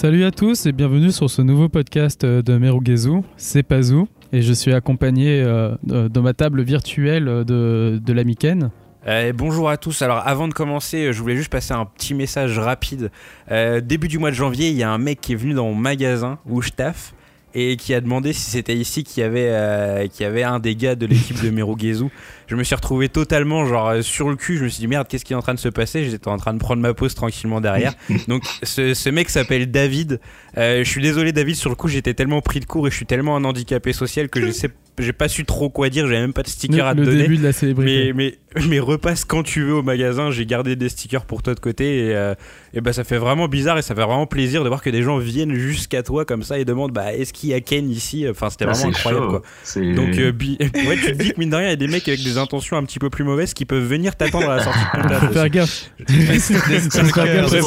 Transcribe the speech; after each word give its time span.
Salut 0.00 0.24
à 0.24 0.30
tous 0.30 0.64
et 0.64 0.72
bienvenue 0.72 1.12
sur 1.12 1.28
ce 1.28 1.42
nouveau 1.42 1.68
podcast 1.68 2.24
euh, 2.24 2.40
de 2.40 2.56
Merugezu. 2.56 3.20
C'est 3.36 3.62
Pazou 3.62 4.08
et 4.32 4.40
je 4.40 4.54
suis 4.54 4.72
accompagné 4.72 5.42
euh, 5.42 5.74
de, 5.82 6.08
de 6.08 6.20
ma 6.20 6.32
table 6.32 6.62
virtuelle 6.62 7.26
de, 7.26 8.00
de 8.02 8.12
l'ami 8.14 8.34
Ken. 8.34 8.70
Euh, 9.06 9.34
bonjour 9.34 9.68
à 9.68 9.76
tous. 9.76 10.00
Alors 10.00 10.26
avant 10.26 10.48
de 10.48 10.54
commencer, 10.54 11.12
je 11.12 11.20
voulais 11.20 11.36
juste 11.36 11.52
passer 11.52 11.74
un 11.74 11.84
petit 11.84 12.14
message 12.14 12.58
rapide. 12.58 13.10
Euh, 13.50 13.82
début 13.82 14.08
du 14.08 14.18
mois 14.18 14.30
de 14.30 14.36
janvier, 14.36 14.70
il 14.70 14.76
y 14.78 14.82
a 14.82 14.90
un 14.90 14.96
mec 14.96 15.20
qui 15.20 15.34
est 15.34 15.36
venu 15.36 15.52
dans 15.52 15.66
mon 15.66 15.74
magasin 15.74 16.38
où 16.48 16.62
je 16.62 16.70
taffe 16.70 17.12
et 17.54 17.76
qui 17.76 17.92
a 17.92 18.00
demandé 18.00 18.32
si 18.32 18.50
c'était 18.50 18.76
ici 18.76 19.04
qu'il 19.04 19.22
y 19.22 19.26
avait 19.26 19.50
euh, 19.50 20.06
qu'il 20.06 20.24
y 20.24 20.26
avait 20.26 20.44
un 20.44 20.60
des 20.60 20.76
gars 20.76 20.94
de 20.94 21.04
l'équipe 21.04 21.42
de 21.42 21.50
Merugezu. 21.50 22.06
Je 22.50 22.56
me 22.56 22.64
suis 22.64 22.74
retrouvé 22.74 23.08
totalement 23.08 23.64
genre 23.64 23.88
euh, 23.88 24.02
sur 24.02 24.28
le 24.28 24.34
cul. 24.36 24.58
Je 24.58 24.64
me 24.64 24.68
suis 24.68 24.80
dit 24.80 24.88
merde, 24.88 25.06
qu'est-ce 25.08 25.24
qui 25.24 25.32
est 25.32 25.36
en 25.36 25.42
train 25.42 25.54
de 25.54 25.58
se 25.60 25.68
passer? 25.68 26.04
J'étais 26.10 26.28
en 26.28 26.36
train 26.36 26.52
de 26.52 26.58
prendre 26.58 26.82
ma 26.82 26.92
pause 26.94 27.14
tranquillement 27.14 27.60
derrière. 27.60 27.94
Donc 28.28 28.42
ce, 28.64 28.92
ce 28.92 29.08
mec 29.08 29.30
s'appelle 29.30 29.70
David. 29.70 30.20
Euh, 30.58 30.82
je 30.84 30.88
suis 30.90 31.00
désolé 31.02 31.32
David, 31.32 31.54
sur 31.54 31.70
le 31.70 31.76
coup 31.76 31.86
j'étais 31.88 32.12
tellement 32.14 32.40
pris 32.40 32.58
de 32.60 32.64
court 32.64 32.88
et 32.88 32.90
je 32.90 32.96
suis 32.96 33.06
tellement 33.06 33.36
un 33.36 33.44
handicapé 33.44 33.92
social 33.92 34.28
que 34.28 34.40
je 34.44 34.50
sais 34.50 34.68
j'ai 34.98 35.12
pas 35.14 35.28
su 35.28 35.44
trop 35.46 35.70
quoi 35.70 35.88
dire. 35.88 36.06
J'avais 36.08 36.20
même 36.20 36.34
pas 36.34 36.42
de 36.42 36.48
sticker 36.48 36.84
à 36.86 36.92
te 36.94 36.98
le 37.00 37.06
donner. 37.06 37.22
début 37.22 37.38
de 37.38 37.42
la 37.44 37.52
célébrité. 37.52 38.12
Mais, 38.12 38.34
mais, 38.56 38.66
mais 38.68 38.78
repasse 38.80 39.24
quand 39.24 39.42
tu 39.42 39.62
veux 39.62 39.74
au 39.76 39.82
magasin. 39.82 40.30
J'ai 40.30 40.44
gardé 40.44 40.76
des 40.76 40.90
stickers 40.90 41.24
pour 41.24 41.42
toi 41.42 41.54
de 41.54 41.60
côté. 41.60 42.08
Et, 42.08 42.14
euh, 42.14 42.34
et 42.74 42.82
bah, 42.82 42.92
ça 42.92 43.02
fait 43.04 43.16
vraiment 43.16 43.48
bizarre 43.48 43.78
et 43.78 43.82
ça 43.82 43.94
fait 43.94 44.02
vraiment 44.02 44.26
plaisir 44.26 44.62
de 44.62 44.68
voir 44.68 44.82
que 44.82 44.90
des 44.90 45.02
gens 45.02 45.16
viennent 45.16 45.54
jusqu'à 45.54 46.02
toi 46.02 46.26
comme 46.26 46.42
ça 46.42 46.58
et 46.58 46.66
demandent 46.66 46.92
bah, 46.92 47.14
est-ce 47.14 47.32
qu'il 47.32 47.48
y 47.48 47.54
a 47.54 47.60
Ken 47.62 47.88
ici? 47.88 48.26
Enfin, 48.28 48.50
c'était 48.50 48.66
Ah, 48.68 48.72
vraiment 48.72 48.88
incroyable. 48.88 49.24
chaud. 49.24 49.30
Quoi. 49.30 49.94
Donc, 49.94 50.18
euh, 50.18 50.32
bi- 50.32 50.58
ouais, 50.86 50.96
tu 50.96 51.06
te 51.06 51.10
dis 51.12 51.30
que 51.32 51.38
mine 51.40 51.50
de 51.50 51.56
rien, 51.56 51.68
il 51.68 51.70
y 51.70 51.72
a 51.72 51.76
des 51.76 51.88
mecs 51.88 52.06
avec 52.06 52.22
des 52.22 52.36
intentions 52.40 52.76
un 52.76 52.84
petit 52.84 52.98
peu 52.98 53.10
plus 53.10 53.22
mauvaises 53.24 53.54
qui 53.54 53.64
peuvent 53.64 53.84
venir 53.86 54.16
t'attendre 54.16 54.50
à 54.50 54.56
la 54.56 54.62
sortie 54.64 54.78
de 54.96 55.08
taf 55.08 55.26
Faut 55.26 55.32
faire 55.32 55.48
gaffe. 55.50 55.90
C'est 56.08 57.60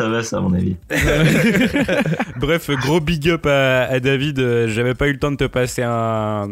of 0.00 0.20
Us, 0.20 0.32
à 0.32 0.40
mon 0.40 0.54
avis. 0.54 0.76
Bref, 2.38 2.70
gros 2.82 3.00
big 3.00 3.28
up 3.28 3.46
à, 3.46 3.82
à 3.84 4.00
David. 4.00 4.38
Euh, 4.38 4.68
J'avais 4.68 4.94
pas 4.94 5.08
eu 5.08 5.12
le 5.12 5.18
temps 5.18 5.30
de 5.32 5.36
te 5.36 5.44
passer 5.44 5.82
un. 5.84 6.50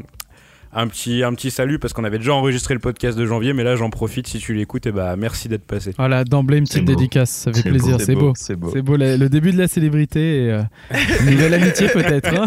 Un 0.70 0.86
petit, 0.86 1.24
un 1.24 1.32
petit 1.32 1.50
salut 1.50 1.78
parce 1.78 1.94
qu'on 1.94 2.04
avait 2.04 2.18
déjà 2.18 2.34
enregistré 2.34 2.74
le 2.74 2.78
podcast 2.80 3.16
de 3.16 3.24
janvier, 3.24 3.54
mais 3.54 3.64
là 3.64 3.74
j'en 3.74 3.88
profite 3.88 4.26
si 4.26 4.38
tu 4.38 4.52
l'écoutes, 4.52 4.86
et 4.86 4.92
bah 4.92 5.16
merci 5.16 5.48
d'être 5.48 5.64
passé. 5.66 5.94
Voilà, 5.96 6.24
d'emblée 6.24 6.58
une 6.58 6.64
petite 6.64 6.84
beau. 6.84 6.92
dédicace, 6.92 7.30
ça 7.30 7.52
fait 7.54 7.62
plaisir, 7.70 7.96
beau, 7.96 8.04
c'est 8.04 8.14
beau. 8.14 8.32
C'est 8.36 8.54
beau. 8.54 8.70
C'est 8.74 8.82
beau, 8.82 8.96
le, 8.98 9.16
le 9.16 9.28
début 9.30 9.50
de 9.52 9.56
la 9.56 9.66
célébrité 9.66 10.44
et 10.44 10.52
euh, 10.52 10.62
une 11.22 11.30
nouvelle 11.30 11.54
amitié 11.54 11.88
peut-être. 11.88 12.28
hein. 12.34 12.44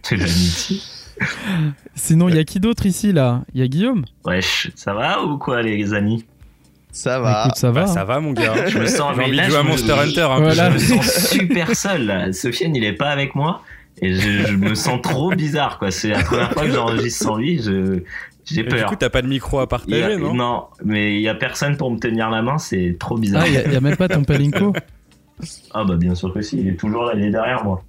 C'est 0.00 0.16
l'amitié. 0.16 0.78
Sinon, 1.94 2.28
il 2.28 2.36
y 2.36 2.38
a 2.38 2.44
qui 2.44 2.60
d'autre 2.60 2.86
ici 2.86 3.12
là? 3.12 3.42
Il 3.54 3.60
y 3.60 3.64
a 3.64 3.68
Guillaume? 3.68 4.04
Wesh, 4.24 4.70
ça 4.74 4.94
va 4.94 5.22
ou 5.24 5.38
quoi, 5.38 5.62
les 5.62 5.92
amis? 5.94 6.24
Ça 6.92 7.20
va. 7.20 7.44
Écoute, 7.44 7.56
ça 7.58 7.70
va. 7.70 7.82
Bah, 7.84 7.90
hein. 7.90 7.94
ça 7.94 8.04
va 8.04 8.20
mon 8.20 8.32
gars. 8.32 8.66
Je 8.66 8.78
me 8.78 8.86
sens 8.86 9.00
envie 9.00 9.30
là, 9.32 9.44
de 9.46 9.50
jouer 9.50 9.58
à 9.58 9.62
je 9.62 9.64
me- 9.64 9.70
Monster 9.70 9.92
Hunter. 9.92 10.20
un 10.22 10.36
peu. 10.38 10.42
Voilà. 10.42 10.70
Je 10.70 10.74
me 10.74 10.78
sens 11.02 11.28
super 11.30 11.76
seul 11.76 12.06
là. 12.06 12.32
Sofiane, 12.32 12.74
il 12.74 12.84
est 12.84 12.94
pas 12.94 13.10
avec 13.10 13.34
moi 13.34 13.62
et 14.02 14.14
je, 14.14 14.46
je 14.46 14.56
me 14.56 14.74
sens 14.74 15.00
trop 15.02 15.30
bizarre 15.30 15.78
quoi. 15.78 15.90
C'est 15.90 16.08
la 16.08 16.22
première 16.22 16.52
fois 16.52 16.62
que 16.64 16.72
j'enregistre 16.72 17.24
sans 17.24 17.36
lui. 17.36 17.62
Je 17.62 18.00
j'ai 18.44 18.60
Et 18.60 18.62
Du 18.64 18.68
peur. 18.70 18.88
coup, 18.88 18.96
t'as 18.96 19.10
pas 19.10 19.22
de 19.22 19.28
micro 19.28 19.60
à 19.60 19.62
a- 19.62 19.66
partager, 19.68 20.16
non? 20.16 20.34
Non, 20.34 20.64
mais 20.84 21.14
il 21.14 21.20
y 21.20 21.28
a 21.28 21.34
personne 21.36 21.76
pour 21.76 21.92
me 21.92 21.98
tenir 21.98 22.28
la 22.30 22.42
main. 22.42 22.58
C'est 22.58 22.96
trop 22.98 23.16
bizarre. 23.16 23.42
Ah, 23.44 23.48
il 23.48 23.70
y 23.70 23.72
y, 23.72 23.76
a 23.76 23.80
même 23.80 23.96
pas 23.96 24.08
ton 24.08 24.24
palinko 24.24 24.72
Ah 25.72 25.84
bah 25.84 25.94
bien 25.96 26.14
sûr 26.16 26.34
que 26.34 26.40
si. 26.42 26.58
Il 26.58 26.68
est 26.68 26.76
toujours 26.76 27.04
là. 27.04 27.12
Il 27.14 27.24
est 27.24 27.30
derrière 27.30 27.62
moi. 27.64 27.84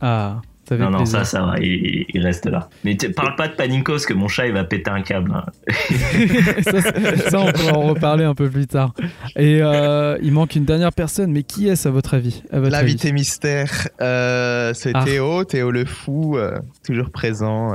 Ah, 0.00 0.40
ça 0.68 0.76
fait 0.76 0.82
Non, 0.82 0.90
non, 0.90 0.96
plaisir. 0.98 1.18
ça, 1.20 1.24
ça 1.24 1.42
va, 1.46 1.54
il, 1.60 2.04
il 2.12 2.20
reste 2.22 2.46
là. 2.46 2.68
Mais 2.84 2.96
parle 3.14 3.34
pas 3.36 3.48
de 3.48 3.54
Paninko, 3.54 3.92
parce 3.92 4.06
que 4.06 4.14
mon 4.14 4.28
chat, 4.28 4.46
il 4.46 4.52
va 4.52 4.64
péter 4.64 4.90
un 4.90 5.02
câble. 5.02 5.32
hein. 5.34 5.44
ça, 7.30 7.40
on 7.40 7.52
pourra 7.52 7.72
en 7.78 7.82
reparler 7.82 8.24
un 8.24 8.34
peu 8.34 8.48
plus 8.48 8.66
tard. 8.66 8.92
Et 9.36 9.60
euh, 9.62 10.16
il 10.22 10.32
manque 10.32 10.56
une 10.56 10.64
dernière 10.64 10.92
personne, 10.92 11.32
mais 11.32 11.42
qui 11.42 11.68
est-ce 11.68 11.88
à 11.88 11.90
votre 11.90 12.14
avis 12.14 12.42
à 12.52 12.60
votre 12.60 12.74
avis? 12.74 12.86
L'invité 12.92 13.12
mystère, 13.12 13.88
euh, 14.00 14.72
c'est 14.74 14.92
Ah. 14.94 15.04
Théo, 15.04 15.44
Théo 15.44 15.70
le 15.70 15.84
fou, 15.84 16.36
euh, 16.36 16.58
toujours 16.84 17.10
présent. 17.10 17.74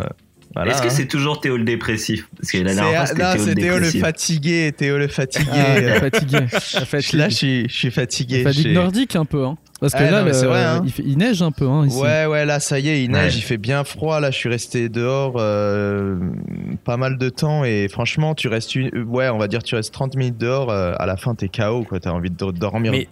Voilà, 0.55 0.71
Est-ce 0.71 0.81
que 0.81 0.87
hein. 0.87 0.91
c'est 0.91 1.07
toujours 1.07 1.39
Théo 1.39 1.55
le 1.57 1.63
dépressif? 1.63 2.27
Parce 2.37 2.51
que 2.51 2.57
la 2.57 2.69
C'est- 2.69 2.75
dernière 2.75 2.97
fois, 2.99 3.05
c'était 3.07 3.23
non, 3.23 3.33
Théo, 3.33 3.43
c'est 3.43 3.49
le 3.49 3.55
Théo 3.55 3.73
le 3.73 3.79
dépressif. 3.79 4.01
fatigué, 4.01 4.73
Théo 4.75 4.97
le 4.97 5.07
fatigué. 5.07 5.45
Ah, 5.53 5.75
euh, 5.77 5.99
fatigué. 5.99 7.17
Là, 7.17 7.29
je 7.29 7.35
suis, 7.35 7.69
je 7.69 7.73
suis 7.73 7.91
fatigué. 7.91 8.43
La 8.43 8.51
fatigue 8.51 8.73
nordique 8.73 9.15
un 9.15 9.25
peu, 9.25 9.45
hein. 9.45 9.57
Parce 9.79 9.93
que 9.93 9.99
Ah, 9.99 10.11
là, 10.11 10.19
non, 10.19 10.25
mais 10.25 10.31
le- 10.31 10.37
c'est 10.37 10.45
vrai, 10.45 10.63
hein. 10.63 10.83
il, 10.85 10.91
fait- 10.91 11.03
il 11.05 11.17
neige 11.17 11.41
un 11.41 11.51
peu, 11.51 11.67
hein, 11.67 11.87
ici. 11.87 11.97
Ouais, 11.99 12.25
ouais, 12.27 12.45
là, 12.45 12.59
ça 12.59 12.77
y 12.79 12.89
est, 12.89 13.03
il 13.03 13.09
neige, 13.11 13.33
Ouais. 13.33 13.39
il 13.39 13.41
fait 13.41 13.57
bien 13.57 13.83
froid. 13.83 14.19
Là, 14.19 14.29
je 14.29 14.37
suis 14.37 14.49
resté 14.49 14.89
dehors 14.89 15.35
euh, 15.39 16.17
pas 16.83 16.97
mal 16.97 17.17
de 17.17 17.29
temps 17.29 17.63
et 17.63 17.87
franchement, 17.89 18.35
tu 18.35 18.47
restes, 18.47 18.75
une... 18.75 18.89
ouais, 19.07 19.29
on 19.29 19.37
va 19.39 19.47
dire, 19.47 19.63
tu 19.63 19.73
restes 19.75 19.91
30 19.93 20.15
minutes 20.15 20.37
dehors. 20.37 20.69
euh, 20.69 20.93
à 20.99 21.05
la 21.07 21.17
fin, 21.17 21.33
t'es 21.33 21.49
KO, 21.49 21.83
quoi. 21.83 21.99
T'as 21.99 22.11
envie 22.11 22.29
de 22.29 22.35
do- 22.35 22.51
dormir. 22.51 22.91
Mais- 22.91 23.07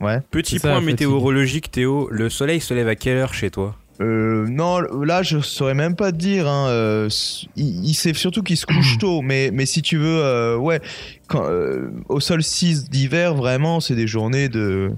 Ouais. 0.00 0.18
Petit 0.30 0.58
ça, 0.58 0.70
point 0.70 0.80
météorologique, 0.80 1.70
Théo. 1.70 2.08
Le 2.10 2.30
soleil 2.30 2.60
se 2.60 2.72
lève 2.72 2.88
à 2.88 2.94
quelle 2.96 3.18
heure 3.18 3.34
chez 3.34 3.50
toi? 3.50 3.76
Euh, 4.00 4.46
non, 4.48 4.80
là, 4.80 5.22
je 5.22 5.40
saurais 5.40 5.74
même 5.74 5.94
pas 5.94 6.10
te 6.12 6.16
dire. 6.16 6.48
Hein, 6.48 6.68
euh, 6.68 7.08
il, 7.56 7.84
il 7.84 7.94
sait 7.94 8.14
surtout 8.14 8.42
qu'il 8.42 8.56
se 8.56 8.64
couche 8.66 8.96
tôt, 8.98 9.20
mais, 9.22 9.50
mais 9.52 9.66
si 9.66 9.82
tu 9.82 9.98
veux, 9.98 10.20
euh, 10.22 10.56
ouais, 10.56 10.80
quand, 11.28 11.44
euh, 11.44 11.90
au 12.08 12.18
solstice 12.20 12.88
d'hiver, 12.88 13.34
vraiment, 13.34 13.80
c'est 13.80 13.94
des 13.94 14.06
journées 14.06 14.48
de, 14.48 14.90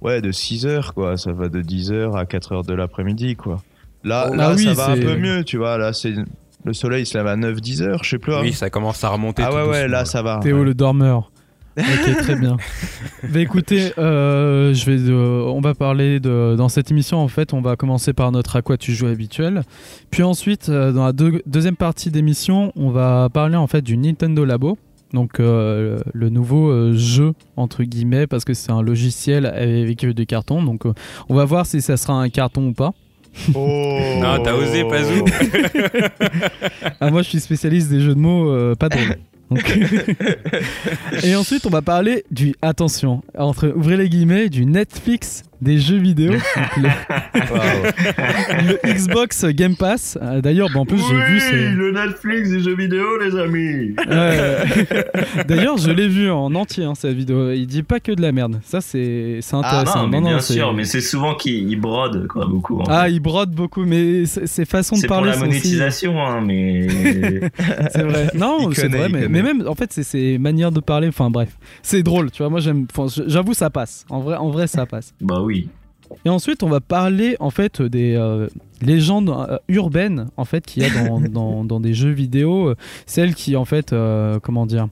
ouais, 0.00 0.22
de 0.22 0.32
6 0.32 0.64
heures, 0.66 0.94
quoi. 0.94 1.16
Ça 1.18 1.32
va 1.32 1.48
de 1.48 1.60
10 1.60 1.92
heures 1.92 2.16
à 2.16 2.24
4 2.24 2.52
heures 2.52 2.64
de 2.64 2.72
l'après-midi, 2.74 3.36
quoi. 3.36 3.62
Là, 4.04 4.28
Oh, 4.30 4.34
là 4.34 4.48
ah 4.50 4.54
oui, 4.56 4.64
ça 4.64 4.72
va 4.74 4.90
un 4.90 4.96
peu 4.96 5.16
mieux, 5.16 5.44
tu 5.44 5.58
vois. 5.58 5.76
Là, 5.78 5.92
c'est 5.92 6.14
le 6.64 6.72
soleil 6.72 7.02
il 7.02 7.06
se 7.06 7.16
lève 7.18 7.26
à 7.26 7.36
9-10 7.36 7.82
heures, 7.82 8.04
je 8.04 8.10
sais 8.10 8.18
plus. 8.18 8.32
hein. 8.34 8.40
Oui, 8.42 8.52
ça 8.52 8.70
commence 8.70 9.02
à 9.04 9.08
remonter. 9.10 9.42
ah 9.42 9.48
tout 9.50 9.54
ouais, 9.56 9.62
ouais, 9.62 9.82
doucement, 9.82 9.88
là, 9.98 10.04
ça 10.04 10.22
va. 10.22 10.40
Théo 10.42 10.58
ouais. 10.60 10.64
le 10.64 10.74
dormeur. 10.74 11.30
Ok, 11.78 12.16
très 12.22 12.36
bien. 12.36 12.56
Bah, 13.32 13.40
écoutez, 13.40 13.92
euh, 13.98 14.72
je 14.74 14.90
vais, 14.90 15.10
euh, 15.10 15.42
on 15.46 15.60
va 15.60 15.74
parler 15.74 16.20
de, 16.20 16.54
dans 16.56 16.68
cette 16.68 16.90
émission. 16.90 17.18
En 17.18 17.28
fait, 17.28 17.52
on 17.52 17.60
va 17.60 17.76
commencer 17.76 18.12
par 18.12 18.32
notre 18.32 18.56
à 18.56 18.62
quoi 18.62 18.76
tu 18.76 18.92
joues 18.94 19.06
habituel, 19.08 19.62
puis 20.10 20.22
ensuite, 20.22 20.68
euh, 20.68 20.92
dans 20.92 21.04
la 21.04 21.12
deux- 21.12 21.42
deuxième 21.46 21.76
partie 21.76 22.10
d'émission, 22.10 22.72
on 22.76 22.90
va 22.90 23.28
parler 23.32 23.56
en 23.56 23.66
fait 23.66 23.82
du 23.82 23.96
Nintendo 23.96 24.44
Labo. 24.44 24.78
Donc 25.12 25.38
euh, 25.38 26.00
le 26.12 26.30
nouveau 26.30 26.68
euh, 26.68 26.92
jeu 26.94 27.32
entre 27.56 27.84
guillemets 27.84 28.26
parce 28.26 28.44
que 28.44 28.54
c'est 28.54 28.72
un 28.72 28.82
logiciel 28.82 29.46
avec 29.46 30.04
des 30.04 30.26
cartons. 30.26 30.62
Donc 30.64 30.84
euh, 30.84 30.92
on 31.28 31.34
va 31.36 31.44
voir 31.44 31.64
si 31.64 31.80
ça 31.80 31.96
sera 31.96 32.14
un 32.14 32.28
carton 32.28 32.68
ou 32.68 32.72
pas. 32.72 32.90
Oh. 33.54 33.98
Non, 34.20 34.42
t'as 34.42 34.54
osé, 34.54 34.82
Pazou. 34.84 35.24
Ah, 37.00 37.10
moi, 37.10 37.22
je 37.22 37.28
suis 37.28 37.40
spécialiste 37.40 37.88
des 37.90 38.00
jeux 38.00 38.14
de 38.14 38.20
mots 38.20 38.50
euh, 38.50 38.74
pas 38.74 38.88
drôles. 38.88 39.16
Donc- 39.50 39.78
Et 41.24 41.34
ensuite, 41.36 41.66
on 41.66 41.70
va 41.70 41.82
parler 41.82 42.24
du 42.30 42.54
attention 42.62 43.22
entre 43.36 43.68
ouvrez 43.68 43.96
les 43.96 44.08
guillemets 44.08 44.48
du 44.48 44.66
Netflix 44.66 45.42
des 45.60 45.78
jeux 45.78 45.96
vidéo, 45.98 46.32
Donc, 46.32 46.42
le, 46.76 46.88
le 48.84 48.92
Xbox 48.94 49.44
Game 49.46 49.76
Pass. 49.76 50.18
Euh, 50.20 50.40
D'ailleurs, 50.40 50.68
bah, 50.72 50.80
en 50.80 50.86
plus, 50.86 50.98
j'ai 50.98 51.32
vu 51.32 51.40
c'est. 51.40 51.70
le 51.70 51.92
Netflix 51.92 52.50
des 52.50 52.60
jeux 52.60 52.76
vidéo, 52.76 53.04
les 53.18 53.36
amis. 53.38 53.94
D'ailleurs, 55.48 55.76
je 55.78 55.90
l'ai 55.90 56.08
vu 56.08 56.30
en 56.30 56.54
entier 56.54 56.84
hein, 56.84 56.94
cette 56.94 57.14
vidéo. 57.16 57.50
Il 57.52 57.66
dit 57.66 57.82
pas 57.82 58.00
que 58.00 58.12
de 58.12 58.22
la 58.22 58.32
merde. 58.32 58.60
Ça, 58.64 58.80
c'est 58.80 59.38
c'est 59.40 59.56
Ah 59.56 59.58
intéressant. 59.80 60.02
non, 60.02 60.08
mais 60.08 60.20
bien 60.20 60.38
c'est- 60.40 60.54
sûr, 60.54 60.72
mais 60.74 60.84
c'est 60.84 61.00
souvent 61.00 61.34
qu'il 61.34 61.68
il 61.70 61.76
brode, 61.80 62.26
quoi, 62.28 62.46
beaucoup. 62.46 62.80
en 62.80 62.84
Ah, 62.88 63.04
fait. 63.04 63.12
il 63.12 63.20
brode 63.20 63.50
beaucoup, 63.50 63.84
mais 63.84 64.26
c'est- 64.26 64.46
ses 64.46 64.64
façons 64.64 64.96
de 64.96 65.00
c'est 65.00 65.06
pour 65.06 65.16
parler 65.16 65.30
la 65.30 65.36
aussi- 65.36 65.46
monétisation, 65.46 66.20
hein, 66.24 66.42
mais... 66.44 66.86
C'est 67.90 68.02
vrai. 68.02 68.28
Non, 68.34 68.68
Il 68.70 68.74
c'est 68.76 68.82
connaît, 68.82 68.98
vrai, 68.98 69.08
mais, 69.08 69.28
mais 69.28 69.42
même 69.42 69.64
en 69.66 69.74
fait, 69.74 69.92
c'est 69.92 70.02
ses 70.02 70.38
manières 70.38 70.72
de 70.72 70.80
parler. 70.80 71.08
Enfin 71.08 71.30
bref, 71.30 71.48
c'est 71.82 72.02
drôle. 72.02 72.30
Tu 72.30 72.42
vois, 72.42 72.50
moi 72.50 72.60
j'aime. 72.60 72.86
enfin, 72.96 73.22
J'avoue, 73.26 73.54
ça 73.54 73.70
passe. 73.70 74.04
En 74.10 74.20
vrai, 74.20 74.36
en 74.36 74.50
vrai, 74.50 74.66
ça 74.66 74.86
passe. 74.86 75.14
bah 75.20 75.40
oui. 75.42 75.55
Et 76.24 76.28
ensuite, 76.28 76.62
on 76.62 76.68
va 76.68 76.80
parler 76.80 77.36
en 77.40 77.50
fait 77.50 77.82
des 77.82 78.14
euh, 78.14 78.46
légendes 78.80 79.28
euh, 79.30 79.58
urbaines 79.68 80.28
en 80.36 80.44
fait 80.44 80.64
qu'il 80.64 80.82
y 80.82 80.86
a 80.86 80.90
dans, 81.08 81.20
dans, 81.38 81.64
dans 81.64 81.80
des 81.80 81.94
jeux 81.94 82.10
vidéo, 82.12 82.68
euh, 82.68 82.74
celles 83.06 83.34
qui 83.34 83.56
en 83.56 83.64
fait, 83.64 83.94
comment 84.42 84.66
dire, 84.66 84.86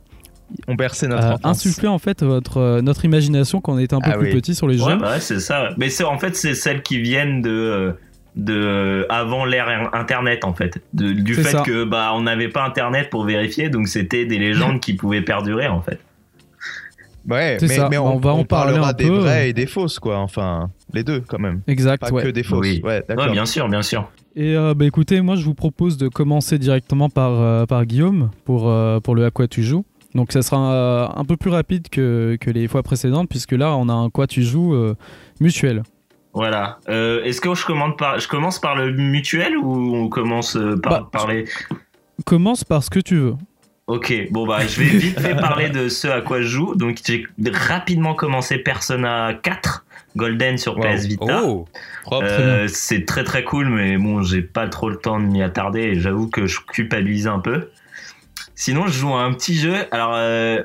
On 0.69 0.75
berçait 0.75 1.07
notre 1.09 1.25
euh, 1.27 1.89
en 1.89 1.99
fait 1.99 2.23
votre 2.25 2.81
notre 2.81 3.05
imagination 3.05 3.61
quand 3.61 3.75
on 3.75 3.79
était 3.79 3.95
un 3.95 4.01
peu 4.01 4.11
Ah 4.13 4.19
plus 4.19 4.29
oui. 4.29 4.35
petit 4.35 4.55
sur 4.55 4.67
les 4.69 4.83
Ouais, 4.83 4.93
jeux. 4.93 4.99
bah 4.99 5.13
ouais, 5.13 5.21
c'est 5.21 5.41
ça. 5.41 5.71
Mais 5.77 5.89
c'est 5.89 6.05
en 6.05 6.19
fait, 6.19 6.35
c'est 6.37 6.55
celles 6.55 6.83
qui 6.83 7.01
viennent 7.01 7.43
de... 7.43 7.95
de 8.37 9.07
avant 9.09 9.45
l'ère 9.45 9.91
internet 9.95 10.45
en 10.45 10.53
fait 10.55 10.83
De- 10.93 11.13
du 11.13 11.35
fait 11.37 11.45
ça. 11.45 11.61
que 11.63 11.85
bah 11.85 12.11
on 12.15 12.23
n'avait 12.23 12.49
pas 12.49 12.65
internet 12.65 13.09
pour 13.09 13.25
vérifier 13.25 13.69
donc 13.69 13.87
c'était 13.87 14.27
des 14.27 14.39
légendes 14.41 14.81
qui 14.85 14.95
pouvaient 14.95 15.23
perdurer 15.23 15.69
en 15.69 15.81
fait 15.81 16.01
Ouais, 17.29 17.57
C'est 17.59 17.69
mais, 17.69 17.75
ça. 17.77 17.89
mais 17.91 17.99
On 17.99 18.17
on, 18.17 18.19
va 18.19 18.35
en 18.35 18.41
on 18.41 18.45
parler 18.45 18.77
un 18.77 18.93
des 18.93 19.07
peu. 19.07 19.15
vraies 19.19 19.51
et 19.51 19.53
des 19.53 19.67
fausses, 19.67 19.99
quoi. 19.99 20.19
Enfin, 20.19 20.71
les 20.93 21.03
deux, 21.05 21.21
quand 21.21 21.39
même. 21.39 21.63
Exact. 21.67 22.01
Pas 22.01 22.11
ouais. 22.11 22.23
que 22.23 22.29
des 22.29 22.43
fausses. 22.43 22.61
Oui. 22.61 22.81
Ouais, 22.85 23.03
bien 23.33 23.47
sûr 23.47 23.69
bien 23.69 23.83
sûr 23.83 24.11
Et 24.37 24.55
euh, 24.57 24.75
bah, 24.75 24.85
écoutez, 24.85 25.21
moi 25.23 25.37
je 25.37 25.45
vous 25.45 25.55
propose 25.55 25.97
de 25.97 26.09
commencer 26.09 26.59
directement 26.59 27.09
par, 27.09 27.33
euh, 27.33 27.67
par 27.67 27.85
Guillaume 27.87 28.31
pour, 28.45 28.69
euh, 28.69 29.01
pour 29.01 29.15
le 29.15 29.25
à 29.25 29.31
quoi 29.31 29.49
tu 29.49 29.63
joues. 29.63 29.85
Donc 30.15 30.31
ça 30.33 30.43
sera 30.43 30.73
euh, 30.73 31.07
un 31.17 31.25
peu 31.25 31.37
plus 31.37 31.51
rapide 31.51 31.89
que, 31.89 32.37
que 32.41 32.51
les 32.51 32.69
fois 32.69 32.83
précédentes 32.85 33.29
puisque 33.29 33.51
là 33.53 33.75
on 33.77 33.89
a 33.89 33.93
un 33.93 34.11
quoi 34.11 34.27
tu 34.29 34.43
joues 34.45 34.75
euh, 34.75 34.95
mutuel. 35.41 35.83
Voilà. 36.35 36.79
Euh, 36.89 37.23
Est-ce 37.25 37.41
que 37.41 37.53
je 37.55 37.65
commence 37.65 37.97
par, 37.97 38.19
je 38.21 38.29
commence 38.29 38.59
par 38.61 38.77
le 38.77 38.93
mutuel 38.93 39.57
ou 39.57 39.95
on 39.97 40.09
commence 40.09 40.57
euh, 40.57 40.77
par 40.81 40.93
Bah, 41.03 41.09
parler? 41.11 41.47
Commence 42.27 42.65
par 42.65 42.83
ce 42.85 42.91
que 42.91 43.01
tu 43.01 43.17
veux. 43.17 43.35
Ok, 43.87 44.15
bon 44.31 44.47
bah 44.47 44.67
je 44.67 44.81
vais 44.81 44.87
vite 44.99 45.21
fait 45.21 45.35
parler 45.35 45.69
de 45.69 45.89
ce 45.89 46.09
à 46.09 46.23
quoi 46.23 46.41
je 46.41 46.47
joue. 46.47 46.75
Donc 46.75 46.99
j'ai 47.05 47.27
rapidement 47.53 48.15
commencé 48.15 48.57
Persona 48.57 49.35
4 49.43 49.85
Golden 50.17 50.57
sur 50.57 50.79
Wow. 50.79 50.83
PS 50.83 51.05
Vita. 51.07 51.43
Oh. 51.45 51.67
Euh, 52.13 52.67
c'est 52.69 53.05
très 53.05 53.25
très 53.25 53.45
cool, 53.45 53.69
mais 53.69 53.97
bon, 53.99 54.23
j'ai 54.23 54.43
pas 54.43 54.69
trop 54.69 54.89
le 54.89 54.97
temps 54.97 55.21
de 55.21 55.27
m'y 55.27 55.43
attarder 55.43 55.81
et 55.81 56.01
j'avoue 56.01 56.29
que 56.29 56.47
je 56.47 56.61
culpabilise 56.61 57.27
un 57.27 57.41
peu. 57.41 57.69
Sinon, 58.55 58.87
je 58.87 58.93
joue 58.93 59.13
à 59.15 59.23
un 59.23 59.33
petit 59.33 59.57
jeu. 59.57 59.75
Alors, 59.91 60.13
euh, 60.15 60.63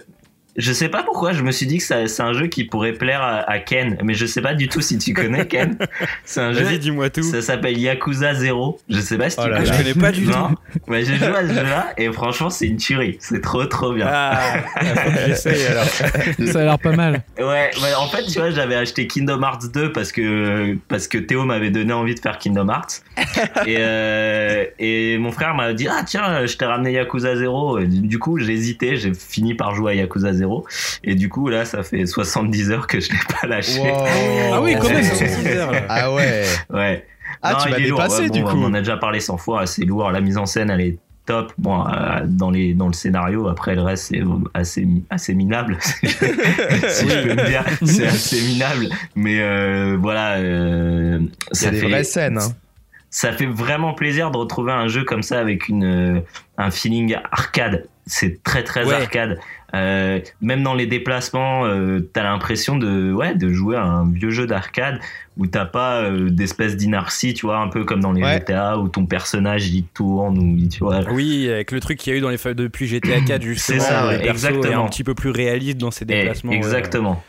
je 0.60 0.72
sais 0.74 0.90
pas 0.90 1.02
pourquoi, 1.04 1.32
je 1.34 1.42
me 1.42 1.52
suis 1.52 1.66
dit 1.66 1.78
que 1.80 1.84
c'est 2.08 2.22
un 2.22 2.34
jeu 2.34 2.48
qui 2.48 2.66
pourrait 2.66 2.94
plaire 2.94 3.22
à, 3.22 3.50
à 3.50 3.60
Ken, 3.60 3.98
mais 4.04 4.14
je 4.14 4.26
sais 4.26 4.42
pas 4.42 4.54
du 4.54 4.68
tout 4.68 4.82
si 4.82 4.98
tu 4.98 5.14
connais 5.14 5.48
Ken. 5.48 5.78
C'est 6.26 6.42
un 6.42 6.54
jeu. 6.54 6.64
Vas-y, 6.64 6.80
dis-moi 6.80 7.10
tout. 7.10 7.24
Ça 7.24 7.42
s'appelle 7.42 7.78
Yakuza 7.78 8.34
0. 8.36 8.80
Je 8.90 9.00
sais 9.00 9.18
pas 9.18 9.30
si 9.30 9.38
Oh 9.40 9.44
tu 9.46 9.50
là 9.50 9.58
connais. 9.62 9.72
je 9.74 9.78
connais 9.78 9.94
pas 9.96 10.12
du 10.12 10.26
tout. 10.26 10.32
Non, 10.32 10.50
mais 10.88 11.04
j'ai 11.06 11.16
joué 11.16 11.28
à 11.28 11.48
ce 11.48 11.54
jeu-là 11.54 11.94
et 11.98 12.12
franchement, 12.12 12.50
c'est 12.50 12.68
une 12.68 12.78
tuerie. 12.78 13.18
C'est 13.22 13.42
trop 13.42 13.66
trop 13.66 13.94
bien. 13.94 14.08
Ah, 14.10 14.60
faut 14.76 15.12
que 15.12 15.26
j'essaye 15.28 15.66
alors. 15.68 15.86
Ça 15.86 16.60
a 16.60 16.64
l'air 16.64 16.80
pas 16.80 16.92
mal. 16.92 17.24
Ouais, 17.38 17.46
ouais, 17.82 17.94
en 17.98 18.08
fait, 18.08 18.24
tu 18.24 18.40
vois, 18.40 18.52
j'avais 18.52 18.76
acheté 18.76 19.08
Kingdom 19.08 19.42
Hearts 19.42 19.72
2 19.74 19.94
parce 19.94 20.12
que, 20.12 20.76
parce 20.90 21.08
que 21.08 21.18
Théo 21.18 21.46
m'avait 21.46 21.72
donné 21.72 21.94
envie 21.94 22.16
de 22.16 22.20
faire 22.20 22.38
Kingdom 22.38 22.68
Hearts. 22.70 23.02
et, 23.66 23.78
euh, 23.80 24.66
et 24.78 25.18
mon 25.20 25.32
frère 25.32 25.56
m'a 25.56 25.72
dit, 25.74 25.88
ah 25.88 26.04
tiens, 26.06 26.46
je 26.46 26.58
t'ai 26.58 26.66
ramené 26.66 26.92
Yakuza 26.92 27.36
0. 27.38 27.80
Et 27.80 27.86
du 27.88 28.10
du 28.10 28.18
coup, 28.18 28.40
j'ai 28.40 28.54
hésité, 28.54 28.98
j'ai 28.98 29.14
fini 29.14 29.54
par 29.54 29.76
jouer 29.76 29.92
à 29.92 29.96
Yakuza 29.96 30.34
0. 30.34 30.49
Et 31.04 31.16
du 31.16 31.30
coup, 31.30 31.50
là, 31.50 31.66
ça 31.66 31.84
fait 31.84 32.06
70 32.06 32.72
heures 32.72 32.88
que 32.88 33.00
je 33.00 33.10
l'ai 33.12 33.18
pas 33.42 33.48
lâché. 33.48 33.80
Wow. 33.80 34.06
Ah 34.54 34.62
oui, 34.62 34.76
quand 34.80 34.90
même, 34.90 35.04
c'est 35.04 35.28
70 35.28 35.48
heures, 35.58 35.72
là. 35.72 35.82
Ah 35.90 36.12
ouais. 36.14 36.44
Ouais. 36.70 37.06
Ah, 37.42 37.54
Non, 37.54 37.76
tu 37.76 37.82
dépasser 37.84 38.24
Ouais, 38.24 38.30
du 38.30 38.44
coup. 38.44 38.58
On 38.58 38.66
en 38.66 38.74
a 38.74 38.80
déjà 38.80 38.98
parlé 38.98 39.20
100 39.20 39.38
fois, 39.38 39.66
c'est 39.66 39.86
lourd. 39.86 40.12
La 40.12 40.20
mise 40.22 40.38
en 40.38 40.46
scène, 40.46 40.70
elle 40.70 40.82
est 40.82 40.98
top. 41.26 41.54
Bon, 41.58 41.86
euh, 41.88 42.22
dans, 42.26 42.50
les, 42.50 42.74
dans 42.74 42.88
le 42.88 42.94
scénario, 42.94 43.48
après 43.48 43.76
le 43.76 43.82
reste, 43.82 44.08
c'est 44.10 44.22
assez, 44.54 44.88
assez 45.10 45.36
minable. 45.36 45.78
si 45.82 46.08
je 46.08 47.24
peux 47.24 47.36
me 47.36 47.48
dire, 47.48 47.64
c'est 47.86 48.08
assez 48.08 48.42
minable. 48.42 48.90
Mais 49.16 49.40
euh, 49.40 49.96
voilà, 50.02 50.38
euh, 50.38 51.20
a 51.64 51.70
des 51.70 51.80
fait, 51.80 51.88
vraies 51.88 52.04
scènes. 52.04 52.40
hein. 52.40 52.52
ça 53.12 53.32
fait 53.32 53.46
vraiment 53.46 53.94
plaisir 53.94 54.32
de 54.32 54.38
retrouver 54.38 54.72
un 54.72 54.88
jeu 54.88 55.04
comme 55.04 55.22
ça 55.24 55.40
avec 55.40 55.68
une, 55.70 55.84
euh, 56.18 56.20
un 56.58 56.72
feeling 56.72 57.16
arcade. 57.32 57.86
C'est 58.12 58.42
très 58.44 58.64
très 58.64 58.86
Ouais. 58.86 58.94
arcade. 58.96 59.38
Euh, 59.76 60.20
même 60.42 60.64
dans 60.64 60.74
les 60.74 60.88
déplacements, 60.88 61.66
euh, 61.68 62.00
t'as 62.12 62.24
l'impression 62.24 62.76
de 62.76 63.14
ouais 63.14 63.36
de 63.36 63.50
jouer 63.54 63.76
à 63.78 63.84
un 63.84 64.12
vieux 64.12 64.32
jeu 64.32 64.48
d'arcade 64.48 65.00
où 65.38 65.46
t'as 65.46 65.66
pas 65.66 66.02
euh, 66.02 66.30
d'espèce 66.32 66.76
d'inertie, 66.76 67.36
tu 67.36 67.46
vois, 67.46 67.60
un 67.60 67.68
peu 67.68 67.84
comme 67.86 68.00
dans 68.00 68.12
les 68.12 68.24
Ouais. 68.24 68.40
GTA 68.40 68.80
où 68.80 68.90
ton 68.90 69.06
personnage 69.06 69.68
il 69.68 69.84
tourne 69.86 70.40
ou 70.40 70.58
il- 70.58 70.70
tu 70.70 70.80
vois. 70.80 71.02
Oui, 71.12 71.48
avec 71.52 71.72
le 71.72 71.80
truc 71.82 72.00
qu'il 72.00 72.12
y 72.12 72.16
a 72.16 72.18
eu 72.18 72.22
dans 72.22 72.30
les 72.30 72.38
depuis 72.56 72.88
GTA 72.88 73.22
4 73.22 73.42
justement, 73.44 73.80
ça, 73.80 74.06
où 74.08 74.10
le 74.10 74.16
ouais, 74.18 74.24
perso 74.24 74.48
est 74.48 74.50
exactement. 74.56 74.86
un 74.86 74.90
petit 74.90 75.04
peu 75.04 75.14
plus 75.14 75.30
réaliste 75.30 75.78
dans 75.78 75.92
ses 75.92 76.04
Eh, 76.06 76.14
déplacements. 76.16 76.52
exactement. 76.52 77.24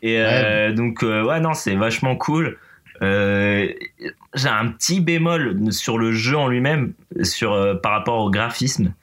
Et 0.00 0.16
euh, 0.18 0.72
donc 0.72 1.04
euh, 1.04 1.22
ouais 1.24 1.40
non 1.40 1.52
c'est 1.52 1.74
vachement 1.76 2.16
cool. 2.16 2.56
Euh, 3.02 3.68
j'ai 4.34 4.48
un 4.48 4.68
petit 4.68 5.00
bémol 5.00 5.72
sur 5.72 5.98
le 5.98 6.12
jeu 6.12 6.36
en 6.38 6.48
lui-même, 6.48 6.94
sur 7.22 7.52
euh, 7.52 7.74
par 7.74 7.92
rapport 7.92 8.18
au 8.24 8.30
graphisme. 8.30 8.94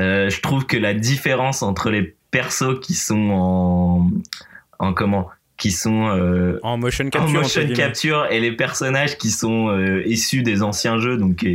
Euh, 0.00 0.30
je 0.30 0.40
trouve 0.40 0.66
que 0.66 0.76
la 0.76 0.94
différence 0.94 1.62
entre 1.62 1.90
les 1.90 2.14
persos 2.30 2.80
qui 2.80 2.94
sont 2.94 3.28
en 3.30 4.10
en 4.78 4.92
comment 4.94 5.28
qui 5.58 5.70
sont 5.70 6.08
euh, 6.08 6.58
En 6.62 6.78
motion 6.78 7.06
en 7.06 7.10
capture. 7.10 7.40
motion 7.40 7.60
entre 7.60 7.68
guillemets. 7.68 7.74
capture 7.88 8.26
et 8.30 8.40
les 8.40 8.52
personnages 8.52 9.16
qui 9.18 9.30
sont 9.30 9.68
euh, 9.68 10.02
issus 10.06 10.42
des 10.42 10.62
anciens 10.62 10.98
jeux 10.98 11.18
donc 11.18 11.46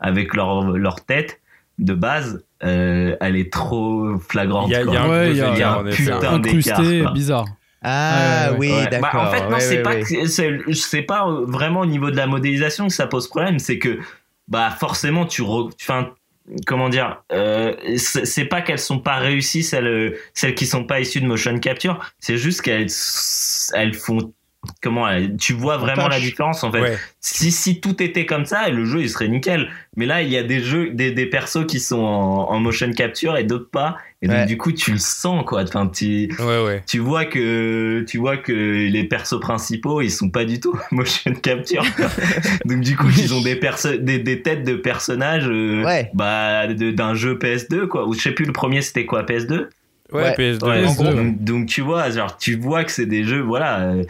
avec 0.00 0.34
leur 0.34 0.70
leur 0.78 1.04
tête 1.04 1.40
de 1.78 1.92
base 1.94 2.44
euh, 2.62 3.16
elle 3.20 3.36
est 3.36 3.52
trop 3.52 4.18
flagrante 4.18 4.68
Il 4.68 4.72
y 4.72 4.76
a, 4.76 4.82
il 4.82 4.92
y 4.92 4.96
a 4.96 5.02
un 5.02 5.08
Ouais, 5.10 5.34
y 5.34 5.40
a- 5.42 5.56
y 5.58 5.62
a 5.62 5.78
en 5.80 5.86
effet. 5.86 6.04
putain 6.04 6.34
Incrusté, 6.34 6.82
d'écart, 6.82 7.12
bizarre. 7.12 7.46
Ah 7.82 8.50
Ouais, 8.52 8.56
oui, 8.58 8.68
Ouais. 8.70 8.84
Bah, 8.84 8.90
d'accord. 9.00 9.22
en 9.22 9.30
fait, 9.30 9.42
non, 9.44 9.50
Ouais, 9.54 9.60
c'est 9.60 9.76
ouais, 9.78 9.82
pas, 9.82 10.26
c'est 10.26 10.72
c'est 10.74 11.02
pas 11.02 11.26
vraiment 11.46 11.80
au 11.80 11.86
niveau 11.86 12.10
de 12.10 12.16
la 12.16 12.26
modélisation 12.26 12.86
que 12.86 12.92
ça 12.92 13.06
pose 13.06 13.26
problème, 13.28 13.58
c'est 13.58 13.78
que 13.78 13.98
bah 14.48 14.70
forcément 14.70 15.24
tu, 15.24 15.40
re- 15.42 15.72
comment 16.66 16.88
dire, 16.88 17.22
euh, 17.32 17.74
c'est 17.96 18.44
pas 18.44 18.62
qu'elles 18.62 18.78
sont 18.78 19.00
pas 19.00 19.16
réussies 19.16 19.62
celles 19.62 20.16
celles 20.34 20.54
qui 20.54 20.66
sont 20.66 20.84
pas 20.84 21.00
issues 21.00 21.20
de 21.20 21.26
motion 21.26 21.58
capture, 21.58 22.12
c'est 22.18 22.36
juste 22.36 22.62
qu'elles 22.62 22.90
elles 23.74 23.94
font 23.94 24.32
comment 24.82 25.08
elles- 25.08 25.36
tu 25.36 25.52
vois 25.54 25.76
vraiment 25.78 26.08
la 26.08 26.20
différence 26.20 26.62
en 26.64 26.72
fait. 26.72 26.80
Ouais. 26.80 26.98
Si, 27.20 27.50
si 27.50 27.80
tout 27.80 28.02
était 28.02 28.26
comme 28.26 28.44
ça, 28.44 28.68
le 28.68 28.84
jeu 28.84 29.00
il 29.00 29.08
serait 29.10 29.28
nickel. 29.28 29.68
Mais 29.96 30.06
là, 30.06 30.22
il 30.22 30.28
y 30.28 30.36
a 30.36 30.42
des 30.42 30.60
jeux, 30.60 30.90
des, 30.90 31.10
des 31.12 31.26
persos 31.26 31.66
qui 31.66 31.80
sont 31.80 31.98
en, 32.00 32.50
en 32.50 32.60
motion 32.60 32.90
capture 32.92 33.36
et 33.36 33.44
d'autres 33.44 33.68
pas. 33.70 33.96
Et 34.22 34.28
donc, 34.28 34.46
du 34.46 34.58
coup, 34.58 34.70
tu 34.72 34.92
le 34.92 34.98
sens, 34.98 35.44
quoi. 35.46 35.62
Enfin, 35.62 35.86
tu, 35.86 36.30
Ouais, 36.38 36.82
tu 36.86 36.98
vois 36.98 37.24
que, 37.24 38.04
tu 38.06 38.18
vois 38.18 38.36
que 38.36 38.52
les 38.52 39.04
persos 39.04 39.40
principaux, 39.40 40.02
ils 40.02 40.10
sont 40.10 40.28
pas 40.30 40.44
du 40.44 40.60
tout 40.60 40.78
motion 40.90 41.32
capture. 41.34 41.82
donc, 42.66 42.80
du 42.80 42.96
coup, 42.96 43.08
ils 43.16 43.32
ont 43.34 43.40
des 43.40 43.56
perso, 43.56 43.96
des, 43.96 44.18
des 44.18 44.42
têtes 44.42 44.62
de 44.64 44.74
personnages, 44.74 45.48
euh, 45.48 45.82
bah, 46.14 46.66
de- 46.66 46.90
d'un 46.90 47.14
jeu 47.14 47.34
PS2, 47.36 47.86
quoi. 47.86 48.06
Ou 48.06 48.12
je 48.14 48.20
sais 48.20 48.32
plus, 48.32 48.44
le 48.44 48.52
premier, 48.52 48.82
c'était 48.82 49.06
quoi, 49.06 49.22
PS2? 49.22 49.68
Ouais, 50.12 50.22
Ouais. 50.22 50.34
PS2. 50.36 50.66
Ouais, 50.66 50.82
PS2, 50.82 50.86
en 50.88 50.94
gros, 50.94 51.04
ouais. 51.04 51.14
donc, 51.14 51.44
donc 51.44 51.66
tu 51.66 51.80
vois, 51.80 52.10
genre 52.10 52.36
tu 52.36 52.56
vois 52.56 52.84
que 52.84 52.90
c'est 52.92 53.06
des 53.06 53.24
jeux, 53.24 53.40
voilà, 53.40 53.80
euh, 53.80 54.02
En 54.02 54.04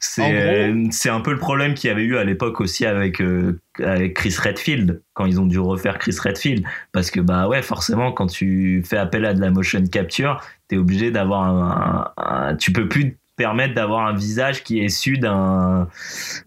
c'est 0.00 0.22
gros- 0.22 0.32
euh, 0.32 0.84
c'est 0.90 1.10
un 1.10 1.20
peu 1.20 1.32
le 1.32 1.38
problème 1.38 1.74
qu'il 1.74 1.88
y 1.88 1.90
avait 1.92 2.02
eu 2.04 2.16
à 2.16 2.24
l'époque 2.24 2.60
aussi 2.60 2.86
avec 2.86 3.20
euh, 3.20 3.58
avec 3.82 4.14
Chris 4.14 4.36
Redfield 4.38 5.02
quand 5.14 5.26
ils 5.26 5.40
ont 5.40 5.46
dû 5.46 5.58
refaire 5.58 5.98
Chris 5.98 6.16
Redfield, 6.22 6.64
parce 6.92 7.10
que 7.10 7.20
bah 7.20 7.48
ouais, 7.48 7.62
forcément 7.62 8.12
quand 8.12 8.26
tu 8.28 8.82
fais 8.88 8.96
appel 8.98 9.24
à 9.24 9.34
de 9.34 9.40
la 9.40 9.50
motion 9.50 9.84
capture, 9.86 10.40
t'es 10.68 10.76
obligé 10.76 11.10
d'avoir 11.10 11.42
un, 11.42 12.12
un- 12.16 12.48
un- 12.50 12.56
tu 12.56 12.72
peux 12.72 12.88
plus 12.88 13.12
te 13.12 13.16
permettre 13.36 13.74
d'avoir 13.74 14.06
un 14.06 14.14
visage 14.14 14.62
qui 14.62 14.78
est 14.80 14.84
issu 14.84 15.18
d'un 15.18 15.88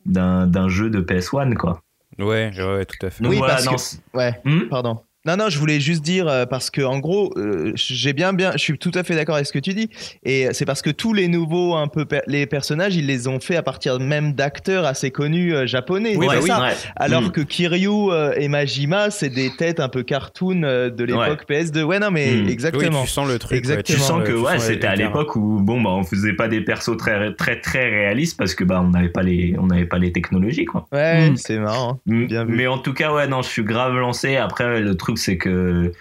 d'un 0.06 0.48
d'un 0.48 0.70
jeu 0.70 0.90
de 0.90 1.02
PS1 1.02 1.54
quoi. 1.56 1.82
Ouais, 2.20 2.52
ouais, 2.58 2.86
tout 2.86 3.06
à 3.06 3.10
fait. 3.10 3.22
Donc 3.24 3.32
Oui, 3.34 3.38
voilà, 3.38 3.56
parce 3.56 3.66
non, 3.66 3.76
que- 3.76 4.18
Ouais, 4.18 4.42
Hmm? 4.46 4.70
pardon. 4.70 5.02
Non, 5.28 5.36
non, 5.38 5.50
je 5.50 5.60
voulais 5.60 5.80
juste 5.80 6.04
dire 6.04 6.28
euh, 6.28 6.46
parce 6.46 6.70
que 6.70 6.82
en 6.82 7.00
gros, 7.00 7.34
euh, 7.38 7.72
j'ai 7.76 8.14
bien, 8.14 8.32
bien, 8.34 8.54
je 8.54 8.60
suis 8.60 8.78
tout 8.78 8.92
à 8.96 9.04
fait 9.04 9.14
d'accord 9.14 9.36
avec 9.36 9.46
ce 9.48 9.52
que 9.54 9.60
tu 9.60 9.74
dis, 9.74 9.90
et 10.24 10.48
c'est 10.54 10.66
parce 10.66 10.82
que 10.82 10.90
tous 10.90 11.14
les 11.14 11.28
nouveaux, 11.28 11.76
un 11.76 11.88
peu 11.88 12.06
per- 12.06 12.22
les 12.28 12.46
personnages, 12.46 12.96
ils 12.96 13.06
les 13.06 13.28
ont 13.28 13.40
fait 13.40 13.56
à 13.58 13.62
partir 13.64 14.00
même 14.00 14.34
d'acteurs 14.34 14.86
assez 14.86 15.12
connus 15.12 15.54
euh, 15.54 15.68
japonais. 15.68 16.16
Oui, 16.16 16.28
c'est 16.30 16.36
bah 16.36 16.42
oui. 16.42 16.48
ça. 16.50 16.62
ouais. 16.62 16.74
Alors 16.96 17.24
Hmm. 17.24 17.32
que 17.32 17.42
Kiryu 17.42 17.90
euh, 18.12 18.34
et 18.38 18.48
Majima, 18.48 19.10
c'est 19.10 19.30
des 19.30 19.52
têtes 19.58 19.80
un 19.80 19.90
peu 19.90 20.04
cartoon 20.04 20.64
euh, 20.64 20.90
de 20.90 21.04
l'époque 21.04 21.44
PS2. 21.50 21.84
Ouais, 21.84 22.00
non, 22.00 22.10
mais. 22.12 22.32
Oui, 22.32 22.50
exactement. 22.50 23.04
tu 23.04 23.10
sens 23.10 23.28
le 23.28 23.38
truc. 23.40 23.52
ouais, 23.52 23.58
Exactement. 23.58 23.98
tu 23.98 24.02
sens 24.04 24.24
que 24.24 24.32
tu 24.32 24.38
ouais, 24.38 24.60
c'était 24.60 24.88
à 24.88 24.96
l'époque 24.96 25.36
où 25.36 25.60
bon 25.62 25.82
bah 25.82 25.90
on 25.92 26.04
faisait 26.04 26.34
pas 26.34 26.48
des 26.48 26.62
persos 26.62 26.96
très 26.98 27.34
très 27.34 27.60
très 27.60 27.90
réalistes 27.90 28.38
parce 28.38 28.56
que 28.56 28.64
bah 28.64 28.82
on 28.84 28.90
n'avait 28.92 29.10
pas 29.10 29.24
les 29.24 29.56
on 29.60 29.68
n'avait 29.68 29.86
pas 29.86 29.98
les 29.98 30.12
technologies 30.12 30.66
quoi. 30.66 30.88
Ouais, 30.92 31.30
Hmm. 31.32 31.36
c'est 31.36 31.58
marrant. 31.58 32.00
M- 32.08 32.28
Bien 32.28 32.46
vu. 32.46 32.56
Mais 32.56 32.68
en 32.68 32.78
tout 32.78 32.94
cas 32.94 33.12
ouais 33.14 33.28
non 33.28 33.42
je 33.42 33.50
suis 33.50 33.64
grave 33.64 33.94
lancé. 33.98 34.36
Après 34.38 34.80
le 34.80 34.96
truc 34.96 35.17
c'est 35.18 35.38
que 35.38 35.92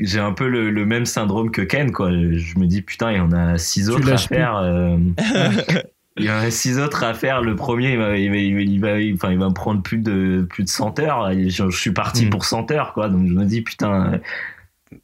j'ai 0.00 0.20
un 0.20 0.32
peu 0.32 0.48
le, 0.48 0.70
le 0.70 0.86
même 0.86 1.04
syndrome 1.06 1.50
que 1.50 1.62
Ken 1.62 1.92
quoi. 1.92 2.10
Je 2.10 2.58
me 2.58 2.66
dis 2.66 2.82
putain 2.82 3.12
il 3.12 3.18
y 3.18 3.20
en 3.20 3.32
a 3.32 3.58
six 3.58 3.90
autres 3.90 4.10
à 4.10 4.16
faire. 4.16 4.56
euh, 4.56 4.96
Il 6.18 6.26
y 6.26 6.30
en 6.30 6.34
a 6.36 6.50
six 6.50 6.78
autres 6.78 7.04
à 7.04 7.14
faire. 7.14 7.40
Le 7.40 7.56
premier, 7.56 7.92
il 7.92 7.98
va, 7.98 8.18
il 8.18 8.28
va, 8.28 8.36
il 8.36 8.54
va, 8.54 8.60
il 8.60 8.80
va- 8.80 9.00
il- 9.00 9.14
enfin, 9.14 9.32
il 9.32 9.38
va 9.38 9.48
me 9.48 9.54
prendre 9.54 9.82
plus 9.82 9.96
de, 9.96 10.46
plus 10.50 10.62
de 10.62 10.68
100 10.68 10.98
heures. 11.00 11.32
Je, 11.32 11.70
je 11.70 11.80
suis 11.80 11.92
parti 11.92 12.26
Hmm. 12.26 12.30
pour 12.30 12.44
100 12.44 12.70
heures, 12.70 12.92
quoi. 12.92 13.08
Donc, 13.08 13.26
je 13.26 13.32
me 13.32 13.46
dis, 13.46 13.62
putain, 13.62 14.20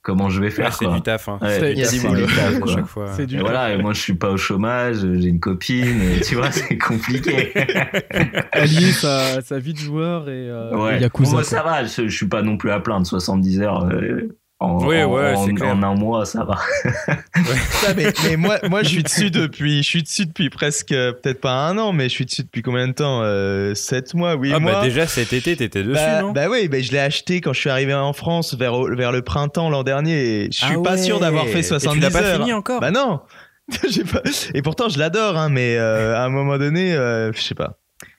comment 0.02 0.28
je 0.28 0.40
vais 0.40 0.46
Ouais, 0.46 0.50
faire, 0.52 0.72
c'est 0.74 0.84
quoi. 0.86 0.94
du 0.94 1.02
taf. 1.02 1.28
Hein. 1.28 1.38
Ouais, 1.42 1.58
C'est- 1.58 1.84
c'est 1.84 1.98
c'est 1.98 2.08
du 2.14 2.22
taf, 2.26 2.56
à 2.56 2.60
quoi. 2.60 2.72
chaque 2.72 2.86
fois. 2.86 3.06
C'est 3.16 3.26
du 3.26 3.36
Et 3.36 3.40
voilà, 3.40 3.72
et 3.74 3.78
moi 3.82 3.92
je 3.92 4.00
suis 4.00 4.14
pas 4.14 4.30
au 4.30 4.36
chômage, 4.36 4.96
j'ai 5.00 5.28
une 5.28 5.40
copine, 5.40 6.00
et 6.02 6.20
tu 6.20 6.34
vois, 6.36 6.50
c'est 6.50 6.78
compliqué. 6.78 7.52
allier 8.52 8.92
sa, 8.92 9.40
sa 9.42 9.58
vie 9.58 9.72
de 9.74 9.78
joueur 9.78 10.28
et, 10.28 10.48
euh, 10.50 10.76
ouais. 10.76 10.98
et 10.98 11.02
Yakuza. 11.02 11.30
Bon, 11.30 11.36
moi, 11.36 11.42
quoi. 11.42 11.50
ça 11.50 11.62
va, 11.62 11.84
je, 11.84 12.08
je 12.08 12.16
suis 12.16 12.28
pas 12.28 12.42
non 12.42 12.56
plus 12.56 12.70
à 12.70 12.80
plaindre, 12.80 13.06
70 13.06 13.60
heures 13.60 13.84
euh, 13.86 14.28
en, 14.60 14.70
en- 14.70 14.84
ouais, 14.86 15.02
en- 15.04 15.46
c'est 15.46 15.52
clair. 15.52 15.74
en 15.74 15.82
un 15.82 15.94
mois, 15.94 16.24
ça 16.26 16.44
va. 16.44 16.56
Ça, 17.70 17.94
mais, 17.96 18.12
mais 18.24 18.36
moi, 18.36 18.58
moi, 18.68 18.82
je 18.82 18.88
suis 18.88 19.02
dessus 19.04 19.30
depuis, 19.30 19.82
je 19.84 19.88
suis 19.88 20.02
dessus 20.02 20.26
depuis 20.26 20.50
presque, 20.50 20.90
euh, 20.92 21.12
peut-être 21.12 21.40
pas 21.40 21.52
un 21.68 21.78
an, 21.78 21.92
mais 21.92 22.04
je 22.04 22.14
suis 22.14 22.24
dessus 22.24 22.42
depuis 22.42 22.62
combien 22.62 22.88
de 22.88 22.92
temps 22.92 23.20
euh, 23.22 23.74
7 23.74 24.14
mois, 24.14 24.34
8 24.34 24.52
Ah 24.54 24.58
mois. 24.58 24.72
bah 24.72 24.82
déjà 24.82 25.06
cet 25.06 25.32
été 25.32 25.56
t'étais 25.56 25.82
dessus 25.84 25.94
Bah, 25.94 26.22
non? 26.22 26.32
bah 26.32 26.48
oui, 26.50 26.66
bah 26.68 26.80
je 26.80 26.90
l'ai 26.90 26.98
acheté 26.98 27.40
quand 27.40 27.52
je 27.52 27.60
suis 27.60 27.70
arrivé 27.70 27.94
en 27.94 28.12
France 28.12 28.54
vers, 28.54 28.74
vers 28.82 29.12
le 29.12 29.22
printemps 29.22 29.70
l'an 29.70 29.84
dernier. 29.84 30.14
Et 30.44 30.44
je 30.50 30.64
suis 30.64 30.74
Ah 30.76 30.82
pas 30.82 30.92
ouais. 30.92 30.98
sûr 31.02 31.20
d'avoir 31.20 31.46
fait 31.46 31.60
Et 31.60 31.62
70 31.62 31.94
tu 31.94 32.00
l'as 32.00 32.10
pas 32.10 32.22
heures. 32.26 32.38
fini 32.38 32.52
encore? 32.52 32.80
Bah 32.80 32.90
non. 32.90 33.20
J'ai 33.88 34.02
pas... 34.04 34.22
Et 34.54 34.62
pourtant 34.62 34.88
je 34.88 34.98
l'adore, 34.98 35.36
hein, 35.36 35.50
mais 35.50 35.76
euh, 35.76 36.16
à 36.16 36.24
un 36.24 36.30
moment 36.30 36.58
donné, 36.58 36.94
euh, 36.94 37.32
je 37.32 37.40
sais 37.40 37.54
pas. 37.54 37.78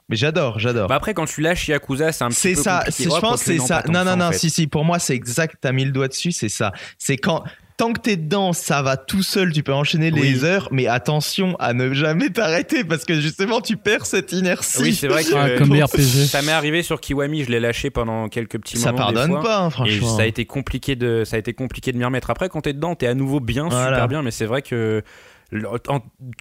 Mais 0.10 0.16
j'adore, 0.16 0.60
j'adore. 0.60 0.88
Bah 0.90 0.96
après 0.96 1.14
quand 1.14 1.26
tu 1.26 1.42
lâches 1.42 1.68
Yakuza 1.68 2.12
c'est 2.12 2.24
un 2.24 2.30
petit 2.30 2.36
c'est 2.40 2.54
peu 2.56 2.62
ça, 2.64 2.78
compliqué. 2.80 2.92
c'est- 3.04 3.16
je 3.16 3.20
pense 3.22 3.40
que 3.44 3.46
c'est 3.46 3.60
ça. 3.60 3.84
Non, 3.88 4.00
non, 4.00 4.06
ça, 4.06 4.14
en 4.14 4.18
non, 4.18 4.32
fait. 4.32 4.38
si, 4.40 4.50
si, 4.50 4.68
pour 4.68 4.84
moi 4.86 5.00
c'est 5.00 5.16
exact, 5.16 5.56
t'as 5.62 5.72
mis 5.72 5.86
le 5.86 5.92
doigt 5.92 6.08
dessus, 6.08 6.32
c'est 6.32 6.50
ça. 6.50 6.72
C'est 6.98 7.18
quand, 7.18 7.44
tant 7.78 7.94
que 7.94 8.00
t'es 8.02 8.18
dedans, 8.18 8.52
ça 8.52 8.82
va 8.82 8.98
tout 8.98 9.24
seul, 9.24 9.54
tu 9.54 9.64
peux 9.64 9.72
enchaîner 9.74 10.12
les 10.12 10.44
heures, 10.44 10.68
mais 10.72 10.88
attention 10.88 11.56
à 11.60 11.74
ne 11.74 11.94
jamais 11.94 12.30
t'arrêter 12.30 12.84
parce 12.84 13.06
que 13.06 13.22
justement 13.22 13.62
tu 13.62 13.78
perds 13.78 14.06
cette 14.06 14.32
inertie. 14.34 14.82
Oui 14.82 14.94
c'est 14.96 15.08
vrai 15.08 15.24
que 15.24 15.30
Ah, 15.36 15.58
comme 15.58 15.74
les 15.74 15.84
RPG. 15.84 16.26
ça 16.28 16.42
m'est 16.42 16.52
arrivé 16.52 16.82
sur 16.84 17.00
Kiwami 17.00 17.44
je 17.46 17.52
l'ai 17.52 17.60
lâché 17.60 17.90
pendant 17.90 18.28
quelques 18.30 18.60
petits 18.60 18.78
ça 18.78 18.92
moments 18.92 19.10
des 19.10 19.14
pardonne 19.14 19.32
fois. 19.40 19.44
pas, 19.44 19.58
hein, 19.60 19.68
Et 19.68 19.72
franchement. 19.72 20.18
ça 20.18 20.24
a 20.24 20.26
été 20.26 20.46
compliqué 20.46 20.96
de 20.96 21.24
ça 21.24 21.36
a 21.36 21.40
été 21.40 21.54
compliqué 21.54 21.92
de 21.94 21.98
m'y 21.98 22.04
remettre. 22.06 22.30
Après 22.32 22.50
quand 22.50 22.62
t'es 22.62 22.74
dedans 22.74 22.96
t'es 22.96 23.08
à 23.08 23.14
nouveau 23.14 23.40
bien 23.40 23.70
Voilà. 23.70 23.90
super 23.96 24.08
bien 24.08 24.22
mais 24.24 24.32
c'est 24.32 24.46
vrai 24.46 24.62
que 24.62 25.04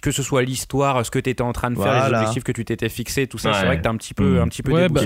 que 0.01 0.11
ce 0.11 0.21
soit 0.23 0.43
l'histoire, 0.43 1.05
ce 1.05 1.11
que 1.11 1.19
tu 1.19 1.29
étais 1.29 1.41
en 1.41 1.51
train 1.53 1.71
de 1.71 1.75
faire, 1.79 2.09
les 2.09 2.15
objectifs 2.15 2.43
que 2.43 2.51
tu 2.51 2.63
t'étais 2.65 2.89
fixé, 2.89 3.27
tout 3.27 3.37
ça, 3.37 3.53
c'est 3.53 3.65
vrai 3.65 3.77
que 3.77 3.83
t'es 3.83 3.89
un 3.89 3.97
petit 3.97 4.13
peu, 4.13 4.39
Mm. 4.39 4.41
un 4.43 4.47
petit 4.47 4.63
peu 4.63 4.71
Ouais, 4.71 4.89
bah, 4.89 5.01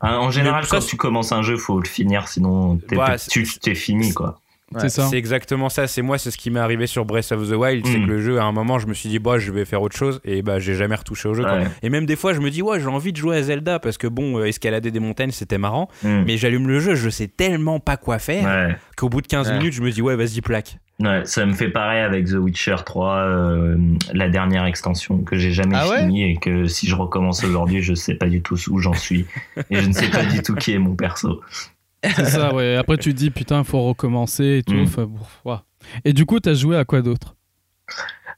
Hein, 0.00 0.16
En 0.18 0.30
général, 0.30 0.66
quand 0.68 0.84
tu 0.84 0.96
commences 0.96 1.32
un 1.32 1.42
jeu, 1.42 1.56
faut 1.56 1.78
le 1.80 1.86
finir, 1.88 2.28
sinon 2.28 2.76
t'es 2.76 2.96
Ouais, 2.96 3.16
tu 3.30 3.46
t'es 3.60 3.74
fini 3.74 4.12
quoi. 4.12 4.40
C'est 4.78 4.88
ça. 4.88 5.06
C'est 5.06 5.16
exactement 5.16 5.68
ça. 5.68 5.86
C'est 5.86 6.02
moi, 6.02 6.18
c'est 6.18 6.32
ce 6.32 6.36
qui 6.36 6.50
m'est 6.50 6.58
arrivé 6.60 6.88
sur 6.88 7.04
Breath 7.04 7.30
of 7.30 7.48
the 7.48 7.52
Wild. 7.54 7.86
C'est 7.86 7.98
Mm. 7.98 8.06
que 8.06 8.10
le 8.10 8.20
jeu, 8.20 8.40
à 8.40 8.44
un 8.44 8.50
moment, 8.52 8.80
je 8.80 8.88
me 8.88 8.94
suis 8.94 9.08
dit, 9.08 9.20
bah, 9.20 9.38
je 9.38 9.52
vais 9.52 9.64
faire 9.64 9.80
autre 9.80 9.96
chose. 9.96 10.20
Et 10.24 10.42
bah, 10.42 10.58
j'ai 10.58 10.74
jamais 10.74 10.96
retouché 10.96 11.28
au 11.28 11.34
jeu. 11.34 11.44
Ouais. 11.44 11.64
Et 11.82 11.88
même 11.88 12.04
des 12.04 12.16
fois, 12.16 12.32
je 12.32 12.40
me 12.40 12.50
dis, 12.50 12.62
ouais, 12.62 12.80
j'ai 12.80 12.88
envie 12.88 13.12
de 13.12 13.16
jouer 13.16 13.36
à 13.36 13.42
Zelda 13.42 13.78
parce 13.78 13.96
que 13.96 14.08
bon, 14.08 14.38
euh, 14.40 14.44
escalader 14.46 14.90
des 14.90 14.98
montagnes, 14.98 15.30
c'était 15.30 15.58
marrant. 15.58 15.88
Mm. 16.02 16.22
Mais 16.26 16.36
j'allume 16.36 16.66
le 16.66 16.80
jeu, 16.80 16.96
je 16.96 17.08
sais 17.08 17.28
tellement 17.28 17.78
pas 17.78 17.96
quoi 17.96 18.18
faire 18.18 18.44
Ouais. 18.44 18.76
qu'au 18.96 19.08
bout 19.08 19.20
de 19.22 19.28
15 19.28 19.48
Ouais. 19.50 19.58
minutes, 19.58 19.72
je 19.74 19.82
me 19.82 19.90
dis, 19.92 20.02
ouais, 20.02 20.16
vas-y, 20.16 20.40
plaque. 20.40 20.78
Ouais, 20.98 21.20
ça 21.26 21.44
me 21.46 21.52
fait 21.52 21.68
pareil 21.68 22.00
avec 22.00 22.26
The 22.26 22.32
Witcher 22.36 22.76
3, 22.84 23.16
euh, 23.18 23.76
la 24.14 24.28
dernière 24.30 24.64
extension 24.64 25.18
que 25.18 25.36
j'ai 25.36 25.52
jamais 25.52 25.76
Ah 25.78 25.88
ouais 25.90 25.98
fini 26.00 26.30
et 26.32 26.36
que 26.38 26.64
si 26.66 26.86
je 26.88 26.94
recommence 26.96 27.44
aujourd'hui, 27.44 27.82
je 27.82 27.92
sais 27.92 28.14
pas 28.14 28.26
du 28.28 28.40
tout 28.40 28.56
où 28.70 28.78
j'en 28.78 28.94
suis 28.94 29.26
et 29.70 29.76
je 29.82 29.86
ne 29.88 29.92
sais 29.92 30.08
pas 30.08 30.24
du 30.24 30.40
tout 30.42 30.54
qui 30.54 30.72
est 30.72 30.78
mon 30.78 30.96
perso. 30.96 31.42
C'est 32.14 32.26
ça, 32.26 32.54
ouais. 32.54 32.76
Après, 32.76 32.96
tu 32.96 33.12
dis, 33.12 33.30
putain, 33.30 33.64
faut 33.64 33.82
recommencer 33.82 34.58
et 34.58 34.62
tout. 34.62 34.74
Mm. 34.74 34.82
Enfin. 35.44 35.62
Et 36.04 36.12
du 36.12 36.26
coup, 36.26 36.40
t'as 36.40 36.54
joué 36.54 36.76
à 36.76 36.84
quoi 36.84 37.02
d'autre? 37.02 37.36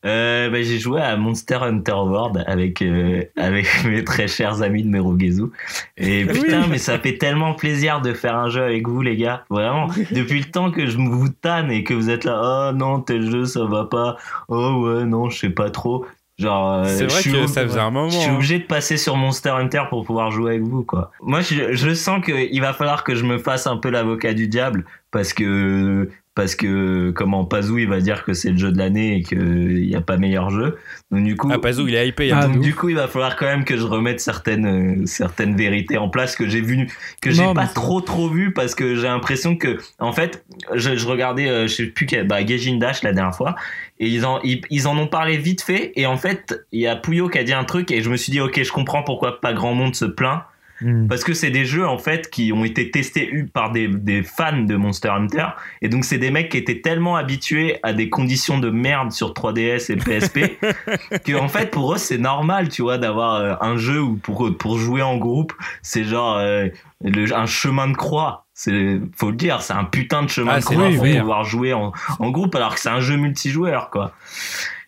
Euh, 0.04 0.48
bah, 0.48 0.62
j'ai 0.62 0.78
joué 0.78 1.00
à 1.00 1.16
Monster 1.16 1.58
Hunter 1.60 1.92
World 1.92 2.44
avec 2.46 2.82
euh, 2.82 3.24
avec 3.36 3.66
mes 3.84 4.04
très 4.04 4.28
chers 4.28 4.62
amis 4.62 4.84
de 4.84 4.88
Merugezu 4.88 5.46
et 5.96 6.24
putain 6.24 6.68
mais 6.68 6.78
ça 6.78 7.00
fait 7.00 7.18
tellement 7.18 7.54
plaisir 7.54 8.00
de 8.00 8.12
faire 8.12 8.36
un 8.36 8.48
jeu 8.48 8.62
avec 8.62 8.86
vous 8.86 9.02
les 9.02 9.16
gars 9.16 9.44
vraiment 9.50 9.88
depuis 10.12 10.38
le 10.38 10.50
temps 10.52 10.70
que 10.70 10.86
je 10.86 10.96
vous 10.96 11.30
tanne 11.30 11.72
et 11.72 11.82
que 11.82 11.94
vous 11.94 12.10
êtes 12.10 12.22
là 12.22 12.70
oh 12.70 12.76
non 12.76 13.00
tel 13.00 13.28
jeu 13.28 13.44
ça 13.44 13.64
va 13.64 13.86
pas 13.86 14.16
oh 14.46 14.84
ouais 14.84 15.04
non 15.04 15.30
je 15.30 15.38
sais 15.40 15.50
pas 15.50 15.68
trop 15.68 16.06
genre 16.38 16.72
euh, 16.74 16.84
c'est 16.86 17.04
je 17.08 17.10
vrai 17.12 17.20
suis 17.22 17.32
que 17.32 17.36
ob- 17.38 17.46
ça 17.48 17.62
faisait 17.66 17.80
un 17.80 17.90
moment. 17.90 18.10
je 18.10 18.16
suis 18.18 18.30
hein. 18.30 18.34
obligé 18.34 18.58
de 18.58 18.64
passer 18.64 18.96
sur 18.96 19.16
Monster 19.16 19.50
Hunter 19.50 19.82
pour 19.90 20.04
pouvoir 20.04 20.30
jouer 20.30 20.52
avec 20.52 20.62
vous, 20.62 20.84
quoi. 20.84 21.10
Moi, 21.22 21.40
je, 21.40 21.72
je 21.72 21.94
sens 21.94 22.24
qu'il 22.24 22.60
va 22.60 22.72
falloir 22.72 23.04
que 23.04 23.14
je 23.14 23.24
me 23.24 23.38
fasse 23.38 23.66
un 23.66 23.76
peu 23.76 23.90
l'avocat 23.90 24.34
du 24.34 24.48
diable 24.48 24.84
parce 25.10 25.32
que 25.32 26.08
parce 26.34 26.54
que 26.54 27.10
comment 27.16 27.44
Pazou 27.44 27.78
il 27.78 27.88
va 27.88 28.00
dire 28.00 28.22
que 28.24 28.32
c'est 28.32 28.52
le 28.52 28.56
jeu 28.58 28.70
de 28.70 28.78
l'année 28.78 29.16
et 29.16 29.22
qu'il 29.24 29.86
n'y 29.88 29.96
a 29.96 30.00
pas 30.00 30.18
meilleur 30.18 30.50
jeu. 30.50 30.76
Donc 31.10 31.24
du 31.24 31.34
coup, 31.34 31.50
Ah, 31.52 31.58
Pazou, 31.58 31.88
il 31.88 31.96
est 31.96 32.06
hypé. 32.06 32.26
il 32.26 32.28
y 32.28 32.32
a 32.32 32.38
Ah, 32.38 32.46
donc, 32.46 32.60
du 32.60 32.76
coup, 32.76 32.88
il 32.90 32.94
va 32.94 33.08
falloir 33.08 33.34
quand 33.34 33.46
même 33.46 33.64
que 33.64 33.76
je 33.76 33.82
remette 33.82 34.20
certaines 34.20 35.00
euh, 35.02 35.06
certaines 35.06 35.56
vérités 35.56 35.98
en 35.98 36.08
place 36.08 36.36
que 36.36 36.46
j'ai 36.46 36.60
vu 36.60 36.86
que 37.20 37.32
j'ai 37.32 37.42
pas 37.54 37.66
trop 37.66 38.00
trop 38.00 38.28
vu 38.28 38.52
parce 38.52 38.76
que 38.76 38.94
j'ai 38.94 39.08
l'impression 39.08 39.56
que 39.56 39.78
en 39.98 40.12
fait, 40.12 40.44
je, 40.74 40.94
je 40.94 41.06
regardais 41.08 41.48
euh, 41.48 41.62
je 41.66 41.74
sais 41.74 41.86
plus 41.86 42.06
quel 42.06 42.28
bah 42.28 42.46
Gejin 42.46 42.76
Dash 42.78 43.02
la 43.02 43.12
dernière 43.12 43.34
fois 43.34 43.56
et 44.00 44.08
ils 44.08 44.24
en 44.26 44.40
ils, 44.42 44.60
ils 44.70 44.86
en 44.88 44.96
ont 44.98 45.06
parlé 45.08 45.36
vite 45.36 45.62
fait. 45.62 45.92
Et 45.96 46.06
en 46.06 46.16
fait, 46.16 46.54
il 46.72 46.80
y 46.80 46.86
a 46.86 46.96
Pouyo 46.96 47.28
qui 47.28 47.38
a 47.38 47.44
dit 47.44 47.52
un 47.52 47.64
truc 47.64 47.90
et 47.90 48.00
je 48.02 48.10
me 48.10 48.16
suis 48.16 48.30
dit 48.32 48.40
OK, 48.40 48.62
je 48.62 48.72
comprends 48.72 49.02
pourquoi 49.02 49.40
pas 49.40 49.52
grand 49.52 49.74
monde 49.74 49.94
se 49.94 50.04
plaint. 50.04 50.42
Parce 51.08 51.24
que 51.24 51.34
c'est 51.34 51.50
des 51.50 51.64
jeux 51.64 51.84
en 51.88 51.98
fait 51.98 52.30
qui 52.30 52.52
ont 52.52 52.64
été 52.64 52.92
testés 52.92 53.28
par 53.52 53.72
des, 53.72 53.88
des 53.88 54.22
fans 54.22 54.62
de 54.62 54.76
Monster 54.76 55.08
Hunter. 55.08 55.46
Et 55.82 55.88
donc 55.88 56.04
c'est 56.04 56.18
des 56.18 56.30
mecs 56.30 56.50
qui 56.50 56.56
étaient 56.56 56.80
tellement 56.80 57.16
habitués 57.16 57.78
à 57.82 57.92
des 57.92 58.08
conditions 58.08 58.58
de 58.58 58.70
merde 58.70 59.10
sur 59.10 59.32
3DS 59.32 59.90
et 59.92 59.96
PSP 59.96 60.56
que 61.24 61.34
en 61.36 61.48
fait 61.48 61.72
pour 61.72 61.94
eux 61.94 61.98
c'est 61.98 62.18
normal 62.18 62.68
tu 62.68 62.82
vois 62.82 62.96
d'avoir 62.96 63.34
euh, 63.34 63.54
un 63.60 63.76
jeu 63.76 64.00
où 64.00 64.14
pour 64.14 64.56
pour 64.56 64.78
jouer 64.78 65.02
en 65.02 65.16
groupe 65.16 65.52
c'est 65.82 66.04
genre 66.04 66.36
euh, 66.38 66.68
le- 67.02 67.34
un 67.34 67.46
chemin 67.46 67.88
de 67.88 67.96
croix 67.96 68.46
c'est 68.58 69.00
faut 69.14 69.30
le 69.30 69.36
dire 69.36 69.62
c'est 69.62 69.72
un 69.72 69.84
putain 69.84 70.24
de 70.24 70.28
chemin 70.28 70.54
Ah, 70.54 70.58
de 70.58 70.64
croix 70.64 70.90
pour 70.90 71.20
pouvoir 71.20 71.44
jouer 71.44 71.72
en, 71.74 71.92
en 72.18 72.30
groupe 72.30 72.56
alors 72.56 72.74
que 72.74 72.80
c'est 72.80 72.88
un 72.88 72.98
jeu 72.98 73.16
multijoueur 73.16 73.88
quoi 73.90 74.12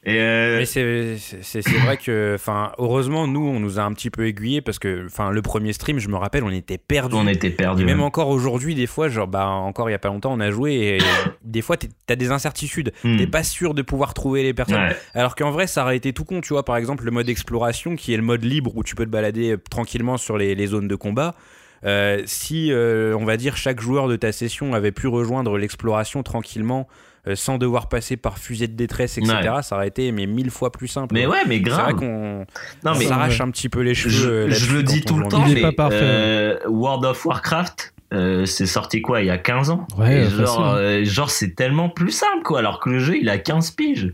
et 0.03 0.19
euh, 0.19 0.59
Mais 0.59 0.65
c'est 0.65 1.61
vrai 1.85 1.99
que, 1.99 2.33
enfin, 2.35 2.73
heureusement, 2.79 3.27
nous, 3.27 3.47
on 3.47 3.61
nous 3.61 3.79
a 3.79 3.83
un 3.83 3.93
petit 3.93 4.09
peu 4.09 4.27
aiguillés 4.27 4.63
parce 4.63 4.79
que, 4.79 5.05
enfin, 5.05 5.31
le 5.31 5.43
premier 5.43 5.75
stream, 5.75 5.99
je 5.99 6.09
me 6.09 6.17
rappelle, 6.17 6.43
on 6.43 6.51
était 6.51 6.79
perdus. 6.79 7.17
on 7.17 7.27
était 7.27 7.49
Et 7.49 7.51
perdus 7.51 7.85
même 7.85 8.01
encore 8.01 8.29
aujourd'hui, 8.29 8.75
des 8.75 8.87
fois, 8.87 9.11
genre, 9.11 9.27
bah, 9.29 9.47
encore 9.47 9.91
il 9.91 9.93
y 9.93 9.95
a 9.95 9.99
pas 9.99 10.09
longtemps, 10.09 10.33
on 10.33 10.41
a 10.41 10.51
joué 10.51 10.73
et 10.73 10.99
des 11.45 11.61
fois, 11.61 11.77
t'as 12.07 12.17
des 12.17 12.31
incertitudes. 12.31 12.95
Hmm. 13.05 13.19
T'es 13.19 13.27
pas 13.27 13.43
sûr 13.43 13.75
de 13.75 13.83
pouvoir 13.83 14.15
trouver 14.15 14.43
les 14.43 14.55
personnes. 14.55 14.81
Ouais. 14.81 14.97
Alors 15.13 15.35
qu'en 15.37 15.51
vrai, 15.51 15.67
ça 15.67 15.83
aurait 15.83 15.99
été 15.99 16.15
tout 16.15 16.25
con, 16.25 16.41
tu 16.41 16.55
vois. 16.55 16.65
Par 16.65 16.79
exemple, 16.79 17.05
le 17.05 17.11
mode 17.11 17.29
exploration, 17.29 17.95
qui 17.95 18.15
est 18.15 18.17
le 18.17 18.23
mode 18.23 18.43
libre 18.43 18.75
où 18.75 18.83
tu 18.83 18.95
peux 18.95 19.05
te 19.05 19.11
balader 19.11 19.51
euh, 19.51 19.59
tranquillement 19.71 20.17
sur 20.17 20.39
les, 20.39 20.55
les 20.55 20.67
zones 20.69 20.89
de 20.89 20.97
combat. 20.97 21.35
Euh, 21.85 22.23
si, 22.27 22.73
euh, 22.73 23.17
on 23.19 23.25
va 23.25 23.37
dire, 23.37 23.57
chaque 23.57 23.81
joueur 23.81 24.09
de 24.09 24.17
ta 24.17 24.33
session 24.33 24.75
avait 24.75 24.93
pu 24.93 25.07
rejoindre 25.07 25.57
l'exploration 25.57 26.23
tranquillement, 26.23 26.87
euh, 27.27 27.37
sans 27.37 27.59
devoir 27.59 27.89
passer 27.89 28.17
par 28.17 28.39
fusée 28.39 28.67
de 28.67 28.75
détresse, 28.75 29.19
etc., 29.19 29.61
ça 29.63 29.77
aurait 29.77 29.89
été 29.89 30.11
mais 30.11 30.27
mille 30.27 30.51
fois 30.51 30.73
plus 30.73 30.89
simple. 30.89 31.15
mais 31.15 31.27
ouais 31.27 31.45
mais 31.47 31.57
c'est 31.57 31.61
grave 31.61 31.85
vrai 31.85 31.95
qu'on 31.95 32.47
non 32.85 32.93
on 32.95 32.99
mais 32.99 33.05
s'arrache 33.05 33.41
un 33.43 33.51
petit 33.51 33.69
peu 33.69 33.81
les 33.81 33.95
cheveux. 33.95 34.49
je, 34.49 34.75
le 34.75 34.83
dis 34.83 35.03
tout 35.03 35.19
le 35.19 35.29
temps, 35.29 35.45
mais 35.47 35.61
pas 35.61 35.73
parfait. 35.73 35.99
euh, 36.01 36.59
World 36.67 37.05
of 37.05 37.25
Warcraft, 37.27 37.93
euh, 38.15 38.47
c'est 38.47 38.65
sorti 38.67 39.03
quoi 39.03 39.21
il 39.21 39.27
y 39.27 39.31
a 39.31 39.37
15 39.37 39.69
ans? 39.71 39.87
Ouais, 39.99 40.31
genre, 40.31 40.65
hein. 40.65 40.77
euh, 40.77 41.05
genre 41.05 41.31
c'est 41.31 41.55
tellement 41.55 41.91
plus 41.91 42.11
simple 42.11 42.43
quoi, 42.43 42.61
alors 42.61 42.81
que 42.81 42.89
le 42.89 42.99
jeu 42.99 43.19
il 43.19 43.29
a 43.29 43.37
15 43.37 43.73
piges. 43.73 44.13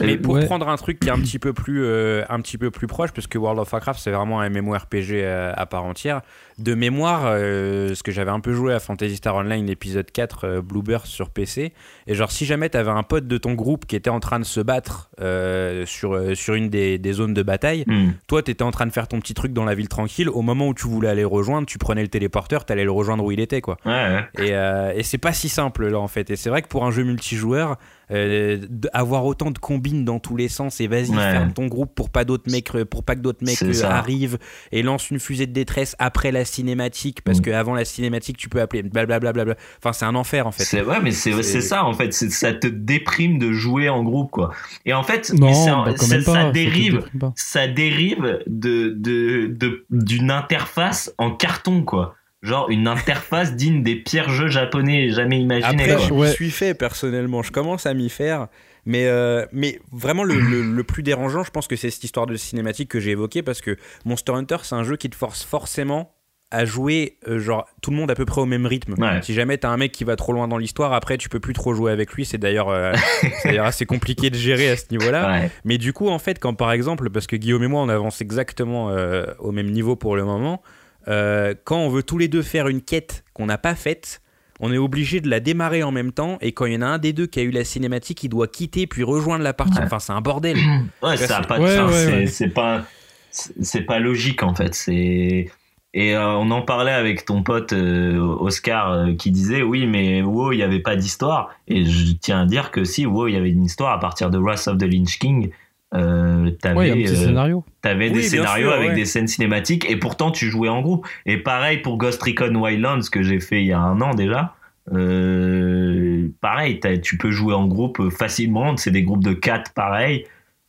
Mais 0.00 0.14
Euh, 0.14 0.20
pour 0.22 0.34
Ouais. 0.34 0.44
prendre 0.46 0.68
un 0.68 0.76
truc 0.76 1.00
qui 1.00 1.08
est 1.08 1.12
un 1.12 1.18
petit 1.20 1.38
peu 1.38 1.52
plus, 1.52 1.84
euh, 1.84 2.22
un 2.28 2.40
petit 2.40 2.58
peu 2.58 2.70
plus 2.70 2.86
proche, 2.86 3.12
parce 3.12 3.26
que 3.26 3.38
World 3.38 3.58
of 3.60 3.72
Warcraft 3.72 4.00
c'est 4.00 4.10
vraiment 4.10 4.40
un 4.40 4.48
MMORPG 4.50 5.12
euh, 5.22 5.52
à 5.56 5.66
part 5.66 5.84
entière. 5.84 6.20
De 6.58 6.74
mémoire, 6.74 7.22
euh, 7.26 7.94
ce 7.96 8.02
que 8.04 8.12
j'avais 8.12 8.30
un 8.30 8.38
peu 8.40 8.52
joué 8.52 8.72
à 8.74 8.78
Fantasy 8.78 9.16
Star 9.16 9.34
Online 9.34 9.68
épisode 9.68 10.10
4 10.10 10.44
euh, 10.44 10.62
Bluebird 10.62 11.04
sur 11.06 11.30
PC, 11.30 11.72
et 12.06 12.14
genre 12.14 12.30
si 12.30 12.44
jamais 12.44 12.68
t'avais 12.68 12.90
un 12.92 13.02
pote 13.02 13.26
de 13.26 13.38
ton 13.38 13.54
groupe 13.54 13.86
qui 13.86 13.96
était 13.96 14.10
en 14.10 14.20
train 14.20 14.38
de 14.38 14.44
se 14.44 14.60
battre 14.60 15.10
euh, 15.20 15.84
sur, 15.86 16.14
euh, 16.14 16.34
sur 16.36 16.54
une 16.54 16.68
des, 16.70 16.98
des 16.98 17.12
zones 17.12 17.34
de 17.34 17.42
bataille, 17.42 17.84
hmm. 17.88 18.12
toi 18.28 18.42
t'étais 18.42 18.62
en 18.62 18.70
train 18.70 18.86
de 18.86 18.92
faire 18.92 19.08
ton 19.08 19.18
petit 19.20 19.34
truc 19.34 19.52
dans 19.52 19.64
la 19.64 19.74
ville 19.74 19.88
tranquille, 19.88 20.28
au 20.28 20.42
moment 20.42 20.68
où 20.68 20.74
tu 20.74 20.86
voulais 20.86 21.08
aller 21.08 21.22
le 21.22 21.26
rejoindre, 21.26 21.66
tu 21.66 21.78
prenais 21.78 22.02
le 22.02 22.08
téléporteur, 22.08 22.64
t'allais 22.64 22.84
le 22.84 22.92
rejoindre 22.92 23.24
où 23.24 23.32
il 23.32 23.40
était 23.40 23.60
quoi. 23.60 23.76
Ouais, 23.84 23.92
ouais. 23.92 24.46
Et, 24.46 24.54
euh, 24.54 24.92
et 24.94 25.02
c'est 25.02 25.18
pas 25.18 25.32
si 25.32 25.48
simple 25.48 25.88
là 25.88 25.98
en 25.98 26.08
fait. 26.08 26.30
Et 26.30 26.36
c'est 26.36 26.50
vrai 26.50 26.62
que 26.62 26.68
pour 26.68 26.84
un 26.84 26.90
jeu 26.92 27.02
multijoueur, 27.02 27.78
euh, 28.10 28.58
avoir 28.92 29.24
autant 29.24 29.50
de 29.50 29.58
combines 29.58 30.04
dans 30.04 30.18
tous 30.18 30.36
les 30.36 30.48
sens 30.48 30.80
et 30.80 30.86
vas-y 30.86 31.10
Ouais. 31.10 31.16
ferme 31.32 31.52
ton 31.52 31.66
groupe 31.66 31.94
pour 31.94 32.10
pas 32.10 32.24
d'autres 32.24 32.50
mecs, 32.50 32.70
pour 32.90 33.02
pas 33.04 33.14
que 33.14 33.20
d'autres 33.20 33.44
mecs 33.44 33.62
euh, 33.62 33.84
arrivent 33.84 34.38
et 34.72 34.82
lance 34.82 35.10
une 35.10 35.18
fusée 35.20 35.46
de 35.46 35.52
détresse 35.52 35.94
après 35.98 36.32
la 36.32 36.44
cinématique 36.44 37.22
parce 37.22 37.38
Mm. 37.38 37.42
que 37.42 37.50
avant 37.50 37.74
la 37.74 37.84
cinématique 37.84 38.36
tu 38.36 38.48
peux 38.48 38.60
appeler 38.60 38.82
blablabla. 38.82 39.32
Bla 39.32 39.54
enfin 39.78 39.92
c'est 39.92 40.04
un 40.04 40.14
enfer 40.14 40.46
en 40.46 40.52
fait. 40.52 40.64
C'est 40.64 40.82
ouais, 40.82 41.00
mais 41.02 41.12
c'est 41.12 41.32
ça 41.60 41.84
en 41.84 41.92
fait, 41.94 42.12
ça 42.12 42.52
te 42.52 42.66
déprime 42.66 43.38
de 43.38 43.52
jouer 43.52 43.88
en 43.88 44.02
groupe 44.02 44.30
quoi. 44.30 44.50
Et 44.84 44.92
en 44.94 45.02
fait, 45.02 45.32
Non, 45.32 45.50
bah, 45.84 45.94
quand 45.96 46.06
ça, 46.06 46.14
même 46.16 46.24
pas. 46.24 46.32
ça 46.32 46.40
ça 46.42 46.48
te 46.48 46.52
dérive, 46.54 47.02
ça 47.36 47.68
dérive 47.68 48.40
de 48.46 48.90
de 48.96 49.46
de- 49.48 49.86
d'une 49.90 50.30
interface 50.30 51.12
en 51.18 51.30
carton 51.30 51.82
quoi. 51.82 52.14
Genre 52.44 52.68
une 52.70 52.86
interface 52.86 53.56
digne 53.56 53.82
des 53.82 53.96
pires 53.96 54.28
jeux 54.30 54.48
japonais 54.48 55.08
jamais 55.10 55.40
imaginés. 55.40 55.90
Après, 55.90 56.06
quoi. 56.08 56.26
je 56.26 56.30
m'y 56.30 56.30
suis 56.30 56.50
fait 56.50 56.74
personnellement, 56.74 57.42
je 57.42 57.50
commence 57.50 57.86
à 57.86 57.94
m'y 57.94 58.08
faire. 58.10 58.46
Mais, 58.86 59.06
euh, 59.06 59.46
mais 59.50 59.80
vraiment, 59.92 60.22
le, 60.24 60.34
le- 60.34 60.62
le 60.62 60.84
plus 60.84 61.02
dérangeant, 61.02 61.42
je 61.42 61.50
pense 61.50 61.66
que 61.66 61.74
c'est 61.74 61.90
cette 61.90 62.04
histoire 62.04 62.26
de 62.26 62.36
cinématique 62.36 62.90
que 62.90 63.00
j'ai 63.00 63.12
évoquée 63.12 63.42
parce 63.42 63.62
que 63.62 63.76
Monster 64.04 64.32
Hunter, 64.32 64.58
c'est 64.62 64.74
un 64.74 64.84
jeu 64.84 64.96
qui 64.96 65.08
te 65.08 65.16
force 65.16 65.42
forcément 65.42 66.12
à 66.50 66.66
jouer, 66.66 67.16
euh, 67.26 67.38
genre, 67.40 67.66
tout 67.82 67.90
le 67.90 67.96
monde 67.96 68.10
à 68.10 68.14
peu 68.14 68.26
près 68.26 68.40
au 68.42 68.46
même 68.46 68.66
rythme. 68.66 68.94
Ouais. 68.98 69.22
Si 69.22 69.32
jamais 69.34 69.56
t'as 69.58 69.70
un 69.70 69.76
mec 69.78 69.90
qui 69.90 70.04
va 70.04 70.14
trop 70.14 70.32
loin 70.34 70.46
dans 70.46 70.58
l'histoire, 70.58 70.92
après, 70.92 71.16
tu 71.16 71.28
peux 71.30 71.40
plus 71.40 71.54
trop 71.54 71.72
jouer 71.74 71.90
avec 71.90 72.12
lui. 72.12 72.24
C'est 72.26 72.38
d'ailleurs 72.38 72.68
euh, 72.68 72.92
assez 73.58 73.86
compliqué 73.86 74.28
de 74.30 74.36
gérer 74.36 74.70
à 74.70 74.76
ce 74.76 74.84
niveau-là. 74.90 75.32
Ouais. 75.32 75.50
Mais 75.64 75.78
du 75.78 75.92
coup, 75.94 76.08
en 76.10 76.18
fait, 76.18 76.38
quand 76.38 76.54
par 76.54 76.70
exemple, 76.70 77.08
parce 77.10 77.26
que 77.26 77.36
Guillaume 77.36 77.64
et 77.64 77.68
moi, 77.68 77.80
on 77.82 77.88
avance 77.88 78.20
exactement 78.20 78.90
euh, 78.90 79.24
au 79.38 79.50
même 79.50 79.70
niveau 79.70 79.96
pour 79.96 80.14
le 80.14 80.24
moment, 80.24 80.62
euh, 81.08 81.54
quand 81.64 81.78
on 81.78 81.88
veut 81.88 82.02
tous 82.02 82.18
les 82.18 82.28
deux 82.28 82.42
faire 82.42 82.68
une 82.68 82.80
quête 82.82 83.24
qu'on 83.32 83.46
n'a 83.46 83.58
pas 83.58 83.74
faite, 83.74 84.20
on 84.60 84.72
est 84.72 84.78
obligé 84.78 85.20
de 85.20 85.28
la 85.28 85.40
démarrer 85.40 85.82
en 85.82 85.90
même 85.90 86.12
temps. 86.12 86.38
Et 86.40 86.52
quand 86.52 86.66
il 86.66 86.74
y 86.74 86.76
en 86.76 86.82
a 86.82 86.86
un 86.86 86.98
des 86.98 87.12
deux 87.12 87.26
qui 87.26 87.40
a 87.40 87.42
eu 87.42 87.50
la 87.50 87.64
cinématique, 87.64 88.22
il 88.24 88.28
doit 88.28 88.46
quitter 88.48 88.86
puis 88.86 89.02
rejoindre 89.02 89.42
la 89.44 89.52
partie. 89.52 89.78
Ouais. 89.78 89.84
Enfin, 89.84 89.98
c'est 89.98 90.12
un 90.12 90.20
bordel. 90.20 90.56
Ouais, 91.02 91.16
ça 91.16 91.40
pas 91.42 91.58
de 91.58 91.64
Ouais, 91.64 91.76
sens. 91.76 91.90
ouais, 91.90 91.96
c'est- 92.06 92.12
ouais. 92.12 92.26
C'est 92.26 92.48
pas, 92.48 92.84
c'est 93.30 93.52
c'est 93.64 93.82
pas 93.82 93.98
logique 93.98 94.42
en 94.42 94.54
fait. 94.54 94.74
C'est 94.74 95.50
et 95.96 96.16
euh, 96.16 96.28
on 96.38 96.50
en 96.50 96.62
parlait 96.62 96.92
avec 96.92 97.24
ton 97.24 97.42
pote 97.44 97.72
euh, 97.72 98.18
Oscar 98.18 98.90
euh, 98.92 99.14
qui 99.14 99.30
disait 99.30 99.62
oui, 99.62 99.86
mais 99.86 100.22
WoW 100.22 100.52
il 100.52 100.58
y 100.58 100.62
avait 100.62 100.80
pas 100.80 100.96
d'histoire. 100.96 101.50
Et 101.68 101.84
je 101.84 102.12
tiens 102.20 102.42
à 102.42 102.46
dire 102.46 102.70
que 102.70 102.84
si 102.84 103.06
WoW 103.06 103.28
il 103.28 103.34
y 103.34 103.36
avait 103.36 103.50
une 103.50 103.64
histoire 103.64 103.92
à 103.92 104.00
partir 104.00 104.30
de 104.30 104.38
Wrath 104.38 104.66
of 104.68 104.78
the 104.78 104.82
Lynch 104.84 105.18
King. 105.18 105.50
Euh, 105.94 106.50
t'avais 106.60 107.04
euh, 107.04 107.06
scénario. 107.14 107.64
t'avais 107.80 108.08
Oui, 108.08 108.14
des 108.14 108.22
scénarios 108.22 108.68
sûr, 108.68 108.72
avec 108.76 108.88
ouais. 108.90 108.94
des 108.96 109.04
scènes 109.04 109.28
cinématiques 109.28 109.88
et 109.88 109.96
pourtant 109.96 110.30
tu 110.32 110.46
jouais 110.50 110.68
en 110.68 110.82
groupe. 110.82 111.06
Et 111.24 111.36
pareil 111.36 111.78
pour 111.78 111.98
Ghost 111.98 112.20
Recon 112.22 112.54
Wildlands 112.56 113.02
que 113.12 113.22
j'ai 113.22 113.38
fait 113.40 113.60
il 113.60 113.66
y 113.66 113.72
a 113.72 113.78
un 113.80 114.00
an 114.00 114.12
déjà. 114.14 114.54
Euh, 114.92 116.28
pareil, 116.40 116.80
tu 117.02 117.16
peux 117.16 117.30
jouer 117.30 117.54
en 117.54 117.66
groupe 117.66 118.10
facilement. 118.10 118.76
C'est 118.76 118.90
des 118.90 119.02
groupes 119.02 119.24
de 119.24 119.32
4 119.32 119.72
pareil 119.72 120.24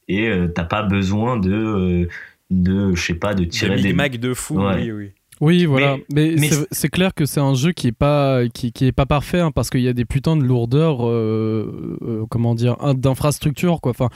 et 0.07 0.27
euh, 0.27 0.47
t'as 0.47 0.63
pas 0.63 0.83
besoin 0.83 1.37
de 1.37 1.51
euh, 1.53 2.07
de 2.51 2.93
je 2.93 3.01
sais 3.01 3.15
pas 3.15 3.33
de 3.33 3.43
tirer 3.45 3.81
des 3.81 3.93
Mac 3.93 4.17
de 4.17 4.33
fou, 4.33 4.59
Ouais. 4.61 4.75
oui, 4.75 4.91
oui. 4.91 5.11
Oui, 5.41 5.65
voilà. 5.65 5.97
Mais, 6.13 6.35
mais 6.39 6.47
c'est- 6.47 6.67
c'est 6.71 6.87
clair 6.87 7.13
que 7.13 7.25
c'est 7.25 7.41
un 7.41 7.55
jeu 7.55 7.73
qui 7.73 7.87
est 7.87 7.91
pas 7.91 8.43
qui, 8.53 8.71
qui 8.71 8.85
est 8.87 8.93
pas 8.93 9.05
parfait 9.05 9.41
hein, 9.41 9.51
parce 9.51 9.69
qu'il 9.69 9.81
y 9.81 9.89
a 9.89 9.93
des 9.93 10.05
putains 10.05 10.37
de 10.37 10.43
lourdeurs, 10.43 11.05
euh, 11.05 11.97
euh, 12.03 12.23
comment 12.29 12.55
dire, 12.55 12.77
in- 12.79 12.93
d'infrastructure 12.93 13.81
quoi. 13.81 13.89
Enfin, 13.89 14.07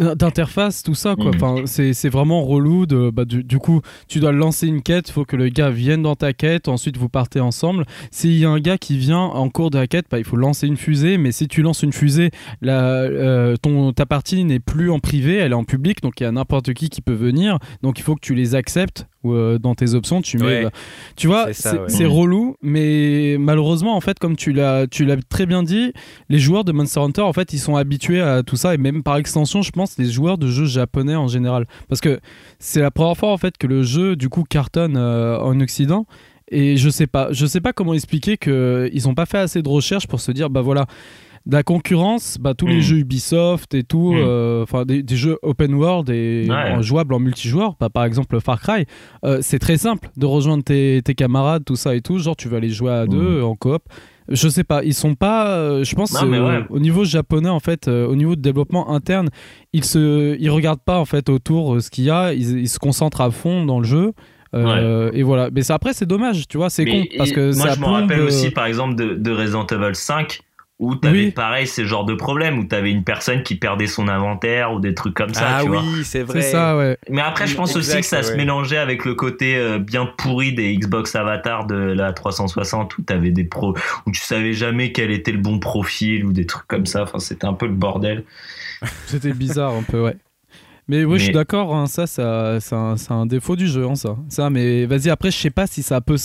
d'interface, 0.00 0.82
tout 0.82 0.94
ça 0.94 1.14
quoi. 1.14 1.26
Mhm. 1.26 1.34
Enfin, 1.36 1.54
c'est 1.66 2.08
vraiment 2.08 2.42
relou. 2.42 2.86
De, 2.86 3.10
bah, 3.10 3.24
du, 3.24 3.44
du 3.44 3.58
coup, 3.58 3.80
tu 4.08 4.20
dois 4.20 4.32
lancer 4.32 4.66
une 4.66 4.82
quête, 4.82 5.08
il 5.08 5.12
faut 5.12 5.24
que 5.24 5.36
le 5.36 5.48
gars 5.48 5.70
vienne 5.70 6.02
dans 6.02 6.16
ta 6.16 6.32
quête, 6.32 6.68
ensuite 6.68 6.96
vous 6.96 7.08
partez 7.08 7.40
ensemble. 7.40 7.84
S'il 8.10 8.38
y 8.38 8.44
a 8.44 8.50
un 8.50 8.60
gars 8.60 8.78
qui 8.78 8.98
vient 8.98 9.18
en 9.18 9.48
cours 9.50 9.70
de 9.70 9.78
la 9.78 9.86
quête, 9.86 10.06
bah, 10.10 10.18
il 10.18 10.24
faut 10.24 10.36
lancer 10.36 10.66
une 10.66 10.76
fusée. 10.76 11.18
Mais 11.18 11.32
si 11.32 11.48
tu 11.48 11.62
lances 11.62 11.82
une 11.82 11.92
fusée, 11.92 12.30
la, 12.62 12.82
euh, 12.82 13.56
ton, 13.56 13.92
ta 13.92 14.06
partie 14.06 14.44
n'est 14.44 14.60
plus 14.60 14.90
en 14.90 14.98
privé, 14.98 15.36
elle 15.36 15.52
est 15.52 15.54
en 15.54 15.64
public, 15.64 16.02
donc 16.02 16.20
il 16.20 16.24
y 16.24 16.26
a 16.26 16.32
n'importe 16.32 16.72
qui 16.72 16.88
qui 16.88 17.02
peut 17.02 17.12
venir. 17.14 17.58
Donc 17.82 17.98
il 17.98 18.02
faut 18.02 18.14
que 18.14 18.20
tu 18.20 18.34
les 18.34 18.54
acceptes 18.54 19.06
ou 19.22 19.32
euh, 19.34 19.58
dans 19.58 19.74
tes 19.74 19.94
options, 19.94 20.22
tu 20.22 20.38
mets. 20.38 20.44
Ouais. 20.44 20.62
bah, 20.64 20.70
tu 21.16 21.26
vois, 21.26 21.46
ouais. 21.46 21.52
c'est 21.52 22.04
Mhm. 22.04 22.10
relou, 22.10 22.56
mais 22.62 23.36
malheureusement, 23.38 23.96
en 23.96 24.00
fait, 24.00 24.18
comme 24.18 24.36
tu 24.36 24.52
l'as, 24.52 24.86
tu 24.86 25.04
l'as 25.04 25.16
très 25.28 25.46
bien 25.46 25.62
dit, 25.62 25.92
les 26.28 26.38
joueurs 26.38 26.64
de 26.64 26.72
Monster 26.72 27.00
Hunter, 27.00 27.22
en 27.22 27.32
fait, 27.32 27.52
ils 27.52 27.58
sont 27.58 27.76
habitués 27.76 28.20
à 28.20 28.42
tout 28.42 28.56
ça, 28.56 28.74
et 28.74 28.78
même 28.78 29.02
par 29.02 29.16
extension, 29.16 29.62
je 29.62 29.70
pense, 29.70 29.98
les 29.98 30.10
joueurs 30.10 30.38
de 30.38 30.48
jeux 30.48 30.66
japonais 30.66 31.16
en 31.16 31.28
général, 31.28 31.66
parce 31.88 32.00
que 32.00 32.20
c'est 32.58 32.80
la 32.80 32.90
première 32.90 33.16
fois 33.16 33.32
en 33.32 33.38
fait 33.38 33.58
que 33.58 33.66
le 33.66 33.82
jeu, 33.82 34.16
du 34.16 34.28
coup, 34.28 34.44
cartonne 34.48 34.96
euh, 34.96 35.38
en 35.38 35.58
Occident. 35.60 36.06
Et 36.52 36.76
je 36.76 36.90
sais 36.90 37.06
pas, 37.06 37.28
je 37.30 37.46
sais 37.46 37.60
pas 37.60 37.72
comment 37.72 37.94
expliquer 37.94 38.36
que 38.36 38.90
ils 38.92 39.06
ont 39.08 39.14
pas 39.14 39.24
fait 39.24 39.38
assez 39.38 39.62
de 39.62 39.68
recherches 39.68 40.08
pour 40.08 40.20
se 40.20 40.32
dire, 40.32 40.50
bah 40.50 40.62
voilà, 40.62 40.86
de 41.46 41.52
la 41.56 41.62
concurrence, 41.62 42.36
bah 42.38 42.54
tous 42.54 42.66
les 42.66 42.76
Mhm. 42.76 42.80
jeux 42.82 42.96
Ubisoft 42.98 43.74
et 43.74 43.82
tout, 43.82 44.12
Mhm. 44.12 44.22
euh, 44.24 44.62
enfin 44.62 44.84
des, 44.84 45.02
des 45.02 45.16
jeux 45.16 45.38
open 45.42 45.74
world 45.74 46.10
et 46.10 46.46
Ouais. 46.48 46.54
en- 46.54 46.82
jouables 46.82 47.14
en 47.14 47.18
multijoueur, 47.18 47.76
bah, 47.80 47.88
par 47.88 48.04
exemple 48.04 48.38
Far 48.40 48.60
Cry, 48.60 48.84
euh, 49.24 49.38
c'est 49.40 49.58
très 49.58 49.78
simple 49.78 50.10
de 50.16 50.26
rejoindre 50.26 50.62
tes, 50.62 51.00
tes 51.02 51.14
camarades, 51.14 51.64
tout 51.64 51.76
ça 51.76 51.94
et 51.94 52.02
tout. 52.02 52.18
Genre, 52.18 52.36
tu 52.36 52.48
vas 52.48 52.58
aller 52.58 52.68
jouer 52.68 52.92
à 52.92 53.06
deux 53.06 53.42
en 53.42 53.54
coop. 53.56 53.82
Je 54.28 54.48
sais 54.48 54.62
pas, 54.64 54.84
ils 54.84 54.94
sont 54.94 55.14
pas. 55.16 55.56
euh, 55.56 55.82
je 55.82 55.94
pense 55.96 56.12
Non, 56.22 56.30
ouais. 56.46 56.64
au 56.68 56.78
niveau 56.78 57.04
japonais 57.04 57.48
en 57.48 57.58
fait, 57.58 57.88
au 57.88 58.14
niveau 58.14 58.36
de 58.36 58.40
développement 58.42 58.90
interne, 58.94 59.28
ils 59.72 59.82
se, 59.84 60.36
ils 60.38 60.50
regardent 60.50 60.84
pas 60.84 60.98
en 61.00 61.04
fait 61.04 61.28
autour 61.28 61.80
ce 61.82 61.90
qu'il 61.90 62.04
y 62.04 62.10
a. 62.10 62.32
Ils, 62.32 62.58
ils 62.60 62.68
se 62.68 62.78
concentrent 62.78 63.22
à 63.22 63.30
fond 63.30 63.64
dans 63.64 63.80
le 63.80 63.86
jeu. 63.86 64.12
Euh, 64.54 65.10
Et 65.14 65.22
voilà. 65.22 65.48
Mais 65.52 65.62
ça, 65.62 65.74
après, 65.76 65.92
c'est 65.94 66.06
dommage, 66.06 66.46
tu 66.48 66.56
vois, 66.58 66.70
c'est 66.70 66.84
con 66.84 67.02
parce 67.16 67.30
que 67.32 67.56
moi, 67.56 67.68
ça 67.68 67.74
je 67.74 67.80
me 67.80 67.86
rappelle 67.86 68.20
aussi, 68.20 68.50
par 68.50 68.66
exemple, 68.66 68.94
de, 68.96 69.14
de 69.14 69.30
Resident 69.32 69.64
Evil 69.66 69.94
5, 69.94 70.40
où 70.80 70.94
t'avais 70.96 71.26
Oui. 71.26 71.30
pareil 71.30 71.66
ces 71.66 71.84
genres 71.84 72.06
de 72.06 72.14
problèmes, 72.14 72.58
où 72.58 72.64
t'avais 72.64 72.90
une 72.90 73.04
personne 73.04 73.42
qui 73.42 73.54
perdait 73.54 73.86
son 73.86 74.08
inventaire 74.08 74.72
ou 74.72 74.80
des 74.80 74.94
trucs 74.94 75.14
comme 75.14 75.34
ça, 75.34 75.58
ah 75.58 75.62
tu 75.62 75.68
oui, 75.68 75.78
c'est 76.04 76.22
vrai. 76.22 76.40
C'est 76.40 76.52
ça, 76.52 76.76
ouais. 76.76 76.96
Mais 77.10 77.20
après, 77.20 77.46
je 77.46 77.54
pense 77.54 77.76
aussi 77.76 78.00
que 78.00 78.06
ça 78.06 78.22
se 78.22 78.32
mélangeait 78.32 78.78
avec 78.78 79.04
le 79.04 79.14
côté 79.14 79.56
euh, 79.56 79.78
bien 79.78 80.06
pourri 80.06 80.54
des 80.54 80.74
Xbox 80.74 81.14
Avatar 81.14 81.66
de 81.66 81.74
la 81.74 82.14
360 82.14 82.96
où 82.96 83.02
t'avais 83.02 83.30
des 83.30 83.44
pros, 83.44 83.76
où 84.06 84.10
tu 84.10 84.20
savais 84.22 84.54
jamais 84.54 84.90
quel 84.92 85.10
était 85.10 85.32
le 85.32 85.38
bon 85.38 85.58
profil 85.58 86.24
ou 86.24 86.32
des 86.32 86.46
trucs 86.46 86.66
comme 86.66 86.86
ça. 86.86 87.02
Enfin, 87.02 87.18
c'était 87.18 87.46
un 87.46 87.52
peu 87.54 87.66
le 87.66 87.74
bordel. 87.74 88.24
C'était 89.06 89.34
bizarre 89.34 89.74
un 89.74 89.82
peu, 89.82 90.02
ouais. 90.02 90.16
Mais 90.90 91.04
oui, 91.04 91.18
je 91.20 91.24
suis 91.24 91.32
d'accord, 91.32 91.72
hein, 91.72 91.86
ça, 91.86 92.08
ça 92.08 92.58
c'est 92.60 93.12
un, 93.12 93.24
défaut 93.26 93.54
du 93.54 93.68
jeu, 93.68 93.86
hein, 93.86 93.94
ça. 93.94 94.16
ça. 94.28 94.50
Mais 94.50 94.86
vas-y, 94.86 95.08
après, 95.08 95.30
je 95.30 95.36
sais 95.38 95.50
pas 95.50 95.68
si 95.68 95.84
ça 95.84 96.00
peut 96.00 96.16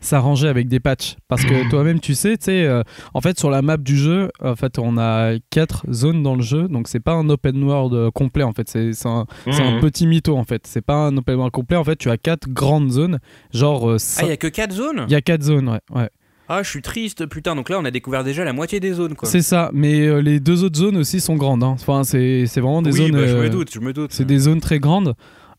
s'arranger 0.00 0.48
avec 0.48 0.66
des 0.66 0.80
patchs. 0.80 1.14
Parce 1.28 1.44
que 1.44 1.68
toi-même, 1.70 2.00
tu 2.00 2.14
sais, 2.16 2.36
tu 2.36 2.46
sais, 2.46 2.64
euh, 2.64 2.82
en 3.14 3.20
fait, 3.20 3.38
sur 3.38 3.50
la 3.50 3.62
map 3.62 3.76
du 3.76 3.96
jeu, 3.96 4.30
en 4.42 4.56
fait, 4.56 4.80
on 4.80 4.98
a 4.98 5.34
quatre 5.50 5.84
zones 5.92 6.24
dans 6.24 6.34
le 6.34 6.42
jeu, 6.42 6.66
donc 6.66 6.88
c'est 6.88 6.98
pas 6.98 7.12
un 7.12 7.28
open 7.30 7.62
world 7.62 7.94
euh, 7.94 8.10
complet, 8.10 8.42
en 8.42 8.52
fait. 8.52 8.68
C'est 8.68 8.92
c'est 8.94 9.08
un, 9.08 9.26
un 9.46 9.74
Mhm. 9.76 9.80
petit 9.80 10.08
mytho, 10.08 10.36
en 10.36 10.44
fait. 10.44 10.66
C'est 10.66 10.80
pas 10.84 10.96
un 11.06 11.16
open 11.16 11.36
world 11.36 11.52
complet, 11.52 11.76
en 11.76 11.84
fait, 11.84 11.94
tu 11.96 12.10
as 12.10 12.16
quatre 12.16 12.48
grandes 12.48 12.90
zones. 12.90 13.20
Genre, 13.52 13.90
euh, 13.90 13.96
Ah, 14.18 14.22
il 14.24 14.28
y 14.28 14.32
a 14.32 14.36
que 14.36 14.48
4 14.48 14.72
zones? 14.72 15.04
Il 15.06 15.12
y 15.12 15.16
a 15.16 15.20
quatre 15.20 15.42
zones, 15.44 15.68
ouais. 15.68 15.80
ouais. 15.94 16.10
Ah, 16.52 16.62
je 16.64 16.68
suis 16.68 16.82
triste, 16.82 17.26
putain. 17.26 17.54
Donc 17.54 17.68
là, 17.70 17.78
on 17.80 17.84
a 17.84 17.90
découvert 17.92 18.24
déjà 18.24 18.44
la 18.44 18.52
moitié 18.52 18.80
des 18.80 18.92
zones, 18.92 19.14
quoi. 19.14 19.28
C'est 19.28 19.40
ça, 19.42 19.70
mais 19.72 20.00
euh, 20.06 20.18
les 20.20 20.40
deux 20.40 20.64
autres 20.64 20.78
zones 20.78 20.96
aussi 20.96 21.20
sont 21.20 21.36
grandes. 21.36 21.62
hein. 21.62 21.76
Enfin, 21.78 22.02
c'est 22.02 22.46
c'est 22.46 22.60
vraiment 22.60 22.82
des 22.82 22.90
oui, 22.90 22.98
zones. 23.06 23.12
bah, 23.12 23.26
je 23.26 23.36
euh, 23.36 23.42
me 23.44 23.48
doute, 23.50 23.72
je 23.72 23.78
me 23.80 23.92
doute. 23.92 24.10
C'est 24.12 24.24
des 24.24 24.38
zones 24.38 24.60
très 24.60 24.80
grandes. 24.80 25.14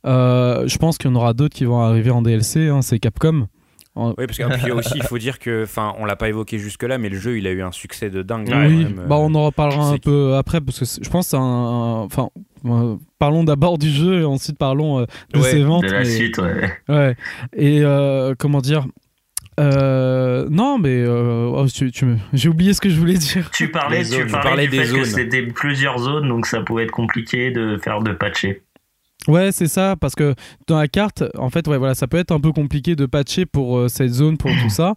Euh, 0.06 0.68
je 0.68 0.78
pense 0.78 0.98
qu'il 0.98 1.10
y 1.10 1.14
en 1.14 1.16
aura 1.16 1.34
d'autres 1.34 1.56
qui 1.56 1.64
vont 1.66 1.80
arriver 1.80 2.12
en 2.12 2.22
DLC. 2.22 2.68
hein, 2.68 2.82
c'est 2.82 3.00
Capcom. 3.00 3.48
En- 3.96 4.10
Oui, 4.18 4.26
parce 4.26 4.38
qu'aussi, 4.38 4.72
aussi, 4.72 4.94
il 4.96 5.04
faut 5.04 5.18
dire 5.18 5.38
que, 5.38 5.64
enfin, 5.64 5.94
on 6.00 6.06
l'a 6.06 6.16
pas 6.16 6.30
évoqué 6.30 6.58
jusque-là, 6.60 6.98
mais 6.98 7.10
le 7.10 7.18
jeu, 7.18 7.38
il 7.38 7.46
a 7.48 7.52
eu 7.52 7.62
un 7.62 7.72
succès 7.74 8.10
de 8.10 8.22
dingue. 8.22 8.48
Oui, 8.48 8.84
même, 8.86 9.00
euh, 9.00 9.06
bah 9.08 9.18
on 9.18 9.34
en 9.36 9.46
reparlera 9.46 9.90
un 9.90 9.98
peu 9.98 10.36
après 10.36 10.60
parce 10.62 10.80
que 10.80 10.86
je 11.04 11.10
pense 11.10 11.26
que 11.28 11.30
c'est 11.32 11.38
un. 11.38 11.42
un- 11.42 12.02
Enfin, 12.04 12.30
euh, 12.66 12.96
parlons 13.20 13.44
d'abord 13.44 13.78
du 13.78 13.90
jeu 13.90 14.22
et 14.22 14.26
ensuite 14.26 14.58
parlons 14.58 15.00
euh, 15.00 15.06
de 15.34 15.40
Ouais, 15.40 15.52
ses 15.52 15.64
ventes. 15.64 15.84
De 15.84 15.90
la 15.92 16.00
mais- 16.00 16.06
suite, 16.06 16.38
ouais. 16.38 16.72
Ouais. 16.90 17.16
Et 17.56 17.82
euh, 17.84 18.34
comment 18.38 18.60
dire 18.62 18.88
euh, 19.60 20.48
Non, 20.50 20.78
mais 20.80 21.02
euh, 21.02 21.50
oh, 21.54 21.66
tu- 21.68 21.92
tu 21.92 22.06
me- 22.06 22.18
j'ai 22.34 22.50
oublié 22.50 22.74
ce 22.74 22.82
que 22.82 22.90
je 22.90 23.00
voulais 23.00 23.14
dire. 23.18 23.50
Tu 23.52 23.70
parlais, 23.70 24.04
tu 24.04 24.26
parlais, 24.28 24.32
parlais 24.50 24.68
du 24.68 24.78
des 24.78 24.84
fait 24.84 24.94
que 24.94 25.04
zones. 25.04 25.06
c'était 25.06 25.44
plusieurs 25.44 25.98
zones, 26.00 26.28
donc 26.28 26.46
ça 26.46 26.62
pouvait 26.62 26.84
être 26.84 26.92
compliqué 26.92 27.52
de 27.52 27.78
faire 27.78 28.02
de 28.02 28.12
patcher. 28.14 28.64
Ouais, 29.28 29.52
c'est 29.52 29.68
ça, 29.68 29.96
parce 30.02 30.16
que 30.16 30.34
dans 30.66 30.80
la 30.80 30.88
carte, 30.88 31.24
en 31.38 31.52
fait, 31.52 31.68
ouais, 31.68 31.78
voilà, 31.78 31.94
ça 31.94 32.08
peut 32.08 32.18
être 32.18 32.32
un 32.32 32.40
peu 32.40 32.52
compliqué 32.52 32.96
de 32.96 33.06
patcher 33.06 33.46
pour 33.46 33.78
euh, 33.78 33.88
cette 33.88 34.10
zone, 34.10 34.36
pour 34.38 34.50
tout 34.64 34.70
ça. 34.70 34.96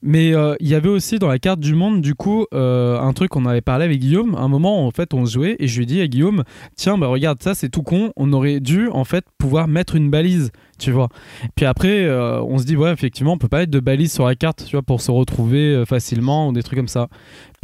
Mais 0.00 0.34
euh, 0.34 0.54
il 0.60 0.68
y 0.68 0.74
avait 0.74 0.88
aussi 0.88 1.18
dans 1.18 1.28
la 1.28 1.38
carte 1.38 1.60
du 1.60 1.74
monde, 1.74 2.00
du 2.00 2.14
coup, 2.14 2.46
euh, 2.54 2.98
un 2.98 3.12
truc 3.12 3.28
qu'on 3.32 3.44
avait 3.44 3.60
parlé 3.60 3.84
avec 3.84 3.98
Guillaume. 3.98 4.34
Un 4.34 4.48
moment, 4.48 4.86
en 4.86 4.90
fait, 4.92 5.12
on 5.12 5.26
jouait 5.26 5.56
et 5.58 5.68
je 5.68 5.76
lui 5.76 5.82
ai 5.82 5.86
dit 5.86 6.00
à 6.00 6.06
Guillaume, 6.08 6.42
tiens, 6.74 6.96
bah 6.96 7.08
regarde, 7.08 7.42
ça 7.42 7.54
c'est 7.54 7.68
tout 7.68 7.82
con. 7.82 8.12
On 8.16 8.32
aurait 8.32 8.60
dû, 8.60 8.88
en 8.88 9.04
fait, 9.04 9.26
pouvoir 9.36 9.68
mettre 9.68 9.94
une 9.94 10.08
balise, 10.08 10.52
tu 10.78 10.90
vois. 10.92 11.08
Puis 11.54 11.66
après, 11.66 12.04
euh, 12.04 12.40
on 12.42 12.58
se 12.58 12.64
dit, 12.64 12.76
ouais, 12.76 12.92
effectivement, 12.92 13.32
on 13.32 13.38
peut 13.38 13.48
pas 13.48 13.58
mettre 13.58 13.70
de 13.72 13.80
balise 13.80 14.12
sur 14.12 14.26
la 14.26 14.34
carte, 14.34 14.64
tu 14.66 14.72
vois, 14.72 14.82
pour 14.82 15.00
se 15.00 15.10
retrouver 15.10 15.74
euh, 15.74 15.84
facilement 15.84 16.48
ou 16.48 16.52
des 16.52 16.62
trucs 16.62 16.78
comme 16.78 16.88
ça. 16.88 17.08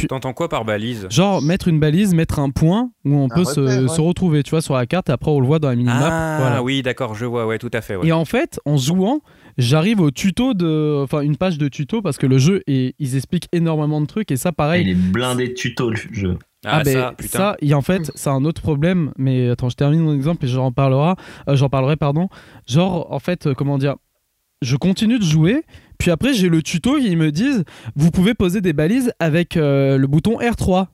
T'entends 0.09 0.33
quoi 0.33 0.49
par 0.49 0.65
balise? 0.65 1.07
Genre, 1.11 1.41
mettre 1.43 1.69
une 1.69 1.79
balise, 1.79 2.13
mettre 2.13 2.41
un 2.41 2.51
point 2.51 2.91
où 3.05 3.15
on 3.15 3.27
Un 3.27 3.29
peut 3.29 3.45
se, 3.45 3.61
repère, 3.61 3.83
ouais. 3.83 3.89
se 3.89 4.01
retrouver, 4.01 4.43
tu 4.43 4.51
vois, 4.51 4.61
sur 4.61 4.75
la 4.75 4.85
carte. 4.87 5.09
Et 5.11 5.13
après, 5.13 5.31
on 5.31 5.39
le 5.39 5.47
voit 5.47 5.61
dans 5.61 5.69
la 5.69 5.77
minimap. 5.77 6.09
Ah 6.11 6.37
voilà. 6.41 6.63
oui, 6.63 6.83
d'accord, 6.83 7.15
je 7.15 7.25
vois, 7.25 7.47
ouais, 7.47 7.59
tout 7.59 7.71
à 7.73 7.81
fait. 7.81 7.95
ouais. 7.97 8.09
Et 8.09 8.13
en 8.13 8.25
fait, 8.25 8.59
en 8.65 8.77
jouant, 8.77 9.21
j'arrive 9.59 10.01
au 10.01 10.11
tuto 10.11 10.55
de, 10.55 11.03
enfin 11.05 11.21
une 11.21 11.37
page 11.37 11.57
de 11.59 11.69
tuto 11.69 12.03
parce 12.03 12.19
que 12.19 12.27
le 12.27 12.39
jeu 12.39 12.63
et 12.67 12.95
ils 12.99 13.15
expliquent 13.17 13.49
énormément 13.53 14.01
de 14.01 14.07
trucs 14.07 14.33
et 14.33 14.37
ça 14.37 14.51
pareil. 14.51 14.83
Il 14.83 14.89
est 14.91 14.95
blindé 14.95 15.49
de 15.49 15.53
tutos, 15.55 15.91
le 15.91 15.97
jeu. 16.11 16.37
Ah, 16.65 16.83
ben, 16.85 16.93
ça, 16.95 17.13
putain. 17.17 17.39
ça, 17.39 17.57
et 17.61 17.75
en 17.75 17.83
fait, 17.83 18.11
c'est 18.15 18.31
un 18.31 18.45
autre 18.45 18.63
problème. 18.63 19.13
Mais 19.19 19.51
attends, 19.51 19.69
je 19.69 19.77
termine 19.77 20.01
mon 20.01 20.15
exemple 20.15 20.45
et 20.45 20.49
j'en 20.49 20.71
parlera. 20.73 21.17
euh, 21.49 21.57
j'en 21.57 21.69
parlerai, 21.69 21.97
pardon. 21.97 22.29
Genre, 22.69 23.11
en 23.13 23.19
fait, 23.19 23.47
euh, 23.49 23.55
comment 23.55 23.79
dire 23.79 23.97
Je 24.63 24.77
continue 24.77 25.19
de 25.19 25.25
jouer, 25.25 25.65
puis 25.99 26.11
après 26.11 26.35
j'ai 26.35 26.49
le 26.49 26.63
tuto. 26.63 26.99
Ils 26.99 27.17
me 27.17 27.33
disent, 27.33 27.65
vous 27.97 28.11
pouvez 28.11 28.35
poser 28.35 28.61
des 28.61 28.73
balises 28.73 29.13
avec 29.19 29.57
euh, 29.57 29.99
le 29.99 30.07
bouton 30.07 30.39
R3. 30.39 30.87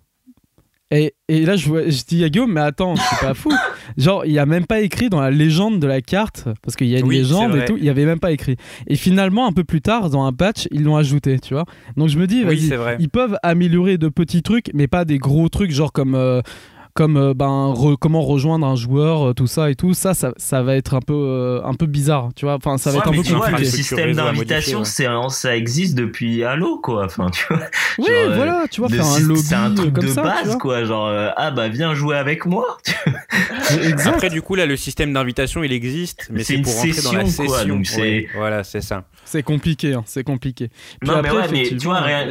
Et, 0.91 1.15
et 1.29 1.45
là, 1.45 1.57
je, 1.57 1.69
vois, 1.69 1.83
je 1.91 2.03
dis 2.05 2.25
à 2.25 2.31
Guillaume, 2.31 2.53
mais 2.53 2.63
attends, 2.63 2.97
je 2.97 3.03
suis 3.03 3.17
pas 3.21 3.35
fou. 3.35 3.53
Genre, 3.97 4.25
il 4.27 4.33
y 4.33 4.39
a 4.39 4.47
même 4.47 4.67
pas 4.67 4.81
écrit 4.81 5.09
dans 5.09 5.21
la 5.21 5.31
légende 5.31 5.81
de 5.81 5.87
la 5.87 6.01
carte, 6.01 6.45
parce 6.63 6.77
qu'il 6.77 6.89
y 6.89 6.97
a 6.97 6.99
une 6.99 7.07
Oui, 7.07 7.17
légende 7.17 7.57
et 7.57 7.65
tout, 7.65 7.77
il 7.77 7.85
y 7.85 7.89
avait 7.91 8.05
même 8.05 8.21
pas 8.21 8.33
écrit. 8.33 8.57
Et 8.87 8.97
finalement, 8.97 9.47
un 9.47 9.53
peu 9.53 9.65
plus 9.65 9.81
tard, 9.81 10.11
dans 10.11 10.25
un 10.25 10.33
patch, 10.33 10.69
ils 10.71 10.83
l'ont 10.85 10.97
ajouté, 10.97 11.39
tu 11.39 11.55
vois. 11.55 11.65
Donc 11.97 12.09
je 12.09 12.19
me 12.19 12.27
dis, 12.27 12.45
Oui, 12.47 12.71
ils 13.01 13.09
peuvent 13.09 13.37
améliorer 13.43 13.99
de 13.99 14.09
petits 14.09 14.43
trucs, 14.43 14.71
mais 14.75 14.89
pas 14.89 15.05
des 15.05 15.19
gros 15.19 15.49
trucs, 15.49 15.71
genre 15.71 15.93
comme. 15.93 16.15
euh, 16.15 16.43
comme 16.99 17.17
euh, 17.17 17.33
ben, 17.33 17.73
re- 17.73 17.97
comment 17.97 18.23
rejoindre 18.23 18.67
un 18.67 18.75
joueur, 18.75 19.29
euh, 19.29 19.33
tout 19.33 19.47
ça 19.47 19.71
et 19.71 19.77
tout, 19.77 19.95
ça, 19.95 20.15
ça, 20.15 20.33
ça 20.37 20.65
va 20.65 20.75
être 20.75 20.95
un 20.95 21.01
peu, 21.01 21.15
euh, 21.15 21.61
un 21.63 21.75
peu 21.75 21.87
bizarre, 21.87 22.31
tu 22.35 22.45
vois. 22.45 22.55
Enfin, 22.57 22.77
ça 22.77 22.91
va 22.91 22.97
Ouais, 22.97 23.03
être 23.03 23.09
un 23.11 23.23
peu 23.23 23.35
vois, 23.35 23.51
le 23.53 23.65
système 23.65 24.15
d'invitation, 24.15 24.83
ça 25.29 25.57
existe 25.57 25.95
depuis 25.95 26.43
Halo, 26.43 26.81
quoi. 26.81 27.05
Enfin, 27.05 27.31
tu 27.31 27.47
vois. 27.49 27.61
Oui, 27.99 28.07
genre, 28.09 28.17
euh, 28.31 28.35
voilà, 28.35 28.65
tu 28.69 28.81
vois, 28.81 28.91
le 28.91 28.97
faire 28.97 29.07
un 29.07 29.19
syst- 29.21 29.29
lobby 29.29 29.43
c'est 29.43 29.55
un 29.55 29.75
truc 29.75 29.95
comme 29.95 30.05
de 30.07 30.09
ça, 30.11 30.23
base, 30.23 30.57
quoi. 30.57 30.83
Genre, 30.83 31.07
euh, 31.07 31.31
ah 31.37 31.53
bah 31.53 31.69
viens 31.69 31.95
jouer 31.95 32.17
avec 32.17 32.47
moi. 32.47 32.79
Après, 34.05 34.29
du 34.29 34.43
coup, 34.43 34.57
là, 34.57 34.67
le 34.67 34.77
système 34.77 35.13
d'invitation, 35.13 35.63
il 35.63 35.73
existe, 35.73 36.29
mais 36.33 36.43
C'est 36.43 36.59
pour 36.59 36.75
rentrer 36.75 37.01
dans 37.03 37.13
la 37.13 37.25
session, 37.27 37.47
quoi, 37.47 37.65
donc 37.65 37.87
voilà, 38.35 38.65
c'est 38.65 38.81
ça. 38.81 39.05
C'est 39.31 39.43
compliqué, 39.43 39.93
hein, 39.93 40.03
c'est 40.07 40.25
compliqué. 40.25 40.71
Puis 41.01 41.11
non, 41.11 41.17
après, 41.17 41.31
mais 41.31 41.37
ouais, 41.37 41.43
mais 41.43 41.49
tu 41.49 41.67
effectivement, 41.67 41.93
vois, 41.95 42.01
rien- 42.01 42.29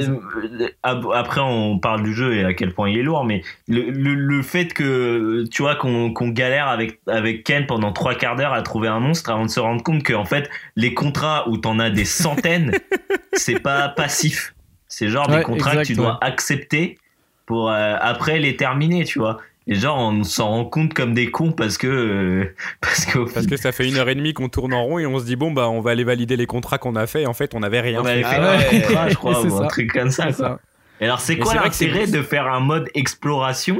ab- 0.81 1.05
après 1.13 1.41
on 1.41 1.77
parle 1.77 2.01
du 2.01 2.13
jeu 2.13 2.33
et 2.35 2.43
à 2.43 2.53
quel 2.53 2.73
point 2.73 2.89
il 2.89 2.97
est 2.97 3.03
lourd, 3.03 3.23
mais 3.23 3.43
le, 3.67 3.91
le, 3.91 4.15
le 4.15 4.41
fait 4.41 4.73
que 4.73 5.45
tu 5.51 5.61
vois 5.61 5.75
qu'on 5.75 6.09
galère 6.29 6.67
avec 6.67 6.99
avec 7.07 7.43
Ken 7.43 7.67
pendant 7.67 7.91
trois 7.93 8.15
quarts 8.15 8.35
d'heure 8.35 8.53
à 8.53 8.61
trouver 8.63 8.87
un 8.87 8.99
monstre 8.99 9.29
avant 9.29 9.45
de 9.45 9.51
se 9.51 9.59
rendre 9.59 9.83
compte 9.83 10.01
que 10.01 10.13
en 10.13 10.25
fait 10.25 10.49
les 10.75 10.93
contrats 10.95 11.47
où 11.47 11.57
t'en 11.57 11.77
as 11.77 11.89
des 11.91 12.05
centaines, 12.05 12.71
c'est 13.33 13.59
pas 13.59 13.89
passif. 13.89 14.55
C'est 14.87 15.09
genre 15.09 15.29
Ouais, 15.29 15.37
des 15.37 15.43
contrats 15.43 15.75
que 15.77 15.83
tu 15.83 15.93
dois 15.95 16.13
ouais. 16.13 16.17
accepter 16.27 16.97
pour 17.45 17.69
euh, 17.69 17.95
après 17.99 18.39
les 18.39 18.55
terminer, 18.55 19.03
tu 19.05 19.19
vois. 19.19 19.37
Et 19.69 19.75
genre 19.75 19.97
on 19.99 20.23
s'en 20.23 20.47
rend 20.47 20.65
compte 20.65 20.93
comme 20.93 21.13
des 21.13 21.29
cons 21.29 21.51
parce 21.51 21.77
que 21.77 21.87
euh, 21.87 22.45
parce 22.81 23.05
qu'au 23.05 23.25
Parce 23.25 23.47
que 23.47 23.57
ça 23.57 23.71
fait 23.71 23.87
une 23.87 23.97
heure 23.97 24.07
et 24.09 24.15
demie 24.15 24.33
qu'on 24.33 24.47
tourne 24.49 24.73
en 24.73 24.83
rond 24.85 24.97
et 24.99 25.05
on 25.05 25.19
se 25.19 25.25
dit, 25.25 25.35
bon, 25.35 25.51
bah, 25.51 25.69
on 25.69 25.81
va 25.81 25.91
aller 25.91 26.03
valider 26.05 26.37
les 26.37 26.45
contrats 26.45 26.77
qu'on 26.77 26.95
a 26.95 27.05
fait. 27.07 27.23
Et 27.23 27.27
en 27.27 27.33
fait, 27.33 27.53
on 27.53 27.63
avait 27.63 27.81
rien 27.81 27.99
on 28.01 28.03
fait. 28.05 28.11
avait 28.11 28.23
fait 28.23 28.35
Ah 28.37 28.57
ouais. 28.57 28.65
un 28.77 28.79
contrat, 28.81 29.09
je 29.09 29.15
crois, 29.15 29.35
C'est 29.41 29.49
ou 29.49 29.57
un 29.61 29.67
truc 29.67 29.91
comme 29.91 30.09
ça. 30.09 30.25
quoi. 30.25 30.33
ça. 30.33 30.59
Et 31.01 31.05
alors, 31.05 31.19
c'est 31.19 31.37
quoi 31.37 31.53
l'intérêt 31.55 32.07
de 32.07 32.21
faire 32.21 32.47
un 32.47 32.59
mode 32.61 32.87
exploration 32.95 33.77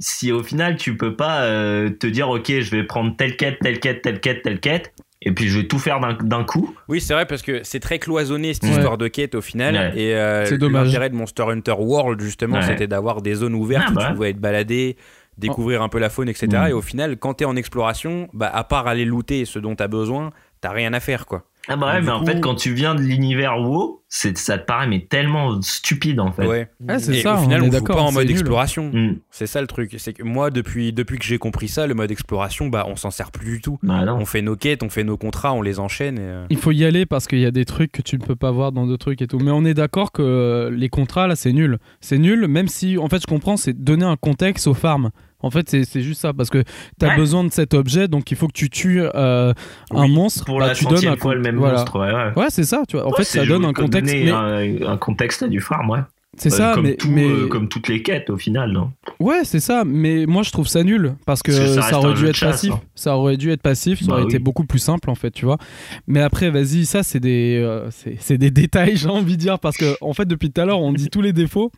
si 0.00 0.30
au 0.30 0.42
final 0.44 0.76
tu 0.76 0.96
peux 0.96 1.16
pas 1.16 1.42
euh, 1.42 1.90
te 1.90 2.06
dire 2.06 2.28
ok 2.28 2.46
je 2.60 2.70
vais 2.70 2.84
prendre 2.84 3.16
telle 3.16 3.36
quête, 3.36 3.58
telle 3.60 3.80
quête, 3.80 4.00
telle 4.02 4.20
quête, 4.20 4.42
telle 4.42 4.60
quête 4.60 4.92
et 5.22 5.30
et 5.30 5.32
puis 5.32 5.48
je 5.48 5.58
vais 5.58 5.66
tout 5.66 5.80
faire 5.80 5.98
d'un- 5.98 6.16
d'un 6.22 6.44
coup? 6.44 6.72
Oui, 6.86 7.00
c'est 7.00 7.12
vrai 7.14 7.26
parce 7.26 7.42
que 7.42 7.60
c'est 7.64 7.80
très 7.80 7.98
cloisonné 7.98 8.54
cette 8.54 8.62
Ouais. 8.62 8.70
histoire 8.70 8.96
de 8.96 9.08
quête 9.08 9.34
au 9.34 9.40
final. 9.40 9.74
Ouais. 9.74 10.00
Et 10.00 10.14
euh, 10.14 10.44
C'est 10.46 10.56
dommage. 10.58 10.86
l'intérêt 10.86 11.10
de 11.10 11.16
Monster 11.16 11.42
Hunter 11.48 11.74
World, 11.76 12.20
justement, 12.20 12.58
Ouais. 12.58 12.62
c'était 12.62 12.86
d'avoir 12.86 13.20
des 13.22 13.34
zones 13.34 13.54
ouvertes 13.54 13.86
Ah, 13.88 13.90
où 13.90 13.94
bah. 13.96 14.06
tu 14.10 14.14
pouvais 14.14 14.30
être 14.30 14.38
baladé, 14.40 14.96
découvrir 15.38 15.82
un 15.82 15.88
peu 15.88 15.98
la 15.98 16.10
faune, 16.10 16.28
etc. 16.28 16.46
Mm. 16.52 16.68
Et 16.68 16.72
au 16.72 16.82
final, 16.82 17.16
quand 17.16 17.34
t'es 17.34 17.44
en 17.44 17.56
exploration, 17.56 18.28
bah, 18.32 18.50
à 18.52 18.64
part 18.64 18.86
aller 18.86 19.04
looter 19.04 19.44
ce 19.44 19.58
dont 19.58 19.74
t'as 19.74 19.88
besoin, 19.88 20.30
t'as 20.60 20.70
rien 20.70 20.92
à 20.92 21.00
faire, 21.00 21.26
quoi. 21.26 21.44
Ah 21.70 21.76
bah 21.76 21.88
ouais, 21.88 21.96
Donc, 21.98 22.04
mais 22.06 22.10
en 22.12 22.20
coup- 22.20 22.26
fait, 22.26 22.40
quand 22.40 22.54
tu 22.54 22.72
viens 22.72 22.94
de 22.94 23.02
l'univers 23.02 23.58
WoW, 23.60 24.02
c'est- 24.08 24.38
ça 24.38 24.56
te 24.56 24.64
paraît 24.64 24.86
mais 24.86 25.00
tellement 25.00 25.60
stupide 25.60 26.18
en 26.18 26.32
fait. 26.32 26.46
Ouais. 26.46 26.70
Ouais, 26.80 26.98
c'est 26.98 27.20
ça, 27.20 27.34
au 27.34 27.42
final, 27.42 27.60
on 27.62 27.66
on, 27.66 27.68
est 27.70 27.76
joue 27.78 27.84
pas 27.84 28.00
en 28.00 28.10
mode 28.10 28.30
exploration. 28.30 28.90
Mm. 28.90 29.16
C'est 29.30 29.46
ça 29.46 29.60
le 29.60 29.66
truc. 29.66 29.94
C'est 29.98 30.14
que 30.14 30.22
moi, 30.22 30.48
depuis, 30.50 30.94
depuis 30.94 31.18
que 31.18 31.26
j'ai 31.26 31.36
compris 31.36 31.68
ça, 31.68 31.86
le 31.86 31.92
mode 31.92 32.10
exploration, 32.10 32.68
bah, 32.68 32.86
on 32.88 32.96
s'en 32.96 33.10
sert 33.10 33.30
plus 33.30 33.56
du 33.56 33.60
tout. 33.60 33.78
Bah 33.82 34.02
non. 34.06 34.14
On 34.14 34.24
fait 34.24 34.40
nos 34.40 34.56
quêtes, 34.56 34.82
on 34.82 34.88
fait 34.88 35.04
nos 35.04 35.18
contrats, 35.18 35.52
on 35.52 35.60
les 35.60 35.78
enchaîne. 35.78 36.16
Et, 36.16 36.22
euh, 36.22 36.46
Il 36.48 36.56
faut 36.56 36.72
y 36.72 36.86
aller 36.86 37.04
parce 37.04 37.26
qu'il 37.26 37.40
y 37.40 37.46
a 37.46 37.50
des 37.50 37.66
trucs 37.66 37.92
que 37.92 38.00
tu 38.00 38.16
ne 38.16 38.24
peux 38.24 38.36
pas 38.36 38.50
voir 38.50 38.72
dans 38.72 38.86
d'autres 38.86 39.04
trucs 39.04 39.20
et 39.20 39.26
tout. 39.26 39.38
Mais 39.38 39.50
on 39.50 39.66
est 39.66 39.74
d'accord 39.74 40.10
que 40.10 40.70
les 40.72 40.88
contrats, 40.88 41.26
là, 41.26 41.36
c'est 41.36 41.52
nul. 41.52 41.76
C'est 42.00 42.16
nul, 42.18 42.48
même 42.48 42.68
si, 42.68 42.96
en 42.96 43.10
fait, 43.10 43.20
je 43.20 43.26
comprends, 43.26 43.58
c'est 43.58 43.74
donner 43.74 44.06
un 44.06 44.16
contexte 44.16 44.66
aux 44.68 44.74
farms. 44.74 45.10
En 45.40 45.50
fait, 45.50 45.68
c'est 45.70 46.02
juste 46.02 46.20
ça, 46.20 46.32
parce 46.32 46.50
que 46.50 46.62
tu 46.98 47.06
as 47.06 47.10
Ouais. 47.10 47.16
besoin 47.16 47.44
de 47.44 47.52
cet 47.52 47.72
objet, 47.74 48.08
donc 48.08 48.30
il 48.32 48.36
faut 48.36 48.48
que 48.48 48.52
tu 48.52 48.68
tues 48.70 49.00
euh, 49.02 49.52
un 49.92 50.02
Oui, 50.02 50.10
monstre. 50.12 50.44
Pour 50.44 50.58
bah, 50.58 50.68
la 50.68 50.74
tu 50.74 50.84
donnes 50.84 51.06
un 51.06 51.16
fois 51.16 51.34
le 51.34 51.40
même 51.40 51.56
voilà. 51.56 51.74
monstre, 51.78 51.98
ouais, 52.00 52.12
ouais. 52.12 52.32
Ouais, 52.44 52.50
c'est 52.50 52.64
ça, 52.64 52.82
tu 52.88 52.96
vois. 52.96 53.06
En 53.06 53.12
fait, 53.12 53.22
ça 53.24 53.44
donne 53.46 53.64
un 53.64 53.72
contexte. 53.72 54.12
mais- 54.12 54.30
un, 54.30 54.88
un 54.88 54.96
contexte 54.96 55.44
du 55.44 55.60
farm, 55.60 55.90
ouais. 55.90 56.00
C'est 56.36 56.50
Bah, 56.50 56.56
ça, 56.56 56.72
comme 56.74 56.84
mais, 56.84 56.94
tout, 56.96 57.08
mais- 57.10 57.26
euh, 57.28 57.46
comme 57.48 57.68
toutes 57.68 57.88
les 57.88 58.02
quêtes 58.02 58.30
au 58.30 58.36
final, 58.36 58.70
non 58.70 58.92
ouais, 59.18 59.40
c'est 59.44 59.60
ça. 59.60 59.82
Mais 59.84 60.26
moi, 60.26 60.42
je 60.42 60.50
trouve 60.50 60.68
ça 60.68 60.82
nul 60.84 61.14
parce 61.24 61.42
que 61.42 61.50
Parce 61.52 61.76
que 61.76 61.82
ça 61.82 61.98
aurait 61.98 62.14
dû 62.14 62.26
être 62.26 62.36
chasse, 62.36 62.50
passif. 62.56 62.72
hein. 62.74 62.80
Ça 62.94 63.16
aurait 63.16 63.36
dû 63.36 63.50
être 63.50 63.62
passif. 63.62 64.00
Ça 64.00 64.06
Bah 64.08 64.12
aurait 64.14 64.24
été 64.24 64.38
beaucoup 64.38 64.64
plus 64.64 64.78
simple, 64.78 65.08
en 65.10 65.14
fait, 65.16 65.30
tu 65.30 65.46
vois. 65.46 65.56
Mais 66.06 66.20
après, 66.20 66.50
vas-y, 66.50 66.84
ça, 66.84 67.02
c'est 67.02 67.18
des, 67.18 67.58
euh, 67.60 67.88
c'est 68.18 68.38
des 68.38 68.50
détails, 68.50 68.96
j'ai 68.96 69.08
envie 69.08 69.36
de 69.36 69.40
dire, 69.40 69.58
parce 69.58 69.76
que 69.76 69.94
en 70.00 70.12
fait, 70.12 70.26
depuis 70.26 70.50
tout 70.52 70.60
à 70.60 70.64
l'heure, 70.64 70.80
on 70.80 70.92
dit 70.92 71.08
tous 71.08 71.22
les 71.22 71.32
défauts. 71.32 71.72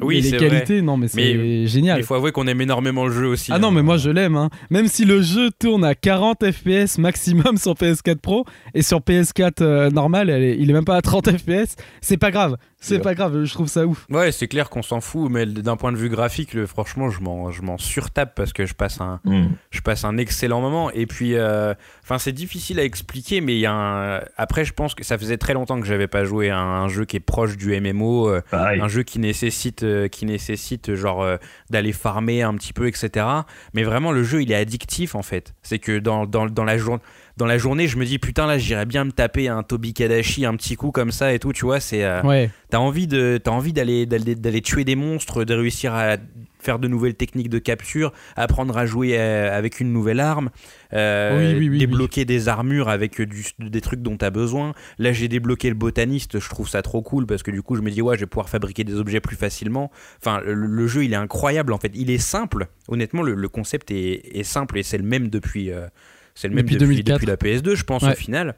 Oui, 0.00 0.20
les 0.20 0.30
c'est 0.30 0.36
qualités, 0.36 0.80
non, 0.80 0.96
mais 0.96 1.08
c'est 1.08 1.66
génial. 1.66 1.98
Il 1.98 2.04
faut 2.04 2.14
avouer 2.14 2.30
qu'on 2.30 2.46
aime 2.46 2.60
énormément 2.60 3.04
le 3.06 3.12
jeu 3.12 3.26
aussi. 3.26 3.50
Ah 3.52 3.58
non, 3.58 3.68
hein. 3.68 3.70
mais 3.72 3.82
moi 3.82 3.96
je 3.96 4.10
l'aime. 4.10 4.36
Hein. 4.36 4.48
Même 4.70 4.86
si 4.86 5.04
le 5.04 5.20
jeu 5.22 5.50
tourne 5.58 5.84
à 5.84 5.96
40 5.96 6.50
FPS 6.52 6.98
maximum 6.98 7.56
sur 7.56 7.72
PS4 7.74 8.16
Pro 8.18 8.44
et 8.74 8.82
sur 8.82 9.00
PS4 9.00 9.60
euh, 9.60 9.90
normal, 9.90 10.30
elle 10.30 10.42
est- 10.44 10.56
il 10.58 10.70
est 10.70 10.72
même 10.72 10.84
pas 10.84 10.96
à 10.96 11.02
30 11.02 11.36
FPS, 11.36 11.74
c'est 12.00 12.16
pas 12.16 12.30
grave. 12.30 12.56
C'est 12.84 12.98
pas 12.98 13.14
grave, 13.14 13.44
je 13.44 13.52
trouve 13.54 13.68
ça 13.68 13.86
ouf. 13.86 14.06
Ouais, 14.10 14.32
c'est 14.32 14.48
clair 14.48 14.68
qu'on 14.68 14.82
s'en 14.82 15.00
fout, 15.00 15.30
mais 15.30 15.46
d'un 15.46 15.76
point 15.76 15.92
de 15.92 15.96
vue 15.96 16.08
graphique, 16.08 16.52
le, 16.52 16.66
franchement, 16.66 17.10
je 17.10 17.20
m'en, 17.20 17.52
je 17.52 17.62
m'en 17.62 17.78
surtape 17.78 18.34
parce 18.34 18.52
que 18.52 18.66
je 18.66 18.74
passe 18.74 19.00
un, 19.00 19.20
Mm. 19.24 19.50
je 19.70 19.80
passe 19.82 20.04
un 20.04 20.16
excellent 20.18 20.60
moment. 20.60 20.90
Et 20.90 21.06
puis, 21.06 21.34
euh, 21.36 21.74
enfin, 22.02 22.18
c'est 22.18 22.32
difficile 22.32 22.80
à 22.80 22.84
expliquer, 22.84 23.40
mais 23.40 23.54
il 23.54 23.60
y 23.60 23.66
a 23.66 23.72
un. 23.72 24.20
Après, 24.36 24.64
je 24.64 24.72
pense 24.72 24.96
que 24.96 25.04
ça 25.04 25.16
faisait 25.16 25.36
très 25.36 25.54
longtemps 25.54 25.78
que 25.80 25.86
j'avais 25.86 26.08
pas 26.08 26.24
joué 26.24 26.50
à 26.50 26.58
un 26.58 26.88
jeu 26.88 27.04
qui 27.04 27.16
est 27.16 27.20
proche 27.20 27.56
du 27.56 27.72
MMO, 27.80 28.28
euh, 28.28 28.40
un 28.52 28.88
jeu 28.88 29.04
qui 29.04 29.20
nécessite, 29.20 29.71
euh, 29.82 30.08
qui 30.08 30.26
nécessite 30.26 30.94
genre 30.94 31.22
euh, 31.22 31.36
d'aller 31.70 31.92
farmer 31.92 32.42
un 32.42 32.54
petit 32.54 32.72
peu, 32.72 32.86
etc. 32.86 33.26
Mais 33.74 33.82
vraiment, 33.82 34.12
le 34.12 34.22
jeu, 34.22 34.42
il 34.42 34.52
est 34.52 34.56
addictif 34.56 35.14
en 35.14 35.22
fait. 35.22 35.54
C'est 35.62 35.78
que 35.78 35.98
dans, 35.98 36.26
dans, 36.26 36.46
dans 36.46 36.64
la 36.64 36.76
journée. 36.78 37.02
Dans 37.38 37.46
la 37.46 37.56
journée, 37.56 37.88
je 37.88 37.96
me 37.96 38.04
dis 38.04 38.18
putain 38.18 38.46
là, 38.46 38.58
j'irais 38.58 38.84
bien 38.84 39.04
me 39.04 39.10
taper 39.10 39.48
un 39.48 39.62
Tobi 39.62 39.94
Kadashi, 39.94 40.44
un 40.44 40.54
petit 40.54 40.76
coup 40.76 40.90
comme 40.90 41.10
ça 41.10 41.32
et 41.32 41.38
tout, 41.38 41.54
tu 41.54 41.64
vois. 41.64 41.80
C'est, 41.80 42.04
euh, 42.04 42.20
Ouais. 42.22 42.50
T'as 42.68 42.76
envie 42.78 43.06
de, 43.06 43.40
t'as 43.42 43.52
envie 43.52 43.72
d'aller, 43.72 44.04
d'aller, 44.04 44.34
d'aller 44.34 44.60
tuer 44.60 44.84
des 44.84 44.96
monstres, 44.96 45.44
de 45.44 45.54
réussir 45.54 45.94
à 45.94 46.18
faire 46.62 46.78
de 46.78 46.88
nouvelles 46.88 47.14
techniques 47.14 47.48
de 47.48 47.58
capture, 47.58 48.12
apprendre 48.36 48.76
à 48.78 48.86
jouer 48.86 49.18
euh, 49.18 49.56
avec 49.56 49.80
une 49.80 49.92
nouvelle 49.92 50.20
arme, 50.20 50.50
euh, 50.92 51.52
Oui, 51.52 51.58
oui, 51.58 51.68
oui, 51.70 51.78
débloquer 51.78 52.24
des 52.24 52.48
armures 52.48 52.88
avec 52.88 53.20
du- 53.20 53.44
des 53.58 53.80
trucs 53.80 54.00
dont 54.02 54.16
t'as 54.16 54.30
besoin. 54.30 54.72
Là, 54.98 55.12
j'ai 55.12 55.28
débloqué 55.28 55.68
le 55.68 55.74
botaniste, 55.74 56.38
je 56.38 56.48
trouve 56.48 56.68
ça 56.68 56.82
trop 56.82 57.02
cool 57.02 57.26
parce 57.26 57.42
que 57.42 57.50
du 57.50 57.62
coup, 57.62 57.76
je 57.76 57.82
me 57.82 57.90
dis 57.90 58.00
ouais, 58.02 58.16
je 58.16 58.20
vais 58.20 58.26
pouvoir 58.26 58.48
fabriquer 58.48 58.84
des 58.84 58.94
objets 58.94 59.20
plus 59.20 59.36
facilement. 59.36 59.90
Enfin, 60.20 60.40
le, 60.44 60.54
le 60.54 60.86
jeu, 60.86 61.04
il 61.04 61.12
est 61.12 61.16
incroyable 61.16 61.72
en 61.72 61.78
fait. 61.78 61.92
Il 61.94 62.10
est 62.10 62.18
simple. 62.18 62.66
Honnêtement, 62.88 63.22
le, 63.22 63.34
le 63.34 63.48
concept 63.48 63.90
est, 63.90 64.36
est 64.38 64.44
simple 64.44 64.78
et 64.78 64.82
c'est 64.82 64.98
le 64.98 65.04
même 65.04 65.28
depuis, 65.28 65.70
euh, 65.72 65.86
c'est 66.34 66.48
le 66.48 66.54
même 66.54 66.64
Depuis 66.64 66.76
depuis, 66.76 67.02
2004. 67.02 67.14
depuis 67.20 67.26
la 67.26 67.36
PS2, 67.36 67.74
je 67.76 67.84
pense 67.84 68.02
Ouais. 68.02 68.12
au 68.12 68.14
final. 68.14 68.54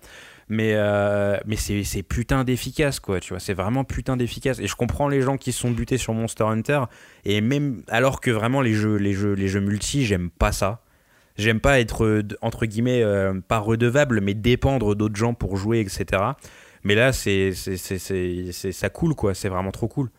Mais, 0.49 0.73
euh, 0.75 1.39
mais 1.47 1.57
c'est 1.57 2.03
putain 2.03 2.45
d'efficace, 2.45 3.01
quoi, 3.01 3.21
tu 3.21 3.31
vois. 3.31 3.41
C'est 3.41 3.55
vraiment 3.55 3.85
putain 3.85 4.17
d'efficace. 4.17 4.59
Et 4.59 4.67
je 4.67 4.75
comprends 4.77 5.09
les 5.09 5.23
gens 5.23 5.37
qui 5.37 5.53
sont 5.53 5.71
butés 5.71 5.97
sur 5.99 6.13
Monster 6.15 6.45
Hunter. 6.45 6.83
Et 7.25 7.41
même 7.41 7.83
alors 7.89 8.21
que 8.21 8.31
vraiment 8.31 8.61
les 8.61 8.75
jeux, 8.75 8.97
les 8.97 9.13
jeux, 9.15 9.33
les 9.33 9.49
jeux 9.49 9.61
multi, 9.61 10.05
j'aime 10.05 10.31
pas 10.31 10.53
ça. 10.53 10.81
J'aime 11.37 11.59
pas 11.61 11.81
être, 11.81 12.23
entre 12.43 12.65
guillemets, 12.67 13.03
euh, 13.03 13.35
pas 13.41 13.59
redevable, 13.59 14.21
mais 14.21 14.35
dépendre 14.35 14.95
d'autres 14.95 15.17
gens 15.17 15.35
pour 15.35 15.57
jouer, 15.57 15.81
etc. 15.81 16.23
Mais 16.85 16.95
là, 16.95 17.13
c'est- 17.13 17.53
ça 17.53 18.89
coule, 18.91 19.15
quoi. 19.15 19.35
C'est 19.35 19.49
vraiment 19.49 19.73
trop 19.73 19.89
cool. 19.89 20.11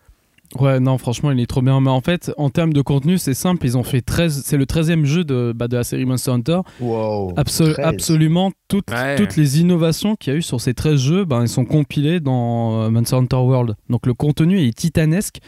Ouais, 0.60 0.80
non, 0.80 0.98
franchement, 0.98 1.32
il 1.32 1.40
est 1.40 1.46
trop 1.48 1.62
bien. 1.62 1.82
Mais 1.82 1.90
en 1.90 2.02
fait, 2.02 2.32
en 2.38 2.50
termes 2.50 2.72
de 2.72 2.82
contenu, 2.82 3.18
c'est 3.18 3.34
simple. 3.34 3.66
Ils 3.66 3.78
ont 3.78 3.84
fait 3.84 4.02
13. 4.02 4.44
C'est 4.46 4.58
le 4.58 4.66
13e 4.66 5.04
jeu 5.04 5.24
de, 5.24 5.54
bah, 5.56 5.68
de 5.68 5.76
la 5.76 5.84
série 5.84 6.06
Monster 6.06 6.32
Hunter. 6.32 6.60
Wow. 6.80 7.34
Absol- 7.36 7.74
13. 7.74 7.80
absolument 7.86 8.52
toutes, 8.68 8.90
Ouais. 8.92 9.16
toutes 9.16 9.36
les 9.36 9.60
innovations 9.60 10.16
qu'il 10.16 10.32
y 10.34 10.36
a 10.36 10.40
eu 10.40 10.42
sur 10.42 10.62
ces 10.62 10.74
13 10.74 11.00
jeux, 11.00 11.26
ben, 11.26 11.42
ils 11.42 11.50
sont 11.50 11.66
compilés 11.66 12.20
dans 12.20 12.84
euh, 12.84 12.90
Monster 12.90 13.16
Hunter 13.18 13.36
World. 13.38 13.76
Donc 13.90 14.06
le 14.06 14.14
contenu 14.14 14.62
est 14.66 14.74
titanesque. 14.76 15.40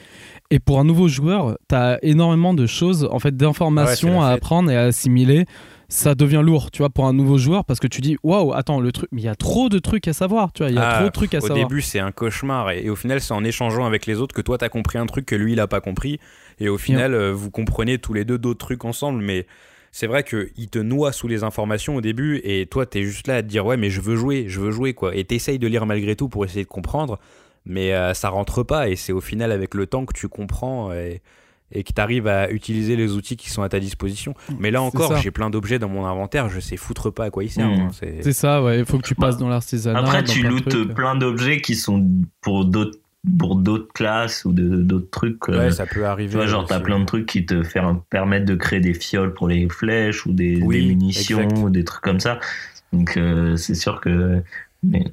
Et 0.52 0.60
pour 0.60 0.80
un 0.80 0.84
nouveau 0.84 1.08
joueur, 1.08 1.58
tu 1.70 1.76
as 1.76 2.00
énormément 2.04 2.54
de 2.54 2.66
choses, 2.66 3.08
en 3.12 3.20
fait, 3.20 3.30
Ah 3.30 3.32
ouais, 3.32 3.38
d'informations 3.38 4.22
à 4.22 4.30
apprendre 4.30 4.72
et 4.72 4.76
à 4.76 4.84
assimiler. 4.84 5.46
Ça 5.90 6.16
devient 6.16 6.42
lourd, 6.44 6.70
tu 6.70 6.80
vois, 6.80 6.90
pour 6.90 7.06
un 7.06 7.14
nouveau 7.14 7.38
joueur, 7.38 7.64
parce 7.64 7.80
que 7.80 7.88
tu 7.88 8.02
dis, 8.02 8.18
waouh, 8.22 8.54
attends, 8.54 8.82
le 8.82 8.92
truc, 8.92 9.08
mais 9.14 9.22
il 9.22 9.26
y 9.26 9.30
a 9.30 9.36
trop 9.36 9.70
de 9.70 9.80
trucs 9.80 10.08
à 10.10 10.14
savoir, 10.14 10.52
tu 10.52 10.62
vois, 10.64 10.70
il 10.70 10.76
y 10.76 10.78
a 10.80 10.90
Ah, 10.90 10.98
trop 10.98 11.06
de 11.06 11.12
trucs 11.12 11.34
à 11.34 11.38
Au 11.38 11.42
savoir. 11.42 11.60
début, 11.68 11.82
c'est 11.82 12.00
un 12.00 12.12
cauchemar. 12.12 12.72
Et, 12.72 12.86
et 12.86 12.90
au 12.90 12.96
final, 12.98 13.22
c'est 13.22 13.34
en 13.34 13.44
échangeant 13.46 13.86
avec 13.86 14.06
les 14.06 14.20
autres 14.20 14.36
que 14.36 14.42
toi, 14.42 14.58
t'as 14.58 14.68
compris 14.70 14.98
un 14.98 15.06
truc 15.06 15.26
que 15.26 15.36
lui, 15.36 15.54
il 15.54 15.60
a 15.62 15.68
pas 15.68 15.80
compris. 15.80 16.20
Et 16.60 16.68
au 16.68 16.78
final, 16.78 17.14
euh, 17.14 17.32
vous 17.32 17.52
comprenez 17.52 18.00
tous 18.00 18.14
les 18.14 18.26
deux 18.26 18.38
d'autres 18.38 18.60
trucs 18.66 18.84
ensemble. 18.84 19.22
Mais 19.24 19.48
c'est 19.94 20.08
vrai 20.08 20.24
qu'il 20.24 20.68
te 20.70 20.80
noie 20.80 21.14
sous 21.14 21.30
les 21.30 21.44
informations 21.44 21.96
au 21.96 22.02
début. 22.02 22.42
Et 22.44 22.66
toi, 22.66 22.86
t'es 22.86 23.04
juste 23.04 23.28
là 23.28 23.36
à 23.38 23.42
te 23.42 23.48
dire, 23.48 23.66
ouais, 23.66 23.78
mais 23.78 23.90
je 23.90 24.02
veux 24.02 24.18
jouer, 24.18 24.46
je 24.50 24.60
veux 24.60 24.72
jouer, 24.72 24.94
quoi. 24.94 25.16
Et 25.16 25.24
t'essayes 25.24 25.60
de 25.60 25.68
lire 25.68 25.86
malgré 25.86 26.18
tout 26.18 26.28
pour 26.28 26.44
essayer 26.44 26.64
de 26.64 26.70
comprendre. 26.70 27.18
Mais 27.66 27.94
euh, 27.94 28.14
ça 28.14 28.28
rentre 28.28 28.64
pas. 28.64 28.90
Et 28.90 28.98
c'est 28.98 29.14
au 29.14 29.22
final, 29.22 29.54
avec 29.54 29.74
le 29.74 29.88
temps, 29.88 30.06
que 30.06 30.14
tu 30.14 30.28
comprends. 30.28 30.92
Et, 30.92 31.22
et 31.72 31.84
que 31.84 31.92
tu 31.94 32.00
arrives 32.02 32.28
à 32.28 32.50
utiliser 32.52 32.96
les 32.96 33.14
outils 33.14 33.36
qui 33.38 33.50
sont 33.50 33.62
à 33.62 33.70
ta 33.70 33.80
disposition. 33.80 34.34
Mais 34.60 34.72
là 34.72 34.82
encore, 34.82 35.18
j'ai 35.18 35.32
plein 35.32 35.50
d'objets 35.50 35.80
dans 35.80 35.90
mon 35.90 36.06
inventaire, 36.06 36.50
je 36.50 36.60
sais 36.60 36.78
foutre 36.78 37.12
pas 37.12 37.26
à 37.26 37.30
quoi 37.30 37.44
ils 37.44 37.50
servent. 37.50 37.72
Mmh. 37.72 37.82
hein. 37.82 37.92
C'est- 38.22 38.32
ça, 38.34 38.64
ouais, 38.64 38.80
il 38.80 38.86
faut 38.86 38.98
que 39.00 39.08
tu 39.08 39.16
passes 39.16 39.38
dans 39.38 39.50
l'artisanat. 39.50 40.00
Après, 40.00 40.24
dans 40.24 40.32
tu 40.34 40.44
lootes 40.44 40.94
plein 40.94 41.16
d'objets 41.16 41.62
qui 41.62 41.76
sont 41.76 42.06
pour 42.42 42.66
d'autres 42.66 43.00
pour 43.38 43.56
d'autres 43.58 43.92
classes 43.94 44.46
ou 44.46 44.54
d'autres 44.54 45.10
trucs. 45.10 45.50
euh, 45.50 45.58
Ouais, 45.66 45.72
ça 45.72 45.86
peut 45.86 46.06
arriver. 46.06 46.30
tu 46.30 46.38
vois, 46.38 46.46
genre, 46.48 46.66
t'as 46.66 46.80
plein 46.80 46.98
de 47.00 47.04
trucs 47.06 47.26
qui 47.26 47.46
te 47.46 47.62
fer- 47.62 48.00
permettent 48.10 48.46
de 48.46 48.56
créer 48.56 48.80
des 48.80 48.94
fioles 48.94 49.34
pour 49.34 49.50
les 49.50 49.68
flèches 49.68 50.26
ou 50.26 50.32
des, 50.32 50.62
Oui, 50.62 50.80
des 50.82 50.88
munitions 50.88 51.42
exact. 51.42 51.58
ou 51.62 51.70
des 51.70 51.84
trucs 51.84 52.04
comme 52.04 52.22
ça. 52.22 52.40
Donc, 52.94 53.18
euh, 53.18 53.58
c'est 53.58 53.76
sûr 53.76 54.00
que. 54.00 54.42
Mais, 54.90 55.06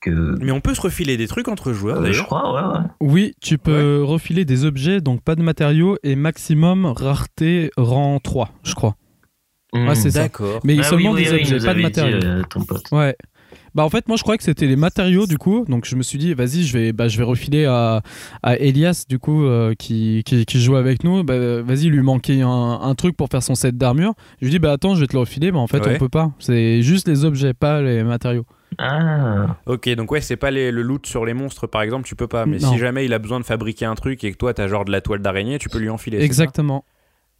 que 0.00 0.34
Mais 0.40 0.50
on 0.52 0.60
peut 0.60 0.74
se 0.74 0.80
refiler 0.80 1.16
des 1.16 1.28
trucs 1.28 1.48
entre 1.48 1.72
joueurs 1.72 2.00
euh, 2.00 2.12
je 2.12 2.22
crois, 2.22 2.52
ouais, 2.52 2.78
ouais. 2.78 2.84
Oui, 3.00 3.32
tu 3.40 3.58
peux 3.58 4.02
refiler 4.02 4.44
des 4.44 4.64
objets, 4.64 5.00
donc 5.00 5.22
pas 5.22 5.34
de 5.36 5.42
matériaux 5.42 5.96
et 6.02 6.16
maximum 6.16 6.86
rareté 6.86 7.70
rang 7.76 8.18
3, 8.18 8.50
je 8.64 8.74
crois. 8.74 8.96
Ouais, 9.72 9.94
c'est 9.94 10.10
ça. 10.10 10.22
D'accord. 10.22 10.60
Mais 10.64 10.76
Ah 10.80 10.82
seulement 10.82 11.12
oui, 11.12 11.20
oui, 11.20 11.24
des 11.24 11.30
oui, 11.30 11.40
objets, 11.54 11.58
pas 11.66 11.72
de 11.74 11.78
dit, 11.78 11.82
matériaux. 11.84 12.18
euh, 12.24 12.42
ton 12.50 12.64
pote. 12.64 12.82
Ouais. 12.90 13.14
Bah 13.74 13.84
en 13.84 13.88
fait 13.88 14.06
moi 14.08 14.16
je 14.16 14.22
croyais 14.22 14.38
que 14.38 14.42
c'était 14.44 14.66
les 14.66 14.74
matériaux 14.76 15.26
du 15.26 15.38
coup 15.38 15.64
donc 15.68 15.84
je 15.84 15.94
me 15.94 16.02
suis 16.02 16.18
dit 16.18 16.34
vas-y 16.34 16.64
je 16.64 16.76
vais 16.76 16.92
bah, 16.92 17.06
je 17.06 17.18
vais 17.18 17.22
refiler 17.24 17.64
à, 17.66 18.02
à 18.42 18.56
Elias 18.56 19.04
du 19.08 19.18
coup 19.20 19.44
euh, 19.44 19.74
qui, 19.78 20.22
qui, 20.26 20.44
qui 20.44 20.60
joue 20.60 20.74
avec 20.76 21.04
nous 21.04 21.22
bah, 21.22 21.62
vas-y 21.62 21.84
il 21.84 21.90
lui 21.90 22.02
manquait 22.02 22.40
un, 22.42 22.48
un 22.82 22.94
truc 22.96 23.16
pour 23.16 23.28
faire 23.28 23.42
son 23.44 23.54
set 23.56 23.76
d'armure 23.76 24.14
je 24.40 24.46
lui 24.46 24.50
dis 24.52 24.58
bah 24.58 24.72
attends 24.72 24.94
je 24.96 25.00
vais 25.00 25.06
te 25.06 25.12
le 25.14 25.20
refiler 25.20 25.50
mais 25.52 25.58
en 25.58 25.66
fait 25.68 25.84
Ouais. 25.84 25.94
on 25.94 25.98
peut 25.98 26.08
pas 26.08 26.32
c'est 26.40 26.82
juste 26.82 27.06
les 27.08 27.24
objets 27.24 27.54
pas 27.54 27.80
les 27.80 28.02
matériaux 28.04 28.44
Ah, 28.78 29.56
Ok, 29.66 29.88
donc 29.90 30.10
ouais, 30.12 30.20
c'est 30.20 30.36
pas 30.36 30.50
les- 30.50 30.70
le 30.70 30.82
loot 30.82 31.06
sur 31.06 31.24
les 31.26 31.34
monstres 31.34 31.66
par 31.66 31.82
exemple, 31.82 32.06
tu 32.06 32.14
peux 32.16 32.28
pas. 32.28 32.46
Mais 32.46 32.58
Non. 32.58 32.68
si 32.72 32.78
jamais 32.78 33.04
il 33.04 33.12
a 33.12 33.18
besoin 33.18 33.40
de 33.40 33.44
fabriquer 33.44 33.84
un 33.84 33.94
truc 33.94 34.22
et 34.24 34.32
que 34.32 34.36
toi 34.36 34.54
t'as 34.54 34.68
genre 34.68 34.84
de 34.84 34.92
la 34.92 35.00
toile 35.00 35.20
d'araignée, 35.20 35.58
tu 35.58 35.68
peux 35.68 35.78
lui 35.78 35.90
enfiler. 35.90 36.22
exactement 36.22 36.84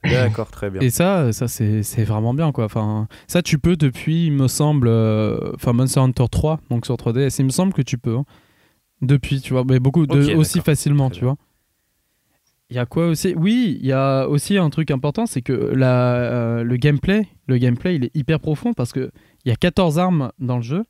D'accord, 0.02 0.50
très 0.50 0.70
bien. 0.70 0.80
et 0.80 0.88
ça 0.88 1.30
ça 1.34 1.46
c'est 1.46 1.82
c'est 1.82 2.04
vraiment 2.04 2.32
bien 2.32 2.52
quoi 2.52 2.64
enfin 2.64 3.06
ça 3.26 3.42
tu 3.42 3.58
peux 3.58 3.76
depuis 3.76 4.26
il 4.28 4.32
me 4.32 4.48
semble 4.48 4.88
euh, 4.88 5.52
enfin 5.56 5.74
Monster 5.74 6.00
Hunter 6.00 6.24
3 6.30 6.58
donc 6.70 6.86
sur 6.86 6.94
3DS 6.96 7.38
il 7.38 7.44
me 7.44 7.50
semble 7.50 7.74
que 7.74 7.82
tu 7.82 7.98
peux 7.98 8.16
hein. 8.16 8.24
depuis 9.02 9.42
tu 9.42 9.52
vois 9.52 9.62
mais 9.68 9.78
beaucoup 9.78 10.06
de, 10.06 10.34
aussi 10.34 10.60
facilement 10.62 11.10
Très 11.10 11.18
tu 11.18 11.24
vois 11.26 11.36
il 12.70 12.76
y 12.76 12.78
a 12.78 12.86
quoi 12.86 13.08
aussi? 13.08 13.34
Oui, 13.36 13.78
il 13.80 13.86
y 13.86 13.92
a 13.92 14.28
aussi 14.28 14.56
un 14.56 14.70
truc 14.70 14.92
important, 14.92 15.26
c'est 15.26 15.42
que 15.42 15.52
la, 15.52 16.14
euh, 16.14 16.62
le 16.62 16.76
gameplay, 16.76 17.26
le 17.48 17.58
gameplay, 17.58 17.96
il 17.96 18.04
est 18.04 18.14
hyper 18.16 18.38
profond 18.38 18.74
parce 18.74 18.92
que 18.92 19.10
il 19.44 19.48
y 19.48 19.52
a 19.52 19.56
14 19.56 19.98
armes 19.98 20.30
dans 20.38 20.54
le 20.56 20.62
jeu. 20.62 20.84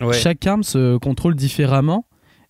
Ouais. 0.00 0.12
Chaque 0.12 0.46
arme 0.46 0.62
se 0.62 0.96
contrôle 0.98 1.34
différemment 1.34 2.04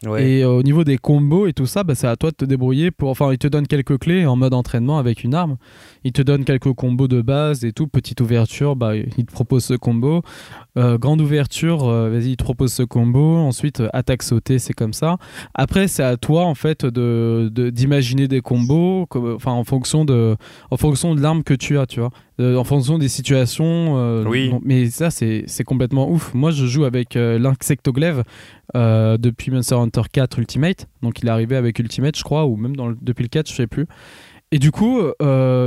Ouais. 0.06 0.30
Et 0.30 0.44
euh, 0.44 0.50
au 0.50 0.62
niveau 0.62 0.84
des 0.84 0.96
combos 0.96 1.48
et 1.48 1.52
tout 1.52 1.66
ça, 1.66 1.82
bah, 1.82 1.96
c'est 1.96 2.06
à 2.06 2.14
toi 2.14 2.30
de 2.30 2.36
te 2.36 2.44
débrouiller 2.44 2.92
pour. 2.92 3.10
Enfin, 3.10 3.32
il 3.32 3.38
te 3.38 3.48
donne 3.48 3.66
quelques 3.66 3.98
clés 3.98 4.26
en 4.26 4.36
mode 4.36 4.54
entraînement 4.54 4.96
avec 5.00 5.24
une 5.24 5.34
arme. 5.34 5.56
Il 6.04 6.12
te 6.12 6.22
donne 6.22 6.44
quelques 6.44 6.72
combos 6.72 7.08
de 7.08 7.20
base 7.20 7.64
et 7.64 7.72
tout. 7.72 7.88
Petite 7.88 8.20
ouverture, 8.20 8.76
bah, 8.76 8.94
il 8.94 9.24
te 9.26 9.32
propose 9.32 9.64
ce 9.64 9.74
combo. 9.74 10.22
Euh, 10.76 10.98
grande 10.98 11.20
ouverture, 11.20 11.88
euh, 11.88 12.10
vas-y, 12.10 12.30
il 12.30 12.36
te 12.36 12.44
propose 12.44 12.72
ce 12.72 12.84
combo. 12.84 13.38
Ensuite, 13.38 13.80
euh, 13.80 13.88
attaque 13.92 14.22
sautée, 14.22 14.60
c'est 14.60 14.72
comme 14.72 14.92
ça. 14.92 15.16
Après, 15.54 15.88
c'est 15.88 16.04
à 16.04 16.16
toi 16.16 16.44
en 16.44 16.54
fait 16.54 16.86
de 16.86 17.50
de- 17.52 17.70
d'imaginer 17.70 18.28
des 18.28 18.40
combos, 18.40 19.06
comme- 19.06 19.34
enfin 19.34 19.50
en 19.50 19.64
fonction 19.64 20.04
de 20.04 20.36
en 20.70 20.76
fonction 20.76 21.16
de 21.16 21.20
l'arme 21.20 21.42
que 21.42 21.54
tu 21.54 21.76
as, 21.76 21.86
tu 21.86 21.98
vois, 21.98 22.10
Euh, 22.40 22.56
en 22.56 22.62
fonction 22.64 22.98
des 22.98 23.08
situations. 23.08 23.94
euh, 23.98 24.24
Oui. 24.24 24.52
mais 24.64 24.90
ça, 24.90 25.10
c'est 25.10 25.44
complètement 25.66 26.08
ouf. 26.10 26.32
Moi, 26.34 26.50
je 26.52 26.66
joue 26.66 26.84
avec 26.84 27.16
euh, 27.16 27.38
l'insectoglaive 27.38 28.22
euh, 28.76 29.16
depuis 29.18 29.50
Monster 29.50 29.74
Hunter 29.74 30.02
4 30.12 30.38
Ultimate. 30.38 30.86
Donc, 31.02 31.20
il 31.20 31.26
est 31.26 31.30
arrivé 31.32 31.56
avec 31.56 31.78
Ultimate, 31.80 32.16
je 32.16 32.22
crois, 32.22 32.46
ou 32.46 32.56
même 32.56 32.76
dans 32.76 32.86
le- 32.88 32.96
depuis 33.02 33.24
le 33.24 33.28
4, 33.28 33.48
je 33.50 33.54
sais 33.54 33.66
plus. 33.66 33.86
Et 34.52 34.58
du 34.58 34.70
coup, 34.70 35.00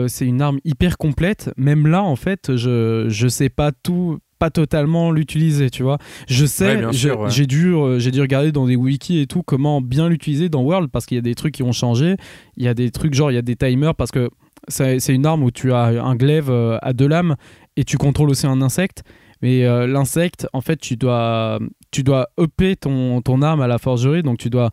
c'est 0.07 0.25
une 0.25 0.41
arme 0.41 0.59
hyper 0.65 0.97
complète. 0.97 1.51
Même 1.55 1.85
là, 1.87 2.01
en 2.03 2.15
fait, 2.15 2.55
je 2.55 3.05
je 3.09 3.27
sais 3.27 3.49
pas 3.49 3.71
tout 3.71 4.17
pas 4.39 4.49
totalement 4.49 5.11
l'utiliser, 5.11 5.69
tu 5.69 5.83
vois. 5.83 5.99
Je 6.27 6.47
sais, 6.47 6.77
Ouais, 6.77 6.85
ouais. 6.85 7.29
j'ai 7.29 7.45
dû, 7.45 7.75
euh, 7.75 7.99
j'ai 7.99 8.09
dû 8.09 8.21
regarder 8.21 8.51
dans 8.51 8.65
des 8.65 8.75
wikis 8.75 9.19
et 9.19 9.27
tout 9.27 9.43
comment 9.43 9.81
bien 9.81 10.09
l'utiliser 10.09 10.49
dans 10.49 10.63
World 10.63 10.89
parce 10.89 11.05
qu'il 11.05 11.13
y 11.13 11.19
a 11.19 11.21
des 11.21 11.35
trucs 11.35 11.53
qui 11.53 11.61
ont 11.61 11.71
changé. 11.73 12.15
Il 12.57 12.63
y 12.63 12.67
a 12.67 12.73
des 12.73 12.89
trucs 12.89 13.13
genre 13.13 13.29
il 13.29 13.35
y 13.35 13.37
a 13.37 13.43
des 13.43 13.55
timers 13.55 13.93
parce 13.93 14.09
que 14.09 14.31
c'est 14.67 15.13
une 15.13 15.25
arme 15.25 15.43
où 15.43 15.51
tu 15.51 15.73
as 15.73 15.85
un 16.03 16.15
glaive 16.15 16.49
euh, 16.49 16.77
à 16.81 16.93
deux 16.93 17.07
lames 17.07 17.35
et 17.77 17.83
tu 17.83 17.97
contrôles 17.97 18.29
aussi 18.29 18.47
un 18.47 18.61
insecte. 18.61 19.03
Mais 19.41 19.65
euh, 19.65 19.87
l'insecte, 19.87 20.47
en 20.53 20.61
fait, 20.61 20.77
tu 20.77 20.97
dois, 20.97 21.59
tu 21.91 22.03
dois 22.03 22.27
upper 22.39 22.75
ton, 22.75 23.21
ton 23.21 23.41
arme 23.41 23.61
à 23.61 23.67
la 23.67 23.79
forgerie, 23.79 24.21
donc 24.21 24.37
tu 24.37 24.49
dois, 24.51 24.69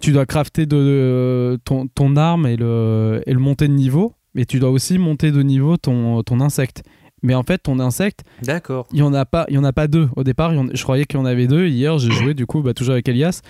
tu 0.00 0.10
dois 0.12 0.26
crafter 0.26 0.66
de, 0.66 1.58
ton, 1.64 1.86
ton 1.86 2.16
arme 2.16 2.46
et 2.46 2.56
le, 2.56 3.22
et 3.26 3.32
le 3.32 3.38
monter 3.38 3.68
de 3.68 3.72
niveau. 3.74 4.14
Mais 4.34 4.44
tu 4.44 4.58
dois 4.58 4.70
aussi 4.70 4.98
monter 4.98 5.30
de 5.30 5.42
niveau 5.42 5.76
ton, 5.76 6.22
ton 6.22 6.40
insecte. 6.40 6.82
Mais 7.22 7.34
en 7.34 7.42
fait, 7.42 7.58
ton 7.58 7.80
insecte, 7.80 8.22
D'accord. 8.42 8.86
il 8.92 8.98
y 8.98 9.02
en 9.02 9.12
a 9.12 9.24
pas, 9.24 9.46
il 9.48 9.54
y 9.54 9.58
en 9.58 9.64
a 9.64 9.72
pas 9.72 9.88
deux. 9.88 10.08
Au 10.16 10.22
départ, 10.22 10.50
en- 10.52 10.68
je 10.72 10.82
croyais 10.82 11.04
qu'il 11.04 11.18
y 11.18 11.22
en 11.22 11.26
avait 11.26 11.46
deux. 11.48 11.66
Hier, 11.66 11.98
j'ai 11.98 12.10
joué 12.12 12.34
du 12.34 12.46
coup, 12.46 12.62
bah, 12.62 12.74
toujours 12.74 12.92
avec 12.92 13.08
Elias. 13.08 13.40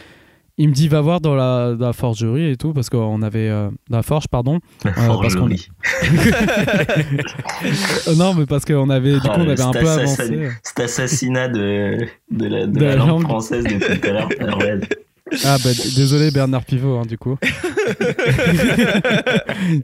Il 0.60 0.68
me 0.70 0.74
dit 0.74 0.88
va 0.88 1.00
voir 1.00 1.20
dans 1.20 1.36
la, 1.36 1.74
dans 1.74 1.86
la 1.86 1.92
forgerie 1.92 2.50
et 2.50 2.56
tout 2.56 2.72
parce 2.72 2.90
qu'on 2.90 3.22
avait 3.22 3.48
euh, 3.48 3.70
la 3.90 4.02
forge 4.02 4.26
pardon. 4.28 4.58
La 4.84 4.90
Euh, 4.90 5.16
parce 5.22 5.36
qu'on- 5.36 5.48
non 8.16 8.34
mais 8.34 8.46
parce 8.46 8.64
qu'on 8.64 8.90
avait 8.90 9.14
du 9.14 9.20
coup 9.20 9.28
Ah, 9.30 9.36
on 9.38 9.48
avait 9.48 9.60
un 9.60 9.70
peu 9.70 9.88
avancé. 9.88 10.48
Cet 10.62 10.80
assassinat 10.80 11.48
de, 11.48 11.98
de 12.30 12.46
la, 12.46 12.66
de 12.66 12.72
De 12.72 12.80
la 12.84 12.90
la 12.90 12.96
langue 12.96 13.08
langue. 13.08 13.22
française 13.22 13.64
depuis 13.64 14.00
tout 14.00 14.08
à 14.08 14.12
l'heure. 14.12 14.28
Ah. 15.44 15.54
Ah 15.54 15.56
bah 15.62 15.70
désolé 15.96 16.30
Bernard 16.30 16.64
Pivot 16.64 16.96
hein, 16.98 17.06
du 17.06 17.18
coup. 17.18 17.36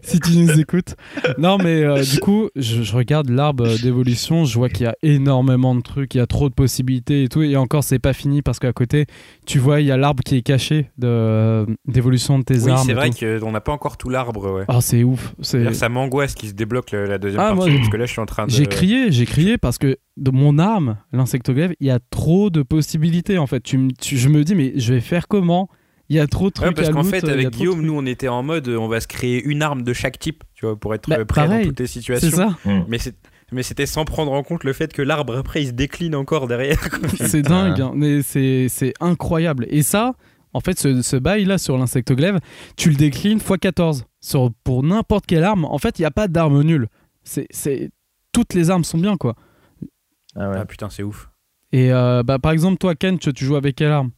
si 0.03 0.21
tu 0.21 0.37
nous 0.37 0.59
écoutes. 0.61 0.95
Non 1.39 1.59
mais 1.59 1.83
euh, 1.85 2.03
du 2.03 2.19
coup 2.21 2.49
je, 2.57 2.83
je 2.83 2.95
regarde 2.95 3.29
l'arbre 3.31 3.69
d'évolution, 3.83 4.45
je 4.45 4.55
vois 4.59 4.69
qu'il 4.69 4.85
y 4.85 4.89
a 4.89 4.95
énormément 5.03 5.75
de 5.75 5.81
trucs, 5.81 6.15
il 6.15 6.19
y 6.19 6.21
a 6.21 6.27
trop 6.27 6.49
de 6.49 6.55
possibilités 6.55 7.25
et 7.25 7.29
tout 7.29 7.43
et 7.43 7.57
encore 7.57 7.85
c'est 7.85 7.99
pas 7.99 8.13
fini 8.13 8.43
parce 8.43 8.59
qu'à 8.59 8.73
côté 8.73 9.07
tu 9.47 9.59
vois 9.59 9.81
il 9.81 9.87
y 9.87 9.91
a 9.91 9.97
l'arbre 9.97 10.23
qui 10.23 10.37
est 10.37 10.43
caché 10.43 10.91
de 10.99 11.07
euh, 11.09 11.67
d'évolution 11.87 12.39
de 12.39 12.45
tes 12.45 12.59
Oui, 12.61 12.71
armes. 12.71 12.83
c'est 12.85 12.93
et 12.93 12.95
vrai 12.95 13.11
qu'on 13.11 13.51
n'a 13.53 13.61
pas 13.61 13.73
encore 13.73 13.97
tout 13.97 14.09
l'arbre, 14.09 14.51
ouais. 14.53 14.65
Ah 14.69 14.81
c'est 14.81 15.03
ouf, 15.05 15.35
c'est 15.41 15.73
Ça 15.75 15.89
m'angoisse 15.89 16.35
qu'il 16.35 16.49
se 16.49 16.55
débloque 16.55 16.91
le- 16.93 17.07
la 17.07 17.19
deuxième 17.19 17.41
Ah, 17.43 17.55
partie, 17.55 17.71
moi, 17.71 17.79
parce 17.79 17.89
que 17.91 17.97
là, 17.97 18.07
je 18.07 18.13
suis 18.13 18.21
en 18.21 18.27
train 18.27 18.47
de... 18.47 18.51
J'ai 18.51 18.67
crié, 18.67 19.11
j'ai 19.13 19.27
crié 19.27 19.59
parce 19.59 19.79
que 19.79 19.97
de 20.17 20.31
mon 20.31 20.59
arme, 20.59 20.97
l'insectoglaive, 21.13 21.75
il 21.81 21.87
y 21.89 21.91
a 21.91 21.99
trop 22.11 22.49
de 22.51 22.63
possibilités 22.63 23.37
en 23.39 23.47
fait. 23.47 23.61
Tu- 23.61 23.89
je 24.01 24.29
me 24.29 24.45
dis 24.45 24.55
mais 24.55 24.73
je 24.77 24.95
vais 24.95 25.01
faire 25.01 25.27
comment 25.39 25.69
Il 26.09 26.17
y 26.17 26.21
a 26.21 26.27
trop 26.27 26.49
de 26.49 26.53
trucs 26.55 26.69
Ouais, 26.69 26.75
parce 26.75 26.89
à 26.89 26.93
qu'en 26.93 27.05
fait, 27.05 27.25
a 27.29 27.33
avec 27.33 27.51
Guillaume, 27.51 27.83
nous, 27.83 27.97
on 27.97 28.07
était 28.07 28.29
en 28.29 28.43
mode, 28.43 28.69
euh, 28.69 28.77
on 28.79 28.89
va 28.89 29.01
se 29.01 29.09
créer 29.09 29.43
une 29.43 29.63
arme 29.63 29.83
de 29.83 29.93
chaque 29.93 30.19
type, 30.19 30.45
tu 30.55 30.67
vois, 30.67 30.77
pour 30.77 30.95
être 30.95 31.09
Bah, 31.09 31.17
euh, 31.21 31.25
prêt 31.25 31.43
pareil, 31.47 31.65
dans 31.65 31.69
toutes 31.71 31.81
les 31.81 31.87
situations. 31.87 32.29
c'est 32.31 32.37
ça. 32.37 32.57
Mm. 32.65 32.85
Mais 32.89 32.99
c'est 32.99 33.15
mais 33.53 33.63
c'était 33.63 33.87
sans 33.87 34.05
prendre 34.05 34.33
en 34.33 34.43
compte 34.43 34.65
le 34.65 34.73
fait 34.73 34.93
que 34.93 35.03
l'arbre 35.03 35.37
après 35.37 35.63
il 35.63 35.67
se 35.69 35.73
décline 35.73 36.15
encore 36.17 36.49
derrière. 36.49 36.79
C'est 37.15 37.43
dingue, 37.43 37.81
hein, 37.81 37.93
mais 37.95 38.23
c'est 38.23 38.67
c'est 38.69 38.95
incroyable. 39.01 39.67
Et 39.69 39.83
ça, 39.83 40.15
en 40.55 40.61
fait, 40.61 40.77
ce, 40.79 41.03
ce 41.03 41.17
bail 41.17 41.45
là 41.45 41.59
sur 41.59 41.77
l'insectoglaive, 41.79 42.41
tu 42.77 42.89
le 42.89 42.97
déclines 42.97 43.39
x 43.39 43.53
14 43.61 44.07
sur, 44.21 44.51
pour 44.65 44.83
n'importe 44.83 45.27
quelle 45.27 45.45
arme. 45.45 45.67
En 45.67 45.79
fait, 45.79 45.99
il 45.99 46.03
n'y 46.03 46.07
a 46.07 46.11
pas 46.11 46.27
d'arme 46.27 46.63
nulle. 46.63 46.89
C'est 47.23 47.47
c'est- 47.51 47.91
toutes 48.33 48.55
les 48.55 48.71
armes 48.71 48.83
sont 48.83 48.99
bien 48.99 49.17
quoi. 49.17 49.37
Ah 50.35 50.49
ouais. 50.51 50.57
Ah 50.61 50.65
putain, 50.65 50.91
c'est 50.91 51.03
ouf. 51.05 51.29
Et 51.71 51.93
euh, 51.93 52.23
bah, 52.25 52.39
par 52.41 52.51
exemple, 52.53 52.79
toi, 52.79 52.95
Ken, 52.97 53.19
tu, 53.19 53.33
tu 53.33 53.45
joues 53.45 53.57
avec 53.57 53.77
quelle 53.77 53.93
arme? 53.93 54.11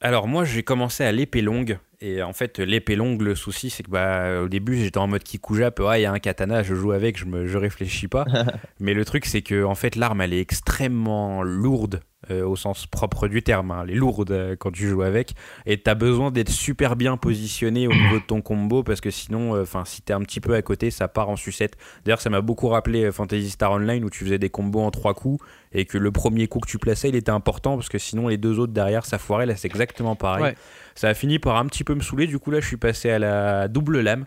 Alors 0.00 0.28
moi 0.28 0.44
j'ai 0.44 0.62
commencé 0.62 1.04
à 1.04 1.12
l'épée 1.12 1.42
longue. 1.42 1.78
Et 2.00 2.22
en 2.22 2.34
fait 2.34 2.58
l'épée 2.58 2.94
longue 2.96 3.22
le 3.22 3.34
souci 3.34 3.70
c'est 3.70 3.82
que 3.82 3.90
bah 3.90 4.42
au 4.42 4.48
début 4.48 4.76
j'étais 4.76 4.98
en 4.98 5.06
mode 5.06 5.22
kikujap 5.22 5.80
ouais 5.80 6.00
il 6.00 6.02
y 6.02 6.06
a 6.06 6.12
un 6.12 6.18
katana 6.18 6.62
je 6.62 6.74
joue 6.74 6.92
avec 6.92 7.18
je 7.18 7.24
me 7.24 7.46
je 7.46 7.56
réfléchis 7.56 8.08
pas. 8.08 8.26
Mais 8.80 8.92
le 8.92 9.04
truc 9.04 9.24
c'est 9.24 9.42
que 9.42 9.64
en 9.64 9.74
fait 9.74 9.96
l'arme 9.96 10.20
elle 10.20 10.34
est 10.34 10.40
extrêmement 10.40 11.42
lourde 11.42 12.00
euh, 12.30 12.44
au 12.44 12.56
sens 12.56 12.86
propre 12.86 13.28
du 13.28 13.40
terme 13.40 13.70
hein. 13.70 13.82
elle 13.84 13.92
est 13.92 13.94
lourde 13.94 14.32
euh, 14.32 14.56
quand 14.58 14.72
tu 14.72 14.88
joues 14.88 15.02
avec. 15.02 15.34
Et 15.64 15.80
t'as 15.80 15.94
besoin 15.94 16.32
d'être 16.32 16.50
super 16.50 16.96
bien 16.96 17.16
positionné 17.16 17.86
au 17.86 17.92
niveau 17.92 18.18
de 18.18 18.24
ton 18.24 18.42
combo 18.42 18.82
parce 18.82 19.00
que 19.00 19.10
sinon 19.10 19.54
euh, 19.54 19.64
si 19.84 20.02
t'es 20.02 20.12
un 20.12 20.20
petit 20.20 20.40
peu 20.40 20.54
à 20.54 20.62
côté 20.62 20.90
ça 20.90 21.06
part 21.06 21.28
en 21.28 21.36
sucette. 21.36 21.76
D'ailleurs 22.04 22.20
ça 22.20 22.28
m'a 22.28 22.40
beaucoup 22.40 22.66
rappelé 22.66 23.12
Fantasy 23.12 23.50
Star 23.50 23.70
Online 23.70 24.04
où 24.04 24.10
tu 24.10 24.24
faisais 24.24 24.38
des 24.38 24.50
combos 24.50 24.80
en 24.80 24.90
trois 24.90 25.14
coups 25.14 25.44
et 25.72 25.84
que 25.84 25.98
le 25.98 26.10
premier 26.10 26.48
coup 26.48 26.58
que 26.58 26.68
tu 26.68 26.78
plaçais 26.78 27.08
il 27.10 27.14
était 27.14 27.30
important 27.30 27.76
parce 27.76 27.88
que 27.88 27.98
sinon 27.98 28.26
les 28.26 28.38
deux 28.38 28.58
autres 28.58 28.72
derrière 28.72 29.04
ça 29.04 29.18
foirait. 29.18 29.46
Là 29.46 29.54
c'est 29.54 29.68
exactement 29.68 30.16
pareil. 30.16 30.42
Ouais. 30.42 30.56
ça 30.96 31.08
a 31.08 31.14
fini 31.14 31.38
par 31.38 31.56
un 31.56 31.66
petit 31.66 31.84
peu 31.84 31.94
me 31.94 32.00
saouler. 32.00 32.26
Du 32.26 32.40
coup 32.40 32.50
là 32.50 32.58
je 32.58 32.66
suis 32.66 32.76
passé 32.76 33.08
à 33.10 33.20
la 33.20 33.68
double 33.68 34.00
lame. 34.00 34.26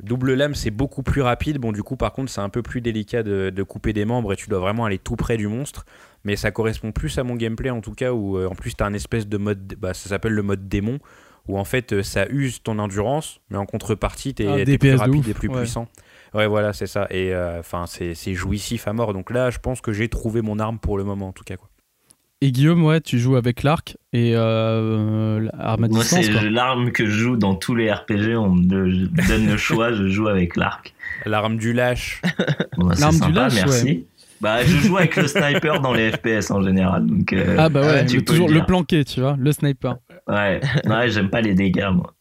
Double 0.00 0.34
lame 0.34 0.54
c'est 0.54 0.70
beaucoup 0.70 1.02
plus 1.02 1.22
rapide. 1.22 1.58
Bon 1.58 1.72
du 1.72 1.82
coup 1.82 1.96
par 1.96 2.12
contre 2.12 2.30
c'est 2.30 2.40
un 2.40 2.48
peu 2.48 2.62
plus 2.62 2.80
délicat 2.80 3.24
de, 3.24 3.50
de 3.50 3.62
couper 3.64 3.92
des 3.92 4.04
membres 4.04 4.32
et 4.32 4.36
tu 4.36 4.48
dois 4.48 4.60
vraiment 4.60 4.84
aller 4.84 4.98
tout 4.98 5.16
près 5.16 5.36
du 5.36 5.48
monstre 5.48 5.84
mais 6.28 6.36
ça 6.36 6.50
correspond 6.50 6.92
plus 6.92 7.16
à 7.18 7.24
mon 7.24 7.34
gameplay 7.34 7.70
en 7.70 7.80
tout 7.80 7.94
cas 7.94 8.12
où 8.12 8.36
euh, 8.36 8.46
en 8.46 8.54
plus 8.54 8.74
tu 8.74 8.84
as 8.84 8.86
un 8.86 8.92
espèce 8.92 9.26
de 9.26 9.38
mode 9.38 9.74
bah, 9.78 9.94
ça 9.94 10.10
s'appelle 10.10 10.34
le 10.34 10.42
mode 10.42 10.68
démon 10.68 10.98
où 11.48 11.58
en 11.58 11.64
fait 11.64 11.94
euh, 11.94 12.02
ça 12.02 12.26
use 12.28 12.62
ton 12.62 12.78
endurance 12.78 13.40
mais 13.50 13.56
en 13.56 13.64
contrepartie 13.64 14.34
t'es 14.34 14.64
t'es 14.64 14.76
plus 14.76 14.94
rapide 14.94 15.14
ouf, 15.20 15.28
et 15.28 15.34
plus 15.34 15.48
ouais. 15.48 15.60
puissant 15.62 15.88
Ouais, 16.34 16.46
voilà, 16.46 16.72
c'est 16.72 16.86
ça. 16.86 17.06
Et 17.10 17.32
euh, 17.32 17.60
enfin, 17.60 17.84
c'est 17.86 18.14
c'est 18.14 18.34
jouissif 18.34 18.86
à 18.86 18.92
mort. 18.92 19.12
Donc 19.12 19.30
là, 19.30 19.50
je 19.50 19.58
pense 19.58 19.80
que 19.80 19.92
j'ai 19.92 20.08
trouvé 20.08 20.42
mon 20.42 20.58
arme 20.58 20.78
pour 20.78 20.98
le 20.98 21.04
moment, 21.04 21.28
en 21.28 21.32
tout 21.32 21.44
cas. 21.44 21.56
Quoi. 21.56 21.68
Et 22.40 22.52
Guillaume, 22.52 22.84
ouais, 22.84 23.00
tu 23.00 23.18
joues 23.18 23.36
avec 23.36 23.64
l'arc 23.64 23.96
et 24.12 24.32
euh, 24.36 25.48
l'arme 25.54 25.84
à 25.84 25.88
Moi, 25.88 26.04
c'est 26.04 26.30
quoi. 26.30 26.42
l'arme 26.42 26.92
que 26.92 27.06
je 27.06 27.10
joue 27.10 27.36
dans 27.36 27.54
tous 27.54 27.74
les 27.74 27.90
RPG. 27.92 28.36
On 28.36 28.50
me 28.50 28.64
donne 28.64 29.46
le 29.46 29.56
choix, 29.56 29.92
je 29.92 30.06
joue 30.06 30.28
avec 30.28 30.56
l'arc. 30.56 30.94
L'arme 31.26 31.56
du 31.56 31.72
lâche. 31.72 32.22
Bon, 32.76 32.86
bah, 32.86 32.94
c'est 32.94 33.00
L'arme 33.00 33.20
du 33.20 33.32
lâche, 33.32 33.54
merci. 33.54 34.06
Bah, 34.40 34.62
je 34.64 34.76
joue 34.76 34.96
avec 34.96 35.16
le 35.16 35.26
sniper 35.26 35.80
dans 35.80 35.92
les 35.92 36.12
FPS 36.12 36.50
en 36.50 36.62
général. 36.62 37.06
Donc, 37.06 37.32
euh, 37.32 37.56
Ah 37.58 37.68
bah 37.68 37.82
ouais, 37.82 38.06
tu 38.06 38.16
le- 38.18 38.24
toujours 38.24 38.48
le 38.48 38.64
planqué, 38.64 39.04
tu 39.04 39.20
vois, 39.20 39.36
le 39.38 39.50
sniper. 39.52 39.96
Ouais, 40.28 40.60
ouais 40.86 41.08
j'aime 41.10 41.28
pas 41.30 41.40
les 41.40 41.54
dégâts, 41.54 41.88
moi. 41.92 42.12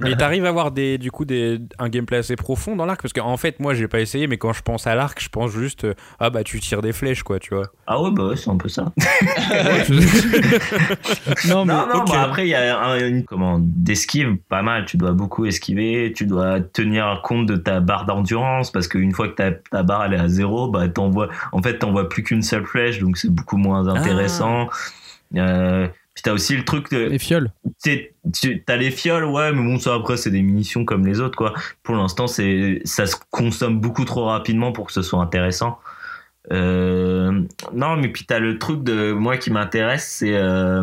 Mais 0.00 0.14
t'arrives 0.16 0.44
à 0.44 0.48
avoir 0.48 0.70
des, 0.72 0.98
du 0.98 1.10
coup 1.10 1.24
des, 1.24 1.58
un 1.78 1.88
gameplay 1.88 2.18
assez 2.18 2.36
profond 2.36 2.76
dans 2.76 2.86
l'arc? 2.86 3.00
Parce 3.02 3.12
qu'en 3.12 3.36
fait, 3.36 3.60
moi, 3.60 3.74
j'ai 3.74 3.88
pas 3.88 4.00
essayé, 4.00 4.26
mais 4.26 4.38
quand 4.38 4.52
je 4.52 4.62
pense 4.62 4.86
à 4.86 4.94
l'arc, 4.94 5.20
je 5.22 5.28
pense 5.28 5.52
juste 5.52 5.84
euh, 5.84 5.94
ah 6.20 6.30
bah 6.30 6.44
tu 6.44 6.60
tires 6.60 6.82
des 6.82 6.92
flèches, 6.92 7.22
quoi, 7.22 7.38
tu 7.38 7.54
vois. 7.54 7.66
Ah 7.86 8.00
ouais, 8.02 8.10
bah 8.10 8.28
ouais, 8.28 8.36
c'est 8.36 8.50
un 8.50 8.56
peu 8.56 8.68
ça. 8.68 8.92
non, 11.48 11.64
mais 11.64 11.72
non, 11.72 11.86
non, 11.86 12.04
bah 12.04 12.22
après, 12.22 12.46
il 12.46 12.50
y 12.50 12.54
a 12.54 12.78
un- 12.78 12.98
une 12.98 13.24
comment, 13.24 13.58
d'esquive 13.60 14.36
pas 14.48 14.62
mal. 14.62 14.84
Tu 14.84 14.96
dois 14.96 15.12
beaucoup 15.12 15.46
esquiver. 15.46 16.12
Tu 16.14 16.26
dois 16.26 16.60
tenir 16.60 17.20
compte 17.22 17.46
de 17.46 17.56
ta 17.56 17.80
barre 17.80 18.06
d'endurance 18.06 18.70
parce 18.70 18.88
qu'une 18.88 19.12
fois 19.12 19.28
que 19.28 19.34
ta, 19.34 19.52
ta 19.52 19.82
barre 19.82 20.04
elle 20.04 20.14
est 20.14 20.18
à 20.20 20.28
zéro, 20.28 20.68
bah, 20.68 20.88
t'envoies, 20.88 21.28
en 21.52 21.62
fait, 21.62 21.78
t'envoies 21.78 22.08
plus 22.08 22.22
qu'une 22.22 22.42
seule 22.42 22.64
flèche, 22.66 23.00
donc 23.00 23.16
c'est 23.18 23.30
beaucoup 23.30 23.56
moins 23.56 23.88
intéressant. 23.88 24.68
Euh, 25.36 25.88
puis 26.16 26.22
t'as 26.22 26.32
aussi 26.32 26.56
le 26.56 26.64
truc 26.64 26.90
de, 26.90 26.96
les 26.96 27.18
fioles. 27.18 27.52
t'sais, 27.78 28.14
tu 28.32 28.64
as 28.66 28.76
les 28.76 28.90
fioles, 28.90 29.26
ouais, 29.26 29.52
mais 29.52 29.62
bon, 29.62 29.78
ça 29.78 29.92
après, 29.92 30.16
c'est 30.16 30.30
des 30.30 30.40
munitions 30.40 30.86
comme 30.86 31.06
les 31.06 31.20
autres, 31.20 31.36
quoi. 31.36 31.52
Pour 31.82 31.94
l'instant, 31.94 32.26
c'est, 32.26 32.80
ça 32.86 33.04
se 33.04 33.16
consomme 33.30 33.80
beaucoup 33.80 34.06
trop 34.06 34.24
rapidement 34.24 34.72
pour 34.72 34.86
que 34.86 34.94
ce 34.94 35.02
soit 35.02 35.20
intéressant. 35.20 35.78
Euh, 36.52 37.42
non, 37.74 37.98
mais 37.98 38.08
puis 38.08 38.24
t'as 38.24 38.38
le 38.38 38.58
truc 38.58 38.82
de 38.82 39.12
moi 39.12 39.36
qui 39.36 39.50
m'intéresse, 39.50 40.08
c'est, 40.08 40.34
euh, 40.34 40.82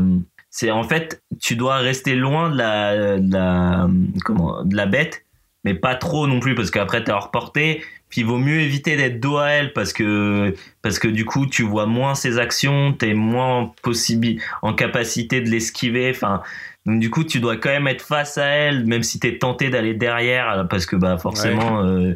c'est 0.51 0.69
en 0.69 0.83
fait, 0.83 1.23
tu 1.41 1.55
dois 1.55 1.77
rester 1.77 2.13
loin 2.13 2.51
de 2.51 2.57
la, 2.57 3.17
de 3.17 3.33
la, 3.33 3.89
comment, 4.23 4.63
de 4.63 4.75
la 4.75 4.85
bête, 4.85 5.25
mais 5.63 5.73
pas 5.73 5.95
trop 5.95 6.27
non 6.27 6.41
plus, 6.41 6.53
parce 6.53 6.69
qu'après 6.69 7.03
t'es 7.03 7.11
hors 7.11 7.31
portée. 7.31 7.81
Puis 8.13 8.21
il 8.21 8.27
vaut 8.27 8.37
mieux 8.37 8.59
éviter 8.61 8.95
d'être 8.95 9.19
dos 9.19 9.37
à 9.37 9.47
elle 9.49 9.73
parce 9.73 9.91
que 9.91 10.53
parce 10.83 10.99
que 10.99 11.07
du 11.07 11.25
coup 11.25 11.47
tu 11.47 11.63
vois 11.63 11.87
moins 11.87 12.13
ses 12.13 12.37
actions, 12.37 12.93
t'es 12.93 13.15
moins 13.15 13.71
possible 13.81 14.39
en 14.61 14.75
capacité 14.75 15.41
de 15.41 15.49
l'esquiver. 15.49 16.11
Enfin, 16.13 16.43
donc 16.85 16.99
du 16.99 17.09
coup 17.09 17.23
tu 17.23 17.39
dois 17.39 17.57
quand 17.57 17.69
même 17.71 17.87
être 17.87 18.05
face 18.05 18.37
à 18.37 18.45
elle, 18.45 18.85
même 18.85 19.01
si 19.01 19.19
t'es 19.19 19.39
tenté 19.39 19.71
d'aller 19.71 19.95
derrière, 19.95 20.67
parce 20.69 20.85
que 20.85 20.95
bah 20.95 21.17
forcément 21.17 21.83
euh, 21.83 22.13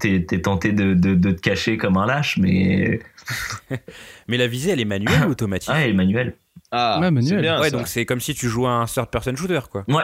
t'es 0.00 0.24
t'es 0.26 0.40
tenté 0.40 0.72
de, 0.72 0.94
de, 0.94 1.14
de 1.14 1.30
te 1.30 1.40
cacher 1.40 1.76
comme 1.76 1.96
un 1.96 2.06
lâche, 2.06 2.38
mais 2.38 2.98
Mais 4.26 4.36
la 4.38 4.48
visée, 4.48 4.72
elle 4.72 4.80
est 4.80 4.84
manuelle 4.84 5.26
ou 5.28 5.30
automatique? 5.30 5.70
Ah 5.72 5.86
Emmanuel. 5.86 6.34
Ah, 6.72 6.98
Ouais, 7.00 7.12
manuel. 7.12 7.40
bien. 7.42 7.60
ouais, 7.60 7.70
ça. 7.70 7.76
donc 7.76 7.86
c'est 7.86 8.04
comme 8.04 8.20
si 8.20 8.34
tu 8.34 8.48
jouais 8.48 8.66
à 8.66 8.72
un 8.72 8.86
third 8.86 9.10
person 9.12 9.36
shooter 9.36 9.60
quoi. 9.70 9.84
Ouais. 9.86 10.02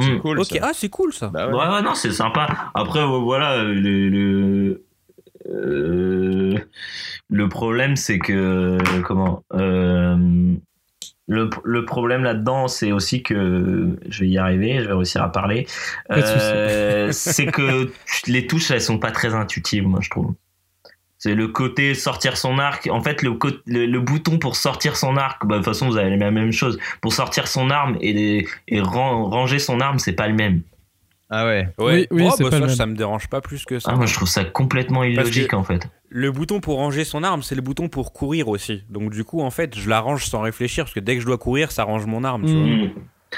C'est 0.00 0.10
Mm. 0.14 0.20
cool. 0.20 0.40
ok, 0.40 0.46
ça. 0.46 0.58
ah 0.62 0.70
c'est 0.74 0.88
cool 0.88 1.12
ça. 1.12 1.28
Bah 1.28 1.46
Ouais, 1.48 1.54
ouais. 1.54 1.68
ouais, 1.74 1.82
non, 1.82 1.94
c'est 1.94 2.10
sympa. 2.12 2.48
Après, 2.74 3.00
euh, 3.00 3.18
voilà, 3.18 3.62
le, 3.62 4.08
le, 4.08 4.84
euh, 5.48 6.58
le 7.30 7.48
problème, 7.48 7.96
c'est 7.96 8.18
que, 8.18 8.78
comment, 9.02 9.42
euh, 9.54 10.16
le, 11.26 11.48
le 11.64 11.84
problème 11.84 12.22
là-dedans, 12.24 12.66
c'est 12.68 12.92
aussi 12.92 13.22
que, 13.22 13.96
je 14.08 14.20
vais 14.20 14.28
y 14.28 14.38
arriver, 14.38 14.80
je 14.80 14.86
vais 14.88 14.92
réussir 14.94 15.22
à 15.22 15.30
parler. 15.30 15.66
Euh, 16.10 17.12
c'est 17.12 17.46
que 17.46 17.90
les 18.26 18.46
touches, 18.46 18.70
elles 18.70 18.80
sont 18.82 18.98
pas 18.98 19.10
très 19.12 19.32
intuitives, 19.34 19.86
moi, 19.86 20.00
je 20.02 20.10
trouve. 20.10 20.34
C'est 21.26 21.34
le 21.34 21.48
côté 21.48 21.94
sortir 21.94 22.36
son 22.36 22.58
arc. 22.58 22.86
En 22.92 23.00
fait, 23.00 23.22
le, 23.22 23.38
le, 23.64 23.86
le 23.86 24.00
bouton 24.00 24.38
pour 24.38 24.56
sortir 24.56 24.94
son 24.94 25.16
arc, 25.16 25.46
bah, 25.46 25.54
de 25.54 25.60
toute 25.60 25.72
façon, 25.72 25.86
vous 25.88 25.96
avez 25.96 26.14
la 26.14 26.30
même 26.30 26.52
chose. 26.52 26.78
Pour 27.00 27.14
sortir 27.14 27.48
son 27.48 27.70
arme 27.70 27.96
et, 28.02 28.12
les- 28.12 28.46
et 28.68 28.82
ran- 28.82 29.30
ranger 29.30 29.58
son 29.58 29.80
arme, 29.80 29.98
c'est 29.98 30.12
pas 30.12 30.28
le 30.28 30.34
même. 30.34 30.60
Ah 31.30 31.46
ouais. 31.46 31.66
Ouais, 31.78 31.84
Oui, 31.94 32.06
oui, 32.10 32.22
Oh, 32.30 32.36
bah, 32.42 32.50
pas 32.50 32.68
ça, 32.68 32.84
me 32.84 32.94
dérange 32.94 33.28
pas 33.28 33.40
plus 33.40 33.64
que 33.64 33.78
ça. 33.78 33.88
Ah, 33.90 33.96
moi, 33.96 34.04
je 34.04 34.12
trouve 34.12 34.28
ça 34.28 34.44
complètement 34.44 35.02
illogique, 35.02 35.54
en 35.54 35.64
fait. 35.64 35.88
Le 36.10 36.30
bouton 36.30 36.60
pour 36.60 36.76
ranger 36.76 37.04
son 37.04 37.22
arme, 37.22 37.42
c'est 37.42 37.54
le 37.54 37.62
bouton 37.62 37.88
pour 37.88 38.12
courir 38.12 38.48
aussi. 38.48 38.84
Donc 38.90 39.10
du 39.10 39.24
coup, 39.24 39.40
en 39.40 39.50
fait, 39.50 39.78
je 39.78 39.88
la 39.88 40.00
range 40.00 40.26
sans 40.26 40.42
réfléchir 40.42 40.84
parce 40.84 40.92
que 40.94 41.00
dès 41.00 41.14
que 41.14 41.22
je 41.22 41.26
dois 41.26 41.38
courir, 41.38 41.72
ça 41.72 41.84
range 41.84 42.04
mon 42.04 42.22
arme. 42.22 42.44
Tu 42.44 42.52
vois. 42.52 42.66
Mm. 42.66 42.82
Mm. 42.84 42.90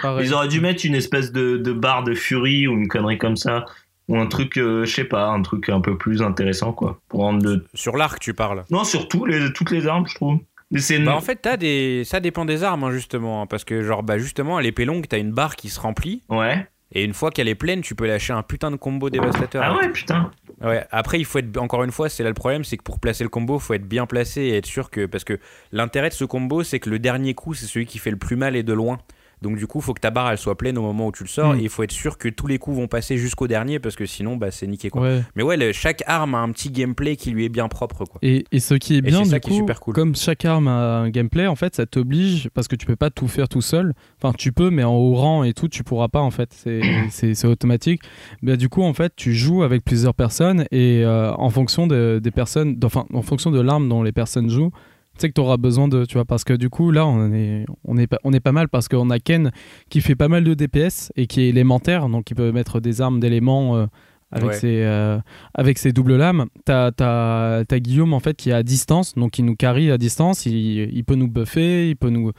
Pareil. 0.03 0.27
Ils 0.27 0.35
auraient 0.35 0.49
dû 0.49 0.61
mettre 0.61 0.85
une 0.85 0.96
espèce 0.96 1.31
de, 1.31 1.57
de 1.57 1.72
barre 1.72 2.03
de 2.03 2.14
furie 2.14 2.66
ou 2.66 2.72
une 2.72 2.88
connerie 2.88 3.16
comme 3.16 3.37
ça. 3.37 3.64
Ou 4.09 4.16
un 4.19 4.27
truc, 4.27 4.57
euh, 4.57 4.85
je 4.85 4.95
sais 4.95 5.05
pas, 5.05 5.27
un 5.29 5.42
truc 5.42 5.69
un 5.69 5.81
peu 5.81 5.97
plus 5.99 6.23
intéressant, 6.23 6.73
quoi. 6.73 7.01
Pour 7.09 7.21
rendre. 7.21 7.62
Sur 7.75 7.97
l'arc, 7.97 8.21
tu 8.21 8.35
parles. 8.35 8.64
Non, 8.71 8.85
surtout 8.85 9.25
les, 9.25 9.53
toutes 9.53 9.71
les 9.73 9.87
armes, 9.87 10.07
je 10.07 10.14
trouve. 10.14 10.38
Mais 10.71 10.81
c'est 10.81 10.99
Bah 10.99 11.14
en 11.14 11.21
fait, 11.21 11.37
t'as 11.42 11.57
des... 11.57 12.03
ça 12.05 12.19
dépend 12.21 12.45
des 12.45 12.64
armes 12.64 12.83
hein, 12.85 12.90
justement, 12.90 13.42
hein, 13.42 13.47
parce 13.47 13.62
que 13.64 13.83
genre 13.83 14.03
bah 14.03 14.19
justement 14.19 14.57
à 14.57 14.62
l'épée 14.62 14.85
longue, 14.85 15.07
t'as 15.09 15.19
une 15.19 15.31
barre 15.31 15.55
qui 15.55 15.69
se 15.69 15.79
remplit 15.79 16.23
Ouais. 16.29 16.66
et 16.90 17.05
une 17.05 17.14
fois 17.14 17.31
qu'elle 17.31 17.47
est 17.47 17.55
pleine, 17.55 17.83
tu 17.83 17.95
peux 17.95 18.07
lâcher 18.07 18.33
un 18.33 18.42
putain 18.42 18.73
de 18.73 18.77
combo 18.77 19.09
dévastateur. 19.09 19.62
Ah 19.64 19.77
ouais, 19.77 19.88
putain. 19.92 20.31
Ouais, 20.61 20.85
après, 20.90 21.19
il 21.21 21.25
faut 21.25 21.38
être, 21.38 21.57
encore 21.59 21.85
une 21.85 21.92
fois, 21.92 22.09
c'est 22.09 22.23
là 22.25 22.31
le 22.31 22.35
problème, 22.35 22.64
c'est 22.64 22.77
que 22.79 22.83
pour 22.83 22.99
placer 22.99 23.23
le 23.23 23.31
combo, 23.31 23.59
il 23.59 23.62
faut 23.62 23.75
être 23.75 23.87
bien 23.87 24.07
placé 24.07 24.40
et 24.42 24.57
être 24.57 24.66
sûr 24.66 24.90
que. 24.90 25.07
Parce 25.07 25.23
que 25.23 25.38
l'intérêt 25.71 26.09
de 26.09 26.14
ce 26.14 26.25
combo, 26.25 26.62
c'est 26.64 26.81
que 26.81 26.90
le 26.90 26.99
dernier 26.99 27.35
coup, 27.35 27.55
c'est 27.55 27.66
celui 27.66 27.87
qui 27.87 27.99
fait 27.99 28.11
le 28.11 28.16
plus 28.16 28.37
mal 28.37 28.57
et 28.57 28.62
de 28.64 28.73
loin. 28.73 28.99
Donc, 29.42 29.59
du 29.59 29.66
coup, 29.66 29.79
il 29.81 29.83
faut 29.83 29.92
que 29.92 30.01
ta 30.01 30.11
barre, 30.11 30.31
elle 30.31 30.38
soit 30.38 30.57
pleine 30.57 30.79
au 30.79 30.83
moment 30.83 31.09
où 31.09 31.12
tu 31.12 31.22
le 31.22 31.29
sors 31.29 31.55
Mm. 31.55 31.59
et 31.59 31.62
il 31.64 31.68
faut 31.68 31.83
être 31.83 31.92
sûr 31.92 32.16
que 32.16 32.29
tous 32.29 32.46
les 32.46 32.59
coups 32.59 32.77
vont 32.79 32.88
passer 32.88 33.18
jusqu'au 33.18 33.46
dernier 33.46 33.79
parce 33.79 33.94
que 33.94 34.07
sinon, 34.07 34.37
bah, 34.37 34.51
c'est 34.51 34.66
niqué 34.66 34.88
quoi. 34.88 35.03
Ouais. 35.03 35.22
Mais 35.35 35.42
ouais, 35.42 35.57
le- 35.59 35.72
chaque 35.72 36.03
arme 36.07 36.35
a 36.35 36.38
un 36.38 36.51
petit 36.53 36.70
gameplay 36.70 37.16
qui 37.16 37.31
lui 37.33 37.44
est 37.44 37.49
bien 37.51 37.68
propre 37.68 38.05
quoi. 38.07 38.18
Et, 38.22 38.44
et 38.51 38.61
ce 38.61 38.75
qui 38.75 38.94
est 38.94 38.99
Et 38.99 39.03
bien, 39.03 39.22
du 39.22 39.29
qui 39.29 39.35
est 39.35 39.40
coup, 39.40 39.53
super 39.55 39.81
cool. 39.81 39.94
comme 39.94 40.16
chaque 40.16 40.44
arme 40.46 40.68
a 40.68 40.99
un 41.01 41.11
gameplay, 41.11 41.46
en 41.46 41.55
fait, 41.57 41.75
ça 41.75 41.85
t'oblige, 41.87 42.49
parce 42.55 42.66
que 42.66 42.77
tu 42.77 42.87
peux 42.87 42.96
pas 42.96 43.11
tout 43.11 43.29
faire 43.29 43.49
tout 43.49 43.61
seul. 43.61 43.92
Enfin, 44.22 44.33
tu 44.37 44.53
peux, 44.53 44.70
mais 44.70 44.85
en 44.85 44.94
haut 44.94 45.14
rang 45.14 45.44
et 45.44 45.53
tout, 45.53 45.68
tu 45.68 45.85
pourras 45.85 46.09
pas, 46.09 46.20
en 46.20 46.31
fait. 46.31 46.53
C'est- 46.53 46.81
automatique. 47.46 48.01
Mais 48.42 48.57
du 48.57 48.68
coup, 48.68 48.83
en 48.83 48.94
fait, 48.94 49.12
tu 49.16 49.35
joues 49.35 49.62
avec 49.62 49.85
plusieurs 49.85 50.14
personnes 50.14 50.64
et 50.72 51.03
euh, 51.05 51.33
en 51.35 51.51
fonction 51.51 51.87
de- 51.87 52.20
des 52.22 52.31
personnes, 52.31 52.79
enfin, 52.85 53.05
en 53.12 53.22
fonction 53.22 53.51
de 53.51 53.61
l'arme 53.61 53.88
dont 53.88 54.03
les 54.03 54.12
personnes 54.12 54.49
jouent, 54.51 54.70
tu 55.17 55.23
sais 55.23 55.29
que 55.29 55.35
tu 55.35 55.41
auras 55.41 55.57
besoin 55.57 55.89
de, 55.89 56.05
tu 56.05 56.15
vois, 56.15 56.25
parce 56.25 56.45
que 56.45 56.53
du 56.53 56.69
coup, 56.71 56.91
là, 56.91 57.07
on 57.07 57.33
est, 57.33 57.65
on 57.85 57.97
est, 57.97 58.07
pas, 58.07 58.19
on 58.25 58.33
est 58.33 58.41
pas 58.41 58.53
mal 58.53 58.69
parce 58.69 58.89
qu'on 58.89 59.11
a 59.11 59.19
Ken 59.19 59.51
qui 59.89 60.01
fait 60.01 60.15
pas 60.15 60.29
mal 60.29 60.45
de 60.45 60.55
DPS 60.55 61.13
et 61.17 61.27
qui 61.27 61.41
est 61.43 61.49
élémentaire, 61.49 62.09
donc 62.09 62.31
il 62.31 62.35
peut 62.35 62.53
mettre 62.53 62.81
des 62.81 63.01
armes 63.01 63.19
d'éléments 63.21 63.77
euh, 63.77 63.87
avec, 64.33 64.49
Ouais. 64.51 64.55
ses, 64.57 64.83
euh, 64.83 65.19
avec 65.55 65.79
ses 65.79 65.93
doubles 65.93 66.17
lames. 66.17 66.47
T'as 66.65 66.91
as, 67.01 67.65
Guillaume, 67.81 68.13
en 68.13 68.21
fait, 68.21 68.37
qui 68.37 68.51
est 68.51 68.55
à 68.55 68.63
distance, 68.63 69.15
donc 69.15 69.39
il 69.39 69.45
nous 69.45 69.57
carry 69.57 69.91
à 69.91 69.99
distance, 69.99 70.47
il, 70.47 70.53
il 70.93 71.05
peut 71.05 71.15
nous 71.15 71.29
buffer, 71.29 71.89
il 71.91 71.97
peut 71.97 72.11
nous. 72.11 72.33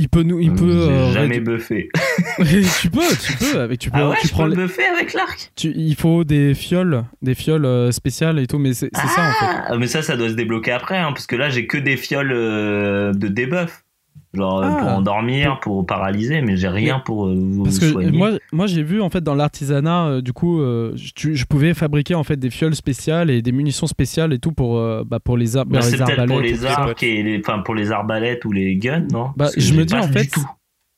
Il 0.00 0.08
peut 0.08 0.22
nous. 0.22 0.38
Il 0.38 0.52
peut. 0.54 0.64
Euh, 0.64 1.12
jamais 1.12 1.40
buffé. 1.40 1.88
tu 2.38 2.88
peux, 2.88 3.00
tu 3.20 3.32
peux. 3.36 3.60
Avec, 3.60 3.80
tu 3.80 3.90
peux, 3.90 3.98
Ah 4.00 4.08
ouais, 4.10 4.16
tu 4.20 4.28
je 4.28 4.32
prends 4.32 4.44
peux 4.44 4.50
les- 4.50 4.56
le 4.56 4.62
buffer 4.68 4.84
avec 4.86 5.12
l'arc 5.12 5.50
tu- 5.56 5.72
il 5.74 5.96
faut 5.96 6.22
des 6.22 6.54
fioles, 6.54 7.04
des 7.20 7.34
fioles 7.34 7.64
euh, 7.66 7.90
spéciales 7.90 8.38
et 8.38 8.46
tout, 8.46 8.58
mais 8.58 8.74
c'est 8.74 8.90
c'est 8.94 9.08
ça 9.08 9.28
en 9.28 9.32
fait. 9.32 9.62
Ah, 9.68 9.76
mais 9.76 9.88
ça, 9.88 10.00
ça 10.02 10.16
doit 10.16 10.28
se 10.28 10.34
débloquer 10.34 10.70
après, 10.70 10.98
hein, 10.98 11.12
parce 11.12 11.26
que 11.26 11.34
là, 11.36 11.48
j'ai 11.50 11.66
que 11.66 11.76
des 11.78 11.96
fioles 11.96 12.30
euh, 12.32 13.12
de 13.12 13.26
debuff. 13.28 13.82
Genre 14.34 14.62
Ah. 14.62 14.76
pour 14.80 14.88
endormir, 14.90 15.58
pour 15.60 15.86
paralyser, 15.86 16.42
mais 16.42 16.56
j'ai 16.58 16.68
rien 16.68 16.98
pour 17.00 17.26
euh, 17.28 17.34
vous 17.34 17.62
Parce 17.64 17.78
que 17.78 17.90
soigner. 17.90 18.10
moi, 18.10 18.32
moi 18.52 18.66
j'ai 18.66 18.82
vu 18.82 19.00
en 19.00 19.08
fait 19.08 19.22
dans 19.24 19.34
l'artisanat, 19.34 20.06
euh, 20.08 20.20
du 20.20 20.34
coup, 20.34 20.60
euh, 20.60 20.92
je, 20.96 21.44
pouvais 21.46 21.72
fabriquer 21.72 22.14
en 22.14 22.24
fait 22.24 22.36
des 22.36 22.50
fioles 22.50 22.74
spéciales 22.74 23.30
et 23.30 23.40
des 23.40 23.52
munitions 23.52 23.86
spéciales 23.86 24.34
et 24.34 24.38
tout 24.38 24.52
pour, 24.52 24.76
euh, 24.78 25.02
bah, 25.06 25.18
pour 25.18 25.38
les, 25.38 25.56
ar- 25.56 25.64
Bah, 25.64 25.80
les 25.80 25.96
pour 25.96 26.08
arbalètes. 26.10 26.38
et 26.40 26.42
les 26.42 26.52
tout 26.58 26.62
ça. 26.64 26.80
arcs 26.80 27.02
et 27.02 27.22
les, 27.22 27.38
enfin 27.40 27.60
pour 27.60 27.74
les 27.74 27.90
arbalètes 27.90 28.44
ou 28.44 28.52
les 28.52 28.76
guns, 28.76 29.06
non? 29.10 29.30
Bah, 29.36 29.48
que 29.54 29.60
je 29.60 29.72
me 29.72 29.84
dis, 29.86 29.94
en 29.94 30.02
fait. 30.08 30.28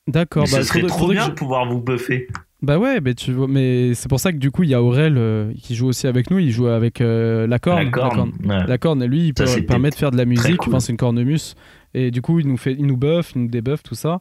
D'accord. 0.09 0.43
Bah, 0.45 0.49
ce 0.59 0.63
serait 0.65 0.83
trop 0.83 1.07
que 1.07 1.13
bien 1.13 1.27
je- 1.27 1.31
de 1.31 1.35
pouvoir 1.35 1.69
vous 1.71 1.81
buffer. 1.81 2.27
Bah 2.63 2.79
ouais, 2.79 3.01
mais 3.01 3.15
tu 3.15 3.33
vois, 3.33 3.47
mais 3.49 3.95
c'est 3.95 4.09
pour 4.09 4.21
ça 4.21 4.33
que 4.33 4.37
du 4.37 4.51
coup 4.51 4.65
il 4.65 4.69
y 4.69 4.75
a 4.75 4.83
Aurel 4.83 5.15
euh, 5.17 5.51
qui 5.63 5.75
joue 5.75 5.87
aussi 5.87 6.07
avec 6.07 6.31
nous. 6.31 6.39
Il 6.39 6.51
joue 6.51 6.67
avec 6.67 7.01
euh, 7.01 7.47
la 7.47 7.59
corne. 7.59 7.85
La 7.85 7.91
corne. 7.91 8.33
ouais. 8.45 8.67
La 8.67 8.77
corne, 8.77 9.03
lui, 9.07 9.29
il 9.29 9.33
Ça, 9.35 9.45
peut 9.57 9.63
permet 9.65 9.89
de 9.89 9.95
faire 9.95 10.11
de 10.11 10.19
la 10.19 10.27
musique. 10.27 10.59
cool. 10.59 10.75
Enfin, 10.75 10.81
c'est 10.81 10.93
une 10.93 10.99
cornemuse. 10.99 11.55
Et 11.95 12.11
du 12.11 12.23
coup, 12.23 12.39
il 12.39 12.47
nous 12.49 12.57
fait, 12.57 12.73
il 12.75 12.87
nous 12.87 12.97
buff, 12.97 13.33
il 13.35 13.43
nous 13.43 13.49
débuffe, 13.49 13.83
tout 13.83 13.95
ça. 13.95 14.19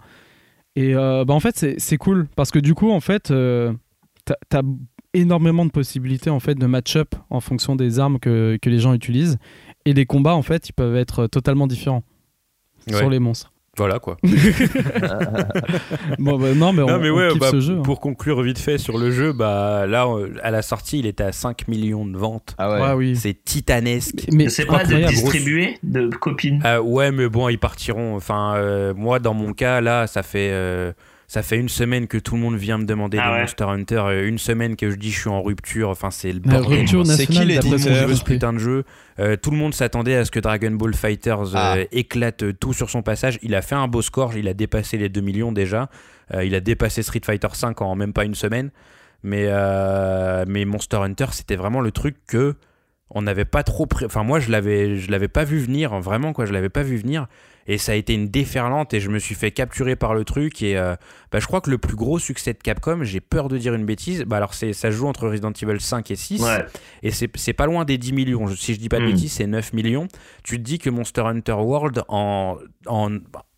Et 0.75 0.95
euh, 0.95 1.25
bah 1.25 1.33
en 1.33 1.39
fait, 1.39 1.55
c'est 1.57 1.79
c'est 1.79 1.97
cool 1.97 2.27
parce 2.35 2.51
que 2.51 2.59
du 2.59 2.73
coup, 2.73 2.91
en 2.91 2.99
fait, 2.99 3.31
euh, 3.31 3.73
t'as 4.25 4.59
as 4.59 4.63
énormément 5.13 5.65
de 5.65 5.71
possibilités 5.71 6.29
en 6.29 6.39
fait 6.39 6.53
de 6.55 6.65
match-up 6.67 7.15
en 7.31 7.39
fonction 7.39 7.75
des 7.75 7.99
armes 7.99 8.19
que, 8.19 8.57
que 8.61 8.69
les 8.69 8.79
gens 8.79 8.93
utilisent. 8.93 9.37
Et 9.85 9.93
les 9.93 10.05
combats, 10.05 10.35
en 10.35 10.43
fait, 10.43 10.69
ils 10.69 10.73
peuvent 10.73 10.95
être 10.95 11.27
totalement 11.27 11.65
différents 11.67 12.03
Ouais. 12.89 12.97
sur 12.97 13.09
les 13.09 13.19
monstres. 13.19 13.51
Voilà 13.79 13.99
quoi. 13.99 14.17
Bon, 16.19 16.37
bah, 16.37 16.53
non, 16.53 16.73
mais 16.73 16.83
on, 16.83 16.87
non 16.87 16.99
mais 16.99 17.09
on 17.09 17.15
ouais, 17.15 17.29
kiffe 17.29 17.39
bah, 17.39 17.47
ce 17.51 17.59
jeu. 17.61 17.77
hein. 17.77 17.81
pour 17.81 17.99
conclure 17.99 18.41
vite 18.41 18.59
fait 18.59 18.77
sur 18.77 18.97
le 18.97 19.11
jeu, 19.11 19.31
bah 19.31 19.87
là 19.87 20.05
euh, 20.05 20.33
à 20.43 20.51
la 20.51 20.61
sortie, 20.61 20.99
il 20.99 21.05
était 21.05 21.23
à 21.23 21.31
5 21.31 21.67
millions 21.67 22.05
de 22.05 22.17
ventes. 22.17 22.55
Ah 22.57 22.71
ouais. 22.71 22.81
Ouais, 22.81 22.93
oui. 22.93 23.15
C'est 23.15 23.43
titanesque. 23.43 24.27
Mais 24.33 24.49
C'est 24.49 24.65
pas 24.65 24.83
de 24.83 25.07
distribuer 25.07 25.77
de 25.83 26.09
copines? 26.09 26.61
Euh, 26.65 26.79
ouais, 26.81 27.11
mais 27.11 27.29
bon, 27.29 27.49
ils 27.49 27.57
partiront. 27.57 28.15
Enfin, 28.15 28.55
euh, 28.55 28.93
moi, 28.93 29.19
dans 29.19 29.33
mon 29.33 29.53
cas, 29.53 29.81
là, 29.81 30.07
ça 30.07 30.23
fait, 30.23 30.49
euh, 30.51 30.91
ça 31.31 31.43
fait 31.43 31.57
une 31.57 31.69
semaine 31.69 32.07
que 32.07 32.17
tout 32.17 32.33
le 32.35 32.41
monde 32.41 32.55
vient 32.55 32.79
me 32.79 32.85
demander 32.85 33.19
Ah 33.21 33.27
des 33.27 33.33
ouais. 33.35 33.41
Monster 33.41 33.63
Hunter. 33.65 34.01
euh, 34.07 34.27
Une 34.27 34.39
semaine 34.39 34.75
que 34.75 34.89
je 34.89 34.95
dis 34.95 35.11
je 35.11 35.19
suis 35.19 35.29
en 35.29 35.41
rupture. 35.43 35.89
Enfin, 35.89 36.09
c'est 36.09 36.31
le 36.33 36.39
bordel. 36.39 36.79
rupture 36.79 37.05
C'est 37.05 37.27
qui 37.27 37.45
les 37.45 37.55
d'après 37.59 37.77
ce 37.77 38.23
putain 38.23 38.51
de 38.51 38.57
jeu. 38.57 38.83
Euh, 39.19 39.35
tout 39.37 39.51
le 39.51 39.57
monde 39.57 39.75
s'attendait 39.75 40.15
à 40.15 40.25
ce 40.25 40.31
que 40.31 40.39
Dragon 40.39 40.71
Ball 40.71 40.95
Fighters 40.95 41.55
euh, 41.55 41.59
Ah. 41.59 41.77
éclate 41.91 42.41
euh, 42.41 42.51
tout 42.51 42.73
sur 42.73 42.89
son 42.89 43.03
passage. 43.03 43.37
Il 43.43 43.53
a 43.53 43.61
fait 43.61 43.75
un 43.75 43.87
beau 43.87 44.01
score, 44.01 44.35
il 44.35 44.47
a 44.47 44.53
dépassé 44.55 44.97
les 44.97 45.07
2 45.07 45.21
millions 45.21 45.51
déjà. 45.51 45.89
Euh, 46.33 46.43
il 46.43 46.55
a 46.55 46.59
dépassé 46.61 47.03
Street 47.03 47.21
Fighter 47.23 47.47
5 47.53 47.79
en 47.83 47.95
même 47.95 48.11
pas 48.11 48.25
une 48.25 48.33
semaine. 48.35 48.71
Mais, 49.21 49.45
euh, 49.49 50.45
mais 50.47 50.65
Monster 50.65 50.97
Hunter, 50.97 51.27
c'était 51.31 51.55
vraiment 51.57 51.81
le 51.81 51.91
truc 51.91 52.15
que 52.27 52.55
on 53.11 53.21
n'avait 53.23 53.45
pas 53.45 53.63
trop 53.63 53.87
pré- 53.87 54.05
enfin 54.05 54.23
moi 54.23 54.39
je 54.39 54.51
l'avais 54.51 54.95
je 54.97 55.09
l'avais 55.09 55.27
pas 55.27 55.43
vu 55.43 55.57
venir 55.57 55.99
vraiment 55.99 56.31
quoi 56.31 56.45
je 56.45 56.53
l'avais 56.53 56.69
pas 56.69 56.83
vu 56.83 56.95
venir 56.95 57.25
et 57.69 57.77
ça 57.77 57.93
a 57.93 57.95
été 57.95 58.13
une 58.13 58.27
déferlante 58.27 58.93
et 58.93 58.99
je 58.99 59.09
me 59.09 59.19
suis 59.19 59.35
fait 59.35 59.51
capturer 59.51 59.95
par 59.95 60.13
le 60.13 60.25
truc 60.25 60.61
et 60.61 60.75
euh, 60.77 60.95
bah, 61.31 61.39
je 61.39 61.45
crois 61.47 61.61
que 61.61 61.69
le 61.69 61.77
plus 61.77 61.95
gros 61.95 62.19
succès 62.19 62.51
de 62.53 62.57
Capcom 62.57 63.03
j'ai 63.03 63.21
peur 63.21 63.47
de 63.47 63.57
dire 63.57 63.73
une 63.75 63.85
bêtise 63.85 64.23
bah 64.25 64.37
alors 64.37 64.53
c'est 64.53 64.73
ça 64.73 64.89
joue 64.91 65.07
entre 65.07 65.27
Resident 65.29 65.51
Evil 65.61 65.79
5 65.79 66.09
et 66.11 66.15
6 66.17 66.41
Ouais. 66.41 66.65
et 67.03 67.11
c'est 67.11 67.53
pas 67.53 67.65
loin 67.67 67.85
des 67.85 67.97
10 67.97 68.11
millions. 68.13 68.47
Si 68.55 68.73
je 68.73 68.79
dis 68.79 68.89
pas 68.89 68.97
de 68.99 69.03
Hmm. 69.05 69.11
bêtises, 69.11 69.31
c'est 69.33 69.47
9 69.47 69.71
millions. 69.73 70.07
Tu 70.43 70.57
te 70.57 70.63
dis 70.63 70.79
que 70.79 70.89
Monster 70.89 71.21
Hunter 71.21 71.53
World, 71.53 72.03
en, 72.07 72.57
en 72.87 73.09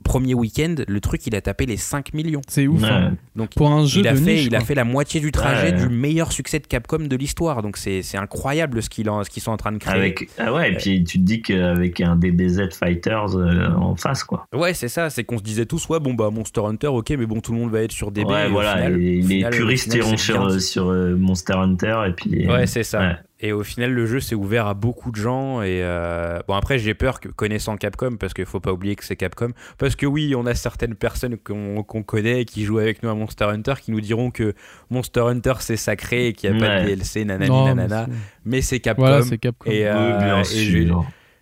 premier 0.04 0.34
week-end, 0.34 0.76
le 0.88 1.00
truc, 1.00 1.26
il 1.28 1.36
a 1.36 1.42
tapé 1.42 1.66
les 1.66 1.78
5 1.78 2.14
millions. 2.14 2.42
C'est 2.48 2.68
ouf. 2.68 2.82
Ouais. 2.82 2.90
hein. 2.90 3.16
Donc, 3.36 3.52
Pour 3.56 3.72
un 3.72 3.86
jeu 3.86 4.02
il 4.02 4.08
a, 4.08 4.12
de 4.14 4.18
fait, 4.18 4.34
niche, 4.36 4.46
il 4.46 4.56
a 4.56 4.60
fait 4.60 4.76
la 4.76 4.84
moitié 4.84 5.20
du 5.22 5.32
trajet 5.32 5.72
Ouais. 5.74 5.88
du 5.88 5.90
meilleur 5.90 6.32
succès 6.32 6.60
de 6.60 6.68
Capcom 6.68 7.00
de 7.00 7.16
l'histoire. 7.16 7.62
Donc, 7.62 7.78
c'est 7.78 8.02
c'est 8.02 8.18
incroyable 8.18 8.82
ce 8.84 8.90
qu'ils 8.90 9.10
en- 9.10 9.24
ce 9.24 9.30
qu'ils 9.30 9.42
sont 9.44 9.52
en 9.52 9.58
train 9.58 9.72
de 9.72 9.78
créer. 9.78 9.94
Avec, 10.00 10.30
ah 10.38 10.54
ouais, 10.54 10.72
et 10.72 10.76
puis 10.76 11.04
tu 11.04 11.20
te 11.20 11.24
dis 11.24 11.42
qu'avec 11.42 12.02
un 12.02 12.16
DBZ 12.16 12.70
Fighters 12.78 13.36
euh, 13.38 13.70
en 13.76 13.96
face, 13.96 14.24
quoi. 14.24 14.46
Ouais, 14.54 14.74
c'est 14.74 14.88
ça. 14.90 15.10
C'est 15.10 15.24
qu'on 15.24 15.38
se 15.38 15.44
disait 15.44 15.66
tous, 15.66 15.88
ouais, 15.90 16.00
bon, 16.00 16.14
bah, 16.14 16.30
Monster 16.32 16.62
Hunter, 16.66 16.88
ok, 16.88 17.10
mais 17.12 17.26
bon, 17.26 17.40
tout 17.40 17.54
le 17.54 17.60
monde 17.60 17.72
va 17.72 17.82
être 17.82 17.92
sur 17.92 18.12
DB. 18.12 18.30
ouais, 18.30 18.48
et 18.48 18.50
voilà, 18.50 18.76
final- 18.78 18.94
et 18.94 18.96
au 18.96 19.00
les 19.00 19.22
final- 19.22 19.54
au 19.54 19.58
puristes 19.58 19.94
iront 19.94 20.18
sur, 20.18 20.48
dit. 20.48 20.62
sur 20.62 20.90
euh, 20.90 21.16
Monster 21.16 21.54
Hunter, 21.54 21.96
et 22.08 22.12
puis. 22.14 22.48
Ouais, 22.48 22.68
c'est 22.68 22.84
ça. 22.84 23.20
Et 23.44 23.54
au 23.54 23.64
final, 23.64 23.92
le 23.92 24.06
jeu 24.06 24.20
s'est 24.20 24.36
ouvert 24.36 24.68
à 24.68 24.76
beaucoup 24.76 25.10
de 25.12 25.16
gens. 25.16 25.64
Et 25.64 25.82
euh, 25.82 26.40
bon, 26.48 26.54
après, 26.54 26.78
j'ai 26.78 26.94
peur 26.94 27.20
que 27.20 27.28
connaissant 27.28 27.76
Capcom, 27.76 28.16
parce 28.18 28.34
qu'il 28.36 28.46
faut 28.46 28.60
pas 28.60 28.72
oublier 28.72 28.96
que 28.96 29.04
c'est 29.04 29.16
Capcom. 29.16 29.50
Parce 29.80 29.96
que 29.96 30.06
oui, 30.06 30.36
on 30.38 30.46
a 30.46 30.54
certaines 30.54 30.94
personnes 30.94 31.38
qu'on 31.38 31.82
qu'on 31.82 32.04
connaît 32.04 32.42
et 32.42 32.46
qui 32.46 32.64
jouent 32.66 32.78
avec 32.78 33.02
nous 33.02 33.10
à 33.10 33.16
Monster 33.16 33.46
Hunter 33.46 33.74
qui 33.82 33.92
nous 33.92 34.00
diront 34.02 34.30
que 34.30 34.54
Monster 34.92 35.22
Hunter 35.22 35.54
c'est 35.60 35.76
sacré 35.76 36.28
et 36.28 36.34
qu'il 36.34 36.52
n'y 36.52 36.58
a 36.58 36.60
pas 36.68 36.82
de. 36.82 36.86
DLC, 36.86 37.26
nanani, 37.26 37.50
Non, 37.50 37.66
nanana. 37.66 38.06
Mais 38.46 38.62
c'est 38.62 38.80
Capcom. 38.80 39.02
Voilà, 39.08 39.22
c'est 39.24 39.40
Capcom. 39.40 39.70
et, 39.72 39.88
euh, 39.88 40.18
Oui, 40.18 40.24
bien 40.24 40.42
et 40.42 40.88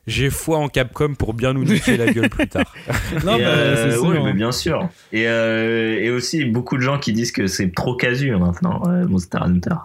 j'ai- 0.07 0.29
foi 0.31 0.57
en 0.57 0.69
Capcom 0.69 1.13
pour 1.15 1.33
bien 1.33 1.53
nous 1.53 1.65
niquer 1.65 1.97
la 1.97 2.11
gueule 2.11 2.29
plus 2.29 2.47
tard. 2.47 2.73
Non, 3.25 3.35
Et, 3.35 3.39
mais 3.39 3.45
euh, 3.45 3.97
oui, 4.01 4.17
hein. 4.17 4.21
mais 4.25 4.33
bien 4.33 4.51
sûr. 4.53 4.87
Et, 5.11 5.27
euh, 5.27 5.99
et 5.99 6.09
aussi, 6.09 6.45
beaucoup 6.45 6.77
de 6.77 6.81
gens 6.81 6.97
qui 6.97 7.11
disent 7.13 7.31
que 7.31 7.45
c'est 7.47 7.73
trop 7.75 7.95
casu 7.95 8.31
maintenant, 8.37 8.81
euh, 8.87 9.05
Monster 9.07 9.39
Hunter. 9.41 9.75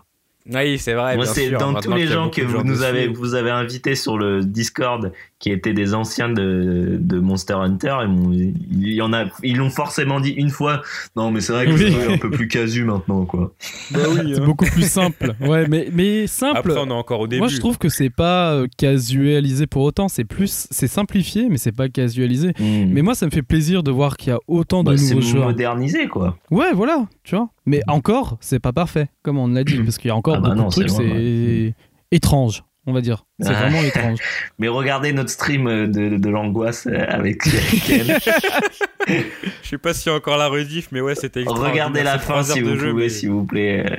Oui, 0.47 0.79
c'est 0.79 0.93
vrai. 0.93 1.17
Moi, 1.17 1.27
c'est 1.27 1.51
dans 1.51 1.75
tous 1.75 1.93
les 1.95 2.07
gens 2.07 2.29
que 2.29 2.43
vous 2.43 2.63
nous 2.63 2.83
avez, 2.83 3.09
vous 3.09 3.35
avez 3.35 3.51
invités 3.51 3.95
sur 3.95 4.19
le 4.19 4.43
Discord 4.43 5.13
qui 5.45 5.51
étaient 5.51 5.75
des 5.75 5.93
anciens 5.93 6.31
de, 6.31 6.97
de 6.99 7.19
Monster 7.21 7.53
Hunter. 7.53 7.97
Et 8.03 8.07
mon- 8.07 8.33
il 8.33 8.95
y 8.95 9.03
en 9.03 9.13
a, 9.13 9.27
ils 9.43 9.59
l'ont 9.59 9.69
forcément 9.69 10.19
dit 10.19 10.31
une 10.31 10.49
fois. 10.49 10.81
Non, 11.17 11.31
mais 11.31 11.43
c'est 11.43 11.53
vrai 11.53 11.67
que 11.67 11.73
Oui. 11.73 11.95
c'est 12.01 12.15
un 12.15 12.17
peu 12.17 12.31
plus 12.31 12.49
casu 12.49 12.85
maintenant, 12.85 13.27
quoi. 13.27 13.53
C'est 13.93 14.41
beaucoup 14.43 14.65
plus 14.65 14.89
simple. 14.89 15.35
Ouais, 15.43 15.69
mais, 15.69 15.91
mais 15.93 16.27
simple. 16.27 16.57
Après, 16.61 16.79
on 16.79 16.89
est 16.89 16.93
encore 16.93 17.21
au 17.21 17.27
début. 17.27 17.41
Moi, 17.41 17.49
je 17.49 17.59
trouve 17.59 17.77
que 17.77 17.91
c'est 17.91 18.09
pas 18.09 18.55
euh, 18.55 18.67
casualisé 18.79 19.67
pour 19.67 19.83
autant. 19.83 20.09
C'est 20.09 20.25
plus, 20.25 20.67
c'est 20.71 20.87
simplifié, 20.87 21.49
mais 21.51 21.59
c'est 21.59 21.73
pas 21.73 21.91
casualisé. 21.91 22.53
Mais 22.59 23.03
moi, 23.03 23.15
ça 23.15 23.27
me 23.27 23.31
fait 23.31 23.43
plaisir 23.43 23.83
de 23.83 23.91
voir 23.91 24.17
qu'il 24.17 24.31
y 24.31 24.35
a 24.35 24.39
autant 24.49 24.83
de 24.83 24.93
Bah, 24.93 24.97
c'est 24.97 25.15
nouveaux 25.15 25.27
joueurs. 25.27 25.45
modernisé, 25.49 26.07
quoi. 26.09 26.39
Ouais, 26.51 26.73
voilà, 26.73 27.07
tu 27.23 27.37
vois. 27.37 27.51
Mais 27.67 27.83
encore, 27.87 28.39
c'est 28.41 28.61
pas 28.61 28.73
parfait, 28.73 29.09
comme 29.23 29.37
on 29.37 29.49
l'a 29.49 29.63
dit, 29.63 29.79
parce 29.83 29.99
qu'il 29.99 30.09
y 30.09 30.11
a 30.11 30.17
encore 30.17 30.37
Ah 30.37 30.41
bah 30.41 30.49
beaucoup 30.49 30.61
non, 30.63 30.67
de 30.69 30.73
trucs, 30.73 30.89
c'est 30.89 30.97
c'est 30.97 31.75
étrange, 32.13 32.65
on 32.87 32.93
va 32.93 33.01
dire. 33.01 33.24
C'est 33.41 33.49
Ah. 33.51 33.62
vraiment 33.68 33.82
étrange. 33.82 34.18
Mais 34.59 34.68
regardez 34.68 35.12
notre 35.12 35.30
stream 35.30 35.66
euh, 35.66 35.87
de, 35.87 36.16
de 36.16 36.28
l'angoisse 36.30 36.87
euh, 36.87 37.05
avec. 37.09 37.43
Je 39.07 39.68
sais 39.68 39.78
pas 39.78 39.93
s'il 39.95 40.11
y 40.11 40.14
a 40.14 40.16
encore 40.16 40.37
la 40.39 40.49
rediff, 40.49 40.89
mais 40.93 41.01
ouais, 41.01 41.14
c'était. 41.14 41.45
Regardez 41.47 42.03
la 42.03 42.18
fin 42.18 42.43
si 42.43 42.61
vous 42.61 42.70
de 42.70 42.76
jeu, 42.76 42.91
pouvez, 42.91 43.05
mais- 43.05 43.09
s'il 43.09 43.30
vous 43.30 43.45
plaît. 43.45 43.85
Euh, 43.91 43.97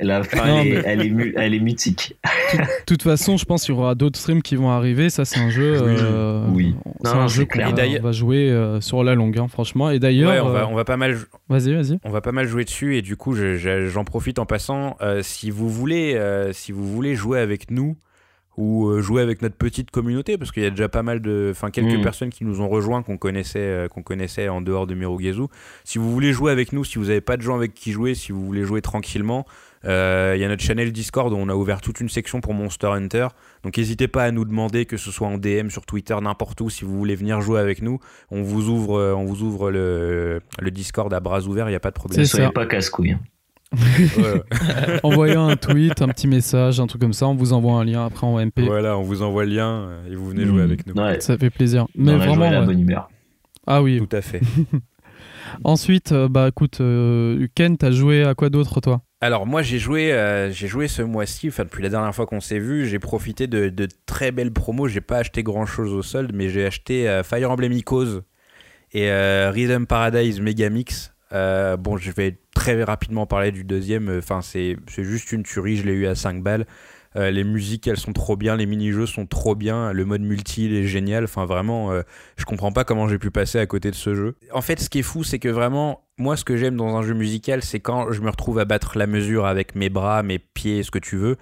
La 0.00 0.22
fin, 0.22 0.46
Non, 0.46 0.60
elle, 0.60 0.66
est, 0.68 0.70
mais- 0.74 0.82
elle, 0.86 1.02
est 1.02 1.10
mu- 1.10 1.34
elle 1.36 1.54
est 1.54 1.58
mythique. 1.58 2.16
De 2.54 2.64
toute 2.86 3.02
façon, 3.02 3.36
je 3.36 3.44
pense 3.44 3.64
qu'il 3.64 3.74
y 3.74 3.78
aura 3.78 3.96
d'autres 3.96 4.16
streams 4.18 4.42
qui 4.42 4.54
vont 4.54 4.70
arriver. 4.70 5.10
Ça, 5.10 5.24
c'est 5.24 5.40
un 5.40 5.50
jeu. 5.50 5.76
Oui, 5.82 5.96
euh, 6.00 6.44
oui. 6.54 6.76
C'est 7.02 7.12
Non, 7.14 7.20
un 7.22 7.28
c'est 7.28 7.34
jeu 7.34 7.44
qu'on 7.46 7.50
clair. 7.72 7.74
va, 7.74 7.98
va 8.00 8.12
jouer 8.12 8.48
euh, 8.48 8.80
sur 8.80 9.02
la 9.02 9.16
longue, 9.16 9.36
hein, 9.40 9.48
franchement. 9.48 9.90
Et 9.90 9.98
d'ailleurs, 9.98 10.30
Ouais, 10.30 10.38
on 10.40 10.50
va, 10.52 10.68
on 10.68 10.74
va 10.76 10.84
pas 10.84 10.96
mal, 10.96 11.16
vas-y, 11.48 11.74
vas-y. 11.74 11.98
on 12.04 12.10
va 12.10 12.20
pas 12.20 12.30
mal 12.30 12.46
jouer 12.46 12.64
dessus 12.64 12.96
et 12.96 13.02
du 13.02 13.16
coup, 13.16 13.34
je- 13.34 13.56
je- 13.56 13.86
j'en 13.88 14.04
profite 14.04 14.38
en 14.38 14.46
passant. 14.46 14.96
Euh, 15.00 15.22
si 15.24 15.50
vous 15.50 15.68
voulez, 15.68 16.14
euh, 16.14 16.52
si 16.52 16.70
vous 16.70 16.86
voulez 16.88 17.16
jouer 17.16 17.40
avec 17.40 17.72
nous 17.72 17.96
ou 18.58 18.88
euh, 18.88 19.00
jouer 19.00 19.22
avec 19.22 19.40
notre 19.40 19.54
petite 19.54 19.92
communauté, 19.92 20.36
parce 20.36 20.50
qu'il 20.50 20.64
y 20.64 20.66
a 20.66 20.70
déjà 20.70 20.88
pas 20.88 21.04
mal 21.04 21.20
de, 21.20 21.48
enfin 21.52 21.70
quelques 21.70 21.96
Mm. 21.96 22.02
personnes 22.02 22.30
qui 22.30 22.44
nous 22.44 22.60
ont 22.60 22.68
rejoints 22.68 23.04
qu'on 23.04 23.16
connaissait, 23.16 23.60
euh, 23.60 23.86
qu'on 23.88 24.02
connaissait 24.02 24.48
en 24.48 24.60
dehors 24.60 24.88
de 24.88 24.94
Mirugezu. 24.94 25.42
Si 25.84 25.98
vous 25.98 26.10
voulez 26.10 26.32
jouer 26.32 26.50
avec 26.50 26.72
nous, 26.72 26.82
si 26.82 26.98
vous 26.98 27.04
n'avez 27.04 27.20
pas 27.20 27.36
de 27.36 27.42
gens 27.42 27.54
avec 27.54 27.72
qui 27.72 27.92
jouer, 27.92 28.16
si 28.16 28.32
vous 28.32 28.44
voulez 28.44 28.64
jouer 28.64 28.82
tranquillement, 28.82 29.46
euh, 29.84 30.32
il 30.34 30.40
y 30.40 30.44
a 30.44 30.48
notre 30.48 30.64
channel 30.64 30.90
Discord 30.90 31.32
où 31.32 31.36
on 31.36 31.48
a 31.48 31.54
ouvert 31.54 31.80
toute 31.80 32.00
une 32.00 32.08
section 32.08 32.40
pour 32.40 32.52
Monster 32.52 32.88
Hunter. 32.88 33.28
Donc 33.62 33.76
n'hésitez 33.78 34.08
pas 34.08 34.24
à 34.24 34.32
nous 34.32 34.44
demander, 34.44 34.86
que 34.86 34.96
ce 34.96 35.12
soit 35.12 35.28
en 35.28 35.38
DM, 35.38 35.68
sur 35.68 35.86
Twitter, 35.86 36.16
n'importe 36.20 36.60
où, 36.60 36.68
si 36.68 36.84
vous 36.84 36.98
voulez 36.98 37.14
venir 37.14 37.40
jouer 37.40 37.60
avec 37.60 37.80
nous. 37.80 38.00
On 38.32 38.42
vous 38.42 38.70
ouvre, 38.70 39.14
on 39.16 39.24
vous 39.24 39.42
ouvre 39.44 39.70
le, 39.70 40.40
le 40.60 40.70
Discord 40.72 41.14
à 41.14 41.20
bras 41.20 41.42
ouverts, 41.42 41.68
il 41.68 41.72
n'y 41.72 41.76
a 41.76 41.80
pas 41.80 41.90
de 41.90 41.94
problème. 41.94 42.18
Ne 42.18 42.24
C'est 42.24 42.52
pas 42.52 42.66
casse-couille. 42.66 43.16
Ouais. 43.72 45.00
Envoyez 45.02 45.34
un 45.36 45.56
tweet, 45.56 46.00
un 46.02 46.08
petit 46.08 46.26
message, 46.26 46.80
un 46.80 46.86
truc 46.86 47.00
comme 47.02 47.12
ça. 47.12 47.26
On 47.26 47.34
vous 47.34 47.52
envoie 47.52 47.74
un 47.74 47.84
lien 47.84 48.04
après 48.06 48.26
en 48.26 48.38
MP. 48.44 48.60
Voilà, 48.62 48.96
on 48.96 49.02
vous 49.02 49.22
envoie 49.22 49.44
le 49.44 49.52
lien 49.54 49.88
et 50.10 50.14
vous 50.14 50.28
venez 50.30 50.44
jouer 50.46 50.62
Mmh. 50.62 50.64
avec 50.64 50.86
nous. 50.86 50.94
Ouais, 50.94 51.20
Ça 51.20 51.36
fait 51.36 51.50
plaisir. 51.50 51.86
Mais 51.94 52.12
joie 52.16 52.34
vraiment. 52.34 52.50
la 52.50 52.62
bonne 52.62 52.80
humeur. 52.80 53.10
Ah 53.66 53.82
oui. 53.82 53.98
Tout 53.98 54.16
à 54.16 54.22
fait. 54.22 54.40
Ensuite, 55.64 56.12
euh, 56.12 56.28
bah 56.28 56.48
écoute, 56.48 56.80
euh, 56.80 57.46
Ken, 57.54 57.76
t'as 57.76 57.90
joué 57.90 58.22
à 58.22 58.34
quoi 58.34 58.50
d'autre 58.50 58.80
toi? 58.80 59.02
Alors 59.20 59.46
moi 59.46 59.62
j'ai 59.62 59.78
joué, 59.78 60.12
euh, 60.12 60.50
j'ai 60.52 60.68
joué 60.68 60.86
ce 60.86 61.02
mois-ci, 61.02 61.48
enfin 61.48 61.64
depuis 61.64 61.82
la 61.82 61.88
dernière 61.88 62.14
fois 62.14 62.24
qu'on 62.26 62.38
s'est 62.40 62.60
vu, 62.60 62.86
j'ai 62.86 63.00
profité 63.00 63.48
de, 63.48 63.68
de 63.68 63.88
très 64.06 64.30
belles 64.30 64.52
promos. 64.52 64.86
J'ai 64.88 65.00
pas 65.00 65.18
acheté 65.18 65.42
grand 65.42 65.66
chose 65.66 65.92
au 65.92 66.02
solde, 66.02 66.30
mais 66.34 66.48
j'ai 66.50 66.64
acheté 66.66 67.08
euh, 67.08 67.22
Fire 67.24 67.50
Emblem 67.50 67.72
Echoes 67.72 68.20
et 68.92 69.10
euh, 69.10 69.50
Rhythm 69.52 69.86
Paradise 69.86 70.40
Megamix. 70.40 71.12
Euh, 71.32 71.76
bon, 71.76 71.96
je 71.96 72.10
vais 72.10 72.38
très 72.54 72.82
rapidement 72.82 73.26
parler 73.26 73.52
du 73.52 73.64
deuxième. 73.64 74.18
Enfin, 74.18 74.40
c'est 74.42 74.76
juste 74.96 75.32
une 75.32 75.42
tuerie. 75.42 75.76
Je 75.76 75.84
l'ai 75.84 75.92
eu 75.92 76.06
à 76.06 76.14
5 76.14 76.42
balles. 76.42 76.66
Euh, 77.16 77.30
les 77.30 77.44
musiques, 77.44 77.86
elles 77.86 77.98
sont 77.98 78.12
trop 78.12 78.36
bien. 78.36 78.56
Les 78.56 78.66
mini-jeux 78.66 79.06
sont 79.06 79.26
trop 79.26 79.54
bien. 79.54 79.92
Le 79.92 80.04
mode 80.04 80.20
multi, 80.20 80.66
il 80.66 80.74
est 80.74 80.86
génial. 80.86 81.24
Enfin, 81.24 81.46
vraiment, 81.46 81.90
euh, 81.90 82.02
je 82.36 82.44
comprends 82.44 82.72
pas 82.72 82.84
comment 82.84 83.08
j'ai 83.08 83.18
pu 83.18 83.30
passer 83.30 83.58
à 83.58 83.66
côté 83.66 83.90
de 83.90 83.96
ce 83.96 84.14
jeu. 84.14 84.36
En 84.52 84.60
fait, 84.60 84.80
ce 84.80 84.90
qui 84.90 85.00
est 85.00 85.02
fou, 85.02 85.24
c'est 85.24 85.38
que 85.38 85.48
vraiment, 85.48 86.02
moi, 86.18 86.36
ce 86.36 86.44
que 86.44 86.56
j'aime 86.56 86.76
dans 86.76 86.96
un 86.96 87.02
jeu 87.02 87.14
musical, 87.14 87.62
c'est 87.62 87.80
quand 87.80 88.12
je 88.12 88.20
me 88.20 88.30
retrouve 88.30 88.58
à 88.58 88.64
battre 88.64 88.98
la 88.98 89.06
mesure 89.06 89.46
avec 89.46 89.74
mes 89.74 89.88
bras, 89.88 90.22
mes 90.22 90.38
pieds, 90.38 90.82
ce 90.82 90.90
que 90.90 90.98
tu 90.98 91.16
veux. 91.16 91.36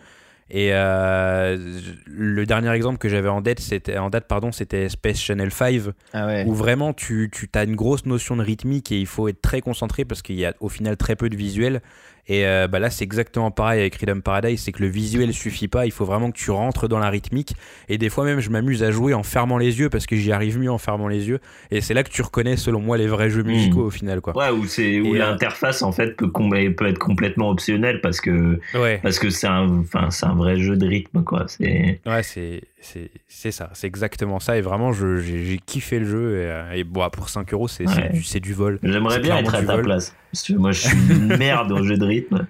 Et 0.48 0.70
euh, 0.72 1.58
le 2.06 2.46
dernier 2.46 2.70
exemple 2.70 2.98
que 2.98 3.08
j'avais 3.08 3.28
en 3.28 3.40
date, 3.40 3.58
c'était 3.60 3.98
en 3.98 4.10
date, 4.10 4.26
pardon, 4.28 4.52
c'était 4.52 4.88
Space 4.88 5.18
Channel 5.18 5.50
5 5.50 5.82
Ah 6.12 6.26
ouais. 6.26 6.44
où 6.46 6.54
vraiment 6.54 6.92
tu, 6.92 7.30
tu 7.32 7.48
as 7.54 7.64
une 7.64 7.74
grosse 7.74 8.06
notion 8.06 8.36
de 8.36 8.42
rythmique 8.42 8.92
et 8.92 8.98
il 9.00 9.06
faut 9.06 9.26
être 9.28 9.42
très 9.42 9.60
concentré 9.60 10.04
parce 10.04 10.22
qu'il 10.22 10.36
y 10.36 10.44
a 10.44 10.54
au 10.60 10.68
final 10.68 10.96
très 10.96 11.16
peu 11.16 11.28
de 11.28 11.36
visuel. 11.36 11.82
Et 12.28 12.44
euh, 12.46 12.66
bah 12.66 12.78
là, 12.80 12.90
c'est 12.90 13.04
exactement 13.04 13.50
pareil 13.50 13.80
avec 13.80 13.94
Rhythm 13.94 14.20
Paradise, 14.20 14.60
c'est 14.60 14.72
que 14.72 14.82
le 14.82 14.88
visuel 14.88 15.32
suffit 15.32 15.68
pas, 15.68 15.86
il 15.86 15.92
faut 15.92 16.04
vraiment 16.04 16.30
que 16.30 16.36
tu 16.36 16.50
rentres 16.50 16.88
dans 16.88 16.98
la 16.98 17.08
rythmique. 17.08 17.54
Et 17.88 17.98
des 17.98 18.08
fois 18.08 18.24
même, 18.24 18.40
je 18.40 18.50
m'amuse 18.50 18.82
à 18.82 18.90
jouer 18.90 19.14
en 19.14 19.22
fermant 19.22 19.58
les 19.58 19.78
yeux 19.78 19.90
parce 19.90 20.06
que 20.06 20.16
j'y 20.16 20.32
arrive 20.32 20.58
mieux 20.58 20.70
en 20.70 20.78
fermant 20.78 21.06
les 21.08 21.28
yeux. 21.28 21.38
Et 21.70 21.80
c'est 21.80 21.94
là 21.94 22.02
que 22.02 22.10
tu 22.10 22.22
reconnais, 22.22 22.56
selon 22.56 22.80
moi, 22.80 22.96
les 22.98 23.06
vrais 23.06 23.30
jeux 23.30 23.44
Mm. 23.44 23.46
musicaux 23.46 23.84
au 23.84 23.90
final, 23.90 24.20
quoi. 24.20 24.36
Ouais, 24.36 24.50
où, 24.50 24.66
c'est, 24.66 25.00
où 25.00 25.14
euh, 25.14 25.18
l'interface 25.18 25.82
en 25.82 25.92
fait 25.92 26.16
peut, 26.16 26.30
être 26.88 26.98
complètement 26.98 27.50
optionnelle 27.50 28.00
parce 28.00 28.20
que, 28.20 28.58
Ouais. 28.74 28.98
parce 29.02 29.18
que 29.18 29.30
c'est, 29.30 29.46
un, 29.46 29.80
enfin, 29.80 30.10
c'est 30.10 30.26
un 30.26 30.34
vrai 30.34 30.56
jeu 30.58 30.76
de 30.76 30.86
rythme. 30.86 31.22
Quoi. 31.22 31.44
C'est... 31.46 32.00
Ouais, 32.06 32.22
c'est, 32.22 32.62
c'est, 33.28 33.50
ça, 33.50 33.70
c'est 33.74 33.86
exactement 33.86 34.40
ça. 34.40 34.56
Et 34.56 34.60
vraiment, 34.60 34.92
je, 34.92 35.16
j'ai, 35.18 35.58
kiffé 35.64 35.98
le 35.98 36.06
jeu. 36.06 36.38
Et, 36.40 36.44
euh, 36.50 36.72
et 36.72 36.84
bon, 36.84 37.08
pour 37.10 37.28
5 37.28 37.52
euros, 37.52 37.68
c'est, 37.68 37.86
c'est 37.88 38.34
Ouais. 38.34 38.40
du, 38.40 38.52
vol. 38.54 38.78
J'aimerais 38.82 39.20
bien 39.20 39.36
être 39.38 39.54
à 39.54 39.62
ta 39.62 39.74
vol. 39.76 39.84
place. 39.84 40.14
Parce 40.32 40.44
que 40.46 40.52
moi, 40.54 40.72
je 40.72 40.80
suis 40.88 40.96
une 41.10 41.36
merde 41.38 41.72
au 41.72 41.82
jeu 41.84 41.96
de 41.96 42.04
rythme. 42.04 42.46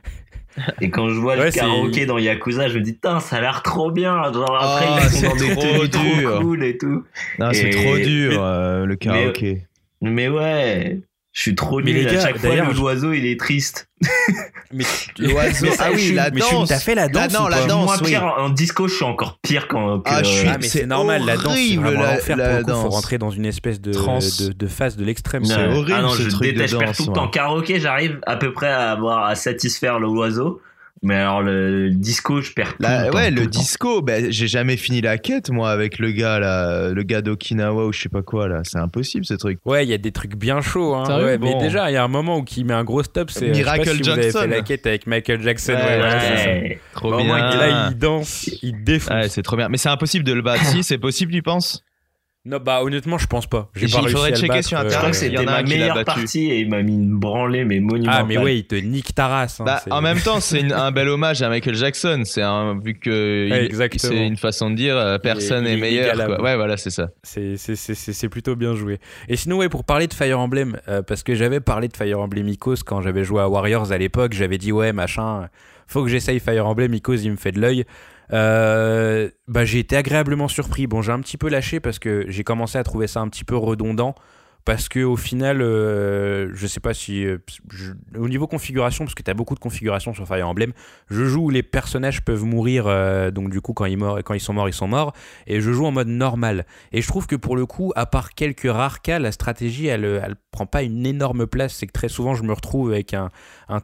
Et 0.81 0.89
quand 0.89 1.11
je 1.11 1.21
vois 1.21 1.37
Ouais, 1.37 1.47
le 1.47 1.51
karaoké 1.53 2.07
dans 2.07 2.17
Yakuza, 2.19 2.69
je 2.69 2.79
me 2.79 2.83
dis, 2.83 2.95
putain, 2.95 3.21
ça 3.21 3.37
a 3.37 3.41
l'air 3.43 3.63
trop 3.63 3.91
bien. 3.91 4.23
Genre, 4.33 4.57
après, 4.59 4.87
Oh, 4.89 4.97
ils 5.03 5.11
c'est 5.11 5.27
sont 5.27 5.35
dans 5.35 5.37
des 5.37 5.51
trop 5.53 5.63
tenues 5.63 5.91
trop 5.91 6.17
dur. 6.21 6.39
cool 6.41 6.65
et 6.65 6.79
tout. 6.79 7.05
Non, 7.39 7.51
c'est 7.53 7.71
trop 7.71 7.97
dur, 7.99 8.31
mais- 8.33 8.39
euh, 8.41 8.87
le 8.87 8.97
karaoké. 8.97 9.67
Mais 10.01 10.29
ouais, 10.29 11.01
je 11.37 11.43
suis 11.43 11.55
trop 11.55 11.83
Mais 11.83 11.93
nul. 11.93 12.07
les 12.07 12.17
à 12.17 12.21
chaque 12.23 12.39
fois, 12.39 12.57
l'oiseau, 12.57 13.13
il 13.13 13.27
est 13.27 13.39
triste. 13.39 13.91
Mais, 14.73 14.85
L'oiseau, 15.19 15.67
ah 15.79 15.91
oui, 15.95 16.13
la 16.13 16.31
mais 16.31 16.41
danse. 16.41 16.69
t'as 16.71 16.79
fait 16.81 16.95
la 16.97 17.07
danse 17.09 17.33
non, 17.33 17.45
ou 17.45 17.49
la 17.49 17.65
danse. 17.67 17.85
Moi, 17.87 17.97
oui. 18.03 18.09
pire, 18.09 18.25
en 18.39 18.49
disco, 18.49 18.89
je 18.89 18.95
suis 18.95 19.05
encore 19.05 19.39
pire 19.41 19.69
qu'en. 19.69 20.01
que- 20.01 20.09
Ah, 20.11 20.23
je 20.25 20.29
suis- 20.29 20.49
Ah, 20.49 20.57
mais 20.61 20.67
c'est 20.67 20.87
normal, 20.87 21.25
la 21.25 21.35
danse, 21.37 21.45
c'est 21.45 21.51
horrible, 21.51 21.83
vraiment 21.85 22.03
la- 22.03 22.15
l'enfer. 22.17 22.37
la 22.37 22.49
Pour 22.49 22.59
le 22.59 22.65
coup, 22.65 22.81
faut 22.83 22.89
rentrer 22.89 23.19
dans 23.19 23.31
une 23.31 23.47
espèce 23.47 23.81
de, 23.81 23.93
Trans. 23.93 24.19
de, 24.19 24.53
de 24.53 24.67
phase 24.67 24.97
de 24.97 25.05
l'extrême. 25.05 25.45
C'est 25.45 25.55
Ouais. 25.57 25.67
horrible, 25.67 25.93
Ah 25.97 26.03
non, 26.03 26.09
ce 26.09 26.23
je 26.23 26.29
truc 26.31 26.49
de 26.49 26.53
déteste, 26.53 26.73
je 26.75 26.79
perds 26.79 26.97
tout 26.97 27.03
le 27.05 27.09
ouais. 27.11 27.15
temps. 27.15 27.29
Karaoké, 27.29 27.79
j'arrive 27.81 28.19
à 28.27 28.37
peu 28.37 28.53
près 28.53 28.69
à 28.69 28.91
avoir 28.91 29.25
à 29.27 29.35
satisfaire 29.37 30.01
l'oiseau. 30.01 30.61
Mais 31.03 31.15
alors, 31.17 31.43
le 31.43 31.91
disco, 31.91 32.41
je 32.41 32.53
perds 32.53 32.71
tout 32.77 32.83
La- 32.83 33.05
le 33.07 33.11
temps, 33.11 33.17
ouais, 33.19 33.29
tout 33.31 33.35
le 33.41 33.47
disco, 33.47 34.03
ben, 34.03 34.31
j'ai 34.31 34.49
jamais 34.49 34.77
fini 34.77 35.01
la 35.03 35.19
quête, 35.19 35.51
moi, 35.51 35.71
avec 35.71 35.99
le 35.99 36.11
gars, 36.11 36.39
là, 36.39 36.89
le 36.91 37.03
gars 37.03 37.21
d'Okinawa 37.21 37.87
ou 37.87 37.93
je 37.93 38.01
sais 38.01 38.09
pas 38.09 38.23
quoi, 38.23 38.49
là. 38.49 38.63
C'est 38.65 38.79
impossible, 38.79 39.25
ce 39.27 39.35
truc. 39.35 39.59
Ouais, 39.67 39.85
il 39.87 39.91
y 39.91 39.95
a 39.95 39.99
des 39.99 40.11
trucs 40.11 40.35
bien 40.37 40.63
chauds. 40.63 40.95
Hein. 40.95 41.37
Mais 41.41 41.55
déjà, 41.59 41.91
il 41.91 41.95
y 41.95 41.97
a 41.97 42.03
un 42.03 42.09
moment 42.09 42.39
où 42.39 42.45
il 42.57 42.65
met 42.65 42.73
un 42.75 42.83
gros 42.85 43.03
stop. 43.03 43.31
C'est 43.31 43.49
je 43.49 43.55
sais 43.55 43.63
pas 43.65 43.75
Miracle 43.77 43.91
si 43.97 44.03
vous 44.03 44.09
avez 44.09 44.23
Jackson. 44.23 44.41
fait 44.41 44.47
la 44.49 44.63
quête 44.63 44.87
avec 44.87 45.07
Michael 45.07 45.43
Jackson. 45.43 45.73
Ouais, 45.75 46.01
ça. 46.01 46.77
Trop 46.95 47.11
Bah, 47.11 47.17
bien. 47.23 47.37
là, 47.57 47.89
il 47.91 47.99
danse, 47.99 48.49
il 48.63 48.83
défonce. 48.83 49.15
Ouais, 49.15 49.29
c'est 49.29 49.43
trop 49.43 49.57
bien. 49.57 49.69
Mais 49.69 49.77
c'est 49.77 49.91
impossible 49.91 50.25
de 50.25 50.33
le 50.33 50.43
battre. 50.43 50.65
si, 50.65 50.83
c'est 50.83 50.99
possible, 50.99 51.31
tu 51.33 51.43
penses? 51.43 51.85
Non, 52.49 52.59
bah 52.65 52.81
honnêtement, 52.85 53.19
je 53.19 53.27
pense 53.27 53.47
pas. 53.49 53.69
J'ai 53.75 53.87
Il 53.87 53.93
pas 53.93 54.03
faudrait 54.09 54.33
checker 54.33 54.47
battre, 54.47 54.69
sur 54.69 54.79
euh, 54.79 54.83
Je 54.85 54.95
crois 54.97 55.09
Internet, 55.09 55.21
que 55.21 55.27
il 55.27 55.33
y 55.33 55.37
c'était 55.37 55.39
en 55.39 55.53
a 55.53 55.57
ma 55.57 55.63
meilleure 55.69 56.05
partie 56.05 56.51
et 56.51 56.61
il 56.61 56.69
m'a 56.69 56.81
mis 56.83 56.93
une 56.95 57.17
branlée, 57.19 57.65
mais 57.65 57.81
monumentale. 57.81 58.21
Ah, 58.23 58.25
mais 58.25 58.39
ouais, 58.39 58.59
il 58.59 58.65
te 58.65 58.77
nique 58.77 59.15
ta 59.17 59.27
race. 59.27 59.59
hein, 59.61 59.65
Bah, 59.65 59.83
en 59.91 60.01
même 60.01 60.21
temps, 60.21 60.39
c'est 60.41 60.73
un 60.73 60.93
bel 60.93 61.09
hommage 61.09 61.43
à 61.43 61.49
Michael 61.49 61.75
Jackson. 61.75 62.23
C'est 62.25 62.43
un, 62.43 62.79
vu 62.79 62.95
que 62.95 63.51
Ouais, 63.51 63.89
c'est 63.97 64.27
une 64.27 64.37
façon 64.37 64.71
de 64.71 64.77
dire 64.77 64.97
euh, 64.97 65.19
personne 65.19 65.65
il 65.65 65.71
est, 65.71 65.73
est 65.73 65.81
meilleur. 65.81 66.15
Quoi. 66.27 66.41
Ouais, 66.41 66.55
voilà, 66.57 66.77
c'est 66.77 66.91
ça. 66.91 67.11
C'est- 67.25 67.57
c'est- 67.57 67.75
C'est 67.75 67.95
c'est- 67.97 68.13
c'est 68.13 68.29
plutôt 68.29 68.55
bien 68.55 68.75
joué. 68.77 69.01
Et 69.29 69.35
sinon, 69.37 69.57
ouais, 69.59 69.69
pour 69.69 69.83
parler 69.85 70.07
de 70.07 70.15
Fire 70.15 70.39
Emblem, 70.39 70.79
euh, 70.89 71.03
parce 71.03 71.23
que 71.25 71.35
j'avais 71.35 71.59
parlé 71.61 71.89
de 71.89 71.97
Fire 71.97 72.21
Emblem 72.21 72.47
Icos 72.49 72.77
quand 72.87 73.01
j'avais 73.03 73.25
joué 73.25 73.41
à 73.43 73.49
Warriors 73.49 73.91
à 73.91 73.99
l'époque, 73.99 74.35
j'avais 74.35 74.59
dit 74.59 74.71
ouais, 74.71 74.93
machin, 74.93 75.49
faut 75.89 76.05
que 76.05 76.09
j'essaye 76.11 76.39
Fire 76.39 76.67
Emblem 76.67 76.95
Icos, 76.95 77.17
il 77.17 77.33
me 77.33 77.37
fait 77.37 77.51
de 77.53 77.61
l'œil. 77.61 77.85
Euh, 78.33 79.31
bah, 79.49 79.65
j'ai 79.65 79.79
été 79.79 79.97
agréablement 79.97 80.49
surpris. 80.49 80.87
Bon, 80.87 81.03
j'ai 81.03 81.13
un 81.13 81.21
petit 81.21 81.37
peu 81.37 81.49
lâché 81.49 81.81
parce 81.81 81.99
que 81.99 82.25
j'ai 82.29 82.45
commencé 82.45 82.79
à 82.79 82.85
trouver 82.85 83.07
ça 83.07 83.21
un 83.21 83.29
petit 83.29 83.45
peu 83.45 83.57
redondant. 83.57 84.15
Parce 84.67 84.89
que 84.89 84.99
au 84.99 85.15
final, 85.15 85.63
euh, 85.63 86.51
je 86.53 86.67
sais 86.67 86.81
pas 86.81 86.93
si 86.93 87.25
euh, 87.25 87.39
au 88.19 88.29
niveau 88.29 88.49
configuration, 88.49 89.05
parce 89.05 89.15
que 89.15 89.23
tu 89.23 89.31
as 89.31 89.35
beaucoup 89.35 89.55
de 89.55 89.61
configurations 89.61 90.13
sur 90.13 90.27
Fire 90.27 90.49
Emblem, 90.49 90.73
je 91.09 91.25
joue 91.25 91.45
où 91.45 91.51
les 91.51 91.63
personnages 91.63 92.25
peuvent 92.25 92.43
mourir, 92.43 92.87
euh, 92.89 93.31
donc 93.31 93.51
du 93.51 93.61
coup 93.61 93.75
quand 93.75 93.85
ils, 93.85 93.97
sont 94.41 94.53
morts, 94.53 94.69
ils 94.69 94.75
sont 94.75 94.89
morts, 94.89 95.13
et 95.47 95.61
je 95.61 95.71
joue 95.71 95.87
en 95.87 95.93
mode 95.93 96.09
normal. 96.09 96.67
Et 96.91 97.01
je 97.01 97.07
trouve 97.07 97.29
que 97.29 97.37
pour 97.37 97.55
le 97.55 97.65
coup, 97.65 97.93
à 97.95 98.07
part 98.07 98.35
quelques 98.35 98.69
rares 98.69 99.03
cas, 99.03 99.21
la 99.21 99.31
stratégie, 99.31 99.87
elle, 99.87 100.05
elle 100.05 100.35
prend 100.57 100.67
pas 100.67 100.83
une 100.83 101.05
énorme 101.05 101.47
place. 101.47 101.75
C'est 101.75 101.87
que 101.87 101.93
très 101.93 102.09
souvent, 102.09 102.35
je 102.35 102.43
me 102.43 102.53
retrouve 102.53 102.91
avec 102.91 103.15
un, 103.15 103.31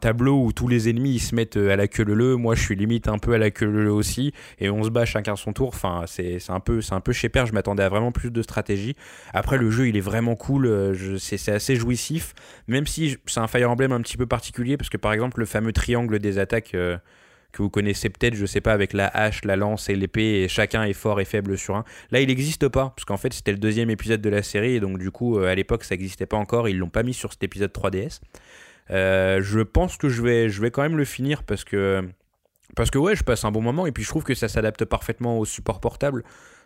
tableau 0.01 0.43
où 0.43 0.51
tous 0.51 0.67
les 0.67 0.89
ennemis 0.89 1.15
ils 1.15 1.19
se 1.19 1.35
mettent 1.35 1.55
euh, 1.55 1.71
à 1.71 1.75
la 1.75 1.87
queue 1.87 2.03
leu 2.03 2.35
Moi, 2.35 2.55
je 2.55 2.61
suis 2.61 2.75
limite 2.75 3.07
un 3.07 3.19
peu 3.19 3.33
à 3.33 3.37
la 3.37 3.51
queue 3.51 3.67
leu 3.67 3.91
aussi, 3.91 4.33
et 4.59 4.69
on 4.69 4.83
se 4.83 4.89
bat 4.89 5.05
chacun 5.05 5.35
son 5.35 5.53
tour. 5.53 5.67
Enfin, 5.69 6.03
c'est 6.07 6.39
un 6.49 6.59
peu, 6.59 6.81
c'est 6.81 6.93
un 6.93 6.99
peu 6.99 7.13
chez 7.13 7.29
père. 7.29 7.45
Je 7.45 7.53
m'attendais 7.53 7.83
à 7.83 7.89
vraiment 7.89 8.11
plus 8.11 8.31
de 8.31 8.41
stratégie. 8.41 8.95
Après, 9.33 9.57
le 9.57 9.69
jeu, 9.69 9.87
il 9.87 9.95
est 9.95 10.01
vraiment 10.01 10.35
cool. 10.35 10.67
Euh, 10.73 11.17
C'est 11.19 11.51
assez 11.51 11.75
jouissif, 11.75 12.33
même 12.67 12.87
si 12.87 13.17
c'est 13.25 13.39
un 13.39 13.47
Fire 13.47 13.69
Emblem 13.69 13.91
un 13.91 14.01
petit 14.01 14.17
peu 14.17 14.25
particulier, 14.25 14.77
parce 14.77 14.89
que 14.89 14.97
par 14.97 15.13
exemple, 15.13 15.39
le 15.39 15.45
fameux 15.45 15.73
triangle 15.73 16.19
des 16.19 16.39
attaques. 16.39 16.73
euh, 16.75 16.97
que 17.53 17.61
vous 17.61 17.69
connaissez 17.69 18.09
peut-être, 18.09 18.35
je 18.35 18.45
sais 18.45 18.59
pas, 18.59 18.73
avec 18.73 18.91
la 18.91 19.07
hache, 19.07 19.45
la 19.45 19.55
lance 19.55 19.87
et 19.87 19.95
l'épée, 19.95 20.41
et 20.41 20.47
chacun 20.49 20.83
est 20.83 20.93
fort 20.93 21.21
et 21.21 21.25
faible 21.25 21.57
sur 21.57 21.75
un. 21.75 21.85
Là, 22.11 22.19
il 22.19 22.27
n'existe 22.27 22.67
pas, 22.67 22.91
parce 22.95 23.05
qu'en 23.05 23.17
fait, 23.17 23.31
c'était 23.31 23.51
le 23.51 23.59
deuxième 23.59 23.89
épisode 23.89 24.21
de 24.21 24.29
la 24.29 24.43
série, 24.43 24.73
et 24.75 24.79
donc 24.79 24.97
du 24.97 25.11
coup, 25.11 25.37
euh, 25.37 25.47
à 25.47 25.55
l'époque, 25.55 25.85
ça 25.85 25.95
n'existait 25.95 26.25
pas 26.25 26.37
encore, 26.37 26.67
ils 26.67 26.77
l'ont 26.77 26.89
pas 26.89 27.03
mis 27.03 27.13
sur 27.13 27.31
cet 27.31 27.43
épisode 27.43 27.71
3DS. 27.71 28.19
Euh, 28.91 29.41
je 29.41 29.61
pense 29.61 29.95
que 29.97 30.09
je 30.09 30.21
vais, 30.21 30.49
je 30.49 30.61
vais 30.61 30.71
quand 30.71 30.81
même 30.81 30.97
le 30.97 31.05
finir 31.05 31.43
parce 31.43 31.63
que, 31.63 32.03
parce 32.75 32.91
que 32.91 32.97
ouais, 32.97 33.15
je 33.15 33.23
passe 33.23 33.45
un 33.45 33.51
bon 33.51 33.61
moment, 33.61 33.85
et 33.85 33.91
puis 33.91 34.03
je 34.03 34.09
trouve 34.09 34.23
que 34.23 34.33
ça 34.33 34.49
s'adapte 34.49 34.83
parfaitement 34.83 35.37
au 35.39 35.45
support 35.45 35.79
portable. 35.79 36.23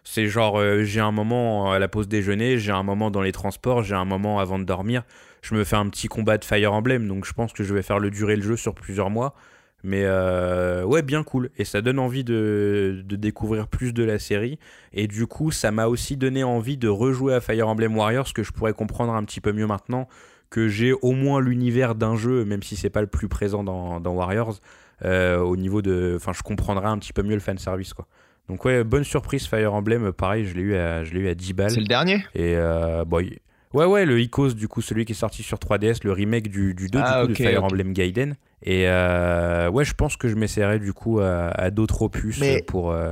C'est 0.10 0.28
genre, 0.28 0.58
euh, 0.58 0.84
j'ai 0.84 1.02
un 1.02 1.12
moment 1.12 1.70
à 1.70 1.80
la 1.80 1.90
pause 1.90 2.08
déjeuner, 2.08 2.58
j'ai 2.58 2.72
un 2.72 2.82
moment 2.82 3.12
dans 3.12 3.22
les 3.22 3.34
transports, 3.34 3.84
j'ai 3.84 3.94
un 3.94 4.06
moment 4.06 4.40
avant 4.40 4.58
de 4.58 4.64
dormir. 4.64 5.04
Je 5.42 5.54
me 5.54 5.66
fais 5.66 5.76
un 5.76 5.88
petit 5.90 6.08
combat 6.08 6.38
de 6.38 6.46
Fire 6.46 6.72
Emblem, 6.72 7.10
donc 7.10 7.26
je 7.26 7.34
pense 7.34 7.52
que 7.52 7.62
je 7.62 7.74
vais 7.74 7.82
faire 7.82 8.00
le 8.00 8.10
durer 8.10 8.38
le 8.38 8.42
jeu 8.42 8.56
sur 8.56 8.74
plusieurs 8.74 9.10
mois. 9.10 9.36
Mais 9.84 10.04
euh, 10.06 10.86
ouais, 10.86 11.02
bien 11.02 11.24
cool. 11.24 11.52
Et 11.58 11.66
ça 11.66 11.82
donne 11.82 12.00
envie 12.00 12.24
de, 12.24 13.04
découvrir 13.06 13.68
plus 13.68 13.92
de 13.94 14.02
la 14.04 14.18
série. 14.18 14.60
Et 14.94 15.08
du 15.08 15.28
coup, 15.28 15.52
ça 15.52 15.72
m'a 15.72 15.88
aussi 15.88 16.16
donné 16.16 16.42
envie 16.42 16.78
de 16.78 16.88
rejouer 16.88 17.34
à 17.36 17.42
Fire 17.42 17.68
Emblem 17.68 17.96
Warriors, 17.96 18.32
que 18.34 18.44
je 18.44 18.54
pourrais 18.54 18.74
comprendre 18.74 19.14
un 19.14 19.26
petit 19.26 19.42
peu 19.42 19.52
mieux 19.52 19.68
maintenant 19.68 20.08
que 20.50 20.70
j'ai 20.70 20.94
au 20.94 21.12
moins 21.12 21.42
l'univers 21.42 21.96
d'un 21.96 22.16
jeu, 22.16 22.46
même 22.46 22.64
si 22.64 22.78
c'est 22.78 22.90
pas 22.90 23.02
le 23.02 23.08
plus 23.08 23.28
présent 23.28 23.66
dans, 23.66 24.00
dans 24.00 24.14
Warriors. 24.14 24.56
Euh, 25.04 25.40
au 25.40 25.58
niveau 25.58 25.82
de. 25.82 26.14
Enfin, 26.16 26.32
je 26.34 26.44
comprendrai 26.44 26.88
un 26.88 26.98
petit 26.98 27.12
peu 27.12 27.24
mieux 27.24 27.36
le 27.36 27.42
fanservice, 27.42 27.94
quoi. 27.94 28.08
Donc, 28.50 28.64
ouais, 28.66 28.84
bonne 28.84 29.04
surprise 29.04 29.46
Fire 29.48 29.74
Emblem. 29.74 30.12
Pareil, 30.14 30.46
je 30.46 30.54
l'ai 30.56 30.62
eu, 30.62 30.76
à, 30.76 31.04
je 31.04 31.14
eu 31.16 31.28
à 31.28 31.36
10 31.36 31.54
balles. 31.54 31.72
C'est 31.72 31.80
le 31.82 31.86
dernier? 31.86 32.26
Et 32.34 32.56
euh, 32.56 33.04
bon, 33.06 33.26
Ouais, 33.74 33.84
ouais, 33.86 34.06
le 34.06 34.20
Icos, 34.22 34.54
du 34.54 34.70
coup, 34.70 34.82
celui 34.82 35.04
qui 35.04 35.12
est 35.12 35.16
sorti 35.16 35.44
sur 35.44 35.58
3DS, 35.58 36.00
le 36.06 36.14
remake 36.14 36.50
du, 36.50 36.74
du 36.74 36.88
2, 36.88 37.00
Ah, 37.04 37.22
du 37.22 37.28
coup, 37.28 37.32
ok, 37.34 37.40
de 37.40 37.50
Fire. 37.50 37.64
Emblem 37.64 37.92
Gaiden. 37.94 38.36
Et 38.64 38.88
euh, 38.88 39.70
ouais, 39.70 39.84
je 39.84 39.94
pense 39.94 40.16
que 40.16 40.30
je 40.30 40.36
m'essaierai 40.36 40.80
du 40.80 40.94
coup 40.94 41.20
à, 41.20 41.50
à 41.50 41.70
d'autres 41.70 42.02
opus 42.02 42.40
Mais 42.40 42.64
pour, 42.64 42.92
euh, 42.92 43.12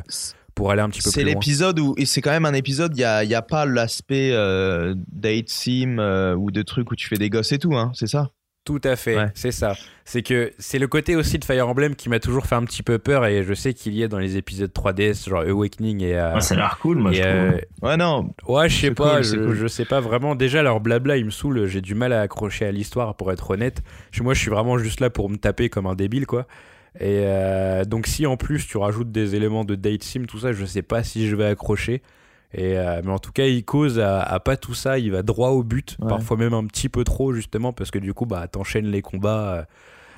pour 0.55 0.71
aller 0.71 0.81
un 0.81 0.89
petit 0.89 1.01
peu 1.01 1.09
C'est 1.09 1.21
plus 1.21 1.23
loin. 1.25 1.33
l'épisode 1.33 1.79
où, 1.79 1.93
et 1.97 2.05
c'est 2.05 2.21
quand 2.21 2.31
même 2.31 2.45
un 2.45 2.53
épisode, 2.53 2.93
il 2.95 2.99
n'y 2.99 3.03
a, 3.03 3.23
il 3.25 3.29
y 3.29 3.36
a 3.36 3.41
pas 3.41 3.65
l'aspect 3.65 4.31
date 5.11 5.49
sim 5.49 5.97
ou 6.38 6.49
de 6.51 6.61
trucs 6.61 6.89
où 6.91 6.95
tu 6.95 7.07
fais 7.07 7.17
des 7.17 7.29
gosses 7.29 7.51
et 7.51 7.59
tout, 7.59 7.75
hein, 7.75 7.91
c'est 7.93 8.07
ça? 8.07 8.31
Tout 8.66 8.82
à 8.84 8.95
fait, 8.95 9.16
Ouais. 9.16 9.30
c'est 9.36 9.51
ça. 9.51 9.74
C'est 10.05 10.24
que 10.24 10.51
c'est 10.57 10.80
le 10.80 10.88
côté 10.88 11.16
aussi 11.16 11.38
de 11.38 11.45
Fire 11.45 11.68
Emblem 11.68 11.95
qui 11.95 12.09
m'a 12.09 12.20
toujours 12.20 12.47
fait 12.47 12.55
un 12.55 12.63
petit 12.63 12.82
peu 12.82 12.97
peur 12.97 13.24
et 13.28 13.43
je 13.43 13.53
sais 13.53 13.74
qu'il 13.76 13.93
y 13.93 14.01
est 14.01 14.07
dans 14.07 14.18
les 14.18 14.38
épisodes 14.38 14.72
3DS, 14.74 15.30
genre 15.30 15.41
Awakening 15.43 16.01
et. 16.01 16.16
euh, 16.20 16.34
Ouais, 16.34 16.41
ça 16.41 16.55
a 16.55 16.57
l'air 16.57 16.78
cool, 16.82 16.97
moi, 16.97 17.11
et, 17.11 17.16
je 17.16 17.22
trouve. 17.22 17.32
euh, 17.34 17.59
Ouais, 17.84 17.95
non, 17.97 18.30
Ouais, 18.47 18.68
je 18.68 18.76
sais 18.82 18.91
pas, 18.91 19.18
cool, 19.18 19.24
je, 19.24 19.36
cool. 19.36 19.55
je 19.55 19.68
sais 19.68 19.86
pas 19.86 19.99
vraiment. 19.99 20.34
Déjà, 20.36 20.63
leur 20.63 20.80
blabla, 20.80 21.18
il 21.18 21.26
me 21.26 21.30
saoule. 21.30 21.68
J'ai 21.68 21.82
du 21.82 21.93
mal 21.93 22.11
à 22.11 22.22
accrocher 22.22 22.66
à 22.66 22.72
l'histoire, 22.72 23.16
pour 23.16 23.32
être 23.32 23.51
honnête. 23.51 23.84
Moi, 24.20 24.34
je 24.34 24.39
suis 24.41 24.49
vraiment 24.51 24.80
juste 24.80 24.99
là 24.99 25.11
pour 25.11 25.30
me 25.30 25.38
taper 25.38 25.70
comme 25.70 25.86
un 25.86 25.95
débile, 25.95 26.26
quoi. 26.26 26.47
Et 26.99 27.22
euh, 27.26 27.84
donc, 27.86 28.07
si 28.07 28.26
en 28.26 28.36
plus 28.38 28.66
tu 28.66 28.78
rajoutes 28.78 29.11
des 29.11 29.36
éléments 29.36 29.63
de 29.66 29.76
date 29.76 30.01
sim, 30.03 30.24
tout 30.28 30.39
ça, 30.39 30.53
je 30.53 30.66
sais 30.66 30.82
pas 30.82 31.03
si 31.03 31.28
je 31.28 31.36
vais 31.36 31.45
accrocher. 31.45 32.01
Et 32.58 32.78
euh, 32.80 33.01
mais 33.03 33.12
en 33.12 33.20
tout 33.20 33.34
cas, 33.34 33.45
il 33.47 33.66
cause 33.66 33.99
à, 33.99 34.22
à 34.22 34.39
pas 34.39 34.56
tout 34.56 34.74
ça. 34.74 34.97
Il 34.97 35.12
va 35.12 35.24
droit 35.24 35.49
au 35.49 35.62
but, 35.64 35.97
Ouais. 35.99 36.08
parfois 36.08 36.38
même 36.38 36.53
un 36.53 36.66
petit 36.66 36.88
peu 36.89 37.03
trop, 37.03 37.34
justement, 37.34 37.74
parce 37.74 37.91
que 37.91 37.99
du 37.99 38.14
coup, 38.14 38.26
bah, 38.26 38.47
t'enchaînes 38.47 38.88
les 38.88 39.01
combats 39.01 39.53
euh, 39.56 39.64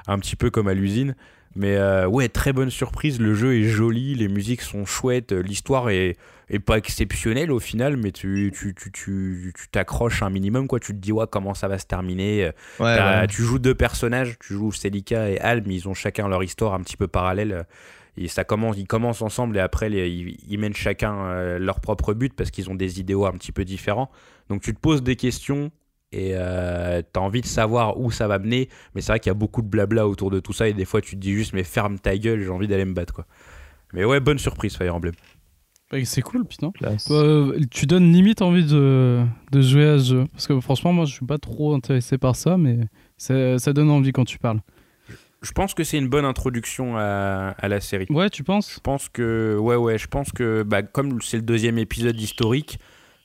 un 0.07 0.19
petit 0.19 0.35
peu 0.35 0.49
comme 0.51 0.67
à 0.67 0.73
l'usine. 0.75 1.15
Mais 1.55 1.75
euh, 1.77 2.05
ouais, 2.07 2.29
très 2.29 2.53
bonne 2.53 2.69
surprise. 2.69 3.19
Le 3.19 3.33
jeu 3.33 3.55
est 3.57 3.63
joli, 3.63 4.13
les 4.13 4.27
musiques 4.27 4.61
sont 4.61 4.85
chouettes, 4.85 5.31
l'histoire 5.31 5.89
est, 5.89 6.15
est 6.49 6.59
pas 6.59 6.77
exceptionnelle 6.77 7.51
au 7.51 7.59
final, 7.59 7.97
mais 7.97 8.11
tu 8.11 8.51
tu 8.55 8.75
tu 8.75 8.91
tu 9.57 9.67
t'accroches 9.71 10.21
un 10.21 10.29
minimum 10.29 10.67
quoi. 10.67 10.79
Tu 10.79 10.91
te 10.93 10.99
dis 10.99 11.11
ouais 11.11 11.25
comment 11.31 11.55
ça 11.55 11.67
va 11.67 11.79
se 11.79 11.85
terminer. 11.87 12.51
ouais, 12.79 12.95
T'as- 12.95 13.21
ouais. 13.21 13.27
Tu 13.27 13.41
joues 13.41 13.57
deux 13.57 13.73
personnages, 13.73 14.37
tu 14.39 14.53
joues 14.53 14.71
Celica 14.71 15.31
et 15.31 15.39
Al, 15.39 15.63
mais 15.65 15.73
ils 15.73 15.87
ont 15.87 15.95
chacun 15.95 16.27
leur 16.27 16.43
histoire 16.43 16.75
un 16.75 16.81
petit 16.81 16.97
peu 16.97 17.07
parallèle. 17.07 17.65
Et 18.17 18.27
ça 18.27 18.43
commence, 18.43 18.75
ils 18.77 18.87
commencent 18.87 19.21
ensemble 19.21 19.57
et 19.57 19.59
après 19.59 19.89
les- 19.89 20.09
ils, 20.09 20.37
ils 20.49 20.57
mènent 20.59 20.73
chacun 20.73 21.15
euh, 21.25 21.59
leur 21.59 21.79
propre 21.79 22.13
but 22.13 22.33
parce 22.33 22.49
qu'ils 22.51 22.69
ont 22.69 22.75
des 22.75 22.99
idéaux 22.99 23.25
un 23.25 23.31
petit 23.33 23.51
peu 23.51 23.63
différents. 23.63 24.09
Donc 24.49 24.61
tu 24.61 24.73
te 24.73 24.79
poses 24.79 25.03
des 25.03 25.15
questions 25.15 25.71
et 26.11 26.31
euh, 26.33 27.01
t'as 27.13 27.19
envie 27.19 27.41
de 27.41 27.45
savoir 27.45 27.99
où 27.99 28.09
ça 28.11 28.27
va 28.27 28.39
mener, 28.39 28.69
mais 28.95 29.01
c'est 29.01 29.11
vrai 29.11 29.19
qu'il 29.19 29.29
y 29.29 29.31
a 29.31 29.35
beaucoup 29.35 29.61
de 29.61 29.67
blabla 29.67 30.07
autour 30.07 30.31
de 30.31 30.39
tout 30.39 30.53
ça 30.53 30.67
et 30.67 30.73
des 30.73 30.85
fois 30.85 31.01
tu 31.01 31.11
te 31.15 31.19
dis 31.21 31.33
juste 31.33 31.53
mais 31.53 31.63
ferme 31.63 31.99
ta 31.99 32.17
gueule, 32.17 32.41
j'ai 32.41 32.49
envie 32.49 32.67
d'aller 32.67 32.85
me 32.85 32.93
battre 32.93 33.13
quoi. 33.13 33.25
Mais 33.93 34.03
ouais, 34.03 34.19
bonne 34.19 34.39
surprise 34.39 34.75
Fire 34.75 34.95
Emblem. 34.95 35.13
Bah, 35.91 35.97
c'est 36.03 36.21
cool, 36.21 36.43
putain. 36.45 36.71
Classe. 36.71 37.07
Euh, 37.11 37.59
tu 37.71 37.85
donnes 37.85 38.11
limite 38.11 38.41
envie 38.41 38.65
de, 38.65 39.23
de 39.53 39.61
jouer 39.61 39.85
à 39.87 39.99
ce 39.99 40.03
jeu. 40.05 40.25
Parce 40.33 40.45
que 40.45 40.59
franchement, 40.59 40.91
moi, 40.91 41.05
je 41.05 41.13
suis 41.13 41.25
pas 41.25 41.37
trop 41.37 41.73
intéressé 41.73 42.17
par 42.17 42.35
ça, 42.35 42.57
mais 42.57 42.79
ça, 43.15 43.57
ça 43.57 43.71
donne 43.71 43.89
envie 43.89 44.11
quand 44.11 44.25
tu 44.25 44.37
parles. 44.37 44.59
Je 45.43 45.51
pense 45.51 45.73
que 45.73 45.83
c'est 45.83 45.97
une 45.97 46.07
bonne 46.07 46.25
introduction 46.25 46.97
à, 46.97 47.55
à 47.57 47.67
la 47.67 47.79
série. 47.79 48.07
Ouais, 48.09 48.29
tu 48.29 48.43
penses? 48.43 48.73
Je 48.75 48.79
pense 48.79 49.07
que, 49.07 49.55
ouais, 49.59 49.75
ouais, 49.75 49.97
je 49.97 50.07
pense 50.07 50.31
que, 50.31 50.63
bah, 50.63 50.81
comme 50.81 51.21
c'est 51.21 51.37
le 51.37 51.43
deuxième 51.43 51.77
épisode 51.77 52.19
historique, 52.19 52.79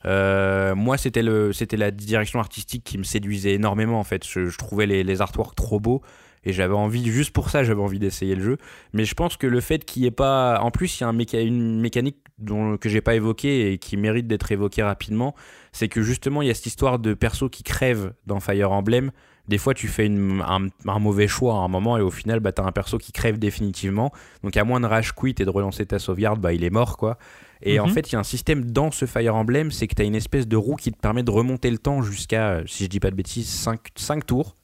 euh, 0.04 0.74
moi, 0.74 0.98
c'était 0.98 1.22
le, 1.22 1.52
c'était 1.52 1.76
la 1.76 1.90
direction 1.90 2.38
artistique 2.38 2.84
qui 2.84 2.98
me 2.98 3.04
séduisait 3.04 3.54
énormément, 3.54 3.98
en 3.98 4.04
fait. 4.04 4.26
Je, 4.26 4.46
je 4.46 4.58
trouvais 4.58 4.86
les, 4.86 5.04
les 5.04 5.20
artworks 5.22 5.54
trop 5.54 5.80
beaux 5.80 6.02
et 6.44 6.52
j'avais 6.52 6.74
envie, 6.74 7.08
juste 7.10 7.30
pour 7.30 7.50
ça, 7.50 7.62
j'avais 7.62 7.80
envie 7.80 8.00
d'essayer 8.00 8.34
le 8.34 8.42
jeu. 8.42 8.56
Mais 8.92 9.04
je 9.04 9.14
pense 9.14 9.36
que 9.36 9.46
le 9.46 9.60
fait 9.60 9.84
qu'il 9.84 10.02
n'y 10.02 10.08
ait 10.08 10.10
pas. 10.10 10.60
En 10.60 10.70
plus, 10.72 10.98
il 10.98 11.04
y 11.04 11.04
a 11.04 11.08
un 11.08 11.14
méca- 11.14 11.42
une 11.42 11.80
mécanique 11.80 12.18
dont, 12.38 12.76
que 12.76 12.88
j'ai 12.88 13.00
pas 13.00 13.14
évoquée 13.14 13.72
et 13.72 13.78
qui 13.78 13.96
mérite 13.96 14.26
d'être 14.26 14.50
évoquée 14.52 14.82
rapidement, 14.82 15.34
c'est 15.70 15.88
que 15.88 16.02
justement, 16.02 16.42
il 16.42 16.48
y 16.48 16.50
a 16.50 16.54
cette 16.54 16.66
histoire 16.66 16.98
de 16.98 17.14
persos 17.14 17.48
qui 17.50 17.62
crèvent 17.62 18.12
dans 18.26 18.40
Fire 18.40 18.72
Emblem. 18.72 19.12
Des 19.48 19.58
fois, 19.58 19.74
tu 19.74 19.88
fais 19.88 20.06
une- 20.06 20.40
un, 20.46 20.68
un 20.86 20.98
mauvais 20.98 21.26
choix 21.28 21.54
à 21.54 21.58
un 21.58 21.68
moment 21.68 21.98
et 21.98 22.00
au 22.00 22.10
final, 22.10 22.40
bah, 22.40 22.52
t'as 22.52 22.62
un 22.64 22.72
perso 22.72 22.98
qui 22.98 23.12
crève 23.12 23.38
définitivement. 23.38 24.12
Donc, 24.44 24.56
à 24.56 24.64
moins 24.64 24.80
de 24.80 24.86
rage 24.86 25.12
quit 25.12 25.34
et 25.40 25.44
de 25.44 25.50
relancer 25.50 25.84
ta 25.84 25.98
sauvegarde, 25.98 26.40
bah, 26.40 26.52
il 26.52 26.62
est 26.64 26.70
mort, 26.70 26.96
quoi. 26.96 27.18
Et 27.62 27.78
en 27.80 27.86
Mhm. 27.86 27.92
fait, 27.92 28.10
il 28.10 28.12
y 28.14 28.16
a 28.16 28.20
un 28.20 28.24
système 28.24 28.70
dans 28.70 28.90
ce 28.90 29.04
Fire 29.04 29.34
Emblem, 29.34 29.70
c'est 29.70 29.86
que 29.88 29.94
tu 29.94 30.02
as 30.02 30.04
une 30.04 30.14
espèce 30.14 30.46
de 30.48 30.56
roue 30.56 30.76
qui 30.76 30.90
te 30.92 30.98
permet 30.98 31.22
de 31.22 31.30
remonter 31.30 31.70
le 31.70 31.78
temps 31.78 32.02
jusqu'à, 32.02 32.50
euh, 32.50 32.62
si 32.66 32.84
je 32.84 32.88
dis 32.88 33.00
pas 33.00 33.10
de 33.10 33.16
bêtises, 33.16 33.48
5, 33.48 34.26
tours. 34.26 34.54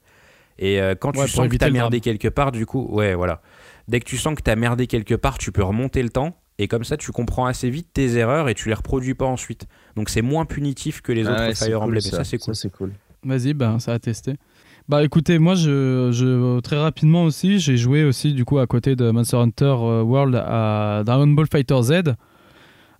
Et 0.57 0.81
euh, 0.81 0.95
quand 0.95 1.11
tu 1.13 1.19
Ouais, 1.19 1.27
sens 1.27 1.47
que 1.47 1.55
t'as 1.57 1.69
merdé 1.69 1.99
quelque 2.01 2.27
part, 2.27 2.51
du 2.51 2.65
coup, 2.65 2.85
ouais, 2.91 3.15
voilà. 3.15 3.41
Dès 3.87 3.99
que 3.99 4.05
tu 4.05 4.17
sens 4.17 4.35
que 4.35 4.41
t'as 4.41 4.55
merdé 4.55 4.87
quelque 4.87 5.15
part, 5.15 5.37
tu 5.37 5.51
peux 5.51 5.63
remonter 5.63 6.03
le 6.03 6.09
temps. 6.09 6.37
Et 6.57 6.67
comme 6.67 6.83
ça, 6.83 6.97
tu 6.97 7.11
comprends 7.13 7.45
assez 7.45 7.69
vite 7.69 7.87
tes 7.93 8.17
erreurs 8.17 8.49
et 8.49 8.53
tu 8.53 8.67
les 8.67 8.75
reproduis 8.75 9.13
pas 9.13 9.25
ensuite. 9.25 9.65
Donc 9.95 10.09
c'est 10.09 10.21
moins 10.21 10.43
punitif 10.45 11.01
que 11.01 11.13
les 11.13 11.27
Ah 11.27 11.31
autres 11.31 11.43
ouais, 11.47 11.55
Fire 11.55 11.79
cool, 11.79 11.83
Emblem. 11.85 11.97
Et 12.05 12.11
ça, 12.11 12.23
c'est 12.25 12.37
cool. 12.37 12.55
c'est 12.55 12.69
cool. 12.69 12.91
Vas-y, 13.23 13.53
bah, 13.53 13.77
ça 13.79 13.93
a 13.93 13.99
testé. 13.99 14.35
Bah 14.89 15.03
écoutez, 15.03 15.37
moi 15.37 15.53
je, 15.53 16.59
très 16.61 16.79
rapidement 16.79 17.23
aussi, 17.23 17.59
j'ai 17.59 17.77
joué 17.77 18.03
aussi 18.03 18.33
du 18.33 18.43
coup 18.43 18.57
à 18.57 18.65
côté 18.65 18.95
de 18.95 19.11
Monster 19.11 19.37
Hunter 19.37 19.75
euh, 19.81 20.01
World 20.01 20.33
à 20.33 21.03
Dragon 21.05 21.27
Ball 21.27 21.45
Fighter 21.45 21.79
Z. 21.83 21.91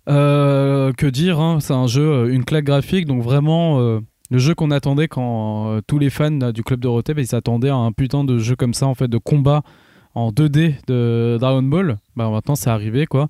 Euh, 0.07 0.93
que 0.93 1.07
dire, 1.07 1.39
hein, 1.39 1.57
c'est 1.59 1.73
un 1.73 1.87
jeu, 1.87 2.07
euh, 2.07 2.31
une 2.31 2.45
claque 2.45 2.65
graphique, 2.65 3.07
donc 3.07 3.23
vraiment 3.23 3.79
le 3.79 4.37
jeu 4.37 4.53
qu'on 4.53 4.69
attendait 4.69 5.07
quand 5.07 5.79
tous 5.87 5.97
les 5.97 6.11
fans 6.11 6.51
du 6.51 6.63
club 6.63 6.79
Dorothée, 6.79 7.15
bah, 7.15 7.21
ils 7.21 7.27
s'attendaient 7.27 7.69
à 7.69 7.75
un 7.75 7.91
putain 7.91 8.23
de 8.23 8.37
jeu 8.37 8.55
comme 8.55 8.75
ça 8.75 8.85
en 8.85 8.93
fait 8.93 9.07
de 9.07 9.17
combat 9.17 9.63
en 10.13 10.29
2D 10.29 10.75
de 10.87 11.37
Dragon 11.39 11.63
Ball. 11.63 11.97
Bah 12.15 12.29
maintenant 12.29 12.53
c'est 12.53 12.69
arrivé 12.69 13.07
quoi. 13.07 13.29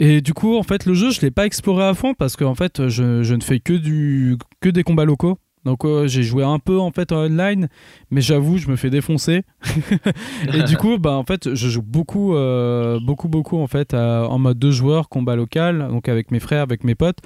Et 0.00 0.20
du 0.20 0.34
coup, 0.34 0.56
en 0.58 0.62
fait, 0.62 0.84
le 0.84 0.92
jeu, 0.92 1.10
je 1.12 1.22
l'ai 1.22 1.30
pas 1.30 1.46
exploré 1.46 1.84
à 1.84 1.94
fond 1.94 2.12
parce 2.12 2.36
que 2.36 2.44
en 2.44 2.54
fait, 2.54 2.88
je, 2.88 3.22
je 3.22 3.34
ne 3.34 3.42
fais 3.42 3.58
que 3.58 3.72
du 3.72 4.36
que 4.60 4.68
des 4.68 4.82
combats 4.82 5.06
locaux. 5.06 5.38
Donc 5.64 5.84
euh, 5.84 6.06
j'ai 6.06 6.22
joué 6.22 6.42
un 6.44 6.58
peu 6.58 6.78
en 6.80 6.90
fait 6.90 7.12
en 7.12 7.24
online, 7.26 7.68
mais 8.10 8.20
j'avoue, 8.22 8.56
je 8.58 8.68
me 8.68 8.76
fais 8.76 8.88
défoncer. 8.90 9.42
et 10.54 10.62
du 10.64 10.76
coup, 10.76 10.98
bah 10.98 11.12
en 11.12 11.24
fait, 11.24 11.54
je 11.54 11.68
joue 11.68 11.82
beaucoup, 11.82 12.34
euh, 12.34 12.98
beaucoup, 13.00 13.28
beaucoup 13.28 13.58
en 13.58 13.66
fait 13.66 13.92
à- 13.94 14.26
en 14.28 14.38
mode 14.38 14.58
deux 14.58 14.70
joueurs, 14.70 15.08
combat 15.08 15.36
local, 15.36 15.88
donc 15.90 16.08
avec 16.08 16.30
mes 16.30 16.40
frères, 16.40 16.62
avec 16.62 16.84
mes 16.84 16.94
potes. 16.94 17.18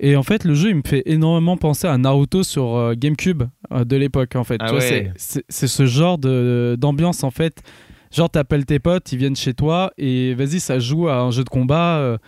Et 0.00 0.14
en 0.16 0.22
fait, 0.22 0.44
le 0.44 0.54
jeu, 0.54 0.70
il 0.70 0.76
me 0.76 0.82
fait 0.86 1.02
énormément 1.06 1.56
penser 1.56 1.86
à 1.88 1.98
Naruto 1.98 2.42
sur 2.44 2.76
euh, 2.76 2.94
GameCube 2.96 3.42
euh, 3.72 3.84
de 3.84 3.96
l'époque 3.96 4.36
en 4.36 4.44
fait. 4.44 4.58
Ah 4.60 4.72
ouais. 4.74 5.12
c'est- 5.16 5.66
ce 5.66 5.86
genre 5.86 6.18
de 6.18 6.76
d'ambiance 6.78 7.24
en 7.24 7.30
fait. 7.30 7.62
Genre, 8.10 8.30
t'appelles 8.30 8.64
tes 8.64 8.78
potes, 8.78 9.12
ils 9.12 9.18
viennent 9.18 9.36
chez 9.36 9.52
toi 9.54 9.92
et 9.98 10.34
vas-y, 10.34 10.60
ça 10.60 10.78
joue 10.78 11.08
à 11.08 11.18
un 11.20 11.30
jeu 11.30 11.44
de 11.44 11.48
combat 11.50 12.18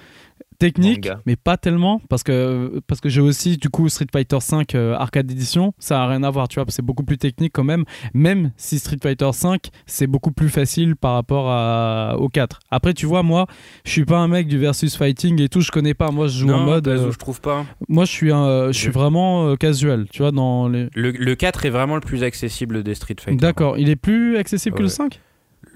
technique, 0.61 1.07
Manga. 1.07 1.21
mais 1.27 1.35
pas 1.37 1.57
tellement 1.57 2.01
parce 2.09 2.23
que 2.23 2.81
parce 2.87 3.01
que 3.01 3.09
j'ai 3.09 3.21
aussi 3.21 3.57
du 3.57 3.69
coup 3.69 3.89
Street 3.89 4.07
Fighter 4.13 4.39
5 4.41 4.75
arcade 4.75 5.31
edition, 5.31 5.75
ça 5.79 6.03
a 6.03 6.07
rien 6.07 6.23
à 6.23 6.31
voir, 6.31 6.47
tu 6.47 6.61
vois, 6.61 6.67
c'est 6.69 6.83
beaucoup 6.85 7.03
plus 7.05 7.19
technique 7.19 7.53
quand 7.53 7.65
même. 7.65 7.85
Même 8.15 8.53
si 8.57 8.79
Street 8.79 8.99
Fighter 9.03 9.31
5 9.33 9.71
c'est 9.87 10.07
beaucoup 10.07 10.31
plus 10.33 10.49
facile 10.49 10.95
par 10.97 11.15
rapport 11.15 11.51
à, 11.51 12.17
au 12.19 12.29
4. 12.29 12.61
Après, 12.71 12.95
tu 12.95 13.07
vois, 13.07 13.23
moi, 13.23 13.47
je 13.85 13.91
suis 13.91 14.05
pas 14.05 14.19
un 14.19 14.29
mec 14.29 14.47
du 14.47 14.59
versus 14.59 14.97
fighting 14.97 15.41
et 15.41 15.49
tout, 15.49 15.61
je 15.61 15.71
connais 15.71 15.95
pas. 15.95 16.11
Moi, 16.11 16.27
je 16.29 16.39
joue 16.41 16.51
en 16.51 16.61
mode, 16.65 16.85
Pazzo, 16.85 17.07
euh, 17.09 17.13
je 17.13 17.19
trouve 17.19 17.41
pas. 17.41 17.65
moi, 17.89 18.05
je 18.05 18.11
suis 18.13 18.33
un, 18.33 18.45
euh, 18.45 18.73
je 18.73 18.79
suis 18.79 18.91
vraiment 18.91 19.49
euh, 19.49 19.57
casual, 19.57 20.07
tu 20.13 20.23
vois, 20.23 20.31
dans 20.33 20.69
les. 20.69 20.89
Le, 20.95 21.11
le 21.11 21.35
4 21.35 21.67
est 21.67 21.71
vraiment 21.71 21.95
le 21.95 22.01
plus 22.01 22.23
accessible 22.23 22.83
des 22.83 22.95
Street 22.95 23.17
Fighter. 23.19 23.41
D'accord, 23.41 23.79
il 23.79 23.89
est 23.89 23.97
plus 23.97 24.37
accessible 24.37 24.77
que 24.77 24.83
le 24.83 24.89
Ouais. 24.89 24.95
5 24.95 25.21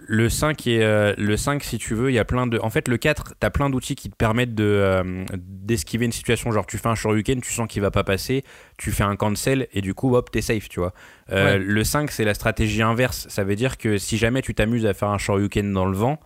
Le 0.07 0.29
5 0.29 0.67
est 0.67 0.83
euh, 0.83 1.15
le 1.17 1.37
5 1.37 1.63
si 1.65 1.79
tu 1.79 1.95
veux, 1.95 2.11
il 2.11 2.15
y 2.15 2.19
a 2.19 2.25
plein 2.27 2.47
de 2.47 2.59
en 2.59 2.69
fait 2.69 2.89
le 2.89 2.97
4, 2.99 3.35
tu 3.41 3.47
as 3.47 3.51
plein 3.51 3.71
d'outils 3.71 3.95
qui 3.97 4.11
te 4.11 4.17
permettent 4.17 4.55
de 4.55 4.65
euh, 4.65 5.25
d'esquiver 5.37 6.05
une 6.05 6.13
situation 6.13 6.53
genre 6.53 6.67
tu 6.67 6.77
fais 6.77 6.89
un 6.89 6.95
shoryuken, 6.95 7.41
tu 7.41 7.53
sens 7.53 7.67
qu'il 7.69 7.81
va 7.81 7.91
pas 7.91 8.05
passer, 8.05 8.45
tu 8.77 8.93
fais 8.93 9.05
un 9.05 9.17
cancel 9.17 9.67
et 9.73 9.81
du 9.81 9.95
coup 9.95 10.15
hop, 10.15 10.31
t'es 10.31 10.43
safe, 10.43 10.69
tu 10.69 10.81
vois. 10.81 10.93
Euh, 11.33 11.53
Ouais. 11.55 11.59
le 11.59 11.85
5 11.85 12.11
c'est 12.11 12.25
la 12.25 12.35
stratégie 12.35 12.83
inverse, 12.83 13.27
ça 13.31 13.45
veut 13.45 13.57
dire 13.57 13.79
que 13.79 13.97
si 13.97 14.19
jamais 14.19 14.43
tu 14.43 14.55
t'amuses 14.55 14.85
à 14.85 14.93
faire 14.93 15.09
un 15.09 15.19
shoryuken 15.19 15.73
dans 15.73 15.87
le 15.87 15.97
vent, 15.97 16.21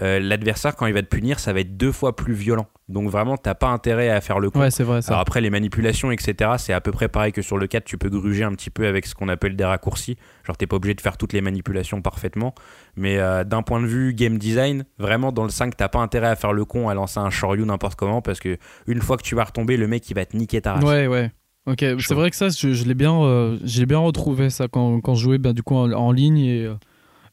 euh, 0.00 0.20
l'adversaire, 0.20 0.74
quand 0.74 0.86
il 0.86 0.94
va 0.94 1.02
te 1.02 1.08
punir, 1.08 1.38
ça 1.38 1.52
va 1.52 1.60
être 1.60 1.76
deux 1.76 1.92
fois 1.92 2.16
plus 2.16 2.32
violent. 2.32 2.66
Donc 2.88 3.10
vraiment, 3.10 3.36
t'as 3.36 3.54
pas 3.54 3.68
intérêt 3.68 4.08
à 4.08 4.20
faire 4.20 4.38
le 4.38 4.50
con. 4.50 4.60
Ouais, 4.60 4.70
c'est 4.70 4.84
vrai. 4.84 5.02
Ça. 5.02 5.12
Alors 5.12 5.20
après, 5.20 5.40
les 5.40 5.50
manipulations, 5.50 6.10
etc., 6.10 6.52
c'est 6.58 6.72
à 6.72 6.80
peu 6.80 6.92
près 6.92 7.08
pareil 7.08 7.32
que 7.32 7.42
sur 7.42 7.58
le 7.58 7.66
4, 7.66 7.84
tu 7.84 7.98
peux 7.98 8.08
gruger 8.08 8.44
un 8.44 8.52
petit 8.52 8.70
peu 8.70 8.86
avec 8.86 9.06
ce 9.06 9.14
qu'on 9.14 9.28
appelle 9.28 9.54
des 9.54 9.64
raccourcis. 9.64 10.16
Genre, 10.44 10.56
t'es 10.56 10.66
pas 10.66 10.76
obligé 10.76 10.94
de 10.94 11.00
faire 11.00 11.16
toutes 11.18 11.32
les 11.32 11.42
manipulations 11.42 12.00
parfaitement. 12.00 12.54
Mais 12.96 13.18
euh, 13.18 13.44
d'un 13.44 13.62
point 13.62 13.80
de 13.80 13.86
vue 13.86 14.14
game 14.14 14.38
design, 14.38 14.84
vraiment, 14.98 15.30
dans 15.30 15.44
le 15.44 15.50
5, 15.50 15.76
t'as 15.76 15.88
pas 15.88 16.00
intérêt 16.00 16.28
à 16.28 16.36
faire 16.36 16.52
le 16.52 16.64
con, 16.64 16.88
à 16.88 16.94
lancer 16.94 17.20
un 17.20 17.30
Shoryu 17.30 17.64
n'importe 17.64 17.96
comment, 17.96 18.22
parce 18.22 18.40
que 18.40 18.56
une 18.86 19.00
fois 19.02 19.16
que 19.16 19.22
tu 19.22 19.34
vas 19.34 19.44
retomber, 19.44 19.76
le 19.76 19.88
mec, 19.88 20.08
il 20.10 20.14
va 20.14 20.24
te 20.24 20.36
niquer 20.36 20.62
ta 20.62 20.74
race. 20.74 20.84
Ouais, 20.84 21.06
ouais. 21.06 21.30
Ok, 21.66 21.78
c'est 21.78 22.14
vrai 22.14 22.28
que 22.30 22.34
ça, 22.36 22.48
je, 22.48 22.72
je 22.72 22.84
l'ai 22.86 22.94
bien, 22.94 23.22
euh, 23.22 23.56
j'ai 23.62 23.86
bien 23.86 23.98
retrouvé 23.98 24.50
ça 24.50 24.66
quand, 24.66 25.00
quand 25.00 25.14
je 25.14 25.22
jouais 25.22 25.38
ben, 25.38 25.52
du 25.52 25.62
coup 25.62 25.76
en, 25.76 25.92
en 25.92 26.10
ligne 26.10 26.38
et, 26.38 26.64
euh, 26.64 26.74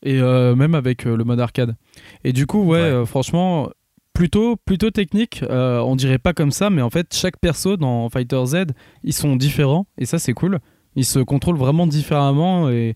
et 0.03 0.19
euh, 0.21 0.55
même 0.55 0.75
avec 0.75 1.05
euh, 1.05 1.15
le 1.17 1.23
mode 1.23 1.39
arcade. 1.39 1.75
Et 2.23 2.33
du 2.33 2.45
coup, 2.47 2.59
ouais, 2.63 2.79
Ouais. 2.79 2.83
euh, 2.85 3.05
franchement, 3.05 3.69
plutôt, 4.13 4.55
plutôt 4.57 4.91
technique. 4.91 5.43
on 5.49 5.95
dirait 5.95 6.17
pas 6.19 6.33
comme 6.33 6.51
ça, 6.51 6.69
mais 6.69 6.81
en 6.81 6.89
fait, 6.89 7.07
chaque 7.13 7.37
perso 7.39 7.77
dans 7.77 8.09
Fighter 8.09 8.41
Z, 8.45 8.55
ils 9.03 9.13
sont 9.13 9.35
différents 9.35 9.87
et 9.97 10.05
ça, 10.05 10.19
c'est 10.19 10.33
cool. 10.33 10.59
Ils 10.95 11.05
se 11.05 11.19
contrôlent 11.19 11.57
vraiment 11.57 11.87
différemment 11.87 12.69
et 12.69 12.95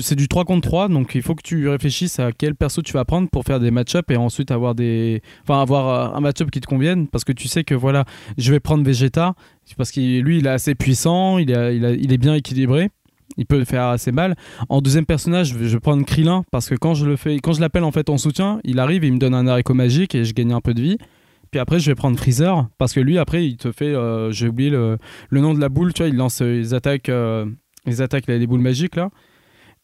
c'est 0.00 0.14
du 0.14 0.28
3 0.28 0.44
contre 0.44 0.68
3, 0.68 0.88
donc 0.88 1.16
il 1.16 1.22
faut 1.22 1.34
que 1.34 1.42
tu 1.42 1.68
réfléchisses 1.68 2.20
à 2.20 2.30
quel 2.30 2.54
perso 2.54 2.80
tu 2.80 2.92
vas 2.92 3.04
prendre 3.04 3.28
pour 3.28 3.42
faire 3.42 3.58
des 3.58 3.72
match-up 3.72 4.08
et 4.12 4.16
ensuite 4.16 4.52
avoir 4.52 4.76
des, 4.76 5.20
enfin 5.42 5.60
avoir 5.60 6.14
un 6.14 6.20
match-up 6.20 6.48
qui 6.52 6.60
te 6.60 6.66
convienne 6.68 7.08
parce 7.08 7.24
que 7.24 7.32
tu 7.32 7.48
sais 7.48 7.64
que 7.64 7.74
voilà, 7.74 8.04
je 8.38 8.52
vais 8.52 8.60
prendre 8.60 8.84
Vegeta 8.84 9.34
parce 9.76 9.90
que 9.90 10.20
lui, 10.20 10.38
il 10.38 10.46
est 10.46 10.50
assez 10.50 10.76
puissant, 10.76 11.38
il, 11.38 11.52
a- 11.52 11.72
il 11.72 12.12
est 12.12 12.18
bien 12.18 12.34
équilibré. 12.36 12.90
Il 13.36 13.46
peut 13.46 13.64
faire 13.64 13.84
assez 13.86 14.12
mal. 14.12 14.36
En 14.68 14.80
deuxième 14.80 15.06
personnage, 15.06 15.48
je 15.48 15.58
vais, 15.58 15.80
prendre 15.80 16.04
Krillin 16.04 16.44
parce 16.50 16.68
que 16.68 16.74
quand 16.74 16.94
je 16.94 17.06
le 17.06 17.16
fais, 17.16 17.38
quand 17.38 17.52
je 17.52 17.60
l'appelle 17.60 17.84
en 17.84 17.92
fait 17.92 18.08
en 18.08 18.18
soutien, 18.18 18.60
il 18.64 18.78
arrive, 18.78 19.04
et 19.04 19.08
il 19.08 19.12
me 19.14 19.18
donne 19.18 19.34
un 19.34 19.46
haricot 19.46 19.74
magique 19.74 20.14
et 20.14 20.24
je 20.24 20.34
gagne 20.34 20.52
un 20.52 20.60
peu 20.60 20.74
de 20.74 20.80
vie. 20.80 20.98
Puis 21.50 21.60
après, 21.60 21.78
je 21.78 21.90
vais 21.90 21.94
prendre 21.94 22.18
Freezer 22.18 22.68
parce 22.78 22.92
que 22.92 23.00
lui, 23.00 23.18
après, 23.18 23.46
il 23.46 23.56
te 23.56 23.70
fait, 23.72 23.94
euh, 23.94 24.30
j'ai 24.32 24.48
oublié 24.48 24.70
le, 24.70 24.98
le 25.28 25.40
nom 25.40 25.54
de 25.54 25.60
la 25.60 25.68
boule, 25.68 25.92
tu 25.92 26.02
vois, 26.02 26.08
il 26.08 26.16
lance 26.16 26.42
euh, 26.42 26.56
les 26.56 26.74
attaques, 26.74 27.08
euh, 27.08 27.46
les 27.86 28.00
attaques, 28.00 28.26
là, 28.26 28.38
les 28.38 28.46
boules 28.46 28.60
magiques 28.60 28.96
là. 28.96 29.10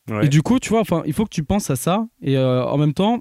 Ouais. 0.09 0.26
Et 0.26 0.28
du 0.28 0.42
coup, 0.42 0.59
tu 0.59 0.70
vois, 0.70 0.80
enfin, 0.80 1.03
il 1.07 1.12
faut 1.12 1.24
que 1.24 1.34
tu 1.34 1.44
penses 1.44 1.70
à 1.70 1.76
ça 1.76 2.07
et 2.22 2.36
euh, 2.36 2.64
en 2.64 2.78
même 2.78 2.94
temps, 2.94 3.20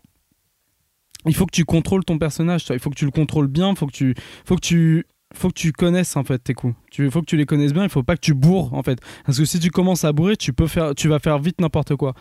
il 1.26 1.36
faut 1.36 1.46
que 1.46 1.52
tu 1.52 1.66
contrôles 1.66 2.06
ton 2.06 2.18
personnage. 2.18 2.66
Il 2.70 2.80
faut 2.80 2.90
que 2.90 2.96
tu 2.96 3.06
le 3.06 3.12
contrôles 3.12 3.48
bien. 3.48 3.72
Il 3.72 3.76
faut 3.76 3.88
que 3.88 3.92
tu, 3.92 4.16
faut 4.46 4.56
que 4.56 4.62
tu, 4.62 5.06
faut 5.36 5.50
que 5.50 5.54
tu 5.54 5.72
connaisses 5.72 6.16
en 6.18 6.24
fait 6.24 6.40
tes 6.40 6.54
coups. 6.54 6.74
Tu, 6.92 7.10
faut 7.12 7.22
que 7.22 7.26
tu 7.26 7.38
les 7.38 7.46
connaisses 7.46 7.72
bien. 7.74 7.84
Il 7.84 7.90
faut 7.90 8.02
pas 8.04 8.16
que 8.16 8.22
tu 8.22 8.34
bourres 8.34 8.74
en 8.74 8.82
fait, 8.84 9.00
parce 9.26 9.38
que 9.38 9.46
si 9.46 9.60
tu 9.60 9.70
commences 9.70 10.04
à 10.04 10.12
bourrer, 10.12 10.36
tu 10.38 10.54
peux 10.54 10.68
faire, 10.68 10.96
tu 10.96 11.08
vas 11.08 11.20
faire 11.20 11.38
vite 11.40 11.62
n'importe 11.62 11.96
quoi. 11.96 12.14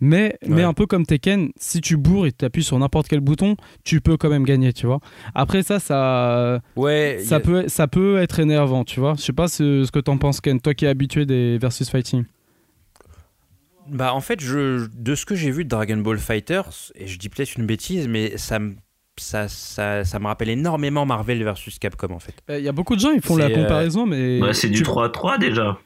Mais, 0.00 0.36
un 0.48 0.72
peu 0.74 0.86
comme 0.86 1.06
Tekken, 1.06 1.50
si 1.56 1.80
tu 1.80 1.96
bourres 1.96 2.26
et 2.26 2.32
tu 2.32 2.44
appuies 2.44 2.64
sur 2.64 2.78
n'importe 2.78 3.08
quel 3.08 3.20
bouton, 3.20 3.56
tu 3.84 4.00
peux 4.00 4.16
quand 4.16 4.28
même 4.30 4.44
gagner, 4.44 4.72
tu 4.72 4.86
vois. 4.86 5.00
Après 5.34 5.62
ça, 5.62 5.78
ça, 5.78 6.60
Ouais, 6.74 7.18
ça 7.24 7.36
y 7.36 7.38
a- 7.38 7.40
peut, 7.40 7.64
ça 7.68 7.86
peut 7.88 8.18
être 8.18 8.40
énervant, 8.40 8.84
tu 8.84 8.98
vois. 9.00 9.14
Je 9.16 9.22
sais 9.22 9.32
pas 9.32 9.46
ce, 9.48 9.84
ce 9.84 9.90
que 9.92 10.00
t'en 10.00 10.18
penses, 10.18 10.40
Ken, 10.40 10.60
toi 10.60 10.74
qui 10.74 10.84
es 10.86 10.88
habitué 10.88 11.24
des 11.26 11.58
versus 11.58 11.88
fighting. 11.88 12.24
Bah 13.88 14.12
en 14.14 14.20
fait, 14.20 14.40
je, 14.40 14.88
de 14.92 15.14
ce 15.14 15.24
que 15.24 15.36
j'ai 15.36 15.52
vu 15.52 15.62
de 15.62 15.68
Dragon 15.68 15.98
Ball 15.98 16.18
Fighters, 16.18 16.90
et 16.96 17.06
je 17.06 17.18
dis 17.18 17.28
peut-être 17.28 17.54
une 17.56 17.66
bêtise, 17.66 18.08
mais 18.08 18.36
ça 18.36 18.58
me 18.58 18.74
ça, 19.18 19.48
ça, 19.48 20.04
ça 20.04 20.18
me 20.18 20.26
rappelle 20.26 20.48
énormément 20.50 21.06
Marvel 21.06 21.42
versus 21.42 21.78
Capcom 21.78 22.12
en 22.12 22.18
fait. 22.18 22.34
Il 22.48 22.64
y 22.64 22.68
a 22.68 22.72
beaucoup 22.72 22.94
de 22.96 23.00
gens, 23.00 23.10
ils 23.12 23.22
font 23.22 23.36
la 23.36 23.46
euh, 23.46 23.54
comparaison, 23.62 24.06
mais 24.06 24.40
Ouais, 24.40 24.54
c'est 24.54 24.68
du 24.68 24.78
tu- 24.82 24.84
3-3 24.84 25.38
déjà. 25.38 25.78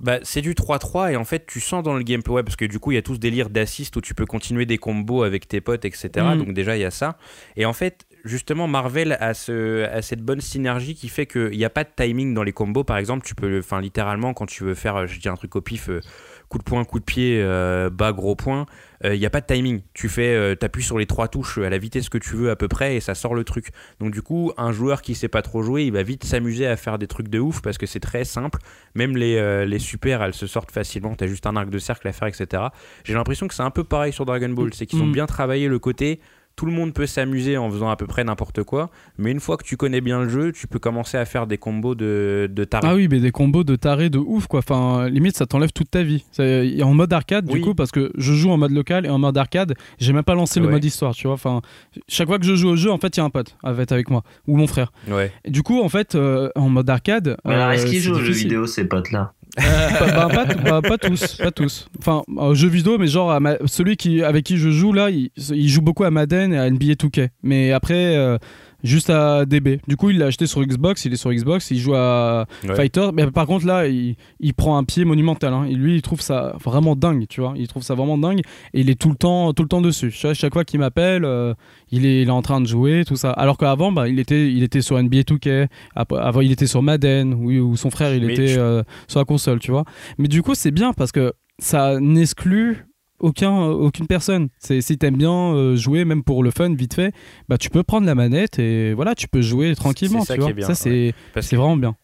Bah, 0.00 0.18
c'est 0.22 0.42
du 0.42 0.54
3-3 0.54 1.10
et 1.12 1.16
en 1.16 1.24
fait 1.24 1.44
tu 1.44 1.58
sens 1.58 1.82
dans 1.82 1.94
le 1.94 2.04
gameplay 2.04 2.32
ouais, 2.34 2.42
parce 2.44 2.54
que 2.54 2.64
du 2.64 2.78
coup 2.78 2.92
il 2.92 2.94
y 2.94 2.98
a 2.98 3.02
tout 3.02 3.14
ce 3.14 3.18
délire 3.18 3.50
d'assist 3.50 3.96
où 3.96 4.00
tu 4.00 4.14
peux 4.14 4.26
continuer 4.26 4.64
des 4.64 4.78
combos 4.78 5.24
avec 5.24 5.48
tes 5.48 5.60
potes 5.60 5.84
etc 5.84 6.08
Mm. 6.34 6.38
donc 6.38 6.52
déjà 6.54 6.76
il 6.76 6.80
y 6.82 6.84
a 6.84 6.92
ça 6.92 7.18
et 7.56 7.66
en 7.66 7.72
fait 7.72 8.06
justement 8.24 8.68
Marvel 8.68 9.16
a, 9.18 9.34
ce, 9.34 9.86
a 9.86 10.00
cette 10.00 10.20
bonne 10.22 10.40
synergie 10.40 10.94
qui 10.94 11.08
fait 11.08 11.26
qu'il 11.26 11.50
n'y 11.50 11.64
a 11.64 11.70
pas 11.70 11.82
de 11.82 11.88
timing 11.96 12.32
dans 12.32 12.44
les 12.44 12.52
combos 12.52 12.84
par 12.84 12.96
exemple 12.96 13.26
tu 13.26 13.34
peux 13.34 13.58
enfin 13.58 13.80
littéralement 13.80 14.34
quand 14.34 14.46
tu 14.46 14.62
veux 14.62 14.74
faire 14.76 14.94
euh, 14.94 15.06
je 15.08 15.18
dis 15.18 15.28
un 15.28 15.34
truc 15.34 15.56
au 15.56 15.60
pif 15.62 15.88
euh, 15.88 16.00
coup 16.48 16.58
de 16.58 16.62
poing 16.62 16.84
coup 16.84 16.98
de 16.98 17.04
pied 17.04 17.40
euh, 17.42 17.90
bas 17.90 18.12
gros 18.12 18.34
point 18.34 18.66
euh, 19.04 19.14
il 19.14 19.20
n'y 19.20 19.26
a 19.26 19.30
pas 19.30 19.40
de 19.40 19.46
timing 19.46 19.82
tu 19.92 20.08
fais 20.08 20.34
euh, 20.34 20.54
t'appuies 20.54 20.82
sur 20.82 20.98
les 20.98 21.06
trois 21.06 21.28
touches 21.28 21.58
à 21.58 21.68
la 21.68 21.76
vitesse 21.78 22.08
que 22.08 22.16
tu 22.18 22.36
veux 22.36 22.50
à 22.50 22.56
peu 22.56 22.68
près 22.68 22.96
et 22.96 23.00
ça 23.00 23.14
sort 23.14 23.34
le 23.34 23.44
truc 23.44 23.68
donc 24.00 24.12
du 24.12 24.22
coup 24.22 24.52
un 24.56 24.72
joueur 24.72 25.02
qui 25.02 25.14
sait 25.14 25.28
pas 25.28 25.42
trop 25.42 25.62
jouer 25.62 25.84
il 25.84 25.92
va 25.92 26.02
vite 26.02 26.24
s'amuser 26.24 26.66
à 26.66 26.76
faire 26.76 26.98
des 26.98 27.06
trucs 27.06 27.28
de 27.28 27.38
ouf 27.38 27.60
parce 27.60 27.76
que 27.76 27.84
c'est 27.86 28.00
très 28.00 28.24
simple 28.24 28.58
même 28.94 29.16
les, 29.16 29.36
euh, 29.36 29.64
les 29.64 29.78
super, 29.78 30.22
elles 30.22 30.34
se 30.34 30.48
sortent 30.48 30.72
facilement. 30.72 31.14
T'as 31.14 31.28
juste 31.28 31.46
un 31.46 31.54
arc 31.54 31.70
de 31.70 31.78
cercle 31.78 32.08
à 32.08 32.12
faire, 32.12 32.26
etc. 32.26 32.64
J'ai 33.04 33.14
l'impression 33.14 33.46
que 33.46 33.54
c'est 33.54 33.62
un 33.62 33.70
peu 33.70 33.84
pareil 33.84 34.12
sur 34.12 34.24
Dragon 34.26 34.48
Ball. 34.48 34.74
C'est 34.74 34.86
qu'ils 34.86 35.00
ont 35.00 35.06
Mm. 35.06 35.12
bien 35.12 35.26
travaillé 35.26 35.68
le 35.68 35.78
côté. 35.78 36.18
Tout 36.58 36.66
le 36.66 36.72
monde 36.72 36.92
peut 36.92 37.06
s'amuser 37.06 37.56
en 37.56 37.70
faisant 37.70 37.88
à 37.88 37.94
peu 37.94 38.08
près 38.08 38.24
n'importe 38.24 38.64
quoi. 38.64 38.90
Mais 39.16 39.30
une 39.30 39.38
fois 39.38 39.56
que 39.56 39.62
tu 39.62 39.76
connais 39.76 40.00
bien 40.00 40.22
le 40.24 40.28
jeu, 40.28 40.50
tu 40.50 40.66
peux 40.66 40.80
commencer 40.80 41.16
à 41.16 41.24
faire 41.24 41.46
des 41.46 41.56
combos 41.56 41.94
de, 41.94 42.50
de 42.52 42.64
tarés. 42.64 42.88
Ah 42.90 42.96
oui, 42.96 43.06
mais 43.08 43.20
des 43.20 43.30
combos 43.30 43.62
de 43.62 43.76
tarés 43.76 44.10
de 44.10 44.18
ouf, 44.18 44.48
quoi. 44.48 44.58
Enfin, 44.58 45.08
limite, 45.08 45.36
ça 45.36 45.46
t'enlève 45.46 45.70
toute 45.72 45.88
ta 45.92 46.02
vie. 46.02 46.24
C'est- 46.32 46.82
en 46.82 46.94
mode 46.94 47.12
arcade, 47.12 47.46
du 47.46 47.60
coup, 47.60 47.74
parce 47.76 47.92
que 47.92 48.10
je 48.18 48.32
joue 48.32 48.50
en 48.50 48.56
mode 48.56 48.72
local 48.72 49.06
et 49.06 49.08
en 49.08 49.18
mode 49.20 49.38
arcade, 49.38 49.74
j'ai 50.00 50.12
même 50.12 50.24
pas 50.24 50.34
lancé 50.34 50.58
le 50.58 50.66
mode 50.72 50.84
histoire, 50.84 51.14
tu 51.14 51.28
vois. 51.28 51.34
Enfin, 51.34 51.60
chaque 52.08 52.26
fois 52.26 52.40
que 52.40 52.44
je 52.44 52.56
joue 52.56 52.70
au 52.70 52.76
jeu, 52.76 52.90
en 52.90 52.98
fait, 52.98 53.16
il 53.16 53.20
y 53.20 53.22
a 53.22 53.24
un 53.24 53.30
pote 53.30 53.56
avec, 53.62 53.92
avec 53.92 54.10
moi 54.10 54.24
ou 54.48 54.56
mon 54.56 54.66
frère. 54.66 54.90
Ouais. 55.08 55.30
Et 55.44 55.52
du 55.52 55.62
coup, 55.62 55.80
en 55.80 55.88
fait, 55.88 56.16
euh, 56.16 56.50
en 56.56 56.68
mode 56.70 56.90
arcade. 56.90 57.36
Mais 57.44 57.54
alors, 57.54 57.68
euh, 57.68 57.72
est-ce 57.74 57.86
qu'ils 57.86 58.00
jouent 58.00 58.16
aux 58.16 58.18
jeux 58.18 58.32
vidéo, 58.32 58.66
ces 58.66 58.84
potes-là? 58.84 59.32
Bah, 59.56 59.64
bah, 59.98 60.28
pas, 60.28 60.44
bah, 60.54 60.82
pas 60.82 60.98
tous, 60.98 61.36
pas 61.36 61.50
tous. 61.50 61.88
Enfin, 61.98 62.22
jeux 62.54 62.68
vidéo, 62.68 62.98
mais 62.98 63.06
genre 63.06 63.38
celui 63.66 63.96
qui, 63.96 64.22
avec 64.22 64.44
qui 64.44 64.56
je 64.56 64.70
joue 64.70 64.92
là, 64.92 65.10
il, 65.10 65.30
il 65.36 65.68
joue 65.68 65.82
beaucoup 65.82 66.04
à 66.04 66.10
Madden 66.10 66.52
et 66.52 66.58
à 66.58 66.70
NBA 66.70 66.94
2K. 66.94 67.28
Mais 67.42 67.72
après, 67.72 68.16
euh, 68.16 68.38
juste 68.84 69.10
à 69.10 69.44
DB. 69.44 69.80
Du 69.88 69.96
coup, 69.96 70.10
il 70.10 70.18
l'a 70.18 70.26
acheté 70.26 70.46
sur 70.46 70.62
Xbox, 70.64 71.04
il 71.04 71.12
est 71.12 71.16
sur 71.16 71.32
Xbox, 71.32 71.70
il 71.70 71.78
joue 71.78 71.94
à 71.94 72.46
Ouais. 72.66 72.74
Fighter. 72.74 73.08
Mais 73.12 73.26
par 73.30 73.46
contre, 73.46 73.66
là, 73.66 73.86
il, 73.88 74.16
il 74.40 74.54
prend 74.54 74.76
un 74.78 74.84
pied 74.84 75.04
monumental. 75.04 75.52
hein. 75.52 75.64
Et 75.68 75.74
lui, 75.74 75.96
il 75.96 76.02
trouve 76.02 76.20
ça 76.20 76.54
vraiment 76.64 76.94
dingue, 76.96 77.26
tu 77.28 77.40
vois. 77.40 77.54
Il 77.56 77.66
trouve 77.68 77.82
ça 77.82 77.94
vraiment 77.94 78.18
dingue 78.18 78.40
et 78.74 78.80
il 78.80 78.90
est 78.90 79.00
tout 79.00 79.08
le 79.10 79.16
temps, 79.16 79.52
tout 79.52 79.62
le 79.62 79.68
temps 79.68 79.80
dessus. 79.80 80.10
Chaque, 80.10 80.34
chaque 80.34 80.52
fois 80.52 80.64
qu'il 80.64 80.80
m'appelle, 80.80 81.24
euh, 81.24 81.54
il, 81.90 82.06
est, 82.06 82.22
il 82.22 82.28
est 82.28 82.32
en 82.32 82.42
train 82.42 82.60
de 82.60 82.66
jouer, 82.66 83.04
tout 83.06 83.16
ça. 83.16 83.30
Alors 83.32 83.56
qu'avant, 83.58 83.92
bah, 83.92 84.08
il, 84.08 84.18
était, 84.18 84.50
il 84.52 84.62
était 84.62 84.80
sur 84.82 85.00
NBA 85.02 85.22
2K. 85.22 85.68
Après- 85.94 86.20
Avant, 86.20 86.40
il 86.40 86.52
était 86.52 86.66
sur 86.66 86.82
Madden, 86.82 87.34
où, 87.34 87.50
où 87.50 87.76
son 87.76 87.90
frère, 87.90 88.14
il 88.14 88.24
Mais 88.26 88.32
était 88.34 88.48
je- 88.48 88.60
euh, 88.60 88.82
sur 89.06 89.18
la 89.20 89.24
console, 89.24 89.58
tu 89.60 89.70
vois. 89.70 89.84
Mais 90.18 90.28
du 90.28 90.42
coup, 90.42 90.54
c'est 90.54 90.70
bien 90.70 90.92
parce 90.92 91.12
que 91.12 91.32
ça 91.58 91.98
n'exclut 92.00 92.86
aucun, 93.20 93.56
aucune 93.60 94.06
personne. 94.06 94.48
C'est, 94.58 94.80
si 94.80 94.98
t'aimes 94.98 95.16
bien 95.16 95.32
euh, 95.54 95.76
jouer, 95.76 96.04
même 96.04 96.22
pour 96.22 96.42
le 96.42 96.50
fun, 96.50 96.74
vite 96.74 96.94
fait, 96.94 97.12
bah, 97.48 97.58
tu 97.58 97.70
peux 97.70 97.82
prendre 97.82 98.06
la 98.06 98.14
manette 98.14 98.58
et 98.58 98.94
voilà, 98.94 99.14
tu 99.14 99.28
peux 99.28 99.42
jouer 99.42 99.74
tranquillement. 99.74 100.24
ça 100.24 100.34
tu 100.34 100.40
qui 100.40 100.42
vois. 100.42 100.50
est 100.50 100.54
bien, 100.54 100.66
ça, 100.66 100.74
c'est, 100.74 101.14
c'est 101.40 101.56
vraiment 101.56 101.76
bien. 101.76 101.96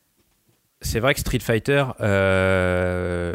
c'est 0.81 1.01
vrai 1.01 1.15
que 1.15 1.21
Street 1.21 1.39
Fighter, 1.41 1.85
euh, 2.01 3.35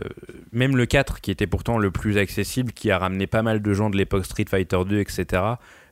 même 0.51 0.75
le 0.77 0.85
4, 0.85 1.21
qui 1.21 1.31
était 1.31 1.47
pourtant 1.47 1.77
le 1.77 1.91
plus 1.91 2.17
accessible, 2.17 2.71
qui 2.73 2.91
a 2.91 2.97
ramené 2.97 3.27
pas 3.27 3.41
mal 3.43 3.61
de 3.61 3.73
gens 3.73 3.89
de 3.89 3.97
l'époque 3.97 4.25
Street 4.25 4.45
Fighter 4.49 4.79
2, 4.87 4.99
etc. 4.99 5.25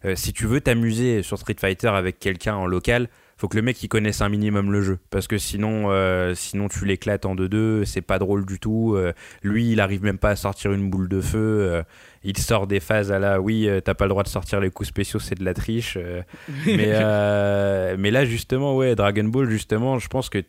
euh, 0.06 0.16
si 0.16 0.34
tu 0.34 0.46
veux 0.46 0.62
t'amuser 0.62 1.24
sur 1.24 1.38
Street 1.38 1.56
Fighter 1.60 1.88
avec 1.88 2.20
quelqu'un 2.20 2.56
en 2.56 2.66
local, 2.66 3.10
faut 3.38 3.48
que 3.48 3.56
le 3.56 3.62
mec 3.62 3.82
il 3.84 3.88
connaisse 3.88 4.22
un 4.22 4.30
minimum 4.30 4.72
le 4.72 4.82
jeu. 4.82 5.00
Parce 5.10 5.28
que 5.28 5.38
sinon, 5.38 5.92
euh, 5.92 6.34
sinon 6.36 6.68
tu 6.68 6.86
l'éclates 6.86 7.26
en 7.26 7.36
2-2, 7.36 7.86
c'est 7.86 8.02
pas 8.02 8.20
drôle 8.20 8.46
du 8.46 8.60
tout. 8.60 8.96
euh, 8.96 9.14
lui, 9.44 9.72
il 9.72 9.80
arrive 9.80 10.04
même 10.04 10.18
pas 10.18 10.32
à 10.32 10.36
sortir 10.36 10.74
une 10.74 10.90
boule 10.90 11.08
de 11.08 11.22
feu. 11.22 11.38
euh, 11.38 11.84
il 12.24 12.38
sort 12.38 12.68
des 12.68 12.80
phases 12.80 13.12
à 13.12 13.20
la 13.20 13.40
oui, 13.40 13.70
t'as 13.86 13.94
pas 13.94 14.06
le 14.06 14.10
droit 14.10 14.24
de 14.24 14.28
sortir 14.28 14.60
les 14.60 14.70
coups 14.72 14.90
spéciaux, 14.90 15.20
c'est 15.20 15.38
de 15.38 15.46
la 15.46 15.54
triche. 15.54 15.98
mais, 16.66 17.96
mais 17.98 18.12
là, 18.12 18.26
justement, 18.26 18.76
ouais, 18.76 18.96
Dragon 18.96 19.24
Ball, 19.26 19.50
justement, 19.50 20.00
je 20.00 20.08
pense 20.08 20.30
que 20.30 20.44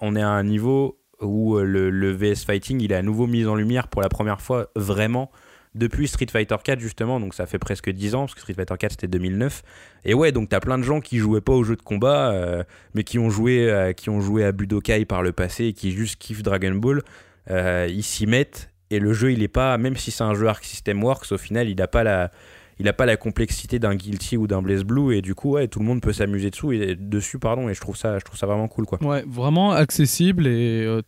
on 0.00 0.16
est 0.16 0.22
à 0.22 0.28
un 0.28 0.42
niveau 0.42 0.98
où 1.20 1.56
le, 1.58 1.90
le 1.90 2.10
VS 2.10 2.44
Fighting, 2.44 2.80
il 2.80 2.92
est 2.92 2.96
à 2.96 3.02
nouveau 3.02 3.26
mis 3.26 3.46
en 3.46 3.54
lumière 3.54 3.86
pour 3.88 4.02
la 4.02 4.08
première 4.08 4.40
fois 4.40 4.68
vraiment 4.74 5.30
depuis 5.74 6.06
Street 6.08 6.26
Fighter 6.30 6.56
4 6.62 6.80
justement, 6.80 7.20
donc 7.20 7.34
ça 7.34 7.46
fait 7.46 7.58
presque 7.58 7.90
10 7.90 8.14
ans, 8.14 8.20
parce 8.20 8.34
que 8.34 8.40
Street 8.40 8.54
Fighter 8.54 8.74
4 8.78 8.92
c'était 8.92 9.08
2009. 9.08 9.62
Et 10.04 10.14
ouais, 10.14 10.32
donc 10.32 10.48
t'as 10.48 10.60
plein 10.60 10.78
de 10.78 10.82
gens 10.82 11.00
qui 11.00 11.18
jouaient 11.18 11.40
pas 11.40 11.52
aux 11.52 11.64
jeux 11.64 11.76
de 11.76 11.82
combat, 11.82 12.32
euh, 12.32 12.64
mais 12.94 13.04
qui 13.04 13.18
ont, 13.18 13.30
joué, 13.30 13.70
euh, 13.70 13.92
qui 13.92 14.10
ont 14.10 14.20
joué 14.20 14.44
à 14.44 14.52
Budokai 14.52 15.04
par 15.04 15.22
le 15.22 15.32
passé 15.32 15.66
et 15.66 15.72
qui 15.72 15.92
juste 15.92 16.16
kiffent 16.16 16.42
Dragon 16.42 16.74
Ball. 16.74 17.02
Euh, 17.50 17.88
ils 17.90 18.02
s'y 18.02 18.26
mettent 18.26 18.70
et 18.90 18.98
le 18.98 19.12
jeu 19.12 19.32
il 19.32 19.42
est 19.42 19.48
pas, 19.48 19.78
même 19.78 19.96
si 19.96 20.10
c'est 20.10 20.24
un 20.24 20.34
jeu 20.34 20.46
Arc 20.46 20.64
System 20.64 21.02
Works, 21.02 21.32
au 21.32 21.38
final 21.38 21.68
il 21.68 21.80
a 21.82 21.88
pas 21.88 22.04
la, 22.04 22.30
il 22.78 22.88
a 22.88 22.92
pas 22.92 23.06
la 23.06 23.16
complexité 23.16 23.78
d'un 23.78 23.94
Guilty 23.94 24.36
ou 24.36 24.46
d'un 24.46 24.62
Blaze 24.62 24.84
Blue 24.84 25.16
et 25.16 25.22
du 25.22 25.34
coup 25.34 25.52
ouais 25.52 25.66
tout 25.66 25.78
le 25.78 25.84
monde 25.84 26.00
peut 26.00 26.12
s'amuser 26.12 26.50
dessus 26.50 26.76
et 26.76 26.94
dessus 26.94 27.38
pardon 27.38 27.68
et 27.68 27.74
je 27.74 27.80
trouve 27.80 27.96
ça 27.96 28.18
je 28.18 28.24
trouve 28.24 28.38
ça 28.38 28.46
vraiment 28.46 28.68
cool 28.68 28.86
quoi. 28.86 29.02
Ouais, 29.02 29.24
vraiment 29.26 29.72
accessible 29.72 30.46
et 30.46 31.00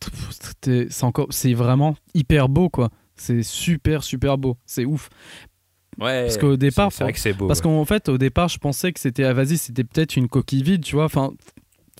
c'est 0.62 1.04
encore, 1.04 1.28
c'est 1.30 1.54
vraiment 1.54 1.94
hyper 2.14 2.48
beau 2.48 2.68
quoi. 2.68 2.90
C'est 3.16 3.42
super 3.42 4.02
super 4.02 4.38
beau, 4.38 4.56
c'est 4.66 4.84
ouf. 4.84 5.08
Ouais. 6.00 6.22
Parce 6.22 6.38
qu'au 6.38 6.56
départ, 6.56 6.92
c'est 6.92 7.04
vrai 7.04 7.12
que 7.12 7.20
c'est 7.20 7.32
beau. 7.32 7.46
Parce 7.46 7.60
ouais. 7.60 7.64
qu'en 7.64 7.84
fait, 7.84 8.08
au 8.08 8.18
départ, 8.18 8.48
je 8.48 8.58
pensais 8.58 8.92
que 8.92 9.00
c'était, 9.00 9.24
ah, 9.24 9.32
vas-y, 9.32 9.58
c'était 9.58 9.84
peut-être 9.84 10.16
une 10.16 10.28
coquille 10.28 10.62
vide, 10.62 10.82
tu 10.82 10.96
vois. 10.96 11.04
Enfin, 11.04 11.32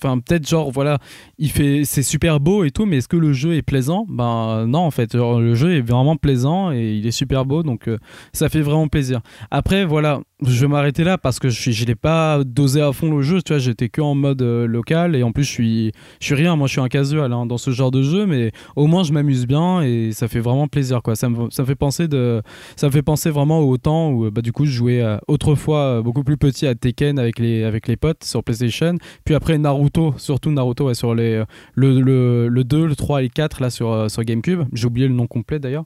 Enfin, 0.03 0.19
peut-être 0.19 0.47
genre, 0.47 0.71
voilà, 0.71 0.99
il 1.37 1.49
fait, 1.49 1.83
c'est 1.85 2.03
super 2.03 2.39
beau 2.39 2.65
et 2.65 2.71
tout, 2.71 2.85
mais 2.85 2.97
est-ce 2.97 3.07
que 3.07 3.15
le 3.15 3.31
jeu 3.31 3.55
est 3.55 3.61
plaisant? 3.61 4.05
Ben 4.09 4.65
non, 4.67 4.79
en 4.79 4.91
fait, 4.91 5.15
genre, 5.15 5.39
le 5.39 5.55
jeu 5.55 5.73
est 5.73 5.81
vraiment 5.81 6.17
plaisant 6.17 6.71
et 6.71 6.95
il 6.95 7.07
est 7.07 7.11
super 7.11 7.45
beau, 7.45 7.63
donc 7.63 7.87
euh, 7.87 7.97
ça 8.33 8.49
fait 8.49 8.61
vraiment 8.61 8.89
plaisir. 8.89 9.21
Après, 9.51 9.85
voilà, 9.85 10.19
je 10.47 10.61
vais 10.61 10.67
m'arrêter 10.67 11.03
là 11.03 11.17
parce 11.17 11.39
que 11.39 11.49
je 11.49 11.85
l'ai 11.85 11.95
pas 11.95 12.43
dosé 12.43 12.81
à 12.81 12.91
fond 12.91 13.15
le 13.15 13.21
jeu, 13.21 13.41
tu 13.41 13.53
vois, 13.53 13.59
j'étais 13.59 13.89
que 13.89 14.01
en 14.01 14.15
mode 14.15 14.41
euh, 14.41 14.65
local 14.65 15.15
et 15.15 15.23
en 15.23 15.31
plus 15.31 15.43
je 15.43 15.51
suis, 15.51 15.91
je 16.19 16.25
suis 16.25 16.35
rien, 16.35 16.55
moi 16.55 16.67
je 16.67 16.73
suis 16.73 16.81
un 16.81 16.87
casual 16.87 17.31
hein, 17.33 17.45
dans 17.45 17.57
ce 17.57 17.71
genre 17.71 17.91
de 17.91 18.01
jeu, 18.01 18.25
mais 18.25 18.51
au 18.75 18.87
moins 18.87 19.03
je 19.03 19.13
m'amuse 19.13 19.47
bien 19.47 19.81
et 19.81 20.11
ça 20.11 20.27
fait 20.27 20.39
vraiment 20.39 20.67
plaisir, 20.67 21.01
quoi. 21.01 21.15
Ça 21.15 21.29
me, 21.29 21.49
fait 21.49 21.75
penser 21.75 22.07
de, 22.07 22.41
ça 22.75 22.89
fait 22.89 23.01
penser 23.01 23.29
vraiment 23.29 23.59
au 23.59 23.77
temps 23.77 24.11
où, 24.11 24.29
bah, 24.31 24.41
du 24.41 24.51
coup, 24.51 24.65
je 24.65 24.71
jouais 24.71 25.01
euh, 25.01 25.17
autrefois 25.27 25.79
euh, 25.79 26.01
beaucoup 26.01 26.23
plus 26.23 26.37
petit 26.37 26.67
à 26.67 26.75
Tekken 26.75 27.19
avec 27.19 27.39
les, 27.39 27.63
avec 27.63 27.87
les 27.87 27.97
potes 27.97 28.23
sur 28.23 28.43
PlayStation, 28.43 28.95
puis 29.23 29.35
après 29.35 29.57
Naruto, 29.57 30.13
surtout 30.17 30.51
Naruto 30.51 30.87
ouais, 30.87 30.93
sur 30.93 31.15
les, 31.15 31.43
le, 31.75 31.99
le, 32.01 32.47
le 32.47 32.63
2, 32.63 32.85
le 32.85 32.95
3 32.95 33.19
et 33.19 33.23
le 33.23 33.29
4 33.29 33.61
là 33.61 33.69
sur, 33.69 33.91
euh, 33.91 34.09
sur 34.09 34.23
GameCube. 34.23 34.63
J'ai 34.73 34.87
oublié 34.87 35.07
le 35.07 35.13
nom 35.13 35.27
complet 35.27 35.59
d'ailleurs. 35.59 35.85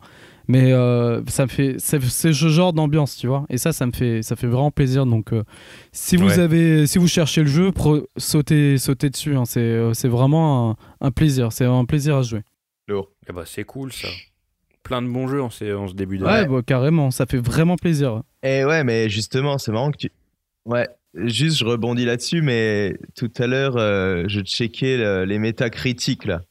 Mais 0.51 0.73
euh, 0.73 1.21
ça 1.27 1.43
me 1.43 1.47
fait, 1.47 1.75
c'est 1.77 2.01
c'est 2.01 2.33
ce 2.33 2.47
genre 2.49 2.73
d'ambiance, 2.73 3.15
tu 3.15 3.27
vois. 3.27 3.45
Et 3.49 3.59
ça, 3.59 3.71
ça 3.71 3.85
me 3.85 3.91
fait, 3.91 4.23
ça 4.23 4.35
fait 4.35 4.47
vraiment 4.47 4.71
plaisir. 4.71 5.05
Donc, 5.05 5.31
euh, 5.31 5.43
si 5.91 6.17
vous 6.17 6.25
Ouais. 6.29 6.39
avez, 6.39 6.87
si 6.87 6.97
vous 6.97 7.07
cherchez 7.07 7.41
le 7.41 7.47
jeu, 7.47 7.71
pro- 7.71 8.07
sautez, 8.17 8.79
sautez 8.79 9.11
dessus. 9.11 9.35
hein. 9.35 9.45
C'est, 9.45 9.59
euh, 9.59 9.93
c'est 9.93 10.07
vraiment 10.07 10.71
un, 10.71 10.75
un 11.01 11.11
plaisir. 11.11 11.51
C'est 11.51 11.65
un 11.65 11.85
plaisir 11.85 12.15
à 12.17 12.23
jouer. 12.23 12.41
Eh 12.89 13.31
bah, 13.31 13.43
c'est 13.45 13.63
cool 13.63 13.93
ça. 13.93 14.07
Plein 14.81 15.03
de 15.03 15.07
bons 15.07 15.27
jeux 15.27 15.43
en 15.43 15.51
ce, 15.51 15.75
en 15.75 15.87
ce 15.87 15.93
début 15.93 16.17
Ouais, 16.17 16.23
d'année. 16.23 16.47
bah, 16.47 16.61
carrément. 16.65 17.11
Ça 17.11 17.27
fait 17.27 17.37
vraiment 17.37 17.75
plaisir. 17.75 18.23
Et 18.41 18.65
ouais, 18.65 18.83
mais 18.83 19.07
justement, 19.07 19.59
c'est 19.59 19.71
marrant 19.71 19.91
que 19.91 19.97
tu. 19.97 20.11
Ouais, 20.65 20.87
juste 21.13 21.57
je 21.59 21.65
rebondis 21.65 22.05
là-dessus, 22.05 22.41
mais 22.41 22.97
tout 23.15 23.29
à 23.37 23.45
l'heure, 23.45 23.77
euh, 23.77 24.23
je 24.27 24.41
checkais 24.41 24.97
le- 24.97 25.25
les 25.25 25.37
métacritiques 25.37 26.25
là. 26.25 26.41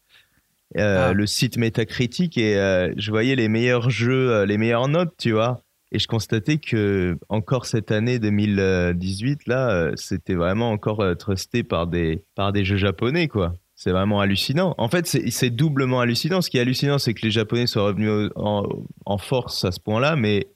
Euh, 0.76 1.08
Ah. 1.08 1.12
Le 1.14 1.26
site 1.26 1.56
métacritique 1.56 2.36
et 2.36 2.56
euh, 2.56 2.92
je 2.96 3.10
voyais 3.10 3.36
les 3.36 3.48
meilleurs 3.48 3.88
jeux, 3.88 4.30
euh, 4.30 4.46
les 4.46 4.58
meilleures 4.58 4.88
notes, 4.88 5.14
tu 5.18 5.32
vois. 5.32 5.60
Et 5.92 5.98
je 5.98 6.06
constatais 6.06 6.58
que 6.58 7.16
encore 7.30 7.64
cette 7.64 7.90
année 7.90 8.18
2018 8.18 9.46
là, 9.46 9.90
c'était 9.96 10.34
vraiment 10.34 10.70
encore 10.70 11.02
trusté 11.18 11.62
par 11.62 11.86
des 11.86 12.24
par 12.34 12.52
des 12.52 12.64
jeux 12.64 12.76
japonais 12.76 13.26
quoi. 13.26 13.54
C'est 13.74 13.92
vraiment 13.92 14.20
hallucinant. 14.20 14.74
En 14.76 14.88
fait, 14.88 15.06
c'est 15.06 15.50
doublement 15.50 16.00
hallucinant. 16.00 16.42
Ce 16.42 16.50
qui 16.50 16.58
est 16.58 16.60
hallucinant, 16.60 16.98
c'est 16.98 17.14
que 17.14 17.22
les 17.22 17.30
Japonais 17.30 17.68
soient 17.68 17.84
revenus 17.84 18.28
en, 18.34 18.64
en 19.06 19.18
force 19.18 19.64
à 19.64 19.70
ce 19.70 19.78
point-là, 19.78 20.16
mais 20.16 20.48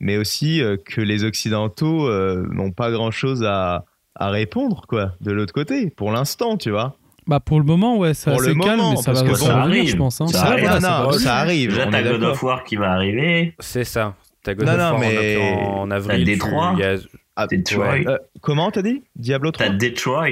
mais 0.00 0.16
aussi 0.16 0.62
euh, 0.62 0.76
que 0.76 1.00
les 1.02 1.24
Occidentaux 1.24 2.08
euh, 2.08 2.46
n'ont 2.50 2.72
pas 2.72 2.90
grand-chose 2.90 3.44
à, 3.44 3.84
à 4.14 4.30
répondre, 4.30 4.86
quoi, 4.88 5.12
de 5.20 5.30
l'autre 5.30 5.52
côté, 5.52 5.90
pour 5.90 6.10
l'instant, 6.10 6.56
tu 6.56 6.70
vois. 6.70 6.96
Bah, 7.26 7.40
pour 7.40 7.58
le 7.58 7.64
moment, 7.64 7.96
ouais, 7.96 8.12
c'est 8.14 8.30
Pour 8.30 8.40
assez 8.40 8.52
le 8.52 8.60
calme, 8.60 8.80
mais 8.90 8.96
ça 8.96 9.12
parce 9.12 9.22
va 9.22 9.34
ça 9.34 9.56
arrive. 9.62 9.88
je 9.88 9.96
pense. 9.96 10.20
hein. 10.20 10.26
Ça 10.26 10.38
Ça, 10.38 10.44
arrive, 10.46 10.64
non, 10.64 11.12
ça 11.12 11.18
ça 11.18 11.36
arrive. 11.36 11.70
Déjà, 11.70 11.86
on 11.86 11.90
t'as 11.90 12.02
God 12.02 12.22
of 12.22 12.42
War 12.42 12.64
qui 12.64 12.76
va 12.76 12.92
arriver. 12.92 13.54
C'est 13.58 13.84
ça. 13.84 14.14
T'as 14.42 14.54
God 14.54 14.66
Non, 14.66 14.72
of 14.74 14.78
War 14.78 14.94
en- 14.94 14.98
mais- 14.98 15.36
en, 15.56 15.80
en 15.80 15.90
avril. 15.90 16.24
Détroit. 16.24 16.72
tu- 16.76 16.82
il 16.82 16.84
y 16.84 16.88
a- 16.88 16.96
Ah, 17.36 17.46
Detroit. 17.48 17.88
Ouais. 17.90 18.06
Euh, 18.06 18.16
comment 18.42 18.70
t'as 18.70 18.82
dit? 18.82 19.02
Diablo 19.16 19.50
3 19.50 19.66
T'as 19.66 19.72
Detroit. 19.72 20.26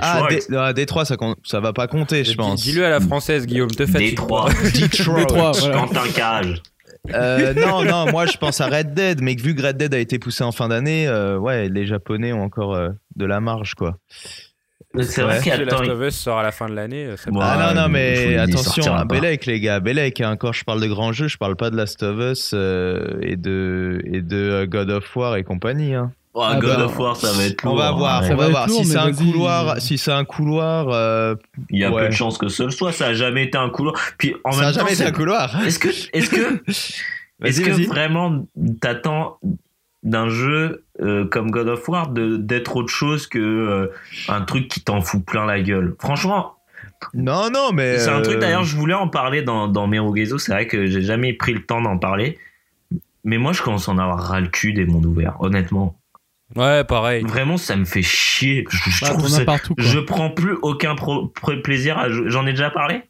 Ah, 0.00 0.20
Detroit. 0.30 0.56
Ah, 0.58 0.72
Détroit, 0.72 1.04
ça, 1.04 1.16
ça 1.42 1.60
va 1.60 1.72
pas 1.72 1.86
compter, 1.88 2.22
je 2.24 2.30
Dis- 2.30 2.36
pense. 2.36 2.62
Dis-le 2.62 2.84
à 2.86 2.90
la 2.90 3.00
française, 3.00 3.46
Guillaume, 3.46 3.70
te 3.70 3.84
fatigue 3.86 4.10
Détroit. 4.10 4.48
Detroit. 4.74 5.52
Quentin 5.72 6.08
Cage. 6.14 6.62
Euh, 7.14 7.52
non, 7.66 7.84
non, 7.84 8.10
moi 8.10 8.26
je 8.26 8.36
pense 8.36 8.60
à 8.60 8.66
Red 8.66 8.92
Dead, 8.94 9.22
mais 9.22 9.34
vu 9.36 9.54
que 9.54 9.62
Red 9.62 9.76
Dead 9.76 9.94
a 9.94 9.98
été 9.98 10.18
poussé 10.18 10.42
en 10.44 10.50
fin 10.52 10.68
d'année, 10.68 11.06
euh, 11.08 11.38
ouais, 11.38 11.68
les 11.68 11.86
Japonais 11.86 12.32
ont 12.32 12.42
encore 12.42 12.74
euh, 12.74 12.88
de 13.16 13.26
la 13.26 13.40
marge, 13.40 13.74
quoi. 13.74 13.96
C'est 15.02 15.22
vrai 15.22 15.34
Ouais. 15.36 15.42
qu'il 15.42 15.52
y 15.52 15.56
Si 15.56 15.62
a 15.62 15.64
Last 15.64 15.88
of 15.88 16.00
Us 16.02 16.14
sort 16.16 16.38
à 16.38 16.42
la 16.42 16.52
fin 16.52 16.68
de 16.68 16.74
l'année. 16.74 17.06
euh, 17.06 17.16
Ouais, 17.30 17.40
ah 17.42 17.72
non, 17.74 17.82
non, 17.82 17.88
mais 17.88 18.36
attention, 18.36 18.94
hein. 18.94 19.04
Bellec, 19.04 19.46
les 19.46 19.60
gars, 19.60 19.80
Bellec, 19.80 20.20
hein, 20.20 20.36
quand 20.36 20.52
je 20.52 20.64
parle 20.64 20.80
de 20.80 20.86
grands 20.86 21.12
jeux, 21.12 21.28
je 21.28 21.36
parle 21.38 21.56
pas 21.56 21.70
de 21.70 21.76
Last 21.76 22.02
of 22.02 22.18
Us 22.18 22.52
euh, 22.54 23.18
et 23.22 23.36
de, 23.36 24.00
et 24.12 24.20
de 24.22 24.36
euh, 24.36 24.66
God 24.66 24.90
of 24.90 25.16
War 25.16 25.36
et 25.36 25.44
compagnie. 25.44 25.94
Hein. 25.94 26.12
Oh, 26.38 26.42
Ah 26.44 26.56
God 26.60 26.76
bah, 26.76 26.84
of 26.84 26.98
War, 26.98 27.16
ça 27.16 27.32
va 27.32 27.44
être 27.44 27.64
On 27.64 27.68
lourd, 27.70 27.78
va 27.78 27.88
hein. 27.88 27.92
voir, 27.92 28.24
Ça 28.24 28.34
on 28.34 28.36
va 28.36 28.44
va 28.44 28.50
voir. 28.50 28.66
lourd, 28.68 28.76
si 28.78 28.84
c'est 28.84 28.98
un 28.98 29.12
couloir, 29.12 29.80
si 29.80 29.96
c'est 29.98 30.12
un 30.12 30.24
couloir, 30.26 30.88
euh, 30.90 31.34
Il 31.70 31.78
y 31.80 31.84
a 31.84 31.90
Ouais. 31.90 32.02
peu 32.02 32.08
de 32.08 32.12
chances 32.12 32.36
que 32.36 32.48
ce 32.48 32.68
soit. 32.68 32.92
Ça 32.92 33.06
a 33.06 33.14
jamais 33.14 33.44
été 33.44 33.56
un 33.56 33.70
couloir. 33.70 33.94
Puis 34.18 34.34
en 34.44 34.52
ça 34.52 34.60
même 34.60 34.68
a 34.68 34.72
temps, 34.72 34.78
jamais 34.80 34.92
été 34.92 35.02
c'est- 35.02 35.08
un 35.08 35.12
couloir. 35.12 35.64
Est-ce 35.66 35.78
que, 35.78 35.88
est-ce 35.88 36.28
que, 36.30 36.62
est-ce 37.44 37.60
que 37.62 37.86
vraiment 37.88 38.46
t'attends 38.82 39.38
d'un 40.06 40.28
jeu 40.30 40.84
euh, 41.02 41.26
comme 41.26 41.50
God 41.50 41.68
of 41.68 41.86
War 41.88 42.08
de 42.08 42.36
d'être 42.38 42.76
autre 42.76 42.88
chose 42.92 43.26
que 43.26 43.38
euh, 43.38 43.88
un 44.28 44.40
truc 44.40 44.68
qui 44.68 44.80
t'en 44.80 45.02
fout 45.02 45.22
plein 45.24 45.44
la 45.44 45.60
gueule 45.60 45.94
Franchement, 45.98 46.54
Non, 47.12 47.50
non, 47.52 47.72
mais 47.74 47.98
c'est 47.98 48.08
un 48.10 48.22
truc 48.22 48.36
euh, 48.36 48.40
d'ailleurs. 48.40 48.64
Je 48.64 48.76
voulais 48.76 48.94
en 48.94 49.08
parler 49.08 49.42
dans 49.42 49.68
dans 49.68 49.86
Merugezo. 49.86 50.38
C'est 50.38 50.52
vrai 50.52 50.66
que 50.66 50.86
j'ai 50.86 51.02
jamais 51.02 51.32
pris 51.34 51.52
le 51.52 51.62
temps 51.66 51.82
d'en 51.82 51.98
parler. 51.98 52.38
Mais 53.24 53.36
moi, 53.38 53.52
je 53.52 53.60
commence 53.60 53.88
à 53.88 53.92
en 53.92 53.98
avoir 53.98 54.20
ras 54.20 54.40
le 54.40 54.46
cul 54.48 54.72
des 54.72 54.86
mondes 54.86 55.04
ouverts. 55.04 55.36
Honnêtement, 55.40 55.98
Ouais, 56.54 56.84
pareil. 56.84 57.24
vraiment, 57.24 57.56
ça 57.56 57.74
me 57.74 57.84
fait 57.84 58.02
chier. 58.02 58.64
Je, 58.70 58.88
je 58.90 59.04
Bah, 59.04 59.10
trouve 59.10 59.26
ça- 59.28 59.44
partout, 59.44 59.74
je 59.78 59.98
prends 59.98 60.30
plus 60.30 60.56
aucun 60.62 60.94
pro- 60.94 61.26
pro- 61.26 61.56
plaisir 61.60 61.98
à 61.98 62.08
jouer. 62.08 62.30
J'en 62.30 62.46
ai 62.46 62.52
déjà 62.52 62.70
parlé? 62.70 63.02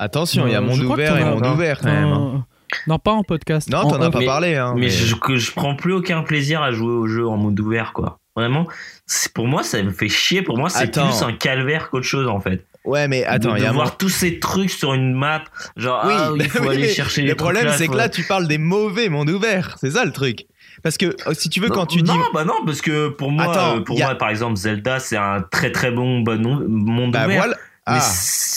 Attention, 0.00 0.46
il 0.48 0.52
y 0.52 0.56
a 0.56 0.58
Euh, 0.58 0.62
monde 0.62 0.80
ouvert 0.80 1.16
et 1.16 1.24
monde 1.24 1.46
ouvert 1.46 1.78
quand 1.80 1.86
même. 1.92 2.42
Non, 2.86 2.98
pas 2.98 3.12
en 3.12 3.22
podcast. 3.22 3.68
Non, 3.70 3.78
En 3.78 3.90
t'en 3.90 4.02
as 4.02 4.10
pas 4.10 4.18
mais- 4.20 4.26
parlé. 4.26 4.54
Hein, 4.56 4.74
mais 4.76 4.88
je, 4.88 5.14
que 5.16 5.36
je 5.36 5.52
prends 5.52 5.74
plus 5.76 5.92
aucun 5.92 6.22
plaisir 6.22 6.62
à 6.62 6.72
jouer 6.72 6.92
au 6.92 7.06
jeu 7.06 7.26
en 7.26 7.36
mode 7.36 7.58
ouvert 7.60 7.92
quoi 7.92 8.18
vraiment 8.36 8.66
c'est- 9.06 9.32
pour 9.32 9.46
moi 9.48 9.62
ça 9.64 9.82
me 9.82 9.90
fait 9.90 10.08
chier 10.08 10.40
pour 10.42 10.56
moi 10.56 10.70
c'est 10.70 10.90
plus 10.92 11.22
un 11.22 11.32
calvaire 11.32 11.90
qu'autre 11.90 12.06
chose 12.06 12.28
en 12.28 12.40
fait 12.40 12.64
Ouais, 12.86 13.08
mais 13.08 13.24
attends, 13.26 13.56
il 13.56 13.60
y 13.60 13.64
de 13.64 13.68
a 13.68 13.72
voir 13.72 13.98
tous 13.98 14.08
ces 14.08 14.38
trucs 14.40 14.70
sur 14.70 14.94
une 14.94 15.12
map 15.12 15.42
genre 15.76 16.02
Oui, 16.06 16.14
ah, 16.16 16.30
il 16.36 16.42
faut 16.48 16.66
aller 16.68 16.82
mais 16.82 16.88
chercher 16.88 17.20
les 17.22 17.28
le 17.28 17.34
problème, 17.34 17.68
c'est 17.76 17.88
que 17.88 17.96
là, 17.96 18.08
tu 18.08 18.22
parles 18.22 18.48
des 18.48 18.56
mauvais 18.56 19.10
mondes 19.10 19.28
ouverts. 19.28 19.76
C'est 19.78 19.90
ça 19.90 20.06
le 20.06 20.12
truc. 20.12 20.46
Parce 20.82 20.96
que 20.96 21.06
euh, 21.26 21.34
si 21.34 21.50
tu 21.50 21.60
veux, 21.60 21.68
non, 21.68 21.74
quand 21.74 21.86
tu 21.86 22.00
dis. 22.00 22.10
non 22.10 22.24
bah 22.32 22.44
non 22.46 22.64
parce 22.64 22.80
que 22.80 23.08
pour 23.08 23.30
moi 23.30 23.50
Attends, 23.50 23.76
euh, 23.76 23.80
pour 23.80 24.00
a- 24.00 24.06
moi 24.06 24.14
par 24.14 24.30
exemple 24.30 24.56
Zelda 24.56 24.98
c'est 24.98 25.18
un 25.18 25.42
très 25.50 25.72
très 25.72 25.90
bon 25.90 26.20
bon 26.20 26.38
monde 26.38 27.12
Bah 27.12 27.26
ouvert 27.26 27.36
voilà. 27.36 27.56
mais, 27.86 27.98
Ah, 27.98 28.12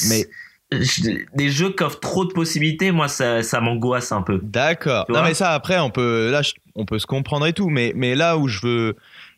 mais 0.10 0.26
des 1.34 1.50
jeux 1.50 1.72
qui 1.72 1.84
offrent 1.84 2.00
trop 2.00 2.26
de 2.26 2.34
possibilités 2.34 2.92
moi 2.92 3.08
ça, 3.08 3.44
ça 3.44 3.62
m'angoisse 3.62 4.12
un 4.12 4.22
peu 4.22 4.40
d'accord. 4.54 5.06
Non, 5.10 5.24
mais 5.24 5.34
ça, 5.34 5.52
après, 5.52 5.80
on 5.80 5.90
peut, 5.90 6.30
là, 6.32 6.42
on 6.76 6.86
peut 6.86 7.00
se 7.00 7.06
comprendre 7.06 7.46
et 7.46 7.54
tout. 7.54 7.70
Mais, 7.70 7.94
mais 7.96 8.16
là 8.16 8.38
où 8.38 8.48
je 8.48 8.62
veux. 8.62 8.96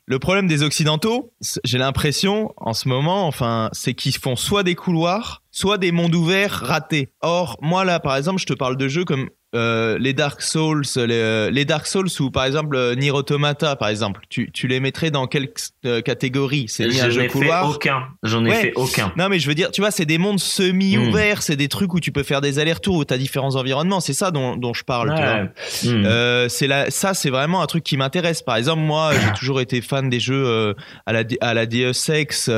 Le 0.08 0.20
problème 0.20 0.46
des 0.46 0.62
Occidentaux, 0.62 1.34
j'ai 1.64 1.80
l'impression, 1.80 2.54
en 2.58 2.74
ce 2.74 2.88
moment, 2.88 3.26
enfin, 3.26 3.70
c'est 3.72 3.96
qu'ils 3.96 4.16
font 4.16 4.36
soit 4.36 4.62
des 4.62 4.76
couloirs, 4.76 5.42
soit 5.50 5.80
des 5.80 5.92
mondes 5.92 6.14
ouverts 6.14 6.62
ratés. 6.64 7.10
Or, 7.22 7.58
moi, 7.60 7.86
là, 7.86 8.00
par 8.00 8.16
exemple, 8.16 8.40
je 8.40 8.46
te 8.46 8.54
parle 8.54 8.78
de 8.78 8.88
jeux 8.88 9.04
comme 9.04 9.32
euh, 9.56 9.98
les 10.00 10.14
Dark 10.14 10.42
Souls, 10.42 10.84
les, 10.96 11.04
euh, 11.14 11.50
les 11.50 11.66
Dark 11.66 11.88
Souls 11.88 12.10
ou 12.20 12.30
par 12.32 12.46
exemple 12.46 12.76
euh, 12.76 12.96
Nier 12.96 13.12
Automata, 13.12 13.76
par 13.76 13.90
exemple. 13.90 14.22
Tu, 14.30 14.52
tu 14.52 14.68
les 14.68 14.80
mettrais 14.80 15.12
dans 15.12 15.28
quelle 15.28 15.50
euh, 15.86 16.02
catégorie? 16.02 16.66
C'est 16.68 16.86
un 17.02 17.10
jeu 17.10 17.28
couloir? 17.28 17.70
aucun 17.70 18.04
j'en 18.24 18.46
ai 18.46 18.50
Ouais. 18.50 18.56
fait 18.62 18.74
aucun 18.76 19.12
Non, 19.18 19.30
mais 19.30 19.40
je 19.40 19.48
veux 19.48 19.56
dire, 19.56 19.72
tu 19.72 19.82
vois, 19.82 19.92
c'est 19.92 20.06
des 20.06 20.18
mondes 20.18 20.40
semi-ouverts, 20.40 21.42
c'est 21.42 21.56
des 21.56 21.68
trucs 21.68 21.94
où 21.94 22.00
tu 22.00 22.12
peux 22.12 22.24
faire 22.24 22.42
des 22.42 22.60
allers-retours, 22.60 22.98
où 22.98 23.06
tu 23.06 23.14
as 23.14 23.18
différents 23.18 23.56
environnements. 23.56 24.00
C'est 24.00 24.14
ça 24.14 24.32
dont, 24.32 24.56
dont 24.56 24.74
je 24.74 24.84
parle. 24.84 25.10
Ouais. 25.12 25.44
Hmm. 25.84 26.04
Euh, 26.06 26.50
c'est 26.50 26.68
la, 26.68 26.92
ça, 26.92 27.14
c'est 27.14 27.30
vraiment 27.30 27.62
un 27.62 27.66
truc 27.68 27.84
qui 27.84 27.98
m'intéresse. 27.98 28.42
Par 28.42 28.58
exemple, 28.58 28.82
moi, 28.82 29.12
j'ai 29.26 29.34
toujours 29.34 29.62
été 29.62 29.82
fan 29.82 30.10
des 30.10 30.20
jeux 30.20 30.76
à 31.06 31.14
la 31.14 31.24
à 31.42 31.54
la 31.54 31.66
Deus 31.66 32.10
Ex 32.10 32.50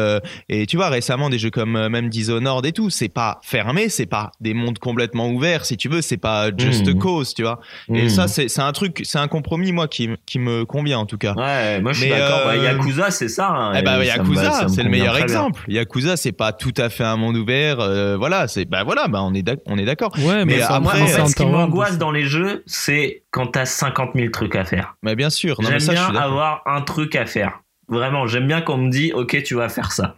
et 0.50 0.66
tu 0.66 0.78
vois 0.78 0.90
récemment 0.90 1.30
des 1.30 1.40
jeux 1.40 1.50
comme 1.52 1.88
même 1.88 2.10
Dishonored 2.10 2.66
et 2.66 2.72
tout. 2.72 2.90
C'est 2.90 3.10
pas 3.10 3.40
fermé, 3.44 3.90
c'est 3.90 4.06
pas 4.06 4.32
des 4.42 4.54
mondes 4.54 4.80
complètement 4.80 5.30
ouverts, 5.30 5.66
si 5.66 5.78
tu 5.78 5.90
veux. 5.90 6.02
C'est 6.02 6.18
pas 6.18 6.50
just 6.56 6.87
Mhm. 6.94 7.00
cause, 7.00 7.34
tu 7.34 7.44
vois. 7.44 7.60
Et 7.94 8.06
Hmm. 8.06 8.10
ça, 8.10 8.28
c'est 8.28 8.48
c'est 8.48 8.62
un 8.62 8.72
truc, 8.72 9.02
c'est 9.04 9.18
un 9.20 9.28
compromis 9.28 9.72
moi 9.72 9.88
qui 9.88 10.10
qui 10.26 10.40
me 10.40 10.66
convient 10.66 11.00
en 11.00 11.06
tout 11.06 11.18
cas. 11.18 11.34
Ouais, 11.36 11.82
moi 11.82 11.94
je 11.94 12.00
suis 12.02 12.10
d'accord. 12.10 12.42
Bah, 12.46 12.52
euh, 12.54 12.64
Yakuza, 12.64 13.12
c'est 13.12 13.28
ça. 13.30 13.50
hein, 13.50 13.74
Eh 13.78 13.82
ben 13.82 13.98
va- 13.98 14.06
Yakuza, 14.06 14.68
c'est 14.68 14.84
le 14.84 14.90
meilleur 14.90 15.18
exemple. 15.18 15.64
Yakuza, 15.68 16.18
c'est 16.18 16.32
pas 16.32 16.54
tout 16.54 16.74
à 16.78 16.90
fait 16.90 17.04
un 17.04 17.18
monde 17.18 17.36
ouvert. 17.38 17.80
euh, 17.80 18.18
voilà, 18.18 18.48
c'est 18.48 18.66
bah 18.66 18.84
voilà, 18.84 19.08
bah 19.08 19.22
on 19.24 19.34
est 19.34 19.42
d'ac- 19.44 19.62
on 19.66 19.78
est 19.78 19.86
d'accord. 19.86 20.12
Ouais, 20.20 20.46
Mais 20.46 20.58
mais, 20.58 20.80
moi, 20.82 20.94
un 20.94 21.28
ce 21.28 21.36
qui 21.36 21.46
m'angoisse 21.46 21.98
dans 21.98 22.12
les 22.12 22.26
jeux, 22.26 22.64
c'est 22.66 23.24
quand 23.32 23.48
t'as 23.48 23.66
50 23.66 24.12
000 24.16 24.30
trucs 24.32 24.56
à 24.56 24.66
faire. 24.66 24.96
Mais 25.04 25.16
bien 25.16 25.30
sûr. 25.30 25.62
Non, 25.62 25.70
mais 25.70 25.80
J'aime 25.80 25.94
bien 25.96 26.16
avoir 26.16 26.62
un 26.66 26.82
truc 26.82 27.16
à 27.16 27.26
faire. 27.26 27.62
Vraiment, 27.90 28.28
j'aime 28.28 28.48
bien 28.48 28.62
qu'on 28.62 28.78
me 28.78 28.90
dit, 28.90 29.14
ok, 29.14 29.42
tu 29.44 29.56
vas 29.56 29.70
faire 29.70 29.92
ça. 29.92 30.16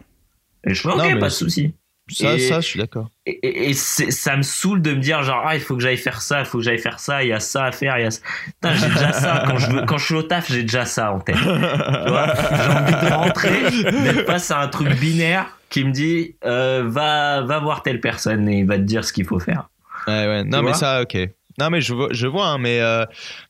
Et 0.66 0.74
je 0.74 0.80
fais, 0.82 0.88
ok, 0.88 0.96
Non, 0.98 1.18
pas 1.20 1.26
de 1.26 1.32
souci. 1.32 1.74
Ça, 2.14 2.34
Et- 2.34 2.38
ça, 2.38 2.60
je 2.60 2.66
suis 2.66 2.78
d'accord. 2.78 3.08
Et, 3.26 3.32
et- 3.42 3.70
et 3.70 3.74
c'est- 3.74 4.10
ça 4.10 4.36
me 4.36 4.42
saoule 4.42 4.82
de 4.82 4.92
me 4.92 4.98
dire, 5.00 5.22
genre, 5.22 5.42
ah, 5.46 5.54
il 5.54 5.60
faut 5.60 5.76
que 5.76 5.82
j'aille 5.82 5.96
faire 5.96 6.20
ça, 6.22 6.40
il 6.40 6.46
faut 6.46 6.58
que 6.58 6.64
j'aille 6.64 6.78
faire 6.78 6.98
ça, 7.00 7.22
il 7.22 7.28
y 7.28 7.32
a 7.32 7.40
ça 7.40 7.64
à 7.66 7.72
faire, 7.72 7.98
il 7.98 8.02
y 8.02 8.06
a 8.06 8.10
ça. 8.10 8.20
Putain, 8.46 8.74
j'ai 8.74 8.88
déjà 8.88 9.12
ça. 9.12 9.44
Quand 9.46 9.56
je, 9.58 9.84
quand 9.84 9.98
je 9.98 10.04
suis 10.04 10.14
au 10.14 10.22
taf, 10.22 10.50
j'ai 10.50 10.62
déjà 10.62 10.84
ça 10.84 11.12
en 11.12 11.20
tête. 11.20 11.36
Tu 11.36 11.42
vois 11.42 12.34
J'ai 12.34 12.70
envie 12.72 13.06
de 13.06 13.12
rentrer, 13.12 13.62
d'être 14.02 14.26
face 14.26 14.50
à 14.50 14.60
un 14.60 14.68
truc 14.68 14.88
binaire 14.98 15.46
qui 15.68 15.84
me 15.84 15.92
dit, 15.92 16.34
euh, 16.44 16.82
va, 16.86 17.42
va 17.42 17.58
voir 17.60 17.82
telle 17.82 18.00
personne 18.00 18.48
et 18.48 18.58
il 18.60 18.66
va 18.66 18.76
te 18.76 18.82
dire 18.82 19.04
ce 19.04 19.12
qu'il 19.12 19.24
faut 19.24 19.38
faire. 19.38 19.68
Ouais, 20.06 20.26
ouais. 20.26 20.44
Non, 20.44 20.62
mais 20.62 20.72
ça, 20.74 21.02
ok. 21.02 21.16
Non 21.60 21.70
mais 21.70 21.80
je 21.80 21.94
vois, 21.94 22.08
je 22.10 22.26
vois 22.26 22.46
hein, 22.48 22.58
mais 22.58 22.80
euh, 22.80 23.04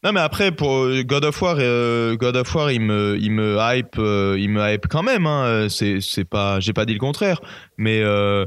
non 0.04 0.12
mais 0.12 0.20
après 0.20 0.52
pour 0.52 0.88
God 1.04 1.24
of 1.24 1.40
War, 1.40 1.56
euh, 1.58 2.16
God 2.16 2.36
of 2.36 2.54
War, 2.54 2.70
il 2.72 2.80
me, 2.80 3.16
il 3.20 3.30
me 3.30 3.56
hype, 3.60 3.96
euh, 3.98 4.36
il 4.38 4.50
me 4.50 4.60
hype 4.68 4.86
quand 4.88 5.02
même. 5.02 5.26
Hein, 5.26 5.68
c'est, 5.70 6.00
c'est 6.00 6.24
pas, 6.24 6.60
j'ai 6.60 6.72
pas 6.72 6.84
dit 6.84 6.92
le 6.94 6.98
contraire, 6.98 7.40
mais 7.78 8.02
euh, 8.02 8.44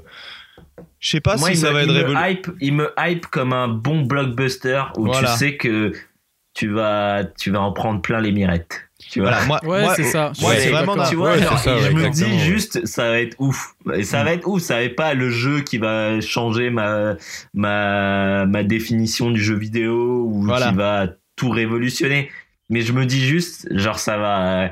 je 0.99 1.09
sais 1.09 1.21
pas 1.21 1.37
Moi, 1.37 1.49
si 1.49 1.57
ça 1.57 1.69
me, 1.69 1.73
va 1.73 1.81
être 1.83 1.89
il 1.89 1.93
me 1.93 1.99
révolu- 2.03 2.31
hype, 2.31 2.47
il 2.61 2.73
me 2.75 2.91
hype 2.97 3.25
comme 3.27 3.53
un 3.53 3.67
bon 3.67 4.01
blockbuster 4.01 4.83
où 4.97 5.05
Voilà. 5.05 5.31
tu 5.31 5.37
sais 5.37 5.57
que 5.57 5.91
tu 6.53 6.69
vas, 6.69 7.23
tu 7.39 7.51
vas 7.51 7.61
en 7.61 7.71
prendre 7.71 8.01
plein 8.01 8.21
les 8.21 8.31
mirettes. 8.31 8.89
Tu 9.13 9.21
vois. 9.21 9.29
Voilà, 9.29 9.45
moi, 9.45 9.59
Ouais, 9.63 9.81
moi, 9.83 9.95
c'est 9.95 10.03
ça. 10.05 10.31
moi, 10.41 10.55
c'est 10.57 10.69
vraiment 10.71 11.07
tu 11.07 11.15
vois, 11.15 11.33
Ouais, 11.33 11.41
genre, 11.43 11.59
c'est 11.59 11.69
ça, 11.69 11.77
et 11.77 11.81
je 11.83 11.91
me 11.91 12.09
dis 12.09 12.39
juste, 12.39 12.85
ça 12.87 13.09
va 13.11 13.19
être 13.19 13.35
ouf. 13.39 13.75
Et 13.93 14.03
ça 14.03 14.21
Mm. 14.21 14.25
va 14.25 14.33
être 14.33 14.47
ouf. 14.47 14.61
Ça 14.61 14.75
va 14.75 14.81
être 14.83 14.95
pas 14.95 15.13
le 15.13 15.29
jeu 15.29 15.61
qui 15.61 15.77
va 15.77 16.19
changer 16.19 16.69
ma, 16.71 17.15
ma, 17.53 18.45
ma 18.45 18.63
définition 18.63 19.31
du 19.31 19.41
jeu 19.41 19.55
vidéo 19.55 20.25
ou 20.27 20.43
Voilà. 20.43 20.69
qui 20.69 20.75
va 20.75 21.07
tout 21.35 21.49
révolutionner. 21.49 22.29
Mais 22.69 22.81
je 22.81 22.91
me 22.93 23.05
dis 23.05 23.21
juste, 23.23 23.67
genre, 23.77 23.99
ça 23.99 24.17
va, 24.17 24.71